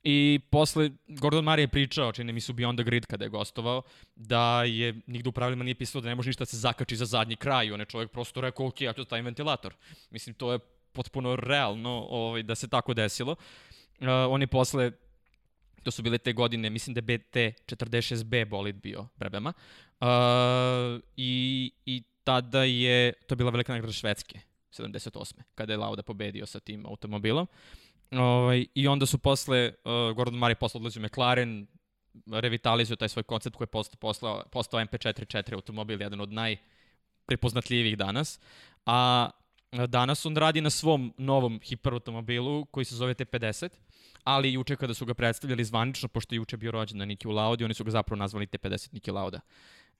I 0.03 0.39
posle, 0.49 0.89
Gordon 1.07 1.45
Murray 1.45 1.59
je 1.59 1.67
pričao, 1.67 2.11
čini 2.11 2.33
mi 2.33 2.41
su 2.41 2.53
Beyond 2.53 2.75
the 2.75 2.83
Grid 2.83 3.05
kada 3.05 3.25
je 3.25 3.29
gostovao, 3.29 3.81
da 4.15 4.63
je 4.63 4.95
nigde 5.07 5.29
u 5.29 5.31
pravilima 5.31 5.63
nije 5.63 5.75
pisalo 5.75 6.01
da 6.01 6.09
ne 6.09 6.15
može 6.15 6.29
ništa 6.29 6.41
da 6.41 6.45
se 6.45 6.57
zakači 6.57 6.95
za 6.95 7.05
zadnji 7.05 7.35
kraj. 7.35 7.71
On 7.71 7.79
je 7.79 7.85
čovjek 7.85 8.11
prosto 8.11 8.41
rekao, 8.41 8.67
ok, 8.67 8.81
ja 8.81 8.93
ću 8.93 9.01
da 9.01 9.05
stavim 9.05 9.25
ventilator. 9.25 9.73
Mislim, 10.09 10.33
to 10.33 10.51
je 10.51 10.59
potpuno 10.91 11.35
realno 11.35 12.07
ovaj, 12.09 12.43
da 12.43 12.55
se 12.55 12.67
tako 12.67 12.93
desilo. 12.93 13.31
Uh, 13.31 13.72
on 14.29 14.41
je 14.41 14.47
posle 14.47 14.91
to 15.83 15.91
su 15.91 16.01
bile 16.01 16.17
te 16.17 16.33
godine, 16.33 16.69
mislim 16.69 16.93
da 16.93 16.99
je 16.99 17.17
BT 17.17 17.35
46B 17.65 18.45
bolid 18.49 18.75
bio 18.75 19.07
Brebema. 19.15 19.53
Uh, 20.01 20.07
i, 21.17 21.71
I 21.85 22.03
tada 22.23 22.63
je, 22.63 23.13
to 23.13 23.33
je 23.33 23.37
bila 23.37 23.51
velika 23.51 23.73
nagrada 23.73 23.93
Švedske, 23.93 24.39
78. 24.71 25.33
kada 25.55 25.73
je 25.73 25.77
Lauda 25.77 26.03
pobedio 26.03 26.45
sa 26.45 26.59
tim 26.59 26.85
automobilom. 26.85 27.47
Ovaj, 28.11 28.65
I 28.75 28.87
onda 28.87 29.05
su 29.05 29.17
posle, 29.17 29.73
uh, 29.85 30.15
Gordon 30.15 30.39
Murray 30.39 30.55
posle 30.55 30.77
odlazio 30.77 31.01
McLaren, 31.01 31.67
revitalizuje 32.31 32.97
taj 32.97 33.09
svoj 33.09 33.23
koncept 33.23 33.55
koji 33.55 33.65
je 33.65 33.71
postao, 33.71 33.97
postao, 33.99 34.43
postao 34.51 34.79
MP44 34.79 35.53
automobil, 35.53 36.01
jedan 36.01 36.21
od 36.21 36.31
najprepoznatljivijih 36.31 37.97
danas. 37.97 38.39
A 38.85 39.29
danas 39.87 40.25
on 40.25 40.35
radi 40.37 40.61
na 40.61 40.69
svom 40.69 41.13
novom 41.17 41.59
hiperautomobilu 41.63 42.65
koji 42.65 42.85
se 42.85 42.95
zove 42.95 43.13
T50, 43.13 43.69
ali 44.23 44.53
juče 44.53 44.75
kada 44.75 44.93
su 44.93 45.05
ga 45.05 45.13
predstavljali 45.13 45.63
zvanično, 45.65 46.07
pošto 46.07 46.35
je 46.35 46.37
juče 46.37 46.57
bio 46.57 46.71
rođen 46.71 46.97
na 46.97 47.05
Niki 47.05 47.27
Laudi, 47.27 47.63
oni 47.63 47.73
su 47.73 47.83
ga 47.83 47.91
zapravo 47.91 48.19
nazvali 48.19 48.47
T50 48.47 48.93
Niki 48.93 49.11
Lauda. 49.11 49.39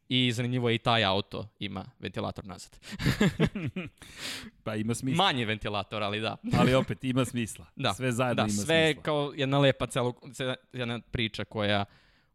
I 0.09 0.31
zanimljivo 0.31 0.69
je 0.69 0.75
i 0.75 0.77
taj 0.77 1.03
auto 1.05 1.47
ima 1.59 1.85
ventilator 1.99 2.45
nazad. 2.45 2.79
Pa 4.63 4.75
ima 4.75 4.95
smisla. 4.95 5.25
Manje 5.25 5.45
ventilator, 5.45 6.03
ali 6.03 6.19
da. 6.19 6.37
Ali 6.59 6.73
opet, 6.73 7.03
ima 7.03 7.25
smisla. 7.25 7.65
Da. 7.75 7.93
Sve 7.93 8.11
zajedno 8.11 8.43
da, 8.43 8.53
ima 8.53 8.61
sve 8.63 8.87
smisla. 8.93 9.03
kao 9.03 9.33
jedna 9.35 9.59
lepa 9.59 9.87
celo, 9.87 10.13
ce- 10.33 10.55
jedna 10.73 10.99
priča 11.11 11.45
koja 11.45 11.85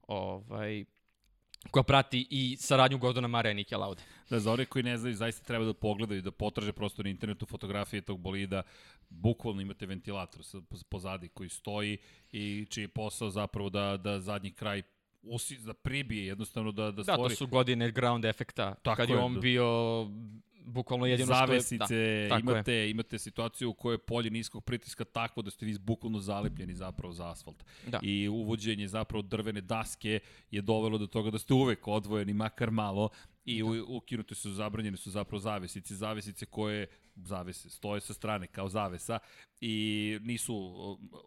ovaj 0.08 0.84
koja 1.70 1.82
prati 1.82 2.26
i 2.30 2.56
saradnju 2.60 2.98
Gordona 2.98 3.28
Marija 3.28 3.52
i 3.52 3.54
Nike 3.54 3.76
Laude. 3.76 4.02
Da, 4.30 4.40
za 4.40 4.52
one 4.52 4.64
koji 4.64 4.82
ne 4.82 4.96
znaju, 4.96 5.14
zaista 5.14 5.44
treba 5.44 5.64
da 5.64 5.74
pogledaju, 5.74 6.22
da 6.22 6.30
potraže 6.30 6.72
prosto 6.72 7.02
na 7.02 7.10
internetu 7.10 7.46
fotografije 7.46 8.00
tog 8.00 8.20
bolida. 8.20 8.62
Bukvalno 9.08 9.60
imate 9.60 9.86
ventilator 9.86 10.44
sa, 10.44 10.58
pozadi 10.88 11.28
koji 11.28 11.48
stoji 11.48 11.98
i 12.32 12.66
čiji 12.70 12.82
je 12.82 12.88
posao 12.88 13.30
zapravo 13.30 13.70
da, 13.70 13.96
da 13.96 14.20
zadnji 14.20 14.50
kraj 14.50 14.82
usi, 15.22 15.58
da 15.58 15.74
pribije 15.74 16.26
jednostavno 16.26 16.72
da, 16.72 16.90
da 16.90 16.90
Da, 16.90 17.02
stvori 17.02 17.34
to 17.34 17.36
su 17.36 17.46
godine 17.46 17.90
ground 17.90 18.24
efekta, 18.24 18.74
Tako 18.74 18.96
kad 18.96 19.08
je 19.08 19.14
je, 19.14 19.20
on 19.20 19.34
da. 19.34 19.40
bio 19.40 19.66
bukvalno 20.68 21.06
jedino 21.06 21.26
zavesice, 21.26 21.84
što 21.84 21.94
je... 21.94 22.22
Da, 22.22 22.28
tako 22.28 22.50
imate, 22.50 22.72
je. 22.72 22.90
imate 22.90 23.18
situaciju 23.18 23.70
u 23.70 23.74
kojoj 23.74 23.94
je 23.94 23.98
polje 23.98 24.30
niskog 24.30 24.64
pritiska 24.64 25.04
takvo 25.04 25.42
da 25.42 25.50
ste 25.50 25.66
vi 25.66 25.78
bukvalno 25.78 26.20
zalepljeni 26.20 26.74
zapravo 26.74 27.12
za 27.12 27.30
asfalt. 27.30 27.64
Da. 27.86 28.00
I 28.02 28.28
uvođenje 28.28 28.88
zapravo 28.88 29.22
drvene 29.22 29.60
daske 29.60 30.20
je 30.50 30.62
dovelo 30.62 30.98
do 30.98 31.06
toga 31.06 31.30
da 31.30 31.38
ste 31.38 31.54
uvek 31.54 31.88
odvojeni, 31.88 32.32
makar 32.32 32.70
malo, 32.70 33.08
i 33.48 33.62
u, 33.62 33.96
ukinute 33.96 34.34
su, 34.34 34.52
zabranjene 34.52 34.96
su 34.96 35.10
zapravo 35.10 35.40
zavesice, 35.40 35.94
zavesice 35.94 36.46
koje 36.46 36.86
zavese, 37.16 37.70
stoje 37.70 38.00
sa 38.00 38.14
strane 38.14 38.46
kao 38.46 38.68
zavesa 38.68 39.18
i 39.60 40.18
nisu 40.22 40.56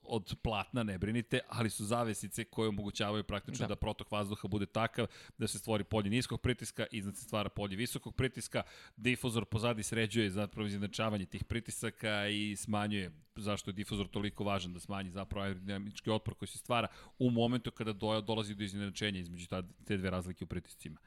od 0.03 0.35
platna, 0.43 0.83
ne 0.83 0.97
brinite, 0.97 1.39
ali 1.47 1.69
su 1.69 1.85
zavesice 1.85 2.43
koje 2.43 2.69
omogućavaju 2.69 3.23
praktično 3.23 3.63
da, 3.63 3.67
Da. 3.67 3.75
da 3.75 3.79
protok 3.79 4.11
vazduha 4.11 4.47
bude 4.47 4.65
takav 4.65 5.07
da 5.37 5.47
se 5.47 5.59
stvori 5.59 5.83
polje 5.83 6.09
niskog 6.09 6.41
pritiska, 6.41 6.85
iznad 6.91 7.17
se 7.17 7.23
stvara 7.23 7.49
polje 7.49 7.75
visokog 7.75 8.15
pritiska, 8.15 8.63
difuzor 8.97 9.45
pozadi 9.45 9.83
sređuje 9.83 10.29
zapravo 10.29 10.67
izjednačavanje 10.67 11.25
tih 11.25 11.43
pritisaka 11.43 12.27
i 12.27 12.55
smanjuje 12.55 13.11
zašto 13.35 13.69
je 13.69 13.73
difuzor 13.73 14.07
toliko 14.07 14.43
važan 14.43 14.73
da 14.73 14.79
smanji 14.79 15.11
zapravo 15.11 15.45
aerodinamički 15.45 16.09
otpor 16.09 16.35
koji 16.35 16.49
se 16.49 16.57
stvara 16.57 16.87
u 17.19 17.29
momentu 17.29 17.71
kada 17.71 17.93
do, 17.93 18.21
dolazi 18.21 18.55
do 18.55 18.63
izjednačenja 18.63 19.19
između 19.19 19.47
ta, 19.47 19.63
te 19.85 19.97
dve 19.97 20.09
razlike 20.09 20.43
u 20.43 20.47
pritiscima. 20.47 20.99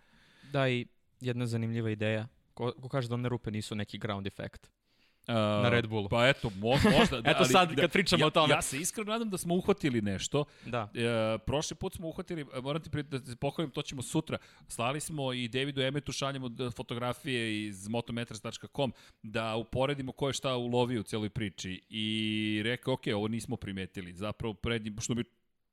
Da, 0.53 0.69
i 0.69 0.87
jedna 1.21 1.47
zanimljiva 1.47 1.91
ideja. 1.91 2.29
Ko, 2.55 2.73
ko 2.73 2.89
kaže 2.89 3.09
da 3.09 3.15
one 3.15 3.29
rupe 3.29 3.51
nisu 3.51 3.75
neki 3.75 3.99
ground 3.99 4.27
effect? 4.27 4.71
Uh, 5.29 5.35
Na 5.35 5.69
Red 5.69 5.87
Bullu. 5.87 6.09
Pa 6.09 6.29
eto, 6.29 6.51
mo, 6.51 6.77
možda. 6.99 7.21
da, 7.21 7.31
Eto 7.31 7.39
ali 7.39 7.49
sad 7.49 7.73
da, 7.73 7.83
kad 7.83 7.93
pričamo 7.93 8.23
ja, 8.23 8.27
o 8.27 8.31
tome. 8.31 8.55
Ja 8.55 8.63
se 8.63 8.79
iskreno 8.79 9.13
nadam 9.13 9.31
da 9.31 9.39
smo 9.39 9.55
uhvatili 9.55 10.03
nešto. 10.03 10.45
Da. 10.67 10.91
E, 10.95 11.39
prošli 11.39 11.77
put 11.77 11.95
smo 11.95 12.09
uhvatili, 12.09 12.47
e, 12.55 12.61
moram 12.61 12.83
ti 12.83 13.03
da 13.03 13.25
se 13.25 13.37
pohvalim, 13.37 13.71
to 13.71 13.83
ćemo 13.83 14.03
sutra. 14.03 14.39
Slali 14.69 15.01
smo 15.01 15.33
i 15.33 15.49
Davidu 15.49 15.83
Emetu 15.83 16.13
šaljemo 16.13 16.51
fotografije 16.77 17.67
iz 17.67 17.89
motometras.com 17.89 18.93
da 19.23 19.57
uporedimo 19.57 20.13
ko 20.13 20.29
je 20.29 20.33
šta 20.33 20.57
ulovio 20.57 21.01
u 21.01 21.05
celoj 21.05 21.31
priči 21.31 21.83
i 21.89 22.61
rekao, 22.65 22.95
ok, 22.95 23.03
ovo 23.15 23.29
nismo 23.29 23.57
primetili. 23.57 24.13
Zapravo 24.15 24.55
prednji, 24.55 24.93
što 25.01 25.15
mi 25.15 25.25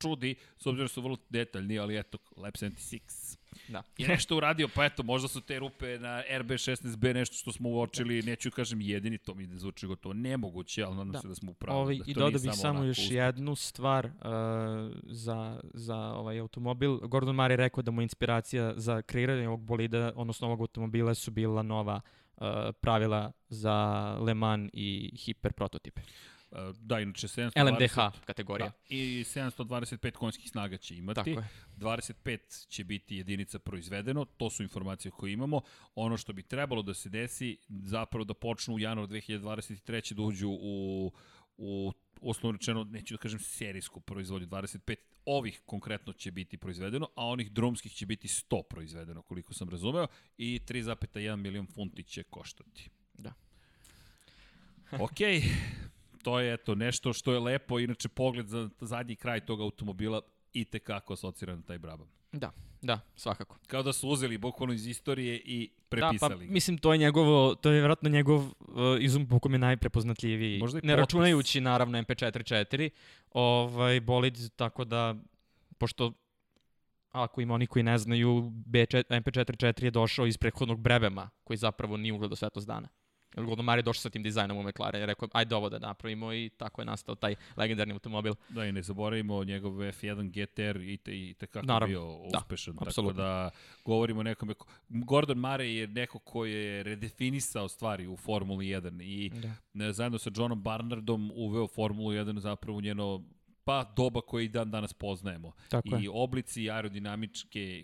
čudi, 0.02 0.36
s 0.58 0.66
obzirom 0.66 0.86
da 0.86 0.94
su 0.94 1.02
vrlo 1.02 1.18
detaljni, 1.30 1.80
ali 1.80 1.98
eto, 2.00 2.18
Lab 2.38 2.54
76 2.54 3.38
Da. 3.68 3.84
je 3.98 4.08
nešto 4.08 4.38
uradio, 4.38 4.68
pa 4.76 4.86
eto, 4.86 5.04
možda 5.04 5.28
su 5.28 5.42
te 5.42 5.60
rupe 5.60 6.00
na 6.00 6.24
RB16B 6.32 7.14
nešto 7.14 7.36
što 7.36 7.52
smo 7.52 7.70
uočili, 7.70 8.22
neću 8.22 8.50
da 8.50 8.56
kažem 8.56 8.82
jedini, 8.82 9.18
to 9.18 9.34
mi 9.34 9.48
ne 9.48 9.58
zvuči 9.58 9.88
gotovo 9.88 10.14
nemoguće, 10.14 10.84
ali 10.84 10.96
nadam 10.96 11.12
Da. 11.12 11.20
se 11.20 11.28
da 11.28 11.36
smo 11.36 11.52
u 11.52 11.54
pravu. 11.54 11.80
Ovaj, 11.80 11.96
da 11.98 12.04
I 12.08 12.14
dodao 12.14 12.42
bih 12.42 12.52
samo 12.54 12.84
još 12.84 12.98
usput. 12.98 13.12
jednu 13.12 13.56
stvar 13.56 14.06
uh, 14.06 14.12
za, 15.04 15.60
za 15.74 15.98
ovaj 15.98 16.40
automobil. 16.40 16.98
Gordon 16.98 17.36
Murray 17.36 17.56
rekao 17.56 17.84
da 17.84 17.92
mu 17.92 18.02
inspiracija 18.02 18.74
za 18.78 19.02
kreiranje 19.02 19.48
ovog 19.48 19.62
bolida, 19.62 20.12
odnosno 20.16 20.48
ovog 20.48 20.62
automobila 20.62 21.14
su 21.16 21.32
bila 21.32 21.64
nova 21.64 22.02
uh, 22.36 22.44
pravila 22.82 23.32
za 23.50 23.74
Le 24.20 24.34
Mans 24.34 24.70
i 24.74 25.12
hiper 25.18 25.54
prototipe. 25.54 26.02
Uh, 26.52 26.76
Da, 26.80 27.00
inače 27.00 27.28
720... 27.28 27.72
LMDH 27.72 28.26
kategorija. 28.26 28.70
Da, 28.70 28.76
i 28.90 29.24
725 29.24 30.12
konjskih 30.12 30.50
snaga 30.50 30.78
će 30.78 30.96
imati. 30.96 31.16
Tako 31.16 31.30
je. 31.30 31.48
25 31.78 32.68
će 32.68 32.84
biti 32.84 33.18
jedinica 33.18 33.60
proizvedeno, 33.60 34.26
to 34.26 34.50
su 34.50 34.64
informacije 34.64 35.12
koje 35.12 35.34
imamo. 35.34 35.62
Ono 35.96 36.18
što 36.18 36.34
bi 36.34 36.44
trebalo 36.44 36.82
da 36.82 36.94
se 36.94 37.10
desi, 37.10 37.58
zapravo 37.70 38.26
da 38.26 38.34
počnu 38.34 38.76
u 38.76 38.80
januar 38.80 39.08
2023. 39.10 40.14
da 40.14 40.22
uđu 40.22 40.50
u, 40.50 41.12
u 41.58 41.92
osnovno 42.22 42.58
rečeno, 42.58 42.84
neću 42.84 43.14
da 43.14 43.18
kažem 43.18 43.40
serijsku 43.40 44.00
proizvodnju, 44.00 44.48
25 44.48 44.96
ovih 45.26 45.62
konkretno 45.66 46.14
će 46.14 46.32
biti 46.32 46.58
proizvedeno, 46.58 47.08
a 47.16 47.26
onih 47.26 47.52
drumskih 47.52 47.94
će 47.94 48.06
biti 48.06 48.28
100 48.28 48.64
proizvedeno, 48.64 49.22
koliko 49.22 49.54
sam 49.54 49.70
razumeo, 49.70 50.08
i 50.38 50.60
3,1 50.68 51.36
milion 51.36 51.68
funti 51.68 52.04
će 52.04 52.24
koštati. 52.24 52.90
Da. 53.14 53.34
Ok, 55.00 55.20
to 56.24 56.40
je 56.40 56.54
eto 56.54 56.76
nešto 56.76 57.14
što 57.14 57.34
je 57.34 57.40
lepo, 57.40 57.80
inače 57.80 58.10
pogled 58.10 58.48
za 58.48 58.70
zadnji 58.82 59.16
kraj 59.16 59.46
tog 59.46 59.62
automobila 59.62 60.22
i 60.54 60.66
tekako 60.66 61.14
asocira 61.14 61.56
na 61.56 61.62
taj 61.62 61.78
Brabham. 61.78 62.08
Da, 62.32 62.52
da, 62.82 63.00
svakako. 63.16 63.58
Kao 63.68 63.84
da 63.84 63.94
su 63.94 64.10
uzeli 64.10 64.38
bukvalno 64.38 64.74
iz 64.74 64.88
istorije 64.88 65.42
i 65.46 65.70
Da, 65.70 65.86
prepisali 65.90 66.36
pa 66.40 66.46
ga. 66.46 66.52
mislim 66.54 66.78
to 66.78 66.92
je 66.94 66.98
njegovo, 66.98 67.56
to 67.56 67.70
je 67.70 67.74
vjerojatno 67.74 68.10
njegov 68.10 68.38
uh, 68.40 68.52
izum 69.00 69.28
po 69.28 69.40
kome 69.40 69.56
je 69.56 69.60
najprepoznatljiviji. 69.60 70.60
Možda 70.60 70.80
i 70.84 70.88
ne 70.88 70.94
potpis. 70.94 71.02
računajući 71.02 71.62
naravno 71.62 71.98
MP44, 71.98 72.90
ovaj 73.32 74.02
bolid 74.02 74.56
tako 74.56 74.86
da 74.86 75.16
pošto 75.78 76.14
ako 77.12 77.42
ima 77.42 77.54
oni 77.54 77.68
koji 77.68 77.84
ne 77.84 77.98
znaju, 77.98 78.52
B4, 78.66 79.04
MP44 79.10 79.84
je 79.84 79.92
došao 79.92 80.26
iz 80.26 80.38
prethodnog 80.38 80.80
Brebema, 80.80 81.30
koji 81.44 81.58
zapravo 81.58 81.98
nije 81.98 82.14
ugledao 82.14 82.36
svetlost 82.36 82.68
dana. 82.68 82.88
Gordon 83.36 83.66
Murray 83.66 83.82
došao 83.82 84.02
sa 84.02 84.10
tim 84.10 84.24
dizajnom 84.24 84.58
u 84.58 84.64
McLaren 84.64 85.04
i 85.04 85.06
rekao, 85.06 85.28
ajde 85.32 85.56
ovo 85.56 85.70
da 85.70 85.80
napravimo 85.80 86.34
i 86.34 86.50
tako 86.50 86.82
je 86.82 86.86
nastao 86.86 87.16
taj 87.16 87.36
legendarni 87.58 87.94
automobil. 87.94 88.34
Da, 88.50 88.66
i 88.66 88.72
ne 88.72 88.82
zaboravimo 88.82 89.44
njegov 89.44 89.72
F1 89.74 90.02
GTR 90.30 90.78
i, 90.80 90.98
te, 90.98 91.12
i 91.14 91.34
tekako 91.34 91.66
Naravno, 91.66 91.88
bio 91.90 92.30
da, 92.32 92.38
uspešan. 92.38 92.74
tako 92.74 92.86
apsolutno. 92.86 93.24
da 93.24 93.50
govorimo 93.86 94.20
o 94.20 94.24
nekome... 94.24 94.54
ko- 94.54 94.66
Gordon 94.90 95.38
Murray 95.38 95.62
je 95.62 95.88
neko 95.88 96.20
ko 96.20 96.46
je 96.46 96.84
redefinisao 96.84 97.68
stvari 97.68 98.08
u 98.08 98.18
Formuli 98.18 98.66
1 98.66 99.02
i 99.04 99.32
Da. 99.74 99.94
zajedno 99.94 100.18
sa 100.18 100.32
Johnom 100.36 100.62
Barnardom 100.62 101.32
uveo 101.36 101.68
Formulu 101.68 102.10
1 102.10 102.40
zapravo 102.40 102.78
u 102.78 102.82
njeno 102.82 103.24
pa 103.64 103.94
doba 103.96 104.22
koje 104.22 104.46
i 104.46 104.50
dan 104.50 104.72
danas 104.72 104.94
poznajemo. 104.94 105.52
Tako 105.70 105.98
I 106.00 106.04
je. 106.04 106.10
oblici 106.10 106.70
aerodinamičke 106.70 107.84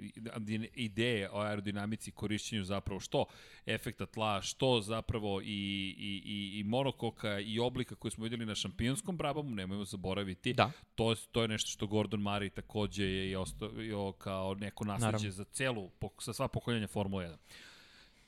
ideje 0.73 1.29
o 1.31 1.39
aerodinamici 1.39 2.11
korišćenju 2.11 2.63
zapravo 2.63 2.99
što 2.99 3.25
efekta 3.65 4.05
tla, 4.05 4.41
što 4.41 4.81
zapravo 4.81 5.41
i, 5.41 5.45
i, 5.45 6.21
i, 6.25 6.59
i 6.59 6.63
monokoka 6.63 7.39
i 7.39 7.59
oblika 7.59 7.95
koje 7.95 8.11
smo 8.11 8.23
videli 8.23 8.45
na 8.45 8.55
šampionskom 8.55 9.17
Brabamu, 9.17 9.55
nemojmo 9.55 9.85
zaboraviti. 9.85 10.53
Da. 10.53 10.71
To, 10.95 11.15
to 11.31 11.41
je 11.41 11.47
nešto 11.47 11.69
što 11.69 11.87
Gordon 11.87 12.21
Murray 12.21 12.49
takođe 12.49 13.03
je 13.03 13.29
i 13.29 13.35
ostavio 13.35 14.11
kao 14.11 14.53
neko 14.53 14.85
nasleđe 14.85 15.11
Naravno. 15.11 15.31
za 15.31 15.43
celu, 15.43 15.91
sa 16.19 16.33
sva 16.33 16.47
pokoljenja 16.47 16.87
Formula 16.87 17.23
1. 17.23 17.35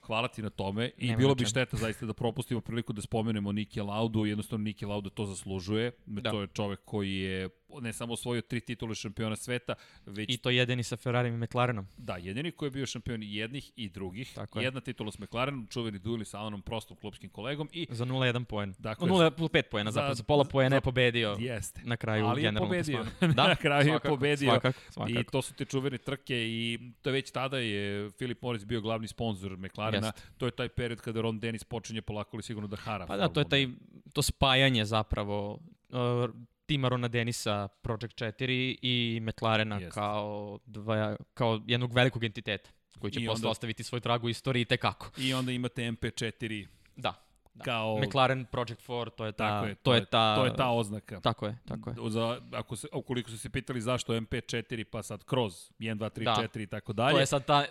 Hvala 0.10 0.28
ti 0.28 0.42
na 0.42 0.50
tome 0.50 0.92
i 0.98 1.08
Nema 1.08 1.18
bilo 1.18 1.36
bi 1.36 1.46
šteta 1.46 1.78
zaista 1.78 2.06
da 2.06 2.14
propustimo 2.14 2.62
priliku 2.62 2.94
da 2.94 3.02
spomenemo 3.02 3.52
Niki 3.52 3.82
Laudu, 3.82 4.26
jednostavno 4.26 4.64
Niki 4.64 4.86
Lauda 4.86 5.10
to 5.10 5.26
zaslužuje. 5.26 5.92
Da. 6.06 6.32
To 6.32 6.42
je 6.42 6.48
čovek 6.48 6.80
koji 6.86 7.16
je 7.16 7.50
ne 7.72 7.94
samo 7.94 8.14
osvojio 8.14 8.42
tri 8.42 8.60
titule 8.60 8.96
šampiona 8.96 9.36
sveta, 9.36 9.74
već 10.06 10.30
I 10.30 10.38
to 10.38 10.50
jedini 10.50 10.84
sa 10.84 10.98
Ferrarijem 10.98 11.36
i 11.36 11.46
McLarenom. 11.46 11.88
Da, 11.98 12.18
jedini 12.18 12.52
koji 12.52 12.68
je 12.68 12.72
bio 12.72 12.86
šampion 12.86 13.24
jednih 13.24 13.72
i 13.76 13.90
drugih. 13.90 14.32
Tako 14.36 14.60
je. 14.60 14.64
Jedna 14.66 14.82
titula 14.82 15.12
s 15.12 15.20
McLarenom, 15.20 15.68
čuveni 15.68 16.00
dueli 16.00 16.26
sa 16.26 16.40
Alanom 16.40 16.62
Prostom, 16.62 16.98
klubskim 16.98 17.30
kolegom 17.30 17.70
i 17.72 17.88
Za 17.90 18.06
0,1 18.06 18.44
poen. 18.44 18.74
Dakle, 18.80 19.08
0,5 19.08 19.62
poena, 19.62 19.92
za- 19.92 19.94
zapravo 19.94 20.14
za 20.16 20.24
pola 20.24 20.44
poena 20.44 20.76
je 20.76 20.82
pobedio 20.82 21.36
jeste. 21.40 21.82
na 21.84 21.98
kraju 21.98 22.26
Ali 22.26 22.42
je 22.42 22.44
generalnog 22.44 22.70
pobedio. 22.70 22.98
plasmana. 22.98 23.34
Da, 23.36 23.48
Na 23.48 23.56
kraju 23.56 23.80
je 23.80 23.86
svakako, 23.86 24.08
pobedio. 24.10 24.50
Svakako, 24.52 24.80
svakako. 24.90 25.20
I 25.20 25.24
to 25.24 25.42
su 25.42 25.54
te 25.54 25.66
čuvene 25.66 25.98
trke 25.98 26.36
i 26.40 26.80
to 27.02 27.10
je 27.10 27.14
već 27.14 27.32
tada 27.32 27.58
je 27.58 28.10
Filip 28.12 28.42
Morris 28.42 28.66
bio 28.66 28.82
glavni 28.82 29.08
sponsor 29.08 29.58
McLarena. 29.58 30.08
Jeste. 30.08 30.22
To 30.38 30.46
je 30.46 30.52
taj 30.52 30.70
period 30.70 31.02
kada 31.02 31.22
Ron 31.22 31.40
Dennis 31.40 31.64
počinje 31.64 32.02
polako 32.02 32.30
ali 32.34 32.44
sigurno 32.44 32.68
da 32.68 32.78
hara. 32.78 33.06
Pa 33.06 33.18
da, 33.18 33.28
to 33.28 33.40
je 33.40 33.50
taj, 33.50 33.68
to 34.14 34.22
spajanje 34.22 34.86
zapravo 34.86 35.60
uh, 35.90 36.30
tima 36.70 36.90
Rona 36.90 37.08
Denisa 37.08 37.68
Project 37.68 38.16
4 38.16 38.78
i 38.82 39.20
McLarena 39.22 39.76
Jeste. 39.76 39.92
kao, 39.92 40.60
dva, 40.66 41.16
kao 41.34 41.62
jednog 41.68 41.94
velikog 41.94 42.24
entiteta 42.24 42.70
koji 43.00 43.12
će 43.12 43.20
I 43.20 43.26
posle 43.26 43.38
onda- 43.38 43.50
ostaviti 43.50 43.84
svoj 43.84 44.02
trag 44.02 44.24
u 44.24 44.30
istoriji 44.30 44.66
tekako. 44.66 45.12
I 45.18 45.34
onda 45.34 45.52
imate 45.52 45.82
MP4 45.84 46.68
Da. 46.96 47.14
da. 47.54 47.64
kao... 47.64 47.98
McLaren 48.00 48.46
Project 48.46 48.82
4, 48.82 49.10
to 49.10 49.26
je 49.26 49.32
ta, 49.32 49.48
Tako 49.48 49.66
je, 49.68 49.76
to 49.76 49.94
je 49.94 50.06
ta, 50.06 50.36
To 50.36 50.46
je 50.46 50.56
ta 50.56 50.70
oznaka. 50.70 51.20
Tako 51.20 51.46
je, 51.48 51.58
tako 51.66 51.90
je. 51.90 51.96
Za, 52.08 52.42
ako 52.52 52.76
se, 52.76 52.88
ukoliko 52.94 53.30
su 53.30 53.38
se 53.38 53.50
pitali 53.50 53.82
zašto 53.82 54.14
MP4 54.14 54.84
pa 54.84 55.04
sad 55.04 55.24
kroz 55.24 55.54
1, 55.80 55.96
2, 55.96 56.10
3, 56.12 56.24
Da. 56.24 56.36
4 56.44 56.64
i 56.64 56.68
tako 56.68 56.94
dalje. 56.94 57.14
To 57.14 57.20
je 57.20 57.26
sad 57.26 57.46
ta 57.46 57.66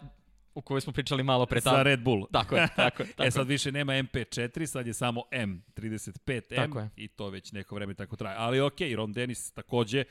u 0.54 0.62
kojoj 0.62 0.80
smo 0.80 0.92
pričali 0.92 1.22
malo 1.22 1.46
pre 1.46 1.60
ta... 1.60 1.70
Za 1.70 1.82
Red 1.82 2.00
Bull. 2.00 2.26
Tako 2.32 2.56
je, 2.56 2.68
tako 2.76 3.02
je. 3.02 3.08
Tako 3.16 3.22
e 3.28 3.30
sad 3.30 3.46
više 3.46 3.72
nema 3.72 3.92
MP4, 3.92 4.66
sad 4.66 4.86
je 4.86 4.94
samo 4.94 5.22
M35M 5.32 6.56
Tako 6.56 6.78
je. 6.80 6.90
i 6.96 7.08
to 7.08 7.28
već 7.30 7.52
neko 7.52 7.74
vreme 7.74 7.94
tako 7.94 8.16
traje. 8.16 8.36
Ali 8.38 8.60
okej, 8.60 8.96
Ron 8.96 9.12
Dennis 9.12 9.50
takođe 9.52 10.04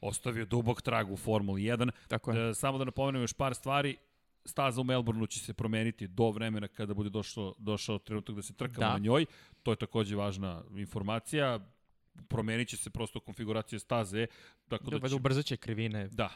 ostavio 0.00 0.44
dubog 0.44 0.82
trag 0.82 1.10
u 1.10 1.16
Formuli 1.16 1.62
1. 1.62 1.90
Tako 2.08 2.32
je. 2.32 2.50
E, 2.50 2.54
samo 2.54 2.78
da 2.78 2.84
napomenem 2.84 3.22
još 3.22 3.32
par 3.32 3.54
stvari. 3.54 3.96
Staza 4.44 4.80
u 4.80 4.84
Melbourneu 4.84 5.26
će 5.26 5.40
se 5.40 5.54
promeniti 5.54 6.08
do 6.08 6.30
vremena 6.30 6.68
kada 6.68 6.94
bude 6.94 7.10
došlo, 7.10 7.54
došao 7.58 7.98
trenutak 7.98 8.36
da 8.36 8.42
se 8.42 8.54
trkamo 8.54 8.86
Da. 8.86 8.92
na 8.92 8.98
njoj. 8.98 9.26
To 9.62 9.72
je 9.72 9.76
takođe 9.76 10.16
važna 10.16 10.62
informacija. 10.76 11.60
Promenit 12.28 12.68
će 12.68 12.76
se 12.76 12.90
prosto 12.90 13.20
konfiguracija 13.20 13.78
staze. 13.78 14.26
Tako 14.68 14.90
da 14.90 14.98
Da, 14.98 15.08
će, 15.08 15.14
ubrzat 15.14 15.44
će 15.44 15.56
krivine 15.56 16.08
da, 16.08 16.30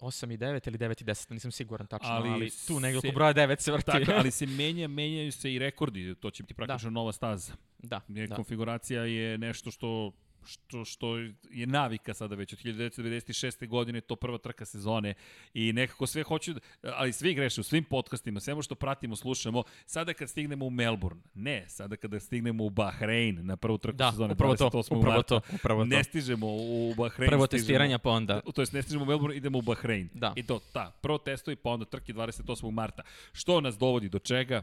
8 0.00 0.34
i 0.34 0.36
9 0.36 0.68
ili 0.68 0.78
9 0.78 1.02
i 1.02 1.04
10, 1.04 1.32
nisam 1.32 1.52
siguran 1.52 1.86
tačno, 1.86 2.08
Ali 2.08 2.30
ali, 2.30 2.50
tu 2.66 2.80
negdje 2.80 2.98
oko 2.98 3.14
broja 3.14 3.34
9 3.34 3.60
se 3.60 3.72
vrti. 3.72 3.86
tako, 3.86 4.12
ali 4.12 4.30
se 4.40 4.46
menja, 4.46 4.88
menjaju 4.88 5.32
se 5.32 5.54
i 5.54 5.58
rekordi. 5.58 6.14
To 6.14 6.30
će 6.30 6.42
biti 6.42 6.54
praktično 6.54 6.90
nova 6.90 7.12
staza. 7.12 7.52
da, 7.78 8.00
Da. 8.08 8.26
da. 8.26 8.34
Konfiguracija 8.34 9.02
je 9.04 9.38
nešto 9.38 9.70
što 9.70 10.12
što, 10.46 10.84
što 10.84 11.16
je 11.50 11.66
navika 11.66 12.14
sada 12.14 12.34
već 12.34 12.52
od 12.52 12.58
1996. 12.58 13.68
godine, 13.68 14.00
to 14.00 14.16
prva 14.16 14.38
trka 14.38 14.64
sezone 14.64 15.14
i 15.54 15.72
nekako 15.72 16.06
sve 16.06 16.22
hoću, 16.22 16.52
da, 16.52 16.60
ali 16.84 17.12
svi 17.12 17.34
greše 17.34 17.60
u 17.60 17.64
svim 17.64 17.84
podcastima, 17.84 18.40
svemo 18.40 18.62
što 18.62 18.74
pratimo, 18.74 19.16
slušamo, 19.16 19.62
sada 19.86 20.14
kad 20.14 20.30
stignemo 20.30 20.66
u 20.66 20.70
Melbourne, 20.70 21.22
ne, 21.34 21.64
sada 21.68 21.96
kada 21.96 22.20
stignemo 22.20 22.64
u 22.64 22.70
Bahrein 22.70 23.38
na 23.42 23.56
prvu 23.56 23.78
trku 23.78 23.96
Da, 23.96 24.10
sezone, 24.10 24.32
upravo 24.32 24.56
to, 24.56 24.64
28. 24.66 24.78
upravo 24.88 25.02
marta, 25.06 25.22
to, 25.40 25.40
upravo 25.54 25.80
to. 25.80 25.86
ne 25.86 26.04
stižemo 26.04 26.46
u 26.48 26.94
Bahrein, 26.96 27.28
Prvo 27.28 27.44
stižemo- 27.44 27.50
testiranja, 27.50 27.98
pa 27.98 28.10
onda... 28.10 28.40
To 28.42 28.62
jest 28.62 28.72
ne 28.72 28.82
stižemo 28.82 29.04
u 29.04 29.06
Melbourne, 29.06 29.36
idemo 29.36 29.58
u 29.58 29.62
Bahrein. 29.62 30.08
Da. 30.14 30.32
I 30.36 30.42
to, 30.42 30.60
da, 30.74 30.98
prvo 31.02 31.18
testovi, 31.18 31.56
pa 31.56 31.70
onda 31.70 31.84
trke 31.84 32.12
28. 32.12 32.70
marta. 32.70 33.02
Što 33.32 33.60
nas 33.60 33.78
dovodi 33.78 34.08
do 34.08 34.18
čega? 34.18 34.62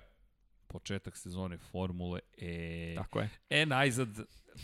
Početak 0.67 1.17
sezone 1.17 1.57
Formule 1.57 2.19
E. 2.37 2.93
Tako 2.95 3.19
je. 3.19 3.29
E, 3.49 3.65
najzad, 3.65 4.07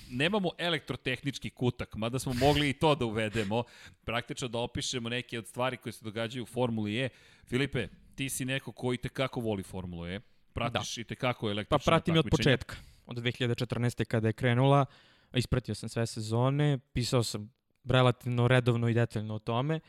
nemamo 0.09 0.51
elektrotehnički 0.57 1.49
kutak, 1.49 1.95
mada 1.95 2.19
smo 2.19 2.33
mogli 2.33 2.69
i 2.69 2.73
to 2.73 2.95
da 2.95 3.05
uvedemo, 3.05 3.63
praktično 4.03 4.47
da 4.47 4.57
opišemo 4.57 5.09
neke 5.09 5.39
od 5.39 5.47
stvari 5.47 5.77
koje 5.77 5.93
se 5.93 6.03
događaju 6.03 6.43
u 6.43 6.45
Formuli 6.45 6.97
E. 6.97 7.09
Filipe, 7.45 7.87
ti 8.15 8.29
si 8.29 8.45
neko 8.45 8.71
koji 8.71 8.97
te 8.97 9.09
kako 9.09 9.39
voli 9.39 9.63
Formulu 9.63 10.07
E, 10.07 10.19
pratiš 10.53 10.95
da. 10.95 11.01
i 11.01 11.03
te 11.03 11.15
kako 11.15 11.45
Pa 11.45 11.51
električne 11.51 11.85
pratim 11.85 12.15
je 12.15 12.19
od 12.19 12.27
početka. 12.31 12.75
Od 13.05 13.17
2014. 13.17 14.05
kada 14.05 14.27
je 14.27 14.33
krenula, 14.33 14.85
ispratio 15.33 15.75
sam 15.75 15.89
sve 15.89 16.07
sezone, 16.07 16.79
pisao 16.93 17.23
sam 17.23 17.51
relativno 17.85 18.47
redovno 18.47 18.89
i 18.89 18.93
detaljno 18.93 19.35
o 19.35 19.39
tome. 19.39 19.79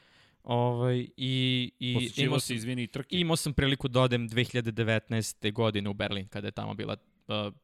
Ovaj, 0.42 1.06
i, 1.16 1.72
i 1.78 1.94
Posjećivo 1.94 2.26
imao 2.26 2.40
sam, 2.40 2.56
izvini, 2.56 2.86
trke. 2.86 3.16
imao 3.16 3.36
sam 3.36 3.52
priliku 3.52 3.88
da 3.88 4.00
odem 4.00 4.28
2019. 4.28 5.52
godine 5.52 5.90
u 5.90 5.94
Berlin, 5.94 6.28
kada 6.28 6.48
je 6.48 6.52
tamo 6.52 6.74
bila, 6.74 6.96
uh, 7.28 7.54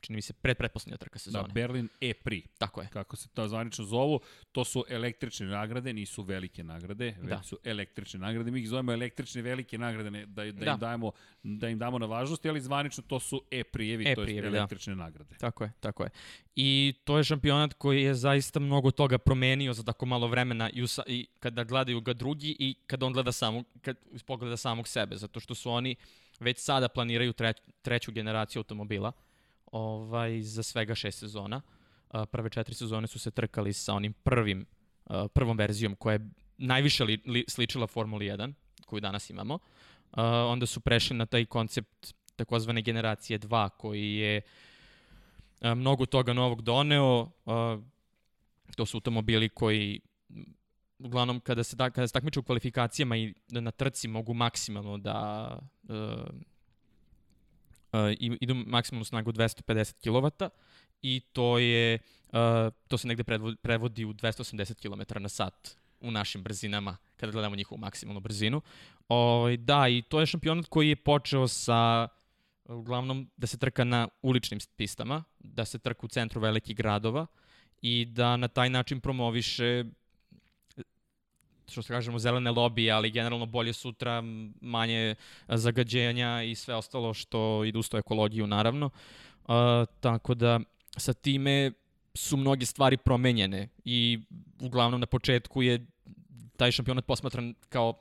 čini 0.00 0.16
mi 0.16 0.22
se, 0.22 0.32
pred 0.32 0.56
pretposlednja 0.56 0.96
trka 0.96 1.14
Da, 1.14 1.18
sezone. 1.18 1.48
Berlin 1.48 1.88
E-Pri. 2.00 2.42
Tako 2.58 2.80
je. 2.82 2.88
kako 2.88 3.16
se 3.16 3.28
to 3.28 3.48
zvanično 3.48 3.84
zovu, 3.84 4.20
to 4.52 4.64
su 4.64 4.84
električne 4.88 5.46
nagrade, 5.46 5.92
nisu 5.92 6.22
velike 6.22 6.64
nagrade, 6.64 7.14
već 7.18 7.28
Da. 7.28 7.42
su 7.42 7.58
električne 7.64 8.20
nagrade. 8.20 8.50
Mi 8.50 8.60
ih 8.60 8.68
zovemo 8.68 8.92
električne 8.92 9.42
velike 9.42 9.78
nagrade, 9.78 10.10
ne, 10.10 10.26
da, 10.26 10.44
da, 10.44 10.52
Da. 10.52 10.72
Im 10.72 10.78
dajemo, 10.78 11.12
da 11.42 11.68
im 11.68 11.78
damo 11.78 11.98
na 11.98 12.06
važnosti, 12.06 12.48
ali 12.48 12.60
zvanično 12.60 13.02
to 13.02 13.20
su 13.20 13.42
e-prijevi, 13.50 14.04
to 14.04 14.10
je 14.10 14.12
E-prijevi, 14.14 14.50
da. 14.50 14.56
električne 14.56 14.96
nagrade. 14.96 15.34
Tako 15.34 15.64
je, 15.64 15.72
tako 15.80 16.02
je. 16.02 16.10
I 16.56 16.94
to 17.04 17.18
je 17.18 17.24
šampionat 17.24 17.74
koji 17.74 18.02
je 18.02 18.14
zaista 18.14 18.60
mnogo 18.60 18.90
toga 18.90 19.18
promenio 19.18 19.72
za 19.72 19.82
tako 19.82 20.06
malo 20.06 20.28
vremena 20.28 20.70
i, 20.70 20.82
usa, 20.82 21.02
i 21.06 21.26
kada 21.40 21.64
gledaju 21.64 22.00
ga 22.00 22.12
drugi 22.12 22.56
i 22.58 22.74
kada 22.86 23.06
on 23.06 23.12
gleda 23.12 23.32
samog, 23.32 23.66
kad 23.82 23.96
pogleda 24.26 24.56
samog 24.56 24.88
sebe, 24.88 25.16
zato 25.16 25.40
što 25.40 25.54
su 25.54 25.70
oni 25.70 25.96
već 26.40 26.58
sada 26.58 26.88
planiraju 26.88 27.32
treć, 27.32 27.56
treću 27.82 28.12
generaciju 28.12 28.60
automobila 28.60 29.12
ovaj, 29.66 30.42
za 30.42 30.62
svega 30.62 30.94
šest 30.94 31.18
sezona. 31.18 31.60
Prve 32.30 32.50
četiri 32.50 32.74
sezone 32.74 33.06
su 33.06 33.18
se 33.18 33.30
trkali 33.30 33.72
sa 33.72 33.94
onim 33.94 34.12
prvim, 34.12 34.66
prvom 35.34 35.56
verzijom 35.56 35.94
koja 35.94 36.12
je 36.12 36.30
najviše 36.58 37.04
li, 37.04 37.22
li, 37.26 37.44
sličila 37.48 37.86
Formuli 37.86 38.26
1, 38.26 38.52
koju 38.86 39.00
danas 39.00 39.30
imamo. 39.30 39.58
Onda 40.46 40.66
su 40.66 40.80
prešli 40.80 41.16
na 41.16 41.26
taj 41.26 41.44
koncept 41.44 42.14
takozvane 42.36 42.82
generacije 42.82 43.38
2, 43.38 43.68
koji 43.68 44.14
je 44.14 44.40
mnogo 45.62 46.06
toga 46.06 46.32
novog 46.32 46.62
doneo. 46.62 47.30
To 48.76 48.86
su 48.86 48.96
automobili 48.96 49.48
koji 49.48 50.00
uglavnom 50.98 51.40
kada 51.40 51.64
se, 51.64 51.76
ta, 51.76 51.90
kada 51.90 52.06
se 52.06 52.12
takmiče 52.12 52.40
u 52.40 52.42
kvalifikacijama 52.42 53.16
i 53.16 53.34
da 53.48 53.60
na 53.60 53.70
trci 53.70 54.08
mogu 54.08 54.34
maksimalno 54.34 54.98
da 54.98 55.58
uh, 58.04 58.12
idu 58.18 58.54
maksimalnu 58.54 59.04
snagu 59.04 59.32
250 59.32 59.94
kW 60.04 60.50
i 61.02 61.20
to 61.20 61.58
je 61.58 61.98
uh, 62.32 62.38
to 62.88 62.98
se 62.98 63.08
negde 63.08 63.24
prevodi 63.62 64.04
u 64.04 64.12
280 64.12 64.74
km 64.74 65.22
na 65.22 65.28
sat 65.28 65.76
u 66.00 66.10
našim 66.10 66.42
brzinama 66.42 66.96
kada 67.16 67.32
gledamo 67.32 67.56
njihovu 67.56 67.78
maksimalnu 67.78 68.20
brzinu. 68.20 68.62
O, 69.08 69.48
da, 69.58 69.88
i 69.88 70.02
to 70.02 70.20
je 70.20 70.26
šampionat 70.26 70.66
koji 70.68 70.88
je 70.88 70.96
počeo 70.96 71.48
sa 71.48 72.08
uglavnom 72.68 73.30
da 73.36 73.46
se 73.46 73.58
trka 73.58 73.84
na 73.84 74.08
uličnim 74.22 74.60
pistama, 74.76 75.24
da 75.38 75.64
se 75.64 75.78
trka 75.78 76.06
u 76.06 76.08
centru 76.08 76.40
velikih 76.40 76.76
gradova 76.76 77.26
i 77.82 78.04
da 78.04 78.36
na 78.36 78.48
taj 78.48 78.70
način 78.70 79.00
promoviše 79.00 79.84
što 81.70 81.82
se 81.82 81.92
kažemo 81.92 82.18
zelene 82.18 82.50
lobije, 82.50 82.92
ali 82.92 83.10
generalno 83.10 83.46
bolje 83.46 83.72
sutra, 83.72 84.22
manje 84.60 85.14
a, 85.46 85.56
zagađenja 85.56 86.42
i 86.42 86.54
sve 86.54 86.74
ostalo 86.74 87.14
što 87.14 87.64
ide 87.64 87.78
uz 87.78 87.88
to 87.88 87.98
ekologiju 87.98 88.46
naravno. 88.46 88.90
A, 89.48 89.84
tako 90.00 90.34
da 90.34 90.60
sa 90.96 91.12
time 91.12 91.72
su 92.14 92.36
mnoge 92.36 92.66
stvari 92.66 92.96
promenjene 92.96 93.68
i 93.84 94.18
uglavnom 94.60 95.00
na 95.00 95.06
početku 95.06 95.62
je 95.62 95.86
taj 96.56 96.72
šampionat 96.72 97.06
posmatran 97.06 97.54
kao 97.68 97.94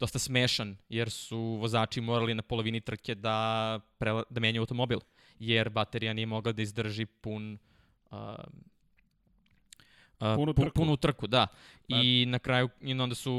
dosta 0.00 0.18
smešan, 0.18 0.76
jer 0.88 1.10
su 1.10 1.38
vozači 1.38 2.00
morali 2.00 2.34
na 2.34 2.42
polovini 2.42 2.80
trke 2.80 3.14
da, 3.14 3.80
da 4.30 4.40
menjaju 4.40 4.62
automobil, 4.62 4.98
jer 5.38 5.68
baterija 5.70 6.12
nije 6.12 6.26
mogla 6.26 6.52
da 6.52 6.62
izdrži 6.62 7.06
pun 7.06 7.58
uh, 8.10 8.18
Uh, 10.20 10.34
Punu 10.34 10.54
pu- 10.54 10.62
trku. 10.62 10.74
Punu 10.74 10.96
trku, 10.96 11.26
da. 11.26 11.46
I 11.88 12.24
na 12.28 12.38
kraju, 12.38 12.68
i 12.80 12.92
onda 12.92 13.14
su 13.14 13.32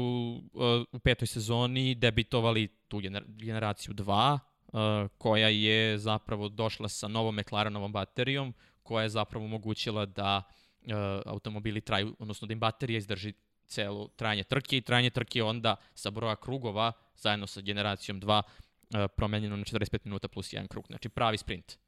uh, 0.52 0.62
u 0.92 0.98
petoj 0.98 1.26
sezoni 1.26 1.94
debitovali 1.94 2.68
tu 2.88 2.98
gener 2.98 3.24
generaciju 3.28 3.94
2, 3.94 4.38
uh, 4.72 5.10
koja 5.18 5.48
je 5.48 5.98
zapravo 5.98 6.48
došla 6.48 6.88
sa 6.88 7.08
novom 7.08 7.36
McLarenovom 7.36 7.92
baterijom, 7.92 8.54
koja 8.82 9.02
je 9.02 9.08
zapravo 9.08 9.44
omogućila 9.44 10.06
da 10.06 10.42
uh, 10.82 10.92
automobili 11.26 11.80
traju, 11.80 12.16
odnosno 12.18 12.46
da 12.46 12.52
im 12.52 12.60
baterija 12.60 12.98
izdrži 12.98 13.32
celo 13.66 14.08
trajanje 14.16 14.44
trke 14.44 14.76
i 14.76 14.80
trajanje 14.80 15.10
trke 15.10 15.42
onda 15.42 15.76
sa 15.94 16.10
broja 16.10 16.36
krugova 16.36 16.92
zajedno 17.16 17.46
sa 17.46 17.60
generacijom 17.60 18.20
2 18.20 18.42
uh, 18.42 19.10
promenjeno 19.16 19.56
na 19.56 19.64
45 19.64 19.98
minuta 20.04 20.28
plus 20.28 20.52
jedan 20.52 20.68
krug. 20.68 20.86
Znači 20.86 21.08
pravi 21.08 21.36
sprint. 21.36 21.78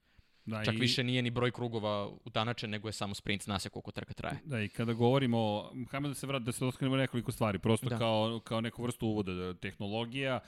Da, 0.46 0.64
Čak 0.64 0.74
i, 0.74 0.78
više 0.78 1.04
nije 1.04 1.22
ni 1.22 1.30
broj 1.30 1.50
krugova 1.50 2.08
utanačen, 2.24 2.70
nego 2.70 2.88
je 2.88 2.92
samo 2.92 3.14
sprint, 3.14 3.42
zna 3.42 3.58
se 3.58 3.68
koliko 3.68 3.90
trka 3.90 4.14
traje. 4.14 4.38
Da, 4.44 4.60
i 4.60 4.68
kada 4.68 4.92
govorimo, 4.92 5.70
hajmo 5.90 6.08
da 6.08 6.14
se 6.14 6.26
vrat, 6.26 6.42
da 6.42 6.52
se 6.52 6.64
dotknemo 6.64 6.96
nekoliko 6.96 7.32
stvari, 7.32 7.58
prosto 7.58 7.88
da. 7.88 7.94
Da. 7.94 7.98
kao, 7.98 8.40
kao 8.44 8.60
neku 8.60 8.82
vrstu 8.82 9.06
uvoda, 9.06 9.32
da 9.32 9.54
tehnologija 9.54 10.40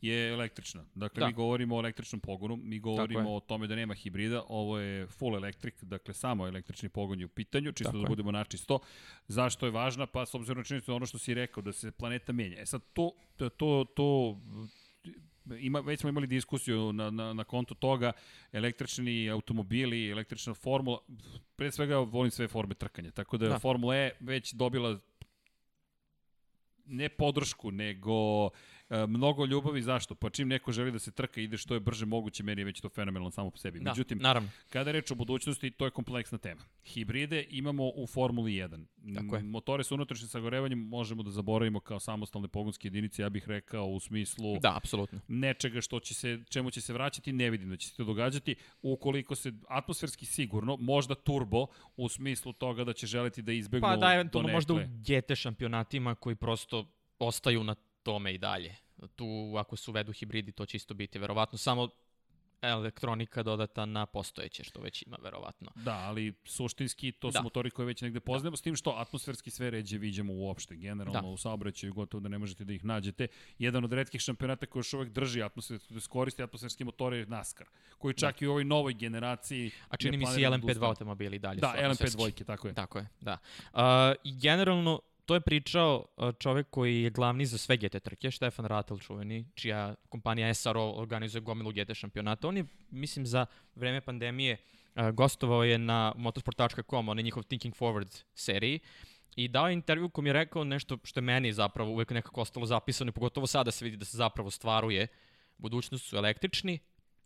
je 0.00 0.32
električna. 0.32 0.84
Dakle, 0.94 1.20
da. 1.20 1.24
Da. 1.24 1.26
mi 1.26 1.32
govorimo 1.32 1.76
o 1.76 1.78
električnom 1.80 2.20
pogonu, 2.20 2.56
mi 2.56 2.78
govorimo 2.78 3.34
o 3.34 3.40
tome 3.40 3.66
da 3.66 3.74
nema 3.74 3.94
hibrida, 3.94 4.42
ovo 4.48 4.78
je 4.78 5.06
full 5.06 5.36
electric, 5.36 5.82
dakle 5.82 6.14
samo 6.14 6.46
električni 6.46 6.88
pogon 6.88 7.20
je 7.20 7.26
u 7.26 7.28
pitanju, 7.28 7.72
čisto 7.72 7.92
Tako 7.92 8.02
da 8.02 8.08
budemo 8.08 8.32
načisto. 8.32 8.78
Zašto 9.28 9.66
je 9.66 9.72
važna? 9.72 10.06
Pa 10.06 10.26
s 10.26 10.34
obzirom 10.34 10.58
na 10.58 10.64
činjenicu 10.64 10.90
da 10.90 10.96
ono 10.96 11.06
što 11.06 11.18
si 11.18 11.34
rekao, 11.34 11.62
da 11.62 11.72
se 11.72 11.90
planeta 11.90 12.32
menja. 12.32 12.60
E 12.60 12.66
sad, 12.66 12.82
to, 12.92 13.12
to, 13.36 13.84
to 13.96 14.40
ima, 15.58 15.80
već 15.80 16.00
smo 16.00 16.08
imali 16.08 16.26
diskusiju 16.26 16.92
na, 16.92 17.10
na, 17.10 17.32
na 17.32 17.44
kontu 17.44 17.74
toga, 17.74 18.12
električni 18.52 19.30
automobili, 19.30 20.10
električna 20.10 20.54
formula, 20.54 20.98
pre 21.56 21.72
svega 21.72 21.98
volim 21.98 22.30
sve 22.30 22.48
forme 22.48 22.74
trkanja, 22.74 23.10
tako 23.10 23.36
da, 23.36 23.48
da. 23.48 23.58
Formula 23.58 23.96
E 23.96 24.10
već 24.20 24.52
dobila 24.52 24.98
ne 26.86 27.08
podršku, 27.08 27.70
nego 27.70 28.50
mnogo 29.08 29.46
ljubavi. 29.46 29.82
Zašto? 29.82 30.14
Pa 30.14 30.30
čim 30.30 30.48
neko 30.48 30.72
želi 30.72 30.92
da 30.92 30.98
se 30.98 31.12
trka 31.12 31.40
i 31.40 31.44
ide 31.44 31.56
što 31.56 31.74
je 31.74 31.80
brže 31.80 32.06
moguće, 32.06 32.42
meni 32.42 32.60
je 32.60 32.64
već 32.64 32.80
to 32.80 32.88
fenomenalno 32.88 33.30
samo 33.30 33.50
po 33.50 33.56
sebi. 33.56 33.80
Da, 33.80 33.90
Međutim, 33.90 34.18
naravno. 34.18 34.48
kada 34.70 34.90
je 34.90 34.92
reč 34.92 35.10
o 35.10 35.14
budućnosti, 35.14 35.70
to 35.70 35.84
je 35.84 35.90
kompleksna 35.90 36.38
tema. 36.38 36.60
Hibride 36.84 37.46
imamo 37.50 37.88
u 37.88 38.06
Formuli 38.06 38.52
1. 38.52 38.84
Tako 39.14 39.36
je. 39.36 39.42
Motore 39.42 39.84
sa 39.84 39.94
unutrašnjim 39.94 40.28
sagorevanjem 40.28 40.78
možemo 40.78 41.22
da 41.22 41.30
zaboravimo 41.30 41.80
kao 41.80 42.00
samostalne 42.00 42.48
pogonske 42.48 42.88
jedinice, 42.88 43.22
ja 43.22 43.28
bih 43.28 43.48
rekao 43.48 43.86
u 43.86 44.00
smislu 44.00 44.58
Da, 44.60 44.76
apsolutno. 44.76 45.20
nečega 45.28 45.80
što 45.80 46.00
će 46.00 46.14
se, 46.14 46.38
čemu 46.50 46.70
će 46.70 46.80
se 46.80 46.92
vraćati, 46.92 47.32
ne 47.32 47.50
vidim 47.50 47.68
da 47.70 47.76
će 47.76 47.88
se 47.88 47.96
to 47.96 48.04
događati. 48.04 48.54
Ukoliko 48.82 49.34
se 49.34 49.52
atmosferski 49.68 50.26
sigurno, 50.26 50.76
možda 50.76 51.14
turbo, 51.14 51.66
u 51.96 52.08
smislu 52.08 52.52
toga 52.52 52.84
da 52.84 52.92
će 52.92 53.06
želiti 53.06 53.42
da 53.42 53.52
izbegnu 53.52 53.88
Pa 53.88 53.96
da, 53.96 54.14
eventualno 54.14 54.48
možda 54.52 54.74
u 54.74 54.78
GT 54.78 55.34
šampionatima 55.34 56.14
koji 56.14 56.36
prosto 56.36 56.86
ostaju 57.18 57.64
na 57.64 57.74
tome 58.02 58.34
i 58.34 58.38
dalje. 58.38 58.74
Tu, 59.06 59.26
ako 59.58 59.76
se 59.76 59.90
uvedu 59.90 60.12
hibridi, 60.12 60.52
to 60.52 60.66
će 60.66 60.76
isto 60.76 60.94
biti 60.94 61.18
verovatno 61.18 61.58
samo 61.58 61.88
elektronika 62.62 63.42
dodata 63.42 63.84
na 63.84 64.06
postojeće, 64.06 64.64
što 64.64 64.80
već 64.80 65.02
ima 65.02 65.16
verovatno. 65.22 65.70
Da, 65.74 65.94
ali 65.94 66.34
suštinski 66.44 67.12
to 67.12 67.30
su 67.30 67.32
Da. 67.32 67.42
motori 67.42 67.70
koje 67.70 67.86
već 67.86 68.00
negde 68.00 68.20
poznajemo, 68.20 68.56
s 68.56 68.62
tim 68.62 68.76
što 68.76 68.90
atmosferski 68.90 69.50
sve 69.50 69.70
ređe 69.70 69.98
viđamo 69.98 70.32
uopšte. 70.34 70.76
Generalno 70.76 71.20
Da. 71.20 71.26
u 71.26 71.36
saobraćaju 71.36 71.94
gotovo 71.94 72.20
da 72.20 72.28
ne 72.28 72.38
možete 72.38 72.64
da 72.64 72.72
ih 72.72 72.84
nađete. 72.84 73.26
Jedan 73.58 73.84
od 73.84 73.92
retkih 73.92 74.20
šampionata 74.20 74.66
koji 74.66 74.80
još 74.80 74.92
uvek 74.92 75.08
drži 75.10 75.42
atmosferski, 75.42 75.94
da 75.94 76.00
koristi 76.00 76.42
atmosferski 76.42 76.84
motore 76.84 77.18
je 77.18 77.26
NASCAR, 77.26 77.66
koji 77.98 78.14
čak 78.14 78.40
da. 78.40 78.44
i 78.44 78.48
u 78.48 78.50
ovoj 78.50 78.64
novoj 78.64 78.94
generaciji 78.94 79.70
A 79.88 79.96
čini 79.96 80.16
mi 80.16 80.26
se 80.26 80.40
da 80.40 80.48
LMP2 80.48 80.64
odustane. 80.64 80.86
automobili 80.86 81.36
i 81.36 81.38
dalje 81.38 81.60
Da, 81.60 81.68
su 81.68 81.74
LMP 81.74 81.82
atmosferski. 81.82 82.16
dvojke, 82.16 82.44
tako 82.44 82.68
je. 82.68 82.74
Tako 82.74 82.98
je, 82.98 83.08
da. 83.20 83.38
Uh, 83.72 83.80
I 84.24 84.38
generalno, 84.38 85.00
to 85.26 85.34
je 85.34 85.40
pričao 85.40 86.06
uh, 86.16 86.32
čovek 86.38 86.66
koji 86.70 87.02
je 87.02 87.10
glavni 87.10 87.46
za 87.46 87.58
sve 87.58 87.76
GT 87.76 88.02
trke, 88.02 88.30
Štefan 88.30 88.64
Ratel 88.66 88.98
čuveni, 88.98 89.46
čija 89.54 89.94
kompanija 90.08 90.54
SRO 90.54 90.90
organizuje 90.90 91.40
gomilu 91.40 91.72
GT 91.72 91.94
šampionata. 91.94 92.48
On 92.48 92.56
je, 92.56 92.64
mislim, 92.90 93.26
za 93.26 93.46
vreme 93.74 94.00
pandemije 94.00 94.56
Uh, 94.94 95.10
gostovao 95.10 95.64
je 95.64 95.78
na 95.78 96.12
motorsport.com, 96.16 97.08
on 97.08 97.18
je 97.18 97.22
njihov 97.22 97.42
Thinking 97.42 97.74
Forward 97.74 98.22
seriji 98.34 98.80
i 99.36 99.48
dao 99.48 99.68
je 99.68 99.72
intervju 99.72 100.08
kom 100.08 100.26
je 100.26 100.32
rekao 100.32 100.64
nešto 100.64 100.98
što 101.04 101.20
je 101.20 101.22
meni 101.22 101.52
zapravo 101.52 101.90
uvek 101.90 102.10
nekako 102.10 102.40
ostalo 102.40 102.66
zapisano 102.66 103.08
i 103.08 103.12
pogotovo 103.12 103.46
sada 103.46 103.70
se 103.70 103.84
vidi 103.84 103.96
da 103.96 104.04
se 104.04 104.16
zapravo 104.16 104.50
stvaruje. 104.50 105.06
Budućnost 105.58 106.04
su 106.04 106.16
električni 106.16 106.78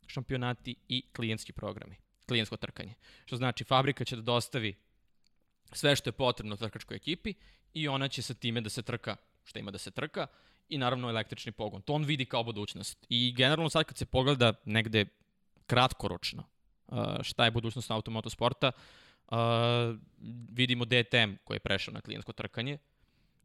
šampionati 0.07 0.77
i 0.89 1.03
klijentski 1.13 1.53
programi, 1.53 1.97
klijentsko 2.29 2.57
trkanje. 2.57 2.95
Što 3.25 3.37
znači 3.37 3.65
fabrika 3.65 4.05
će 4.05 4.17
da 4.17 4.23
dostavi 4.23 4.75
sve 5.73 5.97
što 5.97 6.09
je 6.09 6.13
potrebno 6.13 6.57
trkačkoj 6.57 6.97
ekipi 6.97 7.35
i 7.75 7.89
ona 7.89 8.09
će 8.09 8.23
sa 8.23 8.35
time 8.35 8.61
da 8.61 8.71
se 8.71 8.83
trka 8.83 9.17
šta 9.47 9.59
ima 9.59 9.71
da 9.71 9.79
se 9.79 9.91
trka 9.91 10.27
i 10.69 10.79
naravno 10.79 11.09
električni 11.09 11.53
pogon. 11.53 11.83
To 11.83 11.93
on 11.93 12.05
vidi 12.05 12.25
kao 12.25 12.43
budućnost. 12.43 13.07
I 13.09 13.33
generalno 13.33 13.71
sad 13.71 13.85
kad 13.85 13.97
se 13.97 14.07
pogleda 14.07 14.53
negde 14.65 15.07
kratkoročno 15.67 16.45
uh, 16.87 16.99
šta 17.23 17.45
je 17.45 17.51
budućnost 17.51 17.91
automotosporta, 17.91 18.73
uh, 19.29 19.37
vidimo 20.51 20.85
DTM 20.85 21.35
koji 21.45 21.57
je 21.57 21.61
prešao 21.61 21.95
na 21.95 22.01
klijentsko 22.01 22.33
trkanje, 22.33 22.79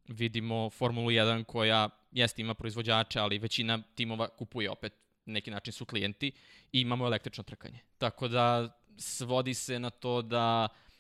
vidimo 0.08 0.70
Formulu 0.70 1.10
1 1.10 1.44
koja 1.44 1.90
jeste 2.12 2.42
ima 2.42 2.54
proizvođače, 2.54 3.20
ali 3.20 3.40
većina 3.40 3.80
timova 3.96 4.28
kupuje 4.28 4.70
opet 4.70 4.94
neki 5.26 5.52
način 5.52 5.74
su 5.74 5.86
klijenti 5.86 6.32
i 6.72 6.82
imamo 6.82 7.06
električno 7.06 7.44
trkanje. 7.44 7.80
Tako 7.98 8.28
da 8.28 8.78
svodi 8.98 9.54
se 9.54 9.80
na 9.80 9.90
to 9.90 10.22
da 10.22 10.68
Uh, 10.68 10.91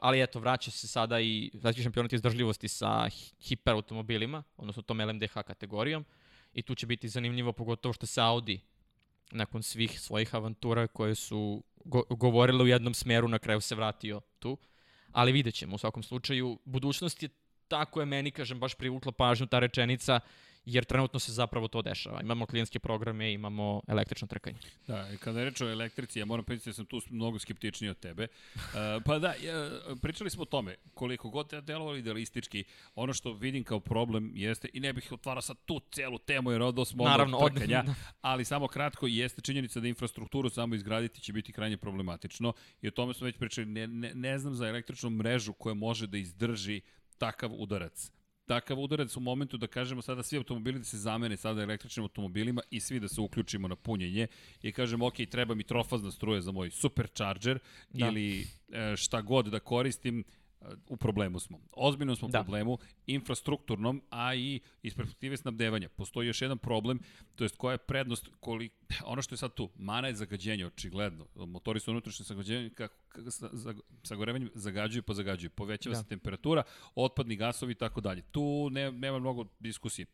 ali 0.00 0.22
eto, 0.22 0.40
vraća 0.40 0.70
se 0.70 0.88
sada 0.88 1.20
i 1.20 1.50
svetski 1.60 1.82
šampionat 1.82 2.12
izdržljivosti 2.12 2.68
sa 2.68 3.08
hiperautomobilima, 3.40 4.42
odnosno 4.56 4.82
tom 4.82 5.00
LMDH 5.00 5.32
kategorijom. 5.32 6.04
I 6.54 6.62
tu 6.62 6.74
će 6.74 6.86
biti 6.86 7.08
zanimljivo, 7.08 7.52
pogotovo 7.52 7.92
što 7.92 8.06
se 8.06 8.20
Audi 8.20 8.60
nakon 9.30 9.62
svih 9.62 10.00
svojih 10.00 10.34
avantura 10.34 10.86
koje 10.86 11.14
su 11.14 11.62
go 11.84 12.02
govorile 12.10 12.64
u 12.64 12.66
jednom 12.66 12.94
smeru, 12.94 13.28
na 13.28 13.38
kraju 13.38 13.60
se 13.60 13.74
vratio 13.74 14.20
tu. 14.38 14.58
Ali 15.12 15.32
vidjet 15.32 15.54
ćemo 15.54 15.74
u 15.74 15.78
svakom 15.78 16.02
slučaju. 16.02 16.58
Budućnost 16.64 17.22
je 17.22 17.28
tako 17.68 18.00
je 18.00 18.06
meni, 18.06 18.30
kažem, 18.30 18.60
baš 18.60 18.74
privukla 18.74 19.12
pažnju 19.12 19.46
ta 19.46 19.58
rečenica 19.58 20.20
jer 20.64 20.84
trenutno 20.84 21.20
se 21.20 21.32
zapravo 21.32 21.68
to 21.68 21.82
dešava. 21.82 22.20
Imamo 22.20 22.46
klijentske 22.46 22.78
programe, 22.78 23.32
imamo 23.32 23.82
električno 23.88 24.28
trkanje. 24.28 24.58
Da, 24.86 25.08
kada 25.20 25.38
je 25.38 25.44
reč 25.44 25.60
o 25.60 25.70
elektrici, 25.70 26.18
ja 26.18 26.24
moram 26.24 26.44
priznati 26.44 26.70
da 26.70 26.74
sam 26.74 26.86
tu 26.86 27.00
mnogo 27.10 27.38
skeptičniji 27.38 27.90
od 27.90 27.98
tebe. 27.98 28.26
Uh, 28.54 28.62
pa 29.04 29.18
da, 29.18 29.34
ja, 29.42 29.70
pričali 30.02 30.30
smo 30.30 30.42
o 30.42 30.46
tome, 30.46 30.76
koliko 30.94 31.30
god 31.30 31.52
je 31.52 31.60
delovalo 31.60 31.96
idealistički, 31.96 32.64
ono 32.94 33.12
što 33.12 33.32
vidim 33.32 33.64
kao 33.64 33.80
problem 33.80 34.32
jeste, 34.34 34.68
i 34.72 34.80
ne 34.80 34.92
bih 34.92 35.12
otvarao 35.12 35.42
sad 35.42 35.56
tu 35.64 35.80
celu 35.90 36.18
temu 36.18 36.52
jer 36.52 36.62
odao 36.62 36.84
smo 36.84 37.04
Naravno, 37.04 37.38
od 37.38 37.52
trkanja, 37.52 37.84
od... 37.88 37.94
ali 38.20 38.44
samo 38.44 38.68
kratko 38.68 39.06
jeste 39.06 39.42
činjenica 39.42 39.80
da 39.80 39.88
infrastrukturu 39.88 40.50
samo 40.50 40.74
izgraditi 40.74 41.20
će 41.20 41.32
biti 41.32 41.52
krajnje 41.52 41.76
problematično 41.76 42.52
i 42.82 42.88
o 42.88 42.90
tome 42.90 43.14
smo 43.14 43.24
već 43.24 43.38
pričali, 43.38 43.66
ne, 43.66 43.86
ne, 43.86 44.14
ne 44.14 44.38
znam 44.38 44.54
za 44.54 44.68
električnu 44.68 45.10
mrežu 45.10 45.52
koja 45.52 45.74
može 45.74 46.06
da 46.06 46.18
izdrži 46.18 46.80
takav 47.18 47.50
udarac 47.52 48.12
takav 48.46 48.80
udarac 48.80 49.16
u 49.16 49.20
momentu 49.20 49.56
da 49.56 49.66
kažemo 49.66 50.02
sada 50.02 50.22
svi 50.22 50.36
automobili 50.36 50.78
da 50.78 50.84
se 50.84 50.98
zamene 50.98 51.36
sada 51.36 51.62
električnim 51.62 52.04
automobilima 52.04 52.62
i 52.70 52.80
svi 52.80 53.00
da 53.00 53.08
se 53.08 53.20
uključimo 53.20 53.68
na 53.68 53.76
punjenje 53.76 54.26
i 54.62 54.72
kažemo 54.72 55.06
ok, 55.06 55.14
treba 55.30 55.54
mi 55.54 55.64
trofazna 55.64 56.10
struja 56.10 56.40
za 56.40 56.52
moj 56.52 56.70
supercharger 56.70 57.58
da. 57.90 58.06
ili 58.06 58.46
e, 58.72 58.96
šta 58.96 59.20
god 59.20 59.46
da 59.46 59.60
koristim, 59.60 60.24
u 60.88 60.96
problemu 60.96 61.40
smo. 61.40 61.60
Ozbiljno 61.72 62.16
smo 62.16 62.28
u 62.28 62.30
da. 62.30 62.42
problemu, 62.42 62.78
infrastrukturnom, 63.06 64.02
a 64.10 64.34
i 64.34 64.60
iz 64.82 64.94
perspektive 64.94 65.36
snabdevanja. 65.36 65.88
Postoji 65.88 66.26
još 66.26 66.42
jedan 66.42 66.58
problem, 66.58 67.00
to 67.34 67.44
jest 67.44 67.56
koja 67.56 67.72
je 67.72 67.78
prednost, 67.78 68.28
koli, 68.40 68.70
ono 69.04 69.22
što 69.22 69.34
je 69.34 69.38
sad 69.38 69.54
tu, 69.54 69.70
mana 69.76 70.08
je 70.08 70.14
zagađenje, 70.14 70.66
očigledno. 70.66 71.26
Motori 71.34 71.80
su 71.80 71.90
unutrašnje 71.90 72.24
zagađenje, 72.24 72.70
kako, 72.70 72.94
sagorevanjem 74.02 74.50
zagađuju 74.54 75.02
pa 75.02 75.14
zagađuju. 75.14 75.50
Povećava 75.50 75.96
da. 75.96 76.02
se 76.02 76.08
temperatura, 76.08 76.62
otpadni 76.94 77.36
gasovi 77.36 77.72
i 77.72 77.74
tako 77.74 78.00
dalje. 78.00 78.22
Tu 78.22 78.70
ne, 78.70 78.92
nema 78.92 79.18
mnogo 79.18 79.44
diskusije. 79.60 80.06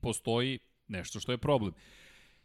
Postoji 0.00 0.58
nešto 0.88 1.20
što 1.20 1.32
je 1.32 1.38
problem. 1.38 1.72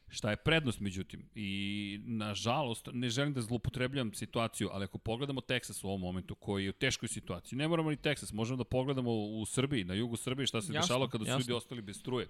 Šta 0.09 0.29
je 0.29 0.35
prednost, 0.35 0.79
međutim? 0.79 1.29
I, 1.35 1.99
nažalost, 2.05 2.89
ne 2.93 3.09
želim 3.09 3.33
da 3.33 3.41
zlopotrebljam 3.41 4.13
situaciju, 4.13 4.69
ali 4.71 4.83
ako 4.83 4.97
pogledamo 4.97 5.41
Teksas 5.41 5.83
u 5.83 5.87
ovom 5.87 6.01
momentu, 6.01 6.35
koji 6.35 6.63
je 6.63 6.69
u 6.69 6.73
teškoj 6.73 7.09
situaciji, 7.09 7.57
ne 7.57 7.67
moramo 7.67 7.89
ni 7.89 7.97
Teksas, 7.97 8.33
možemo 8.33 8.57
da 8.57 8.63
pogledamo 8.63 9.11
u 9.11 9.45
Srbiji, 9.45 9.83
na 9.83 9.93
jugu 9.93 10.15
Srbije, 10.15 10.47
šta 10.47 10.61
se 10.61 10.73
jasno, 10.73 10.81
dešalo 10.81 11.09
kada 11.09 11.25
su 11.25 11.31
ljudi 11.31 11.53
ostali 11.53 11.81
bez 11.81 11.99
struje. 11.99 12.27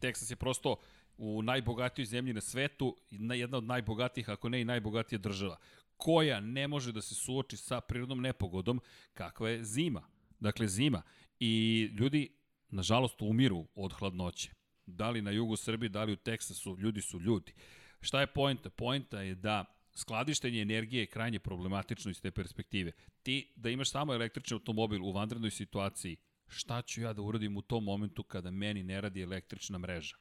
Teksas 0.00 0.30
je 0.30 0.36
prosto 0.36 0.76
u 1.18 1.42
najbogatijoj 1.42 2.06
zemlji 2.06 2.32
na 2.32 2.40
svetu, 2.40 2.96
jedna 3.10 3.58
od 3.58 3.64
najbogatijih, 3.64 4.30
ako 4.30 4.48
ne 4.48 4.60
i 4.60 4.64
najbogatija 4.64 5.18
država, 5.18 5.56
koja 5.96 6.40
ne 6.40 6.68
može 6.68 6.92
da 6.92 7.00
se 7.00 7.14
suoči 7.14 7.56
sa 7.56 7.80
prirodnom 7.80 8.20
nepogodom 8.20 8.80
kakva 9.14 9.50
je 9.50 9.64
zima. 9.64 10.02
Dakle, 10.40 10.68
zima. 10.68 11.02
I 11.40 11.82
ljudi, 11.92 12.28
nažalost, 12.68 13.22
umiru 13.22 13.66
od 13.74 13.92
hladnoće 13.92 14.57
da 14.88 15.10
li 15.10 15.22
na 15.22 15.30
jugu 15.30 15.56
Srbije, 15.56 15.88
da 15.88 16.04
li 16.04 16.12
u 16.12 16.16
Teksasu, 16.16 16.76
ljudi 16.78 17.00
su 17.00 17.20
ljudi. 17.20 17.52
Šta 18.00 18.20
je 18.20 18.26
poenta? 18.26 18.70
Poenta 18.70 19.20
je 19.20 19.34
da 19.34 19.64
skladištenje 19.94 20.62
energije 20.62 21.00
je 21.00 21.06
krajnje 21.06 21.38
problematično 21.38 22.10
iz 22.10 22.20
te 22.20 22.30
perspektive. 22.30 22.92
Ti 23.22 23.52
da 23.56 23.70
imaš 23.70 23.90
samo 23.90 24.14
električni 24.14 24.54
automobil 24.54 25.04
u 25.04 25.12
vanrednoj 25.12 25.50
situaciji, 25.50 26.16
šta 26.48 26.82
ću 26.82 27.00
ja 27.00 27.12
da 27.12 27.22
uradim 27.22 27.56
u 27.56 27.62
tom 27.62 27.84
momentu 27.84 28.22
kada 28.22 28.50
meni 28.50 28.82
ne 28.82 29.00
radi 29.00 29.22
električna 29.22 29.78
mreža? 29.78 30.16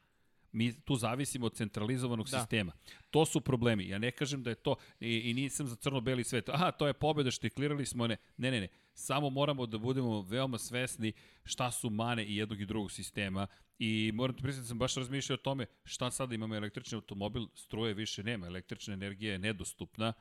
Mi 0.52 0.82
tu 0.82 0.96
zavisimo 0.96 1.46
od 1.46 1.56
centralizovanog 1.56 2.30
da. 2.30 2.40
sistema. 2.40 2.72
To 3.10 3.26
su 3.26 3.42
problemi. 3.42 3.88
Ja 3.88 3.98
ne 3.98 4.12
kažem 4.12 4.44
da 4.44 4.50
je 4.50 4.56
to, 4.56 4.76
i, 5.00 5.30
i 5.30 5.34
nisam 5.34 5.68
za 5.68 5.76
crno-beli 5.76 6.24
svet, 6.24 6.50
aha, 6.50 6.72
to 6.72 6.88
je 6.88 6.94
pobeda, 6.94 7.32
štiklirali 7.32 7.86
smo, 7.86 8.08
ne. 8.08 8.18
Ne, 8.38 8.52
ne, 8.52 8.62
ne. 8.62 8.68
Samo 8.94 9.30
moramo 9.30 9.66
da 9.66 9.78
budemo 9.78 10.22
veoma 10.22 10.58
svesni 10.58 11.14
šta 11.44 11.72
su 11.72 11.90
mane 11.90 12.26
i 12.26 12.36
jednog 12.36 12.62
i 12.62 12.66
drugog 12.66 12.92
sistema 12.92 13.48
I 13.80 14.12
moram 14.14 14.36
ti 14.36 14.42
priznati 14.42 14.64
da 14.64 14.68
sam 14.68 14.80
baš 14.80 14.96
razmišljao 14.96 15.34
o 15.34 15.38
tome 15.38 15.66
šta 15.84 16.12
sada 16.12 16.36
imamo 16.36 16.56
električni 16.56 16.96
automobil, 16.96 17.48
struje 17.56 17.94
više 17.94 18.24
nema, 18.24 18.48
električna 18.48 18.94
energija 18.94 19.32
je 19.32 19.40
nedostupna, 19.40 20.14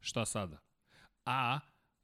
šta 0.00 0.24
sada? 0.24 0.58
A 1.26 1.60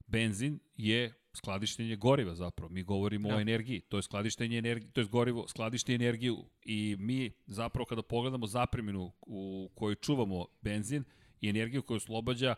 benzin 0.07 0.59
je 0.77 1.15
skladištenje 1.39 1.97
goriva 1.97 2.35
zapravo. 2.35 2.73
Mi 2.73 2.83
govorimo 2.83 3.29
ja. 3.29 3.35
o 3.35 3.37
da. 3.37 3.43
energiji, 3.43 3.81
to 3.81 3.97
je 3.97 4.03
skladištenje 4.03 4.59
energije, 4.59 4.91
to 4.93 5.01
je 5.01 5.07
gorivo, 5.07 5.49
skladište 5.49 5.95
energiju 5.95 6.45
i 6.63 6.97
mi 6.99 7.31
zapravo 7.47 7.85
kada 7.85 8.03
pogledamo 8.03 8.47
zapreminu 8.47 9.13
u 9.21 9.71
kojoj 9.75 9.95
čuvamo 9.95 10.47
benzin 10.61 11.05
i 11.41 11.49
energiju 11.49 11.83
koju 11.83 11.97
oslobađa, 11.97 12.55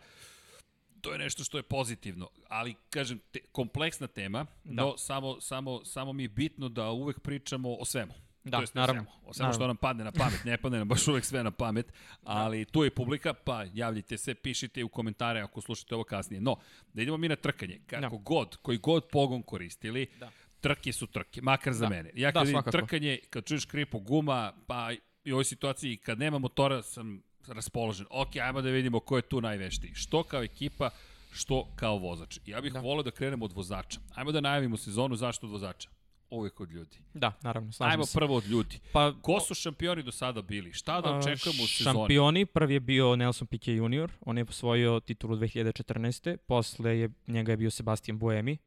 to 1.01 1.13
je 1.13 1.19
nešto 1.19 1.45
što 1.45 1.59
je 1.59 1.63
pozitivno, 1.63 2.29
ali 2.49 2.75
kažem 2.91 3.21
te, 3.31 3.41
kompleksna 3.53 4.07
tema, 4.07 4.47
da. 4.65 4.83
no 4.83 4.99
samo 4.99 5.41
samo 5.41 5.85
samo 5.85 6.13
mi 6.13 6.23
je 6.23 6.29
bitno 6.29 6.69
da 6.69 6.91
uvek 6.91 7.21
pričamo 7.21 7.75
o 7.75 7.85
svemu. 7.85 8.13
Da, 8.45 8.57
to 8.57 8.63
jest, 8.63 8.75
naravno. 8.75 9.05
O 9.25 9.35
svemu 9.35 9.53
što 9.53 9.67
nam 9.67 9.77
padne 9.77 10.05
na 10.05 10.13
pamet, 10.13 10.45
ne 10.45 10.57
padne 10.57 10.79
nam 10.79 10.89
baš 10.89 11.09
uvek 11.09 11.25
sve 11.25 11.45
na 11.45 11.51
pamet, 11.51 11.93
ali 12.25 12.65
tu 12.65 12.85
je 12.85 12.91
publika, 12.91 13.35
pa 13.35 13.65
javljite 13.75 14.19
se, 14.19 14.35
pišite 14.35 14.85
u 14.85 14.89
komentare 14.89 15.41
ako 15.41 15.61
slušate 15.61 15.95
ovo 15.95 16.05
kasnije. 16.05 16.41
No, 16.41 16.57
da 16.93 17.03
idemo 17.03 17.17
mi 17.17 17.29
na 17.29 17.37
trkanje. 17.37 17.81
Kako 17.87 18.17
da. 18.17 18.23
god, 18.23 18.57
koji 18.57 18.79
god 18.79 19.09
pogon 19.13 19.43
koristili, 19.43 20.07
da. 20.21 20.31
trke 20.61 20.93
su 20.93 21.07
trke, 21.07 21.43
makar 21.43 21.73
za 21.73 21.85
da. 21.85 21.89
mene. 21.89 22.11
Ja 22.15 22.31
da, 22.31 22.41
kad 22.41 22.49
da, 22.49 22.59
vidim 22.59 22.73
trkanje, 22.73 23.19
kad 23.31 23.45
čuješ 23.45 23.65
kripu 23.65 23.99
guma, 23.99 24.53
pa 24.67 24.93
i 25.25 25.33
u 25.33 25.35
ovoj 25.35 25.45
situaciji 25.45 25.97
kad 25.97 26.19
nema 26.19 26.39
motora 26.39 26.83
sam 26.83 27.23
raspoložen. 27.47 28.07
Ok, 28.11 28.37
ajmo 28.37 28.63
da 28.63 28.71
vidimo 28.71 29.01
ko 29.01 29.17
je 29.17 29.23
tu 29.23 29.41
najveštiji. 29.41 29.95
Što 29.95 30.23
kao 30.23 30.43
ekipa, 30.43 30.91
što 31.33 31.69
kao 31.77 31.99
vozač. 31.99 32.39
Ja 32.47 32.61
bih 32.61 32.73
da. 32.73 32.81
volio 32.81 33.03
da 33.03 33.11
krenemo 33.11 33.45
od 33.45 33.53
vozača. 33.53 34.01
Ajmo 34.15 34.33
da 34.33 34.41
najavimo 34.41 34.77
sezonu 34.77 35.17
zašto 35.17 35.47
od 35.47 35.53
vozača 35.53 35.89
uvek 36.31 36.61
od 36.61 36.71
ljudi. 36.71 36.99
Da, 37.15 37.33
naravno, 37.43 37.73
slažem 37.73 37.93
Ajmo 37.93 38.07
se. 38.07 38.19
prvo 38.19 38.37
od 38.37 38.47
ljudi. 38.47 38.81
Pa, 38.93 39.13
Ko 39.23 39.41
su 39.41 39.55
šampioni 39.55 40.03
do 40.03 40.13
sada 40.13 40.43
bili? 40.43 40.73
Šta 40.73 41.01
da 41.01 41.11
očekujemo 41.11 41.63
u 41.63 41.67
sezoni? 41.67 41.97
Šampioni, 41.99 42.47
prvi 42.47 42.75
je 42.75 42.81
bio 42.81 43.17
Nelson 43.17 43.49
Piquet 43.49 43.77
junior, 43.77 44.11
on 44.21 44.39
je 44.39 44.45
posvojio 44.45 45.01
titulu 45.01 45.37
2014. 45.37 46.37
Posle 46.37 46.99
je, 46.99 47.11
njega 47.27 47.53
je 47.53 47.57
bio 47.57 47.71
Sebastian 47.71 48.19
Buemi, 48.19 48.59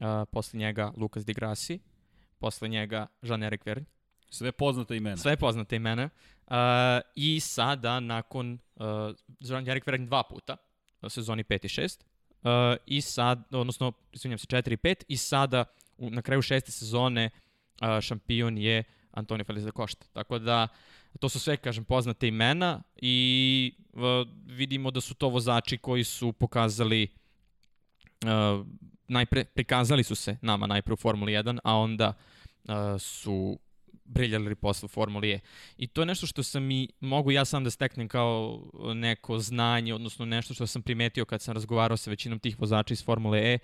a, 0.00 0.24
posle 0.32 0.58
njega 0.58 0.92
Lucas 0.96 1.24
Di 1.24 1.32
Grassi, 1.32 1.78
posle 2.38 2.68
njega 2.68 3.06
Jean-Eric 3.22 3.66
Vergne. 3.66 3.86
Sve 4.30 4.52
poznate 4.52 4.96
imena. 4.96 5.16
Sve 5.16 5.36
poznate 5.36 5.76
imena. 5.76 6.08
Uh, 6.46 6.54
I 7.14 7.40
sada, 7.40 8.00
nakon 8.00 8.58
Jean-Eric 9.40 9.86
Vergne 9.86 10.06
dva 10.06 10.22
puta, 10.22 10.56
u 11.02 11.08
sezoni 11.08 11.44
5 11.44 11.64
i 11.64 11.68
6, 11.68 12.00
uh, 12.42 12.76
i 12.86 13.00
sad, 13.00 13.42
odnosno, 13.50 13.92
izvinjam 14.12 14.38
se, 14.38 14.46
4 14.46 14.72
i 14.72 14.76
5, 14.76 15.04
i 15.08 15.16
sada 15.16 15.64
u, 15.98 16.10
na 16.10 16.22
kraju 16.22 16.42
šeste 16.42 16.72
sezone 16.72 17.30
a, 17.80 18.00
šampion 18.00 18.58
je 18.58 18.84
Antonio 19.10 19.44
Felix 19.44 19.64
da 19.64 19.70
Costa. 19.70 20.06
Tako 20.12 20.38
da, 20.38 20.68
to 21.20 21.28
su 21.28 21.40
sve, 21.40 21.56
kažem, 21.56 21.84
poznate 21.84 22.28
imena 22.28 22.82
i 22.96 23.74
a, 23.94 24.24
vidimo 24.46 24.90
da 24.90 25.00
su 25.00 25.14
to 25.14 25.28
vozači 25.28 25.78
koji 25.78 26.04
su 26.04 26.32
pokazali 26.32 27.08
a, 28.24 28.64
najpre, 29.08 29.44
prikazali 29.44 30.04
su 30.04 30.14
se 30.14 30.36
nama 30.42 30.66
najpre 30.66 30.92
u 30.92 30.96
Formuli 30.96 31.32
1, 31.32 31.58
a 31.64 31.76
onda 31.76 32.14
a, 32.68 32.98
su 32.98 33.58
briljali 34.06 34.54
posle 34.54 34.88
Formuli 34.88 35.30
E. 35.30 35.40
I 35.76 35.86
to 35.86 36.02
je 36.02 36.06
nešto 36.06 36.26
što 36.26 36.42
sam 36.42 36.70
i 36.70 36.88
mogu 37.00 37.30
ja 37.30 37.44
sam 37.44 37.64
da 37.64 37.70
steknem 37.70 38.08
kao 38.08 38.62
neko 38.94 39.38
znanje, 39.38 39.94
odnosno 39.94 40.24
nešto 40.24 40.54
što 40.54 40.66
sam 40.66 40.82
primetio 40.82 41.24
kad 41.24 41.42
sam 41.42 41.54
razgovarao 41.54 41.96
sa 41.96 42.10
većinom 42.10 42.38
tih 42.38 42.60
vozača 42.60 42.92
iz 42.92 43.04
Formule 43.04 43.54
E. 43.54 43.58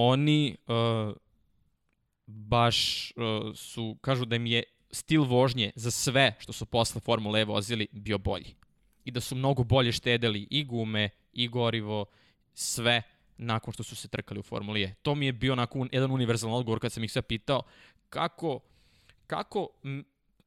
Oni 0.00 0.56
uh, 0.66 1.16
baš 2.26 3.10
uh, 3.16 3.56
su, 3.56 3.96
kažu 4.00 4.24
da 4.24 4.36
im 4.36 4.46
je 4.46 4.62
stil 4.90 5.24
vožnje 5.24 5.72
za 5.74 5.90
sve 5.90 6.36
što 6.38 6.52
su 6.52 6.66
posle 6.66 7.00
Formule 7.00 7.40
E 7.40 7.44
vozili 7.44 7.86
bio 7.92 8.18
bolji. 8.18 8.54
I 9.04 9.10
da 9.10 9.20
su 9.20 9.34
mnogo 9.36 9.64
bolje 9.64 9.92
štedeli 9.92 10.46
i 10.50 10.64
gume, 10.64 11.10
i 11.32 11.48
gorivo, 11.48 12.04
sve 12.54 13.02
nakon 13.38 13.72
što 13.74 13.82
su 13.82 13.96
se 13.96 14.08
trkali 14.08 14.40
u 14.40 14.42
Formuli 14.42 14.82
E. 14.82 14.94
To 15.02 15.14
mi 15.14 15.26
je 15.26 15.32
bio 15.32 15.52
onako 15.52 15.86
jedan 15.92 16.10
univerzalan 16.10 16.56
odgovor 16.56 16.80
kad 16.80 16.92
sam 16.92 17.04
ih 17.04 17.12
sve 17.12 17.22
pitao 17.22 17.62
kako, 18.08 18.60
kako 19.26 19.68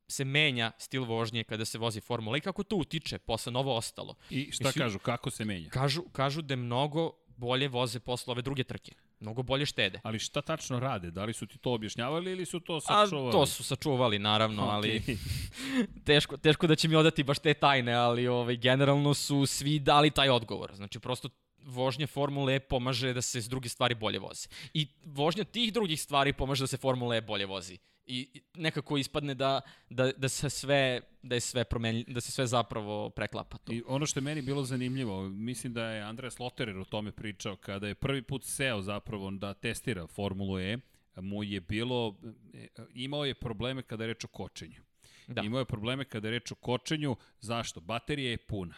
se 0.07 0.25
menja 0.25 0.71
stil 0.77 1.03
vožnje 1.03 1.43
kada 1.43 1.65
se 1.65 1.77
vozi 1.77 2.01
Formula 2.01 2.37
E 2.37 2.37
i 2.37 2.41
kako 2.41 2.63
to 2.63 2.75
utiče 2.75 3.19
posle 3.19 3.51
novo 3.51 3.75
ostalo. 3.75 4.15
I 4.29 4.51
šta 4.51 4.67
Mislim- 4.67 4.83
kažu, 4.83 4.99
kako 4.99 5.29
se 5.29 5.45
menja? 5.45 5.69
Kažu, 5.69 6.03
kažu 6.11 6.41
da 6.41 6.55
mnogo 6.55 7.11
bolje 7.37 7.67
voze 7.67 7.99
posle 7.99 8.31
ove 8.31 8.41
druge 8.41 8.63
trke. 8.63 8.91
Mnogo 9.21 9.43
bolje 9.43 9.65
štede. 9.65 9.99
Ali 10.03 10.19
šta 10.19 10.41
tačno 10.41 10.79
rade? 10.79 11.11
Da 11.11 11.25
li 11.25 11.33
su 11.33 11.45
ti 11.47 11.57
to 11.57 11.73
objašnjavali 11.73 12.31
ili 12.31 12.45
su 12.45 12.59
to 12.59 12.75
A 12.75 12.81
sačuvali? 12.81 13.31
to 13.31 13.45
su 13.45 13.63
sačuvali 13.63 14.19
naravno, 14.19 14.63
ali 14.63 14.97
Okej. 15.03 15.17
teško, 16.09 16.37
teško 16.37 16.67
da 16.67 16.75
će 16.75 16.87
mi 16.87 16.95
odati 16.95 17.23
baš 17.23 17.39
te 17.39 17.53
tajne, 17.53 17.93
ali 17.93 18.27
ovaj, 18.27 18.57
generalno 18.57 19.13
su 19.13 19.45
svi 19.45 19.79
dali 19.79 20.11
taj 20.11 20.29
odgovor. 20.29 20.75
Znači, 20.75 20.99
prosto 20.99 21.29
vožnja 21.65 22.07
Formule 22.07 22.55
E 22.55 22.59
pomaže 22.59 23.13
da 23.13 23.21
se 23.21 23.41
s 23.41 23.49
druge 23.49 23.69
stvari 23.69 23.95
bolje 23.95 24.19
voze. 24.19 24.47
I 24.73 24.87
vožnja 25.05 25.43
tih 25.43 25.73
drugih 25.73 26.01
stvari 26.01 26.33
pomaže 26.33 26.63
da 26.63 26.67
se 26.67 26.77
Formula 26.77 27.15
E 27.15 27.21
bolje 27.21 27.45
vozi. 27.45 27.77
I 28.05 28.41
nekako 28.55 28.97
ispadne 28.97 29.33
da, 29.33 29.61
da, 29.89 30.11
da 30.11 30.29
se 30.29 30.49
sve 30.49 31.01
da 31.23 31.35
je 31.35 31.41
sve 31.41 31.63
promenljivo, 31.63 32.13
da 32.13 32.21
se 32.21 32.31
sve 32.31 32.47
zapravo 32.47 33.09
preklapa 33.09 33.57
to. 33.57 33.73
I 33.73 33.83
ono 33.87 34.05
što 34.05 34.19
je 34.19 34.23
meni 34.23 34.41
bilo 34.41 34.63
zanimljivo, 34.63 35.29
mislim 35.29 35.73
da 35.73 35.85
je 35.85 36.01
Andreas 36.01 36.39
Lotterer 36.39 36.77
o 36.77 36.85
tome 36.85 37.11
pričao, 37.11 37.55
kada 37.55 37.87
je 37.87 37.95
prvi 37.95 38.21
put 38.21 38.43
seo 38.43 38.81
zapravo 38.81 39.31
da 39.31 39.53
testira 39.53 40.07
Formulu 40.07 40.59
E, 40.59 40.77
mu 41.15 41.43
je 41.43 41.61
bilo, 41.61 42.15
e, 42.53 42.67
imao 42.93 43.25
je 43.25 43.33
probleme 43.33 43.81
kada 43.81 44.03
je 44.03 44.07
reč 44.07 44.23
o 44.23 44.27
kočenju. 44.27 44.81
Da. 45.27 45.41
Imao 45.41 45.59
je 45.59 45.65
probleme 45.65 46.05
kada 46.05 46.27
je 46.27 46.31
reč 46.31 46.51
o 46.51 46.55
kočenju, 46.55 47.15
zašto? 47.39 47.81
Baterija 47.81 48.31
je 48.31 48.37
puna. 48.37 48.75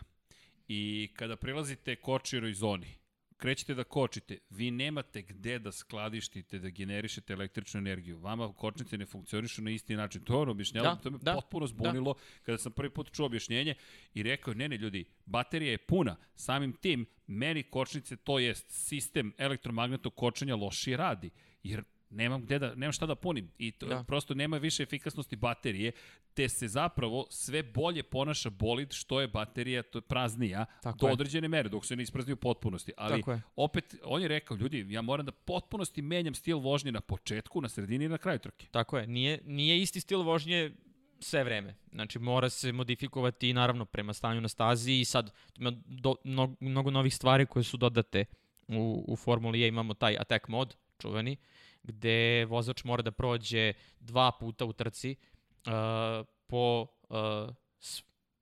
I 0.67 1.09
kada 1.15 1.35
prilazite 1.35 1.95
kočiroj 1.95 2.53
zoni, 2.53 2.95
krećete 3.37 3.73
da 3.73 3.83
kočite, 3.83 4.37
vi 4.49 4.71
nemate 4.71 5.21
gde 5.21 5.59
da 5.59 5.71
skladištite, 5.71 6.59
da 6.59 6.69
generišete 6.69 7.33
električnu 7.33 7.77
energiju. 7.77 8.19
Vama 8.19 8.53
kočnice 8.53 8.97
ne 8.97 9.05
funkcionišu 9.05 9.61
na 9.61 9.71
isti 9.71 9.95
način. 9.95 10.21
To 10.21 10.33
je 10.33 10.39
on 10.39 10.49
objašnjavao, 10.49 10.95
Da, 10.95 11.01
to 11.01 11.11
me 11.11 11.17
da, 11.21 11.33
potpuno 11.33 11.67
zbunilo 11.67 12.15
kada 12.43 12.57
sam 12.57 12.71
prvi 12.71 12.89
put 12.89 13.11
čuo 13.11 13.25
objašnjenje 13.25 13.75
i 14.13 14.23
rekao 14.23 14.53
ne, 14.53 14.69
ne, 14.69 14.77
ljudi, 14.77 15.05
baterija 15.25 15.71
je 15.71 15.77
puna, 15.77 16.15
samim 16.35 16.73
tim, 16.73 17.05
meni 17.27 17.63
kočnice, 17.63 18.15
to 18.15 18.39
jest 18.39 18.65
sistem 18.69 19.33
elektromagnetnog 19.37 20.15
kočenja 20.15 20.55
lošije 20.55 20.97
radi, 20.97 21.29
jer 21.63 21.83
nemam 22.13 22.41
gde 22.41 22.59
da, 22.59 22.75
nemam 22.75 22.91
šta 22.91 23.05
da 23.05 23.15
punim 23.15 23.51
i 23.57 23.71
to, 23.71 23.85
Da. 23.85 24.03
prosto 24.03 24.33
nema 24.33 24.57
više 24.57 24.83
efikasnosti 24.83 25.35
baterije, 25.35 25.91
te 26.33 26.49
se 26.49 26.67
zapravo 26.67 27.27
sve 27.29 27.63
bolje 27.63 28.03
ponaša 28.03 28.49
bolid 28.49 28.93
što 28.93 29.21
je 29.21 29.27
baterija 29.27 29.83
to 29.83 29.97
je 29.97 30.01
praznija 30.01 30.65
Tako 30.83 30.97
do 30.97 31.07
je. 31.07 31.13
određene 31.13 31.47
mere, 31.47 31.69
dok 31.69 31.85
se 31.85 31.95
ne 31.95 32.03
isprazni 32.03 32.33
u 32.33 32.37
potpunosti. 32.37 32.91
Ali 32.97 33.23
opet, 33.55 33.95
on 34.03 34.21
je 34.21 34.27
rekao, 34.27 34.57
ljudi, 34.57 34.85
ja 34.89 35.01
moram 35.01 35.25
da 35.25 35.31
potpunosti 35.31 36.01
menjam 36.01 36.33
stil 36.35 36.57
vožnje 36.59 36.91
na 36.91 37.01
početku, 37.01 37.61
na 37.61 37.69
sredini 37.69 38.05
i 38.05 38.09
na 38.09 38.17
kraju 38.17 38.39
trke. 38.39 38.67
Tako 38.71 38.97
je, 38.97 39.07
nije, 39.07 39.39
nije 39.45 39.81
isti 39.81 39.99
stil 39.99 40.21
vožnje 40.21 40.71
sve 41.19 41.43
vreme. 41.43 41.75
Znači, 41.91 42.19
mora 42.19 42.49
se 42.49 42.71
modifikovati 42.71 43.49
i 43.49 43.53
naravno 43.53 43.85
prema 43.85 44.13
stanju 44.13 44.41
na 44.41 44.47
stazi 44.49 44.91
i 44.93 45.05
sad 45.05 45.31
ima 45.57 45.71
do, 45.85 46.15
mnogo, 46.23 46.55
mnogo 46.59 46.91
novih 46.91 47.15
stvari 47.15 47.45
koje 47.45 47.63
su 47.63 47.77
dodate 47.77 48.25
u, 48.67 49.05
u 49.07 49.15
Formuli 49.15 49.63
E. 49.63 49.67
Imamo 49.67 49.93
taj 49.93 50.17
attack 50.19 50.47
mod, 50.47 50.75
čuveni, 50.99 51.37
gde 51.83 52.45
vozač 52.45 52.83
mora 52.83 53.01
da 53.01 53.11
prođe 53.11 53.73
dva 53.99 54.31
puta 54.31 54.65
u 54.65 54.73
trci 54.73 55.15
uh, 55.15 56.25
po 56.47 56.87
uh, 57.09 57.17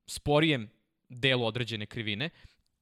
sporijem 0.07 0.69
delu 1.09 1.45
određene 1.45 1.85
krivine, 1.85 2.29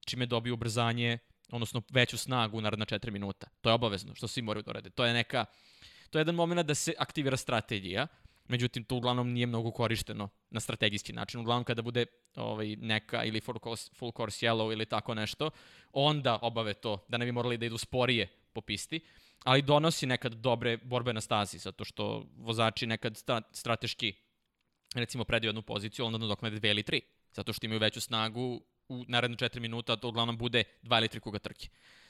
čime 0.05 0.25
dobiju 0.25 0.53
ubrzanje, 0.53 1.17
odnosno 1.51 1.81
veću 1.89 2.17
snagu 2.17 2.57
u 2.57 2.61
naredna 2.61 2.85
4 2.85 3.11
minuta. 3.11 3.47
To 3.61 3.69
je 3.69 3.73
obavezno, 3.73 4.15
što 4.15 4.27
svi 4.27 4.41
moraju 4.41 4.63
da 4.63 4.71
urade. 4.71 4.89
To 4.89 5.05
je 5.05 5.13
neka 5.13 5.45
to 6.09 6.17
je 6.17 6.21
jedan 6.21 6.35
moment 6.35 6.67
da 6.67 6.75
se 6.75 6.93
aktivira 6.97 7.37
strategija, 7.37 8.07
međutim 8.47 8.83
to 8.83 8.95
uglavnom 8.95 9.31
nije 9.31 9.47
mnogo 9.47 9.71
korišteno 9.71 10.29
na 10.49 10.59
strategijski 10.59 11.13
način. 11.13 11.41
Uglavnom 11.41 11.63
kada 11.63 11.81
bude 11.81 12.05
ovaj, 12.35 12.75
neka 12.75 13.23
ili 13.23 13.41
full 13.41 13.59
course, 13.63 13.91
full 13.95 14.11
course 14.11 14.45
yellow 14.45 14.71
ili 14.71 14.85
tako 14.85 15.13
nešto, 15.13 15.49
onda 15.93 16.39
obave 16.41 16.73
to, 16.73 17.05
da 17.07 17.17
ne 17.17 17.25
bi 17.25 17.31
morali 17.31 17.57
da 17.57 17.65
idu 17.65 17.77
sporije 17.77 18.27
po 18.53 18.61
pisti, 18.61 18.99
ali 19.43 19.61
donosi 19.61 20.05
nekad 20.05 20.33
dobre 20.33 20.77
borbe 20.77 21.13
na 21.13 21.21
stazi, 21.21 21.57
zato 21.57 21.85
što 21.85 22.25
vozači 22.37 22.87
nekad 22.87 23.17
sta, 23.17 23.41
strateški 23.51 24.13
recimo 24.95 25.23
predaju 25.23 25.49
jednu 25.49 25.61
poziciju, 25.61 26.05
onda 26.05 26.17
nadoknade 26.17 26.59
dve 26.59 26.69
ili 26.69 26.83
tri, 26.83 27.01
zato 27.33 27.53
što 27.53 27.65
imaju 27.65 27.79
veću 27.79 28.01
snagu 28.01 28.61
u 28.89 29.05
naredne 29.07 29.37
4 29.37 29.59
minuta, 29.59 29.95
to 29.95 30.07
uglavnom 30.07 30.37
bude 30.37 30.63
dva 30.81 30.97
ili 30.97 31.07
tri 31.07 31.19
kuga 31.19 31.39
trke. 31.39 31.67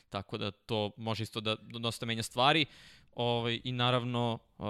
Tako 0.10 0.38
da 0.38 0.52
to 0.52 0.92
može 0.98 1.24
isto 1.24 1.42
da, 1.42 1.56
da 1.56 1.80
dosta 1.80 2.06
menja 2.06 2.24
stvari. 2.24 2.66
Ovaj, 3.16 3.60
I 3.64 3.72
naravno, 3.72 4.40
uh, 4.58 4.66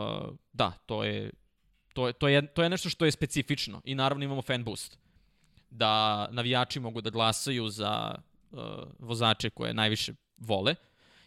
da, 0.53 0.71
to 0.71 1.03
je, 1.03 1.31
to, 1.93 2.07
je, 2.07 2.13
to, 2.13 2.27
je, 2.27 2.47
to 2.47 2.63
je 2.63 2.69
nešto 2.69 2.89
što 2.89 3.05
je 3.05 3.11
specifično. 3.11 3.81
I 3.85 3.95
naravno 3.95 4.25
imamo 4.25 4.41
fan 4.41 4.63
boost. 4.63 4.97
Da 5.69 6.27
navijači 6.31 6.79
mogu 6.79 7.01
da 7.01 7.09
glasaju 7.09 7.69
za 7.69 8.15
uh, 8.51 8.59
vozače 8.99 9.49
koje 9.49 9.73
najviše 9.73 10.13
vole 10.37 10.75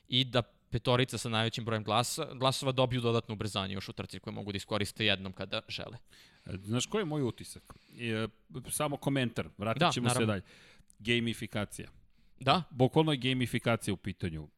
i 0.08 0.24
da 0.24 0.42
petorica 0.72 1.18
sa 1.18 1.28
najvećim 1.28 1.64
brojem 1.64 1.84
glasa, 1.84 2.34
glasova 2.34 2.72
dobiju 2.72 3.00
dodatno 3.00 3.32
ubrzanje 3.34 3.74
još 3.74 3.88
u 3.88 3.92
trci 3.92 4.20
koje 4.20 4.34
mogu 4.34 4.52
da 4.52 4.56
iskoriste 4.56 5.04
jednom 5.06 5.32
kada 5.32 5.60
žele. 5.68 5.98
Znaš 6.46 6.86
koji 6.86 7.00
je 7.02 7.06
moj 7.06 7.22
utisak? 7.22 7.74
E, 8.00 8.28
samo 8.70 8.96
komentar, 8.96 9.48
vratit 9.58 9.80
Da, 9.80 9.90
ćemo 9.90 10.08
se 10.08 10.14
naravno. 10.14 10.26
dalje. 10.26 10.42
Gamifikacija. 10.98 11.88
Da, 12.40 12.62
Bukvalno 12.70 13.12
je 13.12 13.18
gamifikacija 13.18 13.94
u 13.94 13.96
pitanju. 13.96 14.48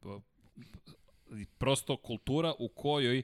Prosto 1.57 1.97
kultura 1.97 2.53
u 2.59 2.67
kojoj 2.67 3.23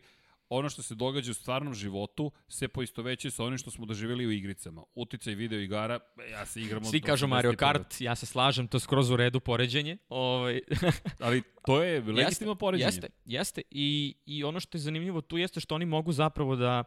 ono 0.53 0.69
što 0.69 0.82
se 0.82 0.95
događa 0.95 1.32
u 1.32 1.34
stvarnom 1.34 1.73
životu 1.73 2.32
se 2.48 2.68
poistovećuje 2.68 3.32
sa 3.32 3.44
onim 3.44 3.57
što 3.57 3.72
smo 3.72 3.86
doživjeli 3.86 4.26
u 4.26 4.32
igricama. 4.32 4.84
Uticaj 4.95 5.36
video 5.36 5.60
igara, 5.60 5.99
ja 6.32 6.45
se 6.45 6.61
igram 6.61 6.86
svi 6.86 7.02
kažu 7.02 7.28
Mario 7.28 7.52
81.. 7.52 7.56
Kart, 7.56 8.02
ja 8.02 8.15
se 8.15 8.26
slažem, 8.26 8.68
to 8.68 8.78
je 8.78 8.82
skroz 8.82 9.10
u 9.10 9.15
redu 9.15 9.40
poređenje. 9.40 9.98
Ovaj, 10.10 10.61
Ali 11.19 11.44
to 11.65 11.84
je 11.84 12.02
legitimno 12.02 12.56
poređenje. 12.56 12.88
Jeste, 12.88 13.07
jeste. 13.26 13.61
I, 13.69 14.15
I 14.26 14.44
ono 14.44 14.60
što 14.60 14.78
je 14.78 14.82
zanimljivo 14.82 15.22
tu 15.22 15.38
jeste 15.38 15.60
što 15.60 15.76
oni 15.76 15.86
mogu 15.86 16.11
zapravo 16.11 16.56
da 16.56 16.84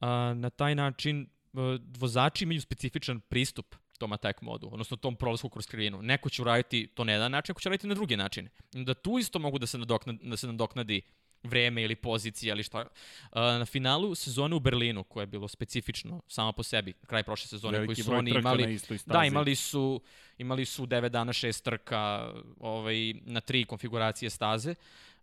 a, 0.00 0.34
na 0.34 0.50
taj 0.50 0.74
način 0.74 1.28
a, 1.54 1.78
vozači 1.98 2.44
imaju 2.44 2.60
specifičan 2.60 3.20
pristup 3.20 3.74
tom 3.98 4.12
attack 4.12 4.42
modu, 4.42 4.68
odnosno 4.72 4.96
tom 4.96 5.16
prolasku 5.16 5.48
kroz 5.48 5.66
krivinu. 5.66 6.02
Neko 6.02 6.28
će 6.28 6.42
uraditi 6.42 6.86
to 6.86 7.04
na 7.04 7.12
jedan 7.12 7.32
način, 7.32 7.52
neko 7.52 7.60
će 7.60 7.68
uraditi 7.68 7.86
na 7.86 7.94
drugi 7.94 8.16
način. 8.16 8.48
Da 8.72 8.94
tu 8.94 9.18
isto 9.18 9.38
mogu 9.38 9.58
da 9.58 9.66
se 9.66 9.78
nadoknadi, 9.78 10.28
da 10.28 10.36
se 10.36 10.46
nadoknadi 10.46 11.02
vreme 11.42 11.82
ili 11.82 11.96
pozicija 11.96 12.54
ili 12.54 12.62
šta. 12.62 12.84
A, 13.30 13.58
na 13.58 13.64
finalu 13.64 14.14
sezone 14.14 14.54
u 14.54 14.60
Berlinu, 14.60 15.04
koje 15.04 15.22
je 15.22 15.26
bilo 15.26 15.48
specifično 15.48 16.22
samo 16.28 16.52
po 16.52 16.62
sebi, 16.62 16.92
kraj 16.92 17.22
prošle 17.22 17.48
sezone 17.48 17.78
Veliki 17.78 17.94
koji 17.94 18.04
su 18.04 18.14
oni 18.14 18.30
imali. 18.30 18.78
Da, 19.06 19.24
imali 19.24 19.54
su, 19.54 20.00
imali 20.38 20.64
su 20.64 20.86
9 20.86 21.08
dana 21.08 21.32
6 21.32 21.62
trka 21.62 22.32
ovaj, 22.60 23.12
na 23.12 23.40
tri 23.40 23.64
konfiguracije 23.64 24.30
staze, 24.30 24.74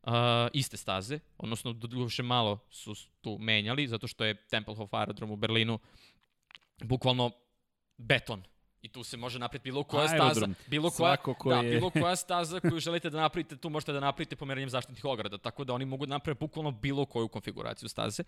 uh, 0.04 0.12
iste 0.54 0.78
staze, 0.78 1.20
odnosno 1.38 1.74
doduše 1.74 2.24
malo 2.24 2.60
su 2.70 2.96
tu 3.22 3.38
menjali, 3.40 3.88
zato 3.88 4.08
što 4.08 4.26
je 4.26 4.36
Tempelhof 4.36 4.94
aerodrom 4.94 5.32
u 5.32 5.36
Berlinu 5.36 5.80
bukvalno 6.84 7.32
beton. 7.98 8.44
I 8.82 8.90
tu 8.90 9.04
se 9.04 9.18
može 9.18 9.40
napraviti 9.40 9.64
bilo 9.64 9.84
koja 9.84 10.08
staza, 10.08 10.24
Aerodrom. 10.24 10.56
bilo 10.68 10.90
koja, 10.90 11.18
da, 11.46 11.56
je- 11.56 11.72
bilo 11.72 11.90
koja 11.90 12.16
staza 12.26 12.60
koju 12.60 12.80
želite 12.80 13.10
da 13.10 13.18
napravite, 13.18 13.58
tu 13.58 13.70
možete 13.70 13.92
da 13.94 14.00
napravite 14.00 14.36
pomeranjem 14.36 14.70
zaštitnih 14.70 15.06
ograda, 15.06 15.38
tako 15.38 15.64
da 15.64 15.74
oni 15.74 15.86
mogu 15.86 16.06
da 16.06 16.16
naprave 16.16 16.36
bukvalno 16.36 16.72
bilo 16.72 17.06
koju 17.06 17.28
konfiguraciju 17.28 17.90
staze. 17.90 18.24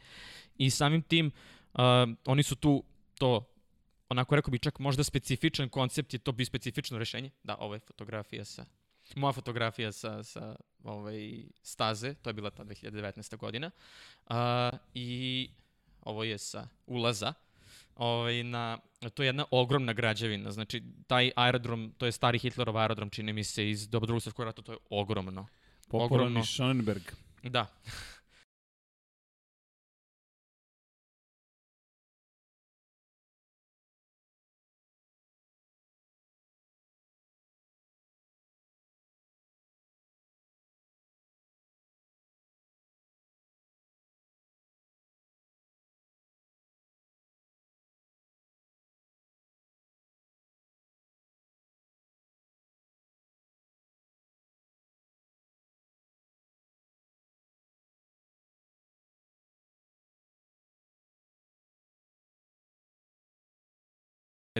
I 0.57 0.69
samim 0.69 1.01
tim, 1.01 1.31
uh, 1.73 1.79
oni 2.25 2.43
su 2.43 2.55
tu 2.55 2.83
to 3.17 3.45
onako 4.09 4.35
rekao 4.35 4.51
bi 4.51 4.59
čak 4.59 4.79
možda 4.79 5.03
specifičan 5.03 5.69
koncept 5.69 6.13
je 6.13 6.19
to 6.19 6.31
bi 6.31 6.45
specifično 6.45 6.97
rešenje. 6.97 7.31
Da, 7.43 7.55
ovo 7.59 7.73
je 7.73 7.79
fotografija 7.79 8.45
sa 8.45 8.65
moja 9.15 9.33
fotografija 9.33 9.91
sa, 9.91 10.23
sa 10.23 10.55
ovaj, 10.83 11.43
staze, 11.61 12.13
to 12.13 12.29
je 12.29 12.33
bila 12.33 12.49
ta 12.49 12.63
2019. 12.63 13.37
godina. 13.37 13.71
Uh, 14.29 14.35
I 14.93 15.49
ovo 16.01 16.23
je 16.23 16.37
sa 16.37 16.67
ulaza. 16.85 17.33
Ovaj, 17.99 18.43
na, 18.43 18.77
to 19.13 19.23
je 19.23 19.27
jedna 19.27 19.45
ogromna 19.51 19.93
građevina, 19.93 20.51
znači 20.51 20.83
taj 21.07 21.31
aerodrom, 21.35 21.93
to 21.97 22.05
je 22.05 22.11
stari 22.11 22.39
Hitlerov 22.39 22.77
aerodrom, 22.77 23.09
čini 23.09 23.33
mi 23.33 23.43
se, 23.43 23.69
iz 23.69 23.87
doba 23.89 24.05
drugog 24.05 24.21
svjetskog 24.21 24.45
rata, 24.45 24.61
to 24.61 24.71
je 24.71 24.77
ogromno. 24.89 25.47
Popularni 25.89 26.15
ogromno. 26.15 26.45
Schonenberg. 26.45 27.01
Da, 27.43 27.67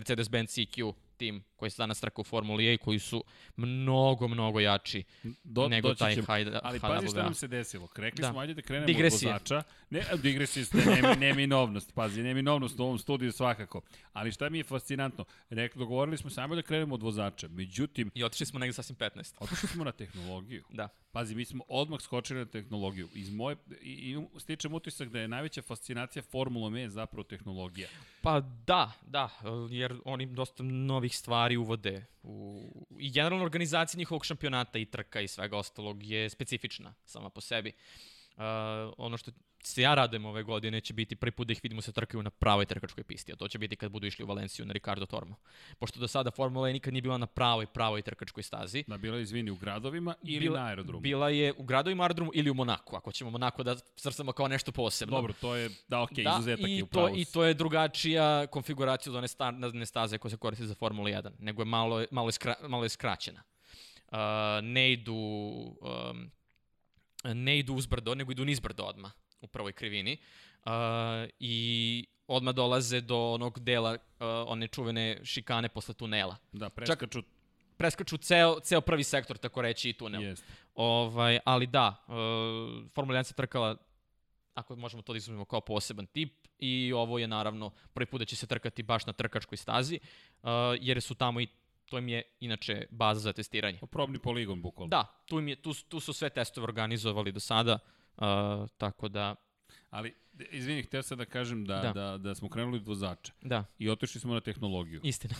Mercedes-Benz 0.00 0.54
CQ 0.54 0.94
tim 1.20 1.42
koji 1.56 1.70
se 1.70 1.82
danas 1.82 2.00
trka 2.00 2.20
u 2.20 2.24
Formuli 2.24 2.66
E 2.66 2.74
i 2.74 2.78
koji 2.78 2.98
su 2.98 3.24
mnogo, 3.56 4.28
mnogo 4.28 4.60
jači 4.60 5.04
Do, 5.44 5.68
nego 5.68 5.94
taj 5.94 6.14
ćemo. 6.14 6.26
Hajda, 6.26 6.60
Ali 6.62 6.80
pazi 6.80 7.08
šta 7.08 7.22
nam 7.22 7.34
se 7.34 7.48
desilo. 7.48 7.88
Rekli 7.96 8.22
Da. 8.22 8.30
smo, 8.30 8.40
ajde 8.40 8.54
da 8.54 8.62
krenemo 8.62 8.86
Digresije. 8.86 9.28
od 9.28 9.32
vozača. 9.32 9.62
Ne, 9.90 10.04
digresije 10.22 10.64
ste, 10.64 10.78
ne, 10.78 11.16
neminovnost. 11.16 11.94
Pazi, 11.94 12.22
neminovnost 12.22 12.80
u 12.80 12.82
ovom 12.82 12.98
studiju 12.98 13.32
svakako. 13.32 13.80
Ali 14.12 14.32
šta 14.32 14.48
mi 14.48 14.58
je 14.58 14.64
fascinantno? 14.64 15.24
Rekli, 15.50 15.78
dogovorili 15.78 16.16
smo 16.16 16.30
samo 16.30 16.54
da 16.54 16.62
krenemo 16.62 16.94
od 16.94 17.02
vozača. 17.02 17.48
Međutim, 17.48 18.10
I 18.14 18.24
otišli 18.24 18.46
smo 18.46 18.58
negde 18.58 18.72
sasvim 18.72 18.96
15. 18.96 19.34
otišli 19.40 19.68
smo 19.68 19.84
na 19.84 19.92
tehnologiju. 19.92 20.64
Da. 20.70 20.88
Pazi, 21.12 21.34
mi 21.34 21.44
smo 21.44 21.64
odmah 21.68 22.00
skočili 22.00 22.38
na 22.38 22.46
tehnologiju. 22.46 23.08
Iz 23.14 23.30
moje, 23.30 23.56
i, 23.82 23.90
i 23.90 24.40
stičem 24.40 24.74
utisak 24.74 25.08
da 25.08 25.20
je 25.20 25.28
najveća 25.28 25.62
fascinacija 25.62 26.22
Formulom 26.22 26.76
E 26.76 26.88
zapravo 26.88 27.24
tehnologija. 27.24 27.88
Pa 28.22 28.40
da, 28.40 28.92
da, 29.06 29.28
jer 29.70 29.96
oni 30.04 30.26
dosta 30.26 30.62
novih 31.10 31.16
stvari 31.16 31.56
uvode 31.56 32.04
u, 32.22 32.70
i 32.98 33.10
generalna 33.10 33.44
organizacija 33.44 33.98
njihovog 33.98 34.24
šampionata 34.24 34.78
i 34.78 34.84
trka 34.84 35.20
i 35.20 35.28
svega 35.28 35.56
ostalog 35.56 36.02
je 36.02 36.30
specifična 36.30 36.94
sama 37.04 37.30
po 37.30 37.40
sebi. 37.40 37.70
Uh, 37.70 38.19
ono 38.98 39.16
što 39.16 39.30
se 39.62 39.82
ja 39.82 39.94
radujem 39.94 40.24
ove 40.24 40.42
godine 40.42 40.80
će 40.80 40.94
biti 40.94 41.16
prvi 41.16 41.30
put 41.30 41.46
da 41.46 41.52
ih 41.52 41.60
vidimo 41.62 41.82
se 41.82 41.92
trkaju 41.92 42.22
na 42.22 42.30
pravoj 42.30 42.64
trkačkoj 42.64 43.04
pisti, 43.04 43.32
a 43.32 43.36
to 43.36 43.48
će 43.48 43.58
biti 43.58 43.76
kad 43.76 43.92
budu 43.92 44.06
išli 44.06 44.24
u 44.24 44.28
Valenciju 44.28 44.66
na 44.66 44.72
Ricardo 44.72 45.06
Tormo. 45.06 45.36
Pošto 45.78 46.00
do 46.00 46.08
sada 46.08 46.30
Formula 46.30 46.68
E 46.68 46.72
nikad 46.72 46.92
nije 46.92 47.02
bila 47.02 47.18
na 47.18 47.26
pravoj, 47.26 47.66
pravoj 47.66 48.02
trkačkoj 48.02 48.42
stazi. 48.42 48.84
Da, 48.86 48.98
bila 48.98 49.16
je, 49.16 49.22
izvini, 49.22 49.50
u 49.50 49.56
gradovima 49.56 50.14
ili 50.22 50.40
bila, 50.40 50.60
na 50.60 50.66
aerodromu. 50.66 51.00
Bila 51.00 51.28
je 51.28 51.52
u 51.58 51.62
gradovima 51.62 52.02
aerodromu 52.02 52.30
ili 52.34 52.50
u 52.50 52.54
Monaku, 52.54 52.96
ako 52.96 53.12
ćemo 53.12 53.30
Monako 53.30 53.62
da 53.62 53.76
srstamo 53.96 54.32
kao 54.32 54.48
nešto 54.48 54.72
posebno. 54.72 55.16
Dobro, 55.16 55.32
to 55.40 55.54
je, 55.54 55.70
da, 55.88 56.02
okej, 56.02 56.24
da, 56.24 56.36
izuzetak 56.38 56.68
i 56.68 56.76
je 56.76 56.82
u 56.82 56.86
to, 56.86 56.92
pravu. 56.92 57.16
I 57.16 57.24
to 57.24 57.44
je 57.44 57.54
drugačija 57.54 58.46
konfiguracija 58.46 59.10
od 59.10 59.16
one 59.16 59.28
standardne 59.28 59.86
staze 59.86 60.18
koja 60.18 60.30
se 60.30 60.36
koristi 60.36 60.66
za 60.66 60.74
Formulu 60.74 61.08
1, 61.08 61.30
nego 61.38 61.62
je 61.62 61.66
malo, 61.66 62.04
malo, 62.10 62.28
je, 62.28 62.32
skra, 62.32 62.54
malo 62.68 62.84
je 62.84 62.88
skraćena. 62.88 63.42
Uh, 64.12 64.18
ne 64.62 64.92
idu 64.92 65.14
um, 65.14 66.30
ne 67.24 67.58
idu 67.58 67.74
uzbrdo, 67.74 68.14
nego 68.14 68.32
idu 68.32 68.44
nizbrdo 68.44 68.82
odmah 68.84 69.12
u 69.40 69.46
prvoj 69.46 69.72
krivini. 69.72 70.16
Uh, 70.64 70.72
I 71.38 72.06
odmah 72.26 72.54
dolaze 72.54 73.00
do 73.00 73.32
onog 73.32 73.60
dela, 73.60 73.92
uh, 73.92 73.98
one 74.46 74.68
čuvene 74.68 75.20
šikane 75.24 75.68
posle 75.68 75.94
tunela. 75.94 76.36
Da, 76.52 76.70
preskaču, 76.70 77.22
Preskaču 77.76 78.16
ceo, 78.16 78.60
ceo 78.60 78.80
prvi 78.80 79.04
sektor, 79.04 79.38
tako 79.38 79.62
reći, 79.62 79.90
i 79.90 79.92
tunel. 79.92 80.22
jest. 80.22 80.44
Ovaj, 80.74 81.38
ali 81.44 81.66
da, 81.66 82.04
uh, 82.06 82.14
Formula 82.94 83.18
1 83.18 83.22
se 83.22 83.34
trkala, 83.34 83.76
ako 84.54 84.76
možemo 84.76 85.02
to 85.02 85.12
da 85.12 85.16
izuzmemo 85.16 85.44
kao 85.44 85.60
poseban 85.60 86.06
tip, 86.06 86.46
i 86.58 86.92
ovo 86.92 87.18
je 87.18 87.28
naravno 87.28 87.70
prvi 87.92 88.06
put 88.06 88.18
da 88.18 88.24
će 88.24 88.36
se 88.36 88.46
trkati 88.46 88.82
baš 88.82 89.06
na 89.06 89.12
trkačkoj 89.12 89.56
stazi, 89.56 90.00
uh, 90.42 90.48
jer 90.80 91.00
su 91.00 91.14
tamo 91.14 91.40
i 91.40 91.48
to 91.90 91.98
im 91.98 92.08
je 92.08 92.22
inače 92.40 92.86
baza 92.90 93.20
za 93.20 93.32
testiranje. 93.32 93.78
Probni 93.90 94.18
poligon, 94.18 94.62
bukvalno. 94.62 94.90
Da, 94.90 95.04
tu, 95.26 95.38
im 95.38 95.48
je, 95.48 95.56
tu, 95.62 95.74
tu 95.88 96.00
su 96.00 96.12
sve 96.12 96.30
testove 96.30 96.64
organizovali 96.64 97.32
do 97.32 97.40
sada, 97.40 97.78
uh, 98.16 98.24
tako 98.78 99.08
da, 99.08 99.34
Ali, 99.90 100.14
izvini, 100.50 100.82
htio 100.82 101.02
sam 101.02 101.18
da 101.18 101.24
kažem 101.24 101.64
da, 101.64 101.80
da. 101.80 101.92
Da. 101.92 102.18
da, 102.18 102.34
smo 102.34 102.48
krenuli 102.48 102.76
od 102.76 102.86
vozača 102.86 103.32
da, 103.42 103.64
i 103.78 103.90
otišli 103.90 104.20
smo 104.20 104.34
na 104.34 104.40
tehnologiju. 104.40 105.00
istina. 105.04 105.34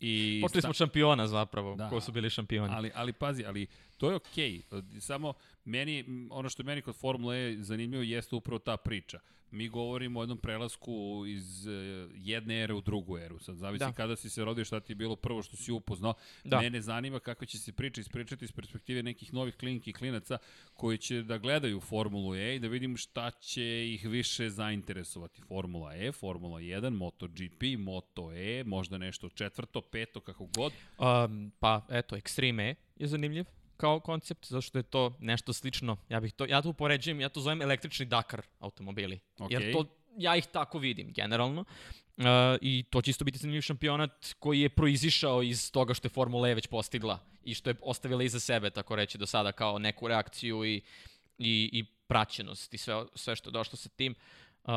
I 0.00 0.40
Počeli 0.42 0.62
smo 0.62 0.70
od 0.70 0.76
šampiona 0.76 1.28
zapravo, 1.28 1.76
Da. 1.76 1.88
ko 1.88 2.00
su 2.00 2.12
bili 2.12 2.30
šampioni. 2.30 2.74
Ali, 2.74 2.90
ali 2.94 3.12
pazi, 3.12 3.44
ali 3.44 3.66
to 3.96 4.10
je 4.10 4.16
okej. 4.16 4.62
Okay. 4.70 5.00
Samo 5.00 5.34
meni, 5.64 6.04
ono 6.30 6.48
što 6.48 6.62
meni 6.62 6.82
kod 6.82 6.96
Formule 6.96 7.52
E 7.52 7.56
zanimljivo 7.58 8.02
jeste 8.02 8.36
upravo 8.36 8.58
ta 8.58 8.76
priča. 8.76 9.20
Mi 9.50 9.68
govorimo 9.68 10.20
o 10.20 10.22
jednom 10.22 10.38
prelasku 10.38 11.24
iz 11.26 11.66
uh, 11.66 11.72
jedne 12.14 12.62
ere 12.62 12.74
u 12.74 12.80
drugu 12.80 13.18
eru. 13.18 13.38
Sad 13.38 13.56
zavisi 13.56 13.78
da. 13.78 13.86
Da. 13.86 13.92
kada 13.92 14.16
si 14.16 14.30
se 14.30 14.44
rodio, 14.44 14.64
šta 14.64 14.80
ti 14.80 14.92
je 14.92 14.96
bilo 14.96 15.16
prvo 15.16 15.42
što 15.42 15.56
si 15.56 15.72
upoznao. 15.72 16.14
Da. 16.44 16.60
Mene 16.60 16.80
zanima 16.80 17.20
kako 17.20 17.46
će 17.46 17.58
se 17.58 17.72
priča 17.72 18.00
ispričati 18.00 18.44
iz 18.44 18.52
perspektive 18.52 19.02
nekih 19.02 19.34
novih 19.34 19.56
klinki 19.56 19.90
i 19.90 19.92
klinaca 19.92 20.38
koji 20.74 20.98
će 20.98 21.22
da 21.22 21.38
gledaju 21.38 21.80
Formulu 21.80 22.34
E 22.34 22.56
i 22.56 22.58
da 22.58 22.68
vidim 22.68 22.96
šta 22.96 23.30
će 23.30 23.92
ih 23.94 24.06
više 24.08 24.43
zainteresovati. 24.50 25.42
Formula 25.42 25.96
E, 25.96 26.12
Formula 26.12 26.60
1, 26.60 26.90
MotoGP, 26.90 27.62
Moto 27.78 28.32
E, 28.32 28.64
možda 28.64 28.98
nešto 28.98 29.28
četvrto, 29.28 29.80
peto, 29.80 30.20
kako 30.20 30.48
god. 30.56 30.72
Um, 30.98 31.52
pa 31.60 31.86
eto, 31.90 32.16
Extreme 32.16 32.70
E 32.70 32.74
je 32.96 33.06
zanimljiv 33.08 33.44
kao 33.76 34.00
koncept, 34.00 34.46
zato 34.46 34.60
što 34.60 34.78
je 34.78 34.82
to 34.82 35.16
nešto 35.20 35.52
slično. 35.52 35.96
Ja 36.08 36.20
bih 36.20 36.32
to, 36.32 36.46
ja 36.46 36.62
to 36.62 36.68
upoređujem, 36.68 37.20
ja 37.20 37.28
to 37.28 37.40
zovem 37.40 37.62
električni 37.62 38.06
Dakar 38.06 38.42
automobili. 38.58 39.20
Okej. 39.38 39.54
Jer 39.54 39.72
to, 39.72 39.84
ja 40.16 40.36
ih 40.36 40.46
tako 40.46 40.78
vidim 40.78 41.12
generalno. 41.12 41.64
Uh, 42.16 42.24
I 42.60 42.84
to 42.90 43.02
će 43.02 43.10
isto 43.10 43.24
biti 43.24 43.38
zanimljiv 43.38 43.60
šampionat 43.60 44.34
koji 44.38 44.60
je 44.60 44.68
proizišao 44.68 45.42
iz 45.42 45.72
toga 45.72 45.94
što 45.94 46.06
je 46.06 46.10
Formula 46.10 46.48
E 46.48 46.54
već 46.54 46.66
postigla 46.66 47.18
i 47.44 47.54
što 47.54 47.70
je 47.70 47.76
ostavila 47.82 48.22
iza 48.22 48.40
sebe, 48.40 48.70
tako 48.70 48.96
reći, 48.96 49.18
do 49.18 49.26
sada 49.26 49.52
kao 49.52 49.78
neku 49.78 50.08
reakciju 50.08 50.64
i, 50.64 50.82
i, 51.38 51.70
i 51.72 51.84
praćenost 52.06 52.74
i 52.74 52.78
sve, 52.78 53.04
sve 53.14 53.36
što 53.36 53.50
je 53.50 53.52
došlo 53.52 53.76
sa 53.76 53.88
tim. 53.88 54.14
Uh, 54.64 54.70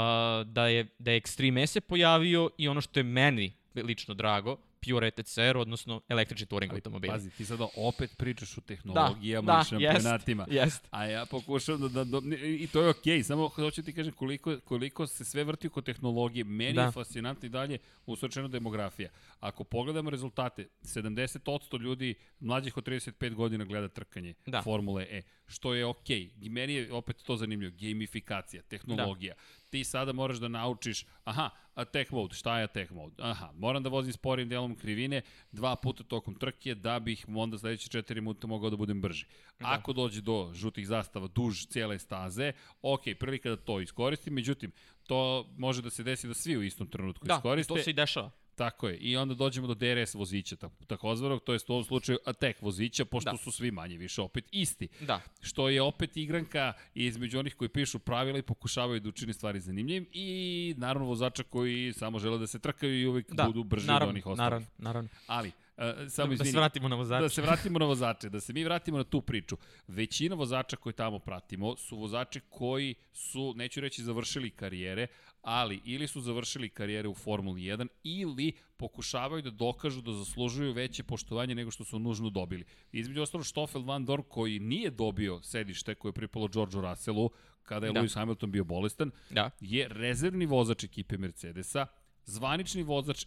da 0.45 0.67
je, 0.67 0.87
da 0.99 1.11
je 1.11 1.21
Extreme 1.21 1.63
E 1.63 1.67
se 1.67 1.81
pojavio 1.81 2.49
i 2.57 2.67
ono 2.67 2.81
što 2.81 2.99
je 2.99 3.03
meni 3.03 3.53
lično 3.75 4.13
drago, 4.13 4.57
Pure 4.93 5.07
ETCR, 5.07 5.57
odnosno 5.57 6.01
električni 6.09 6.47
touring 6.47 6.73
automobili. 6.73 7.11
Pazi, 7.11 7.29
ti 7.29 7.45
sada 7.45 7.67
opet 7.75 8.17
pričaš 8.17 8.57
o 8.57 8.61
tehnologijama 8.61 9.53
da, 9.53 9.61
i 9.61 9.69
šampionatima. 9.69 10.45
Jest, 10.49 10.65
jest. 10.65 10.87
A 10.91 11.05
ja 11.05 11.25
pokušavam 11.25 11.81
da, 11.81 12.03
da, 12.03 12.19
da 12.19 12.35
i 12.37 12.67
to 12.67 12.81
je 12.81 12.89
okej, 12.89 13.19
okay, 13.19 13.23
samo 13.23 13.47
hoću 13.47 13.83
ti 13.83 13.93
kažem 13.93 14.13
koliko, 14.13 14.59
koliko 14.59 15.07
se 15.07 15.25
sve 15.25 15.43
vrti 15.43 15.67
oko 15.67 15.81
tehnologije. 15.81 16.43
Meni 16.43 16.73
da. 16.73 16.81
Da. 16.81 16.85
je 16.85 16.91
fascinantno 16.91 17.45
i 17.45 17.49
dalje 17.49 17.77
usvrčena 18.05 18.47
demografija. 18.47 19.09
Ako 19.39 19.63
pogledamo 19.63 20.09
rezultate, 20.09 20.67
70% 20.81 21.81
ljudi 21.81 22.15
mlađih 22.39 22.77
od 22.77 22.87
35 22.87 23.33
godina 23.33 23.65
gleda 23.65 23.87
trkanje 23.87 24.33
Da. 24.45 24.61
Formule 24.61 25.07
E, 25.09 25.21
što 25.47 25.73
je 25.73 25.85
okej. 25.85 26.29
Okay. 26.29 26.49
Meni 26.49 26.73
je 26.73 26.93
opet 26.93 27.23
to 27.23 27.37
zanimljivo, 27.37 27.75
gamifikacija, 27.79 28.61
tehnologija. 28.61 29.33
Da. 29.35 29.41
Ti 29.69 29.83
sada 29.83 30.13
moraš 30.13 30.37
da 30.37 30.47
naučiš, 30.47 31.05
aha, 31.23 31.49
attack 31.75 32.11
mode, 32.11 32.35
šta 32.35 32.57
je 32.59 32.63
attack 32.63 32.91
mode? 32.91 33.15
Aha, 33.19 33.51
moram 33.55 33.83
da 33.83 33.89
vozim 33.89 34.13
sporim 34.13 34.49
delom 34.49 34.75
krivine 34.75 35.21
dva 35.51 35.75
puta 35.75 36.03
tokom 36.03 36.35
trke 36.35 36.75
da 36.75 36.99
bih 36.99 37.25
onda 37.35 37.57
sledeće 37.57 37.89
četiri 37.89 38.21
minuta 38.21 38.47
mogao 38.47 38.69
da 38.69 38.75
budem 38.77 39.01
brži. 39.01 39.25
Da. 39.59 39.65
Ako 39.71 39.93
dođe 39.93 40.21
do 40.21 40.51
žutih 40.53 40.87
zastava 40.87 41.27
duž 41.27 41.65
cijele 41.65 41.99
staze, 41.99 42.53
ok, 42.81 43.01
prilika 43.19 43.49
da 43.49 43.55
to 43.55 43.81
iskoristim, 43.81 44.33
međutim, 44.33 44.71
to 45.07 45.49
može 45.57 45.81
da 45.81 45.89
se 45.89 46.03
desi 46.03 46.27
da 46.27 46.33
svi 46.33 46.57
u 46.57 46.63
istom 46.63 46.87
trenutku 46.87 47.25
Da, 47.27 47.33
iskoriste. 47.35 47.73
to 47.73 47.83
se 47.83 47.89
i 47.89 47.93
dešava. 47.93 48.31
Tako 48.57 48.87
je. 48.87 48.97
I 48.97 49.17
onda 49.17 49.33
dođemo 49.33 49.67
do 49.67 49.73
DRS 49.73 50.13
vozića, 50.13 50.55
tako, 50.55 50.85
takozvanog, 50.85 51.43
to 51.43 51.53
je 51.53 51.59
u 51.67 51.71
ovom 51.71 51.83
slučaju 51.83 52.17
attack 52.25 52.61
vozića, 52.61 53.05
pošto 53.05 53.31
da. 53.31 53.37
Su 53.37 53.51
svi 53.51 53.71
manje 53.71 53.97
više 53.97 54.21
opet 54.21 54.45
isti. 54.51 54.87
Da. 55.01 55.21
Što 55.41 55.69
je 55.69 55.81
opet 55.81 56.17
igranka 56.17 56.73
između 56.95 57.39
onih 57.39 57.55
koji 57.55 57.69
pišu 57.69 57.99
pravila 57.99 58.37
i 58.37 58.41
pokušavaju 58.41 58.99
da 58.99 59.09
učini 59.09 59.33
stvari 59.33 59.59
zanimljivim 59.59 60.07
i 60.13 60.73
naravno 60.77 61.07
vozača 61.07 61.43
koji 61.43 61.93
samo 61.93 62.19
žele 62.19 62.37
da 62.37 62.47
se 62.47 62.59
trkaju 62.59 63.01
i 63.01 63.05
uvijek 63.07 63.31
Da, 63.31 63.43
budu 63.43 63.63
brži 63.63 63.87
naravno, 63.87 64.05
od 64.09 64.09
onih 64.09 64.25
ostalih. 64.27 64.37
naravno, 64.45 64.67
naravno. 64.77 65.09
Ali, 65.27 65.51
uh, 65.77 65.83
samo 66.09 66.27
Da 66.27 66.33
izvini. 66.33 66.51
se 66.51 66.57
vratimo 66.57 66.87
na 66.87 66.95
vozače. 66.95 67.21
Da 67.21 67.29
se 67.29 67.41
vratimo 67.41 67.79
na 67.79 67.85
vozače, 67.85 68.29
da 68.29 68.39
se 68.39 68.53
mi 68.53 68.63
vratimo 68.63 68.97
na 68.97 69.03
tu 69.03 69.21
priču. 69.21 69.57
Većina 69.87 70.35
vozača 70.35 70.75
koje 70.75 70.93
tamo 70.93 71.19
pratimo 71.19 71.77
su 71.77 71.97
vozači 71.97 72.39
koji 72.49 72.95
su, 73.13 73.53
neću 73.55 73.81
reći 73.81 74.03
završili 74.03 74.49
karijere, 74.49 75.07
ali 75.41 75.81
ili 75.85 76.07
su 76.07 76.21
završili 76.21 76.69
karijere 76.69 77.07
u 77.07 77.13
Formuli 77.13 77.61
1 77.61 77.87
ili 78.03 78.53
pokušavaju 78.77 79.41
da 79.41 79.49
dokažu 79.49 80.01
da 80.01 80.13
zaslužuju 80.13 80.73
veće 80.73 81.03
poštovanje 81.03 81.55
nego 81.55 81.71
što 81.71 81.83
su 81.83 81.99
nužno 81.99 82.29
dobili. 82.29 82.63
Između 82.91 83.21
ostalo 83.21 83.43
Stoffel 83.43 83.81
Van 83.81 84.05
Dorn 84.05 84.23
koji 84.29 84.59
nije 84.59 84.89
dobio 84.89 85.41
sedište 85.43 85.95
koje 85.95 86.09
je 86.09 86.13
pripalo 86.13 86.47
Georgeu 86.47 86.81
Russellu 86.81 87.29
kada 87.63 87.85
je 87.85 87.93
da. 87.93 87.99
Da. 87.99 88.05
Lewis 88.05 88.15
Hamilton 88.15 88.51
bio 88.51 88.63
bolestan, 88.63 89.11
Da. 89.29 89.49
je 89.59 89.87
rezervni 89.87 90.45
vozač 90.45 90.83
ekipe 90.83 91.17
Mercedesa, 91.17 91.85
zvanični 92.25 92.83
vozač 92.83 93.25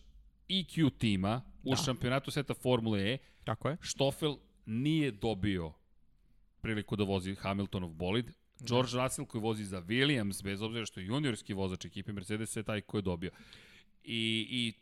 EQ 0.50 0.90
tima 0.98 1.42
u 1.64 1.70
Da. 1.70 1.76
šampionatu 1.76 2.30
sveta 2.30 2.54
Formule 2.54 3.12
E, 3.12 3.18
Tako 3.44 3.68
je. 3.68 3.76
Stoffel 3.82 4.36
nije 4.66 5.10
dobio 5.10 5.72
priliku 6.60 6.96
da 6.96 7.04
vozi 7.04 7.34
Hamiltonov 7.34 7.90
bolid. 7.90 8.30
George 8.60 8.90
Russell 9.02 9.26
koji 9.26 9.42
vozi 9.42 9.64
za 9.64 9.82
Williams, 9.82 10.44
bez 10.44 10.62
obzira 10.62 10.86
što 10.86 11.00
je 11.00 11.06
juniorski 11.06 11.54
vozač 11.54 11.84
ekipe 11.84 12.12
Mercedes, 12.12 12.56
je 12.56 12.62
taj 12.62 12.80
koji 12.80 12.98
je 12.98 13.02
dobio. 13.02 13.30
I, 14.04 14.46
i 14.50 14.72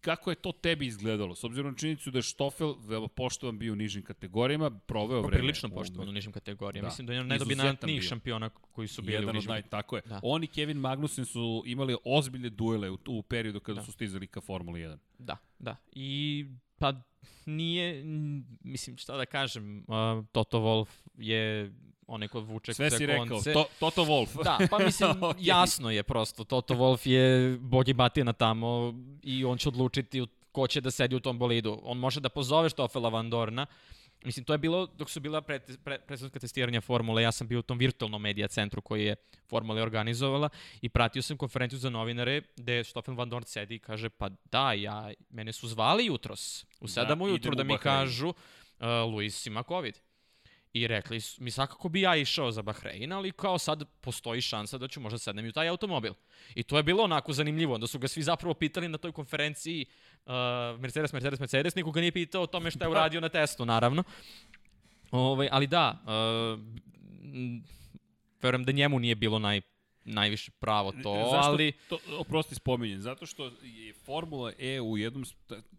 kako 0.00 0.30
je 0.30 0.34
to 0.34 0.52
tebi 0.52 0.86
izgledalo? 0.86 1.34
S 1.34 1.44
obzirom 1.44 1.70
na 1.70 1.78
činjenicu 1.78 2.10
da 2.10 2.18
je 2.18 2.22
Stoffel 2.22 2.74
veoma 2.78 3.08
poštovan 3.08 3.58
bio 3.58 3.72
u 3.72 3.76
nižim 3.76 4.02
kategorijama, 4.02 4.70
proveo 4.70 5.20
vreme. 5.20 5.38
Prilično 5.38 5.68
poštovan 5.68 6.08
u 6.08 6.12
nižim 6.12 6.32
kategorijama. 6.32 6.86
Da. 6.86 6.90
Mislim 6.90 7.06
da 7.06 7.12
je 7.12 7.20
on 7.20 7.26
najdominantnijih 7.26 8.00
bio. 8.00 8.08
šampiona 8.08 8.48
koji 8.48 8.88
su 8.88 9.02
bili 9.02 9.14
Jedan 9.14 9.30
u 9.30 9.32
nižim 9.32 9.48
naj, 9.48 9.62
tako 9.62 9.96
je. 9.96 10.02
Da. 10.02 10.08
Da. 10.08 10.20
On 10.22 10.44
i 10.44 10.46
Kevin 10.46 10.76
Magnussen 10.76 11.24
su 11.24 11.62
imali 11.66 11.96
ozbiljne 12.04 12.50
duele 12.50 12.90
u, 12.90 12.98
u 13.08 13.22
periodu 13.22 13.60
kada 13.60 13.80
da. 13.80 13.84
Su 13.84 13.92
stizali 13.92 14.26
ka 14.26 14.40
Formuli 14.40 14.80
1. 14.80 14.96
Da, 15.18 15.36
da. 15.58 15.76
I 15.92 16.46
pa 16.78 16.94
nije, 17.46 18.04
mislim, 18.60 18.96
šta 18.96 19.16
da 19.16 19.26
kažem, 19.26 19.78
uh, 19.78 20.26
Toto 20.32 20.58
Wolff 20.58 21.08
je 21.14 21.72
onaj 22.08 22.28
ko 22.28 22.40
vuče 22.40 22.74
Sve 22.74 22.90
si 22.90 23.06
rekao, 23.06 23.26
konce. 23.26 23.52
to, 23.52 23.64
Toto 23.80 24.04
Wolf. 24.04 24.44
Da, 24.44 24.58
pa 24.70 24.78
mislim, 24.78 25.10
Ok. 25.22 25.36
jasno 25.38 25.90
je 25.90 26.02
prosto. 26.02 26.44
Toto 26.44 26.74
Wolf 26.74 27.08
je 27.08 27.56
bog 27.58 27.88
i 27.88 27.92
batina 27.92 28.32
tamo 28.32 28.94
i 29.22 29.44
on 29.44 29.58
će 29.58 29.68
odlučiti 29.68 30.26
ko 30.52 30.66
će 30.66 30.80
da 30.80 30.90
sedi 30.90 31.16
u 31.16 31.20
tom 31.20 31.38
bolidu. 31.38 31.80
On 31.82 31.98
može 31.98 32.20
da 32.20 32.28
pozove 32.28 32.70
Štofela 32.70 33.08
Van 33.08 33.30
Dorna. 33.30 33.66
Mislim, 34.24 34.44
to 34.44 34.54
je 34.54 34.58
bilo 34.58 34.86
dok 34.86 35.10
su 35.10 35.20
bila 35.20 35.40
pre, 35.40 35.60
pre, 35.84 35.98
testiranja 36.40 36.80
formule. 36.80 37.22
Ja 37.22 37.32
sam 37.32 37.48
bio 37.48 37.58
u 37.58 37.62
tom 37.62 37.78
virtualnom 37.78 38.22
medija 38.22 38.48
centru 38.48 38.80
koji 38.82 39.04
je 39.04 39.16
formula 39.48 39.82
organizovala 39.82 40.48
i 40.80 40.88
pratio 40.88 41.22
sam 41.22 41.36
konferenciju 41.36 41.78
za 41.78 41.90
novinare 41.90 42.42
gde 42.56 42.84
Štofel 42.84 43.14
Van 43.14 43.28
Dorn 43.28 43.44
sedi 43.44 43.74
i 43.74 43.78
kaže 43.78 44.08
pa 44.08 44.28
da, 44.50 44.72
ja, 44.72 45.12
mene 45.30 45.52
su 45.52 45.68
zvali 45.68 46.06
jutros 46.06 46.64
u 46.80 46.86
7 46.86 47.06
Da, 47.06 47.24
ujutru 47.24 47.54
da 47.54 47.64
mi 47.64 47.78
kažu 47.78 48.28
uh, 48.28 48.34
Luis 49.12 49.46
ima 49.46 49.62
COVID. 49.62 49.98
I 50.72 50.86
rekli 50.86 51.20
su, 51.20 51.42
mi 51.42 51.50
svakako 51.50 51.88
bi 51.88 52.00
ja 52.00 52.16
išao 52.16 52.50
za 52.52 52.62
Bahrein, 52.62 53.12
ali 53.12 53.32
kao 53.32 53.58
sad 53.58 53.84
postoji 54.00 54.40
šansa 54.40 54.78
da 54.78 54.88
ću 54.88 55.00
možda 55.00 55.18
sednem 55.18 55.46
i 55.46 55.48
u 55.48 55.52
taj 55.52 55.68
automobil. 55.68 56.12
I 56.54 56.62
to 56.62 56.76
je 56.76 56.82
bilo 56.82 57.04
onako 57.04 57.32
zanimljivo, 57.32 57.74
onda 57.74 57.86
su 57.86 57.98
ga 57.98 58.08
svi 58.08 58.22
zapravo 58.22 58.54
pitali 58.54 58.88
na 58.88 58.98
toj 58.98 59.12
konferenciji 59.12 59.86
uh, 60.26 60.32
Mercedes, 60.80 61.12
Mercedes, 61.12 61.40
Mercedes, 61.40 61.74
niko 61.74 61.90
ga 61.90 62.00
nije 62.00 62.12
pitao 62.12 62.42
o 62.42 62.46
tome 62.46 62.70
šta 62.70 62.84
je 62.84 62.90
uradio 62.90 63.20
na 63.20 63.28
testu, 63.28 63.66
naravno. 63.66 64.02
Ovaj, 65.10 65.48
ali 65.52 65.66
da, 65.66 66.02
uh, 66.02 66.60
verujem 68.42 68.64
da 68.64 68.72
njemu 68.72 68.98
nije 68.98 69.14
bilo 69.14 69.38
naj, 69.38 69.60
najviše 70.08 70.50
pravo 70.50 70.92
to, 71.02 71.28
Zašto 71.30 71.50
ali... 71.50 71.72
to, 71.88 71.98
oprosti 72.18 72.54
spominjem, 72.54 73.00
zato 73.00 73.26
što 73.26 73.50
je 73.62 73.92
Formula 73.92 74.52
E 74.58 74.80
u 74.80 74.98
jednom, 74.98 75.24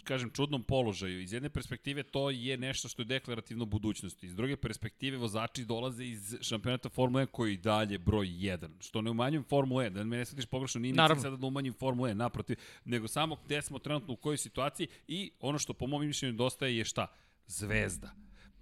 kažem, 0.03 0.29
čudnom 0.29 0.63
položaju. 0.63 1.21
Iz 1.21 1.33
jedne 1.33 1.49
perspektive 1.49 2.03
to 2.03 2.29
je 2.29 2.57
nešto 2.57 2.87
što 2.87 3.01
je 3.01 3.05
deklarativno 3.05 3.65
budućnosti. 3.65 4.25
Iz 4.25 4.35
druge 4.35 4.57
perspektive 4.57 5.17
vozači 5.17 5.65
dolaze 5.65 6.05
iz 6.05 6.35
šampionata 6.41 6.89
Formula 6.89 7.21
E 7.21 7.25
koji 7.25 7.51
je 7.53 7.57
dalje 7.57 7.97
broj 7.97 8.27
1. 8.27 8.67
Što 8.79 9.01
ne 9.01 9.11
umanjujem 9.11 9.43
Formula 9.43 9.83
E, 9.83 9.89
da 9.89 10.03
me 10.03 10.17
ne 10.17 10.25
shvatiš 10.25 10.45
pogrešno, 10.45 10.81
nije 10.81 10.93
Naravno. 10.93 11.21
sada 11.23 11.35
da 11.37 11.47
umanjim 11.47 11.73
Formula 11.73 12.09
E, 12.09 12.15
naprotiv, 12.15 12.57
nego 12.85 13.07
samo 13.07 13.37
gde 13.45 13.61
smo 13.61 13.79
trenutno 13.79 14.13
u 14.13 14.17
kojoj 14.17 14.37
situaciji 14.37 14.87
i 15.07 15.31
ono 15.39 15.59
što 15.59 15.73
po 15.73 15.87
mom 15.87 16.05
mišljenju 16.05 16.35
dostaje 16.35 16.77
je 16.77 16.85
šta? 16.85 17.07
Zvezda. 17.47 18.11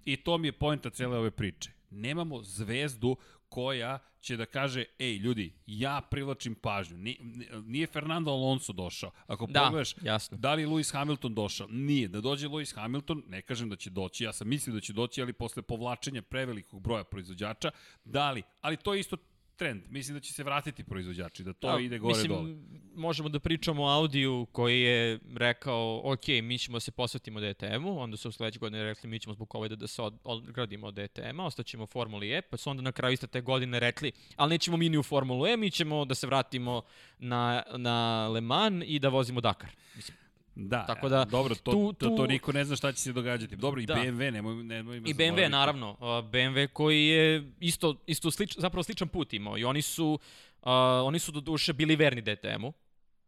I 0.04 0.16
to 0.16 0.38
mi 0.38 0.48
je 0.48 0.52
pojenta 0.52 0.90
cele 0.90 1.18
ove 1.18 1.30
priče. 1.30 1.70
Nemamo 1.90 2.42
zvezdu 2.42 3.16
koja 3.48 3.98
će 4.20 4.36
da 4.36 4.46
kaže, 4.46 4.84
ej 4.98 5.16
ljudi, 5.16 5.52
ja 5.66 6.00
privlačim 6.10 6.54
pažnju. 6.54 6.96
Nije, 6.98 7.16
nije 7.64 7.86
Fernando 7.86 8.30
Alonso 8.30 8.72
došao. 8.72 9.10
Ako 9.26 9.46
Da, 9.46 9.64
pogledaš, 9.64 9.94
jasno. 10.02 10.38
da 10.38 10.54
li 10.54 10.66
Lewis 10.66 10.92
Hamilton 10.92 11.34
došao? 11.34 11.66
Nije. 11.70 12.08
Da 12.08 12.20
dođe 12.20 12.48
Lewis 12.48 12.74
Hamilton, 12.74 13.22
ne 13.28 13.42
kažem 13.42 13.68
da 13.68 13.76
će 13.76 13.90
doći, 13.90 14.24
ja 14.24 14.32
sam 14.32 14.48
mislio 14.48 14.74
da 14.74 14.80
će 14.80 14.92
doći, 14.92 15.22
ali 15.22 15.32
posle 15.32 15.62
povlačenja 15.62 16.22
prevelikog 16.22 16.82
broja 16.82 17.04
proizvođača, 17.04 17.70
da 18.04 18.30
li? 18.30 18.42
Ali 18.60 18.76
to 18.76 18.94
je 18.94 19.00
isto 19.00 19.16
trend. 19.58 19.82
Mislim 19.90 20.14
da 20.16 20.20
će 20.20 20.32
se 20.32 20.44
vratiti 20.44 20.84
proizvođači, 20.84 21.42
da 21.44 21.52
to 21.52 21.72
Da, 21.72 21.80
ide 21.80 21.98
gore 21.98 22.14
mislim, 22.14 22.32
dole. 22.32 22.54
možemo 22.94 23.28
da 23.28 23.38
pričamo 23.40 23.82
o 23.84 23.88
Audiju 23.88 24.46
koji 24.52 24.80
je 24.80 25.18
rekao, 25.36 26.00
ok, 26.04 26.28
mi 26.42 26.58
ćemo 26.58 26.80
se 26.80 26.90
posvetimo 26.90 27.40
DTM-u, 27.40 28.00
onda 28.00 28.16
su 28.16 28.32
sledeće 28.32 28.58
godine 28.58 28.84
rekli 28.84 29.10
mi 29.10 29.18
ćemo 29.18 29.34
zbog 29.34 29.48
COVID-a 29.52 29.76
da 29.76 29.86
se 29.86 30.02
od, 30.02 30.18
odgradimo 30.24 30.86
od 30.86 30.94
DTM-a, 30.94 31.44
ostaćemo 31.46 31.84
u 31.84 31.86
Formuli 31.86 32.30
E, 32.30 32.42
pa 32.42 32.56
su 32.56 32.70
onda 32.70 32.82
na 32.82 32.92
kraju 32.92 33.12
iste 33.12 33.26
te 33.26 33.40
godine 33.40 33.80
rekli, 33.80 34.12
ali 34.36 34.50
nećemo 34.50 34.76
mi 34.76 34.88
ni 34.88 34.98
u 34.98 35.02
Formulu 35.02 35.46
E, 35.46 35.56
mi 35.56 35.70
ćemo 35.70 36.04
da 36.04 36.14
se 36.14 36.26
vratimo 36.26 36.82
na, 37.18 37.62
na 37.76 37.94
Le 38.28 38.40
Mans 38.40 38.84
i 38.86 38.98
da 38.98 39.08
vozimo 39.08 39.40
Dakar. 39.40 39.70
Mislim, 39.96 40.16
Da, 40.60 40.86
Tako 40.86 41.08
da, 41.08 41.24
dobro, 41.24 41.54
to, 41.54 41.70
tu- 41.72 41.92
to, 41.92 42.08
to 42.08 42.16
tu- 42.16 42.26
niko 42.26 42.52
ne 42.52 42.64
zna 42.64 42.76
šta 42.76 42.92
će 42.92 43.00
se 43.00 43.12
događati. 43.12 43.56
Dobro, 43.56 43.80
i 43.80 43.86
Da. 43.86 43.94
BMW, 43.94 44.30
nemoj, 44.30 44.54
nemoj 44.54 44.96
I 44.96 45.14
BMW, 45.14 45.48
naravno. 45.48 45.96
BMW 46.00 46.68
koji 46.68 47.06
je 47.06 47.52
isto, 47.60 47.96
isto 48.06 48.30
slič, 48.30 48.54
zapravo 48.58 48.82
sličan 48.82 49.08
put 49.08 49.32
imao 49.32 49.58
i 49.58 49.64
oni 49.64 49.82
su, 49.82 50.18
uh, 50.62 50.68
oni 51.04 51.18
su 51.18 51.32
do 51.32 51.40
duše 51.40 51.72
bili 51.72 51.96
verni 51.96 52.22
DTM-u 52.22 52.72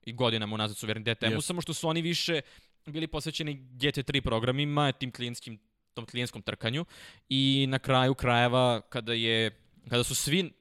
i 0.04 0.12
godinama 0.12 0.54
unazad 0.54 0.76
su 0.76 0.86
verni 0.86 1.04
DTM-u, 1.04 1.30
Jesu. 1.30 1.40
samo 1.42 1.60
što 1.60 1.74
su 1.74 1.88
oni 1.88 2.02
više 2.02 2.40
bili 2.86 3.06
posvećeni 3.06 3.54
GT3 3.56 4.20
programima, 4.20 4.92
tim 4.92 5.12
klijentskim, 5.12 5.58
tom 5.94 6.06
klijenskom 6.06 6.42
trkanju 6.42 6.84
i 7.28 7.66
na 7.68 7.78
kraju 7.78 8.14
krajeva 8.14 8.80
kada 8.80 9.12
je 9.12 9.50
kada 9.88 10.04
su 10.04 10.14
svi 10.14 10.52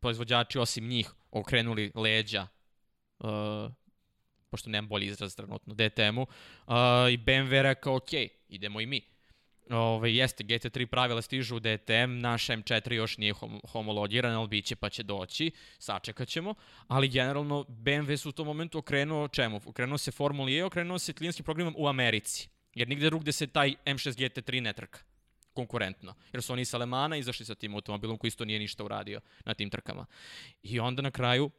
proizvođači 0.00 0.58
osim 0.58 0.88
njih 0.88 1.10
okrenuli 1.30 1.92
leđa 1.94 2.46
uh, 3.18 3.28
pošto 4.54 4.70
nemam 4.70 4.88
bolji 4.88 5.06
izraz 5.06 5.36
trenutno, 5.36 5.74
DTM-u, 5.74 6.22
uh, 6.22 6.74
i 7.10 7.18
BMW 7.18 7.62
rekao, 7.62 7.96
ok, 7.96 8.12
idemo 8.48 8.80
i 8.80 8.86
mi. 8.86 9.00
Ove, 9.70 10.14
jeste, 10.14 10.44
GT3 10.44 10.86
pravila 10.86 11.22
stižu 11.22 11.56
u 11.56 11.60
DTM, 11.60 12.18
naš 12.18 12.46
M4 12.46 12.92
još 12.92 13.18
nije 13.18 13.32
hom 13.32 13.60
homologiran, 13.68 14.34
ali 14.34 14.48
bit 14.48 14.64
će 14.64 14.76
pa 14.76 14.88
će 14.88 15.02
doći, 15.02 15.50
sačekat 15.78 16.28
ćemo, 16.28 16.54
ali 16.88 17.08
generalno 17.08 17.64
BMW 17.68 18.16
su 18.16 18.28
u 18.28 18.32
tom 18.32 18.46
momentu 18.46 18.78
okrenuo 18.78 19.28
čemu? 19.28 19.60
Okrenuo 19.66 19.98
se 19.98 20.10
Formuli 20.10 20.58
E, 20.58 20.64
okrenuo 20.64 20.98
se 20.98 21.12
klijentskim 21.12 21.44
programom 21.44 21.74
u 21.78 21.88
Americi, 21.88 22.48
jer 22.74 22.88
nigde 22.88 23.06
drugde 23.06 23.32
se 23.32 23.46
taj 23.46 23.74
M6 23.84 24.18
GT3 24.18 24.60
ne 24.60 24.72
trka 24.72 24.98
konkurentno. 25.52 26.14
Jer 26.32 26.42
su 26.42 26.52
oni 26.52 26.62
iz 26.62 26.74
Alemana 26.74 27.16
izašli 27.16 27.46
sa 27.46 27.54
tim 27.54 27.74
automobilom 27.74 28.18
koji 28.18 28.28
isto 28.28 28.44
nije 28.44 28.58
ništa 28.58 28.84
uradio 28.84 29.20
na 29.44 29.54
tim 29.54 29.70
trkama. 29.70 30.06
I 30.62 30.80
onda 30.80 31.02
na 31.02 31.10
kraju 31.10 31.50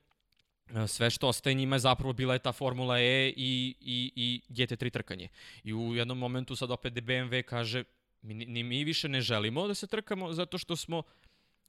sve 0.88 1.10
što 1.10 1.28
ostaje 1.28 1.54
njima 1.54 1.76
je 1.76 1.80
zapravo 1.80 2.14
bila 2.14 2.34
je 2.34 2.40
ta 2.40 2.52
Formula 2.52 3.00
E 3.00 3.28
i, 3.28 3.76
i, 3.82 4.12
i 4.16 4.42
GT3 4.50 4.90
trkanje. 4.90 5.28
I 5.64 5.74
u 5.74 5.96
jednom 5.96 6.18
momentu 6.18 6.56
sad 6.56 6.72
opet 6.72 6.94
BMW 6.94 7.44
kaže 7.44 7.84
mi, 8.22 8.34
ni- 8.36 8.64
mi 8.64 8.84
više 8.84 9.10
ne 9.10 9.22
želimo 9.22 9.68
da 9.68 9.74
se 9.74 9.88
trkamo 9.88 10.34
zato 10.34 10.58
što 10.58 10.76
smo 10.76 11.04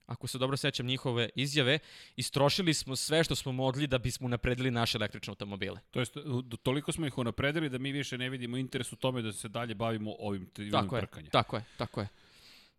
ako 0.06 0.27
se 0.27 0.39
dobro 0.39 0.56
sećam 0.56 0.86
njihove 0.86 1.28
izjave, 1.35 1.78
istrošili 2.16 2.74
smo 2.74 2.97
sve 2.97 3.24
što 3.24 3.35
smo 3.35 3.52
mogli 3.52 3.86
da 3.86 3.98
bismo 3.98 4.28
napredili 4.28 4.70
naše 4.70 4.98
električne 4.98 5.31
automobile. 5.31 5.81
To 5.90 6.01
jest, 6.01 6.16
toliko 6.62 6.93
smo 6.93 7.06
ih 7.06 7.18
unapredili 7.18 7.68
da 7.68 7.78
mi 7.78 7.93
više 7.93 8.18
ne 8.18 8.28
vidimo 8.31 8.56
interes 8.56 8.93
u 8.93 8.97
tome 8.97 9.23
da 9.23 9.32
se 9.32 9.48
dalje 9.48 9.74
bavimo 9.74 10.14
ovim, 10.18 10.51
ovim 10.59 10.73
Tako 10.73 10.97
je, 10.97 11.01
trkanjem. 11.02 11.31
tako 11.31 11.56
je, 11.56 11.64
tako 11.77 12.01
je. 12.01 12.09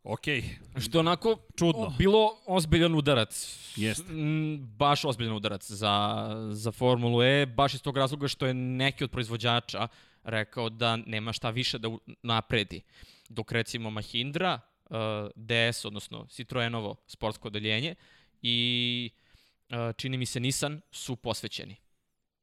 Okej, 0.09 0.43
Što 0.77 0.99
onako 0.99 1.37
Čudno. 1.57 1.81
o, 1.81 1.93
bilo 1.97 2.37
ozbiljan 2.45 2.95
udarac. 2.95 3.59
Jeste. 3.75 4.13
Baš 4.59 5.05
ozbiljan 5.05 5.35
udarac 5.35 5.71
za, 5.71 6.27
za 6.51 6.71
Formulu 6.71 7.23
E, 7.23 7.45
baš 7.45 7.73
iz 7.73 7.81
tog 7.81 7.97
razloga 7.97 8.27
što 8.27 8.45
je 8.45 8.53
neki 8.53 9.03
od 9.03 9.11
proizvođača 9.11 9.87
rekao 10.23 10.69
da 10.69 10.95
nema 10.95 11.33
šta 11.33 11.49
više 11.49 11.77
da 11.77 11.89
napredi. 12.23 12.81
Dok 13.29 13.51
recimo 13.51 13.89
Mahindra, 13.89 14.59
uh, 14.89 14.97
DS, 15.35 15.85
odnosno 15.85 16.25
Citroenovo 16.29 16.95
sportsko 17.07 17.47
odeljenje 17.47 17.95
i 18.41 19.09
uh, 19.69 19.75
čini 19.97 20.17
mi 20.17 20.25
se 20.25 20.39
Nissan 20.39 20.81
su 20.91 21.15
posvećeni. 21.15 21.75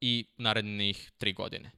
I 0.01 0.27
narednih 0.37 1.11
tri 1.19 1.33
godine. 1.33 1.71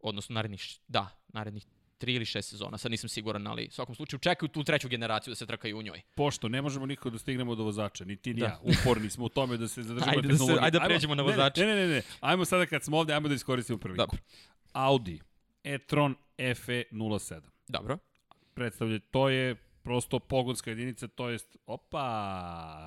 Odnosno 0.00 0.34
narednih, 0.34 0.78
da, 0.88 1.22
narednih 1.28 1.64
tri 2.00 2.14
ili 2.14 2.24
šest 2.24 2.50
sezona, 2.50 2.78
sad 2.78 2.90
nisam 2.90 3.08
siguran, 3.08 3.46
ali 3.46 3.66
u 3.66 3.72
svakom 3.72 3.94
slučaju 3.94 4.20
čekaju 4.20 4.48
tu 4.48 4.64
treću 4.64 4.88
generaciju 4.88 5.30
da 5.30 5.36
se 5.36 5.46
trkaju 5.46 5.78
u 5.78 5.82
njoj. 5.82 6.00
pošto 6.14 6.48
ne 6.48 6.62
možemo 6.62 6.86
nikako 6.86 7.10
da 7.10 7.18
stignemo 7.18 7.54
do 7.54 7.62
vozača, 7.64 8.04
ni 8.04 8.16
ti 8.16 8.34
ni 8.34 8.40
Da. 8.40 8.46
ja, 8.46 8.60
uporni 8.64 9.10
smo 9.10 9.24
u 9.24 9.30
tome 9.30 9.56
da 9.56 9.68
se 9.68 9.82
zadržimo 9.82 10.12
Ajde 10.12 10.28
da 10.28 10.36
se- 10.36 10.56
ajde 10.60 10.70
da 10.70 10.78
Ajmo- 10.78 10.88
pređemo 10.88 11.14
na 11.14 11.22
vozače. 11.22 11.60
Ne, 11.60 11.66
ne, 11.68 11.74
ne, 11.76 11.86
ne, 11.88 12.02
ajmo 12.20 12.44
sada 12.44 12.66
kad 12.66 12.84
smo 12.84 12.98
ovde, 12.98 13.14
ajmo 13.14 13.28
da 13.28 13.34
iskoristimo 13.34 13.78
priliku. 13.78 13.98
Dobro. 14.00 14.18
Audi 14.72 15.20
e-tron 15.64 16.14
FE07. 16.38 17.40
Dobro. 17.68 17.98
Predstavlja, 18.54 18.98
to 19.00 19.28
je 19.28 19.54
prosto 19.82 20.18
pogonska 20.18 20.70
jedinica, 20.70 21.08
to 21.08 21.28
jest, 21.28 21.56
opa, 21.66 21.98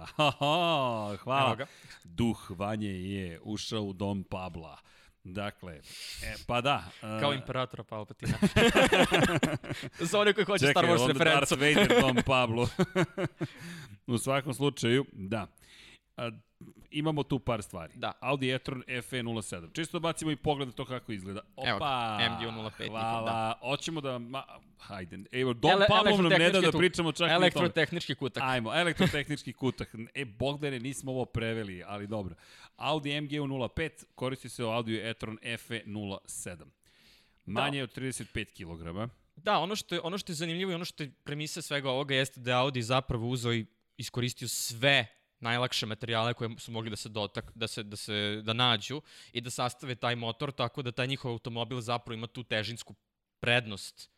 ha, 0.07 0.31
ha, 0.31 1.18
hvala. 1.18 1.57
Duh 2.03 2.49
Vanje 2.49 2.90
je 2.91 3.40
ušao 3.44 3.81
u 3.81 3.94
dom 3.94 4.23
Pabla. 4.23 4.77
Dakle, 5.24 5.74
e, 6.24 6.34
pa 6.48 6.62
da. 6.62 6.84
e, 7.02 7.20
Kao 7.22 7.34
imperatora 7.34 7.84
Palpatina. 7.84 8.34
Za 10.00 10.20
one 10.20 10.34
koji 10.34 10.45
hoće 10.45 10.66
Čekaj, 10.68 10.84
Star 10.84 10.86
Wars 10.86 11.02
onda 11.02 11.14
referencu. 11.14 11.56
Darth 11.56 11.80
Vader 11.80 12.02
Dom 12.02 12.24
Pablo. 12.26 12.70
u 14.08 14.18
svakom 14.18 14.54
slučaju, 14.54 15.06
da. 15.14 15.48
A, 16.18 16.32
imamo 16.91 17.23
tu 17.23 17.40
par 17.40 17.64
stvari. 17.64 17.94
Da. 17.95 18.11
Audi 18.19 18.52
e-tron 18.52 18.84
FE07. 18.88 19.73
Čisto 19.73 19.99
da 19.99 20.02
bacimo 20.03 20.31
i 20.31 20.35
pogled 20.35 20.68
na 20.68 20.73
to 20.73 20.85
kako 20.85 21.11
izgleda. 21.11 21.41
Opa, 21.56 21.69
Evo 21.69 21.80
ga, 21.80 22.48
MG05 22.80 22.90
Hvala. 22.90 23.31
da. 23.31 23.60
Hoćemo 23.60 24.02
da... 24.02 24.19
Ma, 24.19 24.44
hajde, 24.80 25.19
evo, 25.31 25.53
Dom 25.53 25.72
Ele- 25.72 25.85
Pablo 25.88 26.18
nam 26.18 26.40
ne 26.40 26.49
da 26.49 26.61
da 26.61 26.72
pričamo 26.72 27.11
čak 27.11 27.19
i 27.19 27.23
o 27.23 27.27
tome. 27.27 27.35
Elektrotehnički 27.35 28.15
kutak. 28.15 28.44
Ajmo, 28.45 28.73
elektrotehnički 28.73 29.53
kutak. 29.53 29.95
E, 30.14 30.26
Bogdane, 30.26 30.80
nismo 30.80 31.11
ovo 31.11 31.26
preveli, 31.26 31.84
ali 31.88 32.07
dobro. 32.07 32.35
Audi 32.76 33.10
MG05 33.10 33.90
koristi 34.15 34.49
se 34.49 34.64
u 34.64 34.68
Audi 34.69 34.98
e-tron 35.03 35.38
FE07. 35.44 36.65
Manje 37.45 37.77
je 37.77 37.84
od 37.84 37.98
35 37.98 38.45
kg. 38.53 39.11
Da, 39.35 39.60
ono 39.60 39.76
što, 39.76 39.95
je, 39.95 40.02
ono 40.03 40.18
što 40.18 40.31
je 40.31 40.35
zanimljivo 40.35 40.72
i 40.72 40.76
ono 40.76 40.85
što 40.85 41.03
je 41.03 41.11
premisa 41.23 41.61
svega 41.61 41.90
ovoga 41.90 42.15
jeste 42.15 42.40
da 42.40 42.52
je 42.52 42.57
Audi 42.57 42.81
zapravo 42.81 43.27
uzeo 43.27 43.53
i 43.53 43.65
iskoristio 43.98 44.48
sve 44.48 45.07
najlakše 45.44 45.86
materijale 45.86 46.34
koje 46.34 46.49
su 46.57 46.72
mogli 46.72 46.90
da 46.90 46.95
se 46.95 47.10
dotak, 47.10 47.52
da 47.56 47.68
se 47.68 47.84
da 47.84 47.95
se 47.95 48.41
da 48.44 48.53
nađu 48.53 49.02
i 49.34 49.41
da 49.41 49.49
sastave 49.49 49.95
taj 49.95 50.15
motor 50.15 50.52
tako 50.52 50.82
da 50.82 50.91
taj 50.91 51.07
njihov 51.07 51.32
automobil 51.32 51.82
zapravo 51.82 52.18
ima 52.18 52.28
tu 52.28 52.44
težinsku 52.44 52.95
prednost 53.40 54.10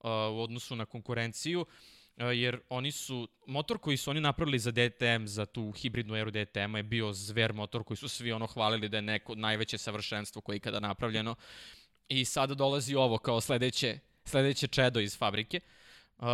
uh, 0.00 0.10
u 0.10 0.42
odnosu 0.42 0.76
na 0.76 0.84
konkurenciju. 0.84 1.66
e, 2.16 2.24
jer 2.24 2.60
oni 2.68 2.92
su, 2.92 3.28
motor 3.46 3.78
koji 3.78 3.96
su 3.96 4.10
oni 4.10 4.20
napravili 4.20 4.58
za 4.58 4.70
DTM, 4.70 5.26
za 5.26 5.46
tu 5.46 5.70
hibridnu 5.72 6.16
eru 6.16 6.30
DTM-a 6.30 6.78
je 6.78 6.82
bio 6.82 7.12
zver 7.12 7.52
motor 7.52 7.84
koji 7.84 7.96
su 7.96 8.08
svi 8.08 8.32
ono 8.32 8.46
hvalili 8.46 8.88
da 8.88 8.96
je 8.96 9.02
neko 9.02 9.34
najveće 9.34 9.78
savršenstvo 9.78 10.42
koje 10.42 10.54
je 10.54 10.56
ikada 10.56 10.80
napravljeno. 10.80 11.34
I 12.08 12.24
sada 12.24 12.54
dolazi 12.54 12.94
ovo 12.94 13.18
kao 13.18 13.40
sledeće, 13.40 13.98
sledeće 14.24 14.66
čedo 14.66 15.00
iz 15.00 15.18
fabrike 15.18 15.60
uh, 16.18 16.24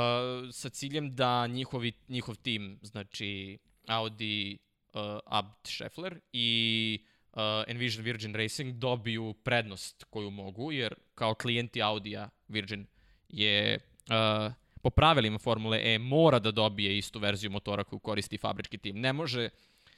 sa 0.53 0.69
ciljem 0.69 1.15
da 1.15 1.47
njihovi, 1.47 1.93
njihov 2.09 2.37
tim, 2.37 2.79
znači 2.83 3.59
Audi, 3.87 4.59
uh, 4.95 5.01
Abt 5.27 5.67
Scheffler 5.67 6.21
i 6.33 6.99
uh, 7.33 7.41
Envision 7.67 8.05
Virgin 8.05 8.35
Racing 8.35 8.75
dobiju 8.75 9.35
prednost 9.45 10.05
koju 10.05 10.31
mogu, 10.31 10.73
jer 10.73 10.95
kao 11.15 11.35
klijenti 11.35 11.83
Audija 11.83 12.29
Virgin 12.49 12.87
je 13.29 13.79
uh, 14.09 14.53
po 14.83 14.91
pravilima 14.91 15.39
Formule 15.39 15.81
E 15.95 15.99
mora 15.99 16.39
da 16.39 16.51
dobije 16.51 16.99
istu 16.99 17.19
verziju 17.19 17.51
motora 17.51 17.85
koju 17.85 17.99
koristi 17.99 18.39
fabrički 18.39 18.79
tim. 18.79 19.01
Ne 19.01 19.13
može 19.13 19.49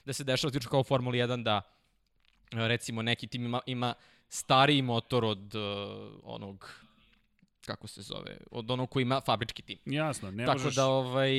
da 0.05 0.13
se 0.13 0.25
dešava 0.25 0.51
tiče 0.51 0.69
kao 0.69 0.81
u 0.81 0.85
Formuli 0.85 1.19
1 1.19 1.43
da 1.43 1.57
uh, 2.53 2.59
recimo 2.59 3.03
neki 3.03 3.27
tim 3.27 3.45
ima, 3.45 3.61
ima 3.67 3.95
stariji 4.29 4.83
motor 4.83 5.25
od 5.25 5.55
uh, 5.55 5.63
onog 6.23 6.83
kako 7.67 7.87
se 7.87 8.03
zove, 8.03 8.37
od 8.51 8.71
onog 8.71 8.91
koji 8.91 9.03
ima 9.03 9.21
fabrički 9.21 9.63
tim. 9.63 9.79
Jasno, 9.85 10.31
ne 10.31 10.45
Tako 10.47 10.59
možeš... 10.59 10.75
da 10.75 10.87
ovaj 10.87 11.33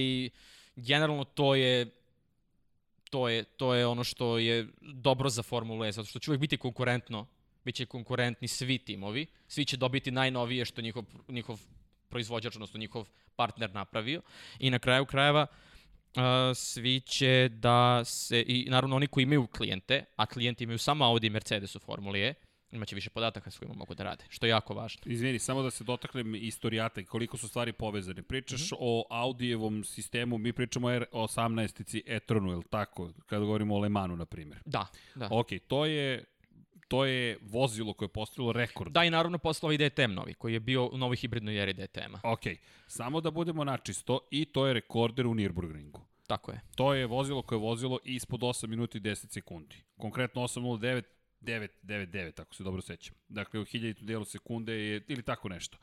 generalno 0.76 1.24
to 1.24 1.56
je 1.56 2.03
to 3.14 3.30
je 3.30 3.44
to 3.44 3.74
je 3.74 3.86
ono 3.88 4.04
što 4.04 4.38
je 4.38 4.68
dobro 4.82 5.30
za 5.30 5.44
Formulu 5.44 5.86
E 5.86 5.92
zato 5.92 6.10
što 6.10 6.20
će 6.20 6.32
uvek 6.32 6.42
biti 6.42 6.58
konkurentno, 6.58 7.28
biće 7.66 7.86
konkurentni 7.86 8.48
svi 8.48 8.78
timovi, 8.78 9.28
svi 9.48 9.66
će 9.66 9.78
dobiti 9.78 10.12
najnovije 10.12 10.66
što 10.66 10.82
njihov 10.82 11.06
njihov 11.28 11.60
proizvođač 12.10 12.56
odnosno 12.56 12.80
njihov 12.80 13.08
partner 13.36 13.70
napravio. 13.74 14.22
I 14.60 14.70
na 14.70 14.80
kraju 14.80 15.06
krajeva 15.06 15.48
Uh, 16.16 16.22
svi 16.56 17.00
će 17.00 17.50
da 17.50 18.06
se, 18.06 18.44
i 18.48 18.68
naravno 18.70 18.96
oni 18.96 19.08
koji 19.08 19.24
imaju 19.24 19.48
klijente, 19.48 20.06
a 20.16 20.26
klijenti 20.26 20.64
imaju 20.64 20.78
samo 20.78 21.06
Audi 21.06 21.28
i 21.28 21.30
Mercedes 21.30 21.76
u 21.76 21.80
Formuli 21.80 22.22
E, 22.22 22.34
imaće 22.76 22.96
više 22.96 23.10
podataka 23.10 23.52
s 23.52 23.58
kojima 23.58 23.76
mogu 23.76 23.94
da 23.96 24.04
rade, 24.04 24.26
što 24.30 24.46
je 24.46 24.50
jako 24.50 24.74
važno. 24.74 25.02
Izvini, 25.06 25.40
samo 25.40 25.62
da 25.62 25.72
se 25.72 25.84
dotaknem 25.84 26.36
istorijata 26.36 27.02
i 27.02 27.06
koliko 27.06 27.38
su 27.38 27.48
stvari 27.48 27.74
povezane. 27.74 28.24
Pričaš 28.24 28.62
mm 28.62 28.76
-hmm. 28.76 28.78
o 28.80 29.06
Audijevom 29.10 29.84
sistemu, 29.84 30.38
mi 30.38 30.54
pričamo 30.54 30.88
o 30.88 30.92
R18-ici 30.92 32.04
e-tronu, 32.06 32.52
je 32.52 32.58
li 32.58 32.64
tako? 32.70 33.12
Kada 33.26 33.46
govorimo 33.46 33.76
o 33.76 33.80
Le 33.80 33.90
Manu, 33.90 34.16
na 34.16 34.26
primjer. 34.26 34.60
Da, 34.66 34.88
da. 35.16 35.28
Ok, 35.32 35.48
to 35.68 35.86
je 35.86 36.24
to 36.88 37.06
je 37.06 37.38
vozilo 37.42 37.94
koje 37.94 38.06
je 38.06 38.14
postavilo 38.14 38.52
rekord. 38.54 38.92
Da, 38.92 39.04
i 39.04 39.10
naravno 39.10 39.38
posle 39.38 39.68
ovaj 39.68 39.78
DTM 39.78 40.12
novi, 40.12 40.34
koji 40.34 40.54
je 40.54 40.60
bio 40.60 40.88
u 40.88 40.98
novoj 40.98 41.16
hibridnoj 41.16 41.62
eri 41.62 41.74
DTM-a. 41.74 42.20
Ok, 42.24 42.42
samo 42.88 43.22
da 43.22 43.32
budemo 43.32 43.64
načisto, 43.64 44.20
i 44.32 44.46
to 44.46 44.68
je 44.68 44.74
rekorder 44.74 45.28
u 45.28 45.34
Nürburgringu. 45.34 46.00
Tako 46.28 46.52
je. 46.52 46.62
To 46.76 46.94
je 46.94 47.06
vozilo 47.06 47.42
koje 47.42 47.58
je 47.58 47.62
vozilo 47.62 48.00
ispod 48.04 48.40
8 48.40 48.68
minuta 48.68 48.98
i 48.98 49.02
10 49.02 49.34
sekundi. 49.34 49.76
Konkretno 49.98 50.42
8.09 50.42 51.04
999, 51.44 52.42
ako 52.42 52.56
se 52.56 52.64
dobro 52.64 52.82
sećam. 52.82 53.16
Dakle, 53.30 53.60
u 53.60 53.66
hiljaditu 53.66 54.06
delu 54.06 54.26
sekunde 54.26 54.74
je, 54.74 55.02
ili 55.08 55.24
tako 55.24 55.50
nešto. 55.50 55.78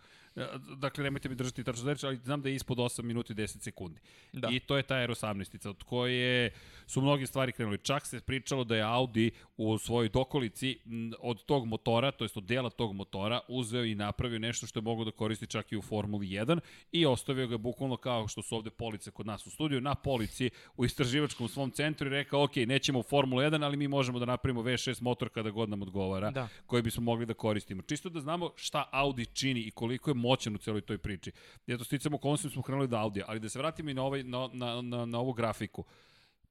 Dakle, 0.77 1.05
nemojte 1.05 1.29
mi 1.29 1.35
držati 1.35 1.65
tačno 1.65 1.93
reći, 1.93 2.07
ali 2.07 2.17
znam 2.17 2.43
da 2.43 2.49
je 2.49 2.55
ispod 2.55 2.79
8 2.79 3.03
minuta 3.03 3.33
i 3.33 3.37
10 3.37 3.61
sekundi. 3.61 4.01
Da. 4.33 4.49
I 4.53 4.61
to 4.61 4.77
je 4.77 4.83
ta 4.83 4.95
Aero 4.95 5.15
18 5.15 5.69
od 5.69 5.83
koje 5.83 6.53
su 6.87 7.01
mnogi 7.01 7.27
stvari 7.27 7.53
krenuli. 7.53 7.79
Čak 7.79 8.07
se 8.07 8.21
pričalo 8.21 8.65
da 8.65 8.77
je 8.77 8.83
Audi 8.83 9.31
u 9.57 9.79
svojoj 9.79 10.09
dokolici 10.09 10.79
od 11.19 11.45
tog 11.45 11.67
motora, 11.67 12.11
to 12.11 12.25
jest 12.25 12.37
od 12.37 12.45
dela 12.45 12.71
tog 12.71 12.93
motora, 12.93 13.41
uzeo 13.49 13.85
i 13.85 13.95
napravio 13.95 14.39
nešto 14.39 14.67
što 14.67 14.79
je 14.79 14.83
mogo 14.83 15.05
da 15.05 15.11
koristi 15.11 15.47
čak 15.47 15.73
i 15.73 15.77
u 15.77 15.83
Formuli 15.83 16.27
1 16.27 16.61
i 16.93 17.07
ostavio 17.07 17.47
ga 17.47 17.59
bukvalno 17.59 17.97
kao 17.97 18.29
što 18.29 18.43
su 18.43 18.57
ovde 18.57 18.71
police 18.71 19.11
kod 19.11 19.27
nas 19.27 19.47
u 19.47 19.51
studiju, 19.51 19.81
na 19.81 19.95
polici 19.95 20.51
u 20.77 20.85
istraživačkom 20.85 21.49
svom 21.49 21.71
centru 21.71 22.07
i 22.07 22.11
rekao, 22.11 22.45
ok, 22.45 22.57
nećemo 22.57 22.99
u 22.99 23.03
Formulu 23.03 23.43
1, 23.43 23.65
ali 23.65 23.77
mi 23.77 23.89
možemo 23.89 24.19
da 24.19 24.25
napravimo 24.25 24.63
V6 24.63 25.03
motor 25.03 25.29
kada 25.29 25.51
god 25.51 25.69
nam 25.69 25.83
odgovara, 25.83 26.31
da. 26.31 26.49
koji 26.67 26.83
bismo 26.83 27.03
mogli 27.03 27.27
da 27.27 27.35
koristimo. 27.35 27.83
Čisto 27.83 28.09
da 28.09 28.21
znamo 28.21 28.53
šta 28.57 28.89
Audi 28.93 29.27
čini 29.27 29.61
i 29.61 29.71
koliko 29.71 30.11
je 30.11 30.15
moćan 30.21 30.55
u 30.55 30.59
celoj 30.59 30.81
toj 30.81 30.99
priči. 30.99 31.33
Eto, 31.67 31.85
sticamo 31.85 32.17
okolnostima 32.17 32.53
smo 32.53 32.63
krenuli 32.63 32.89
do 32.89 32.97
Audija, 32.97 33.25
ali 33.29 33.41
da 33.41 33.49
se 33.49 33.59
vratimo 33.59 33.91
i 33.91 33.95
na, 33.95 34.03
ovaj, 34.03 34.23
na, 34.23 34.49
na, 34.53 34.83
na, 34.83 35.05
na 35.07 35.19
ovu 35.19 35.33
grafiku. 35.33 35.85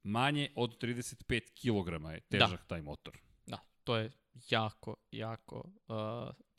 Manje 0.04 0.50
od 0.56 0.84
35 0.84 1.40
kg 1.40 2.14
je 2.14 2.20
težak 2.20 2.60
da. 2.60 2.68
taj 2.68 2.82
motor. 2.82 3.18
Da, 3.48 3.58
to 3.84 3.98
je 3.98 4.12
jako, 4.50 4.96
jako 5.12 5.64
uh, 5.88 5.96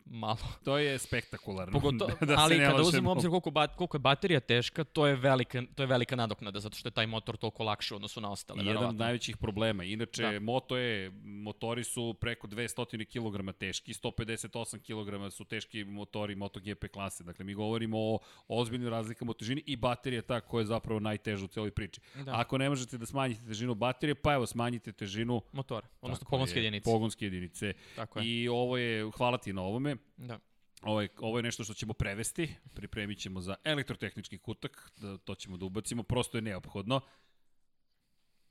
malo. 0.06 0.38
To 0.64 0.78
je 0.78 0.98
spektakularno. 0.98 1.72
Pogoto, 1.72 2.08
da 2.26 2.34
ali 2.38 2.58
kada 2.58 2.82
uzmemo 2.82 3.12
obzir 3.12 3.30
koliko, 3.30 3.50
ba, 3.50 3.66
koliko 3.66 3.96
je 3.96 3.98
baterija 3.98 4.40
teška, 4.40 4.84
to 4.84 5.06
je 5.06 5.16
velika, 5.16 5.62
to 5.74 5.82
je 5.82 5.86
velika 5.86 6.16
nadoknada, 6.16 6.60
zato 6.60 6.76
što 6.76 6.88
je 6.88 6.92
taj 6.92 7.06
motor 7.06 7.36
toliko 7.36 7.64
lakši 7.64 7.94
u 7.94 7.96
odnosu 7.96 8.20
na 8.20 8.30
ostale. 8.30 8.64
Jedan 8.64 8.84
od 8.84 8.96
najvećih 8.96 9.36
problema. 9.36 9.84
Inače, 9.84 10.22
da. 10.22 10.40
Moto 10.40 10.76
je, 10.76 11.10
motori 11.24 11.84
su 11.84 12.14
preko 12.20 12.46
200 12.46 13.04
kg 13.04 13.58
teški, 13.58 13.92
158 13.92 14.78
kg 14.78 15.32
su 15.32 15.44
teški 15.44 15.84
motori 15.84 16.34
MotoGP 16.34 16.88
klase. 16.92 17.24
Dakle, 17.24 17.44
mi 17.44 17.54
govorimo 17.54 17.98
o 17.98 18.18
ozbiljnoj 18.48 18.90
razlikama 18.90 19.30
u 19.30 19.34
težini 19.34 19.62
i 19.66 19.76
baterija 19.76 20.22
ta 20.22 20.40
koja 20.40 20.62
je 20.62 20.66
zapravo 20.66 21.00
najteža 21.00 21.44
u 21.44 21.48
celoj 21.48 21.70
priči. 21.70 22.00
Da. 22.14 22.32
Ako 22.40 22.58
ne 22.58 22.68
možete 22.68 22.98
da 22.98 23.06
smanjite 23.06 23.44
težinu 23.46 23.74
baterije, 23.74 24.14
pa 24.14 24.34
evo 24.34 24.46
smanjite 24.46 24.92
težinu 24.92 25.42
motora, 25.52 25.86
odnosno 26.00 26.26
pogonske 26.30 26.58
jedinice. 26.58 26.84
Pogonske 26.84 27.24
jedinice. 27.24 27.72
Tako 27.96 28.18
je. 28.18 28.26
I 28.26 28.48
ovo 28.48 28.76
je, 28.76 29.10
hvala 29.16 29.38
ti 29.38 29.52
na 29.52 29.62
ovome, 29.62 29.89
Da. 30.16 30.38
Ovo 30.82 31.00
je, 31.00 31.08
ovo 31.18 31.38
je 31.38 31.42
nešto 31.42 31.64
što 31.64 31.74
ćemo 31.74 31.92
prevesti, 31.92 32.54
pripremit 32.74 33.18
ćemo 33.18 33.40
za 33.40 33.56
elektrotehnički 33.64 34.38
kutak, 34.38 34.92
da, 34.96 35.18
to 35.18 35.34
ćemo 35.34 35.56
da 35.56 35.64
ubacimo, 35.64 36.02
prosto 36.02 36.38
je 36.38 36.42
neophodno. 36.42 37.00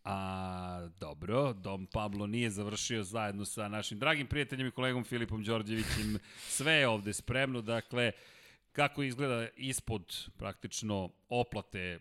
A, 0.03 0.89
dobro, 0.99 1.53
Dom 1.53 1.87
Pablo 1.87 2.27
nije 2.27 2.49
završio 2.49 3.03
zajedno 3.03 3.45
sa 3.45 3.67
našim 3.67 3.99
dragim 3.99 4.27
prijateljem 4.27 4.67
i 4.67 4.71
kolegom 4.71 5.03
Filipom 5.03 5.43
Đorđevićem. 5.43 6.19
Sve 6.37 6.73
je 6.73 6.87
ovde 6.87 7.13
spremno, 7.13 7.61
dakle, 7.61 8.11
kako 8.71 9.03
izgleda 9.03 9.47
ispod 9.55 10.29
praktično 10.37 11.09
oplate 11.29 11.99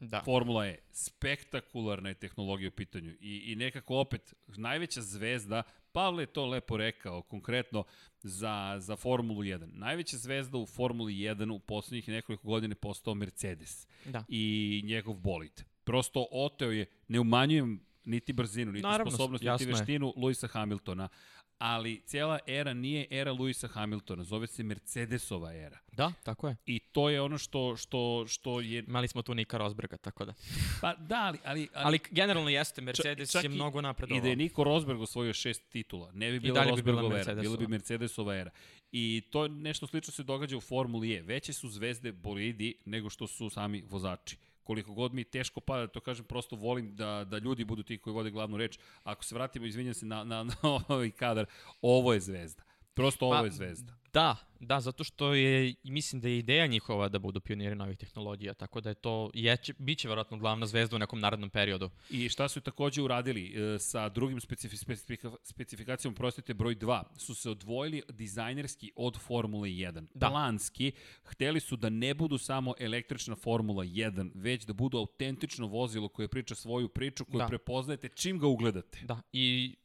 Da. 0.00 0.22
Formula 0.24 0.66
je 0.66 0.78
spektakularna 0.92 2.08
je 2.08 2.14
tehnologija 2.14 2.68
u 2.68 2.76
pitanju 2.76 3.10
i, 3.20 3.52
i 3.52 3.56
nekako 3.56 3.96
opet 3.96 4.34
najveća 4.46 5.02
zvezda, 5.02 5.62
Pavle 5.96 6.22
je 6.22 6.26
to 6.26 6.46
lepo 6.46 6.76
rekao, 6.76 7.22
konkretno 7.22 7.84
za, 8.22 8.76
za 8.78 8.96
Formulu 8.96 9.42
1. 9.42 9.68
Najveća 9.72 10.16
zvezda 10.16 10.58
u 10.58 10.66
Formuli 10.66 11.14
1 11.14 11.52
u 11.52 11.58
poslednjih 11.58 12.08
nekoliko 12.08 12.48
godina 12.48 12.72
je 12.72 12.76
postao 12.76 13.14
Mercedes 13.14 13.86
da. 14.04 14.24
i 14.28 14.82
njegov 14.84 15.14
bolid. 15.14 15.64
Prosto 15.84 16.26
oteo 16.30 16.70
je, 16.70 16.86
ne 17.08 17.20
umanjujem 17.20 17.80
niti 18.04 18.32
brzinu, 18.32 18.72
niti 18.72 18.82
Naravno, 18.82 19.10
sposobnost, 19.10 19.44
niti 19.44 19.64
veštinu 19.64 20.12
Luisa 20.16 20.46
Hamiltona, 20.46 21.08
ali 21.58 22.02
cijela 22.06 22.38
era 22.46 22.74
nije 22.74 23.06
era 23.10 23.32
Luisa 23.32 23.68
Hamiltona, 23.68 24.24
zove 24.24 24.46
se 24.46 24.62
Mercedesova 24.62 25.54
era. 25.54 25.78
Da, 25.92 26.12
tako 26.22 26.48
je. 26.48 26.56
I 26.66 26.78
to 26.78 27.10
je 27.10 27.20
ono 27.20 27.38
što, 27.38 27.76
što, 27.76 28.24
što 28.28 28.60
je... 28.60 28.84
Imali 28.86 29.08
smo 29.08 29.22
tu 29.22 29.34
Nika 29.34 29.58
Rosberga, 29.58 29.96
tako 29.96 30.24
da. 30.24 30.34
Pa 30.80 30.94
da, 30.94 31.16
ali... 31.16 31.38
Ali, 31.44 31.68
ali, 31.74 31.86
ali 31.86 31.98
generalno 32.10 32.50
jeste, 32.50 32.80
Mercedes 32.80 33.32
čak, 33.32 33.42
čak 33.42 33.50
je 33.50 33.54
mnogo 33.54 33.80
napredovao. 33.80 34.18
I 34.18 34.22
da 34.22 34.28
je 34.28 34.36
Niko 34.36 34.64
Rosberg 34.64 35.00
osvojio 35.00 35.32
šest 35.32 35.62
titula, 35.68 36.12
ne 36.12 36.30
bi 36.30 36.40
bila 36.40 36.64
Rosbergova 36.64 37.14
bi 37.14 37.20
era, 37.20 37.34
bila 37.34 37.56
bi 37.56 37.66
Mercedesova 37.66 38.36
era. 38.36 38.50
I 38.92 39.22
to 39.30 39.48
nešto 39.48 39.86
slično 39.86 40.12
se 40.12 40.22
događa 40.22 40.56
u 40.56 40.60
Formuli 40.60 41.14
E. 41.14 41.22
Veće 41.22 41.52
su 41.52 41.68
zvezde 41.68 42.12
bolidi 42.12 42.74
nego 42.84 43.10
što 43.10 43.26
su 43.26 43.50
sami 43.50 43.84
vozači 43.88 44.36
koliko 44.66 44.94
god 44.94 45.14
mi 45.14 45.24
teško 45.24 45.60
pada, 45.60 45.86
to 45.86 46.00
kažem, 46.00 46.24
prosto 46.24 46.56
volim 46.56 46.96
da, 46.96 47.24
da 47.24 47.38
ljudi 47.38 47.64
budu 47.64 47.82
ti 47.82 47.98
koji 47.98 48.14
vode 48.14 48.30
glavnu 48.30 48.56
reč. 48.56 48.78
Ako 49.04 49.24
se 49.24 49.34
vratimo, 49.34 49.66
izvinjam 49.66 49.94
se 49.94 50.06
na, 50.06 50.24
na, 50.24 50.44
na 50.44 50.54
ovaj 50.88 51.10
kadar, 51.10 51.46
ovo 51.82 52.12
je 52.12 52.20
zvezda. 52.20 52.62
Prosto 52.96 53.26
ovo 53.26 53.34
pa, 53.34 53.44
je 53.44 53.50
zvezda. 53.50 53.92
Da, 54.12 54.36
da, 54.60 54.80
zato 54.80 55.04
što 55.04 55.34
je, 55.34 55.74
mislim 55.84 56.20
da 56.20 56.28
je 56.28 56.38
ideja 56.38 56.66
njihova 56.66 57.08
da 57.08 57.18
budu 57.18 57.40
pioniri 57.40 57.74
novih 57.74 57.98
tehnologija, 57.98 58.54
tako 58.54 58.80
da 58.80 58.88
je 58.88 58.94
to, 58.94 59.30
je, 59.34 59.56
će, 59.56 59.74
bit 59.78 59.98
će 59.98 60.08
verovatno 60.08 60.38
glavna 60.38 60.66
zvezda 60.66 60.96
u 60.96 60.98
nekom 60.98 61.20
narodnom 61.20 61.50
periodu. 61.50 61.90
I 62.10 62.28
šta 62.28 62.48
su 62.48 62.60
takođe 62.60 63.02
uradili 63.02 63.74
e, 63.74 63.78
sa 63.78 64.08
drugim 64.08 64.40
specifi, 64.40 64.76
specifika, 64.76 65.30
specifikacijom, 65.42 66.14
prostite, 66.14 66.54
broj 66.54 66.76
2, 66.76 67.02
su 67.16 67.34
se 67.34 67.50
odvojili 67.50 68.02
dizajnerski 68.08 68.92
od 68.96 69.18
Formule 69.18 69.68
1. 69.68 70.06
Da. 70.14 70.28
Planski, 70.28 70.92
hteli 71.24 71.60
su 71.60 71.76
da 71.76 71.88
ne 71.88 72.14
budu 72.14 72.38
samo 72.38 72.74
električna 72.78 73.36
Formula 73.36 73.84
1, 73.84 74.30
već 74.34 74.64
da 74.64 74.72
budu 74.72 74.98
autentično 74.98 75.66
vozilo 75.66 76.08
koje 76.08 76.28
priča 76.28 76.54
svoju 76.54 76.88
priču, 76.88 77.24
koju 77.24 77.38
da. 77.38 77.46
prepoznajete 77.46 78.08
čim 78.08 78.38
ga 78.38 78.46
ugledate. 78.46 79.00
Da, 79.04 79.22
i 79.32 79.76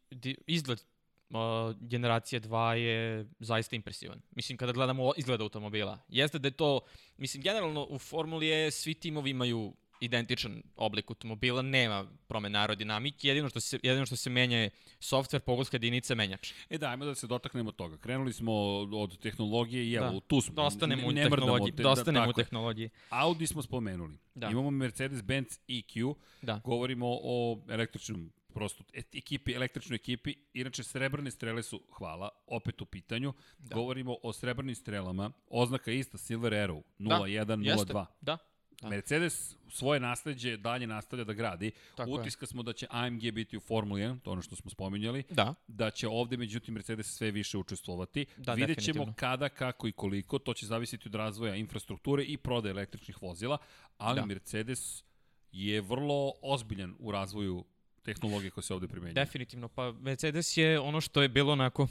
izgled 0.48 0.84
uh, 1.32 1.38
generacije 1.82 2.42
2 2.42 2.72
je 2.72 3.26
zaista 3.40 3.76
impresivan. 3.76 4.22
Mislim, 4.32 4.58
kada 4.58 4.72
gledamo 4.72 5.12
izgled 5.18 5.42
automobila. 5.42 6.00
Jeste 6.10 6.40
da 6.40 6.48
je 6.48 6.52
to, 6.54 6.80
mislim, 7.18 7.44
generalno 7.44 7.88
u 7.90 8.00
Formuli 8.00 8.52
E 8.52 8.72
svi 8.72 8.94
timovi 8.94 9.30
imaju 9.30 9.74
identičan 10.02 10.64
oblik 10.76 11.10
automobila, 11.10 11.62
nema 11.62 12.06
promene 12.28 12.60
aerodinamike, 12.60 13.28
jedino 13.28 13.50
što 13.50 13.60
se, 13.60 13.80
jedino 13.84 14.06
što 14.06 14.16
se 14.16 14.30
menja 14.30 14.58
je 14.58 14.70
software, 15.00 15.40
pogonska 15.40 15.76
jedinica, 15.76 16.16
menjač. 16.16 16.52
E 16.70 16.78
da, 16.78 16.90
ajmo 16.90 17.06
da 17.06 17.16
se 17.16 17.28
dotaknemo 17.28 17.72
toga. 17.72 17.98
Krenuli 17.98 18.34
smo 18.34 18.54
od 18.94 19.18
tehnologije 19.20 19.86
i 19.86 19.94
evo, 19.94 20.10
Da. 20.10 20.20
tu 20.20 20.42
smo. 20.42 20.54
Da 20.54 20.62
ostanemo 20.62 21.08
u 21.08 21.12
Ne- 21.12 21.14
ne 21.14 21.22
mrdamo 21.22 21.38
tehnologiji. 21.38 21.76
te- 21.76 21.84
Da 21.84 21.90
ostanemo 21.90 22.24
u 22.24 22.28
tako 22.28 22.40
je. 22.40 22.44
tehnologiji. 22.44 22.90
Audi 23.10 23.48
smo 23.48 23.62
spomenuli. 23.62 24.18
Da. 24.36 24.50
Imamo 24.50 24.70
Mercedes-Benz 24.70 25.60
EQ. 25.68 26.16
Da. 26.42 26.62
Govorimo 26.64 27.08
o 27.14 27.62
električnom 27.70 28.32
prosto 28.52 28.84
et- 28.94 29.16
ekipi, 29.16 29.54
električnoj 29.54 29.96
ekipi. 29.96 30.34
Inače, 30.54 30.84
srebrne 30.84 31.32
strele 31.32 31.64
su, 31.64 31.82
hvala, 31.92 32.30
opet 32.48 32.82
u 32.82 32.86
pitanju. 32.86 33.34
Da. 33.58 33.76
Govorimo 33.76 34.18
o 34.24 34.34
srebrnim 34.34 34.76
strelama. 34.76 35.32
Oznaka 35.48 35.92
je 35.92 36.00
ista, 36.00 36.18
Silver 36.18 36.54
Arrow, 36.54 36.82
01, 37.00 37.66
Jeste. 37.66 37.94
02. 37.94 38.06
Da. 38.22 38.38
Da. 38.82 38.90
Mercedes 38.90 39.56
svoje 39.70 40.00
nasledđe 40.00 40.58
dalje 40.58 40.88
nastavlja 40.88 41.24
da 41.24 41.34
gradi. 41.34 41.72
Tako 41.96 42.10
je. 42.10 42.20
Utiska 42.20 42.46
smo 42.46 42.64
da 42.64 42.74
će 42.74 42.88
AMG 42.90 43.22
biti 43.32 43.58
u 43.58 43.60
Formuli 43.60 44.02
1, 44.02 44.20
to 44.20 44.30
je 44.30 44.32
ono 44.32 44.42
što 44.42 44.56
smo 44.56 44.72
spominjali. 44.72 45.24
Da. 45.30 45.54
Da 45.68 45.92
će 45.92 46.08
ovde, 46.08 46.38
međutim, 46.38 46.74
Mercedes 46.74 47.08
sve 47.08 47.32
više 47.32 47.58
učestvovati. 47.58 48.26
Da, 48.38 48.54
Vidjet 48.54 48.84
ćemo 48.84 49.14
kada, 49.18 49.50
kako 49.50 49.88
i 49.88 49.92
koliko. 49.92 50.40
To 50.40 50.54
će 50.54 50.66
zavisiti 50.66 51.08
od 51.08 51.16
razvoja 51.16 51.56
infrastrukture 51.56 52.24
i 52.24 52.38
prodaje 52.38 52.72
električnih 52.72 53.22
vozila, 53.22 53.58
ali 53.98 54.16
Da. 54.16 54.22
da. 54.22 54.26
Mercedes 54.26 55.04
je 55.52 55.82
vrlo 55.82 56.34
ozbiljan 56.42 56.96
u 57.00 57.12
razvoju 57.12 57.66
tehnologije 58.04 58.52
koja 58.52 58.62
se 58.62 58.74
ovde 58.74 58.88
primenjuje. 58.88 59.14
Definitivno, 59.14 59.68
pa 59.68 59.92
Mercedes 59.92 60.58
je 60.58 60.80
ono 60.80 61.02
što 61.02 61.22
je 61.22 61.30
bilo 61.30 61.52
onako 61.52 61.88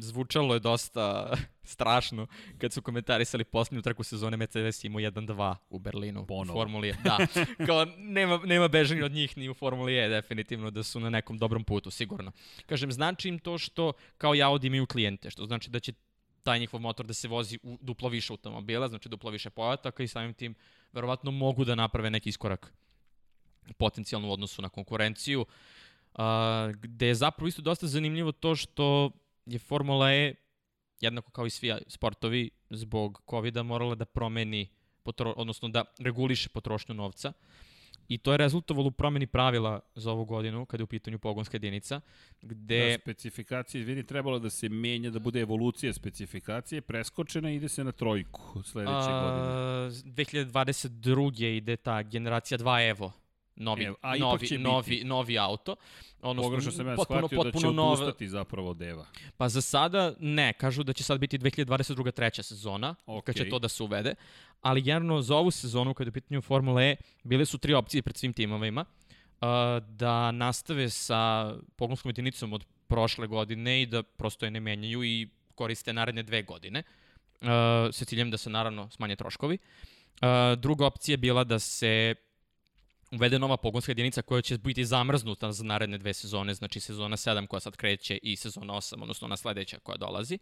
zvučalo 0.00 0.54
je 0.54 0.60
dosta 0.60 1.36
strašno 1.62 2.26
kad 2.58 2.72
su 2.72 2.82
komentarisali 2.82 3.44
posljednju 3.44 3.82
trku 3.82 4.02
sezone 4.04 4.36
Mercedes 4.36 4.84
imao 4.84 5.00
1-2 5.00 5.54
u 5.70 5.78
Berlinu 5.78 6.26
Ponovo. 6.26 6.58
u 6.58 6.60
Formuli 6.60 6.88
E. 6.88 6.94
Da, 7.04 7.18
kao 7.66 7.84
nema, 7.98 8.40
nema 8.44 8.68
bežanja 8.68 9.04
od 9.04 9.12
njih 9.12 9.36
ni 9.36 9.48
u 9.48 9.54
Formuli 9.54 9.98
E, 9.98 10.08
definitivno 10.08 10.70
da 10.70 10.82
su 10.82 11.00
na 11.00 11.10
nekom 11.10 11.38
dobrom 11.38 11.64
putu, 11.64 11.90
sigurno. 11.90 12.32
Kažem, 12.66 12.92
znači 12.92 13.28
im 13.28 13.38
to 13.38 13.58
što 13.58 13.92
kao 14.18 14.34
i 14.34 14.42
Audi 14.42 14.66
imaju 14.66 14.86
klijente, 14.86 15.30
što 15.30 15.46
znači 15.46 15.70
da 15.70 15.80
će 15.80 15.92
taj 16.42 16.58
njihov 16.58 16.80
motor 16.80 17.06
da 17.06 17.14
se 17.14 17.28
vozi 17.28 17.58
u 17.62 17.78
duplo 17.80 18.08
više 18.08 18.32
automobila, 18.32 18.88
znači 18.88 19.08
duplo 19.08 19.30
više 19.30 19.50
pojataka 19.50 20.02
i 20.02 20.08
samim 20.08 20.34
tim 20.34 20.54
verovatno 20.92 21.30
mogu 21.30 21.64
da 21.64 21.74
naprave 21.74 22.10
neki 22.10 22.28
iskorak 22.28 22.72
potencijalno 23.78 24.28
u 24.28 24.32
odnosu 24.32 24.62
na 24.62 24.68
konkurenciju. 24.68 25.40
Uh, 25.40 26.20
gde 26.74 27.06
je 27.06 27.14
zapravo 27.14 27.48
isto 27.48 27.62
dosta 27.62 27.86
zanimljivo 27.86 28.32
to 28.32 28.56
što 28.56 29.10
je 29.46 29.58
Formula 29.58 30.12
E, 30.12 30.34
jednako 31.00 31.30
kao 31.30 31.46
i 31.46 31.50
svi 31.50 31.74
sportovi, 31.86 32.50
zbog 32.70 33.22
covid 33.30 33.56
morala 33.56 33.94
da 33.94 34.04
promeni, 34.04 34.68
potro, 35.02 35.34
odnosno 35.36 35.68
da 35.68 35.84
reguliše 35.98 36.48
potrošnju 36.48 36.94
novca. 36.94 37.32
I 38.08 38.18
to 38.18 38.32
je 38.32 38.38
rezultovalo 38.38 38.88
u 38.88 38.90
promeni 38.90 39.26
pravila 39.26 39.80
za 39.94 40.12
ovu 40.12 40.24
godinu, 40.24 40.66
kada 40.66 40.80
je 40.80 40.84
u 40.84 40.86
pitanju 40.86 41.18
pogonska 41.18 41.54
jedinica, 41.54 42.00
gde... 42.42 42.90
Da, 42.90 42.98
specifikacije, 42.98 43.84
vidi, 43.84 44.02
trebalo 44.06 44.38
da 44.38 44.50
se 44.50 44.68
menja, 44.68 45.10
da 45.10 45.18
bude 45.18 45.40
evolucija 45.40 45.92
specifikacije, 45.92 46.80
preskočena 46.80 47.50
i 47.50 47.56
ide 47.56 47.68
se 47.68 47.84
na 47.84 47.92
trojku 47.92 48.62
sledeće 48.62 48.92
godine. 48.92 49.46
A, 49.46 49.90
2022. 50.04 51.56
ide 51.56 51.76
ta 51.76 52.02
generacija 52.02 52.58
2 52.58 52.90
Evo, 52.90 53.12
novi, 53.60 53.84
Evo, 53.84 53.96
a 54.02 54.16
novi, 54.16 54.46
će 54.46 54.58
novi, 54.58 54.90
biti. 54.90 55.04
novi 55.04 55.38
auto. 55.38 55.76
Odnosno, 56.22 56.50
Pogrešno 56.50 56.72
sam 56.72 56.88
ja 56.88 56.96
potpuno, 56.96 57.18
shvatio 57.18 57.38
da 57.38 57.44
će 57.44 57.52
potpuno 57.52 57.72
nova- 57.72 57.92
odustati 57.92 58.28
zapravo 58.28 58.70
od 58.70 58.82
Eva. 58.82 59.06
Pa 59.36 59.48
za 59.48 59.60
sada 59.60 60.14
ne, 60.20 60.52
kažu 60.52 60.82
da 60.82 60.92
će 60.92 61.04
sad 61.04 61.20
biti 61.20 61.38
2022. 61.38 62.12
treća 62.12 62.42
sezona, 62.42 62.94
okay. 63.06 63.22
kad 63.22 63.34
će 63.34 63.48
to 63.48 63.58
da 63.58 63.68
se 63.68 63.82
uvede. 63.82 64.14
Ali 64.60 64.82
jedno 64.84 65.22
za 65.22 65.36
ovu 65.36 65.50
sezonu, 65.50 65.94
kada 65.94 66.08
je 66.08 66.10
u 66.10 66.12
pitanju 66.12 66.42
Formula 66.42 66.82
E, 66.82 66.96
bile 67.24 67.44
su 67.46 67.58
tri 67.58 67.74
opcije 67.74 68.02
pred 68.02 68.16
svim 68.16 68.32
timovima. 68.32 68.84
Uh, 69.40 69.48
da 69.88 70.30
nastave 70.32 70.90
sa 70.90 71.52
pogonskom 71.76 72.08
jedinicom 72.08 72.52
od 72.52 72.64
prošle 72.86 73.26
godine 73.26 73.82
i 73.82 73.86
da 73.86 74.02
prosto 74.02 74.44
je 74.44 74.50
ne 74.50 74.60
menjaju 74.60 75.04
i 75.04 75.28
koriste 75.54 75.92
naredne 75.92 76.22
dve 76.22 76.42
godine. 76.42 76.82
Uh, 77.40 77.48
sa 77.92 78.04
ciljem 78.04 78.30
da 78.30 78.36
se 78.36 78.50
naravno 78.50 78.90
smanje 78.90 79.16
troškovi. 79.16 79.58
Uh, 80.22 80.28
druga 80.58 80.86
opcija 80.86 81.12
je 81.12 81.16
bila 81.16 81.44
da 81.44 81.58
se 81.58 82.14
uvede 83.10 83.38
nova 83.38 83.56
pogonska 83.56 83.90
jedinica 83.90 84.22
koja 84.22 84.42
će 84.42 84.58
biti 84.58 84.84
zamrznuta 84.84 85.52
za 85.52 85.64
naredne 85.64 85.98
dve 85.98 86.14
sezone, 86.14 86.54
znači 86.54 86.80
sezona 86.80 87.16
7 87.16 87.46
koja 87.46 87.60
sad 87.60 87.76
kreće 87.76 88.18
i 88.22 88.36
sezona 88.36 88.74
8, 88.74 89.02
odnosno 89.02 89.24
ona 89.24 89.36
sledeća 89.36 89.78
koja 89.78 89.96
dolazi. 89.96 90.38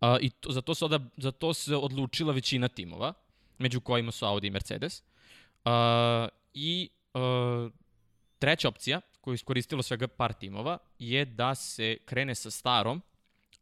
Uh, 0.00 0.08
I 0.20 0.30
to, 0.30 0.52
za, 0.52 0.60
to 0.60 0.74
se 0.74 0.84
oda, 0.84 1.00
za 1.16 1.30
to 1.30 1.54
se 1.54 1.76
odlučila 1.76 2.32
većina 2.32 2.68
timova, 2.68 3.12
među 3.58 3.80
kojima 3.80 4.12
su 4.12 4.26
Audi 4.26 4.46
i 4.46 4.50
Mercedes. 4.50 5.02
Uh, 5.64 5.72
I 6.54 6.88
uh, 7.14 7.72
treća 8.38 8.68
opcija, 8.68 9.00
koju 9.20 9.32
je 9.32 9.34
iskoristilo 9.34 9.82
svega 9.82 10.08
par 10.08 10.32
timova, 10.32 10.78
je 10.98 11.24
da 11.24 11.54
se 11.54 11.96
krene 12.04 12.34
sa 12.34 12.50
starom, 12.50 13.02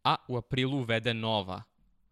a 0.04 0.16
u 0.28 0.36
aprilu 0.36 0.78
uvede 0.78 1.14
nova 1.14 1.62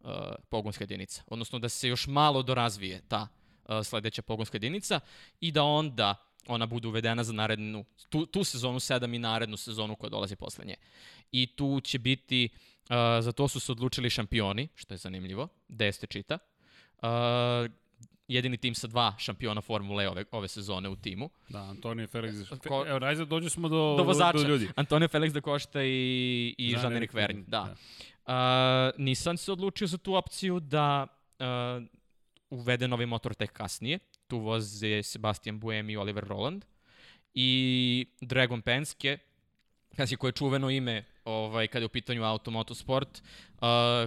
uh, 0.01 0.11
pogonska 0.49 0.83
jedinica. 0.83 1.23
Odnosno 1.27 1.59
da 1.59 1.69
se 1.69 1.89
još 1.89 2.07
malo 2.07 2.43
dorazvije 2.43 3.01
ta 3.09 3.23
uh, 3.23 3.44
sledeća 3.85 4.23
pogonska 4.23 4.57
jedinica 4.57 5.01
i 5.41 5.53
da 5.53 5.63
onda 5.63 6.15
ona 6.47 6.67
bude 6.67 6.89
uvedena 6.89 7.25
za 7.25 7.33
narednu, 7.33 7.85
tu, 8.09 8.27
tu 8.27 8.45
sezonu 8.45 8.79
7 8.79 9.15
i 9.17 9.19
narednu 9.19 9.57
sezonu 9.57 9.97
koja 9.97 10.11
dolazi 10.11 10.37
posle 10.37 10.65
nje. 10.65 10.75
I 11.33 11.47
tu 11.47 11.81
će 11.81 11.99
biti, 11.99 12.49
uh, 12.83 12.89
za 13.21 13.33
to 13.33 13.49
su 13.49 13.61
se 13.61 13.73
odlučili 13.73 14.11
šampioni, 14.11 14.69
što 14.75 14.95
je 14.95 14.99
zanimljivo, 14.99 15.49
Deste 15.69 16.07
čita. 16.07 16.39
Uh, 16.97 17.09
jedini 18.29 18.57
tim 18.57 18.75
sa 18.75 18.87
dva 18.87 19.15
šampiona 19.19 19.61
Formule 19.61 20.05
E 20.05 20.09
ove, 20.09 20.25
ove 20.31 20.49
sezone 20.49 20.89
u 20.89 20.97
timu. 20.97 21.31
Da, 21.49 21.59
Antonio 21.61 22.07
Felix. 22.07 22.59
Ko- 22.59 22.87
Evo, 22.87 22.99
najzad 22.99 23.29
dođe 23.29 23.51
smo 23.51 23.69
do, 23.69 23.95
Do 23.99 24.03
vozača. 24.03 24.39
do 24.39 24.45
ljudi. 24.45 24.69
Antonio 24.77 25.09
Felix 25.09 25.33
da 25.33 25.41
Costa 25.41 25.83
i, 25.83 25.89
i 26.59 26.75
Jean-Éric 26.75 27.15
Vergne. 27.15 27.15
Vergne, 27.15 27.45
Da. 27.47 27.75
Uh, 28.27 28.35
Nissan 28.99 29.37
se 29.37 29.53
odlučio 29.53 29.87
za 29.87 29.99
tu 29.99 30.15
opciju 30.15 30.61
da 30.61 31.07
uh, 31.39 31.47
uvede 32.55 32.89
novi 32.89 33.07
motor 33.07 33.35
tek 33.35 33.53
kasnije. 33.53 33.99
Tu 34.27 34.39
voze 34.39 35.03
Sebastian 35.03 35.59
Buemi 35.61 35.93
i 35.93 35.97
Oliver 35.97 36.25
Roland. 36.25 36.65
I 37.35 38.07
Dragon 38.21 38.63
Penske, 38.63 39.19
kasi 39.97 40.17
koje 40.17 40.29
je 40.29 40.33
čuveno 40.33 40.71
ime 40.71 41.05
ovaj, 41.25 41.67
kada 41.67 41.83
je 41.83 41.87
u 41.87 41.89
pitanju 41.89 42.25
automotosport, 42.25 43.23
uh, 43.23 43.67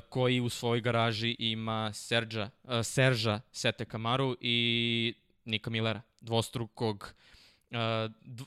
koji 0.10 0.40
u 0.40 0.50
svojoj 0.50 0.82
garaži 0.82 1.36
ima 1.40 1.94
Serđa, 1.94 2.50
uh, 2.64 2.84
Serža 2.84 3.40
Sete 3.52 3.86
Kamaru 3.86 4.38
i 4.42 5.14
Nika 5.46 5.70
Millera, 5.70 6.02
dvostrukog 6.22 7.04
uh, 7.04 7.37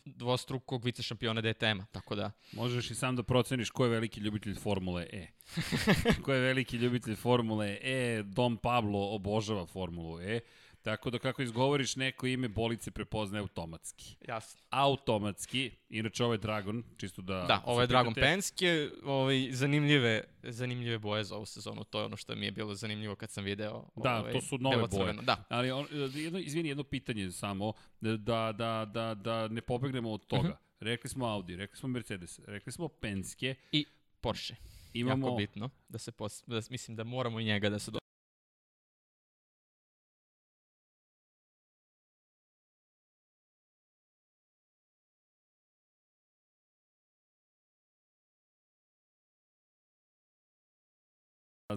dvostrukog 0.05 0.85
vice 0.85 1.03
šampiona 1.03 1.41
DTM-a, 1.41 1.87
tako 1.93 2.15
da 2.15 2.31
Možeš 2.53 2.91
i 2.91 2.95
sam 2.95 3.17
da 3.17 3.23
proceniš 3.23 3.71
ko 3.71 3.85
je 3.85 3.91
veliki 3.91 4.21
ljubitelj 4.21 4.55
Formule 4.55 5.07
E. 5.13 5.27
ko 6.25 6.33
je 6.33 6.41
veliki 6.41 6.77
ljubitelj 6.77 7.17
Formule 7.17 7.79
E, 7.83 8.23
Dom 8.23 8.57
Pablo 8.57 9.15
obožava 9.15 9.67
Formulu 9.67 10.21
E. 10.21 10.41
Tako 10.83 11.11
da 11.11 11.19
kako 11.19 11.43
izgovoriš 11.43 11.97
neko 11.97 12.27
ime, 12.27 12.49
bolice 12.49 12.91
prepoznaje 12.91 13.41
automatski. 13.41 14.17
jasno. 14.29 14.61
Automatski, 14.71 15.71
inače 15.89 16.25
ovo 16.25 16.35
je 16.35 16.39
Dragon, 16.39 16.85
čisto 16.97 17.23
da... 17.23 17.45
Da, 17.49 17.63
ovo 17.67 17.81
je 17.81 17.87
Dragon. 17.87 18.15
Penske, 18.15 18.91
ovaj, 19.05 19.49
zanimljive, 19.53 20.25
zanimljive 20.43 20.99
boje 20.99 21.25
za 21.25 21.37
ovu 21.37 21.47
sezonu, 21.47 21.85
to 21.85 21.99
je 21.99 22.05
ono 22.05 22.17
što 22.17 22.35
mi 22.35 22.47
je 22.47 22.53
bilo 22.53 22.75
zanimljivo 22.75 23.15
kad 23.15 23.31
sam 23.31 23.45
video. 23.45 23.85
Da, 23.97 24.21
ovaj, 24.21 24.33
to 24.33 24.41
su 24.41 24.59
nove 24.59 24.87
boje. 24.87 25.13
Da, 25.13 25.45
Ali 25.49 25.71
on, 25.71 25.87
jedno, 26.15 26.39
izvini, 26.39 26.69
jedno 26.69 26.85
pitanje 26.85 27.31
samo, 27.31 27.73
da, 28.01 28.53
da, 28.53 28.85
da, 28.93 29.15
da 29.15 29.49
ne 29.49 29.61
pobegnemo 29.61 30.13
od 30.13 30.27
toga. 30.27 30.49
Mhm. 30.49 30.59
Rekli 30.81 31.11
smo 31.11 31.27
Audi, 31.27 31.57
rekli 31.57 31.77
smo 31.77 31.89
Mercedes, 31.89 32.41
rekli 32.47 32.73
smo 32.73 32.89
Penske, 32.89 33.55
i 33.73 33.87
Porsche. 34.21 34.55
imamo... 34.93 35.27
Jako 35.27 35.37
bitno, 35.37 35.71
da 35.89 35.99
se 35.99 36.13
pos, 36.13 36.45
da, 36.47 36.61
mislim 36.71 36.97
da 36.97 37.05
moramo 37.05 37.41
i 37.41 37.45
njega 37.45 37.71
da 37.71 37.79
se 37.79 37.91
do... 37.91 37.99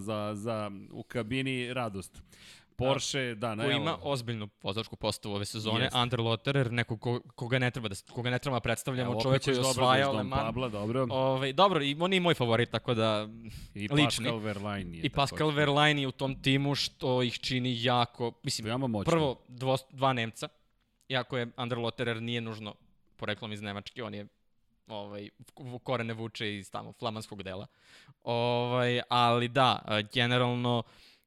za, 0.00 0.32
za 0.34 0.70
u 0.92 1.02
kabini 1.02 1.74
radost. 1.74 2.22
Porsche, 2.76 3.34
da, 3.34 3.54
na 3.54 3.64
Ko 3.64 3.70
evo, 3.70 3.80
ima 3.80 3.98
ozbiljnu 4.02 4.48
vozačku 4.62 4.96
postavu 4.96 5.34
ove 5.34 5.44
sezone, 5.44 5.84
Jeste. 5.84 5.98
Under 5.98 6.20
Lotterer, 6.20 6.72
neko 6.72 6.96
ko, 6.96 7.20
koga 7.34 7.58
ne 7.58 7.70
treba 7.70 7.88
da, 7.88 7.94
koga 8.12 8.30
ne 8.30 8.38
treba 8.38 8.56
da 8.56 8.60
predstavljamo, 8.60 9.12
evo, 9.12 9.20
čovjek 9.22 9.44
koji 9.44 9.56
da 9.56 9.90
Le 9.90 10.02
Dom 10.02 10.26
Mans. 10.26 10.42
Pabla, 10.42 10.68
dobro. 10.68 11.06
Ovaj, 11.10 11.52
dobro, 11.52 11.82
i 11.82 11.96
on 12.00 12.12
je 12.12 12.20
moj 12.20 12.34
favorit, 12.34 12.70
tako 12.70 12.94
da 12.94 13.28
I 13.74 13.88
lični. 13.88 14.24
Pascal 14.24 14.38
Verlaine 14.38 14.96
je. 14.98 15.02
I 15.02 15.08
Pascal 15.08 15.38
takođe. 15.38 15.56
Verlaine 15.56 16.00
je 16.00 16.08
u 16.08 16.12
tom 16.12 16.42
timu 16.42 16.74
što 16.74 17.22
ih 17.22 17.38
čini 17.38 17.84
jako, 17.84 18.32
mislim, 18.42 18.66
Veoma 18.66 18.86
moćno. 18.86 19.10
prvo 19.10 19.40
dvo, 19.48 19.76
dva 19.90 20.12
Nemca, 20.12 20.48
iako 21.08 21.38
je 21.38 21.48
Under 21.56 21.78
Lotterer 21.78 22.22
nije 22.22 22.40
nužno 22.40 22.74
poreklom 23.16 23.52
iz 23.52 23.62
Nemačke, 23.62 24.02
on 24.02 24.14
je 24.14 24.26
ovaj, 24.86 25.28
korene 25.82 26.14
vuče 26.14 26.56
iz 26.56 26.70
tamo 26.70 26.92
flamanskog 26.92 27.42
dela. 27.42 27.66
Ovaj, 28.22 29.00
ali 29.08 29.48
da, 29.48 29.82
eh, 29.88 30.02
generalno 30.12 30.82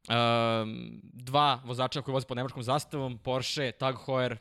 um, 0.09 1.01
dva 1.03 1.61
vozača 1.65 2.01
koji 2.01 2.13
voze 2.13 2.27
pod 2.27 2.37
nemačkom 2.37 2.63
zastavom, 2.63 3.17
Porsche, 3.17 3.71
Tag 3.71 3.95
Heuer, 4.05 4.37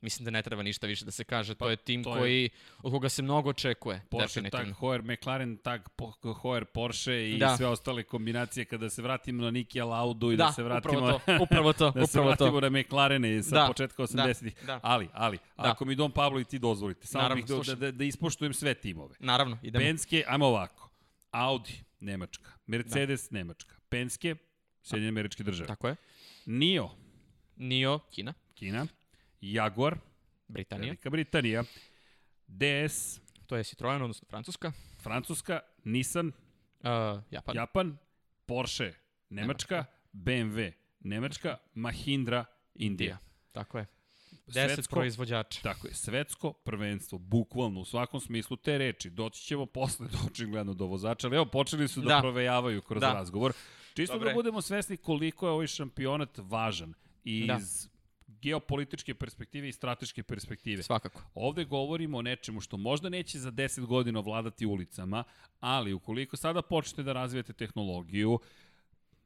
mislim 0.00 0.24
da 0.24 0.30
ne 0.30 0.42
treba 0.42 0.62
ništa 0.62 0.86
više 0.86 1.04
da 1.04 1.10
se 1.10 1.24
kaže. 1.24 1.54
Pa, 1.54 1.64
to 1.64 1.70
je 1.70 1.76
tim 1.78 2.04
to 2.04 2.10
je- 2.10 2.18
koji, 2.18 2.50
od 2.78 2.92
koga 2.92 3.08
se 3.08 3.22
mnogo 3.22 3.50
očekuje. 3.50 4.02
Porsche 4.02 4.26
definitivno. 4.40 4.64
tag 4.64 4.74
Hoer, 4.74 5.02
McLaren 5.02 5.56
tag 5.56 5.80
po- 5.88 6.12
Hoer 6.32 6.64
Porsche 6.64 7.30
i 7.30 7.38
Da. 7.38 7.56
sve 7.56 7.66
ostale 7.66 8.02
kombinacije 8.02 8.64
kada 8.64 8.90
se 8.90 9.02
vratimo 9.02 9.42
na 9.42 9.50
Niki 9.50 9.80
Laudu 9.80 10.32
i 10.32 10.36
da, 10.36 10.44
Da, 10.44 10.52
se 10.52 10.62
vratimo 10.62 10.94
upravo 10.94 11.18
to, 11.18 11.42
upravo 11.42 11.72
to, 11.72 11.90
da 11.92 12.06
se 12.06 12.10
upravo 12.12 12.36
to. 12.36 12.44
vratimo 12.44 12.60
na 12.62 12.70
McLarene 12.72 13.42
sa 13.42 13.54
Da, 13.54 13.66
početka 13.66 14.02
80-ih. 14.02 14.54
da. 14.66 14.80
Ali, 14.82 15.08
ali, 15.12 15.36
Da. 15.56 15.62
ako 15.64 15.84
mi 15.84 15.94
Don 15.94 16.10
Pablo 16.12 16.40
i 16.40 16.44
ti 16.44 16.58
dozvolite, 16.58 17.06
samo 17.06 17.22
Naravno, 17.22 17.44
bih 17.48 17.66
da, 17.66 17.74
da, 17.76 17.90
da 17.90 18.04
ispoštujem 18.04 18.54
sve 18.54 18.74
timove. 18.74 19.14
Naravno, 19.20 19.58
idemo. 19.62 19.82
Penske, 19.82 20.24
ajmo 20.26 20.46
ovako. 20.46 20.90
Audi, 21.30 21.72
Nemačka. 22.00 22.50
Mercedes, 22.66 23.30
Nemačka. 23.30 23.74
Penske, 23.88 24.34
Sjedinjene 24.82 25.08
američke 25.10 25.42
države. 25.42 25.66
Tako 25.66 25.88
je. 25.88 25.96
NIO, 26.46 26.90
Nio, 27.56 27.98
Kina, 27.98 28.34
Kina. 28.54 28.86
Jaguar, 29.42 29.98
Britanija. 30.48 30.86
Velika 30.86 31.10
Britanija. 31.10 31.64
DS, 32.48 33.20
To 33.46 33.56
je 33.56 33.64
Citroen, 33.64 34.02
odnosno 34.02 34.26
Francuska. 34.28 34.72
Francuska. 34.96 35.60
Nissan, 35.84 36.32
Uh, 36.78 36.84
Japan. 37.30 37.56
Japan. 37.56 37.96
Porsche, 38.46 38.92
Nemačka. 39.30 39.84
BMW, 40.12 40.72
Nemačka. 41.00 41.56
Mahindra, 41.74 42.44
Indija. 42.74 43.18
Tako 43.52 43.78
je. 43.78 43.86
10 44.46 44.52
Svetsko- 44.68 44.90
proizvođača. 44.90 45.60
Tako 45.62 45.86
je, 45.88 45.94
svetsko 45.94 46.52
prvenstvo, 46.54 47.18
bukvalno, 47.18 47.80
u 47.80 47.84
svakom 47.84 48.20
smislu 48.20 48.56
te 48.56 48.78
reči. 48.78 49.10
Doći 49.10 49.42
ćemo 49.42 49.66
posle 49.66 50.08
do 50.08 50.18
očigledno 50.30 50.74
do 50.74 50.86
vozača, 50.86 51.26
ali 51.26 51.36
evo, 51.36 51.46
počeli 51.46 51.88
su 51.88 52.00
da, 52.00 52.08
Da. 52.08 52.20
provejavaju 52.20 52.82
kroz 52.82 53.00
Da. 53.00 53.12
razgovor. 53.12 53.52
Čisto 53.94 54.14
Dobre. 54.14 54.28
da 54.28 54.34
budemo 54.34 54.62
svesni 54.62 54.96
koliko 54.96 55.46
je 55.46 55.52
ovaj 55.52 55.66
šampionat 55.66 56.38
važan 56.38 56.94
iz 57.24 57.46
Da. 57.46 57.58
Geopolitičke 58.42 59.14
perspektive 59.14 59.68
i 59.68 59.72
strateške 59.72 60.22
perspektive. 60.22 60.82
Svakako. 60.82 61.22
Ovde 61.34 61.64
govorimo 61.64 62.18
o 62.18 62.22
nečemu 62.22 62.60
što 62.60 62.76
možda 62.76 63.08
neće 63.08 63.38
za 63.38 63.52
10 63.52 63.86
godina 63.86 64.20
vladati 64.20 64.66
ulicama, 64.66 65.24
ali 65.60 65.92
ukoliko 65.92 66.36
sada 66.36 66.62
počnete 66.62 67.02
da 67.02 67.12
razvijete 67.12 67.52
tehnologiju, 67.52 68.38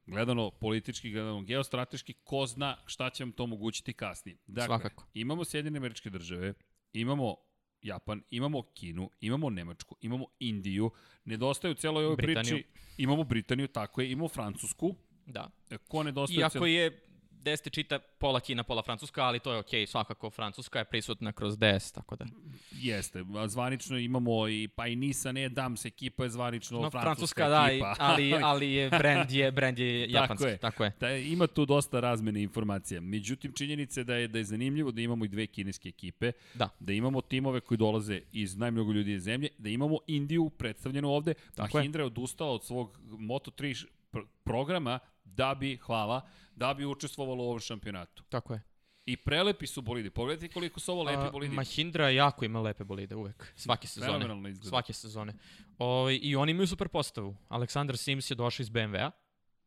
gledano 0.07 0.51
politički, 0.51 1.11
gledano 1.11 1.43
geostrateški, 1.43 2.13
ko 2.13 2.47
zna 2.47 2.77
šta 2.87 3.11
će 3.11 3.25
vam 3.25 3.33
to 3.33 3.45
omogućiti 3.45 3.93
kasnije. 3.93 4.39
Dakle, 4.47 4.67
Svakako. 4.67 5.07
imamo 5.15 5.45
Sjedinjene 5.45 5.79
američke 5.79 6.11
države, 6.11 6.55
imamo 6.93 7.37
Japan, 7.83 8.23
imamo 8.31 8.63
Kinu, 8.63 9.11
imamo 9.21 9.51
Nemačku, 9.51 9.97
imamo 10.01 10.27
Indiju, 10.39 10.91
nedostaje 11.25 11.73
u 11.73 11.75
celoj 11.75 12.05
ovoj 12.05 12.17
Britaniju. 12.17 12.55
priči, 12.55 12.69
imamo 12.97 13.25
Britaniju, 13.25 13.69
tako 13.69 14.01
je, 14.01 14.11
imamo 14.11 14.29
Francusku, 14.29 14.95
Da. 15.27 15.51
E, 15.71 15.79
ko 15.79 16.03
nedostaje 16.03 16.41
Iako 16.41 16.67
je 16.67 17.01
DS 17.45 17.61
te 17.61 17.71
čita 17.71 17.99
pola 17.99 18.41
Kina, 18.41 18.63
pola 18.63 18.83
Francuska, 18.83 19.23
ali 19.23 19.39
to 19.39 19.53
je 19.53 19.59
okej, 19.59 19.87
svakako 19.87 20.31
Francuska 20.31 20.79
je 20.79 20.85
prisutna 20.85 21.33
kroz 21.33 21.57
DS, 21.57 21.93
tako 21.93 22.17
da. 22.17 22.25
Jeste, 22.73 23.19
zvanično 23.47 23.99
imamo 23.99 24.49
i 24.49 24.69
pa 24.69 24.87
i 24.87 24.97
Nissan 24.97 25.37
e 25.37 25.49
Dams 25.49 25.85
ekipa 25.85 26.25
je 26.25 26.31
zvanično 26.31 26.81
No, 26.81 26.91
francuska, 26.91 27.03
Francuska, 27.05 27.49
da, 27.51 27.67
ekipa. 27.67 27.95
ali, 27.99 28.35
ali 28.45 28.73
je 28.73 28.91
brand 28.91 29.31
je, 29.31 29.51
brand 29.53 29.79
je 29.79 30.07
Tako 30.07 30.15
japanski. 30.15 30.47
je. 30.47 30.59
Tako 30.59 30.85
je. 30.85 30.93
Da, 31.01 31.11
ima 31.11 31.47
tu 31.47 31.67
dosta 31.67 32.01
razmene 32.01 32.43
informacija. 32.43 33.01
Međutim, 33.01 33.53
činjenica 33.53 34.01
je 34.01 34.05
da 34.05 34.15
je, 34.15 34.29
da 34.29 34.39
je 34.39 34.45
zanimljivo 34.45 34.91
da 34.91 35.01
imamo 35.01 35.25
i 35.25 35.29
dve 35.29 35.47
kineske 35.47 35.89
ekipe, 35.89 36.33
Da. 36.55 36.69
da 36.81 36.93
imamo 36.93 37.21
timove 37.21 37.61
koji 37.61 37.79
dolaze 37.79 38.21
iz 38.33 38.57
najmnogo 38.57 38.93
ljudi 38.93 39.13
iz 39.13 39.23
zemlje, 39.23 39.49
da 39.59 39.69
imamo 39.69 39.99
Indiju 40.07 40.51
predstavljenu 40.51 41.09
ovde, 41.09 41.35
Tako 41.55 41.79
je. 41.79 41.81
Mahindra 41.81 42.03
je 42.03 42.07
odustala 42.07 42.51
od 42.51 42.65
svog 42.65 42.99
Moto3 43.03 43.71
š- 43.71 43.85
pr- 44.13 44.27
programa 44.45 44.99
da 45.25 45.55
bi, 45.55 45.77
hvala, 45.77 46.21
da 46.57 46.75
bi 46.75 46.87
učestvovalo 46.87 47.45
u 47.45 47.47
ovom 47.47 47.61
šampionatu. 47.61 48.25
Tako 48.29 48.55
je. 48.55 48.63
I 49.07 49.17
prelepi 49.17 49.67
su 49.67 49.83
bolidi. 49.83 50.11
Pogledajte 50.11 50.55
koliko 50.55 50.81
su 50.81 50.93
ovo 50.93 51.03
lepi 51.03 51.27
A, 51.27 51.31
bolidi. 51.31 51.55
Mahindra 51.55 52.11
jako 52.11 52.45
ima 52.45 52.61
lepe 52.61 52.85
bolide 52.85 53.15
uvek. 53.15 53.53
Svake 53.57 53.87
sezone. 53.87 54.13
Fenomenalno 54.13 54.49
izgleda. 54.49 54.69
Svake 54.69 54.93
sezone. 54.93 55.35
O, 55.79 56.11
I 56.11 56.37
oni 56.37 56.51
imaju 56.51 56.67
super 56.67 56.89
postavu. 56.89 57.37
Aleksandar 57.49 57.97
Sims 57.97 58.31
je 58.31 58.35
došao 58.35 58.63
iz 58.65 58.71
BMW-a. 58.71 59.11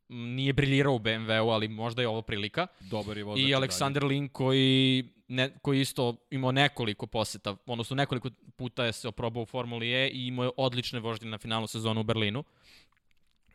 Nije 0.10 0.54
briljirao 0.54 0.96
u 0.96 1.00
BMW-u, 1.00 1.50
ali 1.50 1.68
možda 1.68 2.02
je 2.02 2.08
ovo 2.08 2.22
prilika. 2.22 2.68
Dobar 2.80 3.18
je 3.18 3.24
vozač. 3.24 3.40
I 3.40 3.44
dalje. 3.44 3.56
Aleksandar 3.56 4.04
Lin 4.04 4.30
koji, 4.30 5.10
ne, 5.28 5.60
koji 5.62 5.82
isto 5.82 6.16
imao 6.30 6.52
nekoliko 6.52 7.08
poseta, 7.08 7.56
odnosno 7.66 7.96
nekoliko 7.96 8.30
puta 8.56 8.86
je 8.86 8.94
se 8.94 9.08
oprobao 9.08 9.44
u 9.44 9.46
Formuli 9.46 9.94
E 9.94 10.10
i 10.10 10.28
imao 10.28 10.46
je 10.46 10.52
odlične 10.58 11.00
vožnje 11.00 11.30
na 11.30 11.38
finalu 11.38 11.68
sezonu 11.68 12.02
u 12.02 12.04
Berlinu. 12.04 12.44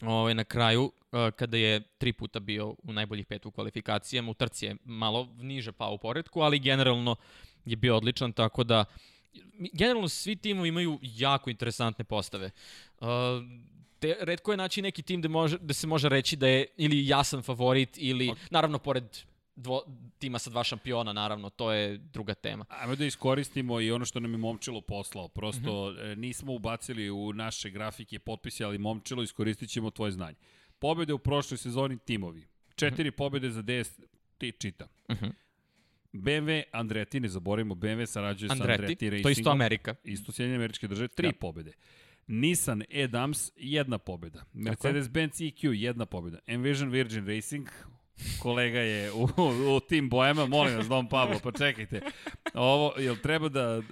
Ovaj, 0.03 0.35
na 0.35 0.45
kraju, 0.45 0.83
uh, 0.83 1.31
kada 1.37 1.57
je 1.57 1.81
tri 1.81 2.13
puta 2.13 2.41
bio 2.41 2.75
u 2.83 2.93
najboljih 2.93 3.27
pet 3.27 3.47
u 3.47 3.51
kvalifikacijama, 3.51 4.31
u 4.31 4.35
trci 4.35 4.67
je 4.67 4.77
malo 4.85 5.29
niže 5.39 5.73
pao 5.73 5.93
u 5.95 5.99
poredku, 5.99 6.41
ali 6.41 6.59
generalno 6.59 7.17
je 7.65 7.77
bio 7.77 7.97
odličan, 7.97 8.33
tako 8.33 8.65
da 8.65 8.85
generalno 9.73 10.09
svi 10.09 10.37
timovi 10.37 10.69
imaju 10.69 10.99
jako 11.03 11.51
interesantne 11.51 12.05
postave. 12.05 12.51
Uh, 13.01 13.07
te, 13.99 14.17
redko 14.21 14.51
je 14.51 14.57
naći 14.57 14.83
neki 14.83 15.03
tim 15.03 15.23
da, 15.23 15.29
može, 15.29 15.59
da 15.59 15.75
se 15.75 15.87
može 15.87 16.09
reći 16.09 16.37
da 16.37 16.49
je 16.49 16.67
ili 16.77 17.09
jasan 17.09 17.43
favorit 17.43 17.91
ili, 17.97 18.35
naravno, 18.51 18.79
pored 18.79 19.05
dvo, 19.57 19.83
tima 20.19 20.39
sa 20.39 20.51
dva 20.51 20.65
šampiona, 20.65 21.13
naravno, 21.13 21.51
to 21.51 21.73
je 21.73 21.99
druga 21.99 22.35
tema. 22.35 22.65
Ajmo 22.69 22.97
da 22.97 23.05
iskoristimo 23.05 23.81
i 23.81 23.91
ono 23.91 24.05
što 24.05 24.21
nam 24.21 24.33
je 24.33 24.39
Momčilo 24.39 24.81
poslao. 24.81 25.29
Prosto 25.29 25.91
mm 25.91 25.95
-hmm. 25.95 26.19
nismo 26.19 26.53
ubacili 26.53 27.11
u 27.11 27.33
naše 27.33 27.71
grafike 27.71 28.19
potpise, 28.19 28.65
ali 28.65 28.79
Momčilo 28.79 29.23
iskoristit 29.23 29.71
ćemo 29.71 29.91
tvoje 29.91 30.13
znanje. 30.13 30.37
Pobede 30.79 31.13
u 31.13 31.19
prošloj 31.19 31.59
sezoni 31.59 31.99
timovi. 31.99 32.47
Četiri 32.75 33.05
mm 33.05 33.13
-hmm. 33.13 33.17
pobede 33.17 33.51
za 33.51 33.63
DS, 33.63 34.01
ti 34.39 34.53
čita. 34.53 34.85
Mm. 34.85 35.13
-hmm. 35.13 35.33
BMW, 36.13 36.63
Andretti, 36.73 37.21
ne 37.21 37.29
zaboravimo, 37.29 37.75
BMW 37.75 38.07
sarađuje 38.07 38.49
sa 38.49 38.53
Andretti, 38.53 38.83
Andretti 38.83 39.11
Racingom. 39.11 39.23
to 39.23 39.29
je 39.29 39.33
isto 39.33 39.51
Amerika. 39.51 39.95
Isto 40.05 40.33
Sjedinjene 40.33 40.57
američke 40.57 40.89
države, 40.89 41.09
tri 41.09 41.29
Da. 41.29 41.33
pobede. 41.41 41.73
Nissan 42.27 42.83
E-Dams, 42.91 43.53
jedna 43.57 43.99
pobeda. 43.99 44.45
Mercedes-Benz 44.55 45.41
EQ, 45.41 45.73
jedna 45.73 46.07
pobeda. 46.07 46.39
Envision 46.47 46.91
Virgin 46.91 47.27
Racing, 47.27 47.69
kolega 48.43 48.81
je 48.81 49.13
u, 49.13 49.29
u 49.77 49.81
tim 49.81 50.09
bojama, 50.09 50.47
molim 50.47 50.77
vas, 50.77 50.89
Dom 50.89 51.09
Pablo, 51.09 51.39
pa 51.43 51.53
čekajte. 51.53 52.01
Ovo, 52.55 52.93
jel 52.99 53.17
treba 53.17 53.49
da, 53.49 53.83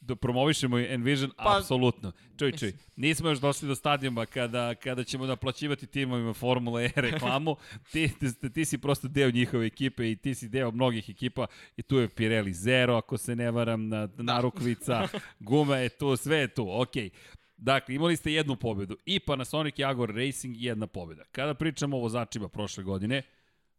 da 0.00 0.16
promovišemo 0.16 0.78
Envision? 0.78 1.30
Pa, 1.36 1.58
Apsolutno. 1.58 2.12
Čuj, 2.38 2.52
čuj, 2.52 2.72
nismo 2.96 3.28
još 3.28 3.38
došli 3.38 3.68
do 3.68 3.74
stadijuma 3.74 4.26
kada, 4.26 4.74
kada 4.74 5.04
ćemo 5.04 5.26
naplaćivati 5.26 5.86
timovima 5.86 6.32
Formule 6.32 6.84
E 6.84 6.90
reklamu. 6.96 7.56
Ti, 7.92 8.10
ti, 8.18 8.50
ti 8.50 8.64
si 8.64 8.78
prosto 8.78 9.08
deo 9.08 9.30
njihove 9.30 9.66
ekipe 9.66 10.10
i 10.10 10.16
ti 10.16 10.34
si 10.34 10.48
deo 10.48 10.70
mnogih 10.70 11.08
ekipa 11.08 11.46
i 11.76 11.82
tu 11.82 11.96
je 11.96 12.08
Pirelli 12.08 12.52
Zero, 12.52 12.96
ako 12.96 13.18
se 13.18 13.36
ne 13.36 13.50
varam, 13.50 13.88
na, 13.88 14.08
narukvica, 14.16 15.08
guma 15.40 15.76
je 15.76 15.88
tu, 15.88 16.16
sve 16.16 16.36
je 16.36 16.48
tu, 16.48 16.80
okej. 16.80 17.10
Okay. 17.10 17.10
Dakle, 17.56 17.94
imali 17.94 18.16
ste 18.16 18.32
jednu 18.32 18.56
pobedu. 18.56 18.96
I 19.06 19.20
Panasonic 19.20 19.78
Jaguar 19.78 20.10
Racing 20.14 20.56
jedna 20.58 20.86
pobeda. 20.86 21.24
Kada 21.32 21.54
pričamo 21.54 21.96
o 21.96 22.00
vozačima 22.00 22.48
prošle 22.48 22.84
godine, 22.84 23.22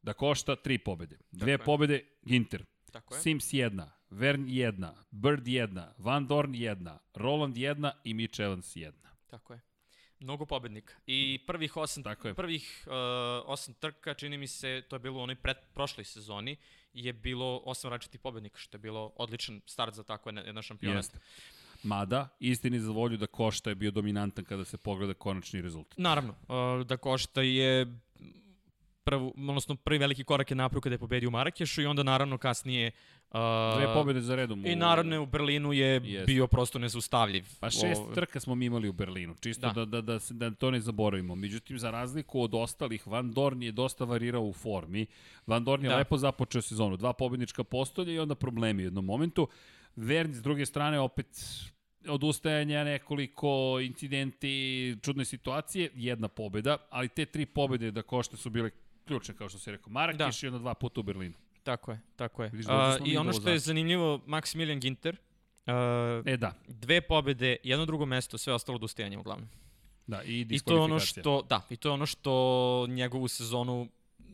da 0.02 0.14
košta 0.14 0.56
tri 0.56 0.78
pobede. 0.78 1.18
Dve 1.32 1.58
Tako 1.58 1.62
je. 1.62 1.66
pobede 1.66 2.04
Ginter. 2.24 2.66
Tako 2.92 3.16
je. 3.16 3.22
Sims 3.22 3.54
jedna, 3.54 3.92
Vern 4.10 4.46
jedna, 4.48 4.96
Bird 5.12 5.48
jedna, 5.48 5.94
Van 5.98 6.28
Dorn 6.28 6.56
jedna, 6.56 7.00
Roland 7.14 7.58
jedna 7.58 7.94
i 8.04 8.14
Mitch 8.14 8.40
Evans 8.40 8.76
jedna. 8.76 9.10
Tako 9.28 9.54
je. 9.54 9.62
Mnogo 10.20 10.46
pobednika. 10.46 10.94
I 11.08 11.40
prvih 11.48 11.78
osam, 11.78 12.04
Tako 12.04 12.28
je. 12.28 12.34
prvih 12.34 12.84
uh, 12.88 12.94
osam 13.46 13.74
trka, 13.74 14.14
čini 14.14 14.38
mi 14.38 14.48
se, 14.48 14.84
to 14.90 14.96
je 14.96 15.00
bilo 15.00 15.20
u 15.20 15.22
onoj 15.22 15.36
pred, 15.36 15.58
prošloj 15.74 16.04
sezoni, 16.04 16.58
je 16.94 17.14
bilo 17.14 17.62
osam 17.66 17.92
različitih 17.92 18.20
pobednika, 18.20 18.60
što 18.60 18.78
je 18.78 18.80
bilo 18.80 19.14
odličan 19.16 19.62
start 19.66 19.96
za 19.96 20.04
tako 20.04 20.30
jedan 20.30 20.46
jedan 20.46 20.64
šampionat. 20.64 20.98
Jeste. 20.98 21.20
Mada, 21.84 22.28
istini 22.40 22.80
za 22.80 22.92
volju 22.92 23.18
da 23.18 23.28
Košta 23.28 23.70
je 23.70 23.76
bio 23.76 23.92
dominantan 23.92 24.46
kada 24.46 24.66
se 24.66 24.78
pogleda 24.78 25.14
konačni 25.14 25.62
rezultat. 25.62 25.98
Naravno, 25.98 26.32
uh, 26.32 26.86
da 26.86 26.98
Košta 26.98 27.42
je 27.42 27.98
prvu, 29.12 29.34
odnosno 29.38 29.76
prvi 29.76 29.98
veliki 30.00 30.24
korak 30.24 30.52
je 30.52 30.56
napravio 30.56 30.82
kada 30.82 30.94
je 30.94 31.00
pobedio 31.00 31.30
u 31.30 31.32
Marakešu 31.32 31.82
i 31.82 31.86
onda 31.86 32.04
naravno 32.04 32.38
kasnije 32.38 32.92
uh, 33.30 33.40
Dve 33.76 33.94
pobede 33.94 34.22
za 34.22 34.36
redom. 34.36 34.66
i 34.66 34.76
naravno 34.76 35.22
u 35.22 35.26
Berlinu 35.26 35.74
je 35.74 36.02
Jeste. 36.04 36.26
bio 36.26 36.48
prosto 36.48 36.80
nezaustavljiv. 36.80 37.46
Pa 37.60 37.70
šest 37.70 38.02
Ovo- 38.02 38.14
trka 38.14 38.40
smo 38.40 38.56
mi 38.56 38.66
imali 38.66 38.90
u 38.90 38.94
Berlinu, 38.94 39.36
čisto 39.40 39.68
da. 39.68 39.86
Da. 39.86 40.02
Da, 40.02 40.02
da, 40.02 40.20
da, 40.30 40.52
to 40.52 40.72
ne 40.72 40.80
zaboravimo. 40.80 41.36
Međutim, 41.36 41.80
za 41.80 41.92
razliku 41.92 42.42
od 42.42 42.56
ostalih, 42.56 43.08
Van 43.08 43.32
Dorn 43.32 43.64
je 43.64 43.72
dosta 43.72 44.06
varirao 44.06 44.44
u 44.44 44.54
formi. 44.54 45.06
Van 45.48 45.64
Dorn 45.64 45.84
je 45.84 45.90
da. 45.90 45.94
Da. 45.96 45.98
lepo 46.00 46.18
započeo 46.18 46.62
sezonu. 46.62 46.98
Dva 46.98 47.14
pobednička 47.14 47.64
postolja 47.64 48.14
i 48.14 48.20
onda 48.20 48.36
problemi 48.36 48.84
u 48.84 48.86
jednom 48.86 49.06
momentu. 49.06 49.48
Vern, 49.96 50.34
s 50.34 50.42
druge 50.42 50.66
strane, 50.66 51.00
opet 51.00 51.28
odustajanja, 52.08 52.84
nekoliko 52.84 53.80
incidenti, 53.82 54.96
čudne 55.02 55.26
situacije, 55.26 55.90
jedna 55.96 56.28
pobeda, 56.28 56.78
ali 56.90 57.10
te 57.10 57.26
tri 57.26 57.46
pobede 57.46 57.92
da 57.92 58.02
košte 58.02 58.38
su 58.38 58.50
bile 58.50 58.70
ključne, 59.12 59.36
kao 59.36 59.50
što 59.50 59.60
se 59.60 59.72
rekao. 59.72 59.92
Marakeš 59.92 60.42
da. 60.42 60.46
i 60.46 60.50
onda 60.50 60.60
dva 60.60 60.74
puta 60.74 61.00
u 61.00 61.04
Berlinu. 61.04 61.34
Tako 61.64 61.92
je, 61.92 62.00
tako 62.16 62.44
je. 62.44 62.50
Vidiš, 62.50 62.66
Uh, 62.66 63.08
I 63.08 63.18
ono 63.18 63.34
što 63.34 63.50
je 63.50 63.60
zanimljivo, 63.60 64.22
Maximilian 64.28 64.80
Ginter, 64.80 65.18
uh, 65.68 65.74
E 66.26 66.38
da, 66.38 66.54
dve 66.68 67.02
pobede, 67.02 67.58
jedno 67.64 67.86
drugo 67.86 68.06
mesto, 68.06 68.38
sve 68.38 68.54
ostalo 68.54 68.76
odustajanje 68.76 69.18
uglavnom. 69.18 69.50
da, 70.08 70.24
i 70.24 70.40
I 70.50 70.60
to 70.60 70.74
je 70.74 70.80
ono 70.80 70.96
diskvalifikacija. 70.96 71.22
što, 71.22 71.42
da, 71.50 71.62
i 71.70 71.78
to 71.78 71.90
je 71.90 71.94
ono 71.94 72.06
što 72.06 72.86
njegovu 72.90 73.28
sezonu 73.28 73.88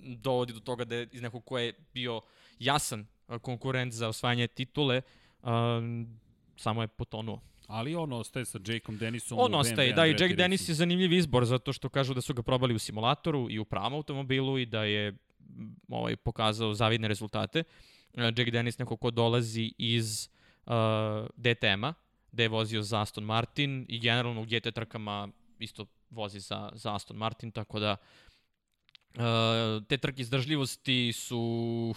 dovodi 0.06 0.54
do 0.54 0.60
toga 0.60 0.86
da 0.86 0.96
je 0.96 1.08
iz 1.12 1.22
nekog 1.22 1.46
ko 1.46 1.58
je 1.58 1.74
bio 1.94 2.22
jasan 2.60 3.06
konkurent 3.42 3.94
za 3.94 4.08
osvajanje 4.08 4.48
titule, 4.48 5.02
a, 5.44 5.82
samo 6.58 6.82
je 6.82 6.88
potonuo. 6.88 7.42
Ali 7.68 7.96
on 7.96 8.14
ostaje 8.14 8.46
sa 8.46 8.60
Jakeom 8.68 8.98
Dennisom 8.98 9.40
On 9.40 9.56
ostaje, 9.56 9.94
BMW 9.94 9.96
da, 9.96 10.08
i 10.08 10.16
Jack 10.20 10.36
Dennis 10.36 10.70
je 10.70 10.76
zanimljiv 10.76 11.14
izbor, 11.14 11.46
zato 11.46 11.74
što 11.74 11.90
kažu 11.90 12.14
da 12.14 12.22
su 12.22 12.34
ga 12.34 12.42
probali 12.42 12.76
u 12.76 12.80
simulatoru 12.80 13.48
i 13.50 13.60
u 13.60 13.66
pravom 13.66 13.94
automobilu 13.94 14.58
i 14.60 14.66
da 14.66 14.84
je 14.84 15.18
ovaj, 15.90 16.16
pokazao 16.16 16.74
zavidne 16.74 17.08
rezultate. 17.08 17.64
Uh, 18.14 18.24
Jack 18.24 18.50
Dennis 18.52 18.80
neko 18.80 18.98
ko 18.98 19.12
dolazi 19.12 19.74
iz 19.78 20.30
uh, 20.66 20.74
DTM-a, 21.36 21.94
gde 22.32 22.44
je 22.44 22.50
vozio 22.50 22.82
za 22.82 23.02
Aston 23.02 23.24
Martin 23.24 23.86
i 23.90 24.00
generalno 24.00 24.42
u 24.42 24.46
GT 24.46 24.74
trkama 24.76 25.28
isto 25.60 25.86
vozi 26.10 26.40
za, 26.40 26.70
za 26.74 26.96
Aston 26.96 27.18
Martin, 27.18 27.52
tako 27.52 27.80
da 27.80 27.96
uh, 29.16 29.22
te 29.88 29.98
trke 29.98 30.22
izdržljivosti 30.22 31.14
su 31.14 31.96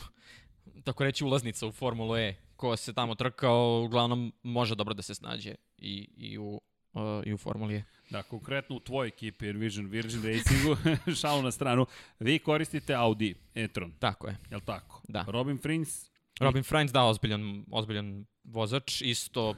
tako 0.85 1.05
reći 1.05 1.25
ulaznica 1.25 1.67
u 1.67 1.73
Formulu 1.73 2.17
E 2.17 2.35
ko 2.61 2.77
se 2.77 2.93
tamo 2.93 3.15
trkao, 3.15 3.83
uglavnom 3.85 4.33
može 4.43 4.75
dobro 4.75 4.95
da 4.95 5.03
se 5.03 5.15
snađe 5.15 5.55
i, 5.79 6.09
i 6.17 6.39
u 6.39 6.61
uh, 6.93 7.01
i 7.27 7.33
u 7.33 7.37
Formuli 7.37 7.75
E. 7.77 7.83
Da, 8.11 8.23
konkretno 8.23 8.77
u 8.77 8.81
tvojoj 8.81 9.09
ekipi 9.09 9.49
Envision 9.49 9.87
Virgin 9.87 10.23
Racingu, 10.23 10.77
šalu 11.21 11.43
na 11.43 11.51
stranu, 11.51 11.87
vi 12.19 12.39
koristite 12.39 12.95
Audi 12.95 13.35
e-tron, 13.55 13.93
Tako 13.99 14.29
je. 14.29 14.37
je 14.51 14.57
li 14.57 14.63
tako? 14.67 15.03
Da. 15.09 15.25
Robin 15.29 15.59
Frins, 15.59 16.11
Robin 16.41 16.63
Frainz 16.63 16.93
da 16.93 17.05
ozbiljan, 17.05 17.65
ozbiljan 17.71 18.27
vozač, 18.45 19.03
isto 19.03 19.55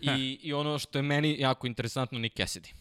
i, 0.00 0.38
i 0.42 0.52
ono 0.52 0.78
što 0.78 0.98
je 0.98 1.02
meni 1.02 1.36
jako 1.38 1.66
interesantno, 1.66 2.18
Nick 2.18 2.36
Cassidy. 2.36 2.72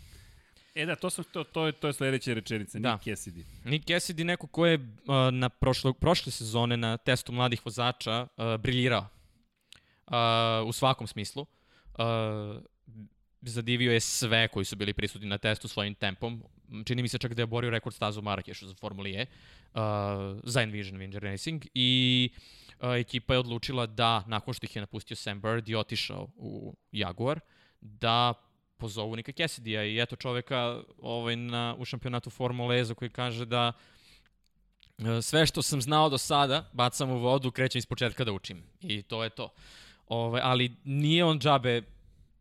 E 0.76 0.86
da, 0.86 0.96
to, 0.96 1.10
sam, 1.10 1.24
to, 1.32 1.44
to, 1.44 1.66
je, 1.66 1.72
to 1.72 1.88
je 1.88 1.94
sledeća 1.94 2.34
rečenica, 2.34 2.80
Da. 2.80 2.92
Nick 2.92 3.04
Cassidy. 3.04 3.44
Nick 3.66 3.86
Cassidy 3.86 4.24
neko 4.24 4.48
ko 4.48 4.66
je 4.66 4.76
uh, 4.76 4.84
na 5.32 5.50
prošlo, 5.50 5.94
prošle 5.94 6.32
sezone 6.32 6.78
na 6.78 6.98
testu 6.98 7.32
mladih 7.32 7.66
vozača 7.66 8.28
uh, 8.38 8.62
briljirao 8.62 9.19
uh, 10.10 10.68
u 10.68 10.72
svakom 10.72 11.08
smislu. 11.08 11.46
Uh, 11.98 12.06
zadivio 13.42 13.92
je 13.92 14.00
sve 14.00 14.48
koji 14.48 14.66
su 14.66 14.76
bili 14.76 14.94
prisutni 14.94 15.28
na 15.28 15.38
testu 15.38 15.68
svojim 15.68 15.96
tempom. 15.96 16.44
Čini 16.86 17.02
mi 17.02 17.08
se 17.08 17.18
čak 17.18 17.34
da 17.34 17.42
je 17.42 17.46
borio 17.46 17.70
rekord 17.70 17.96
stazu 17.96 18.22
Marakešu 18.22 18.68
za 18.68 18.74
Formuli 18.74 19.16
E 19.16 19.26
uh, 19.26 19.82
za 20.44 20.62
Envision 20.62 21.00
Winter 21.00 21.20
Racing 21.20 21.66
i 21.74 22.30
uh, 22.80 22.96
ekipa 22.96 23.34
je 23.34 23.40
odlučila 23.40 23.86
da, 23.86 24.24
nakon 24.28 24.54
što 24.54 24.66
ih 24.66 24.76
je 24.76 24.82
napustio 24.82 25.16
Sam 25.16 25.42
Bird 25.42 25.70
i 25.70 25.76
otišao 25.76 26.28
u 26.36 26.76
Jaguar, 26.92 27.40
da 27.82 28.34
pozovu 28.78 29.16
Nika 29.16 29.32
Cassidy-a 29.32 29.84
i 29.84 30.02
eto 30.02 30.16
čoveka 30.16 30.82
ovaj, 31.02 31.36
na, 31.36 31.76
u 31.78 31.86
šampionatu 31.86 32.30
Formule 32.30 32.80
E 32.80 32.84
za 32.84 32.94
koji 32.94 33.10
kaže 33.10 33.46
da 33.46 33.72
sve 35.22 35.46
što 35.46 35.62
sam 35.62 35.82
znao 35.82 36.10
do 36.10 36.18
sada 36.18 36.70
bacam 36.74 37.12
u 37.12 37.20
vodu, 37.20 37.52
krećem 37.52 37.80
iz 37.80 37.86
početka 37.86 38.24
da 38.24 38.32
učim. 38.32 38.64
I 38.82 39.02
to 39.02 39.24
je 39.24 39.30
to. 39.30 39.54
Ove, 40.10 40.40
ali 40.44 40.76
nije 40.84 41.26
on 41.26 41.40
džabe, 41.40 41.82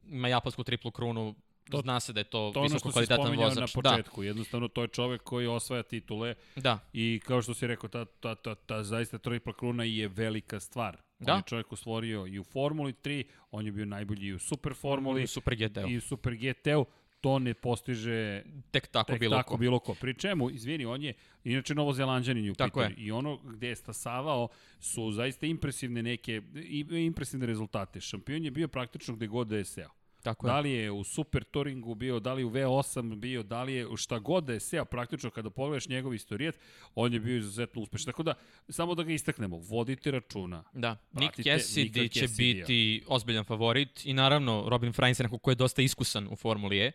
ima 0.05 0.29
japansku 0.29 0.65
triplu 0.65 0.91
krunu, 0.91 1.35
to, 1.71 1.81
zna 1.81 2.01
se 2.01 2.13
da 2.13 2.21
je 2.21 2.25
to, 2.25 2.51
To 2.55 2.61
ono 2.61 2.63
visoko 2.63 2.79
što 2.79 2.89
si 2.89 2.93
kvalitetan 2.93 3.19
spominjao 3.19 3.49
vozač. 3.49 3.75
na 3.75 3.83
početku. 3.83 4.23
Jednostavno, 4.23 4.69
to 4.69 4.83
je 4.83 4.89
čovek 4.89 5.23
koji 5.23 5.47
osvaja 5.47 5.83
titule 5.83 6.35
Da, 6.57 6.61
da. 6.63 6.79
i 6.93 7.21
kao 7.25 7.43
što 7.43 7.55
si 7.55 7.67
rekao, 7.67 7.89
ta, 7.89 8.05
ta, 8.05 8.35
ta, 8.35 8.55
ta 8.55 8.85
zaista 8.85 9.19
tripla 9.19 9.53
kruna 9.53 9.85
je 9.85 10.09
velika 10.09 10.61
stvar. 10.61 10.97
Da. 11.19 11.33
On 11.33 11.39
je 11.39 11.43
čovjek 11.43 11.73
osvorio 11.73 12.27
i 12.27 12.39
u 12.39 12.45
Formuli 12.45 12.93
3, 12.95 13.23
on 13.51 13.67
je 13.67 13.73
bio 13.73 13.85
najbolji 13.87 14.27
i 14.27 14.33
u 14.33 14.39
Super 14.39 14.75
Formuli, 14.75 15.25
U 15.25 15.27
Super 15.27 15.57
GT-u. 15.57 15.89
i 15.89 15.97
u 15.97 16.01
Super 16.01 16.35
GT-u. 16.35 16.87
To 17.29 17.39
ne 17.39 17.55
postiže 17.55 18.43
Tek 18.71 18.87
tako 18.87 19.13
tek 19.13 19.21
bilo 19.21 19.37
tako 19.37 19.51
ko. 19.51 19.57
bilo 19.57 19.79
ko. 19.79 19.95
Pri 19.95 20.15
čemu, 20.15 20.51
izvini, 20.51 20.85
on 20.85 21.03
je 21.03 21.15
inače 21.45 21.75
novozelanđanin 21.75 22.51
u 22.51 22.55
Tako 22.55 22.81
pitanju. 22.81 22.97
I 22.99 23.13
ono 23.13 23.37
gde 23.37 23.69
je 23.69 23.77
stasavao 23.77 24.49
su 24.81 25.13
zaista 25.13 25.47
impresivne 25.47 26.03
neke, 26.03 26.43
impresivne 26.91 27.47
rezultate. 27.47 28.01
Šampion 28.01 28.45
je 28.45 28.51
bio 28.51 28.69
praktično 28.69 29.17
gde 29.17 29.27
god 29.27 29.49
da 29.49 29.57
je 29.57 29.65
seo. 29.65 29.91
Tako 30.23 30.47
je. 30.47 30.51
Da 30.51 30.61
li 30.61 30.71
je 30.71 30.91
u 30.91 31.05
Super 31.05 31.45
Touringu 31.45 31.95
bio, 31.95 32.21
da 32.21 32.35
li 32.35 32.45
u 32.45 32.51
V8 32.51 33.17
bio, 33.17 33.43
da 33.43 33.63
li 33.63 33.75
je 33.75 33.87
šta 33.97 34.19
god 34.19 34.45
da 34.45 34.53
je 34.53 34.61
seo 34.61 34.85
praktično 34.85 35.31
kada 35.31 35.51
pogledaš 35.51 35.89
njegov 35.89 36.15
istorijet, 36.15 36.59
on 36.95 37.13
je 37.13 37.21
bio 37.21 37.37
izuzetno 37.37 37.83
uspešan. 37.83 38.07
Tako 38.07 38.23
da, 38.23 38.35
samo 38.69 38.95
da 38.95 39.03
ga 39.03 39.13
istaknemo, 39.13 39.57
vodite 39.59 40.11
računa. 40.11 40.65
Da, 40.73 40.97
Nick 41.13 41.39
Cassidy 41.39 42.13
će 42.13 42.29
biti 42.39 43.05
ozbiljan 43.07 43.45
favorit 43.45 44.07
i 44.07 44.13
naravno 44.13 44.65
Robin 44.69 44.93
Frainz 44.93 45.21
je 45.21 45.25
neko 45.25 45.39
ko 45.39 45.51
je 45.51 45.55
dosta 45.55 45.83
iskusan 45.83 46.29
u 46.31 46.37
Formuli 46.37 46.79
E. 46.79 46.93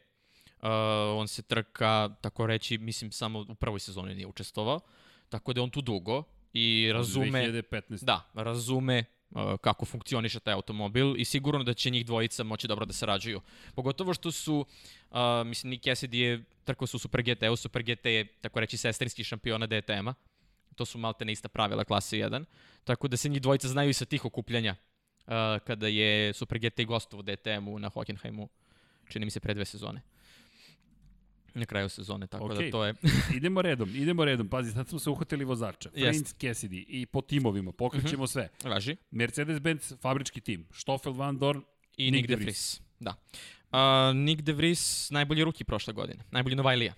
Uh, 0.64 0.70
on 1.20 1.28
se 1.28 1.42
trka, 1.42 2.10
tako 2.22 2.48
reći, 2.48 2.78
mislim 2.78 3.12
samo 3.12 3.40
u 3.50 3.56
prvoj 3.56 3.80
sezoni 3.80 4.16
nije 4.16 4.28
učestvovao, 4.28 4.80
tako 5.30 5.54
da 5.54 5.60
je 5.60 5.64
on 5.64 5.70
tu 5.70 5.82
dugo 5.82 6.24
i 6.54 6.92
razume... 6.94 7.52
2015. 7.52 8.06
Da, 8.06 8.30
razume 8.34 9.04
uh, 9.30 9.42
kako 9.62 9.86
funkcioniše 9.86 10.40
taj 10.40 10.54
automobil 10.54 11.16
i 11.18 11.26
sigurno 11.26 11.64
da 11.64 11.74
će 11.74 11.90
njih 11.90 12.06
dvojica 12.06 12.44
moći 12.44 12.68
dobro 12.68 12.86
da 12.86 12.94
sarađuju. 12.94 13.42
Pogotovo 13.76 14.14
što 14.14 14.32
su, 14.32 14.66
uh, 15.12 15.18
mislim, 15.46 15.70
Nick 15.70 15.84
Cassidy 15.84 16.16
je 16.16 16.44
trkao 16.64 16.88
su 16.88 17.00
Super 17.00 17.22
GT-u, 17.22 17.56
Super 17.56 17.84
GT 17.84 18.06
je, 18.06 18.26
tako 18.42 18.60
reći, 18.60 18.78
sestrinski 18.78 19.24
šampiona 19.24 19.68
DTM-a. 19.68 20.14
To 20.76 20.86
su 20.86 20.98
malte 20.98 21.26
ista 21.32 21.48
pravila 21.48 21.84
klase 21.84 22.18
1. 22.18 22.46
Tako 22.84 23.08
da 23.08 23.18
se 23.18 23.30
njih 23.30 23.42
dvojica 23.42 23.68
znaju 23.68 23.90
i 23.90 23.94
sa 23.94 24.06
tih 24.06 24.26
okupljanja 24.26 24.76
uh, 25.28 25.34
kada 25.68 25.88
je 25.88 26.34
Super 26.34 26.60
GT 26.60 26.86
gostovo 26.86 27.24
DTM-u 27.24 27.80
na 27.80 27.90
Hockenheimu, 27.90 28.50
čini 29.10 29.26
mi 29.26 29.32
se 29.32 29.40
pre 29.40 29.54
dve 29.54 29.66
sezone. 29.66 30.02
Na 31.54 31.66
kraju 31.66 31.90
sezone, 31.90 32.28
tako 32.28 32.46
Okej. 32.46 32.66
da 32.66 32.72
to 32.72 32.86
je... 32.86 32.94
idemo 33.38 33.62
redom, 33.62 33.96
idemo 33.96 34.26
redom. 34.26 34.50
Pazi, 34.50 34.72
sad 34.72 34.88
smo 34.88 35.00
se 35.00 35.10
uhvatili 35.10 35.46
vozača. 35.46 35.90
Prince 35.90 36.36
Cassidy 36.40 36.86
i 36.88 37.06
po 37.06 37.22
timovima, 37.22 37.72
pokrećemo 37.72 38.28
sve. 38.28 38.50
Važi. 38.64 38.96
Mercedes-Benz, 39.12 40.02
fabrički 40.02 40.42
tim. 40.42 40.68
Stoffel 40.72 41.14
Van 41.14 41.38
Dorn, 41.38 41.64
I 41.98 42.12
Nick 42.12 42.16
Nick, 42.16 42.28
de 42.28 42.36
de 42.36 42.44
Vries. 42.44 42.80
Vries. 42.80 42.82
Da. 43.00 43.16
Uh, 43.72 44.16
Nick 44.16 44.42
de 44.42 44.54
Vries, 44.54 45.10
najbolji 45.12 45.44
ruki 45.44 45.64
prošle 45.64 45.94
godine. 45.94 46.24
Najbolji 46.32 46.56
Novajlija. 46.56 46.94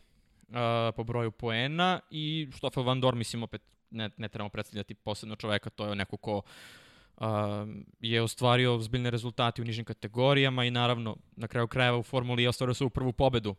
Uh, 0.47 0.55
po 0.95 1.03
broju 1.03 1.31
poena 1.31 1.99
i 2.11 2.47
Stoffel 2.57 2.83
Van 2.83 3.01
Dorn, 3.01 3.17
mislim, 3.17 3.43
opet 3.43 3.61
ne, 3.89 4.09
ne 4.17 4.29
trebamo 4.29 4.49
predstavljati 4.49 4.93
posebno 4.93 5.35
čoveka, 5.35 5.69
to 5.69 5.87
je 5.87 5.95
neko 5.95 6.17
ko 6.17 6.41
uh, 7.17 7.25
je 7.99 8.21
ostvario 8.21 8.79
zbiljne 8.79 9.09
rezultate 9.09 9.61
u 9.61 9.65
nižim 9.65 9.85
kategorijama 9.85 10.65
i 10.65 10.71
naravno 10.71 11.17
na 11.35 11.47
kraju 11.47 11.67
krajeva 11.67 11.97
u 11.97 12.03
Formuli 12.03 12.43
je 12.43 12.49
ostvario 12.49 12.73
svoju 12.73 12.89
prvu 12.89 13.13
pobedu 13.13 13.55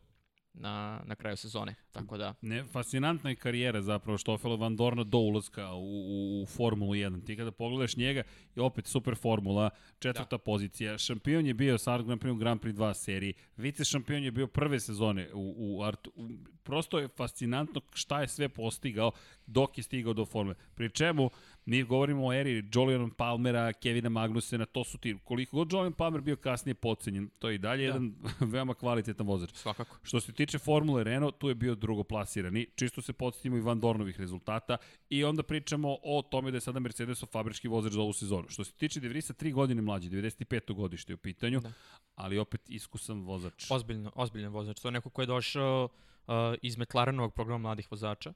na, 0.57 1.03
na 1.07 1.15
kraju 1.15 1.37
sezone. 1.37 1.75
Tako 1.93 2.17
da, 2.17 2.35
Ne, 2.41 2.65
fascinantna 2.65 3.31
je 3.31 3.37
karijera 3.37 3.83
zapravo 3.83 4.19
Stoffela 4.19 4.57
Van 4.57 4.77
Dorna 4.77 5.05
do 5.05 5.19
ulaska 5.19 5.73
u, 5.73 5.83
u, 5.83 6.43
u 6.43 6.47
Formulu 6.47 6.93
1. 6.93 7.27
Ti 7.27 7.37
kada 7.37 7.51
pogledaš 7.51 7.97
njega, 7.97 8.23
je 8.55 8.63
opet 8.63 8.87
super 8.87 9.15
formula, 9.17 9.71
četvrta 9.99 10.37
da. 10.37 10.39
pozicija. 10.39 10.99
Šampion 10.99 11.47
je 11.47 11.55
bio 11.55 11.79
sa 11.79 12.03
Grand 12.03 12.21
Prix 12.21 12.31
u 12.31 12.37
Grand 12.37 12.61
Prix 12.61 12.73
2 12.73 12.95
seriji. 12.95 13.35
Vice 13.57 13.85
šampion 13.85 14.25
je 14.25 14.31
bio 14.31 14.47
prve 14.47 14.81
sezone 14.81 15.29
u, 15.35 15.55
u 15.59 15.83
Art. 15.83 16.09
U, 16.15 16.29
prosto 16.63 16.99
je 16.99 17.09
fascinantno 17.09 17.81
šta 17.95 18.21
je 18.21 18.29
sve 18.29 18.49
postigao 18.49 19.13
dok 19.47 19.79
je 19.79 19.83
stigao 19.85 20.13
do 20.13 20.25
formule. 20.25 20.57
Pri 20.75 20.91
čemu 20.91 21.31
mi 21.67 21.83
govorimo 21.83 22.27
o 22.27 22.33
eri 22.33 22.69
Jolion 22.75 23.11
Palmera, 23.11 23.73
Kevina 23.73 24.09
Magnusena, 24.09 24.67
to 24.67 24.85
su 24.85 24.99
ti, 24.99 25.19
koliko 25.25 25.57
god 25.57 25.73
Jolion 25.73 25.93
Palmer 25.93 26.21
bio 26.21 26.37
kasnije 26.37 26.75
pocenjen, 26.75 27.31
to 27.39 27.49
je 27.49 27.55
i 27.55 27.59
dalje 27.59 27.81
da. 27.81 27.87
jedan 27.87 28.15
veoma 28.53 28.75
kvalitetan 28.75 29.27
vozač. 29.27 29.51
svakako. 29.55 29.97
Što 30.03 30.21
se 30.21 30.33
tiče 30.33 30.59
Formule 30.59 31.05
Renault, 31.05 31.39
tu 31.39 31.49
je 31.49 31.55
bio 31.55 31.75
drugoplasirani. 31.75 32.67
Čisto 32.75 33.03
se 33.03 33.13
podsjetimo 33.13 33.57
i 33.57 33.61
Van 33.61 33.81
Dornovih 33.81 34.21
rezultata 34.21 34.77
i 35.11 35.25
onda 35.25 35.43
pričamo 35.43 35.97
o 36.03 36.23
tome 36.23 36.51
da 36.51 36.57
je 36.57 36.61
sada 36.61 36.81
Mercedesov 36.81 37.29
fabrički 37.29 37.69
vozač 37.69 37.93
za 37.93 38.01
ovu 38.01 38.13
sezonu. 38.13 38.49
Što 38.49 38.65
se 38.65 38.73
tiče 38.73 39.01
De 39.01 39.09
Vriesa, 39.09 39.33
tri 39.33 39.53
godine 39.53 39.83
mlađi, 39.83 40.11
95. 40.11 40.75
godište 40.75 41.13
je 41.13 41.15
u 41.15 41.19
pitanju, 41.19 41.61
da. 41.61 41.73
ali 42.15 42.39
opet 42.39 42.61
iskusan 42.71 43.21
vozač. 43.21 43.71
Ozbiljno, 43.71 44.13
ozbiljan 44.15 44.53
vozač. 44.53 44.81
To 44.81 44.89
je 44.89 44.93
neko 44.93 45.11
ko 45.11 45.23
je 45.23 45.27
došao 45.27 45.89
uh, 46.27 46.35
iz 46.63 46.79
McLarenovog 46.79 47.35
programa 47.35 47.59
mladih 47.59 47.91
vozača 47.91 48.33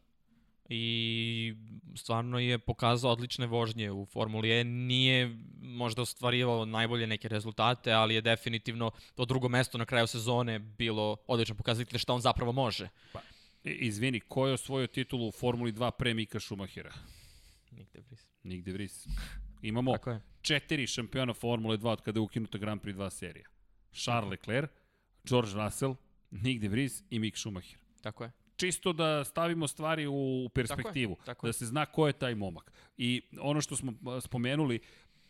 i 0.72 1.54
stvarno 1.96 2.38
je 2.38 2.58
pokazao 2.58 3.12
odlične 3.12 3.46
vožnje 3.46 3.90
u 3.90 4.06
Formuli 4.06 4.50
E. 4.50 4.64
Nije 4.64 5.36
možda 5.62 6.02
ostvarivao 6.02 6.64
najbolje 6.64 7.06
neke 7.06 7.28
rezultate, 7.28 7.92
ali 7.92 8.14
je 8.14 8.20
definitivno 8.20 8.90
to 9.14 9.24
drugo 9.24 9.48
mesto 9.48 9.78
na 9.78 9.84
kraju 9.84 10.06
sezone 10.06 10.58
bilo 10.58 11.16
odlično 11.26 11.54
pokazatelj 11.54 11.98
šta 11.98 12.12
on 12.12 12.20
zapravo 12.20 12.52
može. 12.52 12.88
Pa, 13.12 13.20
izvini, 13.64 14.20
ko 14.20 14.46
je 14.46 14.54
osvojio 14.54 14.86
titulu 14.86 15.28
u 15.28 15.32
Formuli 15.32 15.72
2 15.72 15.90
pre 15.90 16.14
Mika 16.14 16.40
Schumachera? 16.40 16.92
Nick 17.70 17.92
de 17.92 18.00
Vries. 18.00 18.26
Nick 18.42 18.64
De 18.64 18.72
Vries. 18.72 19.06
Imamo 19.62 19.94
četiri 20.42 20.86
šampiona 20.86 21.34
Formule 21.34 21.76
2 21.76 21.88
od 21.88 22.00
kada 22.00 22.18
je 22.18 22.22
ukinuta 22.22 22.58
Grand 22.58 22.82
Prix 22.82 22.96
2 22.96 23.10
serija. 23.10 23.48
Charles 23.92 24.30
Leclerc, 24.30 24.70
George 25.24 25.50
Russell, 25.54 25.94
Nick 26.30 26.60
De 26.60 26.68
Vries 26.68 27.02
i 27.10 27.18
Mick 27.18 27.36
Schumacher. 27.36 27.78
Tako 28.02 28.24
je. 28.24 28.39
Čisto 28.60 28.92
da 28.92 29.24
stavimo 29.24 29.68
stvari 29.68 30.06
u 30.06 30.48
perspektivu, 30.54 31.14
Tako 31.14 31.22
je, 31.22 31.26
tako 31.26 31.46
je. 31.46 31.48
da 31.48 31.52
se 31.52 31.66
zna 31.66 31.86
ko 31.86 32.06
je 32.06 32.12
taj 32.12 32.34
momak. 32.34 32.72
I 32.96 33.22
ono 33.40 33.60
što 33.60 33.76
smo 33.76 33.92
spomenuli, 34.20 34.80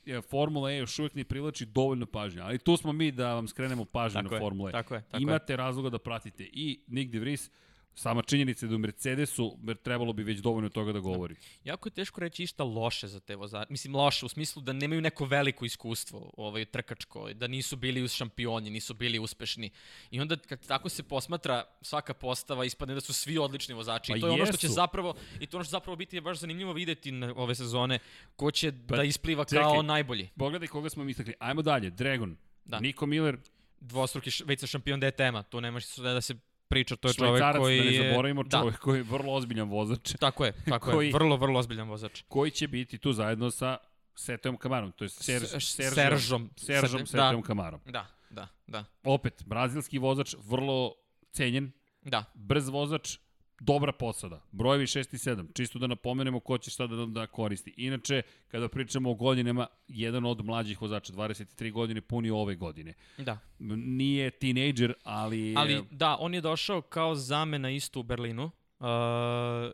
je, 0.04 0.20
Formula 0.22 0.70
E 0.72 0.76
još 0.76 0.98
uvijek 0.98 1.14
ne 1.14 1.24
privlači 1.24 1.66
dovoljno 1.66 2.06
pažnje, 2.06 2.40
ali 2.40 2.58
tu 2.58 2.76
smo 2.76 2.92
mi 2.92 3.12
da 3.12 3.34
vam 3.34 3.48
skrenemo 3.48 3.84
pažnju 3.84 4.22
Tako 4.22 4.30
na 4.30 4.36
je, 4.36 4.40
Formula 4.40 4.68
E. 4.70 4.72
tako 4.72 4.94
je, 4.94 5.02
tako 5.02 5.16
je. 5.16 5.22
Imate 5.22 5.56
razloga 5.56 5.90
da 5.90 5.98
pratite 5.98 6.44
i 6.52 6.80
Nick 6.86 7.12
De 7.12 7.18
Vries, 7.18 7.50
Sama 7.94 8.22
činjenica 8.22 8.66
da 8.66 8.74
u 8.74 8.78
Mercedesu 8.78 9.58
trebalo 9.82 10.12
bi 10.12 10.22
već 10.22 10.38
dovoljno 10.38 10.68
toga 10.68 10.92
da 10.92 10.98
govori. 11.00 11.34
Jako 11.64 11.88
je 11.88 11.92
teško 11.92 12.20
reći 12.20 12.42
išta 12.42 12.64
loše 12.64 13.08
za 13.08 13.20
te 13.20 13.36
vozače. 13.36 13.66
Mislim, 13.70 13.94
loše 13.94 14.26
u 14.26 14.28
smislu 14.28 14.62
da 14.62 14.72
nemaju 14.72 15.00
neko 15.00 15.24
veliko 15.24 15.64
iskustvo 15.64 16.30
ovaj, 16.36 16.64
trkačko, 16.64 17.32
da 17.32 17.46
nisu 17.46 17.76
bili 17.76 18.02
uz 18.02 18.12
šampioni, 18.12 18.70
nisu 18.70 18.94
bili 18.94 19.18
uspešni. 19.18 19.70
I 20.10 20.20
onda 20.20 20.36
kad 20.38 20.66
tako 20.66 20.88
se 20.88 21.02
posmatra 21.02 21.64
svaka 21.82 22.14
postava, 22.14 22.64
ispadne 22.64 22.94
da 22.94 23.00
su 23.00 23.12
svi 23.12 23.38
odlični 23.38 23.74
vozači. 23.74 24.12
Pa 24.12 24.16
I 24.16 24.20
to 24.20 24.26
je 24.26 24.32
ono 24.32 24.46
što 24.46 24.56
će 24.56 24.66
jesu. 24.66 24.74
zapravo, 24.74 25.14
i 25.40 25.46
to 25.46 25.56
je 25.56 25.58
ono 25.58 25.64
što 25.64 25.70
zapravo 25.70 25.96
biti 25.96 26.20
baš 26.20 26.38
zanimljivo 26.38 26.72
videti 26.72 27.12
na 27.12 27.32
ove 27.36 27.54
sezone, 27.54 27.98
ko 28.36 28.50
će 28.50 28.72
Pa, 28.88 28.96
da 28.96 29.02
ispliva 29.04 29.44
čekaj. 29.44 29.62
kao 29.62 29.82
najbolji. 29.82 30.28
Pogledaj 30.36 30.68
koga 30.68 30.90
smo 30.90 31.04
mi 31.04 31.10
istakli. 31.10 31.34
Ajmo 31.38 31.62
dalje. 31.62 31.90
Dragon. 31.90 32.36
Da. 32.64 32.80
Niko 32.80 33.06
Miller, 33.06 33.36
Dvostruki 33.80 34.30
š- 34.30 34.44
već 34.46 34.60
sa 34.60 34.66
šampion 34.66 35.00
DTM-a, 35.00 35.42
tu 35.42 35.60
nemaš 35.60 35.96
da 35.96 36.20
se 36.20 36.34
priča, 36.70 36.96
to 36.96 37.08
je 37.08 37.14
čovek 37.14 37.30
švajcarac, 37.32 37.58
koji 37.58 37.78
da 37.78 37.84
ne 37.84 37.92
je... 37.92 38.02
zaboravimo, 38.04 38.42
Da. 38.44 38.58
čovek 38.58 38.78
koji 38.78 38.98
je 38.98 39.02
vrlo 39.04 39.32
ozbiljan 39.32 39.68
vozač. 39.68 40.12
Tako 40.20 40.44
je, 40.44 40.52
tako 40.64 40.90
Koji- 40.90 41.06
je. 41.06 41.12
Vrlo, 41.12 41.36
vrlo 41.36 41.58
ozbiljan 41.58 41.88
vozač. 41.88 42.22
koji 42.28 42.50
će 42.50 42.68
biti 42.68 42.98
tu 42.98 43.12
zajedno 43.12 43.50
sa 43.50 43.76
Setom 44.16 44.56
Kamarom, 44.56 44.92
to 44.92 45.04
je 45.04 45.08
Ser, 45.08 45.40
Seržom, 45.40 45.60
Seržom. 45.60 46.50
Seržom 46.56 47.00
Da. 47.00 47.06
Setom 47.06 47.42
Kamarom. 47.42 47.80
Da, 47.86 48.06
da, 48.30 48.48
da. 48.66 48.84
Opet, 49.04 49.42
brazilski 49.46 49.98
vozač, 49.98 50.34
vrlo 50.40 50.94
cenjen, 51.32 51.72
Da, 52.02 52.24
brz 52.34 52.68
vozač, 52.68 53.18
dobra 53.60 53.92
posada. 53.92 54.40
Brojevi 54.52 54.86
6 54.86 55.14
i 55.14 55.18
7. 55.18 55.46
Čisto 55.54 55.78
da 55.78 55.86
napomenemo 55.86 56.40
ko 56.40 56.58
će 56.58 56.70
šta 56.70 56.86
da, 56.86 57.06
da 57.06 57.26
koristi. 57.26 57.74
Inače, 57.76 58.22
kada 58.48 58.68
pričamo 58.68 59.10
o 59.10 59.14
godinama, 59.14 59.66
jedan 59.88 60.24
od 60.24 60.44
mlađih 60.44 60.82
vozača, 60.82 61.12
23 61.12 61.72
godine, 61.72 62.00
puni 62.00 62.30
ove 62.30 62.54
godine. 62.54 62.94
da. 63.18 63.38
Nije 63.58 64.30
tinejdžer, 64.30 64.94
ali... 65.04 65.54
Ali 65.56 65.82
da, 65.90 66.16
on 66.20 66.34
je 66.34 66.40
došao 66.40 66.80
kao 66.80 67.14
zamena 67.14 67.70
isto 67.70 68.00
u 68.00 68.02
Berlinu. 68.02 68.50
Uh, 68.80 68.86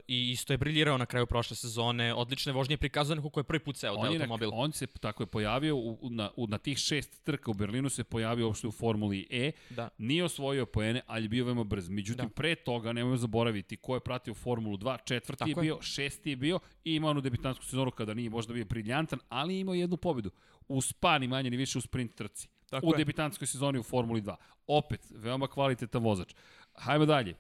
I 0.09 0.31
isto 0.31 0.53
je 0.53 0.57
briljirao 0.57 0.99
na 0.99 1.07
kraju 1.07 1.27
prošle 1.27 1.57
sezone. 1.57 2.15
Odlične 2.15 2.53
vožnje 2.53 2.73
je 2.73 2.77
prikazao 2.79 3.17
neko 3.17 3.31
ko 3.31 3.41
je 3.41 3.45
prvi 3.45 3.59
put 3.61 3.77
seo 3.77 3.97
taj 3.97 4.13
je 4.13 4.17
automobil. 4.19 4.51
on 4.53 4.73
se 4.73 4.87
tako 4.87 5.23
je 5.23 5.27
pojavio 5.27 5.77
u, 5.77 5.99
na, 6.11 6.31
u, 6.37 6.47
na 6.47 6.59
tih 6.59 6.79
šest 6.79 7.25
trka 7.25 7.51
u 7.51 7.55
Berlinu 7.55 7.89
se 7.89 8.05
pojavio 8.05 8.47
uopšte 8.47 8.67
u 8.67 8.73
Formuli 8.73 9.27
E. 9.31 9.53
Da. 9.71 9.89
Nije 9.99 10.25
osvojio 10.25 10.67
poene, 10.67 11.01
ali 11.07 11.25
je 11.25 11.29
bio 11.29 11.45
veoma 11.45 11.65
brz. 11.65 11.89
Međutim, 11.89 12.25
Da. 12.25 12.31
pre 12.35 12.55
toga, 12.55 12.93
nemojmo 12.93 13.17
zaboraviti, 13.17 13.77
ko 13.77 13.95
je 13.95 14.01
pratio 14.01 14.35
Formulu 14.35 14.77
2, 14.77 14.99
četvrti 15.05 15.39
Tako 15.39 15.49
je 15.51 15.55
je. 15.55 15.63
bio, 15.63 15.83
šesti 15.83 16.31
je 16.31 16.37
bio 16.37 16.59
i 16.85 16.95
imao 16.95 17.11
onu 17.11 17.21
debitantsku 17.21 17.65
sezonu 17.65 17.91
kada 17.91 18.15
nije 18.15 18.31
možda 18.31 18.55
bio 18.55 18.65
briljantan, 18.65 19.19
ali 19.29 19.55
je 19.55 19.61
imao 19.61 19.75
jednu 19.75 19.97
pobedu. 19.97 20.31
U 20.69 20.81
spa, 20.81 21.19
ni 21.19 21.29
manje 21.29 21.51
ni 21.51 21.57
više 21.57 21.79
u 21.79 21.81
sprint 21.81 22.15
trci. 22.15 22.49
Tako 22.71 22.87
u 22.87 22.91
je. 22.91 22.97
debitantskoj 22.97 23.47
sezoni 23.47 23.79
u 23.79 23.83
Formuli 23.83 24.23
2. 24.23 24.35
Opet, 24.67 25.01
veoma 25.11 25.47
kvalitetan 25.47 26.03
vozač. 26.03 26.35
Hajmo 26.75 27.07
dalje. 27.07 27.35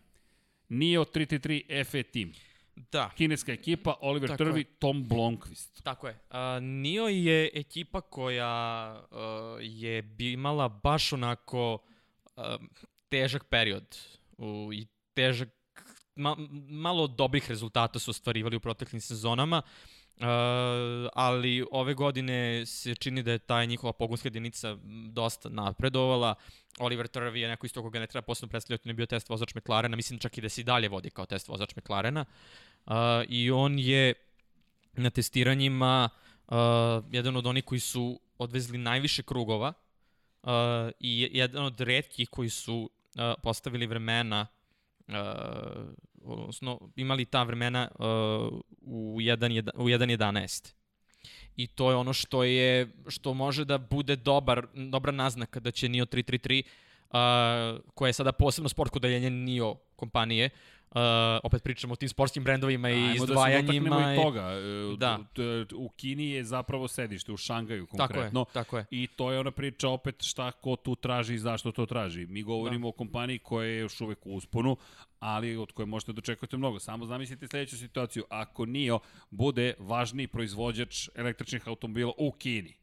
Nio 0.68 1.04
333 1.04 1.84
FE 1.84 2.02
Team. 2.02 2.32
Da, 2.92 3.10
Kineska 3.16 3.52
ekipa, 3.52 3.94
Oliver 4.00 4.28
Tako 4.28 4.44
Trvi, 4.44 4.60
je. 4.60 4.64
Tom 4.78 5.04
Blomqvist. 5.08 5.82
tako 5.82 6.08
je. 6.08 6.18
Uh, 6.30 6.62
Nio 6.62 7.06
je 7.06 7.50
ekipa 7.54 8.00
koja 8.00 8.94
uh, 9.10 9.18
je 9.60 10.14
imala 10.18 10.68
baš 10.68 11.12
onako 11.12 11.78
uh, 12.36 12.44
težak 13.08 13.44
period 13.44 13.98
u, 14.38 14.70
i 14.72 14.86
težak 15.14 15.48
ma, 16.14 16.36
malo 16.68 17.06
dobrih 17.06 17.48
rezultata 17.48 17.98
su 17.98 18.10
ostvarivali 18.10 18.56
u 18.56 18.60
proteklim 18.60 19.00
sezonama. 19.00 19.62
Uh, 19.64 19.95
ali 21.12 21.64
ove 21.70 21.94
godine 21.94 22.66
se 22.66 22.94
čini 22.94 23.22
da 23.22 23.32
je 23.32 23.38
ta 23.38 23.64
njihova 23.64 23.92
pogonska 23.92 24.26
jedinica 24.26 24.76
dosta 25.12 25.48
napredovala. 25.48 26.34
Oliver 26.78 27.06
Turvey 27.06 27.36
je 27.36 27.48
neko 27.48 27.66
isto 27.66 27.82
koga 27.82 28.00
ne 28.00 28.06
treba 28.06 28.22
posebno 28.22 28.50
predstavljati, 28.50 28.88
on 28.88 28.90
je 28.90 28.94
bio 28.94 29.06
test 29.06 29.28
vozač 29.28 29.54
McLarena, 29.54 29.96
mislim 29.96 30.18
čak 30.18 30.38
i 30.38 30.40
da 30.40 30.48
se 30.48 30.60
i 30.60 30.64
dalje 30.64 30.88
vodi 30.88 31.10
kao 31.10 31.26
test 31.26 31.48
vozač 31.48 31.76
McLarena. 31.76 32.24
Uh, 32.86 32.92
I 33.28 33.50
on 33.50 33.78
je 33.78 34.14
na 34.92 35.10
testiranjima 35.10 36.08
uh, 36.48 36.56
jedan 37.10 37.36
od 37.36 37.46
onih 37.46 37.64
koji 37.64 37.80
su 37.80 38.20
odvezli 38.38 38.78
najviše 38.78 39.22
krugova 39.22 39.72
uh, 40.42 40.50
i 41.00 41.20
je- 41.20 41.30
jedan 41.32 41.64
od 41.64 41.80
redkih 41.80 42.28
koji 42.30 42.50
su 42.50 42.90
uh, 43.14 43.22
postavili 43.42 43.86
vremena 43.86 44.46
uh, 45.08 45.14
odnosno 46.26 46.80
imali 46.96 47.24
ta 47.24 47.42
vremena 47.42 47.88
uh, 47.94 48.04
u 48.80 49.16
1.11 49.20 49.70
u 49.74 49.84
1.11. 49.84 50.72
I 51.56 51.66
to 51.66 51.90
je 51.90 51.96
ono 51.96 52.12
što 52.12 52.44
je 52.44 52.92
što 53.08 53.34
može 53.34 53.64
da 53.64 53.78
bude 53.78 54.16
dobar 54.16 54.66
dobra 54.74 55.12
naznaka 55.12 55.60
da 55.60 55.70
će 55.70 55.88
NIO 55.88 56.06
333 56.06 56.62
uh, 56.62 57.80
koja 57.94 58.08
je 58.08 58.12
sada 58.12 58.32
posebno 58.32 58.68
sportsko 58.68 58.98
deljenje 58.98 59.30
NIO 59.30 59.74
kompanije 59.96 60.50
Uh, 60.96 61.02
opet 61.42 61.62
pričamo 61.62 61.92
o 61.92 61.96
tim 61.96 62.08
sportskim 62.08 62.44
brendovima 62.44 62.90
i 62.90 62.92
Ajmo 62.92 63.06
da 63.06 63.12
se 63.12 63.24
izdvajanjima. 63.24 63.90
dotaknemo 63.90 64.12
i 64.12 64.16
toga. 64.16 64.40
E, 64.42 64.96
Da. 64.96 65.18
U 65.74 65.88
Kini 65.88 66.30
je 66.30 66.44
zapravo 66.44 66.88
sedište, 66.88 67.32
u 67.32 67.36
Šangaju 67.36 67.86
Tako 67.86 68.02
je, 68.02 68.06
konkretno. 68.08 68.44
tako 68.52 68.78
je. 68.78 68.84
I 68.90 69.06
to 69.06 69.32
je 69.32 69.40
ona 69.40 69.50
priča 69.50 69.88
opet 69.88 70.22
šta 70.22 70.52
ko 70.52 70.76
tu 70.76 70.94
traži 70.96 71.34
i 71.34 71.38
zašto 71.38 71.72
to 71.72 71.86
traži. 71.86 72.26
Mi 72.26 72.42
govorimo 72.42 72.88
o 72.88 72.92
kompaniji 72.92 73.38
koja 73.38 73.66
je 73.66 73.78
još 73.78 74.00
uvek 74.00 74.26
u 74.26 74.34
usponu, 74.34 74.76
ali 75.18 75.56
od 75.56 75.72
koje 75.72 75.86
možete 75.86 76.12
da 76.12 76.18
očekujete 76.18 76.56
mnogo. 76.56 76.78
Samo 76.78 77.06
zamislite 77.06 77.48
sledeću 77.48 77.78
situaciju. 77.78 78.24
Ako 78.30 78.66
NIO 78.66 78.98
bude 79.30 79.74
važniji 79.78 80.26
proizvođač 80.26 81.08
električnih 81.14 81.68
automobila 81.68 82.12
u 82.18 82.32
Kini, 82.32 82.74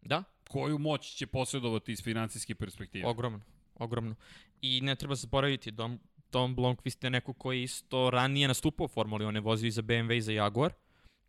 Da, 0.00 0.24
koju 0.48 0.78
moć 0.78 1.14
će 1.14 1.26
posjedovati 1.26 1.92
iz 1.92 2.02
financijske 2.02 2.54
perspektive? 2.54 3.06
ogromno, 3.06 3.40
ogromno. 3.74 4.14
I 4.62 4.80
ne 4.80 4.94
treba 4.96 5.14
zaboraviti, 5.14 5.70
Dom, 5.70 5.98
Tom 6.32 6.56
Blomqvist 6.56 7.04
je 7.04 7.10
neko 7.10 7.32
koji 7.32 7.58
je 7.58 7.62
isto 7.62 8.10
ranije 8.10 8.48
nastupao 8.48 8.84
u 8.84 8.88
Formuli, 8.88 9.24
on 9.24 9.34
je 9.34 9.40
vozio 9.40 9.68
i 9.68 9.70
za 9.70 9.82
BMW 9.82 10.16
i 10.16 10.20
za 10.20 10.32
Jaguar. 10.32 10.72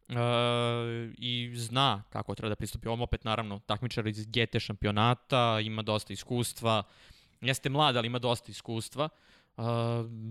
Uh, 0.09 0.15
i 1.17 1.51
zna 1.55 2.03
kako 2.09 2.35
treba 2.35 2.49
da 2.49 2.55
pristupi 2.55 2.87
ovom. 2.87 3.01
Opet 3.01 3.23
naravno 3.23 3.59
takmičar 3.59 4.07
iz 4.07 4.25
GT 4.25 4.59
šampionata 4.59 5.59
ima 5.63 5.81
dosta 5.81 6.13
iskustva. 6.13 6.83
Jeste 7.41 7.69
mlad 7.69 7.97
ali 7.97 8.07
ima 8.07 8.19
dosta 8.19 8.51
iskustva. 8.51 9.09
Uh, 9.57 9.63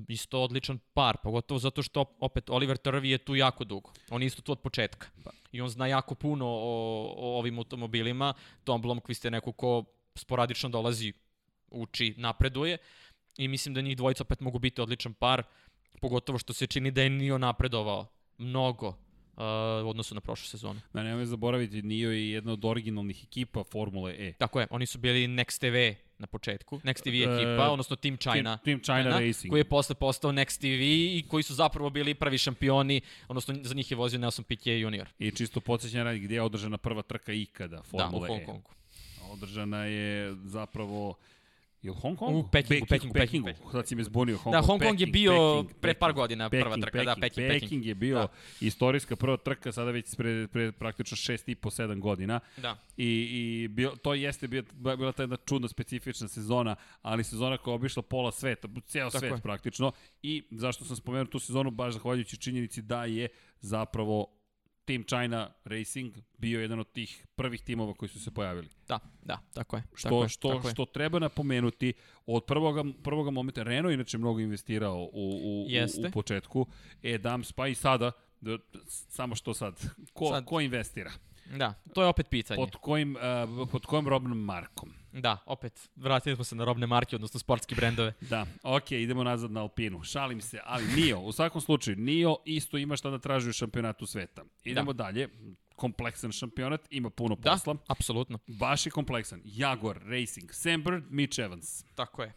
isto 0.09 0.43
odličan 0.43 0.79
par 0.95 1.17
pogotovo 1.23 1.59
zato 1.59 1.83
što 1.83 2.05
opet 2.21 2.51
Oliver 2.51 2.77
Trvi 2.77 3.11
je 3.11 3.19
tu 3.19 3.35
jako 3.35 3.65
dugo. 3.65 3.93
On 4.11 4.23
je 4.23 4.27
isto 4.27 4.43
tu 4.43 4.53
od 4.53 4.61
početka. 4.61 5.07
I 5.53 5.61
on 5.61 5.69
zna 5.69 5.87
jako 5.87 6.15
puno 6.15 6.47
o, 6.47 7.15
o 7.17 7.39
ovim 7.39 7.59
automobilima. 7.59 8.35
Tom 8.65 8.83
Blomqvist 8.83 9.25
je 9.25 9.31
neko 9.31 9.53
ko 9.53 9.85
sporadično 10.15 10.69
dolazi 10.69 11.13
uči, 11.71 12.15
napreduje 12.17 12.79
i 13.37 13.49
mislim 13.49 13.75
da 13.75 13.81
njih 13.81 13.97
dvojica 13.97 14.23
opet 14.23 14.41
mogu 14.41 14.59
biti 14.59 14.81
odličan 14.81 15.15
par, 15.15 15.43
pogotovo 16.01 16.39
što 16.39 16.53
se 16.53 16.67
čini 16.67 16.91
da 16.91 17.03
je 17.03 17.11
Nio 17.11 17.39
napredovao 17.39 18.07
mnogo 18.39 18.89
uh, 18.89 18.95
u 19.85 19.91
odnosu 19.91 20.15
na 20.15 20.21
prošlu 20.21 20.47
sezonu. 20.47 20.81
Da 20.93 21.03
nemoj 21.03 21.27
zaboraviti, 21.27 21.83
NIO 21.83 22.11
je 22.11 22.31
jedna 22.31 22.53
od 22.53 22.65
originalnih 22.65 23.25
ekipa 23.25 23.65
Formule 23.65 24.15
E. 24.19 24.33
Tako 24.33 24.61
je, 24.61 24.67
oni 24.71 24.87
su 24.87 24.99
bili 24.99 25.27
Next 25.29 25.59
TV 25.61 25.99
na 26.19 26.27
početku, 26.27 26.79
Next 26.79 27.03
TV 27.03 27.09
E, 27.09 27.35
ekipa, 27.35 27.71
odnosno 27.71 27.97
Team 27.97 28.17
China. 28.17 28.35
Team- 28.57 28.65
Team 28.65 28.81
China 28.81 29.19
Racing. 29.21 29.51
Koji 29.51 29.61
je 29.61 29.65
posle 29.65 29.95
postao 29.95 30.33
Next 30.33 30.59
TV 30.59 30.83
i 31.19 31.25
koji 31.29 31.43
su 31.43 31.55
zapravo 31.55 31.91
bili 31.91 32.15
prvi 32.15 32.39
šampioni, 32.39 33.01
odnosno 33.29 33.55
za 33.63 33.75
njih 33.75 33.91
je 33.91 33.97
vozio 33.97 34.19
Nelson 34.19 34.45
Piquet 34.45 34.79
junior. 34.79 35.09
I 35.19 35.31
čisto 35.31 35.61
podsjećanje 35.61 36.05
radi 36.05 36.19
gdje 36.19 36.35
je 36.35 36.43
održana 36.43 36.77
prva 36.79 37.03
trka 37.03 37.33
ikada 37.33 37.77
Da, 37.77 37.81
u 37.81 37.85
Formule 37.85 38.29
Hong 38.29 38.43
E. 38.43 38.45
Kongu. 38.45 38.71
Održana 39.23 39.85
je 39.85 40.35
zapravo 40.37 41.15
Je 41.83 41.91
li 41.91 41.97
Hong 41.97 42.17
Kong? 42.17 42.37
U 42.37 42.43
Pekingu, 42.45 42.87
Pekingu, 42.87 43.13
Pekingu, 43.13 43.47
Pekingu. 43.47 43.73
Sad 43.73 43.89
si 43.89 43.95
me 43.95 44.05
zbunio. 44.05 44.37
Hong 44.39 44.53
Da, 44.53 44.61
Hong 44.61 44.79
Kong 44.81 45.01
je 45.01 45.07
Peking, 45.07 45.13
bio 45.13 45.33
Peking, 45.63 45.81
pre 45.81 45.95
par 45.95 46.09
Peking. 46.09 46.17
godina 46.17 46.51
prva 46.51 46.77
trka, 46.77 47.05
da, 47.05 47.15
Peking, 47.15 47.49
Peking. 47.49 47.61
Peking 47.61 47.87
je 47.87 47.95
bio 47.95 48.15
Da. 48.15 48.29
istorijska 48.61 49.17
prva 49.17 49.37
trka, 49.37 49.73
sada 49.73 49.91
već 49.91 50.17
pre, 50.17 50.49
pre 50.49 50.73
praktično 50.73 51.17
šest 51.17 51.49
i 51.49 51.55
po, 51.55 51.71
sedam 51.71 52.01
godina. 52.01 52.41
Da. 52.57 52.77
I, 52.97 53.09
i 53.33 53.69
bio, 53.69 53.91
to 53.97 54.15
jeste 54.15 54.49
bio, 54.49 54.63
bila 54.73 55.13
ta 55.13 55.23
jedna 55.23 55.37
čudna 55.37 55.69
specifična 55.69 56.29
sezona, 56.29 56.77
ali 57.03 57.25
sezona 57.25 57.59
koja 57.59 57.73
je 57.73 57.77
obišla 57.77 58.03
pola 58.03 58.33
sveta, 58.33 58.69
ceo 58.87 59.11
Tako 59.11 59.19
svet 59.19 59.33
je. 59.33 59.41
praktično. 59.41 59.93
I 60.23 60.43
zašto 60.51 60.85
sam 60.85 60.97
spomenuo 60.97 61.27
tu 61.27 61.39
sezonu, 61.39 61.71
baš 61.71 61.95
zahvaljujući 61.95 62.37
činjenici 62.37 62.83
da 62.83 63.05
je 63.05 63.29
zapravo 63.61 64.27
Team 64.85 65.05
China 65.05 65.51
Racing 65.65 66.15
bio 66.39 66.61
jedan 66.61 66.81
od 66.81 66.93
tih 66.93 67.27
prvih 67.35 67.63
timova 67.63 67.95
koji 67.95 68.09
su 68.09 68.21
se 68.21 68.31
pojavili. 68.31 68.69
Da, 68.89 68.99
da, 69.23 69.39
tako 69.55 69.77
je. 69.77 69.83
Što, 69.95 70.09
tako 70.09 70.23
je, 70.23 70.29
što, 70.29 70.49
tako 70.49 70.69
je. 70.69 70.73
što 70.73 70.85
treba 70.85 71.19
napomenuti, 71.19 71.93
od 72.27 72.45
prvoga, 72.45 72.85
prvoga 73.03 73.31
momenta, 73.31 73.63
Renault 73.63 73.95
inače 73.95 74.19
mnogo 74.19 74.41
investirao 74.41 74.97
u, 74.97 75.11
u, 75.13 75.65
u, 75.65 75.67
Jeste. 75.69 76.09
u 76.09 76.11
početku, 76.11 76.67
e, 77.03 77.19
Dams, 77.19 77.53
pa 77.53 77.67
i 77.67 77.75
sada, 77.75 78.13
da, 78.41 78.59
samo 78.89 79.35
što 79.35 79.55
sad, 79.55 79.81
ko, 80.13 80.29
Sad. 80.29 80.45
ko 80.45 80.61
investira? 80.61 81.13
Da, 81.59 81.75
to 81.95 82.03
je 82.03 82.09
opet 82.09 82.29
pitanje. 82.31 82.57
Pod 82.57 82.77
kojim, 82.77 83.17
uh, 83.17 83.69
pod 83.71 83.87
kojim 83.87 84.09
robnom 84.09 84.39
markom? 84.39 84.93
Da, 85.13 85.39
opet, 85.47 85.89
vratili 85.97 86.35
smo 86.35 86.45
se 86.45 86.55
na 86.57 86.65
robne 86.65 86.87
marke, 86.87 87.17
odnosno 87.17 87.41
sportske 87.41 87.75
brendove. 87.75 88.13
Da, 88.31 88.47
ok, 88.63 88.91
idemo 88.93 89.25
nazad 89.25 89.51
na 89.51 89.61
Alpinu. 89.61 90.03
Šalim 90.03 90.41
se, 90.41 90.61
ali 90.65 90.85
Nio, 90.97 91.21
u 91.21 91.33
svakom 91.33 91.61
slučaju, 91.61 91.97
Nio 91.97 92.37
isto 92.45 92.79
ima 92.79 92.97
šta 92.97 93.11
da 93.11 93.19
traži 93.19 93.51
u 93.51 93.53
šampionatu 93.53 94.07
sveta. 94.07 94.45
Idemo 94.65 94.93
dalje, 94.93 95.29
kompleksan 95.77 96.33
šampionat, 96.33 96.81
ima 96.91 97.11
puno 97.11 97.35
Da, 97.37 97.51
posla. 97.51 97.77
apsolutno. 97.89 98.39
Baš 98.47 98.87
je 98.87 98.91
kompleksan. 98.91 99.41
Jaguar 99.45 99.99
Racing, 100.05 100.53
Sam 100.53 100.83
Bird, 100.83 101.05
Mitch 101.11 101.39
Evans. 101.39 101.85
Tako 101.95 102.23
je. 102.23 102.33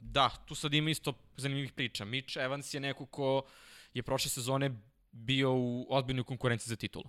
da, 0.00 0.30
tu 0.46 0.54
sad 0.54 0.74
ima 0.74 0.90
isto 0.90 1.12
zanimljivih 1.36 1.72
priča. 1.72 2.04
Mitch 2.04 2.36
Evans 2.36 2.74
je 2.74 2.80
neko 2.80 3.06
ko 3.06 3.42
je 3.94 4.02
prošle 4.02 4.30
sezone 4.30 4.70
bio 5.12 5.54
u 5.54 5.86
ozbiljnoj 5.90 6.24
konkurenciji 6.24 6.68
za 6.68 6.76
titulu. 6.76 7.04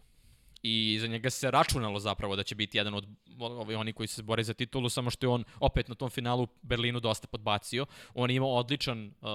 I 0.64 0.98
za 1.02 1.08
njega 1.08 1.30
se 1.30 1.52
računalo 1.52 2.00
zapravo 2.00 2.36
da 2.36 2.44
će 2.44 2.56
biti 2.56 2.78
jedan 2.78 2.94
od 2.94 3.08
ovi, 3.40 3.76
oni 3.76 3.94
koji 3.94 4.08
se 4.08 4.24
bore 4.24 4.44
za 4.44 4.54
titulu, 4.54 4.90
samo 4.90 5.10
što 5.10 5.26
je 5.26 5.30
on 5.30 5.44
opet 5.60 5.88
na 5.88 5.96
tom 5.96 6.10
finalu 6.10 6.48
Berlinu 6.62 7.00
dosta 7.00 7.28
podbacio. 7.28 7.86
On 8.14 8.30
je 8.30 8.36
imao 8.36 8.50
odličan, 8.50 9.14
uh, 9.22 9.30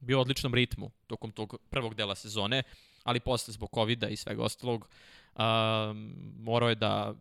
bio 0.00 0.18
u 0.18 0.20
odličnom 0.20 0.54
ritmu 0.54 0.90
tokom 1.06 1.30
tog 1.30 1.56
prvog 1.70 1.94
dela 1.94 2.14
sezone, 2.14 2.62
ali 3.04 3.20
posle 3.20 3.52
zbog 3.52 3.70
covid 3.74 4.02
i 4.10 4.16
svega 4.16 4.42
ostalog 4.42 4.88
uh, 5.34 5.40
morao 6.38 6.68
je 6.68 6.74
da 6.74 7.14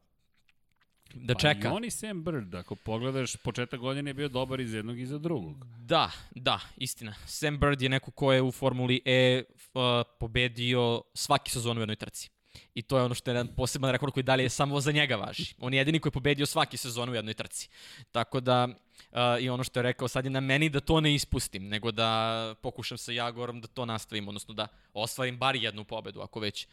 da 1.13 1.33
čeka. 1.33 1.61
Pa 1.61 1.67
i 1.67 1.71
on 1.71 1.85
i 1.85 1.91
Sam 1.91 2.23
Bird, 2.23 2.55
ako 2.55 2.75
pogledaš, 2.75 3.35
početak 3.35 3.79
godine 3.79 4.09
je 4.09 4.13
bio 4.13 4.27
dobar 4.27 4.59
iz 4.59 4.73
jednog 4.73 4.99
i 4.99 5.05
za 5.05 5.17
drugog. 5.17 5.65
Da, 5.65 6.11
da, 6.35 6.59
istina. 6.77 7.13
Sam 7.25 7.59
Bird 7.59 7.81
je 7.81 7.89
neko 7.89 8.11
ko 8.11 8.33
je 8.33 8.41
u 8.41 8.51
Formuli 8.51 9.01
E 9.05 9.43
uh, 9.47 9.81
pobedio 10.19 11.01
svaki 11.13 11.51
sezon 11.51 11.77
u 11.77 11.81
jednoj 11.81 11.95
trci. 11.95 12.36
I 12.75 12.81
to 12.81 12.97
je 12.97 13.03
ono 13.03 13.15
što 13.15 13.31
je 13.31 13.33
jedan 13.33 13.55
poseban 13.55 13.91
rekord 13.91 14.13
koji 14.13 14.23
dalje 14.23 14.49
samo 14.49 14.81
za 14.81 14.91
njega 14.91 15.15
važi. 15.15 15.55
On 15.59 15.73
je 15.73 15.77
jedini 15.77 15.99
koji 15.99 16.09
je 16.09 16.13
pobedio 16.13 16.45
svaki 16.45 16.77
sezon 16.77 17.09
u 17.09 17.15
jednoj 17.15 17.33
trci. 17.33 17.69
Tako 18.11 18.39
da, 18.39 18.67
uh, 18.67 19.41
i 19.41 19.49
ono 19.49 19.63
što 19.63 19.79
je 19.79 19.83
rekao, 19.83 20.07
sad 20.07 20.25
je 20.25 20.31
na 20.31 20.39
meni 20.39 20.69
da 20.69 20.79
to 20.79 21.01
ne 21.01 21.15
ispustim, 21.15 21.67
nego 21.67 21.91
da 21.91 22.55
pokušam 22.61 22.97
sa 22.97 23.11
Jagorom 23.11 23.61
da 23.61 23.67
to 23.67 23.85
nastavim, 23.85 24.27
odnosno 24.27 24.53
da 24.53 24.67
ostvarim 24.93 25.37
bar 25.37 25.55
jednu 25.55 25.83
pobedu, 25.83 26.21
ako 26.21 26.39
već, 26.39 26.67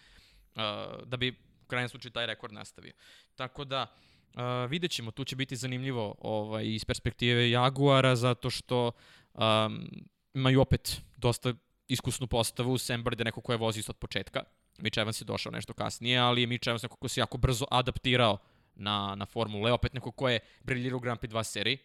uh, 0.55 0.63
da 1.05 1.17
bi 1.17 1.31
u 1.63 1.67
krajnjem 1.67 1.89
slučaju 1.89 2.13
taj 2.13 2.27
rekord 2.27 2.53
nastavio. 2.53 2.93
Tako 3.37 3.65
da, 3.65 3.87
Uh, 4.35 4.71
vidjet 4.71 4.91
ćemo, 4.91 5.11
tu 5.11 5.25
će 5.25 5.37
biti 5.37 5.57
zanimljivo 5.57 6.15
ovaj, 6.19 6.67
iz 6.67 6.85
perspektive 6.85 7.51
Jaguara, 7.51 8.17
zato 8.17 8.51
što 8.51 8.93
um, 9.35 9.89
imaju 10.35 10.61
opet 10.61 11.03
dosta 11.17 11.55
iskusnu 11.89 12.27
postavu, 12.27 12.79
Sam 12.79 13.05
Bird 13.05 13.21
je 13.21 13.25
neko 13.25 13.41
ko 13.41 13.53
je 13.53 13.59
vozio 13.59 13.83
od 13.89 13.97
početka, 13.97 14.43
Mitch 14.79 14.99
Evans 14.99 15.21
je 15.21 15.25
došao 15.25 15.53
nešto 15.53 15.73
kasnije, 15.73 16.19
ali 16.19 16.41
je 16.41 16.47
Mitch 16.47 16.69
Evans 16.69 16.83
neko 16.83 16.97
ko 16.97 17.09
se 17.09 17.21
jako 17.21 17.39
brzo 17.39 17.65
adaptirao 17.71 18.39
na, 18.75 19.15
na 19.15 19.27
Formule, 19.27 19.73
opet 19.73 19.95
neko 19.95 20.11
ko 20.11 20.29
je 20.29 20.41
briljirao 20.63 20.97
u 20.97 21.01
Grand 21.01 21.21
Prix 21.21 21.31
2 21.33 21.43
seriji, 21.43 21.79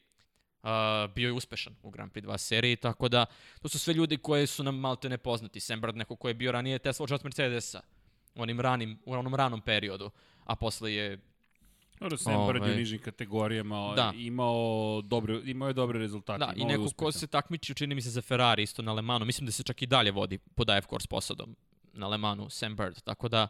uh, 0.64 0.70
bio 1.16 1.28
je 1.28 1.34
uspešan 1.34 1.76
u 1.84 1.90
Grand 1.90 2.12
Prix 2.12 2.26
2 2.26 2.38
seriji, 2.38 2.76
tako 2.76 3.10
da 3.10 3.26
to 3.62 3.70
su 3.70 3.80
sve 3.80 3.94
ljudi 3.94 4.18
koji 4.18 4.48
su 4.48 4.64
nam 4.64 4.80
malte 4.80 5.10
nepoznati. 5.10 5.60
Sam 5.60 5.82
Bird 5.82 5.96
neko 5.96 6.16
ko 6.16 6.28
je 6.28 6.34
bio 6.34 6.52
ranije 6.52 6.80
Tesla 6.80 7.08
od 7.12 7.20
Mercedesa, 7.24 7.82
u 8.36 8.42
onim 8.42 8.60
ranim, 8.60 9.00
u 9.06 9.14
onom 9.14 9.36
ranom 9.36 9.62
periodu, 9.62 10.12
a 10.44 10.56
posle 10.56 10.94
je 10.94 11.20
Dobro, 12.00 12.18
Sam 12.18 12.48
Bird 12.48 12.56
je 12.56 12.62
u 12.62 12.64
Ovaj. 12.66 12.76
nižim 12.76 13.00
kategorijama, 13.00 13.94
Da. 13.96 14.14
imao, 14.16 15.02
dobre, 15.02 15.42
imao 15.46 15.68
je 15.68 15.74
dobre 15.74 16.00
rezultate. 16.00 16.40
Da, 16.46 16.54
i 16.56 16.66
neko 16.66 16.90
ko 16.96 17.12
se 17.12 17.28
takmiči, 17.28 17.74
čini 17.74 17.96
mi 17.96 18.02
se 18.02 18.10
za 18.10 18.22
Ferrari 18.22 18.64
isto 18.64 18.82
na 18.82 18.94
Le 18.94 19.02
Manu. 19.02 19.26
Mislim 19.26 19.46
da 19.46 19.52
se 19.52 19.64
čak 19.64 19.82
i 19.82 19.86
dalje 19.86 20.12
vodi 20.12 20.38
pod 20.38 20.70
AF 20.70 20.88
Course 20.88 21.08
posadom 21.08 21.56
na 21.94 22.08
Le 22.08 22.18
Manu, 22.18 22.50
Sam 22.50 22.76
Bird. 22.76 23.02
Tako 23.02 23.30
da, 23.30 23.48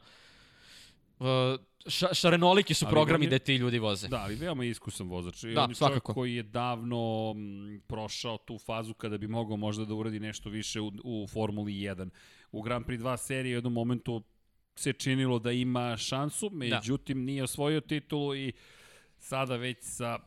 ša, 1.88 2.14
šarenoliki 2.14 2.74
su 2.74 2.85
Ali 2.85 2.92
programi 2.92 3.26
je- 3.26 3.27
gde 3.27 3.40
ti 3.40 3.56
ljudi 3.56 3.80
voze. 3.80 4.08
Da, 4.08 4.18
ali 4.18 4.35
veoma 4.35 4.66
iskusan 4.66 5.08
vozač. 5.08 5.43
I 5.43 5.48
Da, 5.48 5.64
on 5.64 5.69
je 5.69 5.76
čovjek 5.76 5.77
svakako. 5.77 6.14
koji 6.14 6.35
je 6.35 6.43
davno 6.43 7.00
m, 7.32 7.82
prošao 7.88 8.38
tu 8.38 8.58
fazu 8.59 8.93
kada 8.93 9.18
bi 9.18 9.27
mogao 9.27 9.58
možda 9.58 9.85
da 9.85 9.93
uradi 9.93 10.19
nešto 10.19 10.50
više 10.50 10.82
u, 10.82 10.92
u 11.03 11.27
Formuli 11.27 11.74
1. 11.74 12.09
U 12.51 12.61
Grand 12.61 12.85
Prix 12.85 13.00
2 13.00 13.18
serije 13.18 13.53
u 13.53 13.58
jednom 13.58 13.74
momentu 13.74 14.24
se 14.76 14.93
činilo 14.93 15.40
da 15.40 15.51
ima 15.51 15.98
šansu, 15.98 16.50
međutim 16.51 17.24
nije 17.24 17.43
osvojio 17.43 17.82
titulu 17.82 18.35
i 18.35 18.53
sada 19.19 19.56
već 19.56 19.77
sa, 19.82 20.19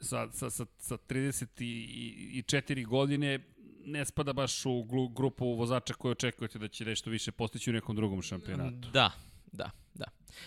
sa, 0.00 0.28
sa, 0.30 0.50
sa, 0.50 0.66
sa 0.78 0.96
34 0.98 2.86
godine 2.86 3.38
ne 3.84 4.04
spada 4.04 4.32
baš 4.32 4.66
u 4.66 5.08
grupu 5.08 5.54
vozača 5.54 5.94
koje 5.94 6.12
očekujete 6.12 6.58
da 6.58 6.68
će 6.68 6.84
nešto 6.84 7.10
više 7.10 7.32
postići 7.32 7.70
u 7.70 7.72
nekom 7.72 7.96
drugom 7.96 8.22
šampionatu. 8.22 8.88
Da, 8.92 9.10
da, 9.52 9.70
da. 9.94 10.04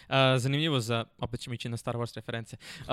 Uh, 0.09 0.15
zanimljivo 0.37 0.79
za, 0.79 1.05
opet 1.17 1.39
ćemo 1.39 1.53
ići 1.53 1.69
na 1.69 1.77
Star 1.77 1.95
Wars 1.95 2.15
reference, 2.15 2.57
uh, 2.81 2.87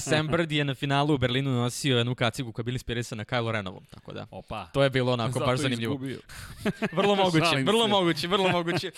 Sam 0.08 0.26
Bird 0.26 0.52
je 0.52 0.64
na 0.64 0.74
finalu 0.74 1.14
u 1.14 1.18
Berlinu 1.18 1.50
nosio 1.50 1.98
jednu 1.98 2.14
kacigu 2.14 2.52
koja 2.52 2.62
je 2.62 2.64
bila 2.64 2.74
inspirisana 2.74 3.24
Kylo 3.24 3.50
Renovom, 3.50 3.84
tako 3.90 4.12
da. 4.12 4.26
Opa. 4.30 4.66
To 4.66 4.82
je 4.82 4.90
bilo 4.90 5.12
onako 5.12 5.32
Zato 5.32 5.46
baš 5.46 5.60
zanimljivo. 5.60 6.00
Vrlo 6.98 7.14
moguće, 7.14 7.56
vrlo 7.64 7.88
moguće, 7.88 8.28
vrlo 8.28 8.48
moguće. 8.58 8.90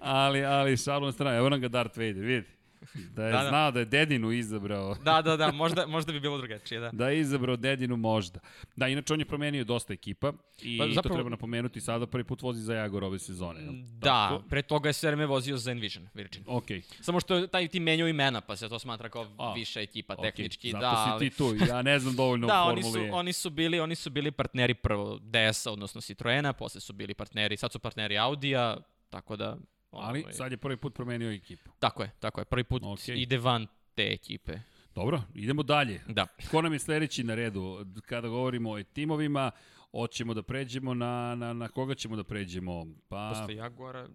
Ali, 0.00 0.44
ali, 0.44 0.76
šalu 0.76 1.06
na 1.06 1.12
stranu, 1.12 1.36
evo 1.36 1.48
nam 1.48 1.60
ga 1.60 1.68
Darth 1.68 1.98
Vader, 1.98 2.24
vidi. 2.24 2.57
Da 3.06 3.24
je 3.24 3.32
Da, 3.32 3.36
da, 3.36 3.42
da. 3.42 3.48
znao 3.48 3.70
da 3.70 3.78
je 3.78 3.84
dedinu 3.86 4.32
izabrao. 4.32 4.94
da, 4.96 5.22
da, 5.22 5.36
da, 5.36 5.52
možda, 5.52 5.86
možda 5.86 6.12
bi 6.12 6.20
bilo 6.20 6.38
drugačije, 6.38 6.80
da. 6.80 6.90
Da 6.90 7.08
je 7.08 7.20
izabrao 7.20 7.56
dedinu 7.56 7.96
možda. 7.96 8.40
Da, 8.76 8.88
inače 8.88 9.12
on 9.12 9.20
je 9.20 9.26
promenio 9.26 9.64
dosta 9.64 9.92
ekipa 9.92 10.32
i 10.58 10.78
Pa 10.78 10.84
zapravo- 10.84 11.02
to 11.02 11.08
treba 11.08 11.30
napomenuti 11.30 11.80
sada 11.80 12.06
prvi 12.06 12.24
put 12.24 12.42
vozi 12.42 12.62
za 12.62 12.74
Jagor 12.74 13.04
ove 13.04 13.18
sezone. 13.18 13.60
jel 13.60 13.72
Da, 13.92 14.08
tako? 14.28 14.42
pre 14.48 14.62
toga 14.62 14.88
je 14.88 14.92
sve 14.92 15.08
vreme 15.08 15.26
vozio 15.26 15.56
za 15.56 15.70
Envision, 15.70 16.08
Virgin. 16.14 16.44
Okej. 16.46 16.82
Samo 17.00 17.20
što 17.20 17.46
taj 17.46 17.68
tim 17.68 17.82
menjao 17.82 18.08
imena, 18.08 18.40
pa 18.40 18.56
se 18.56 18.68
to 18.68 18.78
smatra 18.78 19.08
kao 19.08 19.26
A, 19.38 19.52
viša 19.52 19.80
ekipa 19.80 20.14
okej. 20.14 20.30
tehnički. 20.30 20.70
Zato 20.70 20.80
da, 20.80 20.90
si 20.96 21.10
ali, 21.10 21.30
ti 21.30 21.36
tu, 21.36 21.54
ja 21.68 21.82
ne 21.82 21.98
znam 21.98 22.16
dovoljno 22.16 22.46
da, 22.46 22.62
o 22.62 22.68
oni 22.68 22.82
su, 22.82 22.88
Formuli. 22.88 23.08
E. 23.08 23.12
oni 23.12 23.32
su 23.32 23.50
bili, 23.50 23.80
oni 23.80 23.94
su 23.94 24.10
bili 24.10 24.30
partneri 24.30 24.74
prvo 24.74 25.18
DS-a, 25.20 25.72
odnosno 25.72 26.00
Citroena, 26.00 26.52
posle 26.52 26.80
su 26.80 26.92
bili 26.92 27.14
partneri, 27.14 27.56
sad 27.56 27.72
su 27.72 27.78
partneri 27.78 28.18
Audija, 28.18 28.76
tako 29.10 29.36
da... 29.36 29.56
Ali 29.90 30.20
ovaj, 30.20 30.32
sad 30.32 30.52
je 30.52 30.56
prvi 30.58 30.76
put 30.76 30.94
promenio 30.94 31.30
ekipu. 31.30 31.70
Tako 31.78 32.02
je, 32.02 32.10
tako 32.20 32.40
je. 32.40 32.44
Prvi 32.44 32.64
put 32.64 32.82
Okej. 32.84 33.16
ide 33.16 33.38
van 33.38 33.66
te 33.94 34.02
ekipe. 34.04 34.52
Dobro, 34.94 35.22
idemo 35.34 35.62
dalje. 35.62 36.00
Da. 36.08 36.26
Ko 36.50 36.62
nam 36.62 36.72
je 36.72 36.78
sledeći 36.78 37.24
na 37.24 37.34
redu? 37.34 37.86
Kada 38.02 38.28
govorimo 38.28 38.70
o 38.70 38.82
timovima, 38.84 39.50
hoćemo 39.90 40.34
da 40.34 40.42
pređemo 40.42 40.94
na, 40.94 41.34
na, 41.34 41.52
na 41.52 41.68
koga 41.68 41.94
ćemo 41.94 42.16
da 42.16 42.24
pređemo? 42.24 42.86
Pa, 43.08 43.28
Posle 43.30 43.54
Jaguara... 43.54 44.08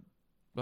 pa 0.54 0.62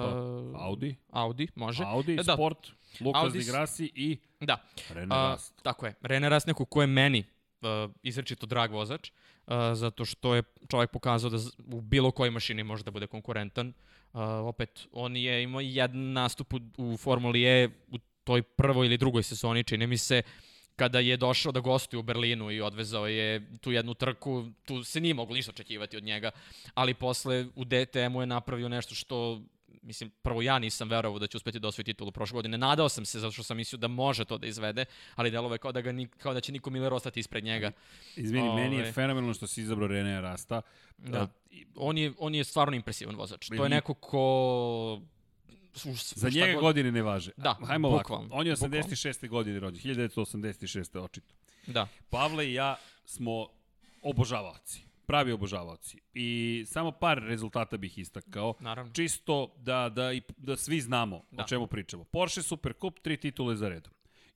Audi, 0.56 0.96
Audi, 1.10 1.48
može. 1.56 1.84
Audi, 1.86 2.14
E, 2.14 2.16
da. 2.16 2.34
Sport, 2.34 2.68
Lukas 3.00 3.24
Audi 3.24 3.38
Di 3.38 3.44
s- 3.44 3.48
Grassi 3.48 3.92
i 3.96 4.18
Da. 4.40 4.58
René 4.90 5.08
A, 5.10 5.30
Rast. 5.30 5.62
Tako 5.64 5.86
je. 5.86 5.94
René 6.02 6.30
Rast 6.30 6.48
neko 6.48 6.66
ko 6.66 6.82
je 6.82 6.88
meni 6.88 7.24
uh, 7.62 7.68
izrečito 8.04 8.46
drag 8.46 8.72
vozač, 8.72 9.12
uh, 9.12 9.54
zato 9.74 10.06
što 10.06 10.36
je 10.36 10.44
čovjek 10.70 10.92
pokazao 10.92 11.30
da 11.30 11.38
u 11.68 11.82
bilo 11.82 12.12
kojoj 12.12 12.32
mašini 12.32 12.64
može 12.64 12.84
da 12.84 12.92
bude 12.92 13.08
konkurentan. 13.08 13.74
Uh, 14.14 14.22
opet, 14.22 14.88
on 14.92 15.16
je 15.16 15.44
imao 15.44 15.62
jedan 15.62 16.14
nastup 16.14 16.54
u, 16.54 16.60
u 16.78 16.98
Formuli 16.98 17.44
E 17.44 17.70
u 17.92 17.98
toj 18.24 18.42
prvoj 18.42 18.86
ili 18.86 18.98
drugoj 18.98 19.24
sezoni, 19.24 19.64
čini 19.64 19.88
mi 19.88 19.98
se, 19.98 20.22
kada 20.76 21.00
je 21.00 21.18
došao 21.18 21.52
da 21.52 21.60
gostuje 21.60 22.00
u 22.00 22.04
Berlinu 22.04 22.52
i 22.52 22.62
odvezao 22.62 23.08
je 23.08 23.58
tu 23.62 23.72
jednu 23.72 23.94
trku, 23.94 24.46
tu 24.66 24.84
se 24.84 25.02
nije 25.02 25.14
moglo 25.14 25.36
ništa 25.36 25.52
očekivati 25.52 25.98
od 25.98 26.04
njega, 26.04 26.32
ali 26.74 26.94
posle 26.94 27.46
u 27.56 27.66
DTM-u 27.66 28.22
je 28.22 28.28
napravio 28.28 28.70
nešto 28.70 28.96
što 28.96 29.42
mislim, 29.82 30.10
prvo 30.12 30.42
ja 30.42 30.60
nisam 30.60 30.90
verovao 30.90 31.20
da 31.20 31.28
će 31.28 31.38
uspeti 31.38 31.60
da 31.60 31.68
osvoji 31.68 31.86
titulu 31.86 32.12
prošle 32.12 32.36
godine. 32.36 32.58
Nadao 32.58 32.90
sam 32.90 33.06
se 33.06 33.20
zato 33.20 33.32
što 33.32 33.44
sam 33.44 33.58
mislio 33.58 33.78
da 33.78 33.88
može 33.88 34.26
to 34.26 34.38
da 34.38 34.48
izvede, 34.48 34.86
ali 35.16 35.32
delove 35.32 35.58
kao 35.58 35.72
da, 35.72 35.82
ga, 35.82 35.92
ni- 35.92 36.08
kao 36.10 36.34
da 36.34 36.40
će 36.42 36.52
Niko 36.52 36.70
Miller 36.70 36.94
ostati 36.94 37.20
ispred 37.20 37.44
njega. 37.44 37.72
Izvini, 38.16 38.50
meni 38.50 38.76
je 38.76 38.82
Ovaj. 38.82 38.92
fenomenalno 38.92 39.34
što 39.34 39.48
si 39.48 39.62
izabrao 39.62 39.88
René 39.90 40.22
Rasta. 40.22 40.62
Da. 40.98 41.20
A, 41.20 41.28
On 41.76 41.98
je, 41.98 42.14
on 42.18 42.36
je 42.36 42.44
stvarno 42.44 42.76
impresivan 42.76 43.16
vozač. 43.16 43.48
To 43.48 43.64
je 43.64 43.70
neko 43.70 43.94
ko... 43.94 45.02
u- 45.86 45.94
Za 45.96 46.30
njega 46.30 46.54
god- 46.54 46.62
godine 46.62 46.92
ne 46.92 47.02
važe. 47.02 47.32
Da, 47.38 47.58
Hajmo 47.62 47.88
ovako. 47.88 48.04
bukvalno, 48.04 48.30
On 48.32 48.48
je 48.48 48.54
bukvalno. 48.54 48.78
86. 48.78 49.28
godine 49.30 49.60
rođen, 49.60 49.82
1986. 49.86 51.00
očito. 51.00 51.34
Da. 51.68 51.88
Pavle 52.10 52.48
i 52.48 52.54
ja 52.54 52.76
smo 53.06 53.48
obožavaoci. 54.02 54.82
Pravi 55.12 55.32
obožavaoci. 55.32 55.98
I 56.14 56.64
samo 56.68 56.92
par 56.92 57.24
rezultata 57.24 57.78
bih 57.78 57.98
istakao. 57.98 58.54
Naravno. 58.60 58.94
Čisto 58.94 59.56
da, 59.58 59.90
da, 59.90 60.14
i, 60.14 60.22
da 60.38 60.58
svi 60.58 60.82
znamo 60.82 61.24
Da. 61.32 61.44
o 61.44 61.48
čemu 61.48 61.68
pričamo. 61.68 62.04
Porsche 62.04 62.42
Super 62.42 62.74
Cup, 62.82 63.00
tri 63.00 63.18
titule 63.18 63.56
za 63.56 63.70
redom. 63.70 63.94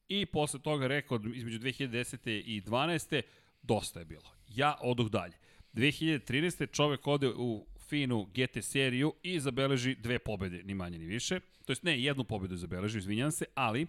I 0.07 0.25
posle 0.25 0.59
toga 0.59 0.87
rekord 0.87 1.35
između 1.35 1.59
2010. 1.59 2.41
i 2.45 2.61
12. 2.61 3.21
dosta 3.61 3.99
je 3.99 4.05
bilo. 4.05 4.31
Ja 4.47 4.77
oduh 4.81 5.09
dalje. 5.09 5.33
2013. 5.73 6.71
čovek 6.71 7.07
ode 7.07 7.27
u 7.27 7.65
finu 7.89 8.25
GT 8.25 8.63
seriju 8.63 9.13
i 9.23 9.39
zabeleži 9.39 9.95
dve 9.95 10.19
pobede, 10.19 10.63
ni 10.63 10.73
manje 10.73 10.97
ni 10.97 11.05
više. 11.05 11.39
To 11.65 11.71
jest 11.71 11.83
ne, 11.83 12.01
jednu 12.01 12.23
pobedu 12.23 12.53
je 12.53 12.57
zabeležio, 12.57 12.99
izvinjam 12.99 13.31
se, 13.31 13.45
ali, 13.55 13.87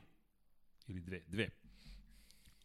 ili 0.89 1.01
dve, 1.01 1.23
dve. 1.29 1.49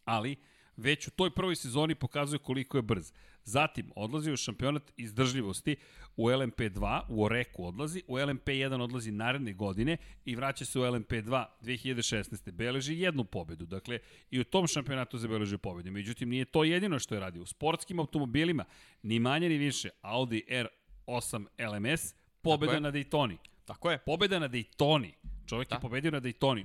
Ali, 0.04 0.36
već 0.76 1.08
u 1.08 1.10
toj 1.10 1.30
prvoj 1.30 1.56
sezoni 1.56 1.94
pokazuje 1.94 2.38
koliko 2.38 2.78
je 2.78 2.82
brz. 2.82 3.12
Zatim, 3.44 3.90
odlazi 3.96 4.32
u 4.32 4.36
šampionat 4.36 4.92
izdržljivosti 4.96 5.76
u 6.16 6.26
LMP2, 6.26 7.00
u 7.08 7.24
Oreku 7.24 7.66
odlazi, 7.66 8.02
u 8.06 8.14
LMP1 8.14 8.82
odlazi 8.82 9.12
naredne 9.12 9.52
godine 9.52 9.96
i 10.24 10.36
vraća 10.36 10.64
se 10.64 10.78
u 10.78 10.82
LMP2 10.82 11.44
2016. 11.62 12.50
Beleži 12.50 12.98
jednu 12.98 13.24
pobedu. 13.24 13.66
Dakle, 13.66 13.98
i 14.30 14.40
u 14.40 14.44
tom 14.44 14.66
šampionatu 14.66 15.18
zabeležio 15.18 15.58
pobedu. 15.58 15.90
Međutim, 15.90 16.28
nije 16.28 16.44
to 16.44 16.64
jedino 16.64 16.98
što 16.98 17.14
je 17.14 17.20
radio. 17.20 17.42
U 17.42 17.46
sportskim 17.46 17.98
automobilima, 17.98 18.64
ni 19.02 19.18
manje 19.18 19.48
ni 19.48 19.56
više, 19.56 19.88
Audi 20.02 20.44
R8 20.48 21.46
LMS, 21.58 22.14
pobeda 22.42 22.80
na 22.80 22.92
Daytoni. 22.92 23.36
Tako 23.64 23.90
je. 23.90 23.98
Pobeda 23.98 24.38
na 24.38 24.48
Daytoni. 24.48 25.12
Čovjek 25.46 25.68
Da. 25.68 25.74
je 25.74 25.80
pobedio 25.80 26.10
na 26.10 26.20
Daytoni. 26.20 26.64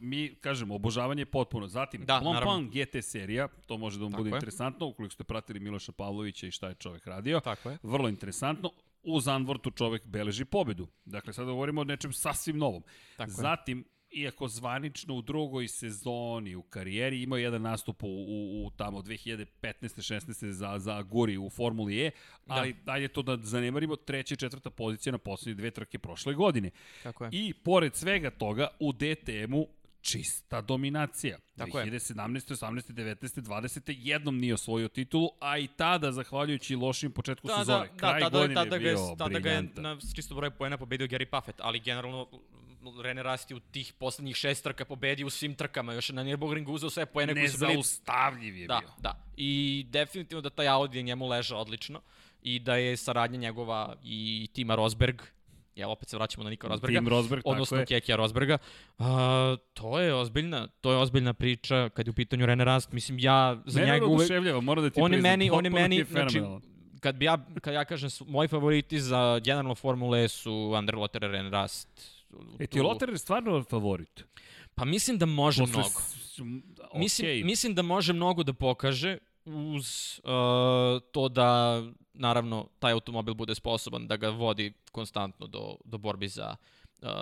Mi, 0.00 0.34
kažemo, 0.36 0.74
obožavanje 0.74 1.20
je 1.20 1.26
potpuno. 1.26 1.66
Zatim, 1.68 2.04
Da, 2.04 2.20
Blancpain. 2.20 2.70
GT 2.70 3.02
serija, 3.02 3.48
to 3.66 3.78
može 3.78 3.98
da 3.98 4.02
vam 4.02 4.12
Tako 4.12 4.22
bude 4.22 4.30
je. 4.30 4.36
interesantno, 4.36 4.86
ukoliko 4.86 5.12
ste 5.12 5.24
pratili 5.24 5.60
Miloša 5.60 5.92
Pavlovića 5.92 6.46
i 6.46 6.50
šta 6.50 6.68
je 6.68 6.74
čovjek 6.74 7.06
radio. 7.06 7.40
Tako 7.40 7.70
je. 7.70 7.78
Vrlo 7.82 8.08
interesantno. 8.08 8.70
U 9.02 9.20
Zandvortu 9.20 9.70
čovjek 9.70 10.06
beleži 10.06 10.44
pobedu. 10.44 10.86
Dakle, 11.04 11.32
sada 11.32 11.46
govorimo 11.46 11.80
o 11.80 11.84
nečem 11.84 12.12
sasvim 12.12 12.58
novom. 12.58 12.82
Tako 13.16 13.30
je. 13.30 13.34
Iako 14.16 14.48
zvanično 14.48 15.14
u 15.14 15.22
drugoj 15.22 15.68
sezoni 15.68 16.54
u 16.54 16.62
karijeri 16.62 17.22
imao 17.22 17.38
jedan 17.38 17.62
nastup 17.62 18.02
u, 18.02 18.08
u, 18.08 18.66
u 18.66 18.70
tamo 18.70 18.98
2015. 18.98 19.46
16. 19.62 20.50
za, 20.50 20.78
za 20.78 21.02
Guri 21.02 21.38
u 21.38 21.50
Formuli 21.50 21.98
E, 21.98 22.10
ali 22.46 22.72
da. 22.72 22.78
dalje 22.82 23.08
to 23.08 23.22
da 23.22 23.36
zanemarimo, 23.36 23.96
treća 23.96 24.34
i 24.34 24.38
četvrta 24.38 24.70
pozicija 24.70 25.12
na 25.12 25.18
poslednje 25.18 25.54
dve 25.54 25.70
trke 25.70 25.98
prošle 25.98 26.34
godine. 26.34 26.70
Tako 27.02 27.24
je. 27.24 27.30
I 27.32 27.54
pored 27.54 27.94
svega 27.96 28.30
toga, 28.30 28.68
u 28.80 28.92
DTM-u 28.92 29.66
čista 30.02 30.60
dominacija. 30.60 31.38
Tako 31.56 31.78
je. 31.80 31.86
2017. 31.86 32.14
18. 32.56 32.92
19. 32.92 33.40
20. 33.40 33.94
jednom 33.98 34.38
nije 34.38 34.54
osvojio 34.54 34.88
titulu, 34.88 35.28
a 35.40 35.58
i 35.58 35.66
tada, 35.68 36.12
zahvaljujući 36.12 36.76
lošim 36.76 37.12
početku 37.12 37.48
Da, 37.48 37.58
sezone. 37.58 37.86
da, 37.86 37.96
Kraj 37.96 38.12
da, 38.12 38.26
tada, 38.26 38.38
godine 38.38 38.54
tada 38.54 38.76
je 38.76 38.82
ga 38.82 38.88
je, 38.88 38.94
bio 38.94 39.14
tada 39.18 39.28
ga 39.30 39.50
je 39.50 39.56
briljantan. 39.56 39.82
na 39.84 39.98
čisto 40.14 40.34
broj 40.34 40.50
poena 40.50 40.76
pobedio 40.78 41.06
Gary 41.06 41.26
Puffett, 41.26 41.60
ali 41.60 41.80
generalno 41.80 42.28
Rene 43.02 43.22
Rast 43.22 43.50
je 43.50 43.56
u 43.56 43.60
tih 43.60 43.92
poslednjih 43.92 44.36
šest 44.36 44.64
trka 44.64 44.84
pobedio 44.84 45.26
u 45.26 45.30
svim 45.30 45.54
trkama, 45.54 45.92
još 45.92 46.08
je 46.08 46.14
na 46.14 46.24
Nürburgringu 46.24 46.70
uzeo 46.70 46.90
sve 46.90 47.06
poene 47.06 47.34
koji 47.34 47.48
su 47.48 47.58
bili 47.58 47.68
Nezaustavljiv 47.70 48.56
je 48.56 48.66
Da, 48.66 48.78
bio. 48.80 48.88
da. 48.98 49.18
I 49.36 49.86
definitivno 49.90 50.40
da 50.42 50.50
taj 50.50 50.68
Audi 50.68 50.98
je 50.98 51.02
njemu 51.02 51.26
ležao 51.28 51.60
odlično 51.60 52.00
i 52.42 52.58
da 52.58 52.76
je 52.76 52.96
saradnja 52.96 53.38
njegova 53.38 53.96
i 54.04 54.48
tima 54.52 54.74
Rosberg, 54.74 55.22
ja 55.76 55.88
opet 55.88 56.08
se 56.08 56.16
vraćamo 56.16 56.44
na 56.44 56.50
Nika 56.50 56.68
Rosberga, 56.68 56.98
Tim 56.98 57.08
Rosberg, 57.08 57.42
odnosno. 57.44 57.84
Kekija 57.88 58.16
Rosberga. 58.16 58.58
A, 58.98 59.56
to 59.74 60.00
je 60.00 60.14
ozbiljna, 60.14 60.68
to 60.80 60.92
je 60.92 60.98
ozbiljna 60.98 61.34
priča 61.34 61.88
kad 61.88 62.06
je 62.06 62.10
u 62.10 62.14
pitanju 62.14 62.46
Rene 62.46 62.64
Rast. 62.64 62.92
Mislim 62.92 63.18
ja 63.18 63.62
za 63.66 63.80
Mene 63.80 63.92
njega 63.92 64.06
uvek 64.06 64.30
moram 64.62 64.84
da 64.84 64.90
ti 64.90 65.00
on 65.00 65.12
je 65.12 65.16
priznam. 65.16 65.30
meni, 65.30 65.50
on 65.50 65.64
je 65.64 65.70
meni, 65.70 66.04
znači, 66.10 66.40
kad 67.00 67.14
bi 67.16 67.24
ja, 67.24 67.38
kad 67.60 67.74
ja 67.74 67.84
kažem, 67.84 68.10
su, 68.10 68.24
moji 68.24 68.48
favoriti 68.48 69.00
za 69.00 69.40
generalno 69.44 69.74
Formule 69.74 70.28
su 70.28 70.72
Andre 70.76 70.96
Lotterer, 70.96 71.30
Ren 71.30 71.50
Rast. 71.50 72.15
E 72.58 72.66
ti 72.66 72.80
Lotter 72.80 73.18
stvarno 73.18 73.64
favorit? 73.64 74.24
Pa 74.74 74.84
mislim 74.84 75.18
da 75.18 75.26
može 75.26 75.62
Posle 75.62 75.72
mnogo. 75.74 76.00
s- 76.00 76.38
m, 76.38 76.62
Mislim, 76.94 77.46
mislim 77.46 77.74
da 77.74 77.82
može 77.82 78.12
mnogo 78.12 78.42
da 78.42 78.52
pokaže 78.52 79.18
uz 79.44 79.86
uh, 80.18 80.30
to 81.02 81.28
da 81.28 81.82
naravno 82.14 82.68
taj 82.78 82.92
automobil 82.92 83.34
bude 83.34 83.54
sposoban 83.54 84.06
da 84.06 84.16
ga 84.16 84.28
vodi 84.30 84.72
konstantno 84.92 85.46
do, 85.46 85.76
do 85.84 85.98
borbi 85.98 86.28
za 86.28 86.48
uh, 86.50 86.56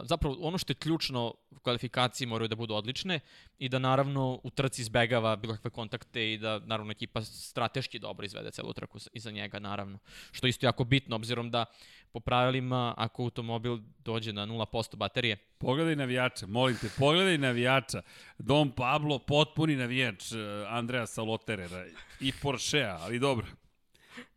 zapravo 0.02 0.36
ono 0.40 0.58
što 0.58 0.70
je 0.70 0.74
ključno 0.74 1.34
kvalifikacije 1.62 2.26
moraju 2.26 2.48
da 2.48 2.56
budu 2.56 2.74
odlične 2.74 3.20
i 3.58 3.68
da 3.68 3.78
naravno 3.78 4.40
u 4.42 4.50
trci 4.50 4.82
izbegava 4.82 5.36
bilo 5.36 5.54
kakve 5.54 5.70
kontakte 5.70 6.32
i 6.32 6.38
da 6.38 6.58
naravno 6.58 6.92
ekipa 6.92 7.22
strateški 7.22 7.98
dobro 7.98 8.24
izvede 8.24 8.50
celu 8.50 8.72
trku 8.72 8.98
iza 9.12 9.30
njega 9.30 9.58
naravno 9.58 9.98
što 10.32 10.46
je 10.46 10.48
isto 10.48 10.66
jako 10.66 10.84
bitno 10.84 11.16
obzirom 11.16 11.50
da 11.50 11.64
po 12.12 12.20
pravilima 12.20 12.94
ako 12.96 13.22
automobil 13.22 13.78
dođe 13.98 14.32
na 14.32 14.46
0% 14.46 14.96
baterije 14.96 15.36
Pogledaj 15.58 15.96
navijača, 15.96 16.46
molim 16.46 16.76
te, 16.76 16.88
pogledaj 16.98 17.38
navijača. 17.38 18.02
Don 18.38 18.70
Pablo, 18.70 19.18
potpuni 19.18 19.76
navijač 19.76 20.32
uh, 20.32 20.38
Andreja 20.68 21.06
Saloterera 21.06 21.86
i 22.20 22.32
Porschea, 22.42 22.98
ali 23.00 23.18
dobro. 23.18 23.46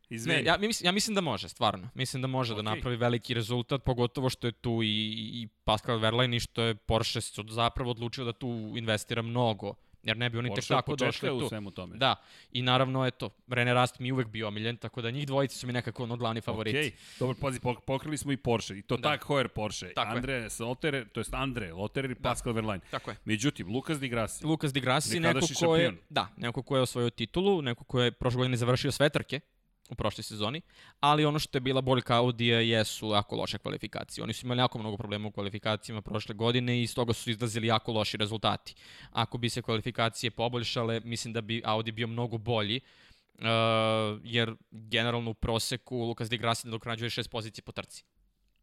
Izvini. 0.10 0.38
Ne, 0.38 0.44
ja, 0.44 0.58
mislim, 0.58 0.86
ja 0.86 0.92
mislim 0.92 1.16
da 1.16 1.22
može, 1.22 1.50
stvarno. 1.50 1.90
Mislim 1.94 2.22
da 2.22 2.28
može 2.28 2.54
Okej. 2.54 2.64
da 2.64 2.70
napravi 2.70 2.98
veliki 2.98 3.34
rezultat, 3.34 3.84
pogotovo 3.84 4.30
što 4.30 4.48
je 4.48 4.52
tu 4.52 4.80
i, 4.84 4.88
i 5.34 5.48
Pascal 5.64 6.00
Wehrlein 6.00 6.36
i 6.36 6.40
što 6.40 6.62
je 6.62 6.76
Porsche 6.76 7.20
zapravo 7.50 7.92
odlučio 7.92 8.26
da 8.26 8.34
tu 8.34 8.48
investira 8.78 9.22
mnogo, 9.22 9.74
jer 10.04 10.18
ne 10.18 10.30
bi 10.30 10.38
oni 10.38 10.48
tek 10.48 10.56
Porsche 10.56 10.74
od 10.74 10.78
tako 10.78 10.96
došli 10.96 11.32
u 11.32 11.40
tu. 11.40 11.48
svemu 11.48 11.72
tome. 11.72 11.98
Da, 11.98 12.16
i 12.52 12.62
naravno, 12.62 13.06
eto, 13.06 13.30
René 13.48 13.74
Rast 13.74 14.00
mi 14.00 14.12
uvek 14.12 14.28
bio 14.28 14.48
omiljen, 14.48 14.78
tako 14.78 15.02
da 15.02 15.12
njih 15.12 15.28
dvojice 15.28 15.56
su 15.56 15.68
mi 15.68 15.74
nekako 15.74 16.04
ono 16.04 16.16
glavni 16.18 16.42
favoriti. 16.42 16.78
Okej, 16.78 16.92
dobro, 17.20 17.36
pazi, 17.42 17.60
pok- 17.60 17.80
pokrili 17.82 18.18
smo 18.18 18.32
i 18.32 18.38
Porsche, 18.38 18.78
i 18.78 18.82
to 18.82 18.98
Da. 18.98 19.02
da. 19.02 19.10
tak 19.10 19.24
Hoer 19.24 19.48
Porsche. 19.48 19.94
Tako 19.94 20.08
je. 20.08 20.16
Andre 20.16 20.48
Loterer, 20.60 21.10
to 21.10 21.20
jest 21.20 21.34
Andre 21.34 21.74
Loterer 21.74 22.12
i 22.12 22.16
Pascal 22.16 22.54
Verlaine. 22.54 22.84
Tako 22.92 23.12
je. 23.12 23.18
Međutim, 23.26 23.68
Lukas 23.68 24.00
Di 24.00 24.10
Grassi, 24.10 24.46
Lukas 24.46 24.74
Di 24.74 24.80
Grassi, 24.80 25.20
neko 25.20 25.40
ko 25.60 25.76
je, 25.76 25.86
šampion. 25.86 25.98
da, 26.10 26.30
neko 26.38 26.64
ko 26.64 26.76
je 26.76 26.82
osvojio 26.82 27.10
titulu, 27.10 27.62
neko 27.62 27.84
ko 27.84 28.02
je 28.02 28.12
prošle 28.12 28.38
godine 28.38 28.58
završio 28.58 28.92
sve 28.92 29.10
trke 29.10 29.40
u 29.90 29.96
prošloj 29.96 30.24
sezoni, 30.24 30.62
ali 31.00 31.26
ono 31.26 31.40
što 31.40 31.58
je 31.58 31.62
bila 31.62 31.82
boljka 31.82 32.18
Audija 32.18 32.60
jesu 32.60 33.10
jako 33.10 33.36
loše 33.36 33.58
kvalifikacije. 33.58 34.24
Oni 34.24 34.34
su 34.34 34.46
imali 34.46 34.60
jako 34.60 34.80
mnogo 34.80 34.98
problema 34.98 35.28
u 35.28 35.32
kvalifikacijama 35.32 36.02
prošle 36.02 36.36
godine 36.36 36.80
i 36.80 36.84
iz 36.84 36.96
toga 36.96 37.14
su 37.14 37.30
izlazili 37.30 37.68
jako 37.68 37.92
loši 37.92 38.18
rezultati. 38.18 38.76
Ako 39.12 39.38
bi 39.38 39.50
se 39.50 39.62
kvalifikacije 39.62 40.32
poboljšale, 40.32 41.00
mislim 41.00 41.34
da 41.34 41.42
bi 41.42 41.62
Audi 41.66 41.92
bio 41.92 42.08
mnogo 42.08 42.38
bolji, 42.38 42.80
uh, 43.34 43.46
jer 44.24 44.56
generalno 44.72 45.32
u 45.32 45.34
proseku 45.34 45.98
Lukas 45.98 46.30
Di 46.30 46.38
Grassi 46.38 46.68
nadoknađuje 46.68 47.10
šest 47.10 47.30
pozicije 47.30 47.64
po 47.64 47.72
trci. 47.72 48.04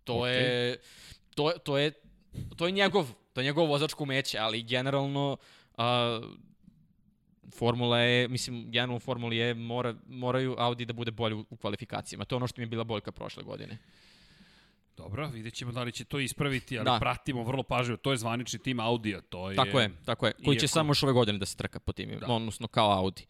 To 0.04 0.14
Okej. 0.14 0.32
je 0.32 0.78
to, 1.34 1.50
to 1.64 1.78
je 1.78 1.92
to 2.56 2.66
je 2.66 2.72
njegov 2.72 3.12
to 3.32 3.40
je 3.40 3.44
njegov 3.44 3.66
vozačko 3.66 4.02
umeće, 4.02 4.38
ali 4.38 4.62
generalno 4.62 5.36
uh, 5.76 5.84
Formula 7.50 7.98
je, 7.98 8.28
mislim, 8.28 8.64
generalno 8.64 8.96
u 8.96 9.00
Formuli 9.00 9.36
je 9.36 9.54
mora, 9.54 9.94
moraju 10.08 10.54
Audi 10.58 10.84
da 10.84 10.92
bude 10.92 11.10
bolji 11.10 11.34
u, 11.50 11.56
kvalifikacijama. 11.56 12.24
To 12.24 12.34
je 12.34 12.36
ono 12.36 12.46
što 12.46 12.60
mi 12.60 12.64
je 12.64 12.68
bila 12.68 12.84
boljka 12.84 13.12
prošle 13.12 13.42
godine. 13.42 13.78
dobro, 14.96 15.28
vidjet 15.28 15.54
ćemo 15.54 15.72
da 15.72 15.82
li 15.82 15.92
će 15.92 16.04
to 16.04 16.18
ispraviti, 16.18 16.78
ali 16.78 16.84
Da. 16.84 16.98
pratimo 17.00 17.42
vrlo 17.44 17.62
pažljivo. 17.62 17.96
To 17.96 18.10
je 18.10 18.16
zvanični 18.16 18.58
tim 18.58 18.80
Audija, 18.80 19.20
to 19.20 19.50
je... 19.50 19.56
Tako 19.56 19.80
je, 19.80 19.90
tako 20.04 20.26
je. 20.26 20.32
Koji 20.44 20.56
će 20.56 20.64
iako- 20.64 20.72
samo 20.72 20.90
još 20.90 21.02
ove 21.02 21.12
godine 21.12 21.38
da 21.38 21.46
se 21.46 21.56
trka 21.56 21.80
po 21.80 21.92
tim, 21.92 22.18
Da. 22.20 22.26
odnosno 22.26 22.68
kao 22.68 22.90
Audi. 22.92 23.26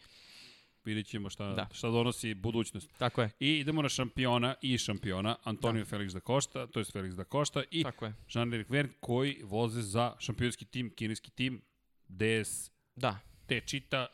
Vidjet 0.84 1.06
ćemo 1.06 1.30
šta, 1.30 1.46
Da. 1.46 1.68
šta 1.72 1.88
donosi 1.88 2.34
budućnost. 2.34 2.90
Tako 2.98 3.22
je, 3.22 3.30
I 3.40 3.48
idemo 3.50 3.82
na 3.82 3.88
šampiona 3.88 4.54
i 4.62 4.78
šampiona, 4.78 5.36
Antonio 5.44 5.84
da. 5.84 5.88
Felix 5.88 6.12
da 6.12 6.20
Costa, 6.20 6.66
to 6.66 6.80
je 6.80 6.84
Felix 6.84 7.14
da 7.14 7.24
Costa 7.24 7.62
i 7.70 7.82
tako 7.82 8.04
je. 8.04 8.14
Jean-Éric 8.28 8.64
Verne 8.68 8.92
koji 9.00 9.40
voze 9.42 9.82
za 9.82 10.16
šampionski 10.18 10.64
tim, 10.64 10.90
kineski 10.90 11.30
tim, 11.30 11.62
DS 12.08 12.70
Da, 12.96 13.18
te 13.46 13.60
čita 13.60 14.06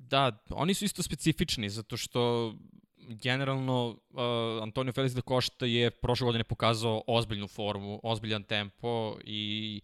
Da, 0.00 0.32
oni 0.50 0.74
su 0.74 0.84
isto 0.84 1.02
specifični, 1.02 1.68
zato 1.68 1.96
što 1.96 2.54
generalno 2.96 3.88
uh, 3.88 4.62
Antonio 4.62 4.92
Felix 4.92 5.14
da 5.14 5.20
Costa 5.20 5.66
je 5.66 5.90
prošle 5.90 6.24
godine 6.24 6.44
pokazao 6.44 7.02
ozbiljnu 7.06 7.48
formu, 7.48 8.00
ozbiljan 8.02 8.42
tempo 8.42 9.18
i 9.24 9.80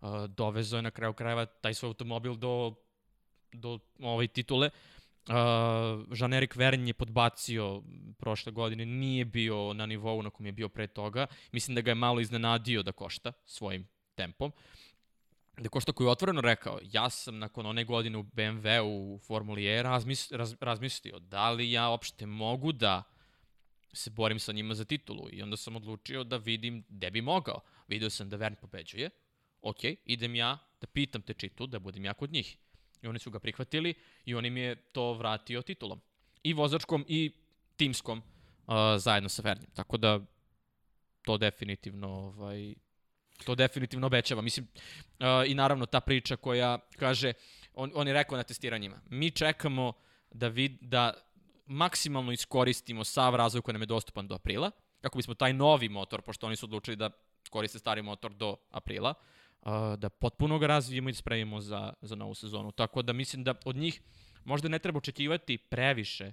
uh, 0.00 0.24
dovezao 0.26 0.78
je 0.78 0.82
na 0.82 0.90
kraju 0.90 1.12
krajeva 1.12 1.46
taj 1.46 1.74
svoj 1.74 1.88
automobil 1.88 2.34
do, 2.34 2.74
do 3.52 3.78
ove 4.00 4.26
titule. 4.26 4.70
Uh, 5.28 5.34
Jean-Eric 6.16 6.56
Verne 6.56 6.88
je 6.88 6.94
podbacio 6.94 7.82
prošle 8.18 8.52
godine, 8.52 8.86
nije 8.86 9.24
bio 9.24 9.74
na 9.74 9.86
nivou 9.86 10.22
na 10.22 10.30
kom 10.30 10.46
je 10.46 10.52
bio 10.52 10.68
pre 10.68 10.86
toga. 10.86 11.26
Mislim 11.52 11.74
da 11.74 11.80
ga 11.80 11.90
je 11.90 11.94
malo 11.94 12.20
iznenadio 12.20 12.82
da 12.82 12.92
košta 12.92 13.32
svojim 13.44 13.86
tempom. 14.14 14.52
Da 15.60 15.68
Košta 15.68 15.92
koji 15.92 16.06
je 16.06 16.10
otvoreno 16.10 16.40
rekao, 16.40 16.78
ja 16.82 17.10
sam 17.10 17.38
nakon 17.38 17.66
one 17.66 17.84
godine 17.84 18.18
u 18.18 18.22
BMW 18.22 18.80
u 18.80 19.18
Formuli 19.18 19.66
E 19.66 19.82
razmis, 19.82 20.32
raz, 20.32 20.54
razmislio 20.60 21.18
da 21.18 21.50
li 21.50 21.72
ja 21.72 21.88
opšte 21.88 22.26
mogu 22.26 22.72
da 22.72 23.02
se 23.92 24.10
borim 24.10 24.38
sa 24.38 24.52
njima 24.52 24.74
za 24.74 24.84
titulu 24.84 25.28
i 25.32 25.42
onda 25.42 25.56
sam 25.56 25.76
odlučio 25.76 26.24
da 26.24 26.36
vidim 26.36 26.84
gde 26.88 27.10
bi 27.10 27.22
mogao. 27.22 27.60
Video 27.88 28.10
sam 28.10 28.28
da 28.28 28.36
Verne 28.36 28.56
pobeđuje, 28.60 29.10
ok, 29.62 29.84
idem 30.04 30.34
ja 30.34 30.58
da 30.80 30.86
pitam 30.86 31.22
te 31.22 31.34
čitu, 31.34 31.66
da 31.66 31.78
budem 31.78 32.04
ja 32.04 32.14
kod 32.14 32.32
njih. 32.32 32.56
I 33.02 33.06
oni 33.06 33.18
su 33.18 33.30
ga 33.30 33.38
prihvatili 33.38 33.94
i 34.24 34.34
on 34.34 34.46
im 34.46 34.56
je 34.56 34.76
to 34.76 35.12
vratio 35.12 35.62
titulom. 35.62 36.00
I 36.42 36.52
vozačkom 36.52 37.04
i 37.08 37.32
timskom 37.76 38.18
uh, 38.18 38.74
zajedno 38.96 39.28
sa 39.28 39.42
Vernim. 39.42 39.70
Tako 39.74 39.96
da 39.96 40.20
to 41.22 41.38
definitivno 41.38 42.08
ovaj, 42.08 42.74
to 43.44 43.54
definitivno 43.54 44.06
obećava. 44.06 44.42
Mislim, 44.42 44.66
uh, 44.66 45.26
i 45.46 45.54
naravno 45.54 45.86
ta 45.86 46.00
priča 46.00 46.36
koja 46.36 46.78
kaže, 46.96 47.32
on, 47.74 47.92
on 47.94 48.06
je 48.06 48.12
rekao 48.12 48.36
na 48.36 48.42
testiranjima, 48.42 49.00
mi 49.10 49.30
čekamo 49.30 49.92
da, 50.30 50.48
vid, 50.48 50.78
da 50.80 51.14
maksimalno 51.66 52.32
iskoristimo 52.32 53.04
sav 53.04 53.34
razvoj 53.34 53.62
koji 53.62 53.72
nam 53.72 53.82
je 53.82 53.86
dostupan 53.86 54.28
do 54.28 54.34
aprila, 54.34 54.70
kako 55.00 55.18
bismo 55.18 55.34
taj 55.34 55.52
novi 55.52 55.88
motor, 55.88 56.22
pošto 56.22 56.46
oni 56.46 56.56
su 56.56 56.66
odlučili 56.66 56.96
da 56.96 57.10
koriste 57.50 57.78
stari 57.78 58.02
motor 58.02 58.34
do 58.34 58.56
aprila, 58.70 59.14
uh, 59.60 59.72
da 59.96 60.08
potpuno 60.08 60.58
ga 60.58 60.66
razvijemo 60.66 61.08
i 61.08 61.14
spremimo 61.14 61.60
za, 61.60 61.92
za 62.00 62.14
novu 62.14 62.34
sezonu. 62.34 62.72
Tako 62.72 63.02
da 63.02 63.12
mislim 63.12 63.44
da 63.44 63.54
od 63.64 63.76
njih 63.76 64.00
možda 64.44 64.68
ne 64.68 64.78
treba 64.78 64.98
očekivati 64.98 65.58
previše 65.58 66.32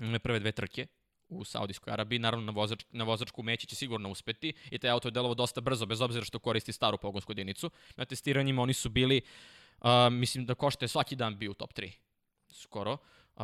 mm, 0.00 0.14
prve 0.22 0.38
dve 0.38 0.52
trke, 0.52 0.86
u 1.28 1.44
Saudijskoj 1.44 1.92
Arabiji. 1.92 2.18
Naravno, 2.18 2.46
na, 2.46 2.52
vozač, 2.52 2.84
na 2.90 3.04
vozačku 3.04 3.42
meći 3.42 3.66
će 3.66 3.76
sigurno 3.76 4.10
uspeti 4.10 4.52
i 4.70 4.78
taj 4.78 4.90
auto 4.90 5.08
je 5.08 5.12
delovo 5.12 5.34
dosta 5.34 5.60
brzo, 5.60 5.86
bez 5.86 6.00
obzira 6.00 6.24
što 6.24 6.38
koristi 6.38 6.72
staru 6.72 6.98
pogonsku 6.98 7.32
jedinicu. 7.32 7.70
Na 7.96 8.04
testiranjima 8.04 8.62
oni 8.62 8.74
su 8.74 8.88
bili, 8.88 9.20
uh, 9.80 9.88
mislim 10.10 10.46
da 10.46 10.54
košta 10.54 10.84
je 10.84 10.88
svaki 10.88 11.16
dan 11.16 11.38
bio 11.38 11.50
u 11.50 11.54
top 11.54 11.72
3, 11.72 11.92
skoro. 12.50 12.92
Uh, 12.92 13.42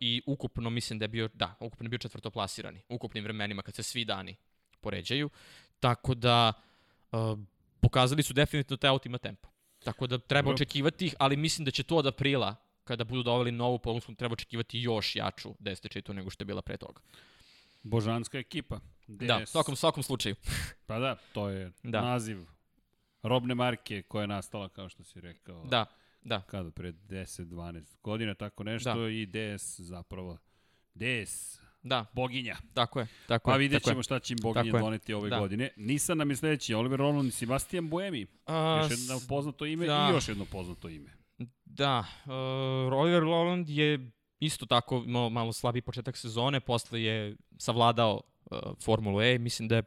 I 0.00 0.22
ukupno 0.26 0.70
mislim 0.70 0.98
da 0.98 1.04
je 1.04 1.08
bio, 1.08 1.28
da, 1.34 1.54
ukupno 1.60 1.84
je 1.84 1.88
bio 1.88 1.98
četvrtoplasirani, 1.98 2.80
ukupnim 2.88 3.24
vremenima 3.24 3.62
kad 3.62 3.74
se 3.74 3.82
svi 3.82 4.04
dani 4.04 4.36
poređaju. 4.80 5.30
Tako 5.80 6.14
da, 6.14 6.52
uh, 7.12 7.38
pokazali 7.80 8.22
su 8.22 8.32
definitivno 8.32 8.76
taj 8.76 8.90
auto 8.90 9.08
ima 9.08 9.18
tempo. 9.18 9.48
Tako 9.84 10.06
da 10.06 10.18
treba 10.18 10.50
očekivati 10.50 11.06
ih, 11.06 11.14
ali 11.18 11.36
mislim 11.36 11.64
da 11.64 11.70
će 11.70 11.82
to 11.82 11.96
od 11.96 12.06
aprila, 12.06 12.56
kada 12.88 13.04
budu 13.04 13.22
doveli 13.22 13.52
novu 13.52 13.78
polunsku, 13.78 14.14
treba 14.14 14.32
očekivati 14.32 14.80
još 14.80 15.16
jaču 15.16 15.54
desetičitu 15.58 16.14
nego 16.14 16.30
što 16.30 16.42
je 16.42 16.46
bila 16.46 16.62
pre 16.62 16.76
toga. 16.76 17.00
Božanska 17.82 18.38
ekipa. 18.38 18.80
DS. 19.06 19.26
Da, 19.26 19.40
u 19.42 19.46
svakom, 19.46 19.76
svakom 19.76 20.02
slučaju. 20.02 20.34
Pa 20.86 20.98
da, 20.98 21.16
to 21.32 21.48
je 21.48 21.72
Da. 21.82 22.00
naziv 22.02 22.38
robne 23.22 23.54
marke 23.54 24.02
koja 24.02 24.22
je 24.22 24.26
nastala, 24.28 24.68
kao 24.68 24.88
što 24.88 25.04
si 25.04 25.20
rekao. 25.20 25.64
Da, 25.64 25.86
da. 26.22 26.40
Kada, 26.40 26.70
pre 26.70 26.92
10-12 26.92 27.96
godina, 28.02 28.34
tako 28.34 28.64
nešto, 28.64 28.94
Da. 28.94 29.08
i 29.08 29.26
DS 29.26 29.80
zapravo. 29.80 30.38
DS, 30.94 31.58
Da, 31.82 32.04
boginja. 32.12 32.56
tako 32.74 33.00
je. 33.00 33.06
Tako 33.28 33.44
Pa 33.44 33.52
je, 33.52 33.58
vidjet 33.58 33.82
tako 33.82 33.90
je. 33.90 33.94
ćemo 33.94 34.02
šta 34.02 34.18
će 34.18 34.34
im 34.34 34.38
boginja 34.42 34.72
Tako 34.72 34.78
doneti 34.80 35.14
ove 35.14 35.30
Da. 35.30 35.38
godine. 35.38 35.70
Nisam 35.76 36.18
nam 36.18 36.30
je 36.30 36.36
sledeći, 36.36 36.74
Oliver 36.74 36.98
Roland 36.98 37.28
i 37.28 37.32
Sebastian 37.32 37.88
Buemi. 37.88 38.26
A, 38.46 38.80
Još 38.82 38.90
jedno 38.90 39.20
poznato 39.28 39.66
ime 39.66 39.86
da. 39.86 40.08
i 40.10 40.14
još 40.14 40.28
jedno 40.28 40.44
poznato 40.44 40.88
ime. 40.88 41.10
Da, 41.64 42.04
uh, 42.26 42.92
Oliver 42.92 43.22
Roland 43.22 43.68
je 43.68 44.10
isto 44.40 44.66
tako 44.66 45.02
imao 45.06 45.30
malo 45.30 45.52
slabiji 45.52 45.82
početak 45.82 46.16
sezone, 46.16 46.60
posle 46.60 47.02
je 47.02 47.36
savladao 47.58 48.20
uh, 48.50 48.58
Formulu 48.84 49.20
E, 49.22 49.38
mislim 49.38 49.68
da 49.68 49.76
je 49.76 49.82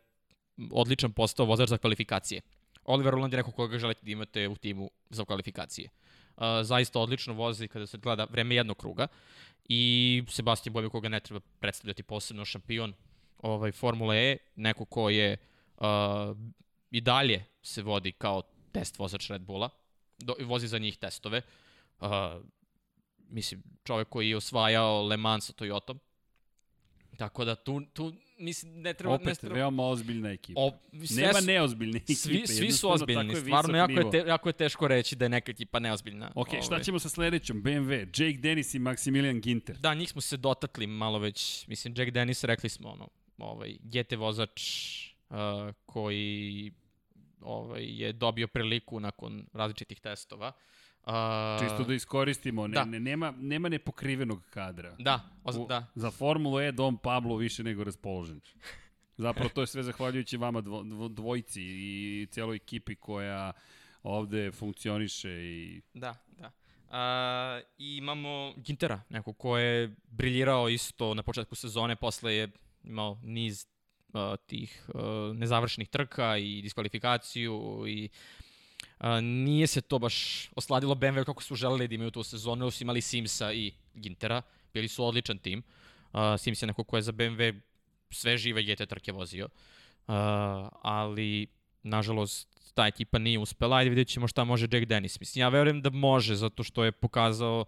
odličan 0.72 1.12
postao 1.12 1.46
vozač 1.46 1.70
za 1.70 1.78
kvalifikacije. 1.78 2.42
Oliver 2.84 3.14
Roland 3.14 3.34
je 3.34 3.38
neko 3.38 3.52
koga 3.52 3.80
želite 3.80 4.02
da 4.04 4.12
imate 4.12 4.48
u 4.48 4.56
timu 4.56 4.90
za 5.10 5.26
kvalifikacije. 5.26 5.90
Uh, 6.38 6.44
zaista 6.64 7.00
odlično 7.00 7.34
vozi 7.34 7.68
kada 7.68 7.88
se 7.88 7.98
gleda 7.98 8.28
vreme 8.32 8.56
jednog 8.56 8.78
kruga 8.78 9.08
i 9.70 10.24
Sebastian 10.28 10.74
Buemi 10.74 10.90
koga 10.90 11.10
ne 11.10 11.20
treba 11.20 11.40
predstavljati 11.60 12.04
posebno 12.04 12.46
šampion 12.46 12.94
ovaj, 13.38 13.72
Formule 13.72 14.32
E, 14.32 14.38
neko 14.56 14.86
ko 14.86 15.10
je 15.10 15.38
uh, 15.78 15.86
i 16.92 17.02
dalje 17.02 17.46
se 17.62 17.82
vodi 17.82 18.12
kao 18.12 18.42
test 18.72 19.00
vozač 19.00 19.30
Red 19.30 19.42
Bulla, 19.42 19.70
do, 20.22 20.36
vozi 20.40 20.68
za 20.68 20.78
njih 20.78 20.98
testove. 20.98 21.42
Uh, 22.00 22.08
mislim, 23.30 23.64
čovjek 23.84 24.10
koji 24.10 24.30
je 24.30 24.38
osvajao 24.38 25.08
Le 25.08 25.18
Mans 25.18 25.46
sa 25.46 25.54
Toyotom. 25.54 25.98
Tako 27.18 27.46
da 27.46 27.56
tu, 27.56 27.82
tu 27.94 28.14
mislim, 28.38 28.82
ne 28.82 28.94
treba... 28.94 29.18
ne 29.18 29.24
Opet, 29.24 29.40
treba, 29.40 29.56
veoma 29.56 29.84
ozbiljna 29.84 30.32
ekipa. 30.32 30.62
o, 30.62 30.72
sve 31.06 31.24
Nema 31.24 31.40
neozbiljne 31.40 31.98
ekipe. 31.98 32.14
Svi, 32.14 32.48
svi 32.48 32.72
su 32.72 32.92
ozbiljni, 32.92 33.34
je 33.34 33.42
stvarno 33.42 33.78
jako 33.78 33.94
nivo. 33.94 34.02
je, 34.02 34.12
te, 34.12 34.30
jako 34.30 34.50
je 34.50 34.54
teško 34.54 34.88
reći 34.88 35.16
da 35.16 35.26
je 35.26 35.30
neka 35.30 35.52
ekipa 35.52 35.80
neozbiljna. 35.80 36.32
Ok, 36.36 36.48
šta 36.48 36.74
Ovaj. 36.74 36.84
ćemo 36.84 37.00
sa 37.00 37.10
sledećom? 37.10 37.64
BMW, 37.64 38.24
Jake 38.24 38.38
Dennis 38.38 38.74
i 38.74 38.80
Maximilian 38.80 39.42
Ginter. 39.42 39.78
Da, 39.78 39.94
njih 39.94 40.10
smo 40.10 40.22
se 40.22 40.38
dotakli 40.38 40.88
malo 40.88 41.20
već, 41.20 41.68
mislim, 41.68 41.94
Jack 41.98 42.12
Dennis, 42.12 42.44
rekli 42.44 42.70
smo, 42.70 42.90
ono, 42.90 43.08
ovaj, 43.38 43.78
GT 43.82 44.14
vozač 44.18 44.62
uh, 45.30 45.38
koji 45.86 46.72
ovaj, 47.42 47.84
je 47.84 48.14
dobio 48.14 48.48
priliku 48.48 49.00
nakon 49.00 49.46
različitih 49.54 50.00
testova. 50.00 50.52
Uh, 51.06 51.14
Čisto 51.60 51.84
da 51.84 51.94
iskoristimo, 51.94 52.68
ne, 52.68 52.74
da. 52.74 52.86
ne, 52.86 53.00
nema, 53.00 53.34
nema 53.38 53.70
nepokrivenog 53.70 54.42
kadra. 54.50 54.96
Da, 55.00 55.30
oz, 55.44 55.58
U- 55.58 55.66
da. 55.68 55.88
Za 55.96 56.12
Formulu 56.12 56.60
E 56.60 56.72
Dom 56.72 56.98
Pablo 56.98 57.36
više 57.36 57.64
nego 57.64 57.84
raspoložen. 57.84 58.42
Zapravo 59.18 59.50
to 59.50 59.62
je 59.62 59.68
sve 59.68 59.84
zahvaljujući 59.84 60.38
vama 60.38 60.62
dvo, 60.62 60.84
dvo, 60.84 61.08
dvojici 61.08 61.62
i 61.64 62.28
cijeloj 62.32 62.56
ekipi 62.56 62.96
koja 62.96 63.54
ovde 64.04 64.52
funkcioniše 64.52 65.30
i 65.32 65.82
Da, 65.94 66.16
da. 66.38 66.52
Uh, 66.88 67.64
I 67.78 67.98
imamo 67.98 68.54
Gintera, 68.58 69.02
neko 69.10 69.34
ko 69.34 69.58
je 69.58 69.96
briljirao 70.08 70.70
isto 70.70 71.14
na 71.14 71.24
početku 71.24 71.56
sezone, 71.56 71.96
posle 71.96 72.36
je 72.36 72.52
imao 72.84 73.20
niz 73.24 73.68
tih 74.46 74.86
uh, 74.94 75.02
nezavršenih 75.36 75.90
trka 75.90 76.38
i 76.38 76.62
diskvalifikaciju 76.62 77.84
i 77.88 78.10
uh, 79.00 79.06
nije 79.22 79.68
se 79.68 79.82
to 79.82 80.00
baš 80.00 80.50
osladilo 80.56 80.96
BMW 80.96 81.26
kako 81.26 81.44
su 81.44 81.56
želeli 81.56 81.88
da 81.88 81.96
imaju 81.96 82.12
tu 82.12 82.24
sezonu, 82.24 82.72
su 82.72 82.84
imali 82.84 83.02
Simsa 83.02 83.54
i 83.54 83.72
Gintera, 83.94 84.42
bili 84.74 84.88
su 84.88 85.06
odličan 85.06 85.38
tim. 85.38 85.64
Sims 86.38 86.62
je 86.62 86.68
neko 86.68 86.84
ko 86.84 86.96
je 86.96 87.02
za 87.02 87.12
BMW 87.12 87.60
sve 88.10 88.38
žive 88.38 88.64
GT 88.64 88.90
trke 88.90 89.12
vozio, 89.12 89.48
ali 90.82 91.48
nažalost 91.84 92.74
ta 92.74 92.88
ekipa 92.88 93.20
nije 93.20 93.40
uspela, 93.40 93.78
ajde 93.78 93.90
vidjet 93.90 94.08
ćemo 94.08 94.28
šta 94.28 94.44
može 94.44 94.68
Jack 94.72 94.86
Dennis. 94.86 95.20
Mislim, 95.20 95.42
ja 95.42 95.50
verujem 95.50 95.82
da 95.82 95.90
može, 95.90 96.36
zato 96.36 96.64
što 96.64 96.84
je 96.84 96.92
pokazao 96.92 97.66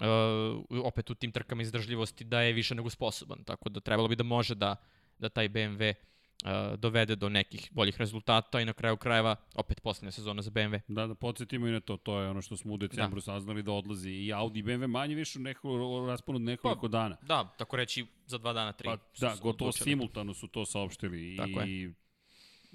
uh, 0.00 0.84
opet 0.84 1.10
u 1.10 1.14
tim 1.14 1.32
trkama 1.32 1.62
izdržljivosti 1.62 2.24
da 2.24 2.40
je 2.40 2.52
više 2.52 2.74
nego 2.74 2.90
sposoban, 2.90 3.44
tako 3.44 3.68
da 3.68 3.80
trebalo 3.80 4.08
bi 4.08 4.16
da 4.16 4.24
može 4.24 4.54
da, 4.54 4.76
da 5.20 5.28
taj 5.28 5.48
BMW 5.48 5.94
uh, 6.44 6.78
dovede 6.78 7.16
do 7.16 7.28
nekih 7.28 7.68
boljih 7.72 7.98
rezultata 7.98 8.60
i 8.60 8.64
na 8.64 8.72
kraju 8.72 8.96
krajeva 8.96 9.36
opet 9.54 9.80
poslednja 9.82 10.10
sezona 10.10 10.42
za 10.42 10.50
BMW. 10.50 10.80
da, 10.88 11.06
da 11.06 11.14
podsjetimo 11.14 11.68
i 11.68 11.70
na 11.70 11.80
to, 11.80 11.96
to 11.96 12.20
je 12.20 12.30
ono 12.30 12.42
što 12.42 12.56
smo 12.56 12.72
u 12.72 12.76
decembru 12.76 13.16
da. 13.16 13.24
saznali 13.24 13.62
da 13.62 13.72
odlazi 13.72 14.10
i 14.10 14.32
Audi 14.32 14.60
i 14.60 14.62
BMW 14.62 14.86
manje 14.86 15.14
više 15.14 15.38
u 15.38 15.42
neko, 15.42 16.06
rasponu 16.08 16.36
od 16.36 16.42
nekoliko 16.42 16.88
dana. 16.88 17.16
Da, 17.22 17.54
tako 17.58 17.76
reći 17.76 18.06
za 18.26 18.38
dva 18.38 18.52
dana, 18.52 18.72
tri. 18.72 18.86
Pa, 18.86 18.96
su 18.96 19.20
da, 19.20 19.36
se 19.36 19.42
gotovo 19.42 19.68
odlučili. 19.68 19.90
simultano 19.90 20.34
su 20.34 20.48
to 20.48 20.66
saopštili 20.66 21.36
Tako 21.36 21.62
i 21.66 21.90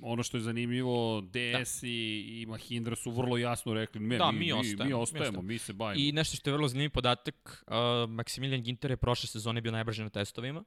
ono 0.02 0.24
što 0.24 0.38
je 0.38 0.42
zanimljivo, 0.42 1.22
DS 1.22 1.82
da. 1.82 1.88
i, 1.88 2.42
i 2.42 2.46
Mahindra 2.46 2.96
su 2.96 3.12
vrlo 3.12 3.38
jasno 3.38 3.74
rekli, 3.74 4.02
ne, 4.02 4.18
Da, 4.18 4.32
mi, 4.32 4.40
mi 4.40 4.52
ostajemo, 4.54 4.84
mi 4.84 4.90
mi 4.90 4.94
ostajemo. 4.94 5.42
mi 5.42 5.58
se 5.58 5.74
bavimo. 5.74 6.06
I 6.06 6.12
nešto 6.12 6.38
što 6.38 6.50
je 6.50 6.54
vrlo 6.54 6.68
zanimljiv 6.68 6.90
podatak, 6.90 7.64
uh, 7.68 7.74
Maximilian 8.10 8.62
Ginter 8.62 8.92
je 8.92 8.98
prošle 8.98 9.28
sezone 9.28 9.62
bio 9.62 9.72
najbrži 9.72 10.04
na 10.04 10.10
testovima 10.10 10.64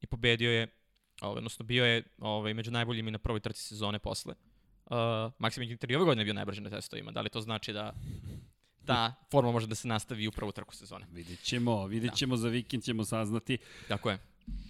i 0.00 0.06
pobedio 0.06 0.50
je, 0.50 0.68
ovaj, 1.20 1.38
odnosno 1.38 1.64
bio 1.64 1.84
je 1.84 2.02
ovaj, 2.18 2.54
među 2.54 2.70
najboljim 2.70 3.08
i 3.08 3.10
na 3.10 3.18
prvoj 3.18 3.40
trci 3.40 3.62
sezone 3.62 3.98
posle. 3.98 4.34
Uh, 4.86 5.58
Ginter 5.66 5.90
i 5.90 5.96
ove 5.96 6.04
godine 6.04 6.24
bio 6.24 6.34
najbrži 6.34 6.60
na 6.60 6.70
testovima. 6.70 7.10
Da 7.10 7.20
li 7.20 7.28
to 7.28 7.40
znači 7.40 7.72
da 7.72 7.94
ta 8.86 9.14
forma 9.30 9.52
može 9.52 9.66
da 9.66 9.74
se 9.74 9.88
nastavi 9.88 10.24
i 10.24 10.28
u 10.28 10.32
prvu 10.32 10.52
trku 10.52 10.74
sezone? 10.74 11.06
Vidjet 11.12 11.42
ćemo, 11.42 11.86
vidjet 11.86 12.14
ćemo, 12.14 12.36
za 12.36 12.48
vikend 12.48 12.84
ćemo 12.84 13.04
saznati. 13.04 13.58
Tako 13.88 14.10
je. 14.10 14.18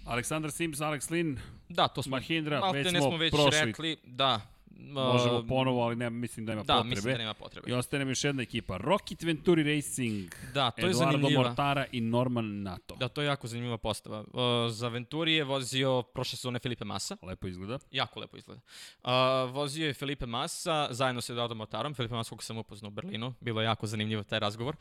Aleksandar 0.04 0.50
Sims, 0.50 0.78
Alex 0.78 1.10
Lin, 1.10 1.38
Da, 1.68 1.88
to 1.88 2.02
smo, 2.02 2.10
Mahindra, 2.10 2.70
već 2.70 2.88
smo 2.88 3.16
već 3.16 3.32
prošli. 3.32 3.60
rekli. 3.64 3.96
Da. 4.04 4.40
Možemo 4.78 5.44
ponovo, 5.48 5.82
ali 5.82 5.96
ne, 5.96 6.10
mislim 6.10 6.46
da 6.46 6.52
ima 6.52 6.62
Da, 6.62 6.74
potrebe. 6.74 6.90
mislim 6.90 7.12
da 7.12 7.18
nema 7.18 7.34
potrebe. 7.34 7.70
I 7.70 7.72
ostaje 7.72 7.98
nam 7.98 8.08
još 8.08 8.24
jedna 8.24 8.42
ekipa, 8.42 8.76
Rocket 8.76 9.22
Venturi 9.22 9.74
Racing, 9.76 10.34
Da, 10.54 10.70
to 10.70 10.80
je 10.80 10.90
Eduardo 10.90 11.12
zanimljiva. 11.12 11.42
Mortara 11.42 11.86
i 11.92 12.00
Norman 12.00 12.62
Nato. 12.62 12.96
Da, 12.96 13.08
to 13.08 13.22
je 13.22 13.26
jako 13.26 13.46
zanimljiva 13.46 13.78
postava. 13.78 14.20
Uh, 14.20 14.72
za 14.72 14.88
Venturi 14.88 15.32
je 15.34 15.44
vozio 15.44 16.02
prošle 16.02 16.36
sezone 16.36 16.58
Felipe 16.58 16.84
Massa. 16.84 17.16
Lepo 17.22 17.46
izgleda. 17.46 17.78
Jako 17.90 18.20
lepo 18.20 18.36
izgleda. 18.36 18.60
Uh, 19.04 19.10
vozio 19.50 19.86
je 19.86 19.94
Felipe 19.94 20.26
Massa 20.26 20.88
zajedno 20.90 21.20
sa 21.20 21.32
Eduardo 21.32 21.54
Motarom. 21.54 21.94
Felipe 21.94 22.14
Massa 22.14 22.30
koga 22.30 22.42
sam 22.42 22.58
upoznao 22.58 22.88
u 22.88 22.92
Berlinu. 22.92 23.34
Bilo 23.40 23.60
je 23.60 23.64
jako 23.64 23.86
zanimljivo 23.86 24.22
taj 24.22 24.38
razgovor. 24.38 24.76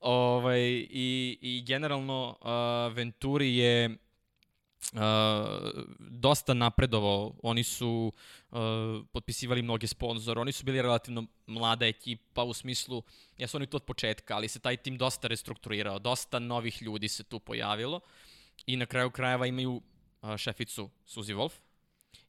Ovaj, 0.00 0.60
i, 0.90 1.38
I 1.42 1.64
generalno 1.66 2.36
uh, 2.40 2.96
Venturi 2.96 3.56
je 3.56 3.96
uh, 4.92 5.00
dosta 5.98 6.54
napredovao. 6.54 7.34
Oni 7.42 7.64
su 7.64 8.12
uh, 8.50 8.58
potpisivali 9.12 9.62
mnoge 9.62 9.86
sponzore. 9.86 10.40
Oni 10.40 10.52
su 10.52 10.64
bili 10.64 10.82
relativno 10.82 11.26
mlada 11.46 11.86
ekipa 11.86 12.42
u 12.42 12.52
smislu, 12.54 13.02
ja 13.38 13.48
su 13.48 13.56
oni 13.56 13.66
tu 13.66 13.76
od 13.76 13.84
početka, 13.84 14.36
ali 14.36 14.48
se 14.48 14.58
taj 14.58 14.76
tim 14.76 14.98
dosta 14.98 15.28
restrukturirao. 15.28 15.98
Dosta 15.98 16.38
novih 16.38 16.82
ljudi 16.82 17.08
se 17.08 17.24
tu 17.24 17.40
pojavilo. 17.40 18.00
I 18.66 18.76
na 18.76 18.86
kraju 18.86 19.10
krajeva 19.10 19.46
imaju 19.46 19.82
uh, 20.22 20.36
šeficu 20.36 20.90
Suzy 21.06 21.34
Wolf, 21.34 21.52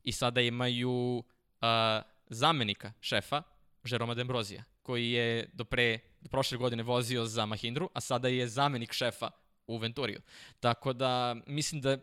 i 0.03 0.11
sada 0.11 0.41
imaju 0.41 1.23
uh, 1.61 2.03
zamenika 2.30 2.93
šefa, 3.01 3.43
Jeroma 3.85 4.13
Dembrozija, 4.13 4.63
koji 4.83 5.11
je 5.11 5.49
do 5.53 5.65
pre, 5.65 5.99
do 6.21 6.30
prošle 6.30 6.57
godine 6.57 6.83
vozio 6.83 7.25
za 7.25 7.45
Mahindru, 7.45 7.89
a 7.93 8.01
sada 8.01 8.27
je 8.27 8.47
zamenik 8.47 8.93
šefa 8.93 9.30
u 9.74 9.77
Venturiju. 9.77 10.22
Tako 10.59 10.93
da 10.93 11.35
mislim 11.48 11.82
da 11.82 11.93
uh, 11.93 12.00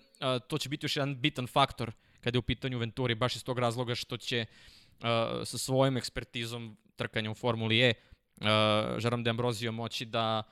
to 0.48 0.58
će 0.58 0.68
biti 0.68 0.84
još 0.84 0.96
jedan 0.96 1.20
bitan 1.20 1.46
faktor 1.46 1.92
kada 2.20 2.36
je 2.36 2.38
u 2.38 2.42
pitanju 2.42 2.78
Venturi, 2.78 3.14
baš 3.14 3.36
iz 3.36 3.44
tog 3.44 3.58
razloga 3.58 3.94
što 3.94 4.16
će 4.16 4.46
uh, 4.48 5.06
sa 5.44 5.58
svojim 5.58 5.96
ekspertizom 5.96 6.76
trkanja 6.96 7.30
u 7.30 7.34
Formuli 7.34 7.80
E 7.80 7.94
uh, 8.40 8.46
Jerome 9.04 9.24
D'Ambrosio 9.24 9.70
moći 9.70 10.04
da 10.04 10.42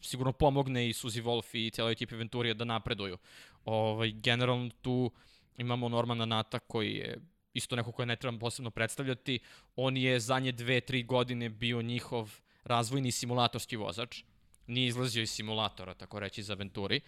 sigurno 0.00 0.32
pomogne 0.32 0.88
i 0.88 0.92
Suzy 0.92 1.22
Wolf 1.22 1.66
i 1.66 1.70
cijeloj 1.70 1.92
ekipi 1.92 2.16
Venturija 2.16 2.54
da 2.54 2.64
napreduju. 2.64 3.18
Ovaj, 3.64 4.12
generalno 4.12 4.70
tu 4.82 5.10
imamo 5.56 5.88
Normana 5.88 6.24
Nata 6.24 6.58
koji 6.58 6.94
je 6.94 7.18
isto 7.54 7.76
neko 7.76 7.92
koje 7.92 8.06
ne 8.06 8.16
trebam 8.16 8.38
posebno 8.38 8.70
predstavljati. 8.70 9.38
On 9.76 9.96
je 9.96 10.20
zadnje 10.20 10.52
dve, 10.52 10.80
tri 10.80 11.02
godine 11.02 11.48
bio 11.48 11.82
njihov 11.82 12.40
razvojni 12.64 13.12
simulatorski 13.12 13.76
vozač. 13.76 14.22
Nije 14.66 14.88
izlazio 14.88 15.22
iz 15.22 15.30
simulatora, 15.30 15.94
tako 15.94 16.20
reći, 16.20 16.42
za 16.42 16.54
Venturi. 16.54 17.00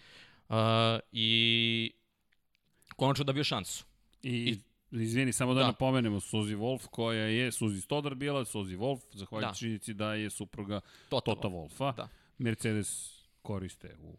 Uh, 0.49 0.55
I 1.11 1.91
konačno 2.95 3.23
dobio 3.23 3.43
šansu. 3.43 3.85
I, 4.23 4.57
izvini, 4.91 5.33
samo 5.33 5.53
da, 5.53 5.59
Da. 5.59 5.67
napomenemo 5.67 6.19
Suzy 6.19 6.57
Wolf, 6.57 6.87
koja 6.87 7.23
je 7.23 7.51
Suzy 7.51 7.81
Stodar 7.81 8.15
bila, 8.15 8.45
Suzy 8.45 8.77
Wolf, 8.77 8.99
zahvaljujući 9.13 9.51
Da. 9.53 9.59
činjenici 9.59 9.93
da 9.93 10.13
je 10.13 10.29
supruga 10.29 10.81
Toto, 11.09 11.35
Tota 11.35 11.47
Wolfa. 11.47 11.95
Da. 11.95 12.07
Mercedes 12.37 13.19
koriste 13.41 13.95
u 14.01 14.17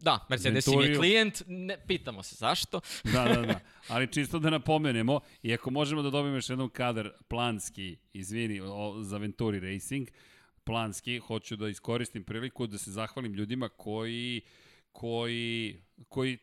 Da, 0.00 0.26
Mercedes 0.28 0.66
im 0.66 0.80
je 0.80 0.96
klijent, 0.96 1.42
ne, 1.46 1.78
pitamo 1.86 2.22
se 2.22 2.36
zašto. 2.36 2.80
Da, 3.12 3.24
da, 3.24 3.42
da. 3.42 3.60
Ali 3.88 4.12
čisto 4.12 4.38
da 4.38 4.50
napomenemo, 4.50 5.20
i 5.42 5.54
ako 5.54 5.70
možemo 5.70 6.02
da 6.02 6.10
dobijemo 6.10 6.36
još 6.36 6.50
jednom 6.50 6.68
kadar 6.68 7.10
planski, 7.28 7.96
izvini, 8.12 8.60
o, 8.60 9.02
za 9.02 9.18
Venturi 9.18 9.60
Racing, 9.60 10.08
planski, 10.64 11.18
hoću 11.18 11.56
da 11.56 11.68
iskoristim 11.68 12.24
priliku 12.24 12.66
da 12.66 12.78
se 12.78 12.90
zahvalim 12.90 13.34
ljudima 13.34 13.68
koji, 13.68 14.40
koji, 14.92 15.82
koji, 16.08 16.38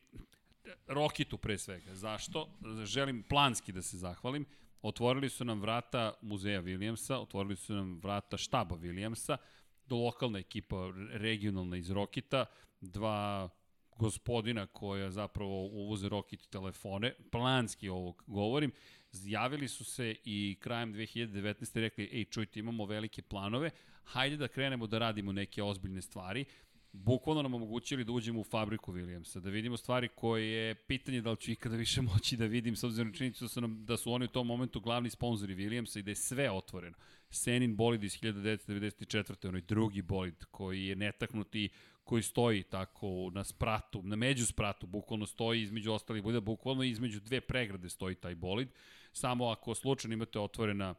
Rokitu 0.87 1.37
pre 1.37 1.57
svega. 1.57 1.95
Zašto? 1.95 2.49
Želim 2.83 3.23
planski 3.23 3.71
da 3.71 3.81
se 3.81 3.97
zahvalim. 3.97 4.45
Otvorili 4.81 5.29
su 5.29 5.45
nam 5.45 5.61
vrata 5.61 6.13
muzeja 6.21 6.61
Williamsa, 6.61 7.13
otvorili 7.13 7.55
su 7.55 7.73
nam 7.73 7.99
vrata 8.03 8.37
štaba 8.37 8.75
Williamsa, 8.75 9.37
do 9.85 9.95
lokalna 9.95 10.39
ekipa 10.39 10.91
regionalna 11.11 11.77
iz 11.77 11.91
Rokita, 11.91 12.45
dva 12.81 13.49
gospodina 13.97 14.67
koja 14.67 15.11
zapravo 15.11 15.65
uvoze 15.65 16.09
Rokit 16.09 16.49
telefone, 16.49 17.13
planski 17.31 17.89
ovo 17.89 18.15
govorim, 18.27 18.71
javili 19.13 19.67
su 19.67 19.83
se 19.83 20.15
i 20.23 20.57
krajem 20.59 20.93
2019. 20.93 21.79
rekli, 21.79 22.09
ej 22.11 22.25
čujte, 22.25 22.59
imamo 22.59 22.85
velike 22.85 23.21
planove, 23.21 23.69
hajde 24.03 24.37
da 24.37 24.47
krenemo 24.47 24.87
da 24.87 24.99
radimo 24.99 25.31
neke 25.31 25.63
ozbiljne 25.63 26.01
stvari, 26.01 26.45
bukvalno 26.93 27.41
nam 27.41 27.53
omogućili 27.53 28.03
da 28.03 28.11
uđemo 28.11 28.39
u 28.39 28.43
fabriku 28.43 28.93
Williamsa, 28.93 29.39
da 29.39 29.49
vidimo 29.49 29.77
stvari 29.77 30.07
koje 30.15 30.47
je 30.51 30.75
pitanje 30.75 31.21
da 31.21 31.31
li 31.31 31.37
ću 31.37 31.51
ikada 31.51 31.75
više 31.75 32.01
moći 32.13 32.37
da 32.37 32.45
vidim, 32.45 32.75
s 32.75 32.83
obzirom 32.83 33.07
na 33.07 33.13
činjenicu 33.13 33.45
da 33.45 33.49
su, 33.49 33.61
da 33.61 33.97
su 33.97 34.13
oni 34.13 34.25
u 34.25 34.27
tom 34.27 34.47
momentu 34.47 34.79
glavni 34.79 35.09
sponzori 35.09 35.55
Williamsa 35.55 35.99
i 35.99 36.03
da 36.03 36.11
je 36.11 36.15
sve 36.15 36.51
otvoreno. 36.51 36.97
Senin 37.29 37.75
bolid 37.75 38.03
iz 38.03 38.13
1994. 38.19 39.47
onaj 39.47 39.61
drugi 39.61 40.01
bolid 40.01 40.45
koji 40.51 40.85
je 40.85 40.95
netaknuti 40.95 41.69
koji 42.03 42.23
stoji 42.23 42.63
tako 42.63 43.31
na 43.33 43.43
spratu, 43.43 44.01
na 44.03 44.15
među 44.15 44.45
spratu, 44.45 44.87
bukvalno 44.87 45.25
stoji 45.25 45.61
između 45.61 45.91
ostalih 45.91 46.23
bolida, 46.23 46.39
bukvalno 46.39 46.83
između 46.83 47.19
dve 47.19 47.41
pregrade 47.41 47.89
stoji 47.89 48.15
taj 48.15 48.35
bolid. 48.35 48.67
Samo 49.11 49.47
ako 49.49 49.75
slučajno 49.75 50.13
imate 50.13 50.39
otvorena 50.39 50.95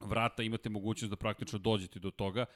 vrata, 0.00 0.42
imate 0.42 0.68
mogućnost 0.68 1.10
da 1.10 1.16
praktično 1.16 1.58
dođete 1.58 1.98
do 1.98 2.10
toga 2.10 2.46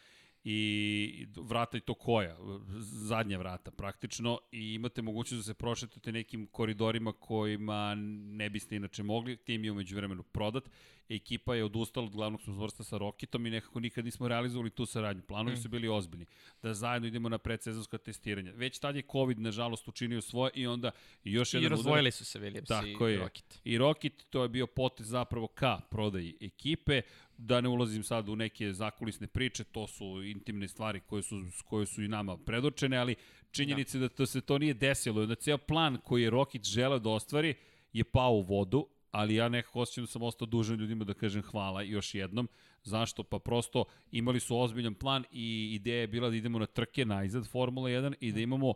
i 0.44 1.26
vrata 1.36 1.76
i 1.76 1.80
to 1.80 1.94
koja, 1.94 2.36
zadnja 2.78 3.38
vrata 3.38 3.70
praktično 3.70 4.38
i 4.52 4.74
imate 4.74 5.02
mogućnost 5.02 5.46
da 5.46 5.52
se 5.52 5.58
prošetate 5.58 6.12
nekim 6.12 6.46
koridorima 6.46 7.12
kojima 7.12 7.94
ne 7.94 8.50
biste 8.50 8.76
inače 8.76 9.02
mogli, 9.02 9.36
tim 9.36 9.64
je 9.64 9.72
umeđu 9.72 9.96
vremenu 9.96 10.22
prodat, 10.22 10.70
ekipa 11.08 11.54
je 11.54 11.64
odustala 11.64 12.06
od 12.06 12.12
glavnog 12.12 12.42
sponzorstva 12.42 12.84
sa 12.84 12.98
Rokitom 12.98 13.46
i 13.46 13.50
nekako 13.50 13.80
nikad 13.80 14.04
nismo 14.04 14.28
realizovali 14.28 14.70
tu 14.70 14.86
saradnju, 14.86 15.22
planovi 15.22 15.56
su 15.56 15.68
bili 15.68 15.88
ozbiljni, 15.88 16.26
da 16.62 16.74
zajedno 16.74 17.08
idemo 17.08 17.28
na 17.28 17.38
predsezonska 17.38 17.98
testiranja. 17.98 18.52
Već 18.52 18.78
tad 18.78 18.96
je 18.96 19.02
COVID 19.12 19.38
nažalost 19.38 19.88
učinio 19.88 20.20
svoje 20.20 20.50
i 20.54 20.66
onda 20.66 20.90
još 21.24 21.54
I 21.54 21.56
jedan 21.56 21.70
razvojili 21.70 22.10
su 22.10 22.24
se 22.24 22.40
Williams 22.40 22.66
Tako 22.66 23.08
i 23.08 23.12
je. 23.12 23.18
Rocket. 23.18 23.60
I 23.64 23.78
Rocket, 23.78 24.26
to 24.30 24.42
je 24.42 24.48
bio 24.48 24.66
potez 24.66 25.06
zapravo 25.06 25.46
ka 25.46 25.80
prodaji 25.90 26.36
ekipe, 26.40 27.02
da 27.38 27.60
ne 27.60 27.68
ulazim 27.68 28.04
sad 28.04 28.28
u 28.28 28.36
neke 28.36 28.72
zakulisne 28.72 29.26
priče, 29.26 29.64
to 29.64 29.86
su 29.86 30.22
intimne 30.22 30.68
stvari 30.68 31.00
koje 31.00 31.22
su, 31.22 31.42
koje 31.64 31.86
su 31.86 32.02
i 32.02 32.08
nama 32.08 32.36
predočene, 32.36 32.96
ali 32.96 33.14
činjenica 33.50 33.98
da. 33.98 34.08
da 34.08 34.14
to 34.14 34.26
se 34.26 34.40
to 34.40 34.58
nije 34.58 34.74
desilo, 34.74 35.26
da 35.26 35.34
ceo 35.34 35.58
plan 35.58 35.98
koji 36.04 36.22
je 36.22 36.30
Rocket 36.30 36.64
želeo 36.64 36.98
da 36.98 37.10
ostvari 37.10 37.54
je 37.92 38.04
pao 38.04 38.32
u 38.32 38.42
vodu, 38.42 38.86
ali 39.10 39.34
ja 39.34 39.48
nekako 39.48 39.80
osjećam 39.80 40.04
da 40.04 40.10
sam 40.10 40.22
ostao 40.22 40.46
dužan 40.46 40.78
ljudima 40.78 41.04
da 41.04 41.14
kažem 41.14 41.42
hvala 41.42 41.82
još 41.82 42.14
jednom. 42.14 42.48
Zašto? 42.82 43.22
Pa 43.22 43.38
prosto 43.38 43.84
imali 44.10 44.40
su 44.40 44.58
ozbiljan 44.58 44.94
plan 44.94 45.24
i 45.32 45.74
ideja 45.74 46.00
je 46.00 46.08
bila 46.08 46.30
da 46.30 46.36
idemo 46.36 46.58
na 46.58 46.66
trke 46.66 47.04
najzad 47.04 47.46
Formula 47.46 47.90
1 47.90 48.14
i 48.20 48.32
da 48.32 48.40
imamo 48.40 48.74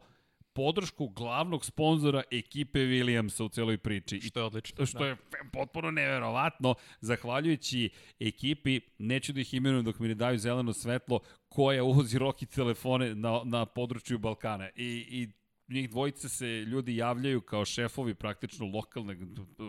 podršku 0.56 1.08
glavnog 1.08 1.64
sponzora 1.64 2.22
ekipe 2.30 2.78
Williamsa 2.78 3.44
u 3.44 3.48
celoj 3.48 3.78
priči. 3.78 4.20
Što 4.20 4.40
je 4.40 4.44
odlično. 4.44 4.86
što 4.86 5.04
je 5.04 5.16
potpuno 5.52 5.90
neverovatno, 5.90 6.74
zahvaljujući 7.00 7.90
ekipi, 8.20 8.80
neću 8.98 9.32
da 9.32 9.40
ih 9.40 9.54
imenujem 9.54 9.84
dok 9.84 9.98
mi 9.98 10.08
ne 10.08 10.14
daju 10.14 10.38
zeleno 10.38 10.72
svetlo, 10.72 11.20
koja 11.48 11.84
uvozi 11.84 12.18
roki 12.18 12.46
telefone 12.46 13.14
na, 13.14 13.40
na 13.44 13.66
području 13.66 14.18
Balkana. 14.18 14.68
I, 14.76 15.06
i 15.10 15.28
njih 15.68 15.90
dvojice 15.90 16.28
se 16.28 16.46
ljudi 16.46 16.96
javljaju 16.96 17.40
kao 17.40 17.64
šefovi 17.64 18.14
praktično 18.14 18.66
lokalnog, 18.66 19.16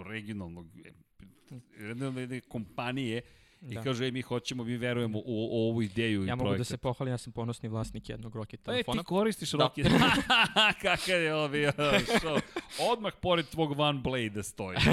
regionalnog 0.08 0.68
jedne 1.78 2.42
kompanije 2.42 3.22
i 3.62 3.74
Da. 3.74 3.84
kažu, 3.84 4.04
ej, 4.04 4.12
mi 4.12 4.22
hoćemo, 4.22 4.64
mi 4.64 4.78
verujemo 4.78 5.18
u, 5.18 5.24
u 5.26 5.70
ovu 5.70 5.82
ideju 5.82 6.24
i 6.24 6.28
Ja 6.28 6.36
mogu 6.36 6.44
da 6.44 6.50
projekat. 6.50 6.68
se 6.68 6.78
pohvalim, 6.78 7.14
ja 7.14 7.18
sam 7.18 7.34
ponosni 7.34 7.70
vlasnik 7.70 8.10
jednog 8.10 8.36
Rocket 8.36 8.60
E, 8.60 8.64
telefona. 8.64 9.02
ti 9.02 9.06
koristiš 9.06 9.52
Da. 9.52 9.58
Rocket. 9.58 9.88
Kakav 10.82 11.22
je 11.22 11.36
ovo 11.36 11.48
bio 11.48 11.72
show. 11.72 12.40
Odmah 12.82 13.14
pored 13.22 13.46
tvog 13.46 13.80
One 13.80 14.00
Blade 14.00 14.44
stoji. 14.44 14.78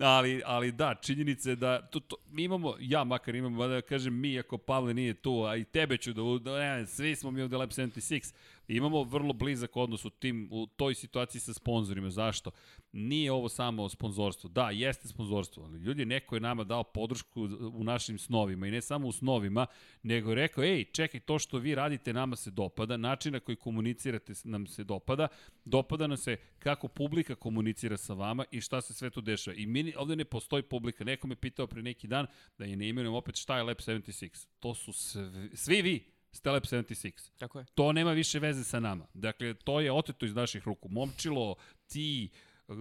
ali, 0.00 0.42
ali 0.44 0.72
da, 0.72 0.94
činjenica 0.94 1.50
je 1.50 1.56
da 1.56 1.82
to, 1.82 2.00
to, 2.00 2.16
mi 2.26 2.44
imamo, 2.44 2.74
ja 2.80 3.04
makar 3.04 3.34
imam, 3.34 3.58
da 3.58 3.80
kažem 3.80 4.14
mi 4.14 4.38
ako 4.38 4.58
Pavle 4.58 4.94
nije 4.94 5.14
tu, 5.14 5.42
a 5.42 5.56
i 5.56 5.64
tebe 5.64 5.96
ću 5.96 6.12
da, 6.12 6.22
da 6.40 6.58
ne, 6.58 6.86
svi 6.86 7.16
smo 7.16 7.30
mi 7.30 7.42
ovde 7.42 7.56
Lab 7.56 7.70
76, 7.70 8.34
imamo 8.68 9.02
vrlo 9.02 9.32
blizak 9.32 9.76
odnos 9.76 10.04
u 10.04 10.10
tim, 10.10 10.48
u 10.50 10.66
toj 10.66 10.94
situaciji 10.94 11.40
sa 11.40 11.54
sponzorima. 11.54 12.10
Zašto? 12.10 12.50
Nije 12.92 13.32
ovo 13.32 13.48
samo 13.48 13.88
sponzorstvo. 13.88 14.50
Da, 14.50 14.70
jeste 14.70 15.08
sponzorstvo, 15.08 15.64
ali 15.64 15.78
ljudi, 15.78 16.04
neko 16.04 16.36
je 16.36 16.40
nama 16.40 16.64
dao 16.64 16.84
podršku 16.84 17.42
u 17.74 17.84
našim 17.84 18.18
snovima 18.18 18.66
i 18.66 18.70
ne 18.70 18.80
samo 18.80 19.08
u 19.08 19.12
snovima, 19.12 19.66
nego 20.02 20.30
je 20.30 20.34
rekao, 20.34 20.64
ej, 20.64 20.84
čekaj, 20.84 21.20
to 21.20 21.38
što 21.38 21.58
vi 21.58 21.74
radite 21.74 22.12
nama 22.12 22.36
se 22.36 22.50
dopada, 22.50 22.96
način 22.96 23.32
na 23.32 23.40
koji 23.40 23.56
komunicirate 23.56 24.32
nam 24.44 24.66
se 24.66 24.84
dopada, 24.84 25.28
dopada 25.64 26.06
nam 26.06 26.16
se 26.16 26.36
kako 26.58 26.88
publika 26.88 27.34
komunicira 27.34 27.96
sa 27.96 28.14
vama 28.14 28.44
i 28.50 28.60
šta 28.60 28.80
se 28.80 28.94
sve 28.94 29.10
tu 29.10 29.20
dešava. 29.20 29.56
I 29.56 29.66
mi, 29.66 29.94
ovde 29.96 30.16
ne 30.16 30.24
postoji 30.24 30.62
publika. 30.62 31.04
Neko 31.04 31.26
me 31.26 31.36
pitao 31.36 31.66
pre 31.66 31.82
neki 31.82 32.06
dan 32.06 32.26
da 32.58 32.64
je 32.64 32.76
ne 32.76 32.88
imenujem 32.88 33.14
opet 33.14 33.36
šta 33.36 33.56
je 33.56 33.62
Lab 33.62 33.76
76. 33.76 34.46
To 34.60 34.74
su 34.74 34.92
svi, 34.92 35.50
svi 35.54 35.82
vi 35.82 36.11
ste 36.32 36.50
Lab 36.50 36.62
76. 36.62 37.30
Tako 37.38 37.58
je. 37.58 37.64
To 37.74 37.92
nema 37.92 38.12
više 38.12 38.38
veze 38.38 38.64
sa 38.64 38.80
nama. 38.80 39.06
Dakle, 39.14 39.54
to 39.54 39.80
je 39.80 39.92
oteto 39.92 40.26
iz 40.26 40.34
naših 40.34 40.66
ruku. 40.66 40.88
Momčilo, 40.88 41.54
ti, 41.86 42.30
e, 42.68 42.72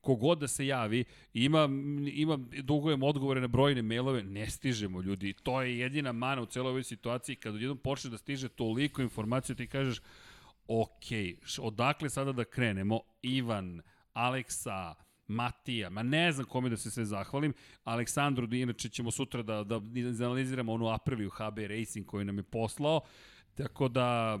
kogod 0.00 0.38
da 0.38 0.48
se 0.48 0.66
javi, 0.66 1.04
ima, 1.34 1.68
ima, 2.12 2.38
dugujem 2.62 3.02
odgovore 3.02 3.40
na 3.40 3.46
brojne 3.46 3.82
mailove, 3.82 4.22
ne 4.22 4.50
stižemo 4.50 5.02
ljudi. 5.02 5.32
To 5.32 5.62
je 5.62 5.78
jedina 5.78 6.12
mana 6.12 6.42
u 6.42 6.46
celoj 6.46 6.70
ovoj 6.70 6.84
situaciji. 6.84 7.36
Kad 7.36 7.54
odjednom 7.54 7.78
počne 7.78 8.10
da 8.10 8.18
stiže 8.18 8.48
toliko 8.48 9.02
informacija, 9.02 9.56
ti 9.56 9.66
kažeš, 9.66 10.00
ok, 10.68 11.06
odakle 11.58 12.10
sada 12.10 12.32
da 12.32 12.44
krenemo? 12.44 13.00
Ivan, 13.22 13.82
Aleksa, 14.12 14.94
Matija, 15.28 15.90
ma 15.90 16.02
ne 16.02 16.32
znam 16.32 16.46
kome 16.46 16.68
da 16.68 16.76
se 16.76 16.90
sve 16.90 17.04
zahvalim, 17.04 17.54
Aleksandru, 17.84 18.54
inače 18.54 18.88
ćemo 18.88 19.10
sutra 19.10 19.42
da, 19.42 19.64
da 19.64 19.76
analiziramo 20.24 20.72
onu 20.72 20.88
Apriliju 20.88 21.30
HB 21.30 21.58
Racing 21.58 22.06
koju 22.06 22.24
nam 22.24 22.36
je 22.36 22.42
poslao, 22.42 23.00
Tako 23.56 23.88
da, 23.88 24.38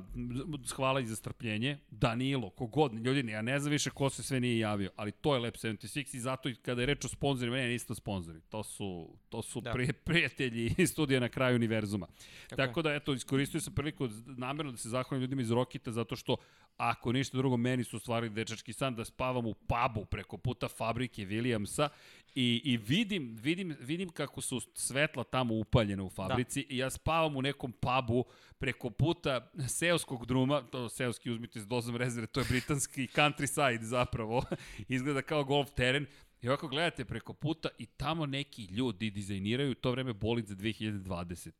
hvala 0.76 1.00
i 1.00 1.06
za 1.06 1.16
strpljenje. 1.16 1.78
Danilo, 1.90 2.50
kogod, 2.50 2.94
ljudi, 2.94 3.30
ja 3.30 3.42
ne 3.42 3.58
znam 3.60 3.70
više 3.70 3.90
ko 3.90 4.10
se 4.10 4.22
sve 4.22 4.40
nije 4.40 4.58
javio, 4.58 4.90
ali 4.96 5.12
to 5.12 5.34
je 5.34 5.40
Lab 5.40 5.54
76 5.54 6.16
i 6.16 6.20
zato 6.20 6.48
i 6.48 6.54
kada 6.54 6.82
je 6.82 6.86
reč 6.86 7.04
o 7.04 7.08
sponzorima, 7.08 7.56
ne, 7.56 7.68
nisu 7.68 7.86
to 7.86 7.94
sponzori. 7.94 8.40
To 8.40 8.62
su, 8.62 9.16
to 9.28 9.42
su 9.42 9.60
da. 9.60 9.72
Prije, 9.72 9.92
prijatelji 9.92 10.74
iz 10.78 10.90
studija 10.90 11.20
na 11.20 11.28
kraju 11.28 11.56
univerzuma. 11.56 12.06
Tako, 12.06 12.62
je. 12.62 12.66
Tako 12.66 12.82
da, 12.82 12.94
eto, 12.94 13.12
iskoristio 13.12 13.60
sam 13.60 13.74
priliku 13.74 14.08
namjerno 14.26 14.72
da 14.72 14.78
se 14.78 14.88
zahvalim 14.88 15.20
ljudima 15.20 15.42
iz 15.42 15.50
Rokita, 15.50 15.92
zato 15.92 16.16
što, 16.16 16.36
ako 16.76 17.12
ništa 17.12 17.36
drugo, 17.36 17.56
meni 17.56 17.84
su 17.84 17.98
stvari 17.98 18.28
dečački 18.28 18.72
san 18.72 18.94
da 18.94 19.04
spavam 19.04 19.46
u 19.46 19.54
pubu 19.54 20.04
preko 20.04 20.38
puta 20.38 20.68
fabrike 20.68 21.26
Williamsa 21.26 21.88
i, 22.36 22.60
i 22.64 22.76
vidim, 22.76 23.36
vidim, 23.42 23.76
vidim 23.80 24.08
kako 24.08 24.40
su 24.40 24.60
svetla 24.74 25.24
tamo 25.24 25.54
upaljena 25.54 26.02
u 26.02 26.10
fabrici 26.10 26.66
da. 26.68 26.74
i 26.74 26.78
ja 26.78 26.90
spavam 26.90 27.36
u 27.36 27.42
nekom 27.42 27.72
pubu 27.72 28.24
preko 28.58 28.90
puta 28.90 29.50
seoskog 29.68 30.26
druma, 30.26 30.62
to 30.62 30.88
seoski 30.88 31.30
uzmite 31.30 31.60
s 31.60 31.66
dozom 31.66 31.96
rezerve, 31.96 32.26
to 32.26 32.40
je 32.40 32.46
britanski 32.48 33.06
countryside 33.06 33.82
zapravo, 33.82 34.42
izgleda 34.88 35.22
kao 35.22 35.44
golf 35.44 35.70
teren, 35.70 36.06
I 36.42 36.48
ovako 36.48 36.68
gledate 36.68 37.04
preko 37.04 37.32
puta 37.32 37.68
i 37.78 37.86
tamo 37.86 38.26
neki 38.26 38.64
ljudi 38.64 39.10
dizajniraju 39.10 39.74
to 39.74 39.90
vreme 39.90 40.12
bolid 40.12 40.46
za 40.46 40.54
2020. 40.54 41.50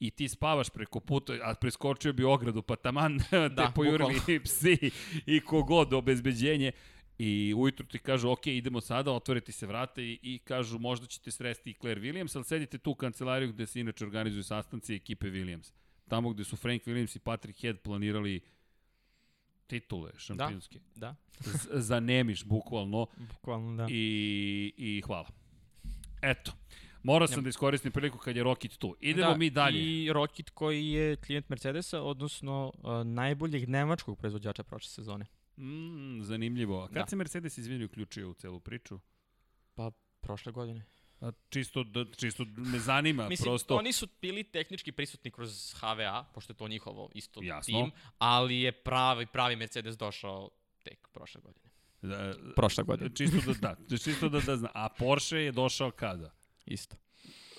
I 0.00 0.10
ti 0.10 0.28
spavaš 0.28 0.70
preko 0.70 1.00
puta, 1.00 1.32
a 1.42 1.54
preskočio 1.54 2.12
bi 2.12 2.24
ogradu, 2.24 2.62
pa 2.62 2.76
taman 2.76 3.18
te 3.30 3.48
Da, 3.48 3.72
pojurili 3.74 4.14
bukvalno. 4.14 4.42
psi 4.44 4.90
i 5.26 5.40
kogod 5.40 5.92
obezbeđenje. 5.92 6.72
I 7.18 7.54
ujutru 7.56 7.86
ti 7.86 7.98
kažu, 7.98 8.30
ok, 8.30 8.46
idemo 8.46 8.80
sada, 8.80 9.12
otvore 9.12 9.40
ti 9.40 9.52
se 9.52 9.66
vrata 9.66 10.02
i, 10.02 10.18
i 10.22 10.38
kažu, 10.44 10.78
možda 10.78 11.06
ćete 11.06 11.30
sresti 11.30 11.70
i 11.70 11.74
Claire 11.74 12.00
Williams, 12.00 12.36
ali 12.36 12.44
sedite 12.44 12.78
tu 12.78 12.90
u 12.90 12.94
kancelariju 12.94 13.52
gde 13.52 13.66
se 13.66 13.80
inače 13.80 14.04
organizuju 14.04 14.42
sastanci 14.42 14.94
ekipe 14.94 15.26
Williams. 15.26 15.72
Tamo 16.08 16.30
gde 16.30 16.44
su 16.44 16.56
Frank 16.56 16.82
Williams 16.82 17.16
i 17.16 17.18
Patrick 17.18 17.60
Head 17.60 17.78
planirali 17.78 18.40
titule 19.66 20.10
šampionske. 20.16 20.80
Da, 20.94 21.14
Z- 21.40 21.68
Zanemiš, 21.72 22.44
bukvalno. 22.44 23.06
bukvalno 23.16 23.76
da. 23.76 23.86
I, 23.90 24.72
I 24.76 25.02
hvala. 25.06 25.28
Eto. 26.22 26.52
Morao 27.02 27.28
sam 27.28 27.42
da 27.42 27.48
iskoristim 27.48 27.92
priliku 27.92 28.18
kad 28.18 28.36
je 28.36 28.42
Rokit 28.42 28.78
tu. 28.78 28.96
Idemo 29.00 29.30
da, 29.30 29.36
mi 29.36 29.50
dalje. 29.50 29.78
I 29.80 30.12
Rocket 30.12 30.50
koji 30.50 30.88
je 30.88 31.16
klijent 31.16 31.48
Mercedesa, 31.48 32.02
odnosno 32.02 32.72
uh, 32.78 33.06
najboljeg 33.06 33.68
nemačkog 33.68 34.18
proizvođača 34.18 34.62
prošle 34.62 34.88
sezone. 34.90 35.26
Mm, 35.56 36.22
zanimljivo. 36.22 36.82
A 36.82 36.86
kad 36.86 36.94
Da. 36.94 37.06
se 37.06 37.16
Mercedes 37.16 37.58
izvini 37.58 37.84
uključio 37.84 38.30
u 38.30 38.34
celu 38.34 38.60
priču? 38.60 38.98
Pa, 39.74 39.90
prošle 40.20 40.52
godine. 40.52 40.84
A, 41.20 41.32
čisto, 41.48 41.84
da, 41.84 42.04
čisto 42.12 42.44
me 42.48 42.78
zanima, 42.78 43.28
Mislim, 43.28 43.44
prosto. 43.44 43.76
oni 43.76 43.92
su 43.92 44.08
bili 44.20 44.44
tehnički 44.44 44.92
prisutni 44.92 45.30
kroz 45.30 45.74
HVA, 45.74 46.24
pošto 46.24 46.52
je 46.52 46.56
to 46.56 46.68
njihovo 46.68 47.10
isto 47.14 47.40
Jasno. 47.42 47.72
tim, 47.74 47.90
ali 48.18 48.56
je 48.56 48.72
pravi, 48.72 49.26
pravi 49.26 49.56
Mercedes 49.56 49.96
došao 49.96 50.50
tek 50.82 51.08
prošle 51.08 51.40
godine. 51.40 51.70
Da, 52.02 52.34
Prošle 52.56 52.84
godine. 52.84 53.10
čisto 53.16 53.52
da, 53.52 53.74
da, 53.80 53.98
čisto 53.98 54.28
da, 54.28 54.40
da 54.40 54.56
znam. 54.56 54.70
A 54.74 54.88
Porsche 54.88 55.36
je 55.36 55.52
došao 55.52 55.90
kada? 55.90 56.30
Isto. 56.66 56.96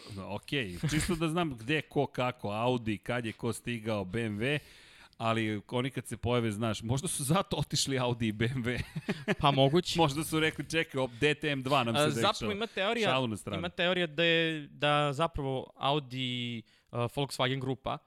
Da, 0.09 0.27
Ok, 0.27 0.49
čisto 0.91 1.15
da 1.15 1.27
znam 1.29 1.57
gde, 1.57 1.81
ko, 1.81 2.07
kako, 2.07 2.49
Audi, 2.49 2.97
kad 2.97 3.25
je 3.25 3.33
ko 3.33 3.53
stigao, 3.53 4.03
BMW, 4.03 4.59
ali 5.17 5.61
oni 5.67 5.89
kad 5.89 6.07
se 6.07 6.17
pojave, 6.17 6.51
znaš, 6.51 6.83
možda 6.83 7.07
su 7.07 7.23
zato 7.23 7.57
otišli 7.57 7.99
Audi 7.99 8.27
i 8.27 8.33
BMW. 8.33 8.81
Pa 9.41 9.51
moguće. 9.51 9.99
možda 10.03 10.23
su 10.23 10.39
rekli, 10.39 10.69
čekaj, 10.69 11.01
op, 11.01 11.11
DTM2 11.11 11.83
nam 11.83 11.95
se 11.95 12.15
dešava. 12.15 12.33
zapravo 12.33 12.51
ima 12.51 12.67
teorija, 12.67 13.19
ima 13.57 13.69
teorija 13.69 14.07
da, 14.07 14.23
je, 14.23 14.67
da 14.67 15.13
zapravo 15.13 15.71
Audi 15.75 16.61
uh, 16.91 16.99
Volkswagen 16.99 17.59
grupa 17.59 17.97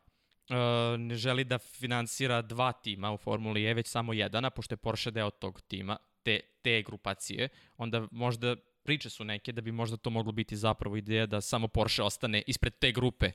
uh, 0.51 0.57
ne 1.01 1.15
želi 1.15 1.45
da 1.45 1.59
finansira 1.59 2.43
dva 2.43 2.73
tima 2.73 3.13
u 3.13 3.17
Formuli 3.17 3.65
E, 3.65 3.75
već 3.75 3.87
samo 3.87 4.13
jedan, 4.13 4.45
a 4.45 4.51
pošto 4.51 4.73
je 4.73 4.77
Porsche 4.77 5.11
deo 5.11 5.31
tog 5.31 5.61
tima, 5.61 5.97
te, 6.23 6.41
te 6.63 6.83
grupacije, 6.83 7.49
onda 7.77 8.07
možda 8.11 8.57
priče 8.83 9.11
su 9.11 9.25
neke 9.25 9.53
da 9.53 9.61
bi 9.61 9.73
možda 9.73 9.97
to 9.97 10.11
moglo 10.11 10.33
biti 10.33 10.57
zapravo 10.57 10.97
ideja 10.97 11.27
da 11.27 11.41
samo 11.41 11.69
Porsche 11.69 12.03
ostane 12.03 12.43
ispred 12.47 12.79
te 12.79 12.93
grupe 12.93 13.33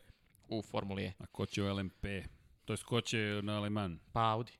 u 0.47 0.61
Formuli 0.61 1.03
E. 1.03 1.13
A 1.19 1.25
ko 1.25 1.45
će 1.45 1.63
u 1.63 1.75
LMP? 1.75 2.05
To 2.65 2.73
je 2.73 2.77
ko 2.77 3.01
će 3.01 3.17
na 3.43 3.59
Le 3.59 3.69
Mans? 3.69 4.01
Pa 4.13 4.21
Audi. 4.23 4.51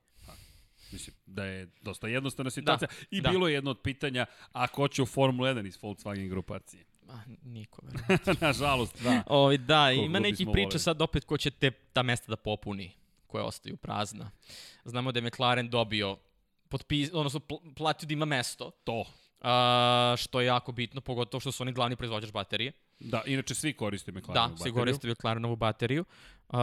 Mislim 0.92 1.16
da 1.26 1.44
je 1.44 1.68
dosta 1.82 2.08
jednostavna 2.08 2.50
situacija. 2.50 2.88
I 3.10 3.20
da. 3.20 3.30
bilo 3.30 3.48
je 3.48 3.54
jedno 3.54 3.70
od 3.70 3.80
pitanja, 3.80 4.26
a 4.52 4.66
ko 4.66 4.88
će 4.88 5.02
u 5.02 5.06
Formulu 5.06 5.48
1 5.48 5.66
iz 5.66 5.76
Volkswagen 5.76 6.28
grupacije? 6.28 6.84
A, 7.08 7.18
niko. 7.42 7.82
Nažalost, 8.40 9.02
da. 9.02 9.22
Ovi, 9.26 9.58
da, 9.58 9.86
Koliko 9.86 10.04
ima 10.04 10.18
neki 10.18 10.32
bismo 10.32 10.52
priča 10.52 10.64
voleli. 10.66 10.78
sad 10.78 11.02
opet 11.02 11.24
ko 11.24 11.36
će 11.38 11.50
te, 11.50 11.70
ta 11.70 12.02
mesta 12.02 12.26
da 12.28 12.36
popuni, 12.36 12.92
koje 13.26 13.44
ostaju 13.44 13.76
prazna. 13.76 14.30
Znamo 14.84 15.12
da 15.12 15.18
je 15.18 15.26
McLaren 15.26 15.70
dobio, 15.70 16.16
potpis, 16.68 17.10
odnosno 17.12 17.40
pl- 17.40 17.74
platio 17.76 18.06
da 18.06 18.12
ima 18.12 18.24
mesto, 18.24 18.70
To. 18.70 19.04
a, 19.40 20.14
što 20.18 20.40
je 20.40 20.46
jako 20.46 20.72
bitno, 20.72 21.00
pogotovo 21.00 21.40
što 21.40 21.52
su 21.52 21.62
oni 21.62 21.72
glavni 21.72 21.96
proizvođač 21.96 22.32
baterije. 22.32 22.72
Da, 23.04 23.22
inače 23.26 23.54
svi 23.54 23.72
koriste 23.72 24.12
McLaren 24.12 24.50
Da, 24.50 24.56
svi 24.56 24.72
koriste 24.72 25.08
McLarenovu 25.08 25.56
bateriju. 25.56 26.04
Uh, 26.48 26.58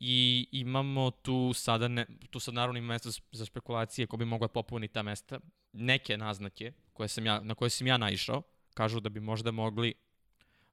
I 0.00 0.46
imamo 0.52 1.10
tu 1.10 1.52
sada, 1.54 1.88
ne, 1.88 2.06
tu 2.30 2.40
sad 2.40 2.54
naravno 2.54 2.78
ima 2.78 2.86
mesta 2.86 3.10
za- 3.32 3.46
spekulacije 3.46 4.06
ko 4.06 4.16
bi 4.16 4.24
mogla 4.24 4.48
popuniti 4.48 4.94
ta 4.94 5.02
mesta. 5.02 5.40
Neke 5.72 6.16
naznake 6.16 6.72
koje 6.92 7.08
sam 7.08 7.26
ja, 7.26 7.40
na 7.40 7.54
koje 7.54 7.70
sam 7.70 7.86
ja 7.86 7.96
naišao, 7.96 8.42
kažu 8.74 9.00
da 9.00 9.08
bi 9.08 9.20
možda 9.20 9.50
mogli 9.50 9.94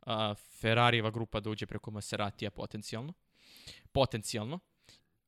uh, 0.06 0.14
Ferrarijeva 0.62 1.12
grupa 1.12 1.40
da 1.40 1.50
uđe 1.50 1.66
preko 1.66 1.92
Maseratija 1.92 2.52
potencijalno. 2.52 3.14
Potencijalno. 3.92 4.60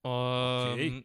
Um, 0.04 0.74
Okej. 0.74 1.04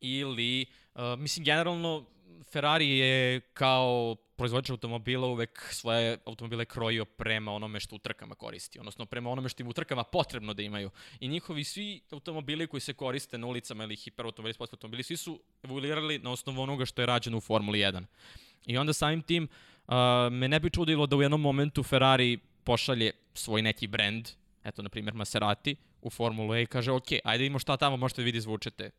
Ili, 0.00 0.66
uh, 0.94 1.00
mislim, 1.18 1.44
generalno, 1.44 2.04
Ferrari 2.50 2.98
je 2.98 3.40
kao 3.40 4.16
proizvođač 4.36 4.70
automobila 4.70 5.26
uvek 5.26 5.68
svoje 5.70 6.18
automobile 6.26 6.64
krojio 6.64 7.04
prema 7.04 7.52
onome 7.52 7.80
što 7.80 7.94
u 7.94 7.98
trkama 7.98 8.34
koristi, 8.34 8.78
odnosno 8.78 9.06
prema 9.06 9.30
onome 9.30 9.48
što 9.48 9.62
im 9.62 9.68
u 9.68 9.72
trkama 9.72 10.04
potrebno 10.04 10.54
da 10.54 10.62
imaju. 10.62 10.90
I 11.20 11.28
njihovi 11.28 11.64
svi 11.64 12.00
automobili 12.10 12.66
koji 12.66 12.80
se 12.80 12.92
koriste 12.92 13.38
na 13.38 13.46
ulicama 13.46 13.84
ili 13.84 13.96
hiperautomobili, 13.96 14.54
sportski 14.54 14.74
automobili, 14.74 15.02
svi 15.02 15.16
su 15.16 15.40
evoluirali 15.62 16.18
na 16.18 16.30
osnovu 16.30 16.62
onoga 16.62 16.86
što 16.86 17.02
je 17.02 17.06
rađeno 17.06 17.36
u 17.36 17.40
Formuli 17.40 17.78
1. 17.78 18.04
I 18.66 18.78
onda 18.78 18.92
samim 18.92 19.22
tim 19.22 19.48
uh, 19.86 19.94
me 20.32 20.48
ne 20.48 20.60
bi 20.60 20.70
čudilo 20.70 21.06
da 21.06 21.16
u 21.16 21.22
jednom 21.22 21.40
momentu 21.40 21.82
Ferrari 21.82 22.38
pošalje 22.64 23.12
svoj 23.34 23.62
neki 23.62 23.86
brand, 23.86 24.28
eto 24.64 24.82
na 24.82 24.88
primjer 24.88 25.14
Maserati, 25.14 25.76
u 26.02 26.10
Formulu 26.10 26.54
E 26.54 26.62
i 26.62 26.66
kaže 26.66 26.92
ok, 26.92 27.06
ajde 27.24 27.46
imamo 27.46 27.58
šta 27.58 27.76
tamo 27.76 27.96
možete 27.96 28.22
da 28.22 28.24
vidi 28.24 28.40
zvučete 28.40 28.90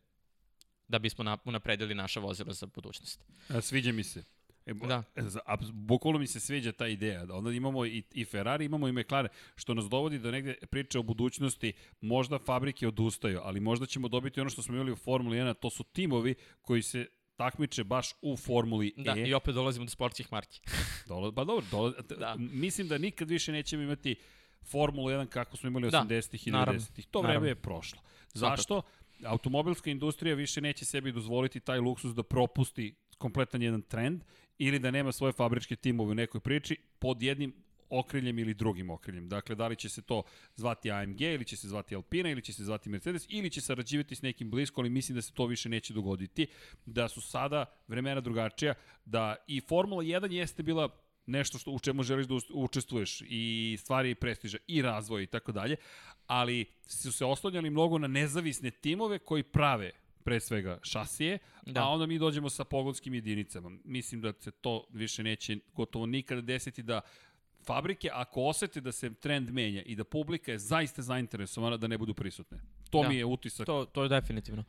da 0.88 0.98
bismo 0.98 1.24
na, 1.24 1.38
unapredili 1.44 1.94
naša 1.94 2.20
vozila 2.20 2.52
za 2.52 2.66
budućnost. 2.66 3.20
A, 3.48 3.60
sviđa 3.60 3.92
mi 3.92 4.04
se. 4.04 4.24
E, 4.66 4.74
bo- 4.74 4.86
Da. 4.86 5.02
za- 5.16 5.40
a, 5.46 5.56
bukvalno 5.64 6.18
mi 6.18 6.26
se 6.26 6.40
sviđa 6.40 6.72
ta 6.72 6.86
ideja. 6.86 7.26
Da 7.26 7.34
Onda 7.34 7.50
imamo 7.52 7.86
i, 7.86 8.02
i 8.12 8.24
Ferrari, 8.24 8.64
imamo 8.64 8.88
i 8.88 8.92
McLaren, 8.92 9.28
što 9.56 9.74
nas 9.74 9.84
dovodi 9.84 10.18
do 10.18 10.30
negde 10.30 10.54
priče 10.70 10.98
o 10.98 11.02
budućnosti. 11.02 11.72
Možda 12.00 12.38
fabrike 12.38 12.88
odustaju, 12.88 13.40
ali 13.42 13.60
možda 13.60 13.86
ćemo 13.86 14.08
dobiti 14.08 14.40
ono 14.40 14.50
što 14.50 14.62
smo 14.62 14.74
imali 14.74 14.92
u 14.92 14.96
Formuli 14.96 15.36
1, 15.36 15.50
a 15.50 15.54
to 15.54 15.70
su 15.70 15.84
timovi 15.84 16.34
koji 16.62 16.82
se 16.82 17.06
takmiče 17.36 17.84
baš 17.84 18.08
u 18.22 18.36
Formuli 18.36 18.92
Da, 18.96 19.12
E. 19.12 19.22
i 19.22 19.34
opet 19.34 19.54
dolazimo 19.54 19.84
do 19.84 19.90
sportskih 19.90 20.32
marki. 20.32 20.60
Dola, 21.08 21.32
pa 21.32 21.44
dobro, 21.44 21.64
dola, 21.70 21.92
da. 22.08 22.16
Da. 22.16 22.34
mislim 22.38 22.88
da 22.88 22.98
nikad 22.98 23.30
više 23.30 23.52
nećemo 23.52 23.82
imati 23.82 24.16
Formulu 24.62 25.08
1 25.08 25.26
kako 25.26 25.56
smo 25.56 25.66
imali 25.68 25.90
Da, 25.90 25.98
80-ih 26.00 26.46
i 26.46 26.50
naravno, 26.50 26.80
90-ih. 26.80 27.06
To 27.06 27.20
vreme 27.20 27.48
je 27.48 27.54
prošlo. 27.54 28.00
Zašto? 28.32 28.82
Automobilska 29.24 29.90
industrija 29.90 30.34
više 30.34 30.60
neće 30.60 30.84
sebi 30.84 31.12
dozvoliti 31.12 31.60
taj 31.60 31.78
luksus 31.78 32.14
da 32.14 32.22
propusti 32.22 32.94
kompletan 33.18 33.62
jedan 33.62 33.82
trend 33.82 34.22
ili 34.58 34.78
da 34.78 34.90
nema 34.90 35.12
svoje 35.12 35.32
fabričke 35.32 35.76
timove 35.76 36.10
u 36.10 36.14
nekoj 36.14 36.40
priči 36.40 36.76
pod 36.98 37.22
jednim 37.22 37.54
okriljem 37.90 38.38
ili 38.38 38.54
drugim 38.54 38.90
okriljem. 38.90 39.28
Dakle, 39.28 39.54
da 39.54 39.68
li 39.68 39.76
će 39.76 39.88
se 39.88 40.02
to 40.02 40.22
zvati 40.56 40.90
AMG 40.90 41.20
ili 41.20 41.44
će 41.44 41.56
se 41.56 41.68
zvati 41.68 41.94
Alpina 41.94 42.30
ili 42.30 42.42
će 42.42 42.52
se 42.52 42.64
zvati 42.64 42.88
Mercedes 42.88 43.26
ili 43.28 43.50
će 43.50 43.60
sarađivati 43.60 44.14
s 44.14 44.22
nekim 44.22 44.50
blisko, 44.50 44.80
ali 44.80 44.90
mislim 44.90 45.16
da 45.16 45.22
se 45.22 45.32
to 45.32 45.46
više 45.46 45.68
neće 45.68 45.94
dogoditi. 45.94 46.46
Da 46.86 47.08
su 47.08 47.20
sada 47.20 47.64
vremena 47.88 48.20
drugačija, 48.20 48.74
da 49.04 49.36
i 49.46 49.60
Formula 49.60 50.02
1 50.02 50.32
jeste 50.32 50.62
bila 50.62 51.03
nešto 51.26 51.58
što 51.58 51.70
u 51.70 51.78
čemu 51.78 52.02
želiš 52.02 52.26
da 52.26 52.34
učestvuješ 52.54 53.22
i 53.28 53.76
stvari 53.80 54.10
i 54.10 54.14
prestiža 54.14 54.58
i 54.66 54.82
razvoj 54.82 55.22
i 55.22 55.26
tako 55.26 55.52
dalje, 55.52 55.76
ali 56.26 56.64
su 56.86 57.12
se 57.12 57.24
oslanjali 57.24 57.70
mnogo 57.70 57.98
na 57.98 58.06
nezavisne 58.06 58.70
timove 58.70 59.18
koji 59.18 59.42
prave 59.42 59.90
pre 60.24 60.40
svega 60.40 60.78
šasije. 60.82 61.38
Da. 61.66 61.84
a 61.84 61.88
onda 61.88 62.06
mi 62.06 62.18
dođemo 62.18 62.50
sa 62.50 62.64
pogonskim 62.64 63.14
jedinicama. 63.14 63.70
Mislim 63.84 64.20
da 64.20 64.32
se 64.40 64.50
to 64.50 64.86
više 64.92 65.22
neće 65.22 65.58
gotovo 65.74 66.06
nikada 66.06 66.40
desiti 66.40 66.82
da 66.82 67.00
fabrike, 67.66 68.10
ako 68.12 68.42
osete 68.42 68.80
da 68.80 68.92
se 68.92 69.14
trend 69.14 69.50
menja 69.50 69.82
i 69.82 69.96
da 69.96 70.04
publika 70.04 70.52
je 70.52 70.58
zaista 70.58 71.02
zainteresovana 71.02 71.76
da 71.76 71.86
ne 71.86 71.98
budu 71.98 72.14
prisutne. 72.14 72.58
To 72.90 73.02
Da. 73.02 73.08
mi 73.08 73.16
je 73.16 73.24
utisak. 73.24 73.66
To, 73.66 73.84
to 73.84 74.02
je 74.02 74.08
definitivno. 74.08 74.64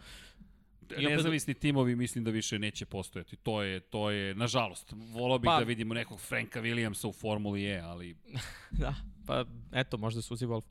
I 0.92 0.96
opet- 0.98 1.10
Nezavisni 1.10 1.54
timovi 1.54 1.96
mislim 1.96 2.24
da 2.24 2.32
više 2.32 2.60
neće 2.60 2.86
postojati. 2.86 3.36
To 3.36 3.62
je, 3.62 3.80
to 3.80 4.12
je 4.12 4.36
nažalost, 4.36 4.92
volao 4.92 5.38
bih 5.40 5.46
Pa- 5.46 5.60
da 5.60 5.64
vidimo 5.64 5.94
nekog 5.94 6.20
Franka 6.20 6.62
Williamsa 6.62 7.08
u 7.08 7.14
Formuli 7.14 7.66
E, 7.66 7.80
ali 7.80 8.16
Da, 8.72 8.96
pa 9.28 9.46
eto, 9.72 9.98
možda 9.98 10.22
Suzy 10.22 10.46
Wolf. 10.48 10.64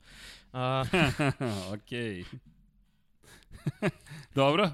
Uh, 0.53 1.73
ok. 1.73 1.91
Dobro. 4.35 4.71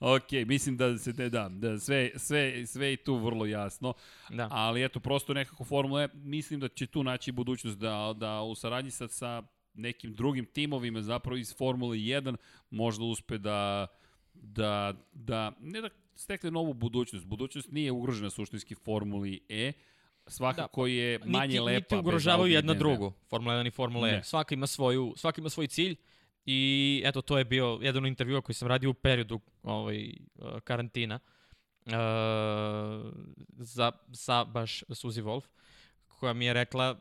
ok, 0.00 0.46
mislim 0.46 0.76
da 0.76 0.98
se 0.98 1.16
te 1.16 1.28
da, 1.28 1.48
da 1.48 1.78
sve, 1.78 2.10
sve, 2.16 2.66
sve 2.66 2.86
je 2.86 2.96
tu 2.96 3.16
vrlo 3.16 3.46
jasno. 3.46 3.94
da. 4.30 4.48
Ali 4.50 4.84
eto, 4.84 5.00
prosto 5.00 5.34
nekako 5.34 5.64
Formula 5.64 6.02
E, 6.02 6.08
mislim 6.14 6.60
da 6.60 6.68
će 6.68 6.86
tu 6.86 7.02
naći 7.02 7.32
budućnost 7.32 7.78
da, 7.78 8.14
da 8.16 8.40
u 8.40 8.54
saradnji 8.54 8.90
sa, 8.90 9.08
sa 9.08 9.42
nekim 9.74 10.14
drugim 10.14 10.46
timovima 10.46 11.02
zapravo 11.02 11.36
iz 11.36 11.56
Formule 11.56 11.96
1 11.96 12.36
možda 12.70 13.04
uspe 13.04 13.38
da, 13.38 13.86
da, 14.34 14.94
da 15.12 15.52
ne 15.60 15.80
da 15.80 15.88
stekne 16.14 16.50
novu 16.50 16.74
budućnost. 16.74 17.26
Budućnost 17.26 17.72
nije 17.72 17.92
ugrožena 17.92 18.30
suštinski 18.30 18.74
Formuli 18.74 19.40
E, 19.48 19.72
svakako 20.26 20.86
je 20.86 21.18
manje 21.24 21.46
niti, 21.46 21.60
lepa. 21.60 21.96
Niti 21.96 22.08
ugrožavaju 22.08 22.52
jedna 22.52 22.74
drugu, 22.74 23.12
Formula 23.28 23.54
1 23.54 23.66
i 23.66 23.70
Formula 23.70 24.08
E. 24.08 24.22
Svaka 24.24 24.54
ima, 24.54 24.66
svoju, 24.66 25.14
svaka 25.16 25.40
ima 25.40 25.48
svoj 25.48 25.66
cilj 25.66 25.96
i 26.46 27.02
eto, 27.04 27.22
to 27.22 27.38
je 27.38 27.44
bio 27.44 27.78
jedan 27.82 28.04
od 28.04 28.08
intervjua 28.08 28.40
koji 28.40 28.54
sam 28.54 28.68
radio 28.68 28.90
u 28.90 28.94
periodu 28.94 29.40
ovaj, 29.62 30.12
uh, 30.34 30.60
karantina 30.60 31.18
uh, 31.86 31.92
za, 33.58 33.92
sa 34.12 34.44
baš 34.44 34.82
Suzy 34.88 35.22
Wolf, 35.22 35.44
koja 36.08 36.32
mi 36.32 36.44
je 36.44 36.52
rekla 36.52 36.98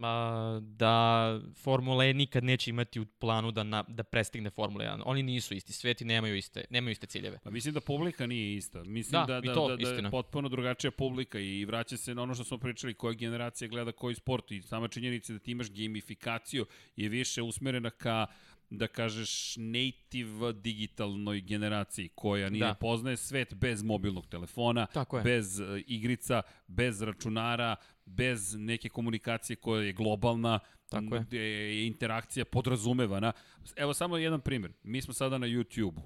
uh, 0.00 0.62
da 0.62 1.40
Formula 1.56 2.04
E 2.04 2.14
nikad 2.14 2.44
neće 2.44 2.70
imati 2.70 3.00
u 3.00 3.06
planu 3.06 3.50
da, 3.50 3.62
na, 3.62 3.84
da 3.88 4.02
prestigne 4.02 4.50
Formula 4.50 4.84
1. 4.84 5.02
Oni 5.04 5.22
nisu 5.22 5.54
isti 5.54 5.72
sveti, 5.72 6.04
nemaju 6.04 6.36
iste, 6.36 6.64
nemaju 6.70 6.92
iste 6.92 7.06
ciljeve. 7.06 7.38
Pa 7.44 7.50
mislim 7.50 7.74
da 7.74 7.80
publika 7.80 8.26
nije 8.26 8.56
ista. 8.56 8.84
Mislim 8.84 9.20
Da, 9.26 9.26
da, 9.26 9.40
da, 9.40 9.54
to, 9.54 9.68
da, 9.68 9.76
da 9.76 9.88
je 9.88 10.10
potpuno 10.10 10.48
drugačija 10.48 10.90
publika 10.90 11.38
i 11.38 11.64
vraća 11.64 11.96
se 11.96 12.14
na 12.14 12.22
ono 12.22 12.34
što 12.34 12.44
smo 12.44 12.58
pričali, 12.58 12.94
koja 12.94 13.12
generacija 13.12 13.68
gleda 13.68 13.92
koji 13.92 14.14
sport 14.14 14.50
i 14.50 14.62
sama 14.62 14.88
činjenica 14.88 15.32
da 15.32 15.38
ti 15.38 15.50
imaš 15.50 15.70
gamifikaciju 15.70 16.66
je 16.96 17.08
više 17.08 17.42
usmerena 17.42 17.90
ka 17.90 18.26
da 18.70 18.86
kažeš 18.86 19.54
native 19.56 20.52
digitalnoj 20.52 21.40
generaciji 21.40 22.08
koja 22.14 22.50
nije 22.50 22.64
da. 22.64 22.74
Poznaje 22.74 23.16
svet 23.16 23.54
bez 23.54 23.82
mobilnog 23.82 24.26
telefona, 24.26 24.86
bez 25.24 25.60
e, 25.60 25.64
igrica, 25.86 26.42
bez 26.66 27.02
računara, 27.02 27.76
bez 28.06 28.54
neke 28.54 28.88
komunikacije 28.88 29.56
koja 29.56 29.82
je 29.82 29.92
globalna, 29.92 30.58
Tako 30.88 31.14
je. 31.14 31.20
gde 31.20 31.38
je 31.38 31.86
interakcija 31.86 32.44
podrazumevana. 32.44 33.32
Evo 33.76 33.94
samo 33.94 34.16
jedan 34.16 34.40
primjer. 34.40 34.72
Mi 34.82 35.02
smo 35.02 35.14
sada 35.14 35.38
na 35.38 35.46
YouTube-u, 35.46 36.02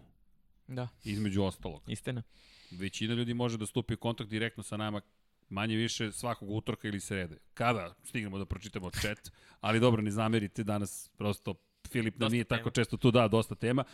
Da, 0.69 0.89
između 1.05 1.43
ostalog. 1.43 1.83
istina. 1.87 2.23
Većina 2.71 3.15
ljudi 3.15 3.35
može 3.35 3.59
da 3.59 3.67
stupi 3.67 3.95
u 3.95 3.97
kontakt 3.97 4.31
direktno 4.31 4.63
sa 4.63 4.77
nama 4.77 5.01
manje 5.49 5.77
više 5.77 6.13
svakog 6.13 6.51
utorka 6.51 6.89
ili 6.89 7.01
srede. 7.01 7.39
Kada 7.55 7.95
stignemo 8.05 8.39
da 8.39 8.45
pročitamo 8.45 8.91
chat, 8.91 9.31
ali 9.61 9.81
dobro, 9.81 10.03
ne 10.03 10.11
zamerite 10.11 10.65
danas 10.65 11.11
prosto 11.17 11.55
Filip 11.89 12.15
nam 12.15 12.21
Dosta 12.21 12.33
nije 12.33 12.45
tema. 12.45 12.59
tako 12.59 12.71
često 12.71 12.97
tu, 12.97 13.11
da, 13.11 13.29
dosta 13.29 13.55
tema, 13.55 13.85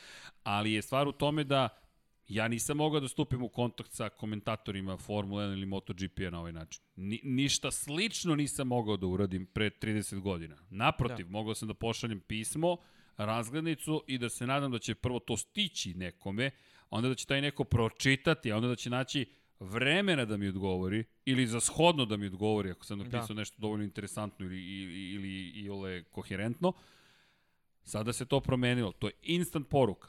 ali 0.43 0.73
je 0.73 0.83
stvar 0.83 1.09
u 1.09 1.13
tome 1.13 1.45
da 1.45 1.69
ja 2.29 2.49
nisam 2.49 2.77
mogao 2.77 3.01
da 3.01 3.09
stupim 3.09 3.43
u 3.43 3.49
kontakt 3.49 3.93
sa 3.93 4.09
komentatorima 4.09 4.97
Formula 4.97 5.43
1 5.43 5.53
ili 5.53 5.67
MotoGP-a 5.67 6.31
na 6.31 6.41
ovaj 6.41 6.53
način. 6.53 6.83
Ni, 6.97 7.21
ništa 7.25 7.71
slično 7.71 8.37
nisam 8.37 8.67
mogao 8.67 8.97
da 8.97 9.07
uradim 9.07 9.47
pre 9.47 9.71
30 9.71 10.21
godina. 10.21 10.57
Naprotiv, 10.71 11.27
da. 11.27 11.33
mogao 11.33 11.55
sam 11.55 11.69
da 11.69 11.75
pošaljem 11.75 12.21
pismo, 12.21 12.77
razglednicu 13.17 14.05
i 14.07 14.19
da 14.19 14.29
se 14.29 14.47
nadam 14.47 14.73
da 14.73 14.79
će 14.79 14.95
prvo 14.95 15.19
to 15.19 15.37
stići 15.37 15.95
nekome, 15.95 16.51
onda 16.91 17.09
da 17.09 17.15
će 17.15 17.27
taj 17.27 17.41
neko 17.41 17.65
pročitati, 17.65 18.53
a 18.53 18.57
onda 18.57 18.69
da 18.69 18.77
će 18.77 18.91
naći 18.91 19.27
vremena 19.61 20.25
da 20.25 20.37
mi 20.37 20.49
odgovori 20.49 21.05
ili 21.25 21.47
za 21.47 21.61
shodno 21.61 22.05
da 22.05 22.17
mi 22.17 22.27
odgovori 22.27 22.71
ako 22.71 22.85
sam 22.85 22.99
napisao 22.99 23.27
da. 23.27 23.35
nešto 23.35 23.57
dovoljno 23.59 23.85
interesantno 23.85 24.47
ili, 24.47 24.61
ili, 24.61 25.11
ili, 25.15 25.49
ili 25.49 26.05
koherentno. 26.05 26.73
Sada 27.85 28.13
se 28.13 28.25
to 28.25 28.41
promenilo. 28.41 28.93
To 28.93 29.07
je 29.07 29.13
instant 29.23 29.69
poruka. 29.69 30.09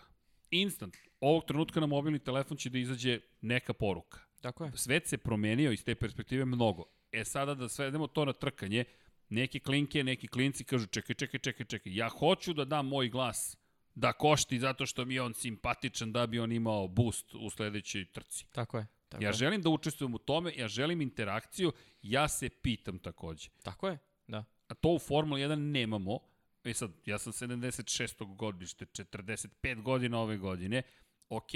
Instant. 0.51 0.98
Ovog 1.19 1.45
trenutka 1.45 1.80
na 1.80 1.85
mobilni 1.85 2.19
telefon 2.19 2.58
će 2.58 2.69
da 2.69 2.77
izađe 2.77 3.19
neka 3.41 3.74
poruka. 3.74 4.19
Tako 4.41 4.66
je. 4.66 4.72
Svet 4.75 5.08
se 5.08 5.17
promenio 5.17 5.72
iz 5.72 5.83
te 5.83 5.95
perspektive 5.95 6.45
mnogo. 6.45 6.83
E 7.11 7.25
sada 7.25 7.56
da 7.56 7.69
svedemo 7.69 8.08
to 8.08 8.25
na 8.25 8.33
trkanje, 8.33 8.85
neki 9.30 9.59
klinke, 9.59 10.03
neki 10.03 10.27
klinci 10.27 10.64
kažu 10.64 10.88
čekaj, 10.88 11.16
čekaj, 11.16 11.40
čekaj, 11.40 11.66
čekaj, 11.66 11.95
ja 11.95 12.09
hoću 12.09 12.53
da 12.53 12.66
dam 12.66 12.88
moj 12.88 13.09
glas 13.09 13.58
da 13.95 14.14
košti 14.14 14.59
zato 14.59 14.85
što 14.85 15.06
mi 15.06 15.14
je 15.14 15.22
on 15.22 15.33
simpatičan 15.33 16.11
da 16.11 16.27
bi 16.27 16.40
on 16.40 16.51
imao 16.51 16.88
boost 16.88 17.35
u 17.35 17.50
sledećoj 17.50 18.06
trci. 18.06 18.45
Tako 18.51 18.77
je. 18.77 18.88
Tako 19.09 19.24
ja 19.24 19.30
je. 19.30 19.33
želim 19.33 19.61
da 19.61 19.69
učestvujem 19.69 20.14
u 20.14 20.17
tome, 20.17 20.53
ja 20.56 20.67
želim 20.67 21.01
interakciju, 21.01 21.72
ja 22.01 22.27
se 22.27 22.50
pitam 22.50 23.00
takođe. 23.00 23.50
Tako 23.64 23.88
je, 23.88 23.98
da. 24.27 24.43
A 24.67 24.74
to 24.74 24.90
u 24.90 25.00
Formula 25.00 25.40
1 25.40 25.56
nemamo. 25.56 26.19
E 26.64 26.73
sad, 26.73 26.91
ja 27.06 27.19
sam 27.19 27.33
76. 27.33 28.35
godište, 28.35 28.85
45 28.85 29.81
godina 29.81 30.19
ove 30.19 30.38
godine. 30.38 30.81
Ok, 31.30 31.51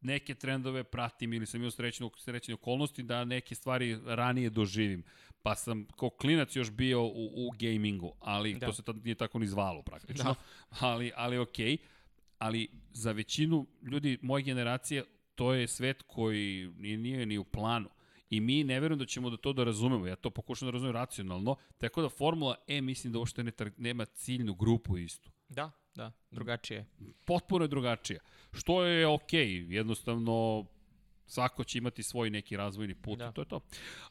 neke 0.00 0.34
trendove 0.34 0.84
pratim 0.84 1.32
ili 1.32 1.46
sam 1.46 1.60
imao 1.60 1.70
srećne, 1.70 2.08
srećne 2.18 2.54
okolnosti 2.54 3.02
da 3.02 3.24
neke 3.24 3.54
stvari 3.54 3.98
ranije 4.04 4.50
doživim. 4.50 5.04
Pa 5.42 5.54
sam 5.54 5.86
kao 5.96 6.10
klinac 6.10 6.56
još 6.56 6.70
bio 6.70 7.02
u, 7.02 7.46
u 7.46 7.50
gamingu, 7.50 8.12
ali 8.20 8.54
da. 8.54 8.66
to 8.66 8.72
se 8.72 8.82
tad 8.82 9.04
nije 9.04 9.14
tako 9.14 9.38
ni 9.38 9.46
zvalo 9.46 9.82
praktično. 9.82 10.24
Da. 10.24 10.34
Ali, 10.86 11.12
ali 11.16 11.38
ok. 11.38 11.56
Ali 12.38 12.68
za 12.92 13.12
većinu 13.12 13.66
ljudi 13.82 14.18
moje 14.22 14.42
generacije 14.42 15.04
to 15.34 15.54
je 15.54 15.68
svet 15.68 16.02
koji 16.02 16.72
nije, 16.78 16.98
nije 16.98 17.26
ni 17.26 17.38
u 17.38 17.44
planu. 17.44 17.88
I 18.30 18.40
mi 18.40 18.64
ne 18.64 18.80
verujem 18.80 18.98
da 18.98 19.06
ćemo 19.06 19.30
da 19.30 19.36
to 19.36 19.52
da 19.52 19.64
razumemo. 19.64 20.06
Ja 20.06 20.16
to 20.16 20.30
pokušam 20.30 20.66
da 20.66 20.72
razumem 20.72 20.94
racionalno. 20.94 21.56
Tako 21.78 22.02
da 22.02 22.08
Formula 22.08 22.56
E 22.66 22.80
mislim 22.80 23.12
da 23.12 23.18
uopšte 23.18 23.44
ne, 23.44 23.52
nema 23.76 24.04
ciljnu 24.04 24.54
grupu 24.54 24.98
istu. 24.98 25.30
Da, 25.48 25.70
da, 25.94 26.12
drugačije. 26.30 26.86
Potpuno 27.24 27.64
je 27.64 27.68
drugačija. 27.68 28.20
Što 28.52 28.84
je 28.84 29.06
okej, 29.06 29.46
okay. 29.46 29.70
jednostavno 29.72 30.66
svako 31.26 31.64
će 31.64 31.78
imati 31.78 32.02
svoj 32.02 32.30
neki 32.30 32.56
razvojni 32.56 32.94
put 32.94 33.18
da. 33.18 33.32
to 33.32 33.40
je 33.40 33.48
to. 33.48 33.60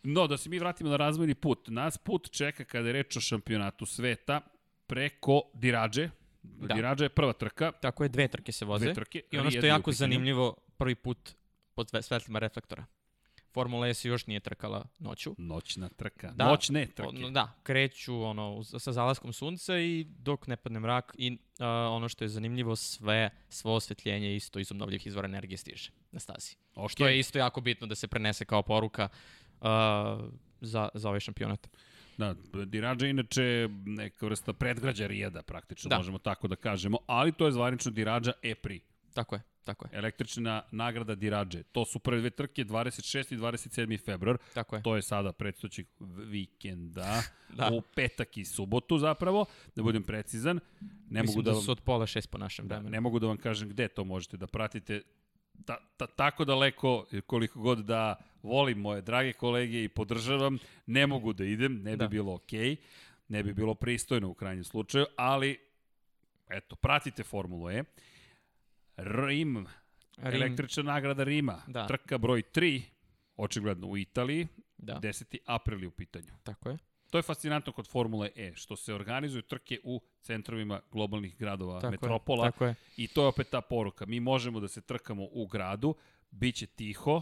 No, 0.03 0.27
da 0.27 0.37
se 0.37 0.49
mi 0.49 0.59
vratimo 0.59 0.89
na 0.89 0.97
razvojni 0.97 1.35
put. 1.35 1.67
Nas 1.67 1.97
put 1.97 2.31
čeka 2.31 2.63
kada 2.63 2.87
je 2.87 2.93
reč 2.93 3.17
o 3.17 3.21
šampionatu 3.21 3.85
sveta 3.85 4.41
preko 4.87 5.41
Dirađe. 5.53 6.09
Da. 6.43 6.75
Dirađe 6.75 7.05
je 7.05 7.09
prva 7.09 7.33
trka. 7.33 7.71
Tako 7.71 8.03
je, 8.03 8.09
dve 8.09 8.27
trke 8.27 8.51
se 8.51 8.65
voze. 8.65 8.85
Dve 8.85 8.93
trke. 8.93 9.21
I 9.31 9.37
ono 9.37 9.51
što 9.51 9.59
je 9.59 9.67
jako 9.67 9.91
zanimljivo, 9.91 10.55
prvi 10.77 10.95
put 10.95 11.35
pod 11.75 11.89
svetlima 12.01 12.39
reflektora. 12.39 12.85
Formula 13.55 13.93
se 13.93 14.07
još 14.07 14.27
nije 14.27 14.39
trkala 14.39 14.85
noću. 14.99 15.35
Noćna 15.37 15.89
trka. 15.89 16.31
Da, 16.31 16.45
Noćne 16.45 16.85
trke. 16.85 17.29
Da, 17.31 17.53
kreću 17.63 18.21
ono, 18.21 18.63
sa 18.63 18.91
zalaskom 18.91 19.33
sunca 19.33 19.79
i 19.79 20.05
dok 20.19 20.47
ne 20.47 20.55
padne 20.55 20.79
mrak 20.79 21.15
i 21.17 21.31
uh, 21.31 21.37
ono 21.91 22.09
što 22.09 22.23
je 22.23 22.29
zanimljivo, 22.29 22.75
sve, 22.75 23.29
svo 23.49 23.73
osvetljenje 23.73 24.35
isto 24.35 24.59
iz 24.59 24.71
obnovljivih 24.71 25.07
izvora 25.07 25.25
energije 25.25 25.57
stiže 25.57 25.91
na 26.11 26.19
stazi. 26.19 26.55
Okay. 26.75 26.91
Što 26.91 27.07
je 27.07 27.19
isto 27.19 27.37
jako 27.39 27.61
bitno 27.61 27.87
da 27.87 27.95
se 27.95 28.07
prenese 28.07 28.45
kao 28.45 28.61
poruka 28.61 29.07
uh, 29.61 29.67
za, 30.61 30.89
za 30.93 31.09
ovaj 31.09 31.19
šampionat. 31.19 31.67
Da, 32.17 32.35
Dirađa 32.65 33.07
inače 33.07 33.69
neka 33.85 34.25
vrsta 34.25 34.53
predgrađa 34.53 35.07
Rijeda 35.07 35.41
praktično, 35.41 35.89
da. 35.89 35.97
možemo 35.97 36.17
tako 36.17 36.47
da 36.47 36.55
kažemo, 36.55 36.97
ali 37.07 37.31
to 37.31 37.45
je 37.45 37.51
zvanično 37.51 37.91
Dirađa 37.91 38.31
EPRI. 38.43 38.81
Tako 39.15 39.35
je. 39.35 39.41
Tako 39.63 39.85
je. 39.85 39.97
Električna 39.97 40.63
nagrada 40.71 41.15
Dirađe. 41.15 41.63
To 41.63 41.85
su 41.85 41.99
prve 41.99 42.19
dve 42.19 42.29
trke 42.29 42.65
26. 42.65 43.33
i 43.33 43.37
27. 43.37 44.05
februar. 44.05 44.37
Tako 44.53 44.75
je. 44.75 44.83
To 44.83 44.95
je 44.95 45.01
sada 45.01 45.31
predstoći 45.31 45.85
vikenda. 45.99 47.21
da. 47.57 47.69
U 47.73 47.81
petak 47.95 48.37
i 48.37 48.45
subotu 48.45 48.97
zapravo, 48.97 49.45
da 49.75 49.83
budem 49.83 50.03
precizan. 50.03 50.59
Ne 51.09 51.21
Mislim 51.21 51.25
mogu 51.25 51.41
da, 51.41 51.51
da 51.51 51.61
su 51.61 51.71
od 51.71 51.81
pola 51.81 52.07
šest 52.07 52.29
po 52.29 52.37
našem 52.37 52.65
vremenu. 52.65 52.89
Ne 52.89 52.99
mogu 52.99 53.19
da 53.19 53.27
vam 53.27 53.37
kažem 53.37 53.69
gde 53.69 53.87
to 53.87 54.03
možete 54.03 54.37
da 54.37 54.47
pratite. 54.47 55.01
Ta, 55.65 55.77
ta, 55.97 56.07
tako 56.07 56.45
daleko, 56.45 57.05
koliko 57.25 57.59
god 57.59 57.85
da 57.85 58.15
volim 58.43 58.77
moje 58.77 59.01
drage 59.01 59.33
kolege 59.33 59.83
i 59.83 59.89
podržavam, 59.89 60.57
ne 60.85 61.07
mogu 61.07 61.33
da 61.33 61.45
idem, 61.45 61.81
ne 61.83 61.91
bi 61.91 61.97
da. 61.97 62.07
bilo 62.07 62.33
okej, 62.33 62.75
okay, 62.75 62.77
ne 63.27 63.43
bi 63.43 63.53
bilo 63.53 63.75
pristojno 63.75 64.29
u 64.29 64.33
krajnjem 64.33 64.63
slučaju, 64.63 65.05
ali 65.15 65.57
eto, 66.49 66.75
pratite 66.75 67.23
Formulu 67.23 67.69
E. 67.69 67.83
Rim, 68.97 69.67
Rim. 70.17 70.33
električna 70.33 70.83
nagrada 70.83 71.23
Rima, 71.23 71.61
da. 71.67 71.87
trka 71.87 72.17
broj 72.17 72.43
3, 72.53 72.81
očigledno 73.37 73.87
u 73.87 73.97
Italiji, 73.97 74.47
da. 74.77 74.99
10. 75.03 75.37
april 75.45 75.81
je 75.81 75.87
u 75.87 75.91
pitanju. 75.91 76.33
Tako 76.43 76.69
je. 76.69 76.77
To 77.09 77.17
je 77.17 77.23
fascinantno 77.23 77.73
kod 77.73 77.87
Formule 77.87 78.29
E, 78.35 78.53
što 78.55 78.75
se 78.75 78.93
organizuju 78.93 79.41
trke 79.41 79.79
u 79.83 80.01
centrovima 80.21 80.81
globalnih 80.91 81.37
gradova, 81.37 81.81
tako 81.81 81.91
metropola. 81.91 82.45
Je, 82.45 82.51
tako 82.51 82.65
je. 82.65 82.75
I 82.97 83.07
to 83.07 83.21
je 83.21 83.27
opet 83.27 83.49
ta 83.49 83.61
poruka. 83.61 84.05
Mi 84.05 84.19
možemo 84.19 84.59
da 84.59 84.67
se 84.67 84.81
trkamo 84.81 85.27
u 85.31 85.47
gradu, 85.47 85.95
bit 86.31 86.55
će 86.55 86.67
tiho, 86.67 87.21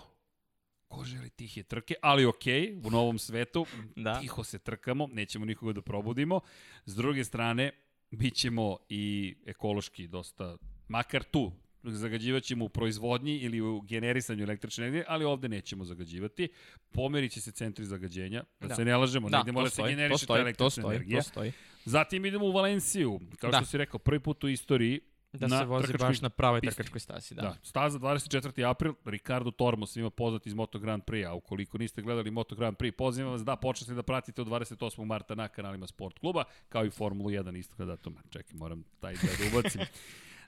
ko 0.87 1.03
želi 1.03 1.29
tihe 1.29 1.63
trke, 1.63 1.95
ali 2.01 2.25
okej, 2.25 2.61
okay, 2.61 2.87
u 2.87 2.91
novom 2.91 3.19
svetu, 3.19 3.65
da. 3.95 4.19
tiho 4.19 4.43
se 4.43 4.59
trkamo, 4.59 5.07
nećemo 5.11 5.45
nikoga 5.45 5.73
da 5.73 5.81
probudimo. 5.81 6.39
S 6.85 6.95
druge 6.95 7.23
strane, 7.23 7.71
bit 8.11 8.35
ćemo 8.35 8.77
i 8.89 9.35
ekološki 9.45 10.07
dosta, 10.07 10.57
makar 10.87 11.23
tu, 11.23 11.51
zagađivat 11.83 12.43
ćemo 12.43 12.65
u 12.65 12.69
proizvodnji 12.69 13.37
ili 13.37 13.61
u 13.61 13.81
generisanju 13.81 14.43
električne 14.43 14.83
energije, 14.83 15.05
ali 15.07 15.25
ovde 15.25 15.49
nećemo 15.49 15.85
zagađivati. 15.85 16.49
Pomerit 16.91 17.31
će 17.31 17.41
se 17.41 17.51
centri 17.51 17.85
zagađenja, 17.85 18.43
da, 18.59 18.67
da. 18.67 18.75
se 18.75 18.85
ne 18.85 18.97
lažemo, 18.97 19.29
da, 19.29 19.37
negde 19.37 19.51
mora 19.51 19.69
se 19.69 19.83
generiše 19.87 20.25
ta 20.25 20.33
električna 20.33 20.65
to 20.65 20.69
stoji, 20.69 20.95
energija. 20.95 21.21
To 21.21 21.29
stoji. 21.29 21.51
Zatim 21.85 22.25
idemo 22.25 22.45
u 22.45 22.51
Valenciju, 22.51 23.19
kao 23.39 23.51
da. 23.51 23.57
što 23.57 23.65
si 23.65 23.77
rekao, 23.77 23.99
prvi 23.99 24.19
put 24.19 24.43
u 24.43 24.47
istoriji 24.49 24.99
Da 25.33 25.47
na 25.47 25.59
se 25.59 25.65
vozi 25.65 25.93
baš 25.99 26.21
na 26.21 26.29
pravoj 26.29 26.61
pisti. 26.61 26.75
trkačkoj 26.75 26.99
stasi, 26.99 27.35
da. 27.35 27.41
da. 27.41 27.55
Staza 27.63 27.99
24. 27.99 28.69
april, 28.69 28.93
Ricardo 29.05 29.51
Tormo, 29.51 29.85
svima 29.85 30.09
poznat 30.09 30.47
iz 30.47 30.53
Moto 30.53 30.79
Grand 30.79 31.03
Prix, 31.03 31.27
a 31.27 31.33
ukoliko 31.33 31.77
niste 31.77 32.01
gledali 32.01 32.31
Moto 32.31 32.55
Grand 32.55 32.77
Prix, 32.77 32.91
pozivam 32.91 33.31
vas 33.31 33.43
da 33.43 33.55
počnete 33.55 33.93
da 33.93 34.03
pratite 34.03 34.41
od 34.41 34.47
28. 34.47 35.05
marta 35.05 35.35
na 35.35 35.47
kanalima 35.47 35.87
Sport 35.87 36.19
kluba, 36.19 36.43
kao 36.69 36.85
i 36.85 36.89
Formulu 36.89 37.29
1 37.29 37.57
isto 37.57 37.85
datuma. 37.85 38.21
Čekaj, 38.29 38.57
moram 38.57 38.83
taj 38.99 39.13
da 39.13 39.57
ubacim. 39.57 39.81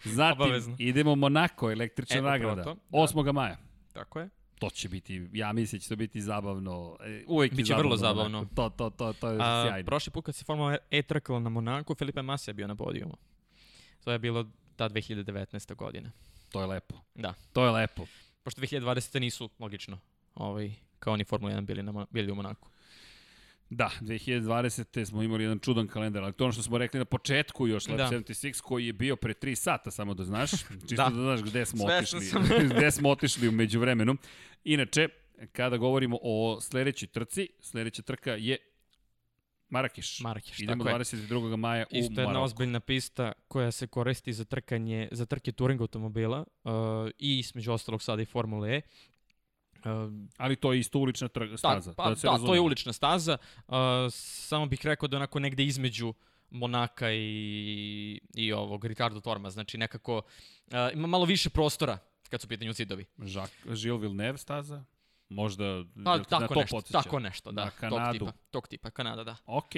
Zatim, 0.03 0.41
Obavezno. 0.41 0.75
idemo 0.79 1.15
Monako, 1.15 1.71
električna 1.71 2.17
e, 2.17 2.21
nagrada, 2.21 2.63
to, 2.63 2.73
da. 2.73 2.97
8. 2.97 3.33
maja. 3.33 3.57
Tako 3.93 4.19
je. 4.19 4.29
To 4.59 4.69
će 4.69 4.89
biti, 4.89 5.27
ja 5.33 5.53
mislim 5.53 5.79
da 5.79 5.83
će 5.83 5.89
to 5.89 5.95
biti 5.95 6.21
zabavno. 6.21 6.97
E, 6.99 7.23
uvijek 7.27 7.53
Biće 7.53 7.67
zabavno, 7.67 7.83
vrlo 7.87 7.97
zabavno. 7.97 8.45
To, 8.55 8.69
to, 8.69 8.89
to, 8.89 9.13
to 9.13 9.29
je 9.29 9.37
A, 9.41 9.65
sjajno. 9.67 9.85
Prošli 9.85 10.11
put 10.11 10.25
kad 10.25 10.35
se 10.35 10.45
Formula 10.45 10.77
E 10.91 11.01
trkala 11.01 11.39
na 11.39 11.49
Monaku, 11.49 11.95
Felipe 11.95 12.21
Massa 12.21 12.51
je 12.51 12.53
bio 12.53 12.67
na 12.67 12.75
podijumu. 12.75 13.17
To 14.03 14.11
je 14.11 14.19
bilo 14.19 14.45
ta 14.75 14.89
2019. 14.89 15.75
godina. 15.75 16.11
To 16.49 16.61
je 16.61 16.67
lepo. 16.67 16.95
Da. 17.15 17.33
To 17.53 17.65
je 17.65 17.71
lepo. 17.71 18.05
Pošto 18.43 18.61
2020. 18.61 19.19
nisu, 19.19 19.49
logično, 19.59 19.99
ovaj, 20.35 20.71
kao 20.99 21.17
ni 21.17 21.23
Formula 21.23 21.53
1 21.53 21.61
bili, 21.65 21.83
na, 21.83 22.05
bili 22.09 22.31
u 22.31 22.35
Monaku. 22.35 22.69
Da, 23.75 23.91
2020. 24.01 25.05
smo 25.05 25.23
imali 25.23 25.43
jedan 25.43 25.59
čudan 25.59 25.87
kalendar, 25.87 26.23
ali 26.23 26.33
to 26.33 26.43
ono 26.43 26.53
što 26.53 26.63
smo 26.63 26.77
rekli 26.77 26.97
na 26.97 27.05
početku 27.05 27.67
još 27.67 27.87
Lab 27.87 27.97
da. 27.97 28.07
76 28.07 28.61
koji 28.61 28.87
je 28.87 28.93
bio 28.93 29.15
pre 29.15 29.33
3 29.33 29.55
sata, 29.55 29.91
samo 29.91 30.13
da 30.13 30.23
znaš, 30.23 30.51
čisto 30.89 30.95
da, 30.95 31.09
da 31.09 31.15
znaš 31.15 31.41
gde 31.41 31.65
smo 31.65 31.83
Svesno 31.87 32.19
otišli, 32.19 32.69
gde 32.75 32.91
smo 32.91 33.09
otišli 33.09 33.47
umeđu 33.47 33.79
vremenu. 33.79 34.15
Inače, 34.63 35.07
kada 35.51 35.77
govorimo 35.77 36.19
o 36.21 36.61
sledećoj 36.61 37.07
trci, 37.07 37.47
sledeća 37.59 38.01
trka 38.01 38.31
je 38.31 38.57
Marakeš. 39.69 40.19
Marakeš, 40.19 40.59
Idemo 40.59 40.83
tako 40.83 40.97
je. 40.97 41.03
22. 41.03 41.55
maja 41.55 41.85
u 41.91 41.95
Isto 41.95 42.11
jedna 42.11 42.23
Maroku. 42.23 42.43
ozbiljna 42.43 42.79
pista 42.79 43.31
koja 43.47 43.71
se 43.71 43.87
koristi 43.87 44.33
za 44.33 44.45
trkanje, 44.45 45.09
za 45.11 45.25
trke 45.25 45.51
touring 45.51 45.81
automobila 45.81 46.45
uh, 46.63 46.71
i 47.19 47.39
između 47.39 47.71
ostalog 47.71 48.01
sada 48.01 48.21
i 48.21 48.25
Formule 48.25 48.75
E. 48.75 48.81
Ali 50.37 50.55
to 50.55 50.73
je 50.73 50.79
isto 50.79 50.99
ulična 50.99 51.27
trg, 51.27 51.51
Da, 51.51 51.57
staza. 51.57 51.93
pa, 51.93 52.09
da, 52.09 52.15
se 52.15 52.27
da, 52.27 52.37
to 52.37 52.53
je 52.53 52.59
ulična 52.61 52.93
staza. 52.93 53.37
Uh, 53.67 53.75
samo 54.11 54.65
bih 54.65 54.85
rekao 54.85 55.07
da 55.07 55.17
onako 55.17 55.39
negde 55.39 55.63
između 55.63 56.13
Monaka 56.49 57.11
i, 57.11 58.21
i 58.33 58.53
ovog 58.53 58.85
Ricardo 58.85 59.19
Torma. 59.19 59.49
Znači 59.49 59.77
nekako 59.77 60.17
uh, 60.17 60.73
ima 60.93 61.07
malo 61.07 61.25
više 61.25 61.49
prostora 61.49 61.97
kad 62.29 62.41
su 62.41 62.47
u 62.47 62.49
pitanju 62.49 62.73
zidovi. 62.73 63.05
Jacques, 63.17 63.81
Gilles 63.81 64.01
Villeneuve 64.01 64.37
staza? 64.37 64.83
Možda 65.29 65.83
Pa, 66.03 66.11
jel 66.13 66.23
te 66.23 66.35
na 66.35 66.39
tako, 66.39 66.53
to 66.53 66.59
nešto, 66.59 66.75
podsjeća? 66.75 67.01
tako 67.01 67.19
nešto, 67.19 67.51
da. 67.51 67.63
Na 67.65 67.69
Tog 67.71 67.79
Kanadu. 67.79 68.19
tipa, 68.19 68.31
tog 68.51 68.67
tipa, 68.67 68.89
Kanada, 68.89 69.23
da. 69.23 69.35
Ok, 69.45 69.71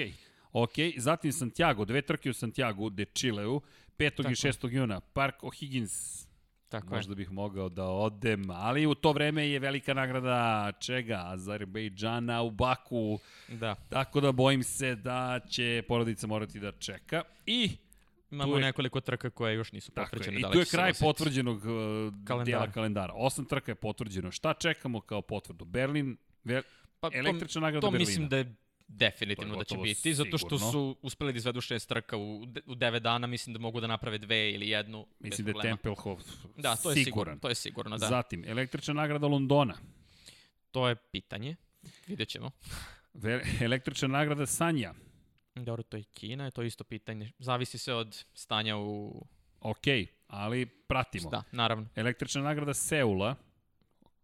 ok. 0.52 0.72
Zatim 0.96 1.32
Santiago, 1.32 1.84
dve 1.84 2.02
trke 2.02 2.30
u 2.30 2.34
Santiago 2.34 2.90
de 2.90 3.04
Chileu, 3.04 3.60
5. 3.98 4.16
Tako. 4.16 4.28
i 4.30 4.34
6. 4.34 4.68
juna, 4.72 5.00
Park 5.00 5.34
O'Higgins. 5.42 6.27
Tako 6.68 6.86
Možda 6.88 7.12
je. 7.12 7.16
bih 7.16 7.30
mogao 7.30 7.68
da 7.68 7.84
odem, 7.84 8.50
ali 8.50 8.86
u 8.86 8.94
to 8.94 9.12
vreme 9.12 9.48
je 9.48 9.58
velika 9.58 9.94
nagrada 9.94 10.72
čega? 10.72 11.22
Azerbejdžana 11.26 12.42
u 12.42 12.50
Baku, 12.50 13.18
Da. 13.50 13.74
tako 13.74 14.20
da 14.20 14.32
bojim 14.32 14.62
se 14.62 14.94
da 14.94 15.40
će 15.48 15.82
porodica 15.88 16.26
morati 16.26 16.60
da 16.60 16.72
čeka. 16.72 17.22
I 17.46 17.70
Imamo 18.30 18.56
je- 18.56 18.60
nekoliko 18.60 19.00
trka 19.00 19.30
koje 19.30 19.54
još 19.54 19.72
nisu 19.72 19.90
Tako 19.90 20.06
je. 20.06 20.10
potvrđene. 20.10 20.38
I 20.38 20.42
da 20.42 20.50
tu 20.50 20.58
je 20.58 20.64
kraj 20.66 20.92
potvrđenog 20.94 21.56
uh, 21.56 21.62
Kalendara. 22.24 22.44
dela 22.58 22.66
kalendara. 22.68 23.12
Osam 23.14 23.44
trka 23.44 23.70
je 23.70 23.76
potvrđeno. 23.76 24.30
Šta 24.30 24.54
čekamo 24.54 25.00
kao 25.00 25.22
potvrdu? 25.22 25.64
Berlin, 25.64 26.16
Ver, 26.44 26.62
Pa, 27.00 27.10
to- 27.10 27.18
električna 27.18 27.60
nagrada 27.60 27.80
To 27.80 27.90
Berlina. 27.90 27.98
mislim 28.00 28.28
da 28.28 28.36
je 28.36 28.54
definitivno 28.88 29.56
da 29.56 29.64
će 29.64 29.76
biti, 29.76 30.14
zato 30.14 30.38
što 30.38 30.58
sigurno. 30.58 30.72
su 30.72 30.96
uspeli 31.02 31.32
da 31.32 31.36
izvedu 31.36 31.60
šest 31.60 31.88
trka 31.88 32.16
u, 32.16 32.46
u 32.66 32.74
devet 32.74 33.02
dana, 33.02 33.26
mislim 33.26 33.54
da 33.54 33.60
mogu 33.60 33.80
da 33.80 33.86
naprave 33.86 34.18
dve 34.18 34.52
ili 34.52 34.68
jednu 34.68 35.06
Mislim 35.20 35.46
da 35.46 35.50
je. 35.50 35.62
Tempelhof 35.62 36.22
Da, 36.56 36.76
to 36.76 36.90
je 36.90 36.94
siguran. 36.94 37.04
sigurno, 37.04 37.36
to 37.40 37.48
je 37.48 37.54
sigurno, 37.54 37.98
da. 37.98 38.06
Zatim, 38.06 38.44
električna 38.46 38.94
nagrada 38.94 39.26
Londona. 39.26 39.74
To 40.70 40.88
je 40.88 40.96
pitanje, 40.96 41.56
vidjet 42.06 42.28
ćemo. 42.28 42.50
Električna 43.60 44.08
nagrada 44.08 44.46
Sanja. 44.46 44.94
Dobro, 45.54 45.82
to 45.82 45.96
je 45.96 46.02
Kina, 46.02 46.50
to 46.50 46.62
je 46.62 46.66
isto 46.66 46.84
pitanje. 46.84 47.32
Zavisi 47.38 47.78
se 47.78 47.94
od 47.94 48.24
stanja 48.34 48.76
u... 48.76 49.26
Ok, 49.60 49.84
ali 50.26 50.66
pratimo. 50.66 51.30
Da, 51.30 51.42
naravno. 51.52 51.88
Električna 51.94 52.42
nagrada 52.42 52.74
Seula. 52.74 53.36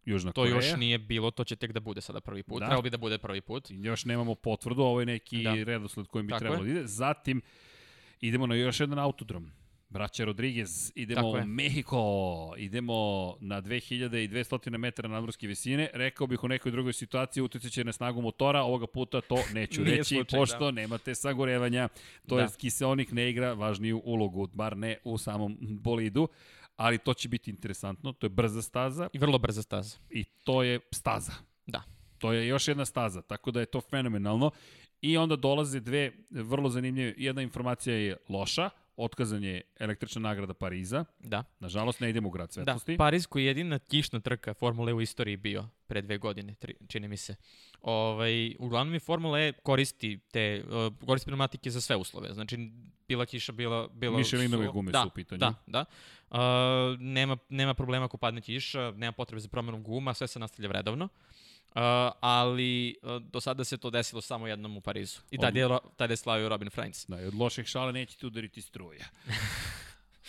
Južna 0.07 0.33
To 0.33 0.41
Koreja. 0.41 0.57
još 0.57 0.76
nije 0.76 0.99
bilo, 0.99 1.31
to 1.31 1.44
će 1.44 1.57
tek 1.57 1.73
da 1.73 1.81
bude 1.81 2.00
sada 2.00 2.20
prvi 2.20 2.42
put. 2.42 2.60
Da. 2.60 2.66
Trebalo 2.66 2.83
bi 2.83 2.91
da 2.91 2.97
bude 2.99 3.18
prvi 3.18 3.41
put. 3.41 3.66
Još 3.70 4.05
nemamo 4.05 4.34
potvrdu, 4.34 4.83
ovo 4.83 5.00
je 5.00 5.07
neki 5.07 5.42
Da. 5.42 5.55
redosled 5.55 6.07
kojim 6.07 6.26
bi 6.26 6.31
Tako 6.31 6.41
trebalo 6.41 6.62
je. 6.62 6.65
da 6.65 6.78
ide. 6.78 6.86
Zatim, 6.86 7.41
idemo 8.20 8.47
na 8.47 8.55
još 8.55 8.81
jedan 8.81 8.99
autodrom. 8.99 9.50
Braća 9.89 10.24
Rodriguez, 10.24 10.92
idemo 10.94 11.20
Tako 11.20 11.28
u 11.28 11.36
je. 11.36 11.44
Mehiko, 11.44 12.05
idemo 12.58 12.94
na 13.41 13.62
2200 13.62 14.28
metara 14.70 15.08
nadmorske 15.08 15.47
visine. 15.47 15.91
Rekao 15.92 16.26
bih 16.26 16.44
u 16.44 16.49
nekoj 16.49 16.73
drugoj 16.73 16.92
situaciji 16.92 17.42
utjecat 17.42 17.73
će 17.73 17.84
na 17.84 17.92
snagu 17.92 18.23
motora, 18.23 18.62
ovoga 18.62 18.86
puta 18.86 19.20
to 19.20 19.36
neću 19.52 19.84
reći, 19.99 20.15
slučaj, 20.15 20.39
pošto 20.39 20.70
nemate 20.70 21.15
sagorevanja, 21.15 21.89
to 22.26 22.36
Da. 22.36 22.42
je 22.42 22.49
kiseonik 22.58 23.12
ne 23.12 23.31
igra 23.31 23.52
važniju 23.52 24.02
ulogu, 24.05 24.49
bar 24.49 24.76
ne 24.76 24.99
u 25.05 25.18
samom 25.18 25.57
bolidu, 25.60 26.28
ali 26.77 26.99
to 26.99 27.15
će 27.15 27.28
biti 27.28 27.51
interesantno, 27.51 28.12
to 28.12 28.27
je 28.27 28.31
brza 28.31 28.62
staza 28.62 29.09
I 29.12 29.19
vrlo 29.19 29.39
brza 29.39 29.62
staza. 29.62 29.97
i 30.11 30.25
to 30.25 30.62
je 30.62 30.81
staza. 30.93 31.33
Da. 31.67 31.83
To 32.19 32.33
je 32.33 32.47
još 32.47 32.69
jedna 32.69 32.85
staza, 32.85 33.23
tako 33.23 33.51
da 33.51 33.61
je 33.61 33.67
to 33.67 33.81
fenomenalno. 33.81 34.51
I 35.01 35.17
onda 35.17 35.36
dolaze 35.36 35.81
dve 35.81 36.12
vrlo 36.31 36.69
zanimljive. 36.69 37.15
Jedna 37.17 37.43
informacija 37.43 37.97
je 37.97 38.17
loša, 38.28 38.70
otkazan 38.97 39.44
je 39.44 39.60
električna 39.78 40.20
nagrada 40.20 40.55
Pariza. 40.55 41.05
Da. 41.18 41.44
Nažalost, 41.60 42.00
ne 42.00 42.10
idemo 42.10 42.28
u 42.28 42.31
grad 42.31 42.48
Da, 42.48 42.52
svetlosti. 42.52 42.97
Pariz 42.97 43.26
koji 43.26 43.42
je 43.42 43.47
jedina 43.47 43.78
kišna 43.78 44.20
trka 44.20 44.55
Formule 44.55 44.92
u 44.92 45.00
istoriji 45.00 45.36
bio 45.36 45.68
pre 45.86 46.02
dve 46.02 46.18
godine, 46.18 46.55
tri, 46.55 46.74
čini 46.89 47.08
mi 47.08 47.16
se. 47.16 47.36
Ovaj, 47.81 48.55
uglavnom 48.58 48.94
je 48.94 49.00
Formula 49.00 49.40
E 49.40 49.52
koristi 49.52 50.20
te, 50.32 50.64
koristi 51.06 51.26
pneumatike 51.26 51.70
za 51.70 51.81
sve 51.81 51.97
uslove. 51.97 52.34
Znači, 52.34 52.70
bila 53.08 53.26
kiša, 53.26 53.52
bila... 53.52 53.89
bila 53.89 54.18
Michelinove 54.18 54.64
suvo. 54.64 54.73
gume 54.73 54.92
da, 54.92 55.02
su 55.02 55.08
u 55.08 55.10
pitanju. 55.10 55.39
Da, 55.39 55.55
da. 55.66 55.84
Uh, 56.31 57.00
nema, 57.00 57.36
nema 57.48 57.74
problema 57.74 58.05
ako 58.05 58.16
padne 58.16 58.40
kiša, 58.40 58.90
nema 58.90 59.12
potrebe 59.12 59.40
za 59.40 59.48
promjenom 59.48 59.82
guma, 59.82 60.14
sve 60.14 60.26
se 60.26 60.39
nastavlja 60.39 60.68
vredovno. 60.68 61.05
Uh, 61.05 61.10
ali 62.20 62.97
uh, 63.02 63.23
do 63.23 63.41
sada 63.41 63.65
se 63.65 63.76
to 63.76 63.91
desilo 63.91 64.20
samo 64.20 64.47
jednom 64.47 64.76
u 64.76 64.81
Parizu. 64.81 65.20
I 65.31 65.39
tada 65.39 65.59
je, 65.60 65.68
tada 65.97 66.12
je 66.12 66.17
slavio 66.17 66.49
Robin 66.49 66.70
Franz. 66.70 67.05
Da, 67.09 67.20
i 67.20 67.25
od 67.25 67.34
loših 67.34 67.67
šala 67.67 67.93
nećete 67.93 68.26
udariti 68.26 68.62
struja. 68.62 69.05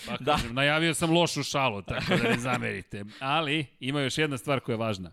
Pa 0.06 0.18
Da. 0.20 0.34
kažem, 0.34 0.54
najavio 0.54 0.94
sam 0.94 1.12
lošu 1.12 1.44
šalu, 1.44 1.82
tako 1.82 2.18
da 2.18 2.24
ne 2.24 2.38
zamerite. 2.40 3.06
Ali, 3.20 3.66
ima 3.80 4.02
još 4.02 4.18
jedna 4.18 4.38
stvar 4.38 4.60
koja 4.60 4.74
je 4.74 4.78
važna. 4.78 5.12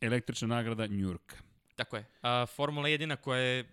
Električna 0.00 0.48
nagrada 0.48 0.86
Njurka. 0.86 1.36
Tako 1.76 1.96
je. 1.96 2.00
Uh, 2.22 2.48
Formula 2.56 2.88
je 2.88 2.92
jedina 2.92 3.16
koja 3.16 3.40
je 3.40 3.64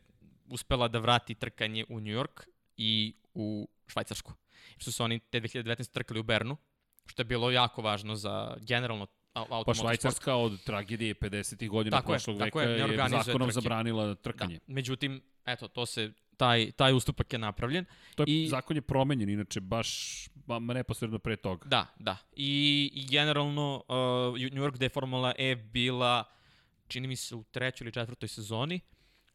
uspela 0.50 0.88
da 0.88 1.00
vrati 1.00 1.35
trkanje 1.35 1.85
u 1.90 2.00
New 2.00 2.14
York 2.14 2.43
i 2.77 3.14
u 3.33 3.67
Švajcarsku. 3.88 4.33
Što 4.77 4.92
su 4.92 5.03
oni 5.03 5.19
te 5.19 5.42
2019 5.42 5.92
trkali 5.92 6.19
u 6.19 6.24
Bernu, 6.24 6.58
što 7.06 7.22
je 7.22 7.25
bilo 7.25 7.51
jako 7.51 7.82
važno 7.82 8.16
za 8.16 8.58
generalno 8.61 9.08
Pa. 9.34 9.74
Švajcarska 9.74 10.36
od 10.36 10.64
tragedije 10.64 11.16
50. 11.16 11.70
godina 11.70 11.98
Tako 11.98 12.12
je, 12.12 12.16
prošlog 12.16 12.38
tako 12.38 12.60
veka 12.60 12.72
je, 12.72 12.80
je, 12.80 12.98
zakonom 13.10 13.50
trke. 13.50 13.52
zabranila 13.52 14.16
trkanje. 14.16 14.56
Da. 14.68 14.74
Međutim, 14.74 15.22
eto, 15.45 15.68
to 15.68 15.86
se, 15.86 16.12
taj, 16.38 16.72
taj 16.72 16.94
ustupak 16.94 17.34
je 17.34 17.40
napravljen. 17.40 17.86
To 18.16 18.24
je, 18.24 18.44
I- 18.44 18.48
zakon 18.48 18.78
je 18.78 18.82
promenjen, 18.82 19.30
inače, 19.30 19.60
baš 19.62 19.90
ba, 20.36 20.60
neposredno 20.60 21.20
pre 21.20 21.36
toga. 21.36 21.68
Da, 21.68 21.86
da. 22.00 22.18
I, 22.36 22.92
i 22.94 23.08
generalno 23.08 23.84
uh, 23.88 23.95
New 24.52 24.64
York 24.64 24.74
gde 24.74 24.86
je 24.86 24.90
Formula 24.90 25.34
E 25.38 25.56
bila, 25.56 26.24
čini 26.88 27.08
mi 27.08 27.16
se, 27.16 27.36
u 27.36 27.44
trećoj 27.44 27.86
ili 27.86 27.92
četvrtoj 27.92 28.30
sezoni, 28.30 28.80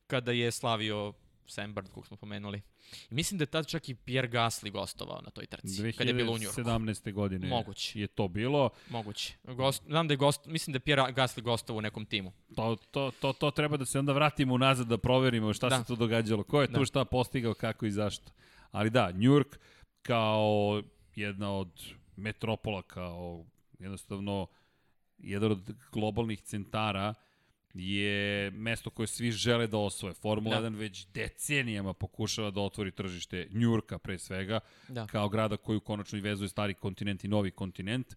kada 0.07 0.33
je 0.33 0.51
slavio 0.51 1.13
Sam 1.49 1.75
Bird, 1.75 1.89
kog 1.89 2.07
smo 2.07 2.17
pomenuli. 2.17 2.63
I 3.11 3.15
mislim 3.15 3.39
da 3.39 3.43
je 3.43 3.47
tad 3.47 3.67
čak 3.67 3.89
i 3.89 3.95
Pierre 3.95 4.29
Gasly 4.29 4.71
gostovao 4.71 5.21
na 5.21 5.31
toj 5.31 5.47
trci, 5.47 5.93
kad 5.93 6.07
je 6.07 6.15
bilo 6.15 6.33
u 6.33 6.35
New 6.35 6.43
Yorku. 6.43 6.61
2017. 6.61 7.13
godine 7.13 7.49
Moguće. 7.49 8.01
je 8.01 8.07
to 8.07 8.29
bilo. 8.29 8.71
Moguće. 8.91 9.35
Gost, 9.45 9.83
znam 9.87 10.09
da 10.09 10.13
je 10.13 10.19
gost, 10.19 10.47
mislim 10.47 10.73
da 10.73 10.77
je 10.77 10.81
Pierre 10.81 11.03
Gasly 11.03 11.43
gostovao 11.43 11.79
u 11.79 11.83
nekom 11.83 12.07
timu. 12.07 12.33
To, 12.57 12.77
to, 12.91 13.11
to, 13.11 13.33
to 13.33 13.51
treba 13.51 13.77
da 13.77 13.85
se 13.85 13.99
onda 13.99 14.13
vratimo 14.13 14.55
unazad 14.55 14.87
da 14.87 14.99
proverimo 14.99 15.55
šta 15.55 15.69
Da. 15.69 15.79
se 15.79 15.85
tu 15.87 15.97
događalo. 15.97 16.43
Ko 16.43 16.61
je 16.61 16.67
tu 16.67 16.79
Da. 16.79 16.85
šta 16.85 17.05
postigao, 17.05 17.55
kako 17.55 17.87
i 17.87 17.91
zašto. 17.91 18.33
Ali 18.71 18.91
da, 18.91 19.13
York 19.13 19.57
kao 20.03 20.83
jedna 21.15 21.53
od 21.53 21.83
metropola, 22.17 22.83
kao 22.83 23.45
jednostavno 23.79 24.47
jedan 25.19 25.53
od 25.53 25.61
globalnih 25.93 26.41
centara 26.41 27.15
je 27.79 28.51
mesto 28.51 28.91
koje 28.91 29.07
svi 29.07 29.33
žele 29.33 29.67
da 29.67 29.79
osvoje. 29.79 30.15
Formula 30.15 30.61
Da. 30.61 30.71
1 30.71 30.77
već 30.77 31.07
decenijama 31.07 31.93
pokušava 31.93 32.51
da 32.51 32.61
otvori 32.61 32.91
tržište 32.91 33.49
Njurka 33.51 33.99
pre 33.99 34.19
svega, 34.19 34.61
Da. 34.89 35.07
kao 35.07 35.29
grada 35.29 35.57
koji 35.57 35.81
konačno 35.81 36.19
i 36.19 36.23
vezuje 36.23 36.49
stari 36.49 36.75
kontinent 36.75 37.25
i 37.25 37.29
novi 37.29 37.51
kontinent 37.51 38.17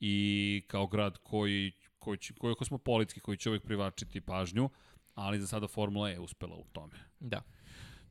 i 0.00 0.62
kao 0.66 0.86
grad 0.86 1.18
koji, 1.18 1.72
koji, 1.98 2.18
će, 2.18 2.34
koji 2.34 2.50
je 2.50 2.54
kosmopolitski, 2.54 3.20
koji 3.20 3.36
će 3.36 3.48
uvijek 3.48 3.62
privlačiti 3.62 4.20
pažnju, 4.20 4.70
ali 5.14 5.40
za 5.40 5.46
sada 5.46 5.68
Formula 5.68 6.10
je 6.10 6.20
uspela 6.20 6.56
u 6.56 6.64
tome. 6.72 6.94
Da. 7.20 7.42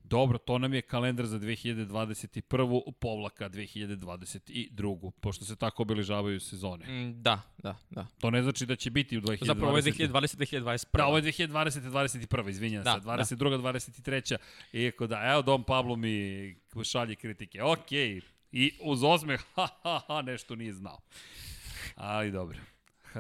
Dobro, 0.10 0.38
to 0.38 0.58
nam 0.58 0.74
je 0.74 0.82
kalendar 0.82 1.26
za 1.26 1.40
2021. 1.40 2.92
povlaka 3.00 3.50
2022. 3.50 5.12
Pošto 5.20 5.46
se 5.46 5.56
tako 5.56 5.84
obeležavaju 5.84 6.40
sezone. 6.40 6.86
Mm, 6.86 7.22
da, 7.22 7.42
da, 7.58 7.76
da. 7.90 8.08
To 8.20 8.32
ne 8.32 8.44
znači 8.44 8.66
da 8.66 8.76
će 8.76 8.90
biti 8.90 9.18
u 9.18 9.22
2020. 9.22 9.46
Zapravo 9.46 9.70
ovo 9.70 9.78
je 9.78 9.84
2020-2021. 9.84 10.98
Da, 10.98 11.06
ovo 11.06 11.18
je 11.18 11.24
2020. 11.24 11.82
21. 11.90 12.50
Izvinjam 12.50 12.84
Da, 12.84 13.26
se. 13.26 13.36
22. 13.36 13.62
23. 13.62 14.38
Iako 14.74 15.08
da, 15.08 15.32
evo 15.32 15.42
Dom 15.42 15.64
Pablo 15.64 15.96
mi 15.96 16.56
šalje 16.84 17.16
kritike. 17.16 17.64
Okej. 17.64 18.22
I 18.52 18.72
uz 18.82 19.04
osmeh, 19.04 19.42
ha, 19.56 19.68
ha, 19.84 20.02
ha, 20.08 20.22
nešto 20.22 20.56
nije 20.56 20.74
znao. 20.74 21.00
Ali 21.96 22.32
dobro. 22.32 22.58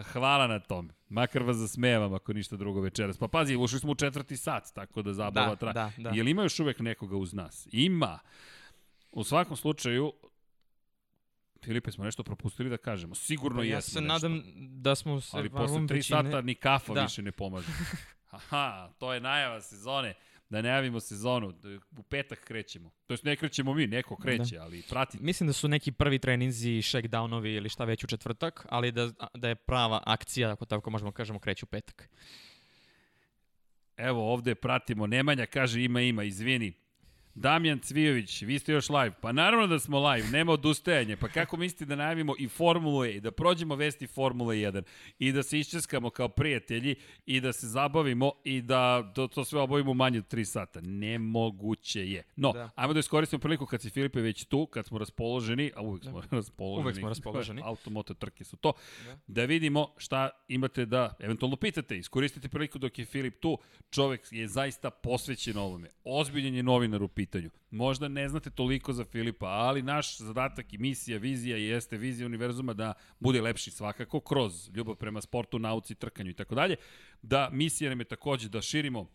Hvala 0.05 0.47
na 0.47 0.59
tome. 0.59 0.93
Makar 1.09 1.43
vas 1.43 1.57
zasmejavam 1.57 2.13
ako 2.13 2.33
ništa 2.33 2.55
drugo 2.55 2.81
večeras. 2.81 3.17
Pa 3.17 3.27
pazi, 3.27 3.55
ušli 3.55 3.79
smo 3.79 3.91
u 3.91 3.95
četvrti 3.95 4.37
sat, 4.37 4.73
tako 4.73 5.01
da 5.01 5.13
zabava 5.13 5.47
Da, 5.47 5.55
traje. 5.55 5.73
da, 5.73 5.91
da. 5.99 6.09
Jel 6.09 6.27
ima 6.27 6.43
još 6.43 6.59
uvek 6.59 6.79
nekoga 6.79 7.17
uz 7.17 7.33
nas? 7.33 7.67
Ima. 7.71 8.19
U 9.11 9.23
svakom 9.23 9.57
slučaju, 9.57 10.13
Filipe, 11.63 11.91
smo 11.91 12.03
nešto 12.03 12.23
propustili 12.23 12.69
da 12.69 12.77
kažemo. 12.77 13.15
Sigurno 13.15 13.57
Pa 13.57 13.63
ja 13.63 13.75
jesmo 13.75 13.91
se 13.91 14.01
nešto. 14.01 14.13
nadam 14.29 14.43
da 14.73 14.95
smo 14.95 15.21
se 15.21 15.37
Ali 15.37 15.49
posle 15.49 15.87
tri 15.87 15.97
većine- 15.97 16.23
sata 16.23 16.41
ni 16.41 16.55
kafa 16.55 16.93
Da. 16.93 17.01
više 17.01 17.21
ne 17.21 17.31
pomaže. 17.31 17.67
Aha, 18.29 18.89
to 18.97 19.13
je 19.13 19.19
najava 19.19 19.61
sezone. 19.61 20.13
Da 20.49 20.61
najavimo 20.61 20.99
sezonu. 20.99 21.51
Da 21.51 21.69
U 21.97 22.03
petak 22.03 22.39
krećemo. 22.39 22.91
To 23.07 23.13
jest 23.13 23.23
ne 23.23 23.35
krećemo 23.35 23.73
mi, 23.73 23.87
neko 23.87 24.15
kreće, 24.15 24.57
ali 24.57 24.83
pratite. 24.89 25.23
Mislim 25.23 25.47
da 25.47 25.53
su 25.53 25.67
neki 25.67 25.91
prvi 25.91 26.19
treninzi, 26.19 26.69
shakedownovi 26.69 27.55
ili 27.55 27.69
šta 27.69 27.85
već 27.85 28.03
u 28.03 28.07
četvrtak, 28.07 28.65
ali 28.69 28.91
da, 28.91 29.11
da 29.33 29.49
je 29.49 29.55
prava 29.55 30.03
akcija, 30.05 30.51
ako 30.51 30.65
tako 30.65 30.89
možemo 30.89 31.11
kažemo, 31.11 31.39
kreće 31.39 31.65
u 31.65 31.67
petak. 31.67 32.09
Evo, 33.97 34.33
ovde 34.33 34.55
pratimo. 34.55 35.07
Nemanja 35.07 35.45
kaže 35.45 35.83
ima, 35.83 36.01
ima, 36.01 36.23
izvini. 36.23 36.73
Damjan 37.35 37.79
Cvijović, 37.79 38.41
vi 38.41 38.59
ste 38.59 38.71
još 38.71 38.89
live. 38.89 39.11
Pa 39.21 39.31
naravno 39.31 39.67
da 39.67 39.79
smo 39.79 40.09
live, 40.09 40.27
nema 40.27 40.51
odustajanja. 40.51 41.17
Pa 41.17 41.27
kako 41.27 41.57
mislite 41.57 41.85
da 41.85 41.95
najavimo 41.95 42.35
i 42.39 42.47
Formulu 42.47 43.05
E, 43.05 43.11
i 43.11 43.19
da 43.19 43.31
prođemo 43.31 43.75
vesti 43.75 44.07
Formule 44.07 44.55
1 44.55 44.81
i 45.19 45.31
da 45.31 45.43
se 45.43 45.59
iščeskamo 45.59 46.09
kao 46.09 46.27
prijatelji 46.29 46.95
i 47.25 47.41
da 47.41 47.53
se 47.53 47.67
zabavimo 47.67 48.31
i 48.43 48.61
da 48.61 49.13
to, 49.13 49.27
to 49.27 49.45
sve 49.45 49.59
obavimo 49.61 49.93
manje 49.93 50.19
od 50.19 50.33
3 50.33 50.43
sata? 50.43 50.81
Nemoguće 50.81 52.11
je. 52.11 52.23
No, 52.35 52.53
da. 52.53 52.69
ajmo 52.75 52.93
da 52.93 52.99
iskoristimo 52.99 53.39
priliku 53.39 53.65
kad 53.65 53.81
si 53.81 53.89
Filipe 53.89 54.21
već 54.21 54.45
tu, 54.45 54.65
kad 54.65 54.85
smo 54.85 54.97
raspoloženi, 54.97 55.71
a 55.75 55.81
uvek 55.81 56.03
smo 56.03 56.21
da. 56.21 56.27
raspoloženi. 56.31 56.83
Uvek 56.83 56.95
smo 56.95 57.09
raspoloženi. 57.09 57.61
Automoto 57.69 58.13
trke 58.13 58.43
su 58.43 58.57
to. 58.57 58.73
Da. 59.05 59.17
da 59.27 59.45
vidimo 59.45 59.93
šta 59.97 60.29
imate 60.47 60.85
da 60.85 61.13
eventualno 61.19 61.55
pitate. 61.55 61.97
Iskoristite 61.97 62.49
priliku 62.49 62.79
dok 62.79 62.99
je 62.99 63.05
Filip 63.05 63.39
tu. 63.39 63.57
Čovek 63.91 64.21
je 64.31 64.47
zaista 64.47 64.89
posvećen 64.89 65.57
ovome. 65.57 65.89
Ozbiljen 66.03 66.55
je 66.55 66.63
novinar 66.63 67.03
u 67.03 67.07
pitanju. 67.19 67.49
Možda 67.71 68.07
ne 68.07 68.29
znate 68.29 68.49
toliko 68.49 68.93
za 68.93 69.05
Filipa, 69.05 69.47
ali 69.47 69.81
naš 69.81 70.17
zadatak 70.17 70.73
i 70.73 70.77
misija, 70.77 71.17
vizija 71.17 71.57
jeste 71.57 71.97
vizija 71.97 72.25
univerzuma 72.25 72.73
da 72.73 72.93
bude 73.19 73.41
lepši 73.41 73.71
svakako 73.71 74.19
kroz 74.19 74.69
ljubav 74.75 74.95
prema 74.95 75.21
sportu, 75.21 75.59
nauci, 75.59 75.95
trkanju 75.95 76.31
i 76.31 76.33
tako 76.33 76.55
dalje. 76.55 76.75
Da 77.21 77.49
misija 77.51 77.89
nam 77.89 77.99
je 77.99 78.05
takođe 78.05 78.49
da 78.49 78.61
širimo 78.61 79.07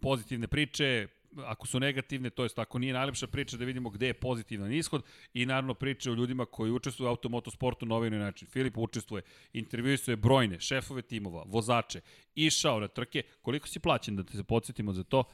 pozitivne 0.00 0.46
priče, 0.46 1.08
ako 1.36 1.66
su 1.66 1.80
negativne, 1.80 2.30
to 2.30 2.42
jest 2.42 2.58
ako 2.58 2.78
nije 2.78 2.92
najlepša 2.92 3.26
priča 3.26 3.56
da 3.56 3.64
vidimo 3.64 3.90
gde 3.90 4.06
je 4.06 4.14
pozitivan 4.14 4.72
ishod 4.72 5.02
i 5.34 5.46
naravno 5.46 5.74
priče 5.74 6.10
o 6.10 6.14
ljudima 6.14 6.44
koji 6.46 6.72
učestvuju 6.72 7.06
u 7.06 7.10
automotosportu 7.10 7.86
na 7.86 7.94
ovaj 7.94 8.10
način. 8.10 8.48
Filip 8.48 8.78
učestvuje, 8.78 9.22
intervjuisuje 9.52 10.16
brojne, 10.16 10.60
šefove 10.60 11.02
timova, 11.02 11.44
vozače, 11.46 12.00
išao 12.34 12.80
na 12.80 12.88
trke. 12.88 13.22
Koliko 13.42 13.68
si 13.68 13.80
plaćen 13.80 14.16
da 14.16 14.24
te 14.24 14.36
se 14.36 14.44
podsjetimo 14.44 14.92
za 14.92 15.04
to? 15.04 15.24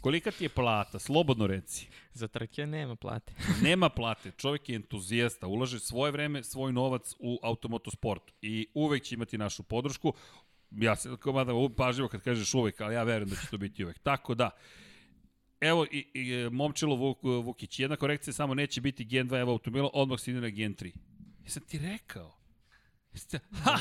Kolika 0.00 0.30
ti 0.30 0.44
je 0.44 0.48
plata? 0.48 0.98
Slobodno 0.98 1.46
reci. 1.46 1.88
Za 2.12 2.28
trke 2.28 2.66
nema 2.66 2.96
plate. 2.96 3.32
nema 3.68 3.88
plate. 3.88 4.30
Čovjek 4.36 4.68
je 4.68 4.76
entuzijasta, 4.76 5.46
ulaže 5.46 5.78
svoje 5.78 6.12
vreme, 6.12 6.42
svoj 6.42 6.72
novac 6.72 7.14
u 7.18 7.38
automotosport 7.42 8.22
i 8.42 8.66
uvek 8.74 9.02
će 9.02 9.14
imati 9.14 9.38
našu 9.38 9.62
podršku. 9.62 10.12
Ja 10.70 10.96
se 10.96 11.16
komada 11.20 11.52
pažljivo 11.76 12.08
kad 12.08 12.22
kažeš 12.22 12.54
uvek, 12.54 12.80
ali 12.80 12.94
ja 12.94 13.02
verujem 13.02 13.28
da 13.28 13.36
će 13.36 13.46
to 13.50 13.58
biti 13.58 13.84
uvek. 13.84 13.98
Tako 13.98 14.34
da, 14.34 14.50
evo 15.60 15.86
i, 15.90 16.10
i 16.14 16.48
Momčilo 16.50 16.96
Vuk, 16.96 17.22
Vukić, 17.22 17.78
jedna 17.78 17.96
korekcija 17.96 18.34
samo 18.34 18.54
neće 18.54 18.80
biti 18.80 19.04
Gen 19.04 19.28
2 19.28 19.40
evo 19.40 19.52
automobila, 19.52 19.90
odmah 19.92 20.20
se 20.20 20.30
ide 20.30 20.40
na 20.40 20.48
Gen 20.48 20.74
3. 20.74 20.92
Jesam 21.44 21.62
ti 21.62 21.78
rekao? 21.78 22.39
Ha! 23.64 23.78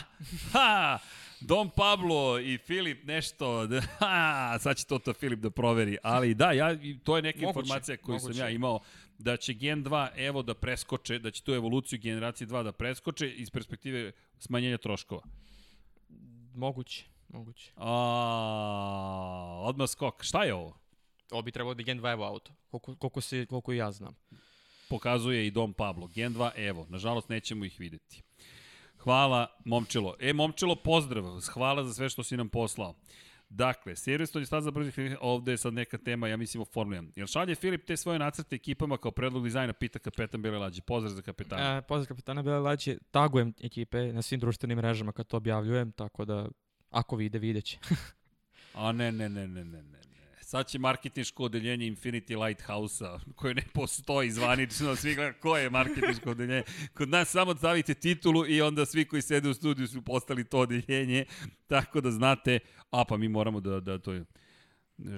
Ha! 0.51 0.99
Dom 1.41 1.69
Pablo 1.69 2.39
i 2.39 2.57
Filip 2.57 3.03
nešto, 3.03 3.67
ha, 3.99 4.59
sad 4.59 4.77
će 4.77 4.85
to 4.85 4.99
to 4.99 5.13
Filip 5.13 5.39
da 5.39 5.49
proveri, 5.49 5.97
ali 6.03 6.33
da, 6.33 6.51
ja, 6.51 6.77
to 7.03 7.15
je 7.15 7.21
neka 7.21 7.39
moguće, 7.41 7.59
informacija 7.59 7.97
koju 7.97 8.13
moguće. 8.15 8.33
sam 8.33 8.45
ja 8.45 8.49
imao, 8.49 8.79
da 9.17 9.37
će 9.37 9.53
Gen 9.53 9.83
2 9.83 10.09
evo 10.15 10.41
da 10.41 10.53
preskoče, 10.53 11.19
da 11.19 11.31
će 11.31 11.43
tu 11.43 11.53
evoluciju 11.53 11.99
generacije 11.99 12.47
2 12.47 12.63
da 12.63 12.71
preskoče 12.71 13.31
iz 13.31 13.49
perspektive 13.49 14.11
smanjenja 14.39 14.77
troškova. 14.77 15.21
Moguće, 16.55 17.05
moguće. 17.27 17.71
A, 17.75 19.61
odmah 19.63 19.89
skok. 19.89 20.23
Šta 20.23 20.43
je 20.43 20.53
ovo? 20.53 20.79
Ovo 21.31 21.41
bi 21.41 21.51
trebalo 21.51 21.73
da 21.73 21.83
Gen 21.83 22.01
2 22.01 22.11
Evo 22.11 22.25
auto, 22.25 22.51
koliko, 22.69 22.95
koliko, 22.95 23.21
se, 23.21 23.45
koliko 23.45 23.73
ja 23.73 23.91
znam. 23.91 24.15
Pokazuje 24.89 25.47
i 25.47 25.51
Dom 25.51 25.73
Pablo. 25.73 26.07
Gen 26.07 26.33
2 26.33 26.51
Evo. 26.55 26.85
Nažalost, 26.89 27.29
nećemo 27.29 27.65
ih 27.65 27.79
videti. 27.79 28.23
Hvala, 29.03 29.47
Momčilo. 29.65 30.15
E, 30.19 30.33
Momčilo, 30.33 30.75
pozdrav. 30.75 31.23
Hvala 31.53 31.83
za 31.83 31.93
sve 31.93 32.09
što 32.09 32.23
si 32.23 32.37
nam 32.37 32.49
poslao. 32.49 32.95
Dakle, 33.49 33.95
Silverstone 33.95 34.41
je 34.41 34.45
staza 34.45 34.71
brzih, 34.71 35.17
ovde 35.21 35.51
je 35.51 35.57
sad 35.57 35.73
neka 35.73 35.97
tema, 35.97 36.27
ja 36.27 36.37
mislim 36.37 36.61
o 36.61 36.65
Formula 36.65 37.01
1. 37.01 37.11
Jel 37.15 37.27
šalje 37.27 37.55
Filip 37.55 37.85
te 37.85 37.97
svoje 37.97 38.19
nacrte 38.19 38.55
ekipama 38.55 38.97
kao 38.97 39.11
predlog 39.11 39.43
dizajna, 39.43 39.73
pita 39.73 39.99
kapetan 39.99 40.41
Bele 40.41 40.57
Lađe. 40.57 40.81
Pozdrav 40.81 41.13
za 41.13 41.21
kapetana. 41.21 41.77
E, 41.77 41.81
pozdrav 41.81 42.07
kapetana 42.07 42.43
Bele 42.43 42.59
Lađe. 42.59 42.97
Tagujem 43.11 43.53
ekipe 43.61 44.13
na 44.13 44.21
svim 44.21 44.39
društvenim 44.39 44.77
mrežama 44.77 45.11
kad 45.11 45.27
to 45.27 45.37
objavljujem, 45.37 45.91
tako 45.91 46.25
da 46.25 46.47
ako 46.89 47.15
vide, 47.15 47.39
videće. 47.39 47.77
A 48.73 48.91
ne, 48.91 49.11
ne, 49.11 49.29
ne, 49.29 49.47
ne, 49.47 49.65
ne, 49.65 49.83
ne. 49.83 49.98
Sad 50.49 50.67
će 50.67 50.79
marketinško 50.79 51.43
odeljenje 51.43 51.85
Infinity 51.85 52.45
Lighthouse-a, 52.45 53.19
koje 53.35 53.53
ne 53.53 53.63
postoji 53.73 54.31
zvanično, 54.31 54.95
svi 54.95 55.15
gleda 55.15 55.33
ko 55.33 55.57
je 55.57 55.69
marketinško 55.69 56.31
odeljenje. 56.31 56.63
Kod 56.93 57.09
nas 57.09 57.29
samo 57.29 57.55
stavite 57.55 57.93
titulu 57.93 58.47
i 58.47 58.61
onda 58.61 58.85
svi 58.85 59.05
koji 59.05 59.21
sede 59.21 59.49
u 59.49 59.53
studiju 59.53 59.87
su 59.87 60.01
postali 60.01 60.43
to 60.43 60.59
odeljenje, 60.59 61.25
tako 61.67 62.01
da 62.01 62.11
znate, 62.11 62.59
a 62.91 63.05
pa 63.05 63.17
mi 63.17 63.27
moramo 63.27 63.59
da, 63.59 63.79
da 63.79 63.99
to 63.99 64.13
je... 64.13 64.25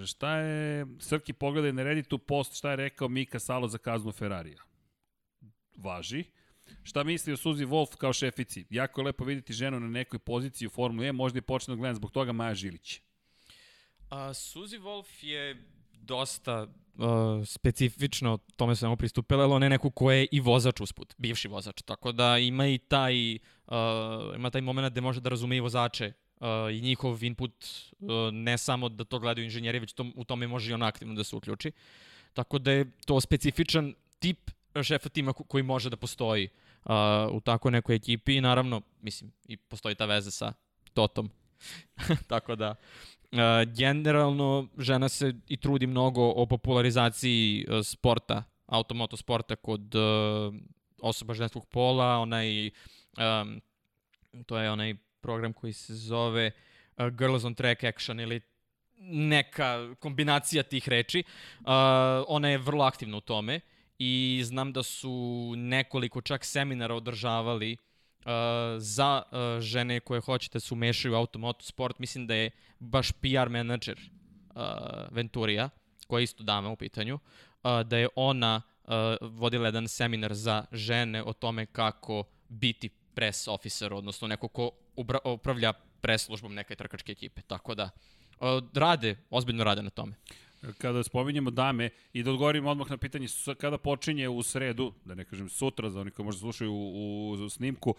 Šta 0.06 0.36
je, 0.36 0.86
Srki 1.00 1.34
pogledaj 1.34 1.74
na 1.74 1.84
Redditu 1.84 2.18
post, 2.18 2.58
šta 2.58 2.70
je 2.70 2.76
rekao 2.76 3.08
Mika 3.08 3.40
Salo 3.40 3.68
za 3.68 3.78
kaznu 3.78 4.12
Ferrarija? 4.12 4.64
Važi. 5.78 6.24
Šta 6.84 7.04
misli 7.04 7.34
o 7.34 7.38
Suzi 7.38 7.66
Wolf 7.66 7.96
kao 7.98 8.14
šefici? 8.14 8.66
Jako 8.70 9.02
je 9.02 9.06
lepo 9.06 9.26
videti 9.26 9.54
ženu 9.54 9.80
na 9.80 9.88
nekoj 9.88 10.20
poziciji 10.20 10.68
u 10.68 10.70
Formuli 10.70 11.08
E, 11.08 11.12
možda 11.12 11.38
je 11.38 11.42
počne 11.42 11.76
da 11.76 11.80
gledam 11.80 11.96
zbog 11.96 12.12
toga 12.12 12.32
Maja 12.32 12.56
Žilić. 12.56 13.02
A, 14.12 14.34
Suzy 14.34 14.80
Wolf 14.80 15.24
je 15.24 15.56
dosta 15.94 16.68
uh, 16.98 17.08
specifično 17.46 18.38
tome 18.56 18.76
svemu 18.76 18.98
pristupila, 18.98 19.44
ali 19.44 19.54
ona 19.54 19.66
je 19.66 19.70
neko 19.70 19.90
ko 19.90 20.12
je 20.12 20.28
i 20.32 20.40
vozač 20.40 20.82
usput, 20.82 21.16
bivši 21.18 21.48
vozač, 21.48 21.82
tako 21.82 22.12
da 22.12 22.38
ima 22.38 22.68
i 22.68 22.78
taj, 22.78 23.36
uh, 23.36 24.36
ima 24.36 24.50
taj 24.50 24.62
moment 24.62 24.92
gde 24.92 25.02
može 25.02 25.22
da 25.22 25.30
razume 25.30 25.58
i 25.58 25.60
vozače 25.60 26.12
uh, 26.40 26.48
i 26.72 26.82
njihov 26.82 27.24
input, 27.24 27.66
uh, 28.00 28.10
ne 28.32 28.58
samo 28.58 28.90
da 28.90 29.04
to 29.04 29.20
gledaju 29.20 29.46
inženjeri, 29.46 29.80
već 29.80 29.94
to, 29.94 30.06
u 30.16 30.24
tome 30.24 30.48
može 30.48 30.72
i 30.72 30.74
on 30.74 30.84
aktivno 30.84 31.16
da 31.16 31.24
se 31.24 31.36
uključi. 31.36 31.72
Tako 32.34 32.60
da 32.60 32.72
je 32.72 32.92
to 33.06 33.22
specifičan 33.22 33.94
tip 34.20 34.52
šefa 34.84 35.10
tima 35.10 35.34
koji 35.34 35.64
može 35.64 35.90
da 35.90 35.98
postoji 35.98 36.50
uh, 36.86 36.92
u 37.32 37.40
tako 37.40 37.70
nekoj 37.70 37.96
ekipi 37.96 38.36
i 38.36 38.42
naravno, 38.42 38.82
mislim, 39.02 39.32
i 39.48 39.58
postoji 39.58 39.96
ta 39.96 40.06
veza 40.06 40.32
sa 40.32 40.54
Totom. 40.94 41.30
tako 42.28 42.56
da, 42.56 42.76
Uh, 43.32 43.40
generalno, 43.76 44.68
žena 44.78 45.10
se 45.10 45.34
i 45.48 45.58
trudi 45.58 45.88
mnogo 45.88 46.22
o 46.36 46.46
popularizaciji 46.46 47.66
uh, 47.70 47.80
sporta, 47.84 48.44
automoto 48.66 49.18
sporta 49.18 49.56
kod 49.56 49.96
uh, 49.96 50.54
osoba 51.02 51.34
ženskog 51.34 51.66
pola, 51.66 52.18
onaj, 52.18 52.68
um, 52.68 53.62
to 54.46 54.58
je 54.58 54.72
onaj 54.72 54.96
program 55.22 55.54
koji 55.54 55.74
se 55.74 55.96
zove 55.96 56.52
uh, 56.98 57.08
Girls 57.08 57.44
on 57.44 57.56
Track 57.56 57.84
Action 57.84 58.20
ili 58.20 58.42
neka 59.04 59.96
kombinacija 60.00 60.64
tih 60.64 60.90
reči. 60.90 61.24
Uh, 61.60 61.66
ona 62.28 62.50
je 62.50 62.58
vrlo 62.58 62.84
aktivna 62.84 63.18
u 63.18 63.22
tome 63.22 63.60
i 64.00 64.42
znam 64.44 64.74
da 64.74 64.84
su 64.84 65.54
nekoliko 65.58 66.22
čak 66.22 66.46
seminara 66.46 66.96
održavali 66.96 67.74
uh, 67.74 67.91
uh, 68.26 68.32
za 68.78 69.22
uh, 69.26 69.62
žene 69.62 70.00
koje 70.00 70.22
hoćete 70.22 70.60
se 70.60 70.74
umešaju 70.74 71.14
u 71.14 71.18
automoto 71.18 71.66
sport, 71.66 72.00
mislim 72.00 72.28
da 72.28 72.36
je 72.36 72.52
baš 72.80 73.12
PR 73.12 73.50
menadžer 73.50 73.98
uh, 74.00 74.62
Venturija, 75.12 75.70
koja 76.08 76.20
je 76.20 76.24
isto 76.24 76.44
dama 76.44 76.70
u 76.70 76.76
pitanju, 76.76 77.16
uh, 77.16 77.82
da 77.82 77.98
je 77.98 78.08
ona 78.16 78.62
uh, 78.84 78.92
vodila 79.22 79.68
jedan 79.68 79.88
seminar 79.88 80.34
za 80.34 80.66
žene 80.72 81.24
o 81.24 81.34
tome 81.34 81.66
kako 81.66 82.24
biti 82.50 82.90
press 82.90 83.48
officer, 83.48 83.94
odnosno 83.94 84.28
neko 84.28 84.48
ko 84.48 84.72
upravlja 85.24 85.74
press 86.02 86.26
službom 86.26 86.54
neke 86.54 86.76
trkačke 86.76 87.12
ekipe. 87.12 87.42
Tako 87.42 87.76
da, 87.76 87.90
uh, 88.40 88.64
rade, 88.74 89.18
ozbiljno 89.30 89.64
rade 89.64 89.82
na 89.82 89.90
tome 89.90 90.16
kada 90.78 91.04
spominjemo 91.04 91.52
dame 91.52 91.90
i 92.14 92.24
da 92.24 92.32
odgovorimo 92.32 92.70
odmah 92.70 92.90
na 92.90 92.98
pitanje 92.98 93.28
kada 93.58 93.78
počinje 93.78 94.30
u 94.30 94.44
sredu, 94.44 94.94
da 95.06 95.16
ne 95.16 95.26
kažem 95.26 95.50
sutra, 95.50 95.90
za 95.90 96.02
oni 96.02 96.12
koji 96.12 96.26
možda 96.26 96.40
slušaju 96.40 96.74
u, 96.74 97.30
u, 97.32 97.32
u 97.32 97.50
snimku, 97.50 97.96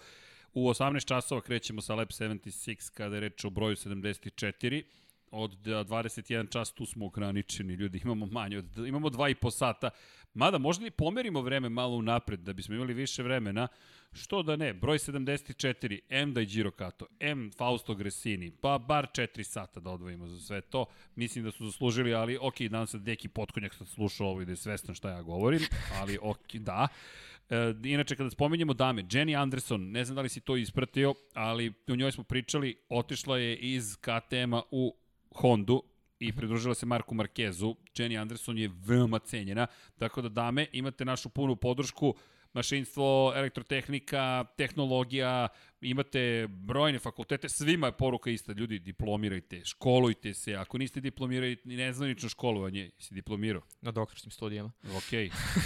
u 0.55 0.69
18 0.69 1.05
časova 1.05 1.41
krećemo 1.41 1.81
sa 1.81 1.95
Lab 1.95 2.09
76 2.09 2.91
kada 2.95 3.17
je 3.17 3.21
reč 3.21 3.45
o 3.45 3.51
broju 3.51 3.77
74 3.77 4.83
od 5.33 5.57
21 5.67 6.53
čas 6.53 6.73
tu 6.73 6.87
smo 6.87 7.07
ograničeni, 7.07 7.75
ljudi, 7.75 8.01
imamo 8.05 8.27
manje, 8.27 8.59
od, 8.59 8.79
imamo 8.79 9.11
dva 9.11 9.29
i 9.29 9.35
po 9.35 9.51
sata, 9.51 9.91
mada 10.35 10.59
možda 10.59 10.87
i 10.87 10.91
pomerimo 10.91 11.41
vreme 11.41 11.69
malo 11.69 11.97
unapred, 11.97 12.41
da 12.41 12.53
bismo 12.53 12.75
imali 12.75 12.95
više 12.95 13.23
vremena, 13.23 13.69
što 14.13 14.43
da 14.43 14.57
ne, 14.57 14.75
broj 14.75 14.99
74, 14.99 15.99
M 16.09 16.35
da 16.35 16.41
je 16.41 16.47
Giro 16.47 16.71
Kato, 16.71 17.07
M 17.21 17.51
Fausto 17.59 17.95
Gresini, 17.95 18.51
pa 18.61 18.79
bar 18.79 19.07
4 19.15 19.43
sata 19.43 19.81
da 19.81 19.91
odvojimo 19.91 20.27
za 20.27 20.41
sve 20.41 20.61
to, 20.61 20.87
mislim 21.15 21.45
da 21.45 21.51
su 21.51 21.67
zaslužili, 21.67 22.15
ali 22.15 22.39
ok, 22.41 22.61
danas 22.61 22.91
se 22.91 22.99
Deki 22.99 23.29
Potkonjak 23.29 23.75
sad 23.75 23.89
slušao 23.89 24.27
ovo 24.27 24.43
i 24.43 24.45
da 24.45 24.53
je 24.53 24.57
svestan 24.57 24.95
šta 24.95 25.11
ja 25.11 25.23
govorim, 25.23 25.61
ali 26.01 26.19
ok, 26.23 26.55
da. 26.69 26.89
E, 27.51 27.75
inače, 27.85 28.17
kada 28.17 28.31
spominjemo 28.31 28.75
dame, 28.75 29.03
Jenny 29.03 29.43
Anderson, 29.43 29.91
ne 29.91 30.05
znam 30.05 30.17
da 30.17 30.23
li 30.23 30.29
si 30.29 30.41
to 30.41 30.57
ispratio, 30.57 31.15
ali 31.35 31.73
u 31.89 31.97
njoj 31.97 32.13
smo 32.13 32.25
pričali, 32.25 32.77
otišla 32.89 33.39
je 33.39 33.57
iz 33.57 33.97
KTM-a 33.97 34.63
u 34.71 34.97
Hondu 35.35 35.83
i 36.19 36.29
mhm. 36.29 36.37
pridružila 36.37 36.75
se 36.75 36.87
Marku 36.87 37.15
Markezu. 37.15 37.77
Jenny 37.95 38.21
Anderson 38.21 38.59
je 38.59 38.71
veoma 38.87 39.19
cenjena, 39.19 39.67
tako 39.99 40.23
da 40.23 40.29
dame, 40.29 40.67
imate 40.73 41.05
našu 41.05 41.29
punu 41.29 41.57
podršku. 41.57 42.15
mašinstvo, 42.55 43.33
elektrotehnika, 43.37 44.45
tehnologija, 44.57 45.49
imate 45.81 46.47
brojne 46.49 46.99
fakultete, 46.99 47.49
svima 47.49 47.87
je 47.87 47.93
poruka 47.93 48.31
ista, 48.31 48.53
ljudi, 48.53 48.79
diplomirajte, 48.79 49.65
školujte 49.65 50.35
se, 50.35 50.55
ako 50.55 50.79
niste 50.79 51.01
diplomirali, 51.01 51.57
nezvanično 51.65 52.29
školovanje, 52.29 52.91
si 52.99 53.15
diplomirao. 53.15 53.63
Na 53.81 53.91
doktorskim 53.91 54.31
studijama. 54.31 54.73
Ok, 54.97 55.13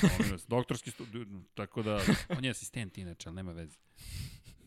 molim 0.02 0.32
vas, 0.32 0.46
doktorski 0.48 0.90
studij, 0.90 1.24
tako 1.54 1.82
da, 1.82 2.00
on 2.38 2.44
je 2.44 2.50
asistent 2.50 2.98
inače, 2.98 3.28
ali 3.28 3.36
nema 3.36 3.52
veze. 3.52 3.78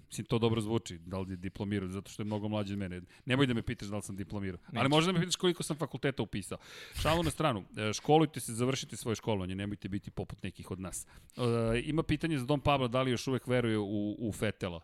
Mislim, 0.09 0.25
to 0.25 0.39
dobro 0.39 0.61
zvuči, 0.61 0.97
da 0.97 1.19
li 1.19 1.31
je 1.31 1.37
diplomirao, 1.37 1.89
zato 1.89 2.11
što 2.11 2.21
je 2.21 2.25
mnogo 2.25 2.47
mlađi 2.47 2.73
od 2.73 2.79
mene. 2.79 3.01
Nemoj 3.25 3.47
da 3.47 3.53
me 3.53 3.61
pitaš 3.61 3.87
da 3.87 3.95
li 3.95 4.01
sam 4.01 4.15
diplomirao. 4.15 4.59
Ali 4.75 4.89
možda 4.89 5.11
da 5.11 5.17
me 5.17 5.25
pitaš 5.25 5.35
koliko 5.35 5.63
sam 5.63 5.77
fakulteta 5.77 6.23
upisao. 6.23 6.57
Šalu 7.01 7.23
na 7.23 7.31
stranu, 7.31 7.65
e, 7.77 7.93
školujte 7.93 8.39
se, 8.39 8.53
završite 8.53 8.97
svoje 8.97 9.15
školovanje, 9.15 9.55
nemojte 9.55 9.89
biti 9.89 10.11
poput 10.11 10.43
nekih 10.43 10.71
od 10.71 10.79
nas. 10.79 11.07
E, 11.37 11.81
ima 11.83 12.03
pitanje 12.03 12.37
za 12.37 12.45
Dom 12.45 12.61
Pablo, 12.61 12.87
da 12.87 13.01
li 13.01 13.11
još 13.11 13.27
uvek 13.27 13.47
veruje 13.47 13.77
u, 13.77 14.15
u 14.19 14.31
Fetela? 14.31 14.81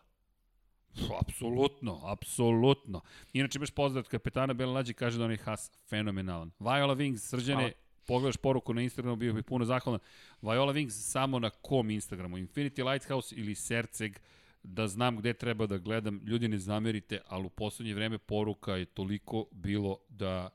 Apsolutno, 1.20 2.00
apsolutno. 2.04 3.00
Inače, 3.32 3.58
imaš 3.58 3.70
pozdrav 3.70 4.00
od 4.00 4.08
kapetana 4.08 4.54
Bela 4.54 4.72
Lađe, 4.72 4.92
kaže 4.92 5.18
da 5.18 5.24
on 5.24 5.30
je 5.30 5.36
Haas 5.36 5.70
fenomenalan. 5.88 6.50
Viola 6.58 6.96
Wings, 6.96 7.18
srđane, 7.18 7.60
Hvala. 7.60 7.72
pogledaš 8.06 8.36
poruku 8.36 8.74
na 8.74 8.82
Instagramu, 8.82 9.16
bio 9.16 9.32
bih 9.32 9.44
puno 9.44 9.64
zahvalan. 9.64 10.00
Viola 10.42 10.72
Wings 10.72 10.90
samo 10.90 11.38
na 11.38 11.50
kom 11.50 11.90
Instagramu? 11.90 12.38
Infinity 12.38 12.92
Lighthouse 12.92 13.34
ili 13.34 13.54
Serceg? 13.54 14.18
Da 14.66 14.88
znam 14.88 15.16
gde 15.16 15.32
treba 15.32 15.66
da 15.66 15.78
gledam. 15.78 16.20
Ljudi 16.24 16.48
ne 16.48 16.58
zamerite, 16.58 17.20
ali 17.28 17.46
u 17.46 17.48
poslednje 17.48 17.94
vreme 17.94 18.18
poruka 18.18 18.76
je 18.76 18.84
toliko 18.84 19.46
bilo 19.52 19.98
da 20.08 20.50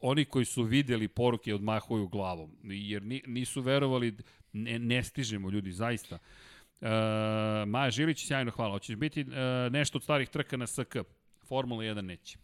oni 0.00 0.24
koji 0.24 0.44
su 0.44 0.62
videli 0.62 1.08
poruke 1.08 1.54
odmahuju 1.54 2.08
glavom, 2.08 2.56
jer 2.62 3.02
ni, 3.02 3.22
nisu 3.26 3.60
verovali, 3.60 4.16
ne, 4.52 4.78
ne 4.78 5.02
stižemo 5.02 5.50
ljudi, 5.50 5.72
zaista. 5.72 6.18
E, 6.80 6.88
Maja 7.66 7.90
Žilić, 7.90 8.26
sjajno 8.26 8.50
hvala. 8.50 8.72
Hoćeš 8.72 8.96
biti 8.96 9.20
e, 9.20 9.24
nešto 9.70 9.98
od 9.98 10.02
starih 10.02 10.28
trka 10.28 10.56
na 10.56 10.66
SK? 10.66 10.96
Formula 11.48 11.82
1 11.82 12.00
neće. 12.00 12.38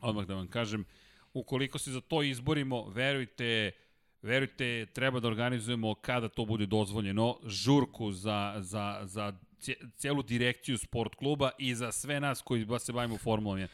Odmah 0.00 0.26
da 0.26 0.34
vam 0.34 0.48
kažem, 0.48 0.84
ukoliko 1.32 1.78
se 1.78 1.90
za 1.90 2.00
to 2.00 2.22
izborimo, 2.22 2.88
verujte, 2.88 3.70
verujte, 4.22 4.86
treba 4.86 5.20
da 5.20 5.28
organizujemo 5.28 5.94
kada 5.94 6.28
to 6.28 6.44
bude 6.44 6.66
dozvoljeno, 6.66 7.38
žurku 7.46 8.12
za, 8.12 8.54
za, 8.58 9.00
za 9.02 9.32
celu 9.96 10.22
direkciju 10.22 10.78
sport 10.78 11.14
kluba 11.14 11.50
i 11.58 11.74
za 11.74 11.92
sve 11.92 12.20
nas 12.20 12.42
koji 12.42 12.66
se 12.78 12.92
bavimo 12.92 13.18
Formulom 13.18 13.58
1. 13.58 13.66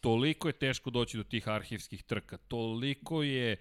Toliko 0.00 0.48
je 0.48 0.52
teško 0.52 0.90
doći 0.90 1.16
do 1.16 1.24
tih 1.24 1.48
arhivskih 1.48 2.02
trka, 2.02 2.36
toliko 2.36 3.22
je 3.22 3.56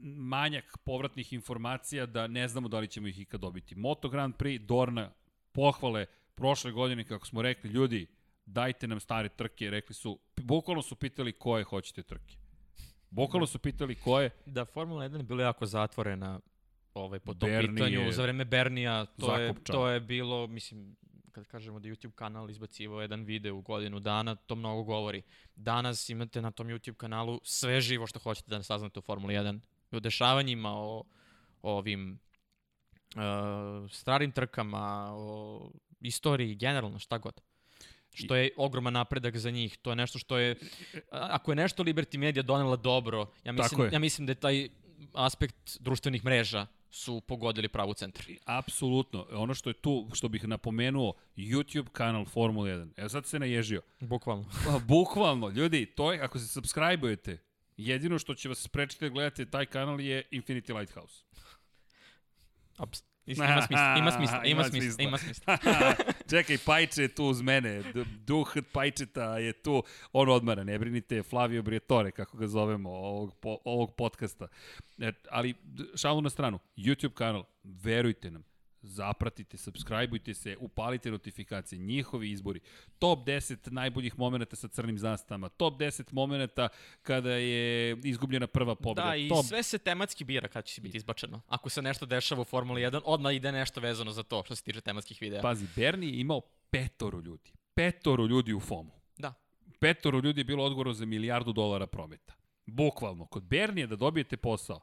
manjak 0.00 0.78
povratnih 0.84 1.32
informacija 1.32 2.06
da 2.06 2.26
ne 2.26 2.48
znamo 2.48 2.68
da 2.68 2.78
li 2.78 2.88
ćemo 2.88 3.08
ih 3.08 3.20
ikad 3.20 3.40
dobiti. 3.40 3.74
Moto 3.74 4.08
Grand 4.08 4.34
Prix, 4.34 4.58
Dorna, 4.58 5.10
pohvale 5.52 6.06
prošle 6.34 6.72
godine, 6.72 7.04
kako 7.04 7.26
smo 7.26 7.42
rekli, 7.42 7.70
ljudi, 7.70 8.06
dajte 8.46 8.86
nam 8.86 9.00
stare 9.00 9.28
trke, 9.28 9.70
rekli 9.70 9.94
su, 9.94 10.18
bukvalno 10.36 10.82
su 10.82 10.96
pitali 10.96 11.32
koje 11.32 11.64
hoćete 11.64 12.02
trke. 12.02 12.36
Bukvalno 13.10 13.46
su 13.46 13.58
pitali 13.58 13.94
koje, 13.94 14.30
Da, 14.46 14.64
Formula 14.64 15.04
1 15.04 15.16
je 15.16 15.22
bila 15.22 15.42
jako 15.42 15.66
zatvorena 15.66 16.40
ovaj, 16.94 17.18
po 17.18 17.34
tom 17.34 17.48
Bernie 17.50 17.74
pitanju. 17.74 18.00
je 18.00 18.12
Za 18.12 18.22
vreme 18.22 18.44
Bernija 18.44 19.04
to 19.04 19.36
je, 19.36 19.54
to 19.64 19.88
je 19.88 20.00
bilo, 20.00 20.46
mislim, 20.46 20.96
kad 21.32 21.46
kažemo 21.46 21.80
da 21.80 21.88
YouTube 21.88 22.14
kanal 22.14 22.50
izbacivao 22.50 23.00
jedan 23.00 23.24
video 23.24 23.56
u 23.56 23.60
godinu 23.60 24.00
dana, 24.00 24.34
to 24.34 24.54
mnogo 24.54 24.82
govori. 24.82 25.22
Danas 25.56 26.08
imate 26.08 26.42
na 26.42 26.50
tom 26.50 26.68
YouTube 26.68 26.94
kanalu 26.96 27.40
sve 27.42 27.80
živo 27.80 28.06
što 28.06 28.18
hoćete 28.18 28.50
da 28.50 28.62
saznate 28.62 28.98
o 28.98 29.02
Formuli 29.02 29.34
1. 29.34 29.60
I 29.92 29.96
o 29.96 30.00
dešavanjima, 30.00 30.72
o, 30.72 31.04
o 31.62 31.78
ovim 31.78 32.18
uh, 33.16 33.90
starim 33.90 34.32
trkama, 34.32 35.12
o 35.12 35.70
istoriji, 36.00 36.54
generalno, 36.54 36.98
šta 36.98 37.18
god. 37.18 37.40
Što 38.12 38.36
je 38.36 38.50
ogroman 38.56 38.92
napredak 38.92 39.36
za 39.36 39.50
njih. 39.50 39.76
To 39.76 39.90
je 39.90 39.96
nešto 39.96 40.18
što 40.18 40.38
je, 40.38 40.56
ako 41.10 41.52
je 41.52 41.56
nešto 41.56 41.82
Liberty 41.82 42.18
Media 42.18 42.42
donela 42.42 42.76
dobro, 42.76 43.26
ja 43.44 43.52
mislim, 43.52 43.92
ja 43.92 43.98
mislim 43.98 44.26
da 44.26 44.30
je 44.30 44.34
taj 44.34 44.68
aspekt 45.12 45.78
društvenih 45.80 46.24
mreža 46.24 46.66
su 46.94 47.20
pogodili 47.20 47.68
pravu 47.68 47.94
centar. 47.94 48.24
apsolutno, 48.44 49.26
ono 49.30 49.54
što 49.54 49.70
je 49.70 49.74
tu, 49.74 50.08
što 50.12 50.28
bih 50.28 50.48
napomenuo, 50.48 51.14
YouTube 51.36 51.88
kanal 51.92 52.24
Formula 52.24 52.68
1. 52.68 52.90
Evo 52.96 53.08
sad 53.08 53.26
se 53.26 53.38
naježio. 53.38 53.82
Bukvalno. 54.00 54.44
Pa, 54.66 54.78
bukvalno, 54.78 55.48
ljudi, 55.48 55.86
to 55.86 56.12
je, 56.12 56.20
ako 56.20 56.38
se 56.38 56.60
subscribe-ujete, 56.60 57.36
jedino 57.76 58.18
što 58.18 58.34
će 58.34 58.48
vas 58.48 58.58
sprečiti 58.58 59.04
da 59.04 59.08
gledate 59.08 59.50
taj 59.50 59.66
kanal 59.66 60.00
je 60.00 60.22
Infinity 60.30 60.78
Lighthouse. 60.78 61.24
Aps, 62.76 63.02
Ima 63.26 63.62
smisla, 63.66 63.94
ima 63.98 64.10
smisla, 64.16 64.44
ima, 64.44 64.64
smisla, 64.64 65.04
ima 65.04 65.18
smisla. 65.18 65.58
Čekaj, 66.30 66.58
Pajče 66.66 67.02
je 67.02 67.14
tu 67.14 67.24
uz 67.24 67.42
mene. 67.42 67.82
Duh 68.26 68.56
Pajčeta 68.72 69.38
je 69.38 69.52
tu. 69.52 69.82
On 70.12 70.28
odmara, 70.28 70.64
ne 70.64 70.78
brinite, 70.78 71.22
Flavio 71.22 71.62
Briatore, 71.62 72.10
kako 72.10 72.36
ga 72.36 72.46
zovemo, 72.46 72.90
ovog, 72.90 73.34
po, 73.40 73.58
ovog 73.64 73.94
podcasta. 73.94 74.48
E, 74.98 75.12
ali, 75.30 75.54
šalu 75.96 76.20
na 76.20 76.30
stranu, 76.30 76.58
YouTube 76.76 77.14
kanal, 77.14 77.44
verujte 77.64 78.30
nam, 78.30 78.44
zapratite, 78.86 79.56
subscribeujte 79.56 80.34
se, 80.34 80.56
upalite 80.60 81.10
notifikacije, 81.10 81.78
njihovi 81.78 82.30
izbori, 82.30 82.60
top 82.98 83.26
10 83.26 83.72
najboljih 83.72 84.18
momenta 84.18 84.56
sa 84.56 84.68
crnim 84.68 84.98
zastavama, 84.98 85.48
top 85.48 85.80
10 85.80 86.12
momenta 86.12 86.68
kada 87.02 87.30
je 87.30 87.96
izgubljena 88.04 88.46
prva 88.46 88.74
pobjeda, 88.74 89.08
Da, 89.08 89.16
i 89.16 89.28
top 89.28 89.46
sve 89.46 89.62
se 89.62 89.78
tematski 89.78 90.24
bira 90.24 90.48
kad 90.48 90.64
će 90.64 90.80
biti 90.80 90.96
izbačeno. 90.96 91.40
Ako 91.48 91.68
se 91.68 91.82
nešto 91.82 92.06
dešava 92.06 92.40
u 92.40 92.44
Formuli 92.44 92.82
1, 92.82 93.00
odmah 93.04 93.34
ide 93.34 93.52
nešto 93.52 93.80
vezano 93.80 94.12
za 94.12 94.22
to 94.22 94.42
što 94.44 94.54
se 94.54 94.62
tiče 94.62 94.80
tematskih 94.80 95.18
videa. 95.20 95.42
Pazi, 95.42 95.66
Bernie 95.76 96.10
je 96.10 96.20
imao 96.20 96.40
petoro 96.70 97.20
ljudi. 97.20 97.52
Petoro 97.74 98.26
ljudi 98.26 98.54
u 98.54 98.60
FOMu. 98.60 98.92
Da. 99.18 99.34
Petoro 99.80 100.20
ljudi 100.24 100.40
je 100.40 100.44
bilo 100.44 100.64
odgovorno 100.64 100.92
za 100.92 101.06
milijardu 101.06 101.52
dolara 101.52 101.86
prometa. 101.86 102.34
Bukvalno. 102.66 103.26
Kod 103.26 103.42
Bernije 103.42 103.86
da 103.86 103.96
dobijete 103.96 104.36
posao, 104.36 104.80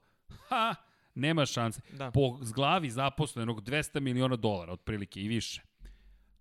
ha, 0.47 0.75
nema 1.15 1.45
šanse. 1.45 1.81
Da. 1.97 2.11
Po 2.11 2.31
glavi 2.31 2.89
zaposlenog 2.89 3.61
200 3.61 3.99
miliona 3.99 4.35
dolara, 4.35 4.73
otprilike 4.73 5.21
i 5.21 5.27
više. 5.27 5.61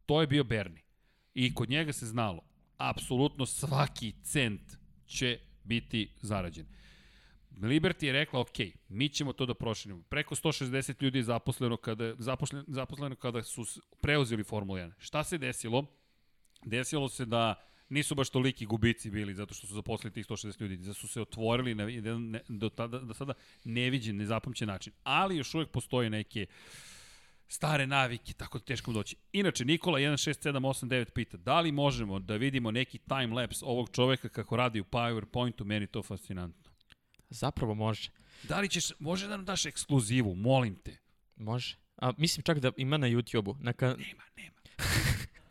To 0.06 0.20
je 0.20 0.26
bio 0.26 0.44
Bernie. 0.44 0.82
I 1.34 1.54
kod 1.54 1.70
njega 1.70 1.92
se 1.92 2.06
znalo, 2.06 2.42
apsolutno 2.76 3.46
svaki 3.46 4.12
cent 4.22 4.76
će 5.06 5.38
biti 5.64 6.14
zarađen. 6.22 6.66
Liberty 7.62 8.04
je 8.04 8.12
rekla, 8.12 8.40
ok, 8.40 8.58
mi 8.88 9.08
ćemo 9.08 9.32
to 9.32 9.46
da 9.46 9.54
proširimo. 9.54 10.02
Preko 10.02 10.34
160 10.34 11.02
ljudi 11.02 11.18
je 11.18 11.22
zaposleno 11.22 11.76
kada, 11.76 12.14
zaposleno, 12.18 12.64
zaposleno 12.68 13.16
kada 13.16 13.42
su 13.42 13.64
preuzeli 14.00 14.44
Formula 14.44 14.80
1. 14.80 14.92
Šta 14.98 15.24
se 15.24 15.38
desilo? 15.38 15.86
Desilo 16.64 17.08
se 17.08 17.24
da 17.24 17.69
nisu 17.90 18.14
baš 18.14 18.30
toliki 18.30 18.66
gubici 18.66 19.10
bili 19.10 19.34
zato 19.34 19.54
što 19.54 19.66
su 19.66 19.74
zaposlili 19.74 20.12
tih 20.12 20.26
160 20.26 20.60
ljudi, 20.60 20.76
da 20.76 20.94
su 20.94 21.08
se 21.08 21.20
otvorili 21.20 21.74
na 21.74 21.84
jedan 21.84 22.30
ne, 22.30 22.40
do, 22.48 22.68
tada, 22.68 22.98
do 22.98 23.14
sada 23.14 23.32
neviđen, 23.64 24.16
nezapamćen 24.16 24.68
način. 24.68 24.92
Ali 25.02 25.36
još 25.36 25.54
uvek 25.54 25.70
postoje 25.70 26.10
neke 26.10 26.46
stare 27.48 27.86
navike, 27.86 28.32
tako 28.32 28.58
da 28.58 28.64
teško 28.64 28.92
doći. 28.92 29.16
Inače, 29.32 29.64
Nikola 29.64 29.98
16789 29.98 31.10
pita, 31.10 31.36
da 31.36 31.60
li 31.60 31.72
možemo 31.72 32.18
da 32.18 32.36
vidimo 32.36 32.70
neki 32.70 32.98
time-lapse 32.98 33.64
ovog 33.64 33.90
čoveka 33.92 34.28
kako 34.28 34.56
radi 34.56 34.80
u 34.80 34.84
PowerPointu, 34.84 35.64
meni 35.64 35.86
to 35.86 36.02
fascinantno. 36.02 36.70
Zapravo 37.30 37.74
može. 37.74 38.10
Da 38.42 38.60
li 38.60 38.68
ćeš, 38.68 38.84
može 38.98 39.26
da 39.28 39.36
nam 39.36 39.44
daš 39.44 39.66
ekskluzivu, 39.66 40.34
molim 40.34 40.76
te. 40.76 40.96
Može. 41.36 41.76
A, 41.96 42.12
mislim 42.16 42.44
čak 42.44 42.58
da 42.58 42.72
ima 42.76 42.96
na 42.96 43.06
YouTube-u. 43.06 43.56
Neka, 43.60 43.86
Nema, 43.86 44.22
nema. 44.36 44.56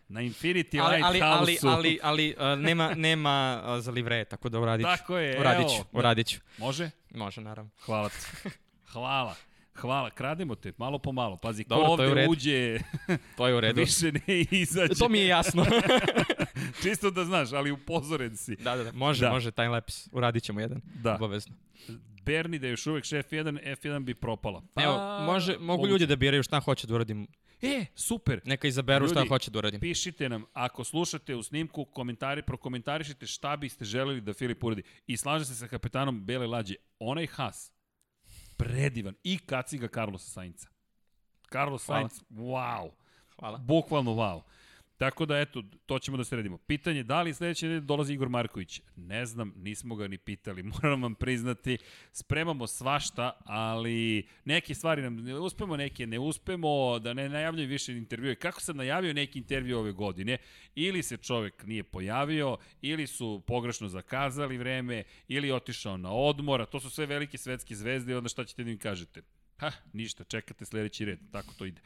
Na 0.09 0.21
Infinity 0.21 0.81
ali, 0.81 1.01
ali, 1.03 1.21
ali, 1.21 1.57
ali, 1.63 1.99
ali 2.03 2.35
a, 2.37 2.55
nema, 2.55 2.93
nema 2.95 3.61
a, 3.63 3.81
za 3.81 3.91
livre, 3.91 4.25
tako 4.25 4.49
da 4.49 4.59
uradit 4.59 4.85
ću. 4.85 4.97
Tako 4.97 5.17
je, 5.17 5.39
uradit 5.39 5.61
evo. 5.61 5.69
ću, 5.69 5.83
uradit 5.91 6.27
ću. 6.27 6.39
Može? 6.57 6.89
Može, 7.15 7.41
naravno. 7.41 7.71
Hvala 7.85 8.09
ti. 8.09 8.49
Hvala. 8.91 9.35
Hvala, 9.75 10.09
krademo 10.09 10.55
te, 10.55 10.73
malo 10.77 10.99
po 10.99 11.11
malo. 11.11 11.37
Pazi, 11.37 11.63
ko 11.63 11.69
Dobro, 11.69 11.85
ovde 12.05 12.27
uđe, 12.29 12.79
To 13.37 13.47
je 13.47 13.55
u 13.55 13.59
redu. 13.59 13.79
više 13.81 14.11
ne 14.11 14.21
izađe. 14.51 14.95
To 14.95 15.09
mi 15.09 15.19
je 15.19 15.27
jasno. 15.27 15.65
Čisto 16.83 17.11
da 17.11 17.25
znaš, 17.25 17.53
ali 17.53 17.71
upozoren 17.71 18.37
si. 18.37 18.55
da, 18.55 18.75
da, 18.75 18.83
da. 18.83 18.91
Može, 18.91 19.21
Da. 19.21 19.27
da. 19.27 19.33
može, 19.33 19.51
timelapse. 19.51 20.09
Uradit 20.13 20.43
ćemo 20.43 20.59
jedan. 20.59 20.81
Da. 20.93 21.15
Obavezno. 21.15 21.55
Berni 22.25 22.59
da 22.59 22.67
je 22.67 22.71
još 22.71 22.87
uvek 22.87 23.03
šef 23.03 23.31
1, 23.31 23.75
F1 23.75 24.03
bi 24.03 24.13
propala. 24.13 24.63
Pa, 24.73 24.83
Evo, 24.83 25.19
može, 25.25 25.53
mogu 25.53 25.65
moguće. 25.65 25.91
ljudi 25.91 26.05
da 26.05 26.15
biraju 26.15 26.43
šta 26.43 26.59
hoće 26.59 26.87
da 26.87 26.95
uradim. 26.95 27.27
E, 27.61 27.85
super. 27.95 28.41
Neka 28.45 28.67
izaberu 28.67 29.07
šta 29.07 29.19
Ljudi, 29.19 29.29
hoće 29.29 29.51
da 29.51 29.59
uradim. 29.59 29.79
Pišite 29.79 30.29
nam, 30.29 30.45
ako 30.53 30.83
slušate 30.83 31.35
u 31.35 31.43
snimku, 31.43 31.85
komentari, 31.85 32.41
prokomentarišite 32.41 33.27
šta 33.27 33.57
biste 33.57 33.85
želeli 33.85 34.21
da 34.21 34.33
Filip 34.33 34.63
uradi. 34.63 34.83
I 35.07 35.17
slažem 35.17 35.45
se 35.45 35.55
sa 35.55 35.67
kapetanom 35.67 36.25
Bele 36.25 36.47
Lađe. 36.47 36.75
Onaj 36.99 37.27
Haas, 37.27 37.71
predivan. 38.57 39.15
I 39.23 39.37
kaciga 39.37 39.87
Carlosa 39.87 40.29
Sainca. 40.29 40.67
Carlos 41.51 41.85
Hvala. 41.85 42.09
Sainz, 42.09 42.23
wow. 42.31 42.89
Hvala. 43.39 43.57
Bukvalno 43.57 44.11
wow. 44.11 44.41
Tako 44.99 45.25
da, 45.25 45.39
eto, 45.39 45.63
to 45.85 45.99
ćemo 45.99 46.17
da 46.17 46.23
sredimo. 46.23 46.57
Pitanje, 46.57 47.03
da 47.03 47.21
li 47.21 47.33
sledeće 47.33 47.65
nedelje 47.65 47.81
dolazi 47.81 48.13
Igor 48.13 48.29
Marković? 48.29 48.81
Ne 48.95 49.25
znam, 49.25 49.53
nismo 49.57 49.95
ga 49.95 50.07
ni 50.07 50.17
pitali, 50.17 50.63
moram 50.73 51.03
vam 51.03 51.15
priznati. 51.15 51.77
Spremamo 52.11 52.67
svašta, 52.67 53.31
ali 53.45 54.27
neke 54.45 54.75
stvari 54.75 55.01
nam 55.01 55.15
ne 55.15 55.39
uspemo, 55.39 55.77
neke 55.77 56.07
ne 56.07 56.19
uspemo, 56.19 56.99
da 56.99 57.13
ne 57.13 57.29
najavljaju 57.29 57.67
više 57.67 57.97
intervjue. 57.97 58.35
Kako 58.35 58.61
sam 58.61 58.77
najavio 58.77 59.13
neki 59.13 59.39
intervju 59.39 59.77
ove 59.77 59.91
godine? 59.91 60.37
Ili 60.75 61.03
se 61.03 61.17
čovek 61.17 61.63
nije 61.65 61.83
pojavio, 61.83 62.57
ili 62.81 63.07
su 63.07 63.43
pogrešno 63.47 63.87
zakazali 63.87 64.57
vreme, 64.57 65.03
ili 65.27 65.47
je 65.47 65.55
otišao 65.55 65.97
na 65.97 66.11
odmor, 66.13 66.65
to 66.65 66.79
su 66.79 66.89
sve 66.89 67.05
velike 67.05 67.37
svetske 67.37 67.75
zvezde 67.75 68.17
onda 68.17 68.29
šta 68.29 68.45
ćete 68.45 68.63
da 68.63 68.71
im 68.71 68.77
kažete? 68.77 69.21
Ha, 69.57 69.71
ništa, 69.93 70.23
čekate 70.23 70.65
sledeći 70.65 71.05
red, 71.05 71.19
tako 71.31 71.53
to 71.57 71.65
ide. 71.65 71.81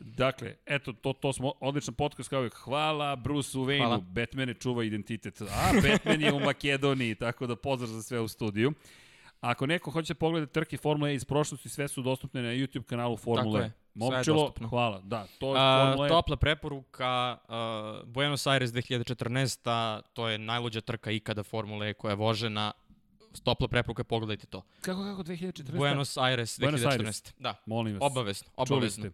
Dakle, 0.00 0.56
eto, 0.66 0.92
to, 0.92 1.12
to 1.12 1.32
smo, 1.32 1.52
odličan 1.60 1.94
podcast 1.94 2.28
kao 2.28 2.38
uvijek. 2.38 2.54
Hvala 2.54 3.16
Bruce 3.16 3.58
Wayne-u, 3.58 3.78
Hvala. 3.86 3.98
Batman 3.98 4.48
ne 4.48 4.54
čuva 4.54 4.84
identitet. 4.84 5.40
A, 5.40 5.72
Batman 5.82 6.20
je 6.22 6.32
u 6.32 6.40
Makedoniji, 6.40 7.14
tako 7.24 7.46
da 7.46 7.56
pozdrav 7.56 7.88
za 7.90 8.02
sve 8.02 8.20
u 8.20 8.28
studiju. 8.28 8.72
Ako 9.40 9.66
neko 9.66 9.90
hoće 9.90 10.14
pogledati 10.14 10.52
trke 10.52 10.76
Formule 10.76 11.10
E 11.10 11.14
iz 11.14 11.24
prošlosti, 11.24 11.68
sve 11.68 11.88
su 11.88 12.02
dostupne 12.02 12.42
na 12.42 12.48
YouTube 12.48 12.82
kanalu 12.82 13.16
Formule 13.16 13.60
je, 13.60 13.64
E. 13.64 13.66
je 13.66 13.72
Momčilo, 13.94 14.52
hvala. 14.70 15.00
Da, 15.04 15.26
to 15.38 15.46
je 15.56 15.60
Formula 15.84 16.06
E. 16.06 16.08
topla 16.08 16.36
preporuka, 16.36 17.36
uh, 17.48 18.08
Buenos 18.08 18.46
Aires 18.46 18.70
2014. 18.70 20.02
To 20.12 20.28
je 20.28 20.38
najluđa 20.38 20.80
trka 20.80 21.10
ikada 21.10 21.42
Formule 21.42 21.88
E 21.90 21.94
koja 21.94 22.12
je 22.12 22.16
vožena. 22.16 22.72
Topla 23.44 23.68
preporuka, 23.68 24.04
pogledajte 24.04 24.46
to. 24.46 24.62
Kako, 24.80 25.02
kako, 25.02 25.22
2014? 25.22 25.76
Buenos 25.76 26.16
Aires 26.16 26.58
2014. 26.58 26.60
Buenos 26.60 26.84
Aires. 26.86 27.22
Da, 27.38 27.54
Molim 27.66 27.94
vas. 27.94 28.02
obavezno, 28.12 28.48
Čuli 28.66 28.76
obavezno. 28.76 29.04
ste. 29.10 29.12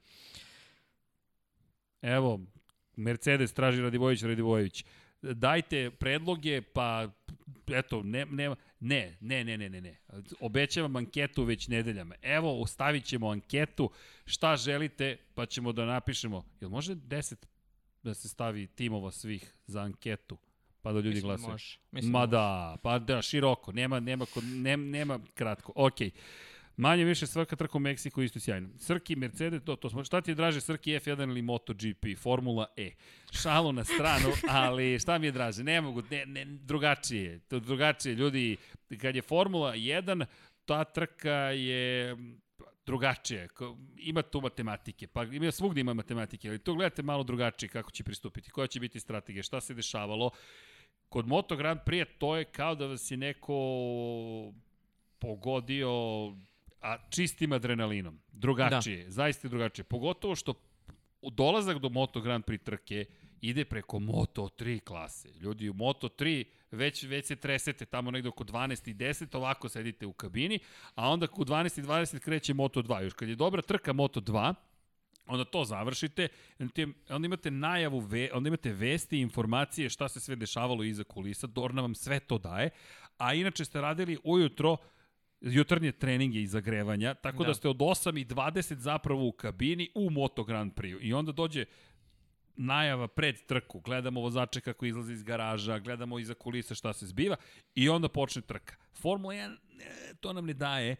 Evo, 2.03 2.41
Mercedes 2.97 3.53
traži 3.53 3.83
Radivojević, 3.83 4.23
Radivojević. 4.23 4.85
Dajte 5.23 5.91
predloge, 5.91 6.63
pa 6.63 7.09
eto, 7.73 8.03
ne, 8.03 8.27
ne, 8.27 8.55
ne, 8.81 9.17
ne, 9.21 9.45
ne, 9.45 9.57
ne, 9.59 9.69
ne, 9.69 9.81
ne. 9.81 9.97
Obećavam 10.41 10.97
anketu 10.97 11.45
već 11.45 11.69
nedeljama. 11.69 12.15
Evo, 12.23 12.63
ostavit 12.63 13.05
ćemo 13.05 13.29
anketu, 13.29 13.91
šta 14.25 14.57
želite, 14.57 15.17
pa 15.35 15.47
ćemo 15.47 15.73
da 15.73 15.85
napišemo. 15.85 16.45
Jel 16.61 16.71
može 16.71 16.95
10 16.95 17.35
da 18.03 18.15
se 18.15 18.29
stavi 18.29 18.67
timova 18.67 19.11
svih 19.11 19.55
za 19.67 19.81
anketu? 19.81 20.39
Pa 20.83 20.93
da 20.93 20.97
ljudi 20.99 21.09
Mislim 21.09 21.23
da 21.23 21.27
glasaju. 21.37 21.53
može. 21.53 21.79
Mislim 21.91 22.13
Ma 22.13 22.27
da 22.27 22.39
može. 22.39 22.73
da, 22.73 22.77
pa 22.83 22.99
da, 22.99 23.23
široko, 23.23 23.73
nema, 23.73 24.01
nema, 24.01 24.27
nema, 24.43 24.85
nema 24.85 25.21
kratko. 25.35 25.73
Okej. 25.77 26.11
Manje 26.77 27.05
više 27.05 27.27
svaka 27.27 27.57
trka 27.57 27.79
u 27.79 27.81
Meksiku 27.81 28.23
isto 28.23 28.41
sjajno. 28.41 28.69
Srki, 28.79 29.17
Mercedes, 29.17 29.63
to, 29.65 29.77
to 29.77 29.91
smo, 29.91 30.05
šta 30.05 30.21
ti 30.21 30.31
je 30.31 30.35
draže, 30.35 30.61
Srki 30.61 30.91
F1 30.91 31.23
ili 31.23 31.43
MotoGP, 31.43 32.07
Formula 32.19 32.67
E? 32.77 32.91
Šalu 33.43 33.73
na 33.73 33.85
stranu, 33.85 34.29
ali 34.49 34.99
šta 34.99 35.19
mi 35.19 35.27
je 35.27 35.33
draže? 35.33 35.65
Ne 35.65 35.81
mogu, 35.81 36.03
ne, 36.11 36.27
ne, 36.27 36.45
drugačije, 36.45 37.39
to 37.39 37.61
drugačije. 37.61 38.15
Ljudi, 38.15 38.57
kad 39.01 39.17
je 39.17 39.23
Formula 39.23 39.75
1, 39.75 40.25
ta 40.65 40.85
trka 40.85 41.35
je 41.51 42.17
drugačije. 42.87 43.49
Ima 43.97 44.23
tu 44.23 44.41
matematike, 44.41 45.07
pa 45.07 45.25
ima 45.25 45.51
svugde 45.51 45.81
ima 45.81 45.95
matematike, 45.95 46.49
ali 46.49 46.59
to 46.59 46.75
gledate 46.75 47.03
malo 47.03 47.23
drugačije 47.23 47.69
kako 47.69 47.91
će 47.91 48.05
pristupiti, 48.05 48.51
koja 48.51 48.67
će 48.67 48.81
biti 48.81 49.01
strategija, 49.01 49.43
šta 49.43 49.61
se 49.61 49.75
dešavalo. 49.75 50.31
Kod 51.09 51.27
Moto 51.27 51.57
Grand 51.57 51.81
Prix 51.87 52.07
to 52.19 52.37
je 52.37 52.45
kao 52.45 52.75
da 52.75 52.87
vas 52.87 53.11
je 53.11 53.17
neko 53.17 53.55
pogodio 55.19 55.91
a 56.81 56.97
čistim 57.11 57.53
adrenalinom. 57.53 58.21
Drugačije, 58.33 59.05
da. 59.05 59.11
zaista 59.11 59.47
je 59.47 59.51
drugačije. 59.51 59.85
Pogotovo 59.85 60.37
što 60.37 60.55
dolazak 61.23 61.79
do 61.79 61.89
Moto 61.89 62.21
Grand 62.21 62.45
Prix 62.45 62.63
trke 62.63 63.05
ide 63.41 63.65
preko 63.65 63.99
Moto 63.99 64.49
3 64.59 64.81
klase. 64.81 65.29
Ljudi 65.29 65.69
u 65.69 65.75
Moto 65.75 66.09
3 66.09 66.45
već, 66.71 67.03
već 67.03 67.27
se 67.27 67.37
tresete 67.37 67.85
tamo 67.85 68.11
negde 68.11 68.29
oko 68.29 68.45
12 68.45 68.91
i 68.91 68.95
10, 68.95 69.37
ovako 69.37 69.69
sedite 69.69 70.07
u 70.07 70.13
kabini, 70.13 70.59
a 70.95 71.09
onda 71.09 71.27
u 71.37 71.45
12 71.45 71.81
i 71.81 71.83
20 71.83 72.19
kreće 72.19 72.55
Moto 72.55 72.83
2. 72.83 73.03
Još 73.03 73.13
kad 73.13 73.29
je 73.29 73.37
dobra 73.37 73.63
trka 73.63 73.93
Moto 73.93 74.21
2, 74.21 74.55
onda 75.27 75.45
to 75.45 75.65
završite, 75.65 76.29
onda 77.09 77.27
imate 77.27 77.51
najavu, 77.51 77.99
ve, 77.99 78.31
onda 78.33 78.49
imate 78.49 78.73
vesti 78.73 79.17
i 79.17 79.21
informacije 79.21 79.89
šta 79.89 80.09
se 80.09 80.21
sve 80.21 80.37
dešavalo 80.37 80.85
iza 80.85 81.05
kulisa, 81.05 81.47
Dorna 81.47 81.83
vam 81.83 81.95
sve 81.95 82.21
to 82.21 82.39
daje, 82.39 82.71
a 83.19 83.35
inače 83.35 83.65
ste 83.65 83.81
radili 83.81 84.19
ujutro 84.25 84.77
jutarnje 85.41 85.93
treninge 85.93 86.43
i 86.43 86.47
zagrevanja, 86.47 87.15
tako 87.15 87.43
da, 87.43 87.47
da 87.47 87.55
ste 87.55 87.69
od 87.69 87.77
8 87.77 88.21
i 88.21 88.25
20 88.25 88.77
zapravo 88.77 89.29
u 89.29 89.33
kabini 89.33 89.89
u 89.95 90.11
Moto 90.11 90.45
Grand 90.45 90.73
Prix. 90.75 90.99
I 91.01 91.13
onda 91.13 91.33
dođe 91.33 91.65
najava 92.57 93.09
pred 93.09 93.47
trku, 93.47 93.81
gledamo 93.81 94.21
vozače 94.21 94.61
kako 94.61 94.87
izlaze 94.87 95.13
iz 95.13 95.23
garaža, 95.23 95.79
gledamo 95.79 96.19
iza 96.19 96.35
kulisa 96.35 96.75
šta 96.75 96.93
se 96.93 97.07
zbiva 97.07 97.37
i 97.75 97.89
onda 97.89 98.09
počne 98.09 98.43
trka. 98.43 98.75
Formula 98.95 99.35
1 99.35 99.57
e, 99.81 100.15
to 100.21 100.33
nam 100.33 100.47
ne 100.47 100.55
daje 100.55 100.97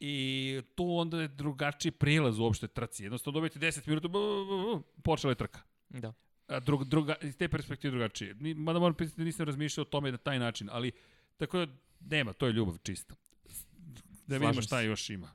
i 0.00 0.60
tu 0.74 0.96
onda 0.96 1.20
je 1.20 1.28
drugačiji 1.28 1.92
prilaz 1.92 2.38
uopšte 2.38 2.68
trci. 2.68 3.04
Jednostavno 3.04 3.34
dobijete 3.34 3.58
10 3.58 3.88
minuta, 3.88 4.08
počela 5.02 5.30
je 5.30 5.34
trka. 5.34 5.60
Da. 5.88 6.12
A 6.46 6.60
drug, 6.60 6.84
druga, 6.84 7.14
iz 7.22 7.36
te 7.36 7.48
perspektive 7.48 7.90
drugačije. 7.90 8.34
Mada 8.56 8.78
moram 8.78 8.94
priznati 8.94 9.20
da 9.20 9.24
nisam 9.24 9.46
razmišljao 9.46 9.82
o 9.82 9.84
tome 9.84 10.12
na 10.12 10.18
taj 10.18 10.38
način, 10.38 10.68
ali 10.72 10.92
tako 11.36 11.58
da 11.58 11.72
nema, 12.00 12.32
to 12.32 12.46
je 12.46 12.52
ljubav 12.52 12.78
čista. 12.82 13.14
Da 14.26 14.38
vidimo 14.38 14.62
šta 14.62 14.78
se. 14.78 14.84
još 14.84 15.10
ima. 15.10 15.30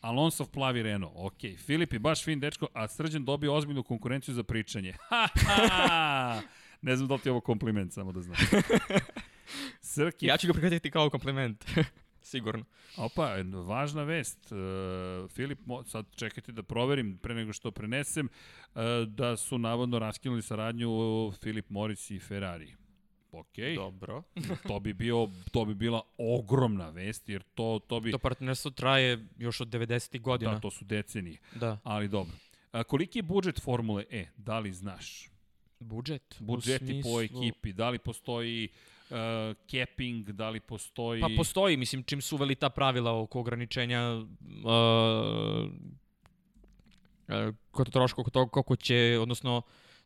Alonsov 0.00 0.46
plavi 0.46 0.82
Renault, 0.82 1.14
ok. 1.16 1.58
Filip 1.58 1.92
je 1.92 1.98
baš 1.98 2.24
fin 2.24 2.40
dečko, 2.40 2.68
a 2.74 2.88
Srđan 2.88 3.24
dobio 3.24 3.54
ozbiljnu 3.54 3.82
konkurenciju 3.82 4.34
za 4.34 4.42
pričanje. 4.42 4.96
Ha, 5.08 5.28
ha! 5.46 6.42
Ne 6.82 6.96
znam 6.96 7.08
da 7.08 7.14
li 7.14 7.20
ti 7.20 7.28
je 7.28 7.30
ovo 7.30 7.40
kompliment, 7.40 7.92
samo 7.92 8.12
da 8.12 8.20
znam. 8.20 8.36
Srki, 9.80 10.26
Ja 10.26 10.36
ću 10.36 10.46
ga 10.46 10.52
prihvatiti 10.52 10.90
kao 10.90 11.10
kompliment. 11.10 11.64
Sigurno. 12.22 12.64
Opa, 12.96 13.36
važna 13.66 14.02
vest. 14.02 14.52
Uh, 14.52 15.30
Filip, 15.30 15.58
sad 15.86 16.06
čekajte 16.16 16.52
da 16.52 16.62
proverim 16.62 17.18
pre 17.18 17.34
nego 17.34 17.52
što 17.52 17.70
prenesem, 17.70 18.28
uh, 18.74 18.82
da 19.08 19.36
su 19.36 19.58
navodno 19.58 19.98
raskinuli 19.98 20.42
saradnju 20.42 20.88
Filip 21.40 21.70
Morris 21.70 22.10
i 22.10 22.18
Ferrari. 22.18 22.74
Ok, 23.32 23.56
Dobro. 23.76 24.22
to 24.68 24.80
bi, 24.80 24.92
bio, 24.92 25.28
to 25.50 25.64
bi 25.64 25.74
bila 25.74 26.02
ogromna 26.18 26.90
vest, 26.90 27.28
jer 27.28 27.42
to, 27.54 27.80
to 27.86 28.00
bi... 28.00 28.10
To 28.10 28.18
partnerstvo 28.18 28.70
traje 28.70 29.26
još 29.38 29.60
od 29.60 29.68
90. 29.68 30.20
godina. 30.20 30.52
Da, 30.52 30.60
to 30.60 30.70
su 30.70 30.84
decenije, 30.84 31.38
Da. 31.54 31.78
ali 31.82 32.08
dobro. 32.08 32.32
A, 32.72 32.84
koliki 32.84 33.18
je 33.18 33.22
budžet 33.22 33.60
Formule 33.60 34.04
E? 34.10 34.26
Da 34.36 34.58
li 34.58 34.72
znaš? 34.72 35.28
Budžet. 35.80 36.36
Budžeti 36.40 37.02
po 37.02 37.08
smislu- 37.08 37.22
ekipi, 37.42 37.72
da 37.72 37.90
li 37.90 37.98
postoji 37.98 38.68
uh, 39.10 39.16
capping, 39.66 40.30
da 40.30 40.50
li 40.50 40.60
postoji... 40.60 41.20
Pa 41.20 41.28
postoji, 41.36 41.76
mislim, 41.76 42.02
čim 42.02 42.20
su 42.22 42.36
uveli 42.36 42.54
ta 42.54 42.70
pravila 42.70 43.20
oko 43.20 43.40
ograničenja 43.40 44.12
uh, 44.12 44.24
uh, 47.28 47.54
kod 47.70 47.92
troška, 47.92 48.20
oko 48.20 48.30
toga 48.30 48.50
kako 48.50 48.76
će, 48.76 49.18
odnosno 49.20 49.62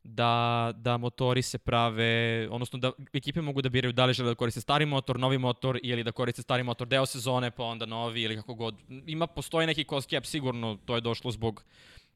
da, 0.06 0.72
da 0.76 0.96
motori 0.96 1.42
se 1.42 1.58
prave, 1.58 2.48
odnosno 2.50 2.78
da 2.78 2.92
ekipe 3.12 3.40
mogu 3.40 3.62
da 3.62 3.68
biraju 3.68 3.92
da 3.92 4.04
li 4.04 4.12
žele 4.12 4.28
da 4.28 4.34
koriste 4.34 4.60
stari 4.60 4.86
motor, 4.86 5.18
novi 5.18 5.38
motor 5.38 5.80
ili 5.82 6.04
da 6.04 6.12
koriste 6.12 6.42
stari 6.42 6.62
motor 6.62 6.88
deo 6.88 7.06
sezone 7.06 7.50
pa 7.50 7.64
onda 7.64 7.86
novi 7.86 8.22
ili 8.22 8.36
kako 8.36 8.54
god. 8.54 8.74
Ima, 9.06 9.26
postoji 9.26 9.66
neki 9.66 9.84
cost 9.84 10.10
cap, 10.10 10.24
sigurno 10.24 10.78
to 10.84 10.94
je 10.94 11.00
došlo 11.00 11.30
zbog 11.30 11.64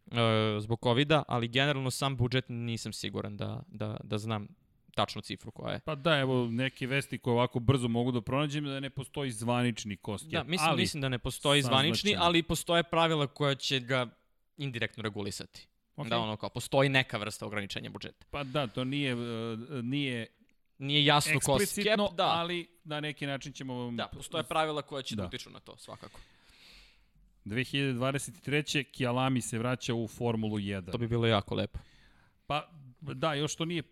uh, 0.06 0.16
zbog 0.60 0.80
covid 0.82 1.12
ali 1.28 1.48
generalno 1.48 1.90
sam 1.90 2.16
budžet 2.16 2.44
nisam 2.48 2.92
siguran 2.92 3.36
da, 3.36 3.62
da, 3.68 3.96
da 4.04 4.18
znam 4.18 4.48
tačnu 4.94 5.22
cifru 5.22 5.50
koja 5.50 5.72
je. 5.72 5.80
Pa 5.84 5.94
da, 5.94 6.18
evo 6.18 6.46
neke 6.50 6.86
vesti 6.86 7.18
koje 7.18 7.32
ovako 7.32 7.58
brzo 7.60 7.88
mogu 7.88 8.12
da 8.12 8.20
pronađem 8.20 8.64
da 8.64 8.80
ne 8.80 8.90
postoji 8.90 9.30
zvanični 9.30 9.96
cost 10.06 10.26
Da, 10.28 10.38
cap, 10.38 10.48
mislim, 10.48 10.70
ali 10.70 10.80
mislim 10.80 11.00
da 11.00 11.08
ne 11.08 11.18
postoji 11.18 11.62
zvanični, 11.62 12.16
ali 12.18 12.42
postoje 12.42 12.82
pravila 12.82 13.26
koja 13.26 13.54
će 13.54 13.80
ga 13.80 14.06
indirektno 14.56 15.02
regulisati. 15.02 15.69
Ok. 16.00 16.06
Okay. 16.06 16.10
Da, 16.10 16.18
ono 16.18 16.36
kao, 16.36 16.48
postoji 16.48 16.88
neka 16.88 17.18
vrsta 17.18 17.46
ograničenja 17.46 17.90
budžeta. 17.90 18.26
Pa 18.30 18.44
da, 18.44 18.66
to 18.66 18.84
nije, 18.84 19.14
uh, 19.14 19.20
nije 19.82 20.26
Nije 20.80 21.04
jasno 21.04 21.40
cap, 21.40 21.60
eksplicitno, 21.60 22.10
da. 22.16 22.26
ali 22.26 22.68
na 22.84 23.00
neki 23.00 23.26
način 23.26 23.52
ćemo 23.52 23.74
vam... 23.74 23.96
Da, 23.96 24.06
postoje 24.06 24.44
pravila 24.44 24.82
koja 24.82 25.02
će 25.02 25.16
da. 25.16 25.22
Da. 25.22 25.28
utiču 25.28 25.50
na 25.50 25.60
to, 25.60 25.76
svakako. 25.76 26.20
2023. 27.44 28.82
Kialami 28.82 29.40
se 29.40 29.58
vraća 29.58 29.94
u 29.94 30.08
Formulu 30.08 30.58
1. 30.58 30.92
To 30.92 30.98
bi 30.98 31.08
bilo 31.08 31.26
jako 31.26 31.54
lepo. 31.54 31.78
Pa 32.46 32.68
da, 33.00 33.34
još 33.34 33.56
to 33.56 33.64
nije 33.64 33.82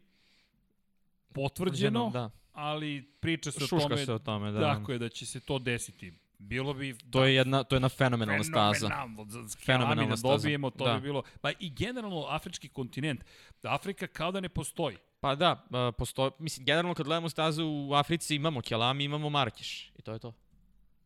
potvrđeno, 1.33 2.11
Da. 2.11 2.31
ali 2.53 3.03
priča 3.21 3.51
se 3.51 3.65
o 3.65 3.67
Šuška 3.67 3.89
tome, 3.89 4.05
se 4.05 4.13
o 4.13 4.19
tome, 4.19 4.53
da. 4.53 4.61
tako 4.61 4.93
je 4.93 4.99
da 4.99 5.09
će 5.09 5.27
se 5.27 5.41
to 5.41 5.59
desiti. 5.59 6.13
Bilo 6.39 6.75
bi 6.75 6.97
To 7.11 7.25
je 7.25 7.35
jedna, 7.35 7.65
to 7.65 7.75
je 7.75 7.77
jedna 7.77 7.89
fenomenalna 7.89 8.45
staza. 8.45 8.89
Fenomenalno, 8.89 9.27
Fenomenalna 9.65 10.11
da 10.11 10.17
staza. 10.17 10.37
dobijemo, 10.37 10.71
to 10.71 10.85
Da. 10.85 10.95
bi 10.95 11.01
bilo... 11.01 11.23
Pa 11.41 11.51
i 11.61 11.71
generalno 11.71 12.27
afrički 12.29 12.69
kontinent, 12.69 13.25
Afrika 13.63 14.07
kao 14.07 14.33
da 14.33 14.41
ne 14.41 14.49
postoji. 14.49 14.97
Pa 15.21 15.35
da, 15.35 15.67
postoji, 15.99 16.31
mislim, 16.39 16.67
generalno 16.67 16.95
kad 16.95 17.07
gledamo 17.07 17.29
stazu 17.29 17.65
u 17.67 17.95
Africi 17.95 18.35
imamo 18.35 18.61
Kjelami, 18.61 19.05
imamo 19.05 19.31
Markiš 19.31 19.91
i 19.99 20.03
to 20.03 20.13
je 20.13 20.19
to. 20.19 20.33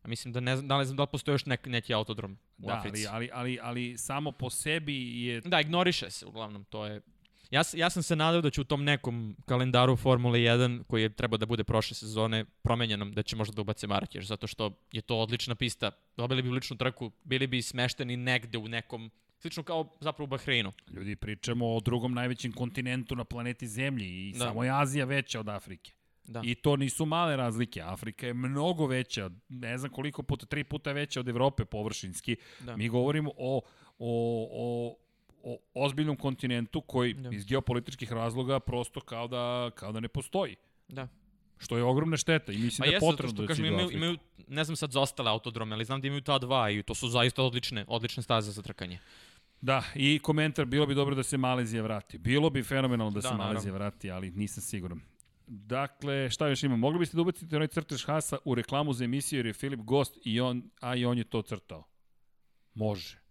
A 0.03 0.07
mislim 0.07 0.33
da 0.33 0.39
ne 0.39 0.55
znam, 0.55 0.67
da 0.67 0.77
ne 0.77 0.85
znam 0.85 0.97
da 0.97 1.03
li 1.03 1.07
postoji 1.11 1.33
još 1.33 1.45
nek, 1.45 1.65
neki 1.65 1.93
autodrom 1.93 2.37
u 2.57 2.67
Da, 2.67 2.73
Africi. 2.77 3.07
ali, 3.07 3.29
ali, 3.33 3.59
ali, 3.59 3.59
ali 3.61 3.97
samo 3.97 4.31
po 4.31 4.49
sebi 4.49 5.23
je 5.25 5.41
Da, 5.41 5.61
ignoriše 5.61 6.09
se 6.11 6.25
uglavnom, 6.25 6.63
to 6.63 6.85
je... 6.85 7.01
Ja, 7.53 7.61
ja 7.73 7.89
sam 7.89 8.03
se 8.03 8.15
nadao 8.15 8.41
da 8.41 8.49
će 8.49 8.61
u 8.61 8.63
tom 8.63 8.83
nekom 8.83 9.35
kalendaru 9.45 9.95
Formule 9.95 10.39
1, 10.39 10.83
koji 10.83 11.01
je 11.01 11.09
trebao 11.09 11.37
da 11.37 11.45
bude 11.45 11.63
prošle 11.63 11.95
sezone, 11.95 12.45
promenjenom, 12.45 13.11
da 13.11 13.23
će 13.23 13.35
možda 13.35 13.55
da 13.55 13.61
ubace 13.61 13.87
Marrakeš, 13.87 14.25
zato 14.25 14.47
što 14.47 14.71
je 14.91 15.01
to 15.01 15.17
odlična 15.17 15.55
pista. 15.55 15.91
Dobili 16.17 16.41
bi 16.41 16.49
ličnu 16.49 16.77
trku, 16.77 17.11
bili 17.23 17.47
bi 17.47 17.61
smešteni 17.61 18.17
negde 18.17 18.57
u 18.57 18.67
nekom, 18.67 19.11
slično 19.39 19.63
kao 19.63 19.89
zapravo 19.99 20.23
u 20.23 20.27
Bahreinu. 20.27 20.73
Ljudi, 20.91 21.15
pričamo 21.15 21.75
o 21.75 21.79
drugom 21.79 22.13
najvećem 22.13 22.51
kontinentu 22.51 23.15
na 23.15 23.23
planeti 23.23 23.67
Zemlji 23.67 24.07
i 24.07 24.31
Da. 24.33 24.39
samo 24.39 24.63
je 24.63 24.81
Azija 24.81 25.05
veća 25.05 25.39
od 25.39 25.49
Afrike. 25.49 25.91
Da. 26.23 26.41
I 26.43 26.55
to 26.55 26.75
nisu 26.75 27.05
male 27.05 27.35
razlike. 27.35 27.81
Afrika 27.81 28.27
je 28.27 28.33
mnogo 28.33 28.87
veća, 28.87 29.29
ne 29.49 29.77
znam 29.77 29.91
koliko 29.91 30.23
puta, 30.23 30.45
tri 30.45 30.63
puta 30.63 30.91
veća 30.91 31.19
od 31.19 31.27
Evrope 31.27 31.65
površinski. 31.65 32.35
Da. 32.59 32.77
Mi 32.77 32.89
govorimo 32.89 33.31
o, 33.37 33.61
o, 33.99 34.47
o, 34.51 34.95
o 35.43 35.57
ozbiljnom 35.73 36.15
kontinentu 36.15 36.81
koji 36.81 37.13
Da. 37.13 37.29
iz 37.29 37.45
geopolitičkih 37.45 38.11
razloga 38.11 38.59
prosto 38.59 38.99
kao 38.99 39.27
da, 39.27 39.71
kao 39.75 39.91
da 39.91 39.99
ne 39.99 40.07
postoji. 40.07 40.55
Da. 40.87 41.07
Što 41.57 41.77
je 41.77 41.83
ogromna 41.83 42.17
šteta 42.17 42.51
i 42.51 42.57
mislim 42.57 42.85
Pa 42.85 42.89
da 42.89 42.95
je 42.95 42.99
potrebno 42.99 43.33
što, 43.33 43.41
da 43.41 43.47
kažem, 43.47 43.65
imaju, 43.65 43.91
imaju, 43.91 44.17
ne 44.47 44.63
znam 44.63 44.75
sad 44.75 44.91
za 44.91 44.99
ostale 45.01 45.29
autodrome, 45.31 45.75
ali 45.75 45.85
znam 45.85 46.01
da 46.01 46.07
imaju 46.07 46.21
ta 46.21 46.39
dva 46.39 46.69
i 46.69 46.83
to 46.83 46.95
su 46.95 47.09
zaista 47.09 47.43
odlične, 47.43 47.85
odlične 47.87 48.23
staze 48.23 48.51
za 48.51 48.61
trkanje. 48.61 48.99
Da, 49.61 49.83
i 49.95 50.19
komentar, 50.19 50.65
bilo 50.65 50.85
bi 50.85 50.95
dobro 50.95 51.15
da 51.15 51.23
se 51.23 51.37
Malezija 51.37 51.83
vrati. 51.83 52.17
Bilo 52.17 52.49
bi 52.49 52.63
fenomenalno 52.63 53.11
da, 53.11 53.19
Da, 53.21 53.27
se 53.29 53.33
Malezija 53.33 53.49
naravno. 53.53 53.73
vrati, 53.73 54.11
ali 54.11 54.31
nisam 54.31 54.61
siguran. 54.63 55.01
Dakle, 55.47 56.29
šta 56.29 56.47
još 56.47 56.63
ima? 56.63 56.75
Mogli 56.75 56.99
biste 56.99 57.15
da 57.17 57.21
ubacite 57.21 57.55
onaj 57.55 57.67
crtež 57.67 58.05
Hasa 58.05 58.37
u 58.45 58.55
reklamu 58.55 58.93
za 58.93 59.03
emisiju 59.03 59.39
jer 59.39 59.45
je 59.45 59.53
Filip 59.53 59.79
gost 59.79 60.17
i 60.25 60.39
on, 60.41 60.69
a 60.81 60.95
i 60.95 61.05
on 61.05 61.17
je 61.17 61.23
to 61.23 61.41
crtao. 61.41 61.83
Može. 62.73 63.22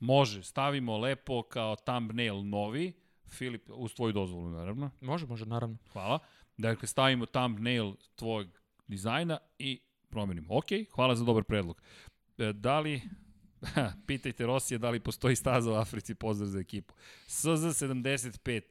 Može. 0.00 0.42
Stavimo 0.42 0.98
lepo 0.98 1.42
kao 1.42 1.76
thumbnail 1.76 2.44
novi. 2.44 2.92
Filip, 3.28 3.70
uz 3.70 3.94
tvoju 3.94 4.12
dozvolu, 4.12 4.50
naravno. 4.50 4.90
Može, 5.00 5.26
može, 5.26 5.46
naravno. 5.46 5.76
Hvala. 5.92 6.18
Dakle, 6.56 6.88
stavimo 6.88 7.26
thumbnail 7.26 7.94
tvojeg 8.16 8.48
dizajna 8.86 9.38
i 9.58 9.80
promenimo. 10.10 10.56
Ok, 10.56 10.66
hvala 10.94 11.16
za 11.16 11.24
dobar 11.24 11.44
predlog. 11.44 11.82
E, 12.38 12.52
da 12.52 12.80
li, 12.80 13.02
pitajte 14.06 14.46
Rosija 14.46 14.78
da 14.78 14.90
li 14.90 15.00
postoji 15.00 15.36
staza 15.36 15.70
u 15.72 15.74
Africi, 15.74 16.14
pozdrav 16.14 16.48
za 16.48 16.58
ekipu. 16.58 16.94
SZ75, 17.26 18.62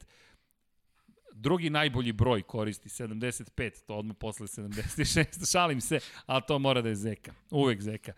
drugi 1.34 1.70
najbolji 1.70 2.12
broj 2.12 2.42
koristi, 2.42 2.90
75, 2.90 3.86
to 3.86 3.96
odmah 3.96 4.18
posle 4.20 4.48
76, 4.48 5.52
šalim 5.52 5.82
se, 5.82 6.00
ali 6.26 6.42
to 6.48 6.60
mora 6.60 6.82
da 6.82 6.90
je 6.90 6.96
Zeka, 6.96 7.34
uvek 7.52 7.82
Zeka. 7.82 8.12
E, 8.12 8.16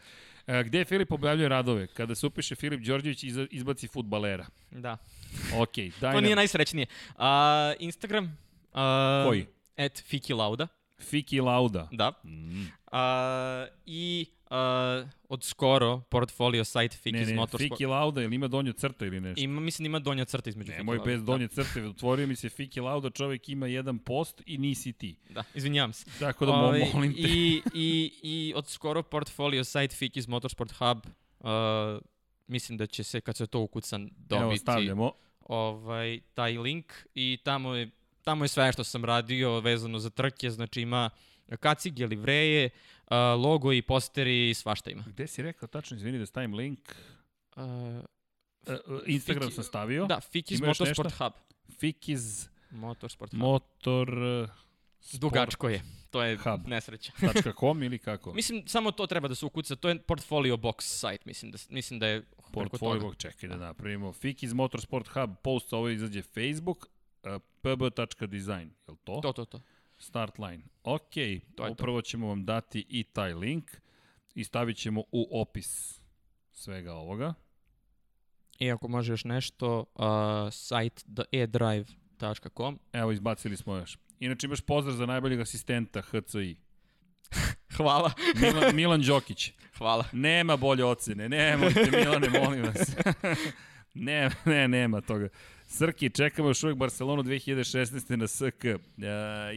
gde 0.48 0.86
Filip 0.86 1.12
objavljuje 1.12 1.50
radove? 1.50 1.88
Kada 1.88 2.16
se 2.16 2.28
upiše 2.28 2.56
Filip 2.56 2.82
Đorđević, 2.82 3.24
iza- 3.24 3.48
izbaci 3.52 3.88
futbalera. 3.88 4.46
Da. 4.72 4.98
Ok, 5.56 5.76
daj 6.02 6.14
To 6.14 6.22
nije 6.22 6.36
najsrećnije. 6.36 6.88
A, 7.18 7.74
Instagram. 7.80 8.38
A, 8.74 9.24
Koji? 9.28 9.46
At 9.78 10.02
Fiki 10.02 10.34
Lauda. 10.34 10.68
Fiki 11.00 11.42
Lauda. 11.42 11.88
Da. 11.92 12.12
Mm. 12.26 12.66
A, 12.92 13.68
I 13.86 14.26
a, 14.50 15.04
od 15.30 15.44
skoro 15.44 16.00
portfolio 16.00 16.64
site 16.64 16.82
Ne, 16.82 17.12
Fiki's 17.12 17.28
ne, 17.28 17.36
Motorsport. 17.36 17.72
Fiki 17.78 17.86
Lauda, 17.86 18.22
ili 18.22 18.36
ima 18.36 18.48
donja 18.48 18.74
crta 18.74 19.06
ili 19.06 19.20
nešto? 19.20 19.44
Ima, 19.44 19.62
mislim 19.62 19.84
da 19.84 19.88
ima 19.88 20.00
donja 20.00 20.26
crta 20.26 20.50
između 20.50 20.72
Fiki 20.72 20.84
Lauda. 20.88 21.04
bez 21.04 21.24
donje 21.24 21.48
crte, 21.48 21.84
otvorio 21.86 22.28
mi 22.28 22.36
se 22.36 22.50
Fiki 22.50 22.80
Lauda, 22.80 23.10
čovjek 23.10 23.50
ima 23.50 23.68
jedan 23.68 24.00
post 24.00 24.42
i 24.46 24.58
nisi 24.58 24.94
ti. 24.94 25.16
Da, 25.30 25.34
da, 25.34 25.44
izvinjavam 25.54 25.94
se. 25.94 26.06
Tako 26.20 26.46
da 26.46 26.52
mo, 26.52 26.58
Ovaj, 26.58 26.82
molim 26.94 27.14
te. 27.14 27.20
I, 27.22 27.62
i, 27.74 28.12
I 28.24 28.54
od 28.56 28.68
skoro 28.68 29.04
portfolio 29.04 29.64
site 29.64 29.96
Fiki's 29.96 30.28
Motorsport 30.30 30.72
Hub. 30.72 30.98
Uh, 31.40 31.48
mislim 32.48 32.78
da 32.78 32.86
će 32.86 33.04
se, 33.04 33.22
kad 33.22 33.36
se 33.38 33.48
to 33.48 33.60
ukucan, 33.60 34.10
dobiti 34.18 34.44
Evo, 34.44 34.58
stavljamo. 34.58 35.12
ovaj, 35.42 36.20
taj 36.34 36.58
link 36.58 36.94
i 37.16 37.38
tamo 37.44 37.74
je, 37.76 37.90
tamo 38.28 38.44
je 38.44 38.48
sve 38.48 38.72
što 38.72 38.84
sam 38.84 39.06
radio 39.06 39.60
vezano 39.60 40.00
za 40.00 40.10
trke, 40.10 40.52
znači 40.52 40.82
ima 40.82 41.10
kacige, 41.60 42.08
livreje, 42.08 42.70
logo 43.38 43.74
i 43.74 43.82
posteri 43.82 44.50
i 44.50 44.54
svašta 44.54 44.92
ima. 44.92 45.04
Gde 45.08 45.28
si 45.28 45.42
rekao 45.42 45.68
tačno, 45.68 45.98
izvini 45.98 46.20
da 46.20 46.26
stavim 46.26 46.54
link? 46.54 46.96
Uh, 47.56 47.64
Instagram 49.06 49.50
Fiki- 49.50 49.56
sam 49.56 49.64
stavio. 49.64 50.06
da, 50.06 50.20
još 50.34 50.60
Motorsport 50.62 51.10
nešto? 51.10 51.24
Hub. 51.24 51.34
Fikiz 51.80 52.48
Motorsport 52.72 53.32
Hub. 53.32 53.40
motor 53.40 54.10
uh, 54.20 54.50
Dugačko 55.14 55.70
je. 55.70 55.82
To 56.12 56.24
je 56.24 56.38
Hub. 56.38 56.68
nesreća. 56.68 57.12
.com 57.60 57.84
ili 57.84 58.00
kako? 58.00 58.34
mislim, 58.34 58.68
samo 58.68 58.92
to 58.92 59.08
treba 59.08 59.28
da 59.28 59.36
se 59.36 59.46
ukuca. 59.46 59.76
To 59.76 59.90
je 59.90 60.02
portfolio 60.02 60.58
box 60.58 60.82
site, 60.82 61.24
mislim 61.26 61.52
da, 61.52 61.58
mislim 61.70 62.00
da 62.00 62.08
je 62.08 62.24
Portfolio, 62.52 63.02
toga. 63.02 63.16
čekaj 63.16 63.50
da 63.50 63.56
napravimo. 63.56 64.14
Fikiz 64.14 64.54
Motorsport 64.54 65.08
Hub, 65.08 65.32
post, 65.44 65.74
ovo 65.74 65.90
izađe 65.90 66.22
Facebook, 66.22 66.88
pb.design, 67.62 68.70
je 68.88 68.92
li 68.92 68.98
to? 69.04 69.20
To, 69.22 69.34
to, 69.34 69.46
to. 69.46 69.62
Start 69.98 70.40
line. 70.40 70.64
Ok, 70.84 71.14
To 71.14 71.20
je 71.20 71.42
to. 71.56 71.72
upravo 71.72 72.02
ćemo 72.02 72.28
vam 72.28 72.46
dati 72.46 72.86
i 72.90 73.04
taj 73.04 73.34
link 73.34 73.72
i 74.36 74.44
stavit 74.44 74.78
ćemo 74.78 75.04
u 75.12 75.42
opis 75.42 76.02
svega 76.52 76.94
ovoga. 76.94 77.34
I 78.60 78.72
ako 78.72 78.88
može 78.88 79.14
još 79.14 79.24
nešto, 79.24 79.86
uh, 79.96 80.06
site 80.52 81.04
edrive.com. 81.32 82.80
Evo, 82.94 83.12
izbacili 83.12 83.58
smo 83.58 83.76
još. 83.76 83.98
Inače 84.20 84.48
imaš 84.48 84.62
pozdrav 84.62 84.96
za 84.96 85.06
najboljeg 85.06 85.40
asistenta 85.40 86.02
HCI. 86.02 86.56
Hvala. 87.78 88.12
Milan, 88.42 88.76
Milan 88.76 89.02
Đokić. 89.02 89.52
Hvala. 89.78 90.06
Nema 90.12 90.58
bolje 90.58 90.86
ocene, 90.86 91.30
nemojte 91.30 91.90
Milane, 91.92 92.30
molim 92.30 92.64
vas. 92.64 92.96
ne, 93.94 94.30
ne, 94.46 94.68
nema 94.68 95.02
toga. 95.02 95.30
Srki, 95.70 96.10
čekamo 96.10 96.50
još 96.50 96.64
uvijek 96.64 96.78
Barcelonu 96.78 97.24
2016. 97.24 98.16
na 98.16 98.28
SK. 98.28 98.66
E, 98.66 98.80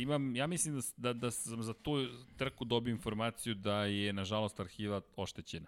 imam, 0.02 0.36
ja 0.36 0.46
mislim 0.46 0.74
da, 0.76 0.82
da, 0.96 1.12
da 1.12 1.30
sam 1.30 1.62
za 1.62 1.74
tu 1.74 2.06
trku 2.36 2.64
dobio 2.64 2.90
informaciju 2.90 3.54
da 3.54 3.84
je, 3.84 4.12
nažalost, 4.12 4.60
arhiva 4.60 5.00
oštećena. 5.16 5.66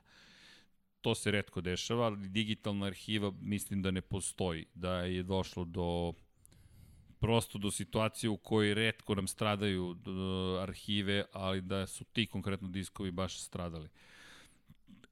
To 1.01 1.15
se 1.15 1.31
redko 1.31 1.61
dešava, 1.61 2.05
ali 2.07 2.29
digitalna 2.29 2.87
arhiva 2.87 3.33
mislim 3.41 3.83
da 3.83 3.91
ne 3.91 4.01
postoji. 4.01 4.67
Da 4.75 4.95
je 4.99 5.23
došlo 5.23 5.65
do 5.65 6.13
prosto 7.19 7.59
do 7.59 7.71
situacije 7.71 8.31
u 8.31 8.37
kojoj 8.37 8.75
redko 8.75 9.15
nam 9.15 9.27
stradaju 9.27 9.95
d- 9.95 10.11
arhive, 10.63 11.25
ali 11.33 11.61
da 11.61 11.87
su 11.87 12.05
ti 12.05 12.27
konkretno 12.27 12.69
diskovi 12.69 13.11
baš 13.11 13.41
stradali. 13.41 13.89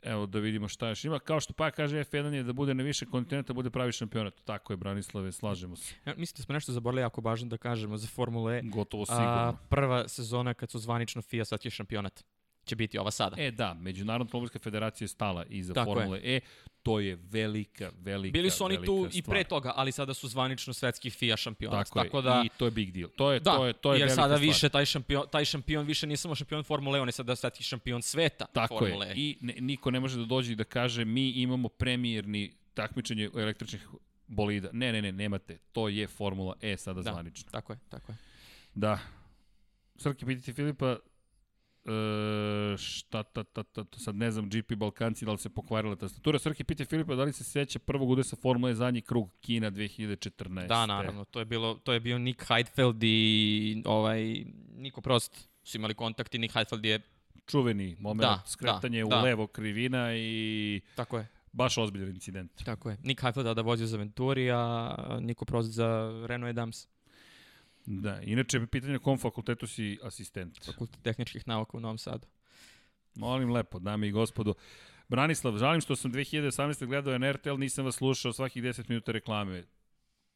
Evo 0.03 0.27
da 0.27 0.39
vidimo 0.39 0.69
šta 0.69 0.89
još 0.89 1.05
ima. 1.05 1.19
Kao 1.19 1.41
što 1.41 1.53
pa 1.53 1.71
kaže 1.71 2.05
F1 2.05 2.33
je 2.33 2.43
da 2.43 2.53
bude 2.53 2.75
na 2.75 2.83
više 2.83 3.07
kontinenta, 3.07 3.53
bude 3.53 3.71
pravi 3.71 3.93
šampionat. 3.93 4.35
Tako 4.45 4.73
je, 4.73 4.77
Branislave, 4.77 5.33
slažemo 5.33 5.77
se. 5.77 5.95
Ja, 6.07 6.15
mislim 6.17 6.37
da 6.37 6.43
smo 6.43 6.53
nešto 6.53 6.73
zaboravili 6.73 7.03
jako 7.03 7.21
važno 7.21 7.49
da 7.49 7.57
kažemo 7.57 7.97
za 7.97 8.07
Formule 8.09 8.59
E. 8.59 8.63
Gotovo 8.65 9.03
A, 9.03 9.07
sigurno. 9.07 9.59
prva 9.69 10.09
sezona 10.09 10.55
kad 10.55 10.71
su 10.71 10.79
zvanično 10.79 11.23
FIA 11.23 11.45
svetski 11.45 11.71
šampionat 11.71 12.25
će 12.71 12.77
biti 12.77 12.99
ova 12.99 13.11
sada. 13.11 13.37
E 13.39 13.51
da, 13.51 13.75
Međunarodna 13.75 14.25
automobilska 14.25 14.59
federacija 14.59 15.05
je 15.05 15.09
stala 15.09 15.45
iza 15.45 15.75
Tako 15.75 15.91
je. 15.91 15.95
Formule 15.95 16.21
E. 16.25 16.41
To 16.83 17.01
je 17.01 17.19
velika, 17.23 17.91
velika, 17.99 18.33
Bili 18.33 18.51
su 18.51 18.65
oni 18.65 18.77
tu 18.77 18.97
velika 18.97 19.19
i 19.19 19.23
stvar. 19.23 19.35
pre 19.35 19.45
toga, 19.45 19.73
ali 19.77 19.93
sada 19.93 20.15
su 20.15 20.29
zvanično 20.29 20.73
svetski 20.73 21.11
FIA 21.11 21.37
šampionat. 21.37 21.87
Tako, 21.87 21.99
Tako 21.99 22.19
je, 22.19 22.23
da, 22.23 22.43
i 22.47 22.49
to 22.49 22.65
je 22.65 22.71
big 22.71 22.93
deal. 22.93 23.09
To 23.11 23.33
je, 23.33 23.41
da, 23.41 23.57
to 23.57 23.67
je, 23.67 23.73
to 23.73 23.93
je 23.95 24.01
jer 24.01 24.09
sada 24.11 24.17
stvar. 24.27 24.41
više 24.41 24.69
taj 24.69 24.85
šampion, 24.87 25.25
taj 25.33 25.45
šampion 25.45 25.87
više 25.87 26.07
nije 26.07 26.17
samo 26.17 26.35
šampion 26.35 26.65
Formule 26.65 26.99
E, 26.99 27.03
on 27.03 27.09
je 27.09 27.13
sada 27.13 27.37
svetski 27.37 27.65
šampion 27.65 28.03
sveta 28.03 28.47
Tako 28.47 28.79
Formule 28.79 29.07
je. 29.07 29.11
E. 29.11 29.15
I 29.17 29.39
ne, 29.41 29.55
niko 29.61 29.91
ne 29.91 30.01
može 30.01 30.19
da 30.19 30.25
dođe 30.25 30.53
i 30.53 30.57
da 30.57 30.65
kaže 30.65 31.05
mi 31.05 31.31
imamo 31.31 31.69
premijerni 31.69 32.53
takmičenje 32.75 33.31
električnih 33.37 33.89
bolida. 34.27 34.69
Ne, 34.73 34.93
ne, 34.93 35.03
ne, 35.03 35.13
nemate. 35.13 35.59
To 35.73 35.89
je 35.89 36.07
Formula 36.07 36.55
E 36.61 36.77
sada 36.77 37.03
Da. 37.03 37.13
zvanično. 37.13 37.51
Tako 37.51 37.73
je, 37.73 37.79
tako 37.89 38.13
je. 38.13 38.17
Da. 38.75 38.99
Srki, 39.97 40.27
pitati 40.27 40.53
Filipa, 40.53 40.97
e, 41.91 42.77
šta 42.77 43.23
ta, 43.23 43.45
ta, 43.45 43.63
ta, 43.63 43.85
ta, 43.85 43.99
sad 43.99 44.15
ne 44.15 44.31
znam, 44.31 44.49
GP 44.51 44.75
Balkanci, 44.77 45.25
da 45.25 45.33
li 45.33 45.39
se 45.39 45.49
pokvarila 45.51 45.97
tastatura. 45.97 46.39
Srki, 46.39 46.65
piti 46.65 46.85
Filipa, 46.85 47.15
da 47.15 47.25
li 47.25 47.33
se 47.33 47.45
seća 47.45 47.79
prvog 47.79 48.11
udesa 48.11 48.37
Formule 48.37 48.75
zadnji 48.75 49.01
krug 49.01 49.31
Kina 49.41 49.71
2014. 49.71 50.67
Da, 50.67 50.87
naravno, 50.87 51.25
to 51.25 51.39
je 51.39 51.45
bilo 51.45 51.75
to 51.75 51.93
je 51.93 52.01
bio 52.01 52.19
Nick 52.19 52.45
Heidfeld 52.49 53.03
i 53.03 53.83
ovaj 53.87 54.45
Niko 54.77 55.01
Prost 55.01 55.49
su 55.63 55.77
imali 55.77 55.95
kontakt 55.95 56.35
i 56.35 56.39
Nick 56.39 56.55
Heidfeld 56.55 56.85
je 56.85 57.01
Čuveni 57.47 57.97
moment, 58.01 58.21
Da, 58.21 58.43
skretanje 58.47 59.01
da, 59.01 59.07
u 59.07 59.09
da. 59.09 59.21
levo 59.23 59.47
krivina 59.47 60.17
i 60.17 60.81
tako 60.95 61.19
je. 61.19 61.27
baš 61.53 61.79
ozbiljan 61.79 62.09
incident. 62.09 62.65
Tako 62.65 62.91
je. 62.91 62.97
Nick 63.03 63.21
Heidfeld 63.23 63.57
da 63.57 63.63
vozio 63.63 63.87
za 63.87 63.97
Venturi, 63.97 64.51
a 64.51 64.95
Niko 65.21 65.45
Prost 65.45 65.71
za 65.71 66.11
Renault 66.27 66.51
Adams, 66.51 66.87
Da, 67.87 68.21
inače, 68.21 68.67
pitanje 68.67 68.93
na 68.93 68.99
kom 68.99 69.19
fakultetu 69.19 69.67
si 69.67 69.99
asistent? 70.03 70.65
fakultet 70.65 71.03
tehničkih 71.03 71.49
nauka 71.49 71.77
u 71.77 71.81
Novom 71.81 71.99
Sadu. 71.99 72.27
Molim 73.15 73.51
lepo, 73.51 73.79
dame 73.79 74.09
i 74.09 74.13
gospodo. 74.13 74.55
Branislav, 75.09 75.59
žalim 75.59 75.81
što 75.81 75.97
sam 75.97 76.13
2018. 76.13 76.87
gledao 76.87 77.19
NRTL, 77.19 77.55
nisam 77.57 77.85
vas 77.85 77.95
slušao 77.95 78.33
svakih 78.33 78.63
10 78.63 78.89
minuta 78.89 79.13
reklame. 79.13 79.65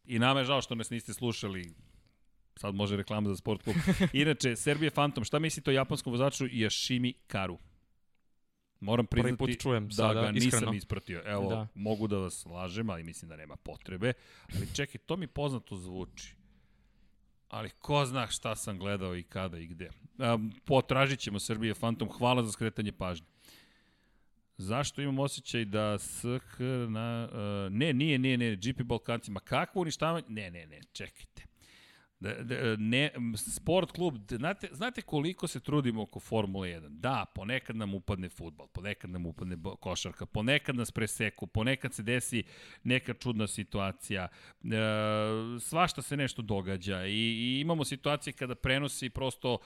I 0.05 0.19
nama 0.19 0.41
je 0.41 0.45
žao 0.45 0.63
što 0.63 0.75
nas 0.75 0.91
niste 0.91 1.13
slušali. 1.15 1.75
Sad 2.57 2.75
može 2.75 2.97
reklama 2.97 3.29
za 3.29 3.37
sport 3.37 3.63
klub. 3.63 3.77
Inače, 4.13 4.57
Serbije 4.57 4.91
Phantom, 4.91 5.25
šta 5.25 5.39
mislite 5.39 5.71
o 5.71 5.75
japanskom 5.75 6.11
vozaču 6.13 6.45
Yashimi 6.47 7.13
Karu? 7.27 7.59
Moram 8.81 9.07
Prvi 9.07 9.23
priznati 9.23 9.39
put 9.39 9.63
čujem 9.63 9.89
da 9.89 9.95
sada, 9.95 10.23
ga 10.23 10.31
nisam 10.33 10.49
iskreno. 10.49 10.73
ispratio. 10.75 11.23
Evo, 11.27 11.49
Da. 11.51 11.67
mogu 11.75 12.07
da 12.07 12.17
vas 12.19 12.47
lažem, 12.47 12.91
ali 12.91 13.03
mislim 13.05 13.29
da 13.29 13.37
nema 13.37 13.57
potrebe. 13.57 14.13
Ali 14.55 14.69
čekaj, 14.75 14.99
to 14.99 15.17
mi 15.17 15.27
poznato 15.27 15.77
zvuči. 15.77 16.35
Ali 17.55 17.71
ko 17.71 18.05
zna 18.07 18.27
šta 18.27 18.57
sam 18.57 18.79
gledao 18.79 19.17
i 19.17 19.23
kada 19.23 19.59
i 19.59 19.67
gde. 19.67 19.91
Um, 20.19 20.53
potražit 20.65 21.19
ćemo 21.19 21.39
Srbije 21.39 21.75
Fantom. 21.75 22.09
Hvala 22.09 22.43
za 22.43 22.53
skretanje 22.53 22.93
pažnje. 22.93 23.27
Zašto 24.57 25.03
imam 25.03 25.19
osjećaj 25.19 25.65
da 25.65 25.99
SK 25.99 26.59
na... 26.89 27.29
Uh, 27.33 27.73
ne, 27.73 27.93
nije, 27.93 28.19
nije, 28.19 28.39
ne, 28.39 28.57
GP 28.57 28.83
Balkancima. 28.83 29.41
Kakvo 29.41 29.83
uništavanje? 29.83 30.27
Ne, 30.29 30.51
ne, 30.51 30.67
ne, 30.67 30.81
čekajte. 30.93 31.43
Da, 32.21 32.35
da, 32.43 32.77
ne, 32.79 33.11
sport 33.37 33.93
klub, 33.93 34.15
znate, 34.31 34.69
znate 34.73 35.03
koliko 35.03 35.47
se 35.47 35.61
trudimo 35.61 36.03
oko 36.03 36.21
Formule 36.21 36.69
1? 36.69 36.89
Da, 36.89 37.25
ponekad 37.35 37.77
nam 37.77 37.95
upadne 37.95 38.29
futbal, 38.29 38.67
ponekad 38.67 39.11
nam 39.11 39.27
upadne 39.27 39.57
košarka, 39.81 40.27
ponekad 40.27 40.77
nas 40.77 40.91
preseku, 40.91 41.47
ponekad 41.47 41.95
se 41.95 42.03
desi 42.03 42.43
neka 42.85 43.15
čudna 43.15 43.47
situacija, 43.47 44.29
e, 44.65 44.69
svašta 45.61 46.03
se 46.03 46.17
nešto 46.17 46.43
događa 46.43 47.07
i, 47.07 47.13
i 47.13 47.61
imamo 47.61 47.85
situacije 47.85 48.33
kada 48.33 48.55
prenosi 48.55 49.11
prosto 49.11 49.59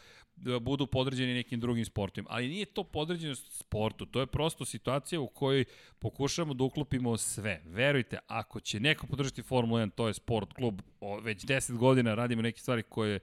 e, 0.47 0.60
budu 0.60 0.86
podređeni 0.86 1.34
nekim 1.34 1.60
drugim 1.60 1.84
sportovima, 1.84 2.28
ali 2.33 2.49
nije 2.49 2.65
to 2.65 2.84
podređeno 2.84 3.34
sportu, 3.34 4.07
to 4.07 4.20
je 4.20 4.26
prosto 4.26 4.65
situacija 4.65 5.20
u 5.20 5.26
kojoj 5.26 5.65
pokušavamo 5.99 6.55
da 6.55 6.65
uklopimo 6.65 7.17
sve. 7.17 7.62
Verujte, 7.67 8.18
ako 8.26 8.60
će 8.60 8.81
neko 8.81 9.07
podržati 9.07 9.42
Formulu 9.42 9.81
1, 9.81 9.91
to 9.91 10.08
je 10.08 10.15
sport 10.15 10.52
klub, 10.52 10.81
već 11.23 11.44
10 11.44 11.76
godina 11.76 12.15
radimo 12.15 12.42
neke 12.42 12.60
stvari 12.60 12.83
koje 12.83 13.20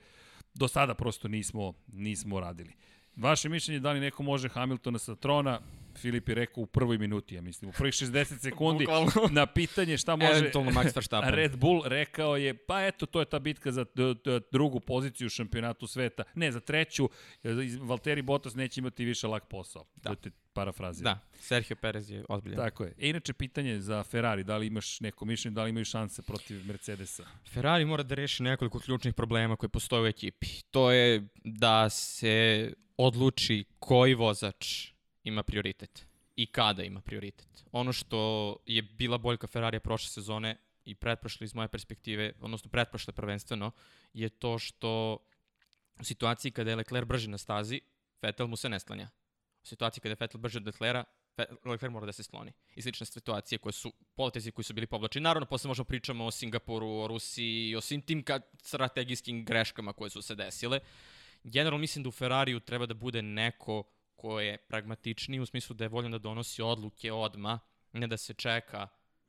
do 0.53 0.67
sada 0.67 0.93
prosto 0.93 1.27
nismo, 1.27 1.73
nismo 1.87 2.39
radili. 2.39 2.73
Vaše 3.15 3.49
mišljenje 3.49 3.79
da 3.79 3.91
li 3.91 3.99
neko 3.99 4.23
može 4.23 4.49
Hamiltona 4.49 4.99
sa 4.99 5.15
trona? 5.15 5.59
Filip 5.97 6.29
je 6.29 6.35
rekao 6.35 6.63
u 6.63 6.65
prvoj 6.65 6.97
minuti, 6.97 7.35
ja 7.35 7.41
mislim, 7.41 7.69
u 7.69 7.73
prvih 7.73 7.93
60 7.93 8.39
sekundi 8.49 8.85
na 9.31 9.45
pitanje 9.45 9.97
šta 9.97 10.15
može 10.15 10.37
Eventualno 10.37 10.71
Max 10.71 10.95
Verstappen. 10.95 11.33
Red 11.33 11.57
Bull 11.57 11.81
rekao 11.85 12.37
je, 12.37 12.53
pa 12.53 12.85
eto, 12.85 13.05
to 13.05 13.19
je 13.19 13.25
ta 13.25 13.39
bitka 13.39 13.71
za 13.71 13.85
drugu 14.51 14.79
poziciju 14.79 15.25
u 15.25 15.29
šampionatu 15.29 15.87
sveta. 15.87 16.23
Ne, 16.33 16.51
za 16.51 16.59
treću, 16.59 17.09
Valtteri 17.81 18.21
Bottas 18.21 18.55
neće 18.55 18.81
imati 18.81 19.05
više 19.05 19.27
lak 19.27 19.47
posao. 19.47 19.85
Da. 19.95 20.15
Parafrazira. 20.55 21.13
Da, 21.13 21.19
Sergio 21.39 21.75
Perez 21.75 22.09
je 22.09 22.25
ozbiljan. 22.29 22.57
Tako 22.57 22.83
je. 22.83 22.93
E, 22.97 23.09
inače, 23.09 23.33
pitanje 23.33 23.79
za 23.81 24.03
Ferrari, 24.03 24.43
da 24.43 24.57
li 24.57 24.67
imaš 24.67 24.99
neko 24.99 25.25
mišljenje, 25.25 25.55
da 25.55 25.63
li 25.63 25.69
imaju 25.69 25.85
šanse 25.85 26.21
protiv 26.21 26.65
Mercedesa? 26.65 27.25
Ferrari 27.53 27.85
mora 27.85 28.03
da 28.03 28.15
reši 28.15 28.43
nekoliko 28.43 28.79
ključnih 28.79 29.13
problema 29.13 29.55
koji 29.55 29.69
postoje 29.69 30.03
u 30.03 30.07
ekipi. 30.07 30.47
To 30.71 30.91
je 30.91 31.27
da 31.43 31.89
se 31.89 32.73
odluči 32.97 33.65
koji 33.79 34.13
vozač 34.13 34.91
ima 35.23 35.43
prioritet 35.43 36.05
i 36.35 36.45
kada 36.45 36.83
ima 36.83 37.01
prioritet. 37.01 37.65
Ono 37.71 37.93
što 37.93 38.55
je 38.65 38.81
bila 38.81 39.17
boljka 39.17 39.47
Ferrarija 39.47 39.79
prošle 39.79 40.09
sezone 40.09 40.57
i 40.85 40.95
pretprošle 40.95 41.45
iz 41.45 41.55
moje 41.55 41.67
perspektive, 41.67 42.33
odnosno 42.41 42.69
pretprošle 42.69 43.13
prvenstveno, 43.13 43.71
je 44.13 44.29
to 44.29 44.59
što 44.59 45.17
u 45.99 46.03
situaciji 46.03 46.51
kada 46.51 46.69
je 46.69 46.75
Leclerc 46.75 47.07
brži 47.07 47.29
na 47.29 47.37
stazi, 47.37 47.81
Vettel 48.21 48.47
mu 48.47 48.55
se 48.55 48.69
ne 48.69 48.79
sklanja. 48.79 49.09
U 49.65 49.67
situaciji 49.67 50.01
kada 50.01 50.11
je 50.11 50.17
Vettel 50.19 50.39
brži 50.39 50.57
od 50.57 50.65
Leclerca, 50.65 51.03
Fe- 51.37 51.45
Leclerc 51.65 51.91
mora 51.91 52.05
da 52.05 52.11
se 52.11 52.23
skloni. 52.23 52.51
I 52.75 52.81
slične 52.81 53.05
situacije 53.05 53.59
koje 53.59 53.73
su, 53.73 53.93
potezi 54.15 54.51
koji 54.51 54.65
su 54.65 54.73
bili 54.73 54.87
povlačeni. 54.87 55.23
Naravno, 55.23 55.45
posle 55.45 55.67
možemo 55.67 55.85
pričamo 55.85 56.25
o 56.25 56.31
Singapuru, 56.31 56.87
o 56.89 57.07
Rusiji 57.07 57.69
i 57.69 57.75
o 57.75 57.81
svim 57.81 58.01
tim 58.01 58.23
strategijskim 58.61 59.45
greškama 59.45 59.93
koje 59.93 60.09
su 60.09 60.21
se 60.21 60.35
desile. 60.35 60.79
Generalno 61.43 61.77
mislim 61.77 62.03
da 62.03 62.09
u 62.09 62.13
Ferrariju 62.13 62.59
treba 62.59 62.85
da 62.85 62.93
bude 62.93 63.21
neko 63.21 63.83
ko 64.15 64.39
je 64.39 64.57
pragmatičniji 64.59 65.39
u 65.39 65.45
smislu 65.45 65.73
da 65.75 65.83
je 65.83 65.89
voljan 65.89 66.11
da 66.11 66.17
donosi 66.19 66.61
odluke 66.61 67.11
odma, 67.11 67.59
ne 67.93 68.07
da 68.07 68.17
se 68.17 68.33
čeka 68.33 68.87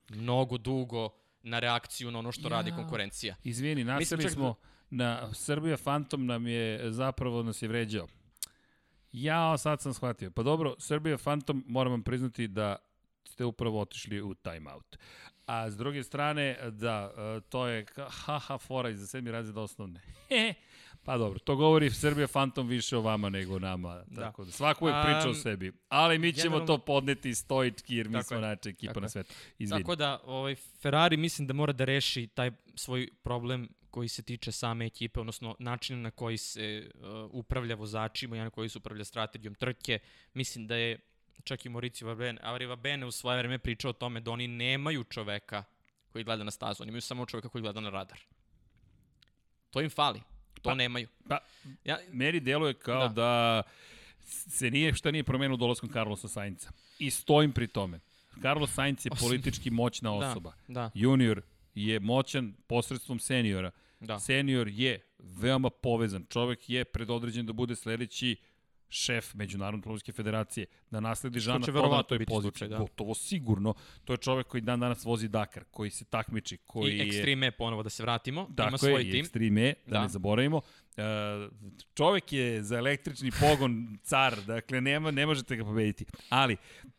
mnogo 0.09 0.59
dugo 0.59 1.09
na 1.43 1.59
reakciju 1.59 2.11
na 2.11 2.19
ono 2.19 2.33
što 2.33 2.49
radi 2.49 2.71
Ja. 2.71 2.77
konkurencija. 2.77 3.37
Izvini, 3.45 3.85
nasili 3.85 4.23
čak 4.23 4.31
da- 4.31 4.35
smo 4.35 4.55
na 4.91 5.35
Srbija 5.35 5.77
Fantom 5.77 6.27
nam 6.27 6.47
je 6.47 6.93
zapravo 6.93 7.43
nas 7.43 7.63
je 7.63 7.69
vređao. 7.69 8.07
Ja, 9.17 9.59
sad 9.59 9.81
sam 9.81 9.95
shvatio. 9.95 10.31
Pa 10.31 10.43
dobro, 10.43 10.75
Srbija 10.79 11.19
Fantom, 11.19 11.65
moram 11.69 11.93
vam 11.93 12.03
priznati 12.03 12.49
da 12.49 12.77
ste 13.25 13.45
upravo 13.45 13.81
otišli 13.81 14.23
u 14.23 14.35
timeout. 14.35 14.97
A 15.47 15.71
s 15.71 15.77
druge 15.77 16.03
strane, 16.03 16.59
da, 16.71 17.13
e, 17.37 17.41
to 17.41 17.67
je 17.67 17.87
haha 18.09 18.59
fora 18.59 18.91
iz 18.91 18.99
za 19.01 19.07
sedmi 19.07 19.31
razred 19.31 19.57
osnovne. 19.57 20.01
pa 21.05 21.19
dobro, 21.19 21.39
to 21.39 21.57
govori 21.57 21.91
Srbija 21.91 22.27
Fantom 22.27 22.69
više 22.69 22.97
o 22.97 23.01
vama 23.01 23.29
nego 23.31 23.55
o 23.55 23.59
nama. 23.59 24.03
Da. 24.07 24.21
Tako 24.21 24.45
da, 24.45 24.51
svako 24.53 24.85
uvijek 24.85 25.05
priča 25.05 25.29
o 25.29 25.35
sebi. 25.35 25.73
Ali 25.89 26.19
mi 26.19 26.33
ćemo 26.33 26.43
generalno- 26.57 26.67
to 26.67 26.79
podneti 26.79 27.35
stoički 27.35 27.97
jer 27.97 28.09
mi 28.09 28.23
smo 28.23 28.37
je. 28.37 28.41
najče 28.41 28.69
ekipa 28.69 28.91
Tako 28.91 29.01
na 29.01 29.07
je. 29.07 29.11
svetu. 29.11 29.35
Izvini. 29.59 29.83
Tako 29.83 29.97
da 29.97 30.21
ovaj, 30.25 30.55
Ferrari 30.55 31.17
mislim 31.17 31.47
da 31.47 31.55
mora 31.55 31.73
da 31.73 31.85
reši 31.85 32.27
taj 32.27 32.51
svoj 32.75 33.09
problem 33.23 33.69
koji 33.97 34.09
se 34.09 34.23
tiče 34.23 34.53
same 34.53 34.87
ekipe, 34.87 35.21
odnosno 35.21 35.57
načina 35.59 36.01
na 36.01 36.11
koji 36.11 36.37
se 36.37 36.91
uh, 36.95 37.01
upravlja 37.33 37.75
vozačima 37.75 38.37
i 38.37 38.41
na 38.41 38.51
koji 38.51 38.69
se 38.69 38.79
upravlja 38.79 39.05
strategijom 39.05 39.55
trke. 39.55 39.99
Mislim 40.35 40.67
da 40.67 40.77
je 40.77 40.99
čak 41.45 41.65
i 41.65 41.69
Mauricio 41.69 42.09
Vabene, 42.09 42.41
Avari 42.43 42.67
Vabene 42.67 43.07
u 43.07 43.11
svoje 43.11 43.39
vreme 43.39 43.59
pričao 43.59 43.89
o 43.91 43.95
tome 43.95 44.21
da 44.21 44.31
oni 44.31 44.49
nemaju 44.49 45.05
čoveka 45.05 45.65
koji 46.09 46.25
gleda 46.25 46.45
na 46.45 46.51
stazu, 46.51 46.83
oni 46.83 46.91
imaju 46.91 47.01
samo 47.03 47.27
čoveka 47.27 47.49
koji 47.49 47.63
gleda 47.63 47.81
na 47.81 47.91
radar. 47.91 48.19
To 49.71 49.81
im 49.81 49.91
fali. 49.91 50.21
To 50.55 50.63
Pa, 50.63 50.75
nemaju. 50.75 51.09
Pa, 51.29 51.39
Ja, 51.85 51.99
meni 52.13 52.41
deluje 52.41 52.75
kao 52.75 53.01
da. 53.01 53.09
Da. 53.09 53.15
da 53.15 53.63
se 54.49 54.71
nije 54.71 54.95
šta 54.95 55.11
nije 55.11 55.25
promenilo 55.25 55.57
dolaskom 55.57 55.89
Carlosa 55.89 56.29
Sainca. 56.29 56.71
I 56.99 57.11
stojim 57.11 57.53
pri 57.53 57.67
tome. 57.69 58.01
Carlos 58.43 58.75
Sainz 58.75 59.07
je 59.07 59.11
Osim- 59.13 59.27
politički 59.27 59.71
moćna 59.71 60.13
osoba. 60.13 60.53
da, 60.69 60.91
Junior 60.95 61.43
je 61.75 62.01
moćan 62.01 62.55
posredstvom 62.67 63.19
seniora. 63.19 63.71
Da. 64.01 64.19
Senior 64.19 64.69
je 64.69 65.01
veoma 65.19 65.71
povezan. 65.71 66.27
Čovek 66.31 66.71
je 66.71 66.85
predodređen 66.85 67.47
da 67.47 67.53
bude 67.53 67.77
sledeći 67.77 68.37
šef 68.89 69.35
Međunarodne 69.35 69.79
automobilske 69.79 70.13
federacije, 70.13 70.67
da 70.91 71.01
nasledi 71.01 71.41
Žana 71.41 71.67
Toda 71.67 71.97
na 71.97 72.03
toj 72.03 72.25
poziciji. 72.25 72.69
da. 72.69 72.79
Gotovo 72.79 73.15
sigurno. 73.15 73.75
To 74.05 74.13
je 74.13 74.17
čovek 74.17 74.47
koji 74.47 74.61
dan 74.61 74.81
danas 74.81 75.05
vozi 75.05 75.29
Dakar, 75.29 75.65
koji 75.71 75.91
se 75.91 76.05
takmiči, 76.05 76.57
koji 76.57 76.93
I 76.93 76.99
je... 76.99 77.05
Extreme 77.07 77.51
ponovo 77.51 77.83
da 77.83 77.91
se 77.91 78.03
vratimo. 78.03 78.49
Tako 78.57 78.69
ima 78.69 78.79
svoj 78.79 79.03
tim. 79.03 79.15
i 79.15 79.23
Extreme, 79.23 79.75
da, 79.87 79.91
Da. 79.93 80.03
ne 80.03 80.09
zaboravimo. 80.09 80.61
E, 80.97 81.03
čovek 81.95 82.33
je 82.33 82.63
za 82.63 82.79
električni 82.79 83.31
pogon 83.41 83.99
car, 84.03 84.37
dakle 84.47 84.81
nema, 84.81 85.11
ne 85.11 85.27
možete 85.27 85.57
ga 85.57 85.65
pobediti. 85.65 86.07
Ali, 86.29 86.57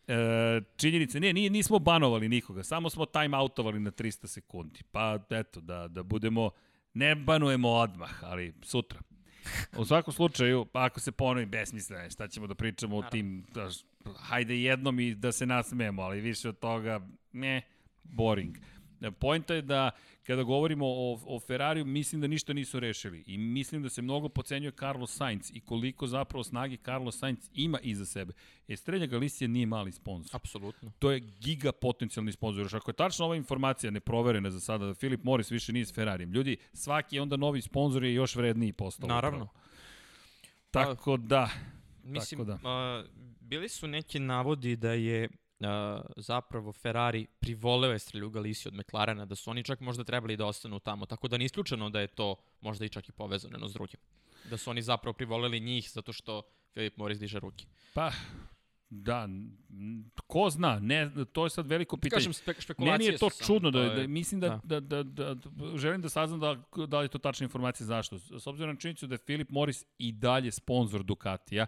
e, 0.07 0.61
činjenice, 0.77 1.19
ne, 1.19 1.33
nije, 1.33 1.49
nismo 1.49 1.79
banovali 1.79 2.29
nikoga, 2.29 2.63
samo 2.63 2.89
smo 2.89 3.05
time 3.05 3.37
outovali 3.37 3.79
na 3.79 3.91
300 3.91 4.27
sekundi. 4.27 4.79
Pa 4.91 5.19
eto, 5.29 5.61
da, 5.61 5.87
da 5.87 6.03
budemo, 6.03 6.49
ne 6.97 7.15
banujemo 7.15 7.69
odmah, 7.69 8.23
ali 8.23 8.53
sutra. 8.61 8.99
U 9.77 9.85
svakom 9.85 10.13
slučaju, 10.13 10.65
ako 10.73 10.99
se 10.99 11.11
ponovi 11.11 11.45
besmisleno, 11.45 12.03
je, 12.03 12.09
šta 12.09 12.27
ćemo 12.27 12.47
da 12.47 12.55
pričamo 12.55 12.97
o 12.97 13.03
tim, 13.03 13.45
da, 13.53 13.69
hajde 14.15 14.61
jednom 14.61 14.99
i 14.99 15.15
da 15.15 15.31
se 15.31 15.45
nasmemo, 15.45 16.01
ali 16.01 16.21
više 16.21 16.49
od 16.49 16.59
toga, 16.59 17.01
ne, 17.33 17.61
boring. 18.03 18.57
Pojenta 19.19 19.53
je 19.53 19.61
da 19.61 19.91
kada 20.23 20.43
govorimo 20.43 20.85
o, 20.87 21.19
o 21.25 21.39
Ferrariju, 21.39 21.85
mislim 21.85 22.21
da 22.21 22.27
ništa 22.27 22.53
nisu 22.53 22.79
rešili 22.79 23.23
i 23.27 23.37
mislim 23.37 23.83
da 23.83 23.89
se 23.89 24.01
mnogo 24.01 24.29
pocenjuje 24.29 24.71
Carlos 24.71 25.15
Sainz 25.15 25.51
i 25.53 25.59
koliko 25.59 26.07
zapravo 26.07 26.43
snage 26.43 26.77
Carlos 26.77 27.19
Sainz 27.19 27.49
ima 27.53 27.79
iza 27.79 28.05
sebe. 28.05 28.33
Estrella 28.67 29.05
Galicia 29.05 29.47
nije 29.47 29.65
mali 29.65 29.91
sponsor. 29.91 30.35
Apsolutno. 30.35 30.91
To 30.99 31.11
je 31.11 31.19
giga 31.19 31.71
potencijalni 31.71 32.31
sponsor. 32.31 32.63
Još 32.63 32.73
ako 32.73 32.91
je 32.91 32.95
tačna 32.95 33.25
ova 33.25 33.35
informacija 33.35 33.91
neproverena 33.91 34.49
za 34.49 34.59
sada 34.59 34.85
da 34.85 34.93
Filip 34.93 35.23
Morris 35.23 35.51
više 35.51 35.73
nije 35.73 35.85
s 35.85 35.93
Ferrarijem, 35.93 36.31
ljudi, 36.31 36.57
svaki 36.73 37.19
onda 37.19 37.37
novi 37.37 37.61
sponsor 37.61 38.03
je 38.03 38.13
još 38.13 38.35
vredniji 38.35 38.73
postao. 38.73 39.07
Naravno. 39.07 39.37
upravo. 39.37 39.67
Tako 40.71 41.17
da, 41.17 41.49
Mislim, 42.07 42.45
Tako 42.45 42.63
da. 42.63 43.03
bili 43.39 43.69
su 43.69 43.87
neki 43.87 44.19
navodi 44.19 44.75
da 44.75 44.91
je 44.91 45.29
a, 45.59 46.01
zapravo 46.17 46.73
Ferrari 46.73 47.27
privoleo 47.39 47.93
Estrelju 47.93 48.29
Galisi 48.29 48.67
od 48.67 48.73
McLarena, 48.73 49.25
da 49.25 49.35
su 49.35 49.49
oni 49.49 49.63
čak 49.63 49.79
možda 49.79 50.03
trebali 50.03 50.37
da 50.37 50.45
ostanu 50.45 50.79
tamo, 50.79 51.05
tako 51.05 51.27
da 51.27 51.37
nije 51.37 51.45
isključeno 51.45 51.89
da 51.89 51.99
je 51.99 52.07
to 52.07 52.35
možda 52.61 52.85
i 52.85 52.89
čak 52.89 53.09
i 53.09 53.11
povezano 53.11 53.53
jedno 53.55 53.67
s 53.67 53.73
drugim. 53.73 53.99
Da 54.49 54.57
su 54.57 54.69
oni 54.69 54.81
zapravo 54.81 55.13
privoleli 55.13 55.59
njih 55.59 55.89
zato 55.91 56.13
što 56.13 56.41
Filip 56.73 56.97
Morris 56.97 57.19
diže 57.19 57.39
ruke. 57.39 57.65
pa, 57.93 58.11
da, 58.89 59.27
ko 60.27 60.49
zna, 60.49 60.79
ne, 60.79 61.11
to 61.33 61.45
je 61.45 61.49
sad 61.49 61.67
veliko 61.67 61.97
pitanje. 61.97 62.19
Kažem, 62.19 62.33
spe, 62.33 62.53
Meni 62.77 63.05
je 63.05 63.17
to 63.17 63.29
čudno, 63.45 63.71
da, 63.71 63.81
je- 63.81 63.95
da, 63.95 64.07
mislim 64.07 64.41
da, 64.41 64.59
da, 64.63 64.79
da, 64.79 65.03
da, 65.03 65.33
da, 65.33 65.41
želim 65.77 66.01
da 66.01 66.09
saznam 66.09 66.39
da, 66.39 66.55
da 66.87 66.99
li 66.99 67.05
je 67.05 67.09
to 67.09 67.17
tačna 67.17 67.43
informacija 67.43 67.87
zašto. 67.87 68.19
S 68.19 68.47
obzirom 68.47 68.69
na 68.69 68.79
činjenicu 68.79 69.07
da 69.07 69.13
je 69.13 69.19
Filip 69.19 69.49
Morris 69.49 69.85
i 69.97 70.11
dalje 70.11 70.51
sponsor 70.51 71.03
Ducatija, 71.03 71.65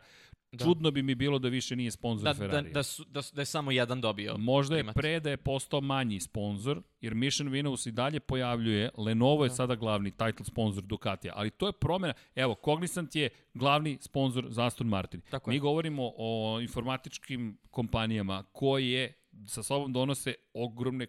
Da. 0.51 0.65
čudno 0.65 0.91
bi 0.91 1.03
mi 1.03 1.15
bilo 1.15 1.39
da 1.39 1.47
više 1.49 1.75
nije 1.75 1.91
sponsor 1.91 2.23
Da, 2.23 2.33
da, 2.33 2.39
Ferrari. 2.39 2.71
da, 2.71 2.83
su, 2.83 3.03
da, 3.05 3.21
su- 3.21 3.35
da 3.35 3.41
je 3.41 3.45
samo 3.47 3.71
jedan 3.71 4.01
dobio. 4.01 4.37
Možda 4.37 4.75
je 4.75 4.79
primat. 4.79 4.95
pre 4.95 5.19
da 5.19 5.29
je 5.29 5.37
postao 5.37 5.81
manji 5.81 6.19
sponsor, 6.19 6.81
jer 7.01 7.15
Mission 7.15 7.49
Winnows 7.49 7.87
i 7.87 7.91
dalje 7.91 8.19
pojavljuje, 8.19 8.89
Lenovo 8.97 9.37
Da. 9.37 9.45
je 9.45 9.49
sada 9.49 9.75
glavni 9.75 10.11
title 10.11 10.45
sponsor 10.45 10.83
Ducatija, 10.83 11.33
ali 11.35 11.49
to 11.49 11.67
je 11.67 11.73
promjena, 11.73 12.13
evo, 12.35 12.55
Cognizant 12.65 13.15
je 13.15 13.29
glavni 13.53 13.97
sponsor 14.01 14.45
za 14.49 14.65
Aston 14.65 14.87
Martin. 14.87 15.21
Tako 15.21 15.49
Mi 15.49 15.55
je. 15.55 15.59
govorimo 15.59 16.11
o 16.17 16.59
informatičkim 16.61 17.57
kompanijama 17.69 18.43
koje 18.43 19.13
sa 19.47 19.63
sobom 19.63 19.93
donose 19.93 20.33
ogromne 20.53 21.07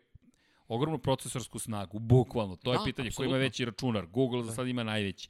ogromnu 0.69 0.99
procesorsku 0.99 1.59
snagu, 1.59 1.99
bukvalno. 1.99 2.57
To 2.57 2.73
je 2.73 2.79
Da, 2.79 2.85
pitanje 2.85 3.09
ko 3.09 3.13
apsolutno. 3.13 3.37
ima 3.37 3.41
veći 3.41 3.65
računar. 3.65 4.07
Google 4.07 4.43
za 4.43 4.53
sad 4.53 4.69
ima 4.69 4.83
najveći. 4.83 5.29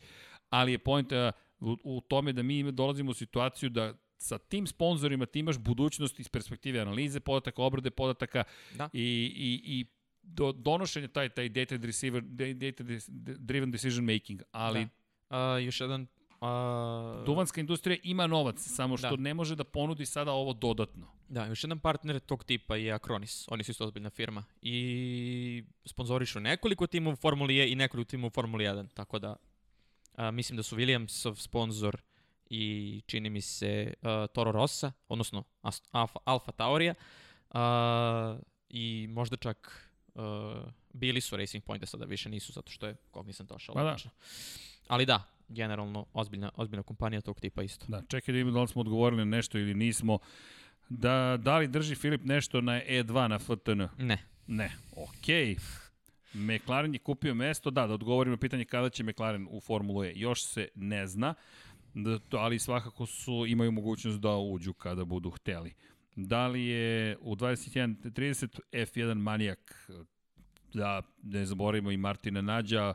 Ali 0.50 0.72
je 0.72 0.78
point 0.78 1.12
uh, 1.12 1.18
u, 1.60 1.76
u 1.84 2.00
tome 2.00 2.32
da 2.32 2.42
mi 2.42 2.72
dolazimo 2.72 3.10
u 3.10 3.14
situaciju 3.14 3.70
da 3.70 3.94
sa 4.18 4.38
tim 4.38 4.66
sponzorima 4.66 5.26
ti 5.26 5.38
imaš 5.38 5.58
budućnost 5.58 6.20
iz 6.20 6.28
perspektive 6.28 6.80
analize 6.80 7.20
podataka, 7.20 7.62
obrade 7.62 7.90
podataka 7.90 8.44
Da. 8.76 8.88
i, 8.92 9.32
i, 9.36 9.60
i 9.64 9.86
do, 10.22 10.52
donošenja 10.52 11.08
taj, 11.08 11.28
taj 11.28 11.48
data, 11.48 11.76
receiver, 11.76 12.22
data 12.54 12.84
driven 13.38 13.70
decision 13.70 14.04
making, 14.04 14.42
ali 14.52 14.84
Da. 15.30 15.36
A, 15.36 15.58
još 15.58 15.80
jedan... 15.80 16.06
A, 16.40 17.22
duvanska 17.26 17.60
industrija 17.60 17.98
ima 18.02 18.26
novac, 18.26 18.58
samo 18.58 18.96
što 18.96 19.16
Da. 19.16 19.22
ne 19.22 19.34
može 19.34 19.56
da 19.56 19.64
ponudi 19.64 20.06
sada 20.06 20.32
ovo 20.32 20.52
dodatno. 20.52 21.06
Da, 21.28 21.46
još 21.46 21.64
jedan 21.64 21.78
partner 21.78 22.20
tog 22.20 22.44
tipa 22.44 22.76
je 22.76 22.92
Acronis. 22.92 23.48
Oni 23.48 23.64
su 23.64 23.70
isto 23.70 23.84
ozbiljna 23.84 24.10
firma. 24.10 24.44
I 24.62 25.64
sponzorišu 25.84 26.40
nekoliko 26.40 26.86
tima 26.86 27.10
u 27.10 27.16
Formuli 27.16 27.60
E 27.60 27.68
i 27.72 27.74
nekoliko 27.74 28.10
tima 28.10 28.26
u 28.26 28.30
Formuli 28.30 28.64
1. 28.64 28.94
Tako 28.94 29.18
da, 29.18 29.36
a, 30.14 30.30
mislim 30.30 30.56
da 30.56 30.62
su 30.62 30.76
Williamsov 30.76 31.34
sponsor 31.34 31.96
i 32.50 33.02
čini 33.06 33.30
mi 33.30 33.40
se 33.40 33.94
a, 34.02 34.26
Toro 34.26 34.52
Rossa, 34.52 34.92
odnosno 35.08 35.44
Alfa, 35.90 36.18
Alfa 36.24 36.52
Taurija. 36.52 36.94
A, 37.50 38.38
I 38.68 39.06
možda 39.10 39.36
čak 39.36 39.90
a, 40.14 40.64
bili 40.92 41.20
su 41.20 41.36
Racing 41.36 41.64
Pointe, 41.64 41.86
sada 41.86 42.04
više 42.04 42.28
nisu, 42.28 42.52
zato 42.52 42.72
što 42.72 42.86
je 42.86 42.96
Cognizant 43.14 43.48
došao. 43.48 43.74
Ma 43.74 43.82
da. 43.82 43.96
Ali 44.88 45.06
da, 45.06 45.22
generalno 45.48 46.06
ozbiljna, 46.12 46.50
ozbiljna 46.56 46.82
kompanija 46.82 47.20
tog 47.20 47.40
tipa 47.40 47.62
isto. 47.62 47.86
Da, 47.88 48.02
čekaj 48.08 48.32
da 48.32 48.36
vidimo 48.36 48.50
da 48.52 48.62
li 48.62 48.68
smo 48.68 48.80
odgovorili 48.80 49.24
na 49.24 49.36
nešto 49.36 49.58
ili 49.58 49.74
nismo. 49.74 50.18
Da, 50.88 51.36
da 51.40 51.58
li 51.58 51.68
drži 51.68 51.94
Filip 51.94 52.24
nešto 52.24 52.60
na 52.60 52.72
E2 52.72 53.28
na 53.28 53.38
FTN? 53.38 54.04
Ne. 54.06 54.26
Ne. 54.46 54.72
Okej. 54.96 55.56
McLaren 56.34 56.94
je 56.94 56.98
kupio 56.98 57.34
mesto, 57.34 57.70
da, 57.70 57.86
da 57.86 57.94
odgovorim 57.94 58.30
na 58.30 58.36
pitanje 58.36 58.64
kada 58.64 58.90
će 58.90 59.04
McLaren 59.04 59.46
u 59.50 59.60
Formulu 59.60 60.04
E. 60.04 60.12
Još 60.14 60.44
se 60.44 60.68
ne 60.74 61.06
zna, 61.06 61.34
da, 61.94 62.18
ali 62.30 62.58
svakako 62.58 63.06
su 63.06 63.44
imaju 63.48 63.72
mogućnost 63.72 64.20
da 64.20 64.36
uđu 64.36 64.72
kada 64.72 65.04
budu 65.04 65.30
hteli. 65.30 65.74
Da 66.16 66.46
li 66.46 66.64
je 66.64 67.16
u 67.20 67.36
21.30 67.36 68.60
F1 68.72 69.14
manijak, 69.14 69.90
da 70.74 71.02
ne 71.22 71.46
zaboravimo 71.46 71.90
i 71.90 71.96
Martina 71.96 72.40
Nađa, 72.40 72.94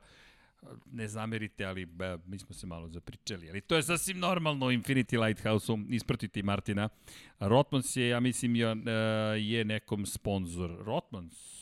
ne 0.91 1.07
zamerite, 1.07 1.65
ali 1.65 1.85
be, 1.85 2.17
mi 2.25 2.39
smo 2.39 2.55
se 2.55 2.67
malo 2.67 2.89
zapričali. 2.89 3.49
Ali 3.49 3.61
to 3.61 3.75
je 3.75 3.83
sasvim 3.83 4.19
normalno 4.19 4.65
Infinity 4.65 5.25
Lighthouse-u, 5.25 5.79
ispratiti 5.89 6.43
Martina. 6.43 6.89
Rotmans 7.39 7.95
je, 7.95 8.07
ja 8.07 8.19
mislim, 8.19 8.55
je, 8.55 8.75
je 9.37 9.65
nekom 9.65 10.05
sponsor. 10.05 10.77
Rotmans, 10.85 11.54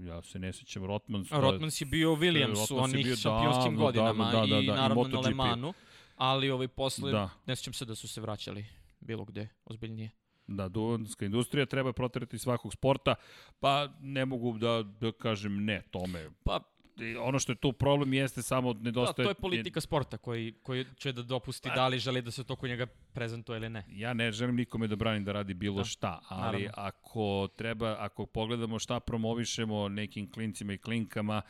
ja 0.00 0.22
se 0.22 0.38
ne 0.38 0.52
sjećam, 0.52 0.84
Rotmans... 0.84 1.30
je- 1.30 1.40
Rotmans 1.40 1.80
je 1.80 1.86
bio 1.86 2.10
Williams 2.10 2.72
u 2.72 2.78
onih 2.78 3.04
bio 3.04 3.16
šampionskim 3.16 3.64
davno, 3.66 3.84
godinama 3.84 4.24
davno, 4.24 4.46
da, 4.46 4.54
da, 4.54 4.58
i 4.58 4.66
da, 4.66 4.72
i 4.72 4.76
naravno 4.76 5.02
na 5.02 5.08
MotoGP. 5.08 5.26
Le 5.26 5.34
Manu, 5.34 5.72
ali 6.16 6.50
ovaj 6.50 6.68
posle, 6.68 7.12
Da. 7.12 7.30
ne 7.46 7.56
sjećam 7.56 7.72
se 7.72 7.84
da 7.84 7.94
su 7.94 8.08
se 8.08 8.20
vraćali 8.20 8.66
bilo 9.00 9.24
gde, 9.24 9.48
ozbiljnije. 9.64 10.10
Da, 10.46 10.68
duvanska 10.68 11.24
industrija 11.24 11.66
treba 11.66 11.92
proterati 11.92 12.38
svakog 12.38 12.72
sporta, 12.72 13.14
pa 13.60 13.88
ne 14.00 14.24
mogu 14.24 14.58
da, 14.58 14.82
da 14.82 15.12
kažem 15.12 15.64
ne 15.64 15.82
tome. 15.90 16.30
Pa, 16.44 16.60
I 16.78 16.79
ono 17.20 17.38
što 17.38 17.52
je 17.52 17.56
tu 17.56 17.72
problem 17.72 18.12
jeste 18.14 18.42
samo 18.42 18.72
da, 18.72 18.82
nedostaje... 18.82 19.24
to 19.26 19.30
je 19.30 19.34
politika 19.34 19.80
sporta 19.80 20.16
koji, 20.16 20.54
koji 20.62 20.84
će 20.96 21.12
da 21.12 21.22
dopusti 21.22 21.68
Pa- 21.68 21.74
da 21.74 21.88
li 21.88 21.98
želi 21.98 22.22
da 22.22 22.30
se 22.30 22.44
to 22.44 22.56
kod 22.56 22.70
njega 22.70 22.86
prezentuje 23.12 23.56
ili 23.56 23.68
ne. 23.68 23.84
Ja 23.88 24.12
ne 24.14 24.32
želim 24.32 24.56
nikome 24.56 24.86
da 24.86 24.96
branim 24.96 25.24
da 25.24 25.32
radi 25.32 25.54
bilo 25.54 25.76
Da, 25.76 25.84
šta, 25.84 26.20
ali 26.28 26.62
naravno. 26.62 26.70
ako 26.76 27.48
treba, 27.56 27.96
ako 27.98 28.26
pogledamo 28.26 28.78
šta 28.78 29.00
promovišemo 29.00 29.88
nekim 29.88 30.32
klincima 30.32 30.72
i 30.72 30.78
klinkama, 30.78 31.42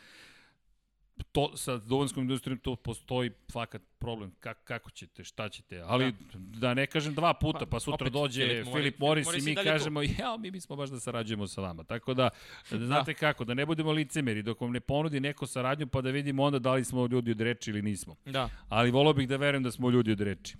to 1.22 1.56
sa 1.56 1.76
duvanskom 1.76 2.22
industrijom 2.22 2.58
to 2.58 2.76
postoji 2.76 3.30
fakat 3.52 3.82
problem 3.98 4.32
Ka, 4.40 4.54
kako 4.54 4.90
ćete, 4.90 5.24
šta 5.24 5.48
ćete, 5.48 5.82
ali 5.86 6.14
da, 6.34 6.74
ne 6.74 6.86
kažem 6.86 7.14
dva 7.14 7.34
puta, 7.34 7.58
pa, 7.58 7.66
Pa, 7.66 7.80
sutra 7.80 7.94
opet, 7.94 8.12
dođe 8.12 8.46
Filip 8.46 8.68
Filip 8.72 8.98
Morris 8.98 9.26
Morris 9.26 9.46
i 9.46 9.48
mi 9.48 9.54
tu. 9.54 9.62
kažemo 9.64 10.02
ja, 10.02 10.36
mi 10.38 10.50
bismo 10.50 10.76
baš 10.76 10.90
da 10.90 11.00
sarađujemo 11.00 11.46
sa 11.46 11.60
vama, 11.60 11.84
tako 11.84 12.14
da 12.14 12.30
znate 12.70 13.14
kako, 13.14 13.44
da 13.44 13.54
ne 13.54 13.66
budemo 13.66 13.92
licemeri, 13.92 14.42
dok 14.42 14.60
vam 14.60 14.72
ne 14.72 14.80
ponudi 14.80 15.20
neko 15.20 15.46
saradnju 15.46 15.86
pa 15.86 16.00
da 16.00 16.10
vidimo 16.10 16.42
onda 16.42 16.58
da 16.58 16.72
li 16.74 16.84
smo 16.84 17.06
ljudi 17.06 17.30
od 17.30 17.40
reči 17.40 17.70
ili 17.70 17.82
nismo. 17.82 18.16
Da, 18.24 18.48
ali 18.68 18.90
volao 18.90 19.12
bih 19.12 19.28
da 19.28 19.36
verujem 19.36 19.62
da 19.62 19.70
smo 19.70 19.90
ljudi 19.90 20.12
od 20.12 20.20
reči. 20.20 20.56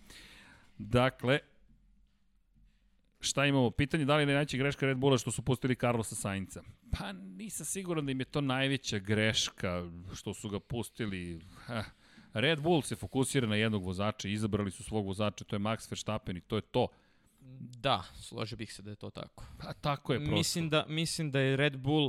Dakle, 0.78 1.38
šta 3.20 3.46
imamo? 3.46 3.70
Pitanje 3.70 4.04
da 4.04 4.16
li 4.16 4.22
je 4.22 4.26
najveća 4.26 4.56
greška 4.56 4.86
Red 4.86 4.96
Bulla 4.96 5.18
što 5.18 5.30
su 5.30 5.42
pustili 5.42 5.76
Carlosa 5.76 6.14
Sainca? 6.14 6.62
Pa 6.98 7.12
nisam 7.12 7.66
siguran 7.66 8.06
da 8.06 8.12
im 8.12 8.20
je 8.20 8.24
to 8.24 8.40
najveća 8.40 8.98
greška 8.98 9.90
što 10.14 10.34
su 10.34 10.48
ga 10.48 10.60
pustili. 10.60 11.40
Ha. 11.66 11.84
Red 12.32 12.60
Bull 12.60 12.82
se 12.82 12.96
fokusira 12.96 13.46
na 13.46 13.56
jednog 13.56 13.84
vozača, 13.84 14.28
izabrali 14.28 14.70
su 14.70 14.84
svog 14.84 15.06
vozača, 15.06 15.44
to 15.44 15.56
je 15.56 15.60
Max 15.60 15.90
Verstappen 15.90 16.36
i 16.36 16.40
to 16.40 16.56
je 16.56 16.62
to. 16.62 16.88
da, 17.80 18.04
složio 18.14 18.56
bih 18.56 18.72
se 18.74 18.82
da 18.82 18.90
je 18.90 18.96
to 18.96 19.10
tako. 19.10 19.44
Pa 19.58 19.72
tako 19.72 20.12
je 20.12 20.18
prosto. 20.18 20.34
Mislim 20.36 20.70
da, 20.70 20.84
mislim 20.88 21.30
da 21.30 21.40
je 21.40 21.56
Red 21.56 21.76
Bull 21.76 22.06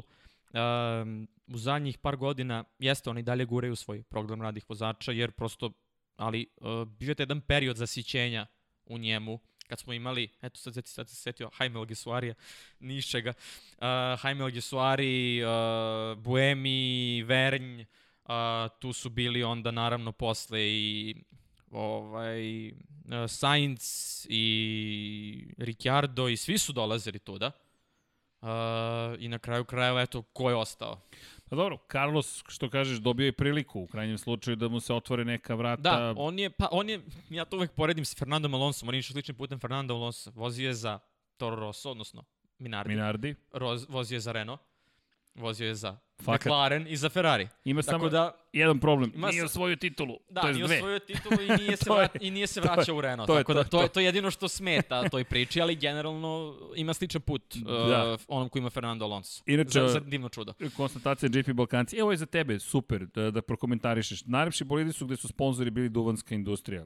um, 0.53 1.27
u 1.48 1.57
zadnjih 1.57 1.98
par 1.98 2.15
godina, 2.15 2.64
jeste 2.80 3.09
oni 3.09 3.23
dalje 3.23 3.45
guraju 3.45 3.75
svoj 3.75 4.03
program 4.03 4.40
mladih 4.40 4.65
vozača, 4.69 5.11
jer 5.11 5.31
prosto, 5.31 5.72
ali 6.15 6.48
uh, 6.56 6.88
bio 6.88 7.09
je 7.09 7.15
jedan 7.17 7.41
period 7.41 7.77
zasićenja 7.77 8.48
u 8.85 8.98
njemu, 8.98 9.40
kad 9.72 9.80
smo 9.80 9.93
imali, 9.93 10.30
eto 10.41 10.59
sad, 10.59 10.74
sad, 10.74 10.88
sad 10.88 11.09
se 11.09 11.16
setio 11.16 11.50
Jaime 11.59 11.80
Alguersuarija, 11.80 12.33
ni 12.80 12.98
iz 12.98 13.06
čega, 13.06 13.33
uh, 13.77 13.83
Jaime 14.24 14.43
Alguersuari, 14.43 15.43
uh, 15.43 16.17
Buemi, 16.17 17.24
Vernj, 17.24 17.82
uh, 17.82 18.33
tu 18.80 18.93
su 18.93 19.09
bili 19.09 19.43
onda 19.43 19.72
naravno 19.72 20.11
posle 20.11 20.59
i 20.61 21.16
ovaj, 21.69 22.67
uh, 22.67 22.74
Sainz 23.27 23.82
i 24.30 25.53
Ricciardo 25.58 26.27
i 26.27 26.38
svi 26.38 26.58
su 26.58 26.74
dolazili 26.74 27.19
tuda. 27.19 27.51
Uh, 28.41 28.48
I 29.19 29.27
na 29.27 29.40
kraju 29.40 29.66
krajeva, 29.66 30.01
eto, 30.01 30.22
ko 30.22 30.50
je 30.50 30.56
ostao? 30.56 31.00
Pa 31.51 31.55
dobro, 31.55 31.77
Carlos, 31.91 32.43
što 32.47 32.69
kažeš, 32.69 32.97
dobio 32.97 33.25
je 33.25 33.31
priliku 33.31 33.80
u 33.80 33.88
krajnjem 33.88 34.17
slučaju 34.17 34.55
da 34.55 34.67
mu 34.67 34.80
se 34.80 34.93
otvore 34.93 35.25
neka 35.25 35.55
vrata. 35.55 35.81
Da, 35.81 36.13
on 36.17 36.39
je, 36.39 36.49
pa 36.49 36.67
on 36.71 36.89
je, 36.89 37.01
ja 37.30 37.45
to 37.45 37.57
uvek 37.57 37.71
poredim 37.71 38.05
sa 38.05 38.15
Fernandom 38.19 38.53
Alonsom, 38.53 38.88
on 38.88 38.95
je 38.95 38.99
išao 38.99 39.13
sličnim 39.13 39.38
putem 39.38 39.59
Fernando 39.59 39.93
Alonso, 39.93 40.31
vozio 40.35 40.67
je 40.67 40.73
za 40.73 40.99
Toro 41.38 41.55
Rosso, 41.55 41.91
odnosno 41.91 42.23
Minardi, 42.59 42.93
Minardi. 42.93 43.35
Roz, 43.51 43.85
vozio 43.89 44.15
je 44.15 44.19
za 44.19 44.31
Renault, 44.31 44.59
vozio 45.35 45.67
je 45.67 45.75
za 45.75 45.97
Fakat. 46.22 46.45
McLaren 46.45 46.88
i 46.88 46.98
za 46.98 47.09
Ferrari. 47.09 47.48
Ima 47.66 47.82
Tako 47.82 47.91
samo 47.91 48.09
da, 48.09 48.35
jedan 48.53 48.80
problem, 48.80 49.11
Ima 49.16 49.30
nije 49.30 49.43
osvojio 49.43 49.75
titulu, 49.75 50.17
da, 50.30 50.41
to 50.41 50.48
je 50.48 50.53
nije 50.53 50.66
dve. 50.66 50.75
osvojio 50.75 51.00
titulu 51.00 51.38
i 51.41 51.58
nije 51.58 51.77
se, 51.77 51.85
To 51.85 51.93
je- 51.93 52.00
vrat, 52.00 52.17
i 52.22 52.32
nije 52.32 52.48
se 52.48 52.61
vraćao 52.64 52.95
u 52.95 53.01
Renault. 53.01 53.27
to 53.27 53.33
je 53.33 53.40
tako 53.40 53.53
to, 53.53 53.64
da, 53.64 53.64
to, 53.66 53.77
je, 53.77 53.88
to. 53.88 53.93
to 53.93 54.00
je 54.00 54.06
jedino 54.06 54.32
što 54.32 54.48
smeta 54.48 55.09
toj 55.09 55.24
priči, 55.24 55.61
ali 55.61 55.75
generalno 55.75 56.32
ima 56.75 56.93
sličan 56.93 57.22
put 57.22 57.56
Da. 57.90 58.14
uh, 58.14 58.19
onom 58.27 58.50
koji 58.50 58.59
ima 58.59 58.69
Fernando 58.69 59.06
Alonso. 59.06 59.43
Inače- 59.45 59.72
za, 59.72 59.88
za 59.90 60.00
divno 60.00 60.30
čudo. 60.30 60.53
konstatacija 60.72 61.30
GP 61.32 61.50
Balkanci. 61.50 61.98
Evo 61.98 62.11
je 62.11 62.17
za 62.17 62.25
tebe, 62.25 62.59
super, 62.59 63.06
da, 63.06 63.32
da 63.32 63.41
prokomentarišeš. 63.41 64.25
Najlepši 64.25 64.64
bolidi 64.64 64.93
su 64.93 65.06
gde 65.06 65.16
su 65.16 65.27
sponzori 65.27 65.69
bili 65.69 65.90
duvanska 65.90 66.35
industrija. 66.35 66.85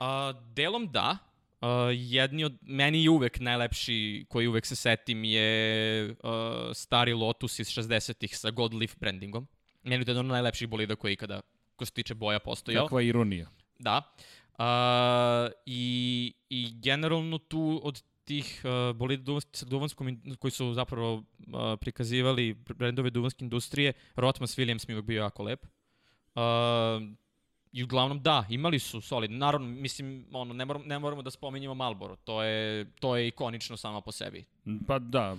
A, 0.00 0.32
delom 0.46 0.88
da. 0.88 1.18
A, 1.62 1.90
jedni 1.94 2.44
od, 2.44 2.58
meni 2.62 3.04
je 3.04 3.10
uvek 3.10 3.40
najlepši, 3.40 4.26
koji 4.28 4.48
uvek 4.50 4.66
se 4.66 4.76
setim, 4.76 5.24
je 5.24 6.14
a, 6.22 6.70
stari 6.74 7.14
Lotus 7.14 7.58
iz 7.58 7.68
60-ih 7.68 8.36
sa 8.38 8.50
Gold 8.50 8.74
Leaf 8.74 8.96
brandingom. 8.98 9.46
Meni 9.82 10.02
je 10.02 10.04
to 10.04 10.10
jedan 10.10 10.26
od 10.26 10.32
najlepših 10.32 10.68
bolida 10.68 10.96
koji 10.96 11.12
ikada, 11.12 11.40
ko 11.76 11.86
se 11.86 11.92
tiče 11.92 12.14
boja, 12.14 12.38
postojao. 12.38 12.84
Kakva 12.84 13.02
ironija. 13.02 13.50
Da. 13.78 14.02
A, 14.58 15.48
i, 15.66 16.34
I 16.50 16.72
generalno 16.82 17.38
tu 17.38 17.80
od 17.84 18.02
tih 18.24 18.62
uh, 18.64 18.96
bolida 18.96 19.22
duvan, 19.22 19.42
sa 19.52 19.66
duvanskom, 19.66 20.20
koji 20.38 20.50
su 20.50 20.72
zapravo 20.74 21.14
uh, 21.14 21.24
prikazivali 21.80 22.54
brendove 22.54 23.10
duvanske 23.10 23.44
industrije, 23.44 23.92
Rotmans 24.16 24.58
Williams 24.58 24.88
mi 24.88 24.94
je 24.94 25.02
bio 25.02 25.22
jako 25.22 25.42
lep. 25.42 25.66
Uh, 26.34 26.42
I 27.72 27.82
uglavnom 27.82 28.22
da, 28.22 28.46
imali 28.48 28.78
su 28.78 29.00
solidno. 29.00 29.38
Naravno, 29.38 29.66
mislim, 29.68 30.26
ono, 30.32 30.54
ne, 30.54 30.64
moramo, 30.64 30.84
ne 30.84 30.98
moramo 30.98 31.22
da 31.22 31.30
spominjemo 31.30 31.74
Malboro. 31.74 32.16
To 32.16 32.42
je, 32.42 32.84
to 32.92 33.16
je 33.16 33.28
ikonično 33.28 33.76
samo 33.76 34.00
po 34.00 34.12
sebi. 34.12 34.44
Pa 34.86 34.98
da, 34.98 35.36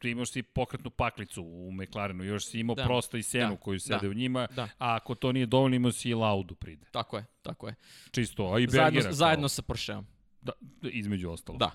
ti 0.00 0.10
imaš 0.10 0.30
si 0.30 0.42
pokretnu 0.42 0.90
paklicu 0.90 1.42
u 1.42 1.72
McLarenu, 1.72 2.24
još 2.24 2.44
si 2.44 2.60
imao 2.60 2.74
Da. 2.74 2.84
prosto 2.84 3.16
i 3.16 3.22
senu 3.22 3.50
Da. 3.50 3.56
koju 3.56 3.80
sede 3.80 3.98
Da. 4.02 4.08
u 4.08 4.14
njima, 4.14 4.46
Da. 4.46 4.62
a 4.62 4.68
ako 4.94 5.14
to 5.14 5.32
nije 5.32 5.46
dovoljno 5.46 5.76
imao 5.76 5.92
si 5.92 6.08
i 6.08 6.14
Laudu 6.14 6.54
pride. 6.54 6.86
Tako 6.90 7.16
je, 7.16 7.24
tako 7.42 7.68
je. 7.68 7.74
Čisto, 8.10 8.44
a 8.44 8.58
i 8.58 8.66
Zajedno, 8.66 8.84
Bergera. 8.84 9.02
kao- 9.02 9.12
zajedno 9.12 9.48
sa 9.48 9.62
Porscheom. 9.62 10.06
Da, 10.40 10.52
između 10.82 11.30
ostalo. 11.30 11.58
Da. 11.58 11.70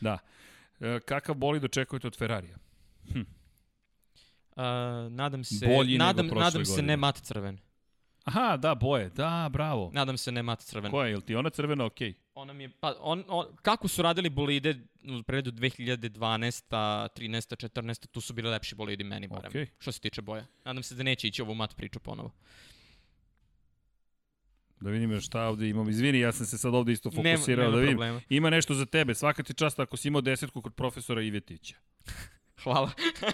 Da. 0.00 0.18
E, 0.80 1.00
kakav 1.00 1.34
bolid 1.34 1.64
očekujete 1.64 2.06
od 2.06 2.16
Ferrarija? 2.18 2.56
Uh, 4.56 4.62
nadam 5.10 5.44
se, 5.44 5.66
Bolji 5.66 5.98
nadam, 5.98 6.26
nadam 6.26 6.64
se 6.64 6.70
godine. 6.72 6.86
ne 6.86 6.96
mat 6.96 7.16
crven. 7.16 7.58
Aha, 8.26 8.56
da, 8.56 8.74
boje. 8.74 9.08
Da, 9.08 9.48
bravo. 9.52 9.90
Nadam 9.94 10.16
se 10.16 10.32
ne 10.32 10.42
mat 10.42 10.60
crven. 10.60 10.90
Koja 10.90 11.06
je, 11.06 11.12
ili 11.12 11.22
ti 11.22 11.34
ona 11.34 11.50
crvena, 11.50 11.84
okej. 11.84 12.14
Ona 12.34 12.52
mi 12.52 12.62
je, 12.64 12.70
pa, 12.70 12.94
on, 13.00 13.24
on, 13.28 13.46
kako 13.62 13.88
su 13.88 14.02
radili 14.02 14.30
bolide 14.30 14.74
u 15.20 15.22
predu 15.22 15.52
2012, 15.52 16.64
13, 16.70 17.10
14, 17.68 18.06
tu 18.06 18.20
su 18.20 18.32
bili 18.32 18.48
lepši 18.50 18.74
bolidi 18.74 19.04
meni 19.04 19.28
barem, 19.28 19.48
Okej. 19.48 19.66
što 19.78 19.92
se 19.92 20.00
tiče 20.00 20.22
boja. 20.22 20.46
Nadam 20.64 20.82
se 20.82 20.94
da 20.94 21.02
neće 21.02 21.28
ići 21.28 21.42
ovu 21.42 21.54
mat 21.54 21.76
priču 21.76 22.00
ponovo. 22.00 22.32
Da 24.80 24.90
vidim 24.90 25.12
još 25.12 25.26
šta 25.26 25.42
ovde 25.42 25.68
imam. 25.68 25.88
Izvini, 25.88 26.20
ja 26.20 26.32
sam 26.32 26.46
se 26.46 26.58
sad 26.58 26.74
ovde 26.74 26.92
isto 26.92 27.10
Nema- 27.10 27.36
fokusirao 27.36 27.64
nema 27.64 27.76
da 27.76 27.80
vidim. 27.80 27.92
problema. 27.92 28.20
Ima 28.28 28.50
nešto 28.50 28.74
za 28.74 28.86
tebe. 28.86 29.14
Svaka 29.14 29.42
ti 29.42 29.54
čast 29.54 29.78
ako 29.78 29.96
si 29.96 30.08
imao 30.08 30.20
desetku 30.20 30.62
kod 30.62 30.74
profesora 30.74 31.22
Ivetića. 31.22 31.76
Hvala. 32.62 32.90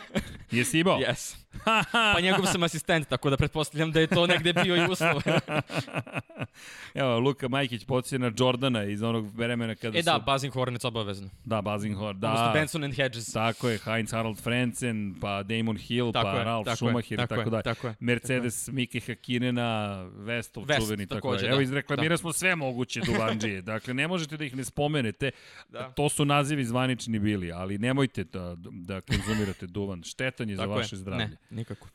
Jesi 0.50 0.78
imao? 0.78 0.98
Yes. 0.98 1.42
Pa 2.14 2.20
njegov 2.20 2.46
sam 2.46 2.62
asistent, 2.62 3.08
tako 3.08 3.30
da 3.30 3.36
pretpostavljam 3.36 3.92
da 3.92 4.00
je 4.00 4.06
to 4.06 4.26
negde 4.26 4.52
bio 4.52 4.76
i 4.76 4.86
uslov. 4.90 5.22
Evo, 6.94 7.18
Luka 7.18 7.48
Majkić 7.48 7.84
podsjeća 7.84 8.18
na 8.18 8.32
Jordana 8.38 8.84
iz 8.84 9.02
onog 9.02 9.36
vremena 9.36 9.74
kada 9.74 9.98
e 9.98 10.02
da, 10.02 10.14
su... 10.14 10.32
Buzzing 10.32 10.54
Hornets 10.54 10.84
obavezno. 10.84 11.30
Da, 11.44 11.62
Bazinghor, 11.62 12.14
da. 12.14 12.28
Odnosno 12.28 12.52
Benson 12.52 12.84
and 12.84 12.94
Hedges. 12.94 13.32
Tako 13.32 13.68
je, 13.68 13.78
Heinz 13.78 14.12
Harald 14.12 14.38
Frentzen, 14.38 15.14
pa 15.20 15.42
Damon 15.42 15.76
Hill, 15.76 16.12
Tako 16.12 16.24
pa 16.24 16.38
je, 16.38 16.44
Ralf 16.44 16.64
tako 16.64 16.76
Schumacher 16.76 17.12
i 17.12 17.16
tako 17.16 17.36
tako 17.36 17.50
dalje. 17.50 17.62
tako 17.62 17.86
je, 17.86 17.94
Mercedes, 18.00 18.68
Mike 18.68 19.00
Hakinena, 19.00 20.02
Vestov, 20.02 20.64
Vest, 20.64 20.80
čuveni, 20.80 21.06
tako 21.06 21.20
takođe, 21.20 21.40
dalje. 21.40 21.50
Evo, 21.50 21.56
da. 21.56 21.62
izreklamirali 21.62 22.18
smo 22.18 22.32
sve 22.32 22.56
moguće 22.56 23.00
duvanđije. 23.00 23.62
dakle, 23.62 23.94
ne 23.94 24.08
možete 24.08 24.36
da 24.36 24.44
ih 24.44 24.56
ne 24.56 24.64
spomenete. 24.64 25.30
Da. 25.68 25.90
To 25.90 26.08
su 26.08 26.24
nazivi 26.24 26.64
zvanični 26.64 27.18
bili, 27.18 27.52
ali 27.52 27.78
nemojte 27.78 28.24
da, 28.24 28.54
da 28.56 29.00
konzumirate 29.16 29.66
duvan. 29.66 30.02
Štetan 30.02 30.50
je 30.50 30.56
za 30.56 30.62
Tako 30.62 30.74
vaše 30.74 30.94
je. 30.94 30.98
zdravlje. 30.98 31.28
Ne, 31.28 31.36
nikako. 31.50 31.88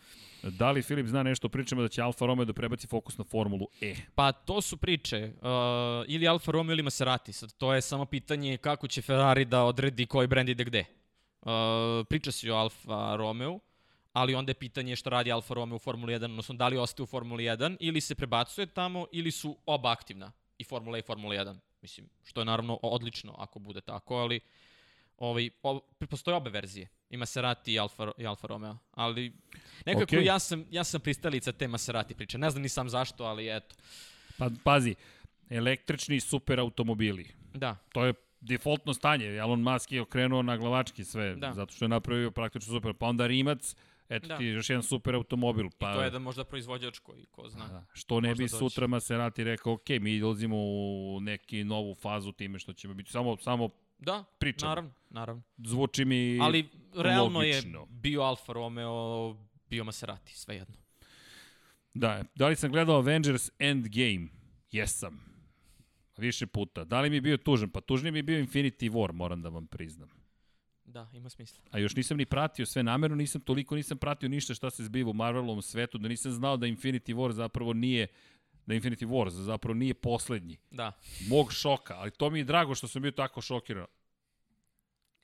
Da 0.43 0.71
li 0.71 0.81
Filip 0.81 1.07
zna 1.07 1.23
nešto 1.23 1.47
o 1.47 1.49
pričama 1.49 1.81
da 1.81 1.87
će 1.87 2.01
Alfa 2.01 2.25
Romeo 2.25 2.45
da 2.45 2.53
prebaci 2.53 2.87
fokus 2.87 3.17
na 3.17 3.23
Formulu 3.23 3.67
E? 3.81 3.95
Pa 4.15 4.31
to 4.31 4.61
su 4.61 4.77
priče, 4.77 5.31
uh, 5.41 5.47
ili 6.07 6.27
Alfa 6.27 6.51
Romeo 6.51 6.73
ili 6.73 6.83
Maserati, 6.83 7.33
sad 7.33 7.53
to 7.53 7.73
je 7.73 7.81
samo 7.81 8.05
pitanje 8.05 8.57
kako 8.57 8.87
će 8.87 9.01
Ferrari 9.01 9.45
da 9.45 9.63
odredi 9.63 10.05
koji 10.05 10.27
brend 10.27 10.49
ide 10.49 10.63
gde. 10.63 10.85
Uh, 11.41 11.49
priča 12.09 12.31
se 12.31 12.51
o 12.51 12.55
Alfa 12.55 13.15
Romeo, 13.15 13.59
ali 14.13 14.35
onda 14.35 14.49
je 14.49 14.53
pitanje 14.53 14.95
šta 14.95 15.09
radi 15.09 15.31
Alfa 15.31 15.53
Romeo 15.53 15.75
u 15.75 15.79
Formuli 15.79 16.13
1, 16.13 16.23
odnosno 16.23 16.55
da 16.55 16.67
li 16.67 16.77
ostaje 16.77 17.03
u 17.03 17.07
Formuli 17.07 17.43
1 17.43 17.77
ili 17.79 18.01
se 18.01 18.15
prebacuje 18.15 18.65
tamo 18.67 19.07
ili 19.11 19.31
su 19.31 19.57
oba 19.65 19.91
aktivna, 19.91 20.31
i 20.57 20.63
Formula 20.63 20.97
E 20.97 20.99
i 20.99 21.03
Formula 21.03 21.35
1. 21.35 21.55
Mislim, 21.81 22.09
što 22.23 22.41
je 22.41 22.45
naravno 22.45 22.79
odlično 22.81 23.35
ako 23.37 23.59
bude 23.59 23.81
tako, 23.81 24.15
ali 24.15 24.39
ovaj, 25.17 25.49
o, 25.63 25.79
postoje 26.09 26.35
obe 26.35 26.49
verzije. 26.49 26.87
I 27.09 27.17
Maserati 27.17 27.73
i 27.73 27.79
Alfa, 27.79 28.11
i 28.17 28.27
Alfa 28.27 28.47
Romeo. 28.47 28.77
Ali 28.91 29.33
nekako 29.85 30.03
Okej. 30.03 30.25
ja, 30.25 30.39
sam, 30.39 30.65
ja 30.71 30.83
sam 30.83 31.01
pristalica 31.01 31.51
te 31.51 31.67
Maserati 31.67 32.13
priče. 32.15 32.37
Ne 32.37 32.49
znam 32.49 32.61
ni 32.61 32.69
sam 32.69 32.89
zašto, 32.89 33.23
ali 33.23 33.57
eto. 33.57 33.75
Pa, 34.37 34.49
pazi, 34.63 34.95
električni 35.49 36.19
super 36.19 36.59
automobili. 36.59 37.27
Da, 37.53 37.75
To 37.93 38.05
je 38.05 38.13
defaultno 38.41 38.93
stanje. 38.93 39.25
Elon 39.27 39.61
Musk 39.61 39.91
je 39.91 40.01
okrenuo 40.01 40.41
na 40.41 40.57
glavački 40.57 41.03
sve, 41.05 41.35
Da. 41.35 41.53
zato 41.53 41.73
što 41.73 41.85
je 41.85 41.89
napravio 41.89 42.31
praktično 42.31 42.73
super. 42.73 42.93
Pa 42.93 43.05
onda 43.05 43.27
Rimac, 43.27 43.75
eto 44.09 44.27
Da. 44.27 44.37
ti 44.37 44.45
još 44.45 44.69
jedan 44.69 44.83
super 44.83 45.15
automobil. 45.15 45.69
Pa, 45.69 45.75
pa, 45.77 45.93
to 45.93 46.01
je 46.03 46.09
da 46.09 46.19
možda 46.19 46.43
proizvođač 46.43 46.99
koji, 46.99 47.25
ko 47.25 47.49
zna. 47.49 47.67
Da. 47.67 47.85
Što 47.93 48.21
ne 48.21 48.29
Možda 48.29 48.43
bi 48.43 48.49
doći. 48.49 48.57
sutra 48.59 48.87
Maserati 48.87 49.43
rekao, 49.43 49.73
ok, 49.73 49.89
mi 50.01 50.19
dolazimo 50.19 50.57
u 50.57 51.19
neki 51.21 51.63
novu 51.63 51.95
fazu 51.95 52.31
time 52.31 52.59
što 52.59 52.73
ćemo 52.73 52.93
biti 52.93 53.11
samo, 53.11 53.37
samo 53.37 53.69
Da, 53.99 54.23
Pričamo. 54.39 54.69
naravno, 54.69 54.91
naravno. 55.09 55.41
zvuči 55.57 56.05
mi 56.05 56.39
Ali 56.41 56.69
realno 56.95 57.39
logično. 57.39 57.79
je 57.79 57.85
bio 57.89 58.21
Alfa 58.21 58.53
Romeo, 58.53 59.35
bio 59.69 59.83
Maserati, 59.83 60.35
svejedno. 60.35 60.75
Da, 61.93 62.23
da 62.35 62.47
li 62.47 62.55
sam 62.55 62.71
gledao 62.71 62.95
Avengers 62.97 63.51
Endgame? 63.59 64.27
Jesam. 64.71 65.19
Više 66.17 66.47
puta. 66.47 66.83
Da 66.83 67.01
li 67.01 67.09
mi 67.09 67.15
je 67.15 67.21
bio 67.21 67.37
tužan? 67.37 67.69
Pa 67.69 67.81
tužniji 67.81 68.11
mi 68.11 68.19
je 68.19 68.23
bio 68.23 68.43
Infinity 68.45 68.91
War, 68.91 69.11
moram 69.11 69.41
da 69.41 69.49
vam 69.49 69.67
priznam. 69.67 70.09
Da, 70.85 71.09
ima 71.13 71.29
smisla. 71.29 71.59
A 71.71 71.79
još 71.79 71.95
nisam 71.95 72.17
ni 72.17 72.25
pratio 72.25 72.65
sve 72.65 72.83
namerno, 72.83 73.15
nisam 73.15 73.41
toliko 73.41 73.75
nisam 73.75 73.97
pratio 73.97 74.29
ništa 74.29 74.53
šta 74.53 74.69
se 74.69 74.83
zbiva 74.83 75.09
u 75.09 75.13
Marvelovom 75.13 75.61
svetu, 75.61 75.97
da 75.97 76.07
nisam 76.07 76.31
znao 76.31 76.57
da 76.57 76.67
Infinity 76.67 77.15
War 77.15 77.31
zapravo 77.31 77.73
nije 77.73 78.07
da 78.67 78.75
Infinity 78.75 79.05
War 79.07 79.29
zapravo 79.29 79.73
nije 79.73 79.93
poslednji. 79.93 80.57
Da, 80.71 80.91
Mog 81.29 81.53
šoka, 81.53 81.95
ali 81.97 82.11
to 82.11 82.29
mi 82.29 82.39
je 82.39 82.45
drago 82.45 82.75
što 82.75 82.87
sam 82.87 83.01
bio 83.01 83.11
tako 83.11 83.41
šokiran. 83.41 83.85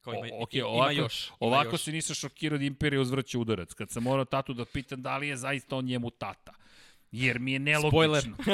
kao 0.02 0.14
ima, 0.14 0.28
O, 0.34 0.44
ok, 0.44 0.54
ima 0.54 0.68
ovako, 0.68 0.92
još. 0.92 1.28
Ima 1.28 1.36
ovako 1.40 1.70
još. 1.76 1.82
se 1.84 1.92
nisam 1.92 2.16
šokirao 2.16 2.58
da 2.58 2.66
Imperija 2.66 3.02
uzvrće 3.02 3.38
udarac. 3.38 3.74
Kad 3.74 3.90
sam 3.92 4.04
morao 4.04 4.26
tatu 4.26 4.54
da 4.54 4.66
pitam 4.66 5.02
da 5.02 5.18
li 5.18 5.28
je 5.28 5.38
zaista 5.38 5.76
on 5.76 5.86
njemu 5.86 6.10
tata. 6.10 6.54
Jer 7.12 7.40
mi 7.40 7.54
je 7.54 7.60
nelogično. 7.60 7.90
Spoiler. 7.90 8.24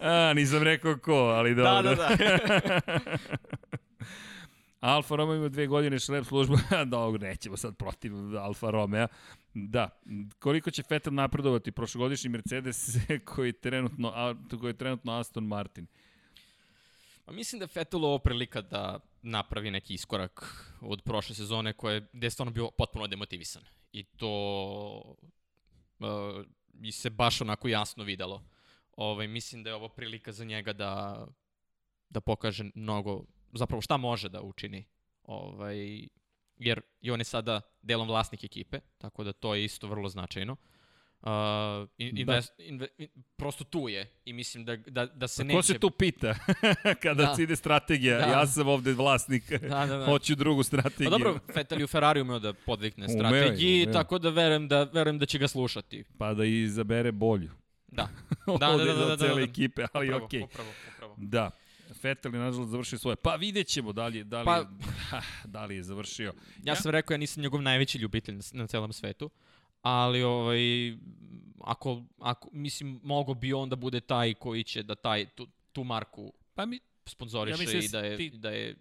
A, 0.00 0.32
nisam 0.34 0.62
rekao 0.62 0.96
ko, 0.98 1.14
ali 1.14 1.54
Da, 1.54 1.62
dobro. 1.62 1.94
da, 1.94 2.16
da. 2.16 2.80
Alfa 4.80 5.16
Romeo 5.16 5.36
ima 5.36 5.48
dve 5.48 5.66
godine 5.66 5.98
šlep 5.98 6.24
službu. 6.24 6.56
dobro, 6.86 7.26
nećemo 7.26 7.56
sad 7.56 7.76
protiv 7.76 8.12
Alfa 8.38 8.70
Romeo. 8.70 9.06
Da, 9.54 10.00
koliko 10.38 10.70
će 10.70 10.82
Vettel 10.90 11.14
napredovati 11.14 11.72
prošlogodišnji 11.72 12.30
Mercedes 12.30 12.96
koji 13.34 13.48
je 13.48 13.52
trenutno, 13.52 14.36
koji 14.60 14.70
je 14.70 14.78
trenutno 14.78 15.12
Aston 15.12 15.46
Martin? 15.46 15.86
Pa 17.24 17.32
mislim 17.32 17.60
da 17.60 17.68
Vettel 17.74 18.04
ovo 18.04 18.18
prilika 18.18 18.60
da 18.60 19.00
napravi 19.22 19.70
neki 19.70 19.94
iskorak 19.94 20.64
od 20.80 21.02
prošle 21.02 21.34
sezone 21.34 21.72
koje, 21.72 22.08
gde 22.12 22.26
je 22.26 22.30
stvarno 22.30 22.52
bio 22.52 22.70
potpuno 22.70 23.06
demotivisan. 23.06 23.62
I 23.92 24.04
to 24.04 25.16
uh, 25.98 26.44
i 26.82 26.92
se 26.92 27.10
baš 27.10 27.40
onako 27.40 27.68
jasno 27.68 28.04
videlo. 28.04 28.42
Ovaj, 28.96 29.28
mislim 29.28 29.62
da 29.62 29.70
je 29.70 29.76
ovo 29.76 29.88
prilika 29.88 30.32
za 30.32 30.44
njega 30.44 30.72
da, 30.72 31.26
da 32.08 32.20
pokaže 32.20 32.64
mnogo, 32.74 33.24
zapravo 33.52 33.80
šta 33.80 33.96
može 33.96 34.28
da 34.28 34.42
učini. 34.42 34.84
Ovaj, 35.22 36.08
jer 36.58 36.80
i 37.00 37.10
on 37.10 37.20
je 37.20 37.24
sada 37.24 37.60
delom 37.82 38.08
vlasnik 38.08 38.44
ekipe, 38.44 38.80
tako 38.98 39.24
da 39.24 39.32
to 39.32 39.54
je 39.54 39.64
isto 39.64 39.86
vrlo 39.88 40.08
značajno. 40.08 40.56
Uh, 41.22 41.30
in, 41.98 42.18
invest, 42.18 42.52
inve, 42.58 42.88
in, 42.98 43.08
prosto 43.36 43.64
tu 43.64 43.88
je 43.88 44.10
i 44.24 44.32
mislim 44.32 44.64
da, 44.64 44.76
da, 44.76 45.06
da 45.06 45.28
se 45.28 45.44
neće... 45.44 45.56
Ko 45.56 45.62
se 45.62 45.78
tu 45.78 45.90
pita 45.90 46.34
kada 47.02 47.34
Da. 47.36 47.42
ide 47.42 47.56
strategija? 47.56 48.18
Da. 48.18 48.26
Ja 48.26 48.46
sam 48.46 48.68
ovde 48.68 48.92
vlasnik. 48.92 49.42
Da, 49.62 49.86
da, 49.86 49.96
da. 49.96 50.04
Hoću 50.04 50.34
drugu 50.34 50.62
strategiju. 50.62 51.10
Pa 51.10 51.18
dobro, 51.18 51.38
Vettel 51.54 51.78
je 51.78 51.84
u 51.84 51.88
Ferrari 51.88 52.20
umeo 52.20 52.38
da 52.38 52.52
podvikne 52.52 53.06
Umeo 53.06 53.16
strategiji, 53.18 53.82
umeo. 53.82 53.92
tako 53.92 54.18
da 54.18 54.30
verujem 54.30 54.68
da 54.68 54.82
verujem 54.82 55.18
da 55.18 55.26
će 55.26 55.38
ga 55.38 55.48
slušati. 55.48 56.04
Pa 56.18 56.34
da 56.34 56.44
izabere 56.44 57.12
bolju. 57.12 57.50
Da. 57.86 58.08
Da, 58.60 58.66
da, 58.66 58.76
da, 58.76 58.84
da, 58.84 58.94
da, 58.94 59.12
od 59.12 59.18
cele 59.18 59.34
da. 59.46 59.50
ekipe, 59.50 59.86
ali 59.92 60.06
Upravo, 60.08 60.24
okej. 60.24 60.42
Upravo, 60.42 60.68
upravo. 60.94 61.14
Da. 61.18 61.50
Vettel 62.02 62.34
je 62.34 62.40
nažalost 62.40 62.70
završio 62.70 62.98
svoje. 62.98 63.16
Pa 63.16 63.34
vidjet 63.34 63.66
ćemo 63.66 63.92
da 63.92 64.06
li, 64.06 64.24
da 64.24 64.40
li, 64.40 64.44
Pa- 64.44 64.66
da 65.46 65.64
li 65.64 65.76
je 65.76 65.82
završio. 65.82 66.32
Ja 66.64 66.76
sam 66.76 66.90
rekao, 66.90 67.14
ja 67.14 67.18
nisam 67.18 67.42
njegov 67.42 67.62
najveći 67.62 67.98
ljubitelj 67.98 68.34
na, 68.34 68.42
na 68.52 68.66
celom 68.66 68.92
svetu, 68.92 69.30
ali 69.82 70.22
ovaj, 70.22 70.58
ako, 71.60 72.04
ako, 72.18 72.48
mislim, 72.52 73.00
mogo 73.02 73.34
bi 73.34 73.52
on 73.52 73.68
da 73.68 73.76
bude 73.76 74.00
taj 74.00 74.34
koji 74.34 74.64
će 74.64 74.82
da 74.82 74.94
taj, 74.94 75.26
tu, 75.26 75.46
tu 75.72 75.84
marku 75.84 76.32
Pa 76.54 76.66
mi, 76.66 76.78
sponzoriše 77.06 77.54
Ja 77.54 77.58
mislim 77.58 77.82
i 77.82 77.88
da 77.88 78.00
je, 78.00 78.16
ti- 78.16 78.30
da 78.30 78.50
je 78.50 78.76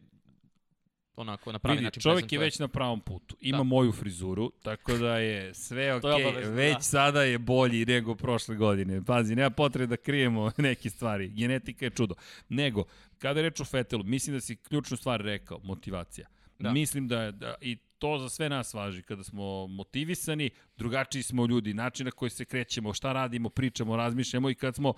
onako 1.16 1.52
na 1.52 1.60
pravi 1.60 1.78
vidi, 1.78 1.84
način 1.86 2.02
čovjek 2.02 2.32
je 2.32 2.40
već 2.40 2.60
na 2.60 2.68
pravom 2.68 3.02
putu. 3.02 3.38
Ima 3.42 3.58
Da. 3.58 3.64
moju 3.64 3.92
frizuru, 3.92 4.52
tako 4.64 4.98
da 4.98 5.18
je 5.18 5.54
sve 5.54 5.94
okej. 5.96 6.12
obavezno, 6.14 6.56
Već 6.56 6.76
da. 6.76 6.82
sada 6.82 7.24
je 7.24 7.38
bolji 7.38 7.86
nego 7.86 8.16
prošle 8.16 8.56
godine. 8.56 9.04
Pazi, 9.06 9.36
nema 9.36 9.50
potrebe 9.50 9.88
da 9.88 9.98
krijemo 9.98 10.52
neke 10.58 10.90
stvari. 10.90 11.28
Genetika 11.28 11.86
je 11.86 11.90
čudo. 11.90 12.16
Nego, 12.50 12.84
kada 13.20 13.40
je 13.40 13.50
reč 13.50 13.60
o 13.60 13.66
Fetelu, 13.66 14.04
mislim 14.04 14.36
da 14.36 14.42
si 14.42 14.56
ključnu 14.56 14.98
stvar 14.98 15.22
rekao, 15.22 15.60
motivacija. 15.64 16.28
Da. 16.60 16.72
Mislim 16.72 17.08
da, 17.08 17.32
da 17.32 17.56
i 17.62 17.76
to 17.76 18.18
za 18.20 18.30
sve 18.30 18.50
nas 18.50 18.74
važi. 18.74 19.02
Kada 19.02 19.24
smo 19.24 19.68
motivisani, 19.68 20.50
drugačiji 20.78 21.24
smo 21.24 21.46
ljudi, 21.46 21.74
način 21.74 22.06
na 22.06 22.12
koji 22.12 22.30
se 22.30 22.46
krećemo, 22.46 22.94
šta 22.94 23.14
radimo, 23.14 23.50
pričamo, 23.50 23.96
razmišljamo 23.96 24.50
i 24.50 24.56
kad 24.56 24.76
smo 24.76 24.94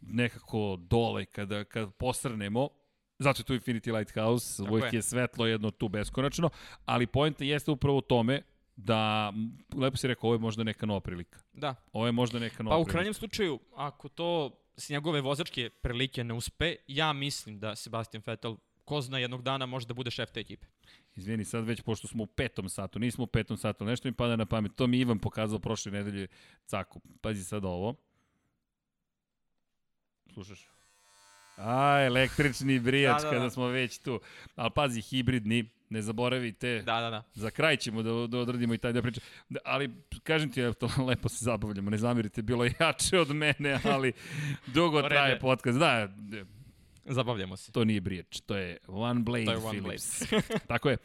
nekako 0.00 0.76
dole, 0.80 1.24
kada, 1.24 1.64
kada 1.64 1.90
posrnemo, 1.90 2.68
zato 3.18 3.40
je 3.40 3.44
tu 3.44 3.54
Infinity 3.54 3.92
Lighthouse, 3.92 4.62
Tako 4.62 4.72
uvijek 4.74 4.92
je. 4.92 4.98
je 4.98 5.02
svetlo 5.02 5.46
jedno 5.46 5.70
tu 5.70 5.88
beskonačno, 5.88 6.50
ali 6.84 7.06
pojenta 7.06 7.44
jeste 7.44 7.70
upravo 7.70 7.98
u 7.98 8.00
tome 8.00 8.42
da, 8.76 9.32
lepo 9.74 9.96
si 9.96 10.06
rekao, 10.06 10.28
ovo 10.28 10.34
je 10.34 10.38
možda 10.38 10.64
neka 10.64 10.86
nova 10.86 11.00
prilika. 11.00 11.38
Da, 11.52 11.74
Ovo 11.92 12.06
je 12.06 12.12
možda 12.12 12.38
neka 12.38 12.62
nova 12.62 12.74
Pa 12.74 12.78
u 12.78 12.80
prilika. 12.80 12.92
krajnjem 12.92 13.14
slučaju, 13.14 13.60
ako 13.76 14.08
to 14.08 14.50
s 14.76 14.88
njegove 14.88 15.20
vozačke 15.20 15.70
prilike 15.70 16.24
ne 16.24 16.34
uspe, 16.34 16.76
ja 16.86 17.12
mislim 17.12 17.60
da 17.60 17.76
Sebastian 17.76 18.22
Vettel 18.26 18.56
ko 18.84 19.00
zna 19.00 19.18
jednog 19.18 19.42
dana 19.42 19.66
može 19.66 19.86
da 19.86 19.94
bude 19.94 20.10
šef 20.10 20.30
te 20.30 20.40
ekipe. 20.40 20.66
Izvini, 21.16 21.44
sad 21.44 21.64
već, 21.64 21.80
pošto 21.80 22.08
smo 22.08 22.22
u 22.22 22.26
petom 22.26 22.68
satu, 22.68 22.98
nismo 22.98 23.24
u 23.24 23.26
petom 23.26 23.56
satu, 23.56 23.84
nešto 23.84 24.08
mi 24.08 24.12
pada 24.14 24.36
na 24.36 24.46
pamet, 24.46 24.72
to 24.76 24.86
mi 24.86 24.98
Ivan 24.98 25.18
pokazao 25.18 25.58
prošle 25.58 25.92
nedelje 25.92 26.26
caku. 26.66 27.00
Pazi 27.20 27.44
sad 27.44 27.64
ovo. 27.64 27.94
Slušaš? 30.32 30.68
A, 31.56 32.00
električni 32.00 32.78
brijač 32.80 33.16
Da, 33.16 33.24
da, 33.24 33.30
kada 33.30 33.44
da. 33.44 33.50
smo 33.50 33.66
već 33.66 33.98
tu. 33.98 34.20
Ali 34.56 34.70
pazi, 34.74 35.00
hibridni, 35.00 35.70
ne 35.90 36.02
zaboravite. 36.02 36.82
Da, 36.86 37.00
da, 37.00 37.10
da. 37.10 37.22
Za 37.34 37.50
kraj 37.50 37.76
ćemo 37.76 38.02
da, 38.02 38.26
da 38.26 38.38
odradimo 38.38 38.74
i 38.74 38.78
taj 38.78 38.92
da 38.92 39.02
priča. 39.02 39.20
Da, 39.48 39.60
ali, 39.64 39.90
kažem 40.22 40.52
ti, 40.52 40.60
to, 40.80 40.90
lepo 41.08 41.28
se 41.28 41.44
zabavljamo, 41.44 41.90
ne 41.90 41.98
zamirite, 41.98 42.42
bilo 42.42 42.64
je 42.64 42.74
jače 42.80 43.18
od 43.18 43.30
mene, 43.30 43.80
ali 43.84 44.12
dugo 44.74 45.02
traje 45.02 45.32
je. 45.32 45.38
podcast. 45.38 45.78
Da, 45.78 46.08
Zabavljamo 47.04 47.56
se. 47.56 47.72
to 47.72 47.84
nije 47.84 48.00
brijač, 48.00 48.40
to 48.40 48.56
je 48.56 48.78
One 48.86 49.20
Blade 49.20 49.44
To 49.44 49.50
je 49.50 49.56
One 49.58 49.80
Philips. 49.80 50.22
Tako 50.68 50.90
je. 50.90 50.96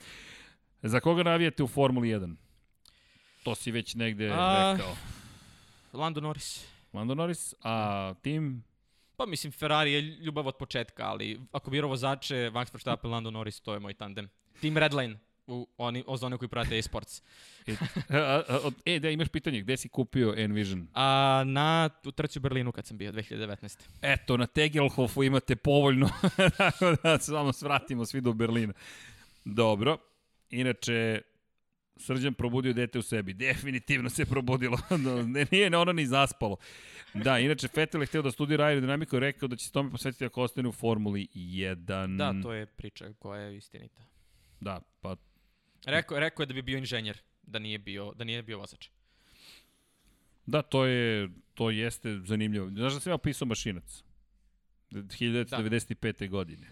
Za 0.81 0.99
koga 0.99 1.23
navijate 1.23 1.63
u 1.63 1.67
Formuli 1.67 2.07
1? 2.09 2.35
To 3.43 3.55
si 3.55 3.71
već 3.71 3.95
negde 3.95 4.29
A, 4.33 4.73
rekao. 4.77 4.95
Lando 5.93 6.21
Norris. 6.21 6.65
Lando 6.93 7.15
Norris, 7.15 7.53
a 7.63 8.13
tim 8.21 8.63
Pa 9.19 9.25
mislim, 9.25 9.51
Ferrari 9.51 9.93
je 9.93 10.01
ljubav 10.01 10.47
od 10.47 10.55
početka, 10.55 11.03
ali 11.03 11.39
ako 11.51 11.71
birao 11.71 11.89
vozače, 11.89 12.35
Max 12.53 12.73
Verstappen, 12.73 13.11
Lando 13.11 13.31
Norris, 13.31 13.59
to 13.59 13.73
je 13.73 13.79
moj 13.79 13.93
tandem. 13.93 14.29
Team 14.61 14.77
Redline, 14.77 15.19
u, 15.47 15.67
oni, 15.77 16.03
o 16.07 16.17
zone 16.17 16.37
koji 16.37 16.49
prate 16.49 16.77
e-sports. 16.77 17.21
E, 17.67 17.75
a, 18.09 18.43
a, 18.49 18.59
od- 18.63 18.73
e, 18.85 18.99
da, 18.99 19.09
imaš 19.09 19.27
pitanje, 19.27 19.61
gde 19.61 19.77
si 19.77 19.89
kupio 19.89 20.33
Envision? 20.37 20.87
A 20.93 21.43
na 21.45 21.89
u 22.05 22.11
trci 22.11 22.39
u 22.39 22.41
Berlinu 22.41 22.71
kad 22.71 22.85
sam 22.85 22.97
bio, 22.97 23.11
2019. 23.11 23.79
Eto, 24.01 24.37
na 24.37 24.47
Tegelhofu 24.47 25.23
imate 25.23 25.55
povoljno, 25.55 26.09
tako 26.57 26.95
da 27.03 27.19
samo 27.19 27.53
svratimo 27.53 28.05
svi 28.05 28.21
do 28.21 28.33
Berlina. 28.33 28.73
Dobro, 29.45 29.97
inače, 30.49 31.21
Srđan 31.99 32.33
probudio 32.33 32.73
dete 32.73 32.99
u 32.99 33.01
sebi. 33.01 33.33
Definitivno 33.45 34.09
se 34.09 34.25
probudilo. 34.25 34.77
ne, 35.27 35.45
nije 35.51 35.77
ono 35.77 35.93
ni 35.93 36.05
zaspalo. 36.05 36.57
Da, 37.13 37.39
inače, 37.39 37.67
Vettel 37.75 38.01
je 38.01 38.07
hteo 38.07 38.21
da 38.21 38.31
studira 38.31 38.65
aerodinamiku 38.65 39.15
i 39.15 39.19
rekao 39.19 39.47
da 39.47 39.55
će 39.55 39.65
se 39.65 39.71
tome 39.71 39.91
posvetiti 39.91 40.25
ako 40.25 40.41
ostane 40.41 40.69
u 40.69 40.71
Formuli 40.71 41.27
1. 41.35 42.17
Da, 42.17 42.41
to 42.43 42.53
je 42.53 42.65
priča 42.65 43.13
koja 43.19 43.41
je 43.41 43.57
istinita. 43.57 44.03
Da, 44.59 44.81
pa 45.01 45.15
Rekao, 45.85 46.19
rekao 46.19 46.43
je 46.43 46.47
da 46.47 46.53
bi 46.53 46.61
bio 46.61 46.77
inženjer, 46.77 47.17
da 47.43 47.59
nije 47.59 47.77
bio, 47.77 48.13
da 48.15 48.23
nije 48.23 48.43
bio 48.43 48.57
vozač. 48.57 48.89
Da, 50.45 50.61
to 50.61 50.85
je 50.85 51.29
to 51.53 51.69
jeste 51.69 52.19
zanimljivo. 52.23 52.69
Znaš 52.69 52.93
da 52.93 52.99
sam 52.99 53.11
ja 53.11 53.17
pisao 53.17 53.45
mašinac? 53.45 54.03
1995. 54.91 56.29
godine. 56.29 56.67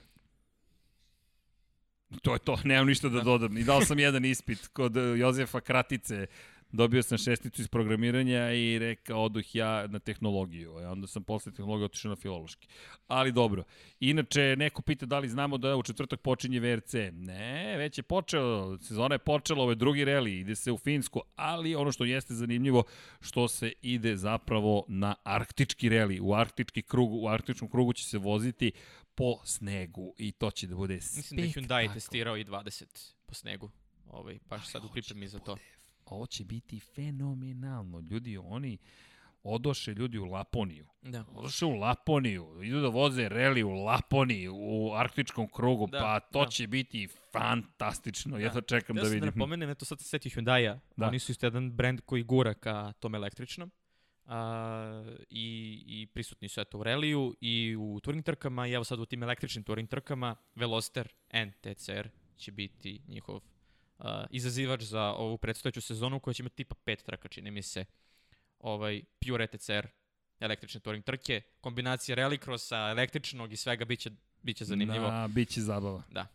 To 2.22 2.34
je 2.34 2.40
to, 2.40 2.58
nemam 2.64 2.88
ništa 2.88 3.10
da, 3.10 3.22
dodam. 3.22 3.58
I 3.58 3.64
dao 3.64 3.82
sam 3.82 4.00
jedan 4.00 4.26
ispit 4.26 4.68
kod 4.68 4.98
eh, 4.98 5.02
Jozefa 5.02 5.60
Kratice. 5.60 6.28
Dobio 6.72 7.04
sam 7.04 7.18
šesticu 7.18 7.62
iz 7.62 7.68
programiranja 7.68 8.52
i 8.52 8.80
rekao 8.80 9.24
odoh 9.24 9.56
ja 9.56 9.88
na 9.88 10.00
tehnologiju. 10.00 10.78
A 10.78 10.92
onda 10.92 11.08
sam 11.08 11.24
posle 11.24 11.52
tehnologije 11.52 11.86
otišao 11.86 12.10
na 12.10 12.16
filološki. 12.16 12.68
Ali 13.08 13.32
dobro. 13.32 13.64
Inače, 14.00 14.56
neko 14.58 14.82
pita 14.82 15.06
da 15.06 15.20
li 15.20 15.30
znamo 15.30 15.58
da 15.58 15.76
u 15.76 15.84
četvrtak 15.84 16.22
počinje 16.22 16.60
VRC. 16.60 16.94
Ne, 17.12 17.78
već 17.78 17.98
je 17.98 18.04
počeo. 18.04 18.78
Sezona 18.78 19.16
je 19.16 19.20
počela, 19.20 19.62
ovo 19.62 19.72
je 19.72 19.76
drugi 19.76 20.06
reli. 20.06 20.40
Ide 20.40 20.56
se 20.56 20.72
u 20.72 20.78
Finsku. 20.78 21.22
Ali 21.36 21.76
ono 21.76 21.92
što 21.92 22.06
jeste 22.06 22.34
zanimljivo, 22.34 22.84
što 23.22 23.48
se 23.48 23.74
ide 23.82 24.18
zapravo 24.18 24.86
na 24.88 25.16
arktički 25.24 25.90
reli. 25.90 26.20
U 26.20 26.34
arktički 26.34 26.82
krug, 26.82 27.14
u 27.14 27.28
arktičkom 27.28 27.70
krugu 27.70 27.94
će 27.94 28.04
se 28.04 28.18
voziti 28.18 28.72
po 29.16 29.40
snegu. 29.44 30.14
I 30.18 30.32
to 30.32 30.52
će 30.52 30.68
da 30.68 30.76
bude 30.76 30.94
Mislim 30.94 31.38
da 31.38 31.44
je 31.44 31.50
Hyundai 31.50 31.94
testirao 31.94 32.38
i 32.38 32.46
20 32.46 33.14
po 33.26 33.34
snegu. 33.34 33.72
Ovaj, 34.10 34.40
baš 34.50 34.68
sad 34.72 34.86
u 34.86 34.90
pripremi 34.90 35.28
za 35.28 35.40
to. 35.40 35.58
Ovo 36.10 36.26
će 36.26 36.46
biti 36.46 36.80
fenomenalno. 36.80 38.00
Ljudi, 38.00 38.38
oni 38.38 38.78
odoše 39.44 39.94
ljudi 39.94 40.18
u 40.18 40.26
Laponiju. 40.26 40.88
Da. 41.02 41.26
Odoše 41.34 41.66
u 41.66 41.76
Laponiju, 41.76 42.64
idu 42.64 42.82
da 42.82 42.88
voze 42.88 43.30
reli 43.30 43.64
u 43.64 43.70
Laponiji, 43.74 44.50
u 44.50 44.94
arktičkom 44.94 45.48
krugu, 45.48 45.88
Da, 45.88 46.00
pa 46.00 46.20
to 46.20 46.44
da. 46.44 46.50
će 46.50 46.68
biti 46.68 47.08
fantastično. 47.32 48.38
Ja 48.40 48.52
to 48.54 48.62
čekam 48.62 48.98
Ja 48.98 49.02
da 49.02 49.06
sam 49.06 49.14
vidim. 49.14 49.30
da 49.30 49.36
napomenem, 49.36 49.70
eto 49.70 49.86
sad 49.86 50.00
se 50.00 50.06
setio 50.06 50.30
Hyundai-a. 50.32 50.80
Da. 50.98 51.08
Oni 51.08 51.20
su 51.20 51.32
isto 51.32 51.46
jedan 51.46 51.72
brand 51.72 52.02
koji 52.02 52.24
gura 52.24 52.54
ka 52.54 52.94
tom 53.00 53.16
električnom. 53.16 53.72
A, 54.26 55.04
i, 55.30 55.84
I 55.88 56.08
prisutni 56.08 56.50
su 56.50 56.62
eto 56.62 56.80
u 56.80 56.84
reliju 56.84 57.36
i 57.42 57.76
u 57.80 58.00
touring 58.00 58.26
trkama 58.26 58.68
i 58.68 58.72
evo 58.74 58.84
sad 58.84 59.00
u 59.00 59.06
tim 59.06 59.24
električnim 59.24 59.64
touring 59.64 59.90
trkama 59.90 60.36
Veloster 60.56 61.08
NTCR 61.34 62.08
će 62.38 62.52
biti 62.52 63.02
njihov 63.08 63.42
a, 64.00 64.26
izazivač 64.32 64.82
za 64.82 65.14
ovu 65.14 65.38
predstojeću 65.38 65.82
sezonu 65.82 66.20
koja 66.20 66.34
će 66.34 66.44
imati 66.44 66.56
tipa 66.56 66.76
pet 66.84 67.04
trka, 67.04 67.28
čini 67.28 67.52
mi 67.52 67.62
se. 67.62 67.86
Ovaj, 68.60 69.02
Pure 69.20 69.44
ETCR 69.44 69.88
električne 70.40 70.80
touring 70.80 71.04
trke, 71.04 71.42
kombinacija 71.62 72.16
rallycrossa, 72.16 72.92
električnog 72.92 73.54
i 73.54 73.58
svega 73.58 73.86
biće, 73.86 74.12
biće 74.42 74.66
zanimljivo. 74.66 75.10
Da, 75.10 75.28
bit 75.28 75.50
će 75.50 75.62
zabava. 75.62 76.04
Da. 76.10 76.28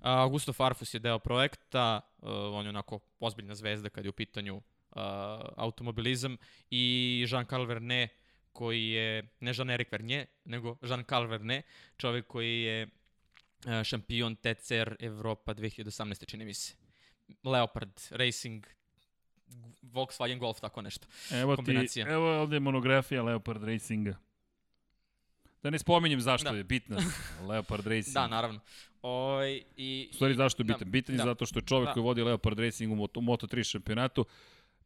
A, 0.00 0.22
Augusto 0.22 0.52
Farfus 0.52 0.94
je 0.94 1.00
deo 1.00 1.18
projekta, 1.18 2.00
uh, 2.18 2.28
on 2.30 2.64
je 2.64 2.68
onako 2.68 2.98
ozbiljna 3.20 3.54
zvezda 3.54 3.88
kad 3.88 4.04
je 4.04 4.08
u 4.08 4.12
pitanju 4.12 4.56
uh, 4.56 4.62
automobilizam 5.56 6.36
i 6.70 7.26
Jean-Carl 7.28 7.66
Vernet 7.66 8.10
koji 8.52 8.88
je, 8.88 9.28
ne 9.40 9.52
Jean-Eric 9.52 9.92
Vernier, 9.92 10.26
nego 10.44 10.76
Jean-Carl 10.82 11.28
Vernet, 11.28 11.64
čovjek 11.96 12.26
koji 12.26 12.62
je 12.62 12.86
uh, 12.86 13.82
šampion 13.82 14.36
TCR 14.36 14.96
Evropa 14.98 15.54
2018. 15.54 16.26
čini 16.26 16.44
mi 16.44 16.54
se. 16.54 16.87
Leopard 17.44 17.90
Racing, 18.10 18.66
Volkswagen 19.82 20.38
Golf, 20.38 20.60
tako 20.60 20.82
nešto. 20.82 21.06
Evo 21.32 21.52
ti, 21.52 21.56
Kombinacija. 21.56 22.06
evo 22.08 22.40
ovde 22.40 22.56
je 22.56 22.60
monografija 22.60 23.22
Leopard 23.22 23.64
Racinga. 23.64 24.16
Da 25.62 25.70
ne 25.70 25.78
spominjem 25.78 26.20
zašto 26.20 26.50
Da. 26.50 26.56
je 26.56 26.64
bitna 26.64 26.96
Leopard 27.48 27.86
Racing. 27.86 28.14
Da, 28.14 28.26
naravno. 28.26 28.60
Oj, 29.02 29.62
i, 29.76 30.10
stvari, 30.14 30.34
zašto 30.34 30.62
je 30.62 30.64
da, 30.64 30.74
bitan? 30.74 30.90
Bitan 30.90 31.14
je 31.14 31.18
da. 31.18 31.24
zato 31.24 31.46
što 31.46 31.58
je 31.58 31.62
čovek 31.62 31.86
Da. 31.86 31.92
koji 31.92 32.02
vodi 32.02 32.22
Leopard 32.22 32.58
Racing 32.58 32.92
u 32.92 32.96
Moto, 32.96 33.20
u 33.20 33.22
Moto3 33.22 33.64
šampionatu. 33.64 34.24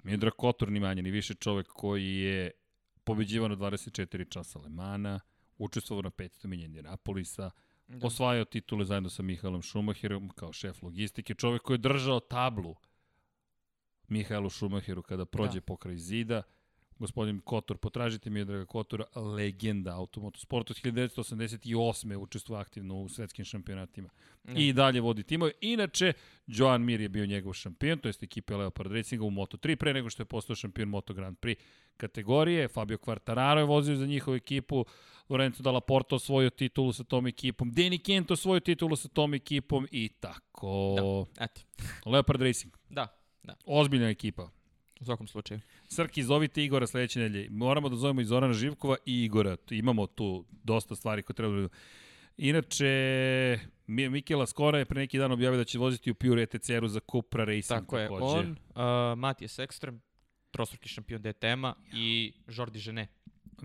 Miodrag 0.03 0.33
Kotor, 0.33 0.71
ni 0.71 0.81
manje, 0.81 1.03
ni 1.03 1.11
više 1.11 1.35
čovek 1.35 1.67
koji 1.67 2.15
je 2.15 2.51
pobeđivao 3.05 3.49
na 3.49 3.57
24 3.57 4.29
časa 4.31 4.59
Lemana, 4.59 5.21
učestvovao 5.59 6.03
na 6.03 6.11
500 6.11 6.47
milija 6.47 6.67
Indianapolisa, 6.67 7.51
Da. 7.89 8.07
osvajao 8.07 8.45
titule 8.45 8.85
zajedno 8.85 9.09
sa 9.11 9.23
Mihaelom 9.23 9.63
Schumacherom 9.63 10.29
kao 10.29 10.53
šef 10.53 10.83
logistike, 10.83 11.35
čovek 11.35 11.63
koji 11.63 11.75
je 11.75 11.79
držao 11.79 12.21
tablu 12.21 12.75
Mihaelu 14.09 14.51
Schumacheru 14.51 15.03
kada 15.03 15.25
prođe 15.25 15.61
Da. 15.61 15.65
pokraj 15.65 15.97
zida. 15.97 16.43
Gospodin 16.99 17.41
Kotor, 17.41 17.79
potražite 17.79 18.31
mi 18.31 18.41
je 18.41 18.45
draga 18.45 18.67
Kotora, 18.67 19.05
legenda 19.17 19.97
automotosporta 19.97 20.73
od 20.73 20.77
1988. 20.77 22.17
učestvuje 22.17 22.61
aktivno 22.61 23.01
u 23.01 23.09
svetskim 23.09 23.45
šampionatima. 23.45 24.09
Da. 24.45 24.53
I 24.57 24.73
dalje 24.73 25.01
vodi 25.01 25.23
timove. 25.23 25.53
Inače, 25.61 26.13
Joan 26.47 26.83
Mir 26.85 27.01
je 27.01 27.09
bio 27.09 27.27
njegov 27.27 27.53
šampion, 27.53 27.99
to 27.99 28.09
jest 28.09 28.23
ekipe 28.23 28.57
Leopard 28.57 28.93
Racinga 28.93 29.25
u 29.25 29.31
Moto3, 29.31 29.77
pre 29.77 29.95
nego 29.95 30.11
što 30.11 30.23
je 30.23 30.27
postao 30.27 30.57
šampion 30.57 30.89
Moto 30.89 31.15
Grand 31.15 31.39
Prix 31.39 31.57
kategorije. 31.97 32.69
Fabio 32.69 32.97
Quartararo 32.99 33.59
je 33.59 33.65
vozio 33.65 33.97
za 33.97 34.07
njihovu 34.07 34.37
ekipu, 34.37 34.85
Lorenzo 35.29 35.63
Dalla 35.63 35.81
Porta 35.81 36.15
osvojio 36.17 36.51
titulu 36.51 36.93
sa 36.93 37.05
tom 37.05 37.27
ekipom, 37.27 37.73
Danny 37.73 38.03
Kent 38.03 38.31
osvojio 38.31 38.61
titulu 38.61 38.97
sa 38.97 39.09
tom 39.09 39.35
ekipom 39.35 39.87
i 39.91 40.09
tako. 40.09 41.27
Eto, 41.41 41.61
Leopard 42.07 42.43
Racing, 42.43 42.77
da, 42.89 43.09
da, 43.43 43.55
ozbiljna 43.67 44.09
ekipa. 44.09 44.49
u 45.01 45.05
svakom 45.05 45.27
slučaju. 45.27 45.61
Srki, 45.89 46.23
zovite 46.23 46.65
Igora 46.65 46.87
sledeće 46.87 47.21
nedelje. 47.21 47.51
Moramo 47.51 47.89
da 47.89 47.97
zovemo 47.97 48.21
i 48.21 48.25
Zorana 48.25 48.53
Živkova 48.55 48.97
i 49.07 49.25
Igora. 49.25 49.57
Imamo 49.71 50.07
tu 50.07 50.45
dosta 50.51 50.97
stvari 50.97 51.23
koje 51.23 51.35
treba 51.35 51.61
da... 51.61 51.69
Inače, 52.37 52.87
Mi- 53.87 54.09
Mikela 54.09 54.47
Skora 54.47 54.79
je 54.79 54.85
pre 54.85 55.01
neki 55.01 55.19
dan 55.19 55.33
objavio 55.33 55.59
da 55.59 55.65
će 55.65 55.79
voziti 55.79 56.11
u 56.11 56.15
Pure 56.15 56.43
ETCR-u 56.43 56.89
za 56.89 57.01
Cupra 57.11 57.45
Racing. 57.45 57.69
Tako 57.81 57.99
je, 57.99 58.09
takođe. 58.09 58.25
on, 58.25 58.51
uh, 58.51 59.19
Matijas 59.19 59.59
Ekstrem, 59.59 60.01
trostruki 60.51 60.89
šampion 60.89 61.23
DTM-a 61.23 61.75
i 61.93 62.33
Jordi 62.49 62.79
Žene. 62.79 63.07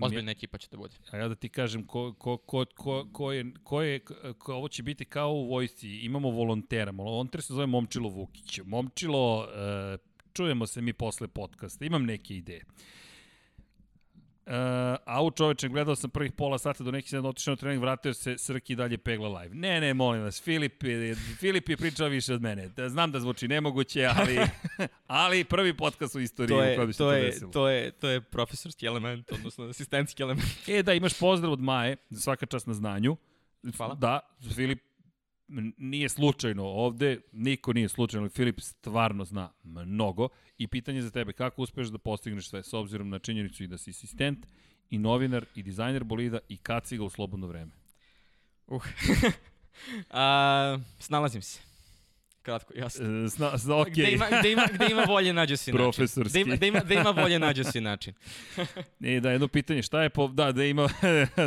Ozbiljna 0.01 0.31
ekipa 0.31 0.57
će 0.57 0.67
da 0.71 0.77
bude. 0.77 0.95
A 1.11 1.17
ja 1.17 1.27
da 1.27 1.35
ti 1.35 1.49
kažem 1.49 1.85
ko, 1.87 2.13
ko, 2.13 2.37
ko, 2.37 2.65
ko, 2.75 3.07
ko 3.11 3.31
je, 3.31 3.45
ko 3.63 3.81
je 3.81 3.99
ko, 4.37 4.53
ovo 4.53 4.67
će 4.67 4.83
biti 4.83 5.05
kao 5.05 5.31
u 5.31 5.47
vojsci, 5.49 5.89
imamo 5.89 6.29
volontera, 6.29 6.91
volonter 6.91 7.41
se 7.41 7.53
zove 7.53 7.65
Momčilo 7.65 8.09
Vukić. 8.09 8.59
Momčilo, 8.65 9.39
uh, 9.39 9.99
čujemo 10.33 10.67
se 10.67 10.81
mi 10.81 10.93
posle 10.93 11.27
podcasta, 11.27 11.85
imam 11.85 12.05
neke 12.05 12.35
ideje. 12.35 12.63
Uh, 12.67 12.73
au 15.05 15.31
čoveče, 15.31 15.67
gledao 15.69 15.95
sam 15.95 16.09
prvih 16.09 16.31
pola 16.31 16.57
sata 16.57 16.83
do 16.83 16.91
neki 16.91 17.15
dan 17.15 17.25
otišao 17.25 17.51
na 17.51 17.55
trening, 17.55 17.81
vratio 17.81 18.13
se, 18.13 18.37
Srki 18.37 18.75
dalje 18.75 18.97
pegla 18.97 19.39
live. 19.39 19.55
Ne, 19.55 19.81
ne, 19.81 19.93
molim 19.93 20.23
vas, 20.23 20.41
Filip 20.41 20.83
je, 20.83 21.15
Filip 21.15 21.69
je 21.69 21.77
pričao 21.77 22.07
više 22.07 22.33
od 22.33 22.41
mene. 22.41 22.67
Da, 22.67 22.89
znam 22.89 23.11
da 23.11 23.19
zvuči 23.19 23.47
nemoguće, 23.47 24.09
ali, 24.17 24.37
ali 25.07 25.43
prvi 25.43 25.77
podcast 25.77 26.15
u 26.15 26.19
istoriji 26.19 26.57
To 26.57 26.71
u 26.73 26.75
kojem 26.75 26.89
je, 26.89 26.93
se 26.93 26.97
to, 26.97 27.11
je, 27.13 27.23
desilo. 27.23 27.51
to, 27.51 27.69
je, 27.69 27.91
to 27.91 28.09
je 28.09 28.21
profesorski 28.21 28.85
element, 28.85 29.31
odnosno 29.31 29.65
asistentski 29.65 30.23
element. 30.23 30.49
E, 30.67 30.83
da, 30.83 30.93
imaš 30.93 31.19
pozdrav 31.19 31.51
od 31.51 31.61
Maje, 31.61 31.97
svaka 32.11 32.45
čast 32.45 32.67
na 32.67 32.73
znanju. 32.73 33.17
Hvala. 33.77 33.95
Da, 33.95 34.19
Filip 34.55 34.86
nije 35.77 36.09
slučajno 36.09 36.63
ovde, 36.63 37.21
niko 37.31 37.73
nije 37.73 37.89
slučajno, 37.89 38.23
ali 38.23 38.29
Filip 38.29 38.59
stvarno 38.59 39.25
zna 39.25 39.53
mnogo. 39.63 40.29
I 40.57 40.67
pitanje 40.67 41.01
za 41.01 41.11
tebe, 41.11 41.33
kako 41.33 41.61
uspeš 41.61 41.87
da 41.87 41.97
postigneš 41.97 42.49
sve 42.49 42.63
s 42.63 42.73
obzirom 42.73 43.09
na 43.09 43.19
činjenicu 43.19 43.63
i 43.63 43.67
da 43.67 43.77
si 43.77 43.89
asistent 43.89 44.47
i 44.89 44.97
novinar, 44.97 45.45
i 45.55 45.63
dizajner 45.63 46.03
bolida, 46.03 46.39
i 46.49 46.57
kaciga 46.57 47.03
u 47.03 47.09
slobodno 47.09 47.47
vreme. 47.47 47.71
Uh. 48.67 48.85
A, 50.09 50.79
snalazim 50.99 51.41
se. 51.41 51.59
Kratko, 52.41 52.73
jasno. 52.75 53.05
E, 53.05 53.27
Zna, 53.27 53.57
zna, 53.57 53.75
ok. 53.75 53.87
Gde, 53.89 54.11
ima, 54.11 54.25
gde, 54.39 54.51
ima, 54.51 54.67
gde 54.73 54.87
ima 54.91 55.03
volje, 55.07 55.33
nađe 55.33 55.57
si 55.57 55.71
način. 55.71 55.83
Profesorski. 55.83 56.31
Gde 56.31 56.41
ima, 56.41 56.55
gde, 56.55 56.67
ima, 56.67 56.79
gde 56.79 56.95
ima 56.95 57.09
volje, 57.09 57.39
nađe 57.39 57.63
si 57.63 57.81
način. 57.81 58.13
E, 59.03 59.19
da, 59.19 59.31
jedno 59.31 59.47
pitanje, 59.47 59.81
šta 59.81 60.03
je 60.03 60.09
po, 60.09 60.27
da, 60.27 60.51
da 60.51 60.63
ima, 60.63 60.89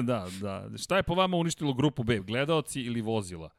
da, 0.02 0.28
da, 0.40 0.68
šta 0.82 0.96
je 0.96 1.02
po 1.02 1.14
vama 1.14 1.36
uništilo 1.36 1.74
grupu 1.74 2.02
B, 2.02 2.18
gledaoci 2.18 2.80
ili 2.80 3.00
vozila? 3.00 3.50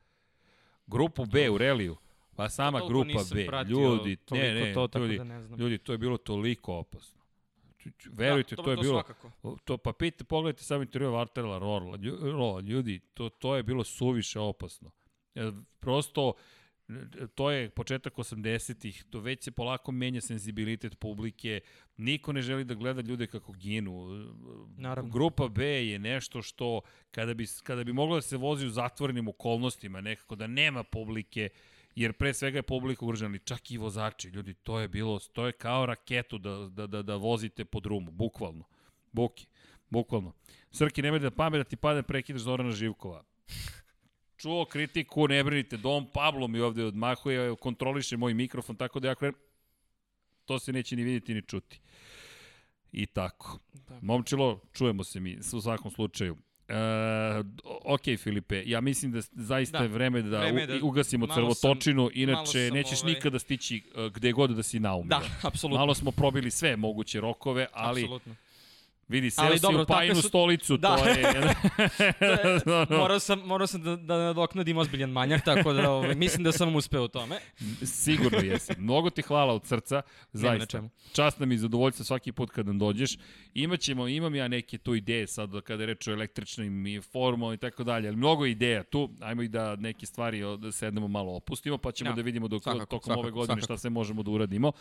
Grupu 0.91 1.25
B 1.25 1.49
u 1.49 1.57
reliju? 1.57 1.97
Pa 2.35 2.49
sama 2.49 2.79
Toliko 2.79 2.93
grupa 2.93 3.35
B, 3.35 3.45
pratio 3.45 3.79
ljudi, 3.79 4.15
toliko 4.15 4.47
ne, 4.47 4.53
ne, 4.55 4.73
to, 4.73 4.87
tako 4.87 5.05
ljudi, 5.05 5.17
da 5.17 5.23
ne 5.23 5.41
znam. 5.41 5.59
ljudi, 5.59 5.77
to 5.77 5.91
je 5.91 5.97
bilo 5.97 6.17
toliko 6.17 6.73
opasno. 6.75 7.21
Ču- 7.79 8.09
Verujte, 8.11 8.55
Da, 8.55 8.63
to 8.63 8.71
je 8.71 8.77
bilo, 8.77 9.03
svakako. 9.03 9.31
to, 9.65 9.77
pa 9.77 9.93
pite, 9.93 10.23
pogledajte 10.23 10.63
sam 10.63 10.81
intervju 10.81 11.11
Vartela 11.11 11.57
Rola, 11.59 11.97
Lju- 11.97 12.31
Rola, 12.31 12.59
ljudi, 12.61 12.99
to, 13.13 13.29
to 13.29 13.55
je 13.55 13.63
bilo 13.63 13.83
suviše 13.83 14.39
opasno. 14.39 14.91
Prosto, 15.79 16.33
to 17.35 17.51
je 17.51 17.69
početak 17.69 18.13
80-ih, 18.13 19.03
to 19.09 19.19
već 19.19 19.43
se 19.43 19.51
polako 19.51 19.91
menja 19.91 20.21
senzibilitet 20.21 20.99
publike, 20.99 21.61
niko 21.97 22.33
ne 22.33 22.41
želi 22.41 22.63
da 22.63 22.73
gleda 22.73 23.01
ljude 23.01 23.27
kako 23.27 23.51
ginu. 23.51 24.07
Naravno. 24.77 25.11
Grupa 25.11 25.47
B 25.47 25.65
je 25.65 25.99
nešto 25.99 26.41
što, 26.41 26.81
kada 27.11 27.33
bi, 27.33 27.45
kada 27.63 27.83
bi 27.83 27.93
moglo 27.93 28.15
da 28.15 28.21
se 28.21 28.37
vozi 28.37 28.67
u 28.67 28.69
zatvorenim 28.69 29.27
okolnostima, 29.27 30.01
nekako 30.01 30.35
da 30.35 30.47
nema 30.47 30.83
publike, 30.83 31.49
jer 31.95 32.13
pre 32.13 32.33
svega 32.33 32.57
je 32.57 32.63
publika 32.63 33.05
ugrožena, 33.05 33.37
čak 33.37 33.71
i 33.71 33.77
vozači, 33.77 34.29
ljudi, 34.29 34.53
to 34.53 34.79
je 34.79 34.87
bilo, 34.87 35.19
to 35.19 35.45
je 35.45 35.51
kao 35.51 35.85
raketu 35.85 36.37
da, 36.37 36.69
da, 36.71 36.87
da, 36.87 37.01
da 37.01 37.15
vozite 37.15 37.65
po 37.65 37.79
drumu, 37.79 38.11
bukvalno. 38.11 38.63
Buki, 39.11 39.45
bukvalno. 39.89 40.33
Srki, 40.71 41.01
nemoj 41.01 41.19
da 41.19 41.31
pamet 41.31 41.59
da 41.59 41.63
ti 41.63 41.75
padne 41.75 42.03
prekidaš 42.03 42.41
Zorana 42.41 42.71
Živkova. 42.71 43.23
Čuo 44.41 44.65
kritiku, 44.65 45.27
ne 45.27 45.43
brinite, 45.43 45.77
Dom 45.77 46.07
Pablo 46.07 46.47
mi 46.47 46.59
ovde 46.59 46.85
odmahuje, 46.85 47.55
kontroliše 47.55 48.17
moj 48.17 48.33
mikrofon, 48.33 48.75
tako 48.75 48.99
da 48.99 49.07
ja 49.07 49.15
krenem, 49.15 49.35
to 50.45 50.59
se 50.59 50.73
neće 50.73 50.95
ni 50.95 51.03
vidjeti 51.03 51.33
ni 51.33 51.41
čuti. 51.41 51.79
I 52.91 53.05
tako. 53.05 53.59
Da. 53.89 53.99
Momčilo, 54.01 54.59
čujemo 54.73 55.03
se 55.03 55.19
mi 55.19 55.37
u 55.53 55.61
svakom 55.61 55.91
slučaju. 55.91 56.37
E, 56.67 56.73
ok, 57.85 58.01
Filipe, 58.17 58.63
ja 58.65 58.81
mislim 58.81 59.11
da 59.11 59.21
zaista 59.33 59.77
Da, 59.77 59.83
je 59.83 59.89
vreme 59.89 60.21
da, 60.21 60.39
vreme 60.39 60.67
da- 60.67 60.79
ugasimo 60.83 61.27
sam- 61.27 61.35
crvotočinu, 61.35 62.01
malo 62.01 62.11
inače 62.13 62.67
sam, 62.67 62.77
nećeš 62.77 63.01
ovaj- 63.01 63.13
nikada 63.13 63.39
stići 63.39 63.83
e, 63.95 64.09
gde 64.13 64.31
god 64.31 64.49
da 64.49 64.63
si 64.63 64.79
naumio. 64.79 65.09
Da, 65.09 65.21
apsolutno. 65.47 65.79
Malo 65.79 65.93
smo 65.93 66.11
probili 66.11 66.51
sve 66.51 66.75
moguće 66.75 67.21
rokove, 67.21 67.67
ali 67.73 68.01
Apsolutno. 68.01 68.35
Vidi, 69.11 69.29
seo 69.29 69.45
Ali 69.45 69.57
si 69.57 69.61
dobro, 69.61 69.81
u 69.81 69.85
takve 69.85 70.15
su- 70.15 70.21
stolicu, 70.21 70.77
Da. 70.77 70.95
to 70.95 71.05
je... 71.05 71.23
No, 72.65 72.85
no. 72.89 72.97
Morao 72.97 73.19
sam, 73.19 73.39
morao 73.39 73.67
sam 73.67 73.81
da, 73.81 73.95
da 73.95 74.17
nadoknadim 74.17 74.77
ozbiljan 74.77 75.09
manjak, 75.09 75.45
tako 75.45 75.73
da 75.73 75.91
ovaj, 75.91 76.15
mislim 76.15 76.43
da 76.43 76.51
sam 76.51 76.75
uspeo 76.75 77.03
u 77.03 77.07
tome. 77.07 77.39
Sigurno 77.83 78.37
jesi. 78.39 78.73
Mnogo 78.77 79.09
ti 79.09 79.21
hvala 79.21 79.53
od 79.53 79.65
srca, 79.65 80.01
zaista. 80.33 80.65
čemu. 80.67 80.89
Čast 81.13 81.39
nam 81.39 81.51
i 81.51 81.57
zadovoljstvo 81.57 82.05
svaki 82.05 82.31
put 82.31 82.51
kad 82.51 82.65
nam 82.67 82.79
dođeš. 82.79 83.17
Imaćemo, 83.53 84.07
imam 84.07 84.35
ja 84.35 84.47
neke 84.47 84.77
tu 84.77 84.95
ideje 84.95 85.27
sad 85.27 85.61
kada 85.61 85.83
je 85.83 85.87
reč 85.87 86.07
o 86.07 86.11
električnim 86.11 86.87
i 86.87 87.01
formom 87.01 87.53
i 87.53 87.57
tako 87.57 87.83
dalje, 87.83 88.07
ali 88.07 88.17
mnogo 88.17 88.45
ideja 88.45 88.83
tu. 88.83 89.09
Ajmo 89.21 89.41
i 89.41 89.47
da 89.47 89.75
neke 89.75 90.05
stvari 90.05 90.41
da 90.57 90.71
sednemo 90.71 91.07
malo 91.07 91.31
opustimo, 91.33 91.77
pa 91.77 91.91
ćemo 91.91 92.09
Ja, 92.09 92.15
da 92.15 92.21
vidimo 92.21 92.47
dok, 92.47 92.63
svakako, 92.63 92.85
tokom 92.85 93.03
svakako, 93.03 93.19
ove 93.19 93.31
godine 93.31 93.47
svakako. 93.53 93.65
šta 93.65 93.77
sve 93.77 93.89
možemo 93.89 94.23
da 94.23 94.31
uradimo. 94.31 94.71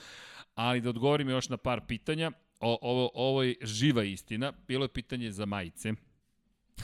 Ali 0.54 0.80
da 0.80 0.88
odgovorim 0.88 1.28
još 1.30 1.48
na 1.48 1.56
par 1.56 1.80
pitanja. 1.80 2.30
O, 2.60 2.78
ovo, 2.82 3.10
ovo 3.14 3.42
je 3.42 3.54
živa 3.62 4.04
istina. 4.04 4.52
Bilo 4.68 4.84
je 4.84 4.88
pitanje 4.88 5.32
za 5.32 5.46
majice. 5.46 5.92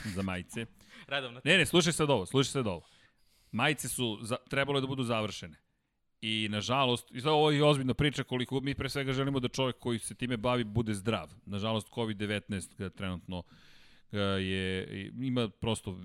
Za 0.05 0.21
majice. 0.21 0.65
Redovno. 1.07 1.41
Ne, 1.43 1.57
ne, 1.57 1.65
slušaj 1.65 1.93
sad 1.93 2.09
ovo, 2.09 2.25
slušaj 2.25 2.51
sad 2.51 2.67
ovo. 2.67 2.81
Majice 3.51 3.89
su 3.89 4.19
za, 4.21 4.37
trebalo 4.49 4.81
da 4.81 4.87
budu 4.87 5.03
završene. 5.03 5.57
I 6.21 6.47
nažalost, 6.51 7.11
i 7.11 7.21
sad 7.21 7.31
ovo 7.31 7.51
je 7.51 7.63
ozbiljna 7.63 7.93
priča 7.93 8.23
koliko 8.23 8.59
mi 8.59 8.75
pre 8.75 8.89
svega 8.89 9.13
želimo 9.13 9.39
da 9.39 9.47
čovjek 9.47 9.79
koji 9.79 9.99
se 9.99 10.15
time 10.15 10.37
bavi 10.37 10.63
bude 10.63 10.93
zdrav. 10.93 11.33
Nažalost, 11.45 11.89
COVID-19 11.89 12.77
ga 12.77 12.89
trenutno 12.89 13.43
ga 14.11 14.21
je, 14.21 14.87
ima 15.21 15.49
prosto 15.49 15.99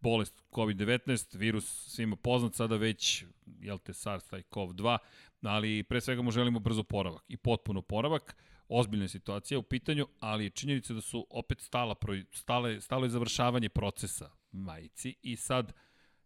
bolest 0.00 0.42
COVID-19, 0.52 1.36
virus 1.38 1.86
svima 1.88 2.16
poznat, 2.16 2.54
sada 2.54 2.76
već, 2.76 3.24
jel 3.60 3.78
te, 3.78 3.92
SARS, 3.92 4.24
taj 4.24 4.42
COV-2, 4.50 4.98
ali 5.42 5.82
pre 5.82 6.00
svega 6.00 6.22
mu 6.22 6.30
želimo 6.30 6.58
brzo 6.58 6.82
poravak 6.82 7.24
i 7.28 7.36
potpuno 7.36 7.82
poravak. 7.82 8.36
Ozbiljna 8.68 9.08
situacija 9.08 9.58
u 9.58 9.62
pitanju, 9.62 10.06
ali 10.20 10.44
je 10.44 10.50
činjenica 10.50 10.94
da 10.94 11.00
su 11.00 11.26
opet 11.30 11.60
stala, 11.60 11.94
stale, 12.32 12.80
stalo 12.80 13.04
je 13.04 13.10
završavanje 13.10 13.68
procesa 13.68 14.30
majici 14.52 15.14
i 15.22 15.36
sad 15.36 15.72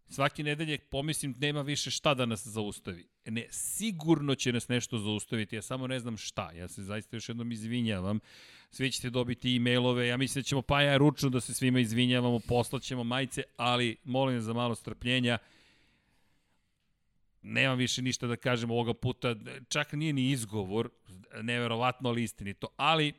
svake 0.09 0.43
nedelje 0.43 0.77
pomislim 0.77 1.35
nema 1.39 1.61
više 1.61 1.91
šta 1.91 2.13
da 2.13 2.25
nas 2.25 2.47
zaustavi. 2.47 3.07
Ne, 3.25 3.47
sigurno 3.49 4.35
će 4.35 4.53
nas 4.53 4.67
nešto 4.67 4.97
zaustaviti, 4.97 5.55
ja 5.55 5.61
samo 5.61 5.87
ne 5.87 5.99
znam 5.99 6.17
šta. 6.17 6.51
Ja 6.51 6.67
se 6.67 6.83
zaista 6.83 7.15
još 7.15 7.29
jednom 7.29 7.51
izvinjavam. 7.51 8.19
Svi 8.71 8.91
ćete 8.91 9.09
dobiti 9.09 9.55
e-mailove, 9.55 10.07
ja 10.07 10.17
mislim 10.17 10.41
da 10.41 10.47
ćemo 10.47 10.61
pa 10.61 10.81
ja 10.81 10.97
ručno 10.97 11.29
da 11.29 11.41
se 11.41 11.53
svima 11.53 11.79
izvinjavamo, 11.79 12.39
poslaćemo 12.39 13.03
majice, 13.03 13.43
ali 13.57 13.97
molim 14.03 14.41
za 14.41 14.53
malo 14.53 14.75
strpljenja. 14.75 15.37
Nemam 17.41 17.77
više 17.77 18.01
ništa 18.01 18.27
da 18.27 18.35
kažem 18.35 18.71
ovoga 18.71 18.93
puta, 18.93 19.35
čak 19.67 19.93
nije 19.93 20.13
ni 20.13 20.29
izgovor, 20.31 20.89
neverovatno 21.41 22.09
ali 22.09 22.23
istinito, 22.23 22.67
ali 22.77 23.13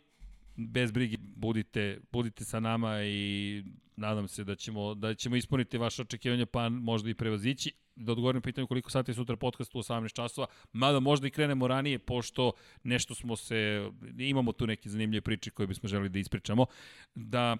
bez 0.56 0.92
brige 0.92 1.16
budite, 1.20 2.00
budite 2.12 2.44
sa 2.44 2.60
nama 2.60 3.04
i 3.04 3.64
nadam 3.96 4.28
se 4.28 4.44
da 4.44 4.54
ćemo, 4.54 4.94
da 4.94 5.14
ćemo 5.14 5.36
ispuniti 5.36 5.78
vaše 5.78 6.02
očekivanja 6.02 6.46
pa 6.46 6.68
možda 6.68 7.10
i 7.10 7.14
prevazići. 7.14 7.72
Da 7.96 8.12
odgovorim 8.12 8.36
na 8.36 8.40
pitanje 8.40 8.66
koliko 8.66 8.90
sati 8.90 9.10
je 9.10 9.14
sutra 9.14 9.36
podcast 9.36 9.74
u 9.74 9.78
18 9.78 10.12
časova, 10.12 10.46
mada 10.72 11.00
možda 11.00 11.26
i 11.26 11.30
krenemo 11.30 11.68
ranije 11.68 11.98
pošto 11.98 12.52
nešto 12.82 13.14
smo 13.14 13.36
se, 13.36 13.90
imamo 14.18 14.52
tu 14.52 14.66
neke 14.66 14.88
zanimljive 14.88 15.20
priče 15.20 15.50
koje 15.50 15.66
bismo 15.66 15.88
želeli 15.88 16.08
da 16.08 16.18
ispričamo. 16.18 16.66
Da 17.14 17.56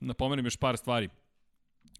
napomenem 0.00 0.46
još 0.46 0.56
par 0.56 0.76
stvari. 0.76 1.08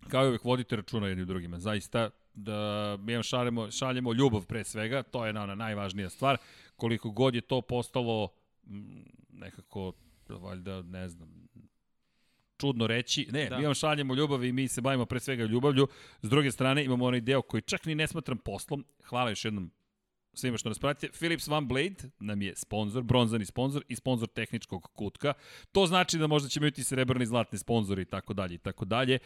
Kao 0.09 0.25
i 0.25 0.28
uvek 0.28 0.44
vodite 0.44 0.76
računa 0.76 1.09
jedni 1.09 1.25
drugima. 1.25 1.59
Zaista 1.59 2.10
da 2.34 2.96
mi 3.00 3.22
šaljemo, 3.22 3.70
šaljemo 3.70 4.12
ljubav 4.12 4.46
pre 4.46 4.64
svega, 4.64 5.02
to 5.02 5.26
je 5.26 5.32
na, 5.32 5.42
ona 5.42 5.54
najvažnija 5.54 6.10
stvar. 6.10 6.36
Koliko 6.76 7.10
god 7.10 7.34
je 7.34 7.40
to 7.40 7.60
postalo 7.60 8.28
nekako, 9.32 9.92
valjda, 10.28 10.82
ne 10.82 11.08
znam, 11.08 11.48
čudno 12.60 12.86
reći. 12.86 13.28
Ne. 13.32 13.48
Da. 13.48 13.58
mi 13.58 13.64
vam 13.64 13.74
šaljemo 13.74 14.14
ljubav 14.14 14.44
i 14.44 14.52
mi 14.52 14.68
se 14.68 14.80
bavimo 14.80 15.06
pre 15.06 15.20
svega 15.20 15.44
ljubavlju. 15.44 15.88
S 16.22 16.28
druge 16.28 16.50
strane 16.50 16.84
imamo 16.84 17.04
onaj 17.04 17.20
deo 17.20 17.42
koji 17.42 17.62
čak 17.62 17.84
ni 17.84 17.94
ne 17.94 18.06
smatram 18.06 18.38
poslom. 18.38 18.84
Hvala 19.04 19.30
još 19.30 19.44
jednom 19.44 19.70
svima 20.34 20.58
što 20.58 20.68
nas 20.68 20.78
pratite. 20.78 21.18
Philips 21.18 21.48
One 21.48 21.66
Blade 21.66 22.10
nam 22.18 22.42
je 22.42 22.56
sponsor, 22.56 23.02
bronzani 23.02 23.44
sponsor 23.44 23.84
i 23.88 23.96
sponsor 23.96 24.28
tehničkog 24.28 24.90
kutka. 24.94 25.32
To 25.72 25.86
znači 25.86 26.18
da 26.18 26.26
možda 26.26 26.48
ćemo 26.48 26.66
imati 26.66 26.84
srebrni 26.84 27.26
zlatni 27.26 27.58
sponzori 27.58 28.02
i 28.02 28.04
tako 28.04 28.34
dalje 28.34 28.54
i 28.54 28.58
tako 28.58 28.84
dalje. 28.84 29.18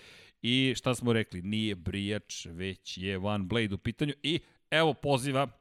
I 0.43 0.75
šta 0.77 0.95
smo 0.95 1.13
rekli? 1.13 1.43
Nije 1.43 1.75
brijač, 1.75 2.47
već 2.47 2.99
je 2.99 3.19
One 3.19 3.45
Blade 3.45 3.75
u 3.75 3.79
pitanju. 3.79 4.13
I 4.23 4.41
evo 4.71 4.95
poziva 4.95 5.58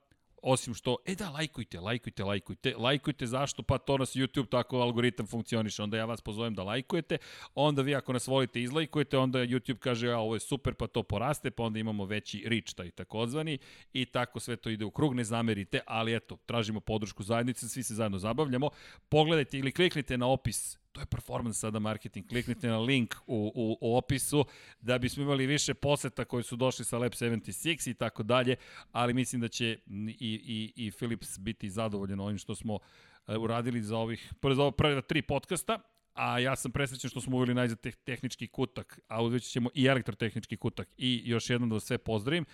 osim 0.47 0.73
što, 0.73 0.97
e 1.05 1.15
da, 1.15 1.29
lajkujte, 1.29 1.79
lajkujte, 1.79 2.23
lajkujte, 2.23 2.73
lajkujte, 2.77 3.25
zašto? 3.25 3.63
Pa 3.63 3.77
to 3.77 3.97
nas 3.97 4.15
YouTube 4.15 4.49
tako 4.49 4.79
algoritam 4.79 5.27
funkcioniše, 5.27 5.83
onda 5.83 5.97
ja 5.97 6.05
vas 6.05 6.21
pozovem 6.21 6.55
da 6.55 6.63
lajkujete, 6.63 7.17
onda 7.55 7.81
vi 7.81 7.95
ako 7.95 8.13
nas 8.13 8.27
volite 8.27 8.61
izlajkujete, 8.61 9.17
onda 9.17 9.39
YouTube 9.39 9.77
kaže, 9.77 10.11
a 10.11 10.17
ovo 10.17 10.35
je 10.35 10.39
super, 10.39 10.73
pa 10.73 10.87
to 10.87 11.03
poraste, 11.03 11.51
pa 11.51 11.63
onda 11.63 11.79
imamo 11.79 12.05
veći 12.05 12.43
reach, 12.47 12.73
taj 12.73 12.91
takozvani, 12.91 13.57
i 13.93 14.05
tako 14.05 14.39
sve 14.39 14.55
to 14.55 14.69
ide 14.69 14.85
u 14.85 14.91
krug, 14.91 15.15
ne 15.15 15.23
zamerite, 15.23 15.79
ali 15.85 16.15
eto, 16.15 16.37
tražimo 16.45 16.79
podršku 16.79 17.23
zajednice, 17.23 17.69
svi 17.69 17.83
se 17.83 17.93
zajedno 17.93 18.19
zabavljamo, 18.19 18.69
pogledajte 19.09 19.57
ili 19.57 19.71
kliknite 19.71 20.17
na 20.17 20.27
opis 20.27 20.77
to 20.97 21.01
je 21.01 21.05
performance 21.05 21.59
sada 21.59 21.79
marketing. 21.79 22.27
Kliknite 22.27 22.67
na 22.67 22.79
link 22.79 23.15
u, 23.27 23.51
u, 23.55 23.77
u 23.81 23.97
opisu 23.97 24.45
da 24.81 24.97
bismo 24.97 25.23
imali 25.23 25.45
više 25.45 25.73
poseta 25.73 26.25
koji 26.25 26.43
su 26.43 26.55
došli 26.55 26.85
sa 26.85 26.97
Lab 26.97 27.11
76 27.11 27.89
i 27.89 27.93
tako 27.93 28.23
dalje, 28.23 28.55
ali 28.91 29.13
mislim 29.13 29.41
da 29.41 29.47
će 29.47 29.77
i, 30.07 30.13
i, 30.19 30.73
i 30.75 30.91
Philips 30.91 31.39
biti 31.39 31.69
zadovoljen 31.69 32.19
ovim 32.19 32.37
što 32.37 32.55
smo 32.55 32.79
e, 33.27 33.37
uradili 33.37 33.81
za 33.81 33.97
ovih 33.97 34.33
prve, 34.41 34.55
za 34.55 34.61
ova 34.61 34.71
prva 34.71 35.01
tri 35.01 35.21
podcasta, 35.21 35.79
a 36.13 36.39
ja 36.39 36.55
sam 36.55 36.71
presrećen 36.71 37.09
što 37.09 37.21
smo 37.21 37.37
uveli 37.37 37.53
najzad 37.53 37.79
teh, 37.79 37.95
tehnički 37.95 38.47
kutak, 38.47 38.99
a 39.07 39.23
uzveći 39.23 39.49
ćemo 39.49 39.69
i 39.73 39.85
elektrotehnički 39.85 40.57
kutak. 40.57 40.87
I 40.97 41.21
još 41.25 41.49
jednom 41.49 41.69
da 41.69 41.73
vas 41.73 41.83
sve 41.83 41.97
pozdravim. 41.97 42.45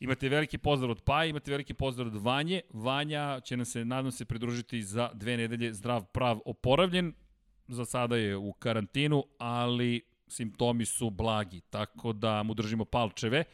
Imate 0.00 0.28
veliki 0.28 0.58
pozdrav 0.58 0.90
od 0.90 1.02
Paja, 1.02 1.24
imate 1.24 1.50
veliki 1.50 1.74
pozdrav 1.74 2.06
od 2.08 2.22
Vanje. 2.22 2.60
Vanja 2.70 3.40
će 3.40 3.56
nam 3.56 3.66
se, 3.66 3.84
nadam 3.84 4.12
se, 4.12 4.24
pridružiti 4.24 4.82
za 4.82 5.10
dve 5.14 5.36
nedelje 5.36 5.72
zdrav, 5.74 6.04
prav, 6.04 6.40
oporavljen 6.44 7.14
za 7.68 7.84
sada 7.84 8.16
je 8.16 8.36
u 8.36 8.52
karantinu, 8.52 9.24
ali 9.38 10.02
simptomi 10.28 10.84
su 10.84 11.10
blagi, 11.10 11.60
tako 11.60 12.12
da 12.12 12.42
mu 12.42 12.54
držimo 12.54 12.84
palčeve 12.84 13.44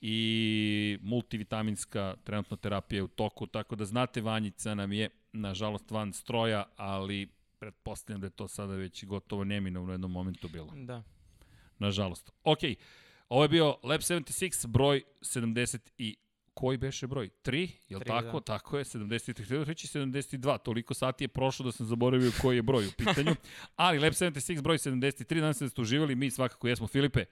i 0.00 0.98
multivitaminska 1.02 2.14
trenutno 2.24 2.56
terapija 2.56 2.98
je 2.98 3.02
u 3.02 3.08
toku, 3.08 3.46
tako 3.46 3.76
da 3.76 3.84
znate 3.84 4.20
Vanjica 4.20 4.74
nam 4.74 4.92
je 4.92 5.10
nažalost 5.32 5.90
van 5.90 6.12
stroja, 6.12 6.64
ali 6.76 7.28
pretpostavljam 7.58 8.20
da 8.20 8.26
je 8.26 8.30
to 8.30 8.48
sada 8.48 8.74
već 8.74 9.04
gotovo 9.04 9.44
neminovno 9.44 9.90
u 9.90 9.94
jednom 9.94 10.12
momentu 10.12 10.48
bilo. 10.48 10.72
Da. 10.74 11.02
Nažalost. 11.78 12.30
Ok, 12.44 12.58
ovo 13.28 13.42
je 13.42 13.48
bio 13.48 13.76
Lab 13.82 14.00
76, 14.00 14.66
broj 14.66 15.02
70 15.20 15.78
i 15.98 16.16
koji 16.54 16.78
beše 16.78 17.06
broj? 17.06 17.30
3, 17.44 17.70
je 17.88 17.96
li 17.96 18.04
tako? 18.04 18.40
da. 18.40 18.44
Tako 18.44 18.78
je, 18.78 18.84
73, 18.84 19.44
htio 19.44 19.64
reći 19.64 19.86
72, 19.86 20.58
toliko 20.58 20.94
sati 20.94 21.24
je 21.24 21.28
prošlo 21.28 21.64
da 21.64 21.72
sam 21.72 21.86
zaboravio 21.86 22.32
koji 22.42 22.56
je 22.56 22.62
broj 22.62 22.86
u 22.86 22.90
pitanju. 22.96 23.34
Ali 23.76 23.98
Lab 23.98 24.12
76, 24.12 24.62
broj 24.62 24.78
73, 24.78 25.34
nadam 25.34 25.54
se 25.54 25.64
da 25.64 25.68
ste 25.68 25.80
uživali, 25.80 26.14
mi 26.14 26.30
svakako 26.30 26.68
jesmo. 26.68 26.86
Filipe, 26.86 27.24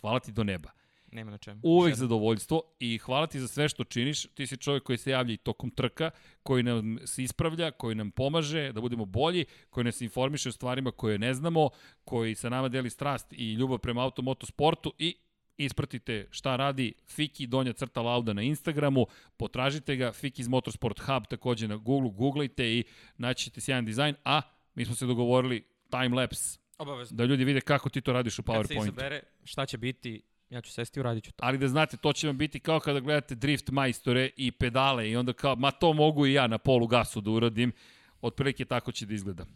hvala 0.00 0.20
ti 0.20 0.32
do 0.32 0.44
neba. 0.44 0.70
Nema 1.14 1.30
na 1.30 1.38
čemu. 1.38 1.60
Uvek 1.62 1.94
zadovoljstvo 1.94 2.62
i 2.80 2.98
hvala 2.98 3.26
ti 3.26 3.40
za 3.40 3.48
sve 3.48 3.68
što 3.68 3.84
činiš. 3.84 4.26
Ti 4.26 4.46
si 4.46 4.56
čovjek 4.56 4.82
koji 4.82 4.98
se 4.98 5.10
javlja 5.10 5.34
i 5.34 5.36
tokom 5.36 5.70
trka, 5.70 6.10
koji 6.42 6.62
nam 6.62 6.98
se 7.04 7.22
ispravlja, 7.22 7.70
koji 7.70 7.94
nam 7.94 8.10
pomaže 8.10 8.72
da 8.72 8.80
budemo 8.80 9.04
bolji, 9.04 9.44
koji 9.70 9.84
nas 9.84 10.00
informiše 10.00 10.48
o 10.48 10.52
stvarima 10.52 10.90
koje 10.90 11.18
ne 11.18 11.34
znamo, 11.34 11.70
koji 12.04 12.34
sa 12.34 12.48
nama 12.48 12.68
deli 12.68 12.90
strast 12.90 13.32
i 13.32 13.52
ljubav 13.52 13.78
prema 13.78 14.02
automotosportu 14.02 14.92
i 14.98 15.16
ispratite 15.56 16.26
šta 16.30 16.56
radi 16.56 16.92
Fiki 17.08 17.46
Donja 17.46 17.72
crta 17.72 18.02
Lauda 18.02 18.32
na 18.32 18.42
Instagramu, 18.42 19.06
potražite 19.36 19.96
ga, 19.96 20.12
Fiki's 20.12 20.48
Motorsport 20.48 21.00
Hub 21.00 21.26
takođe 21.26 21.68
na 21.68 21.76
Google, 21.76 22.10
googlajte 22.10 22.72
i 22.72 22.84
naći 23.16 23.44
ćete 23.44 23.60
sjajan 23.60 23.84
dizajn, 23.84 24.14
a 24.24 24.42
mi 24.74 24.84
smo 24.84 24.94
se 24.94 25.06
dogovorili 25.06 25.64
timelapse, 25.90 26.58
Obavezno. 26.78 27.16
da 27.16 27.24
ljudi 27.24 27.44
vide 27.44 27.60
kako 27.60 27.88
ti 27.88 28.00
to 28.00 28.12
radiš 28.12 28.38
u 28.38 28.42
Kad 28.42 28.66
se 28.66 28.74
PowerPointu. 28.74 28.82
izabere 28.82 29.22
šta 29.44 29.66
će 29.66 29.78
biti, 29.78 30.22
ja 30.50 30.60
ću 30.60 30.72
sesti 30.72 30.98
i 30.98 31.00
uradit 31.00 31.24
ću 31.24 31.32
to. 31.32 31.44
Ali 31.46 31.58
da 31.58 31.68
znate, 31.68 31.96
to 31.96 32.12
će 32.12 32.26
vam 32.26 32.38
biti 32.38 32.60
kao 32.60 32.80
kada 32.80 33.00
gledate 33.00 33.34
drift 33.34 33.70
majstore 33.70 34.30
i 34.36 34.52
pedale 34.52 35.10
i 35.10 35.16
onda 35.16 35.32
kao, 35.32 35.56
ma 35.56 35.70
to 35.70 35.92
mogu 35.92 36.26
i 36.26 36.32
ja 36.32 36.46
na 36.46 36.58
polu 36.58 36.86
gasu 36.86 37.20
da 37.20 37.30
uradim. 37.30 37.72
Otprilike 38.20 38.64
tako 38.64 38.92
će 38.92 39.06
da 39.06 39.14
izgleda. 39.14 39.46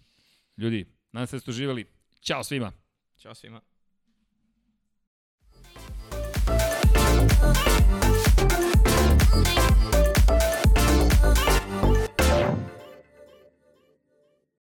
Ljudi, 0.56 0.86
nadam 1.12 1.26
se 1.26 1.36
da 1.36 1.40
ste 1.40 1.50
uživali. 1.50 1.84
Ćao 2.20 2.44
svima! 2.44 2.72
Ćao 3.18 3.34
svima. 3.34 3.60
Thank 7.41 8.02
you. 8.02 8.07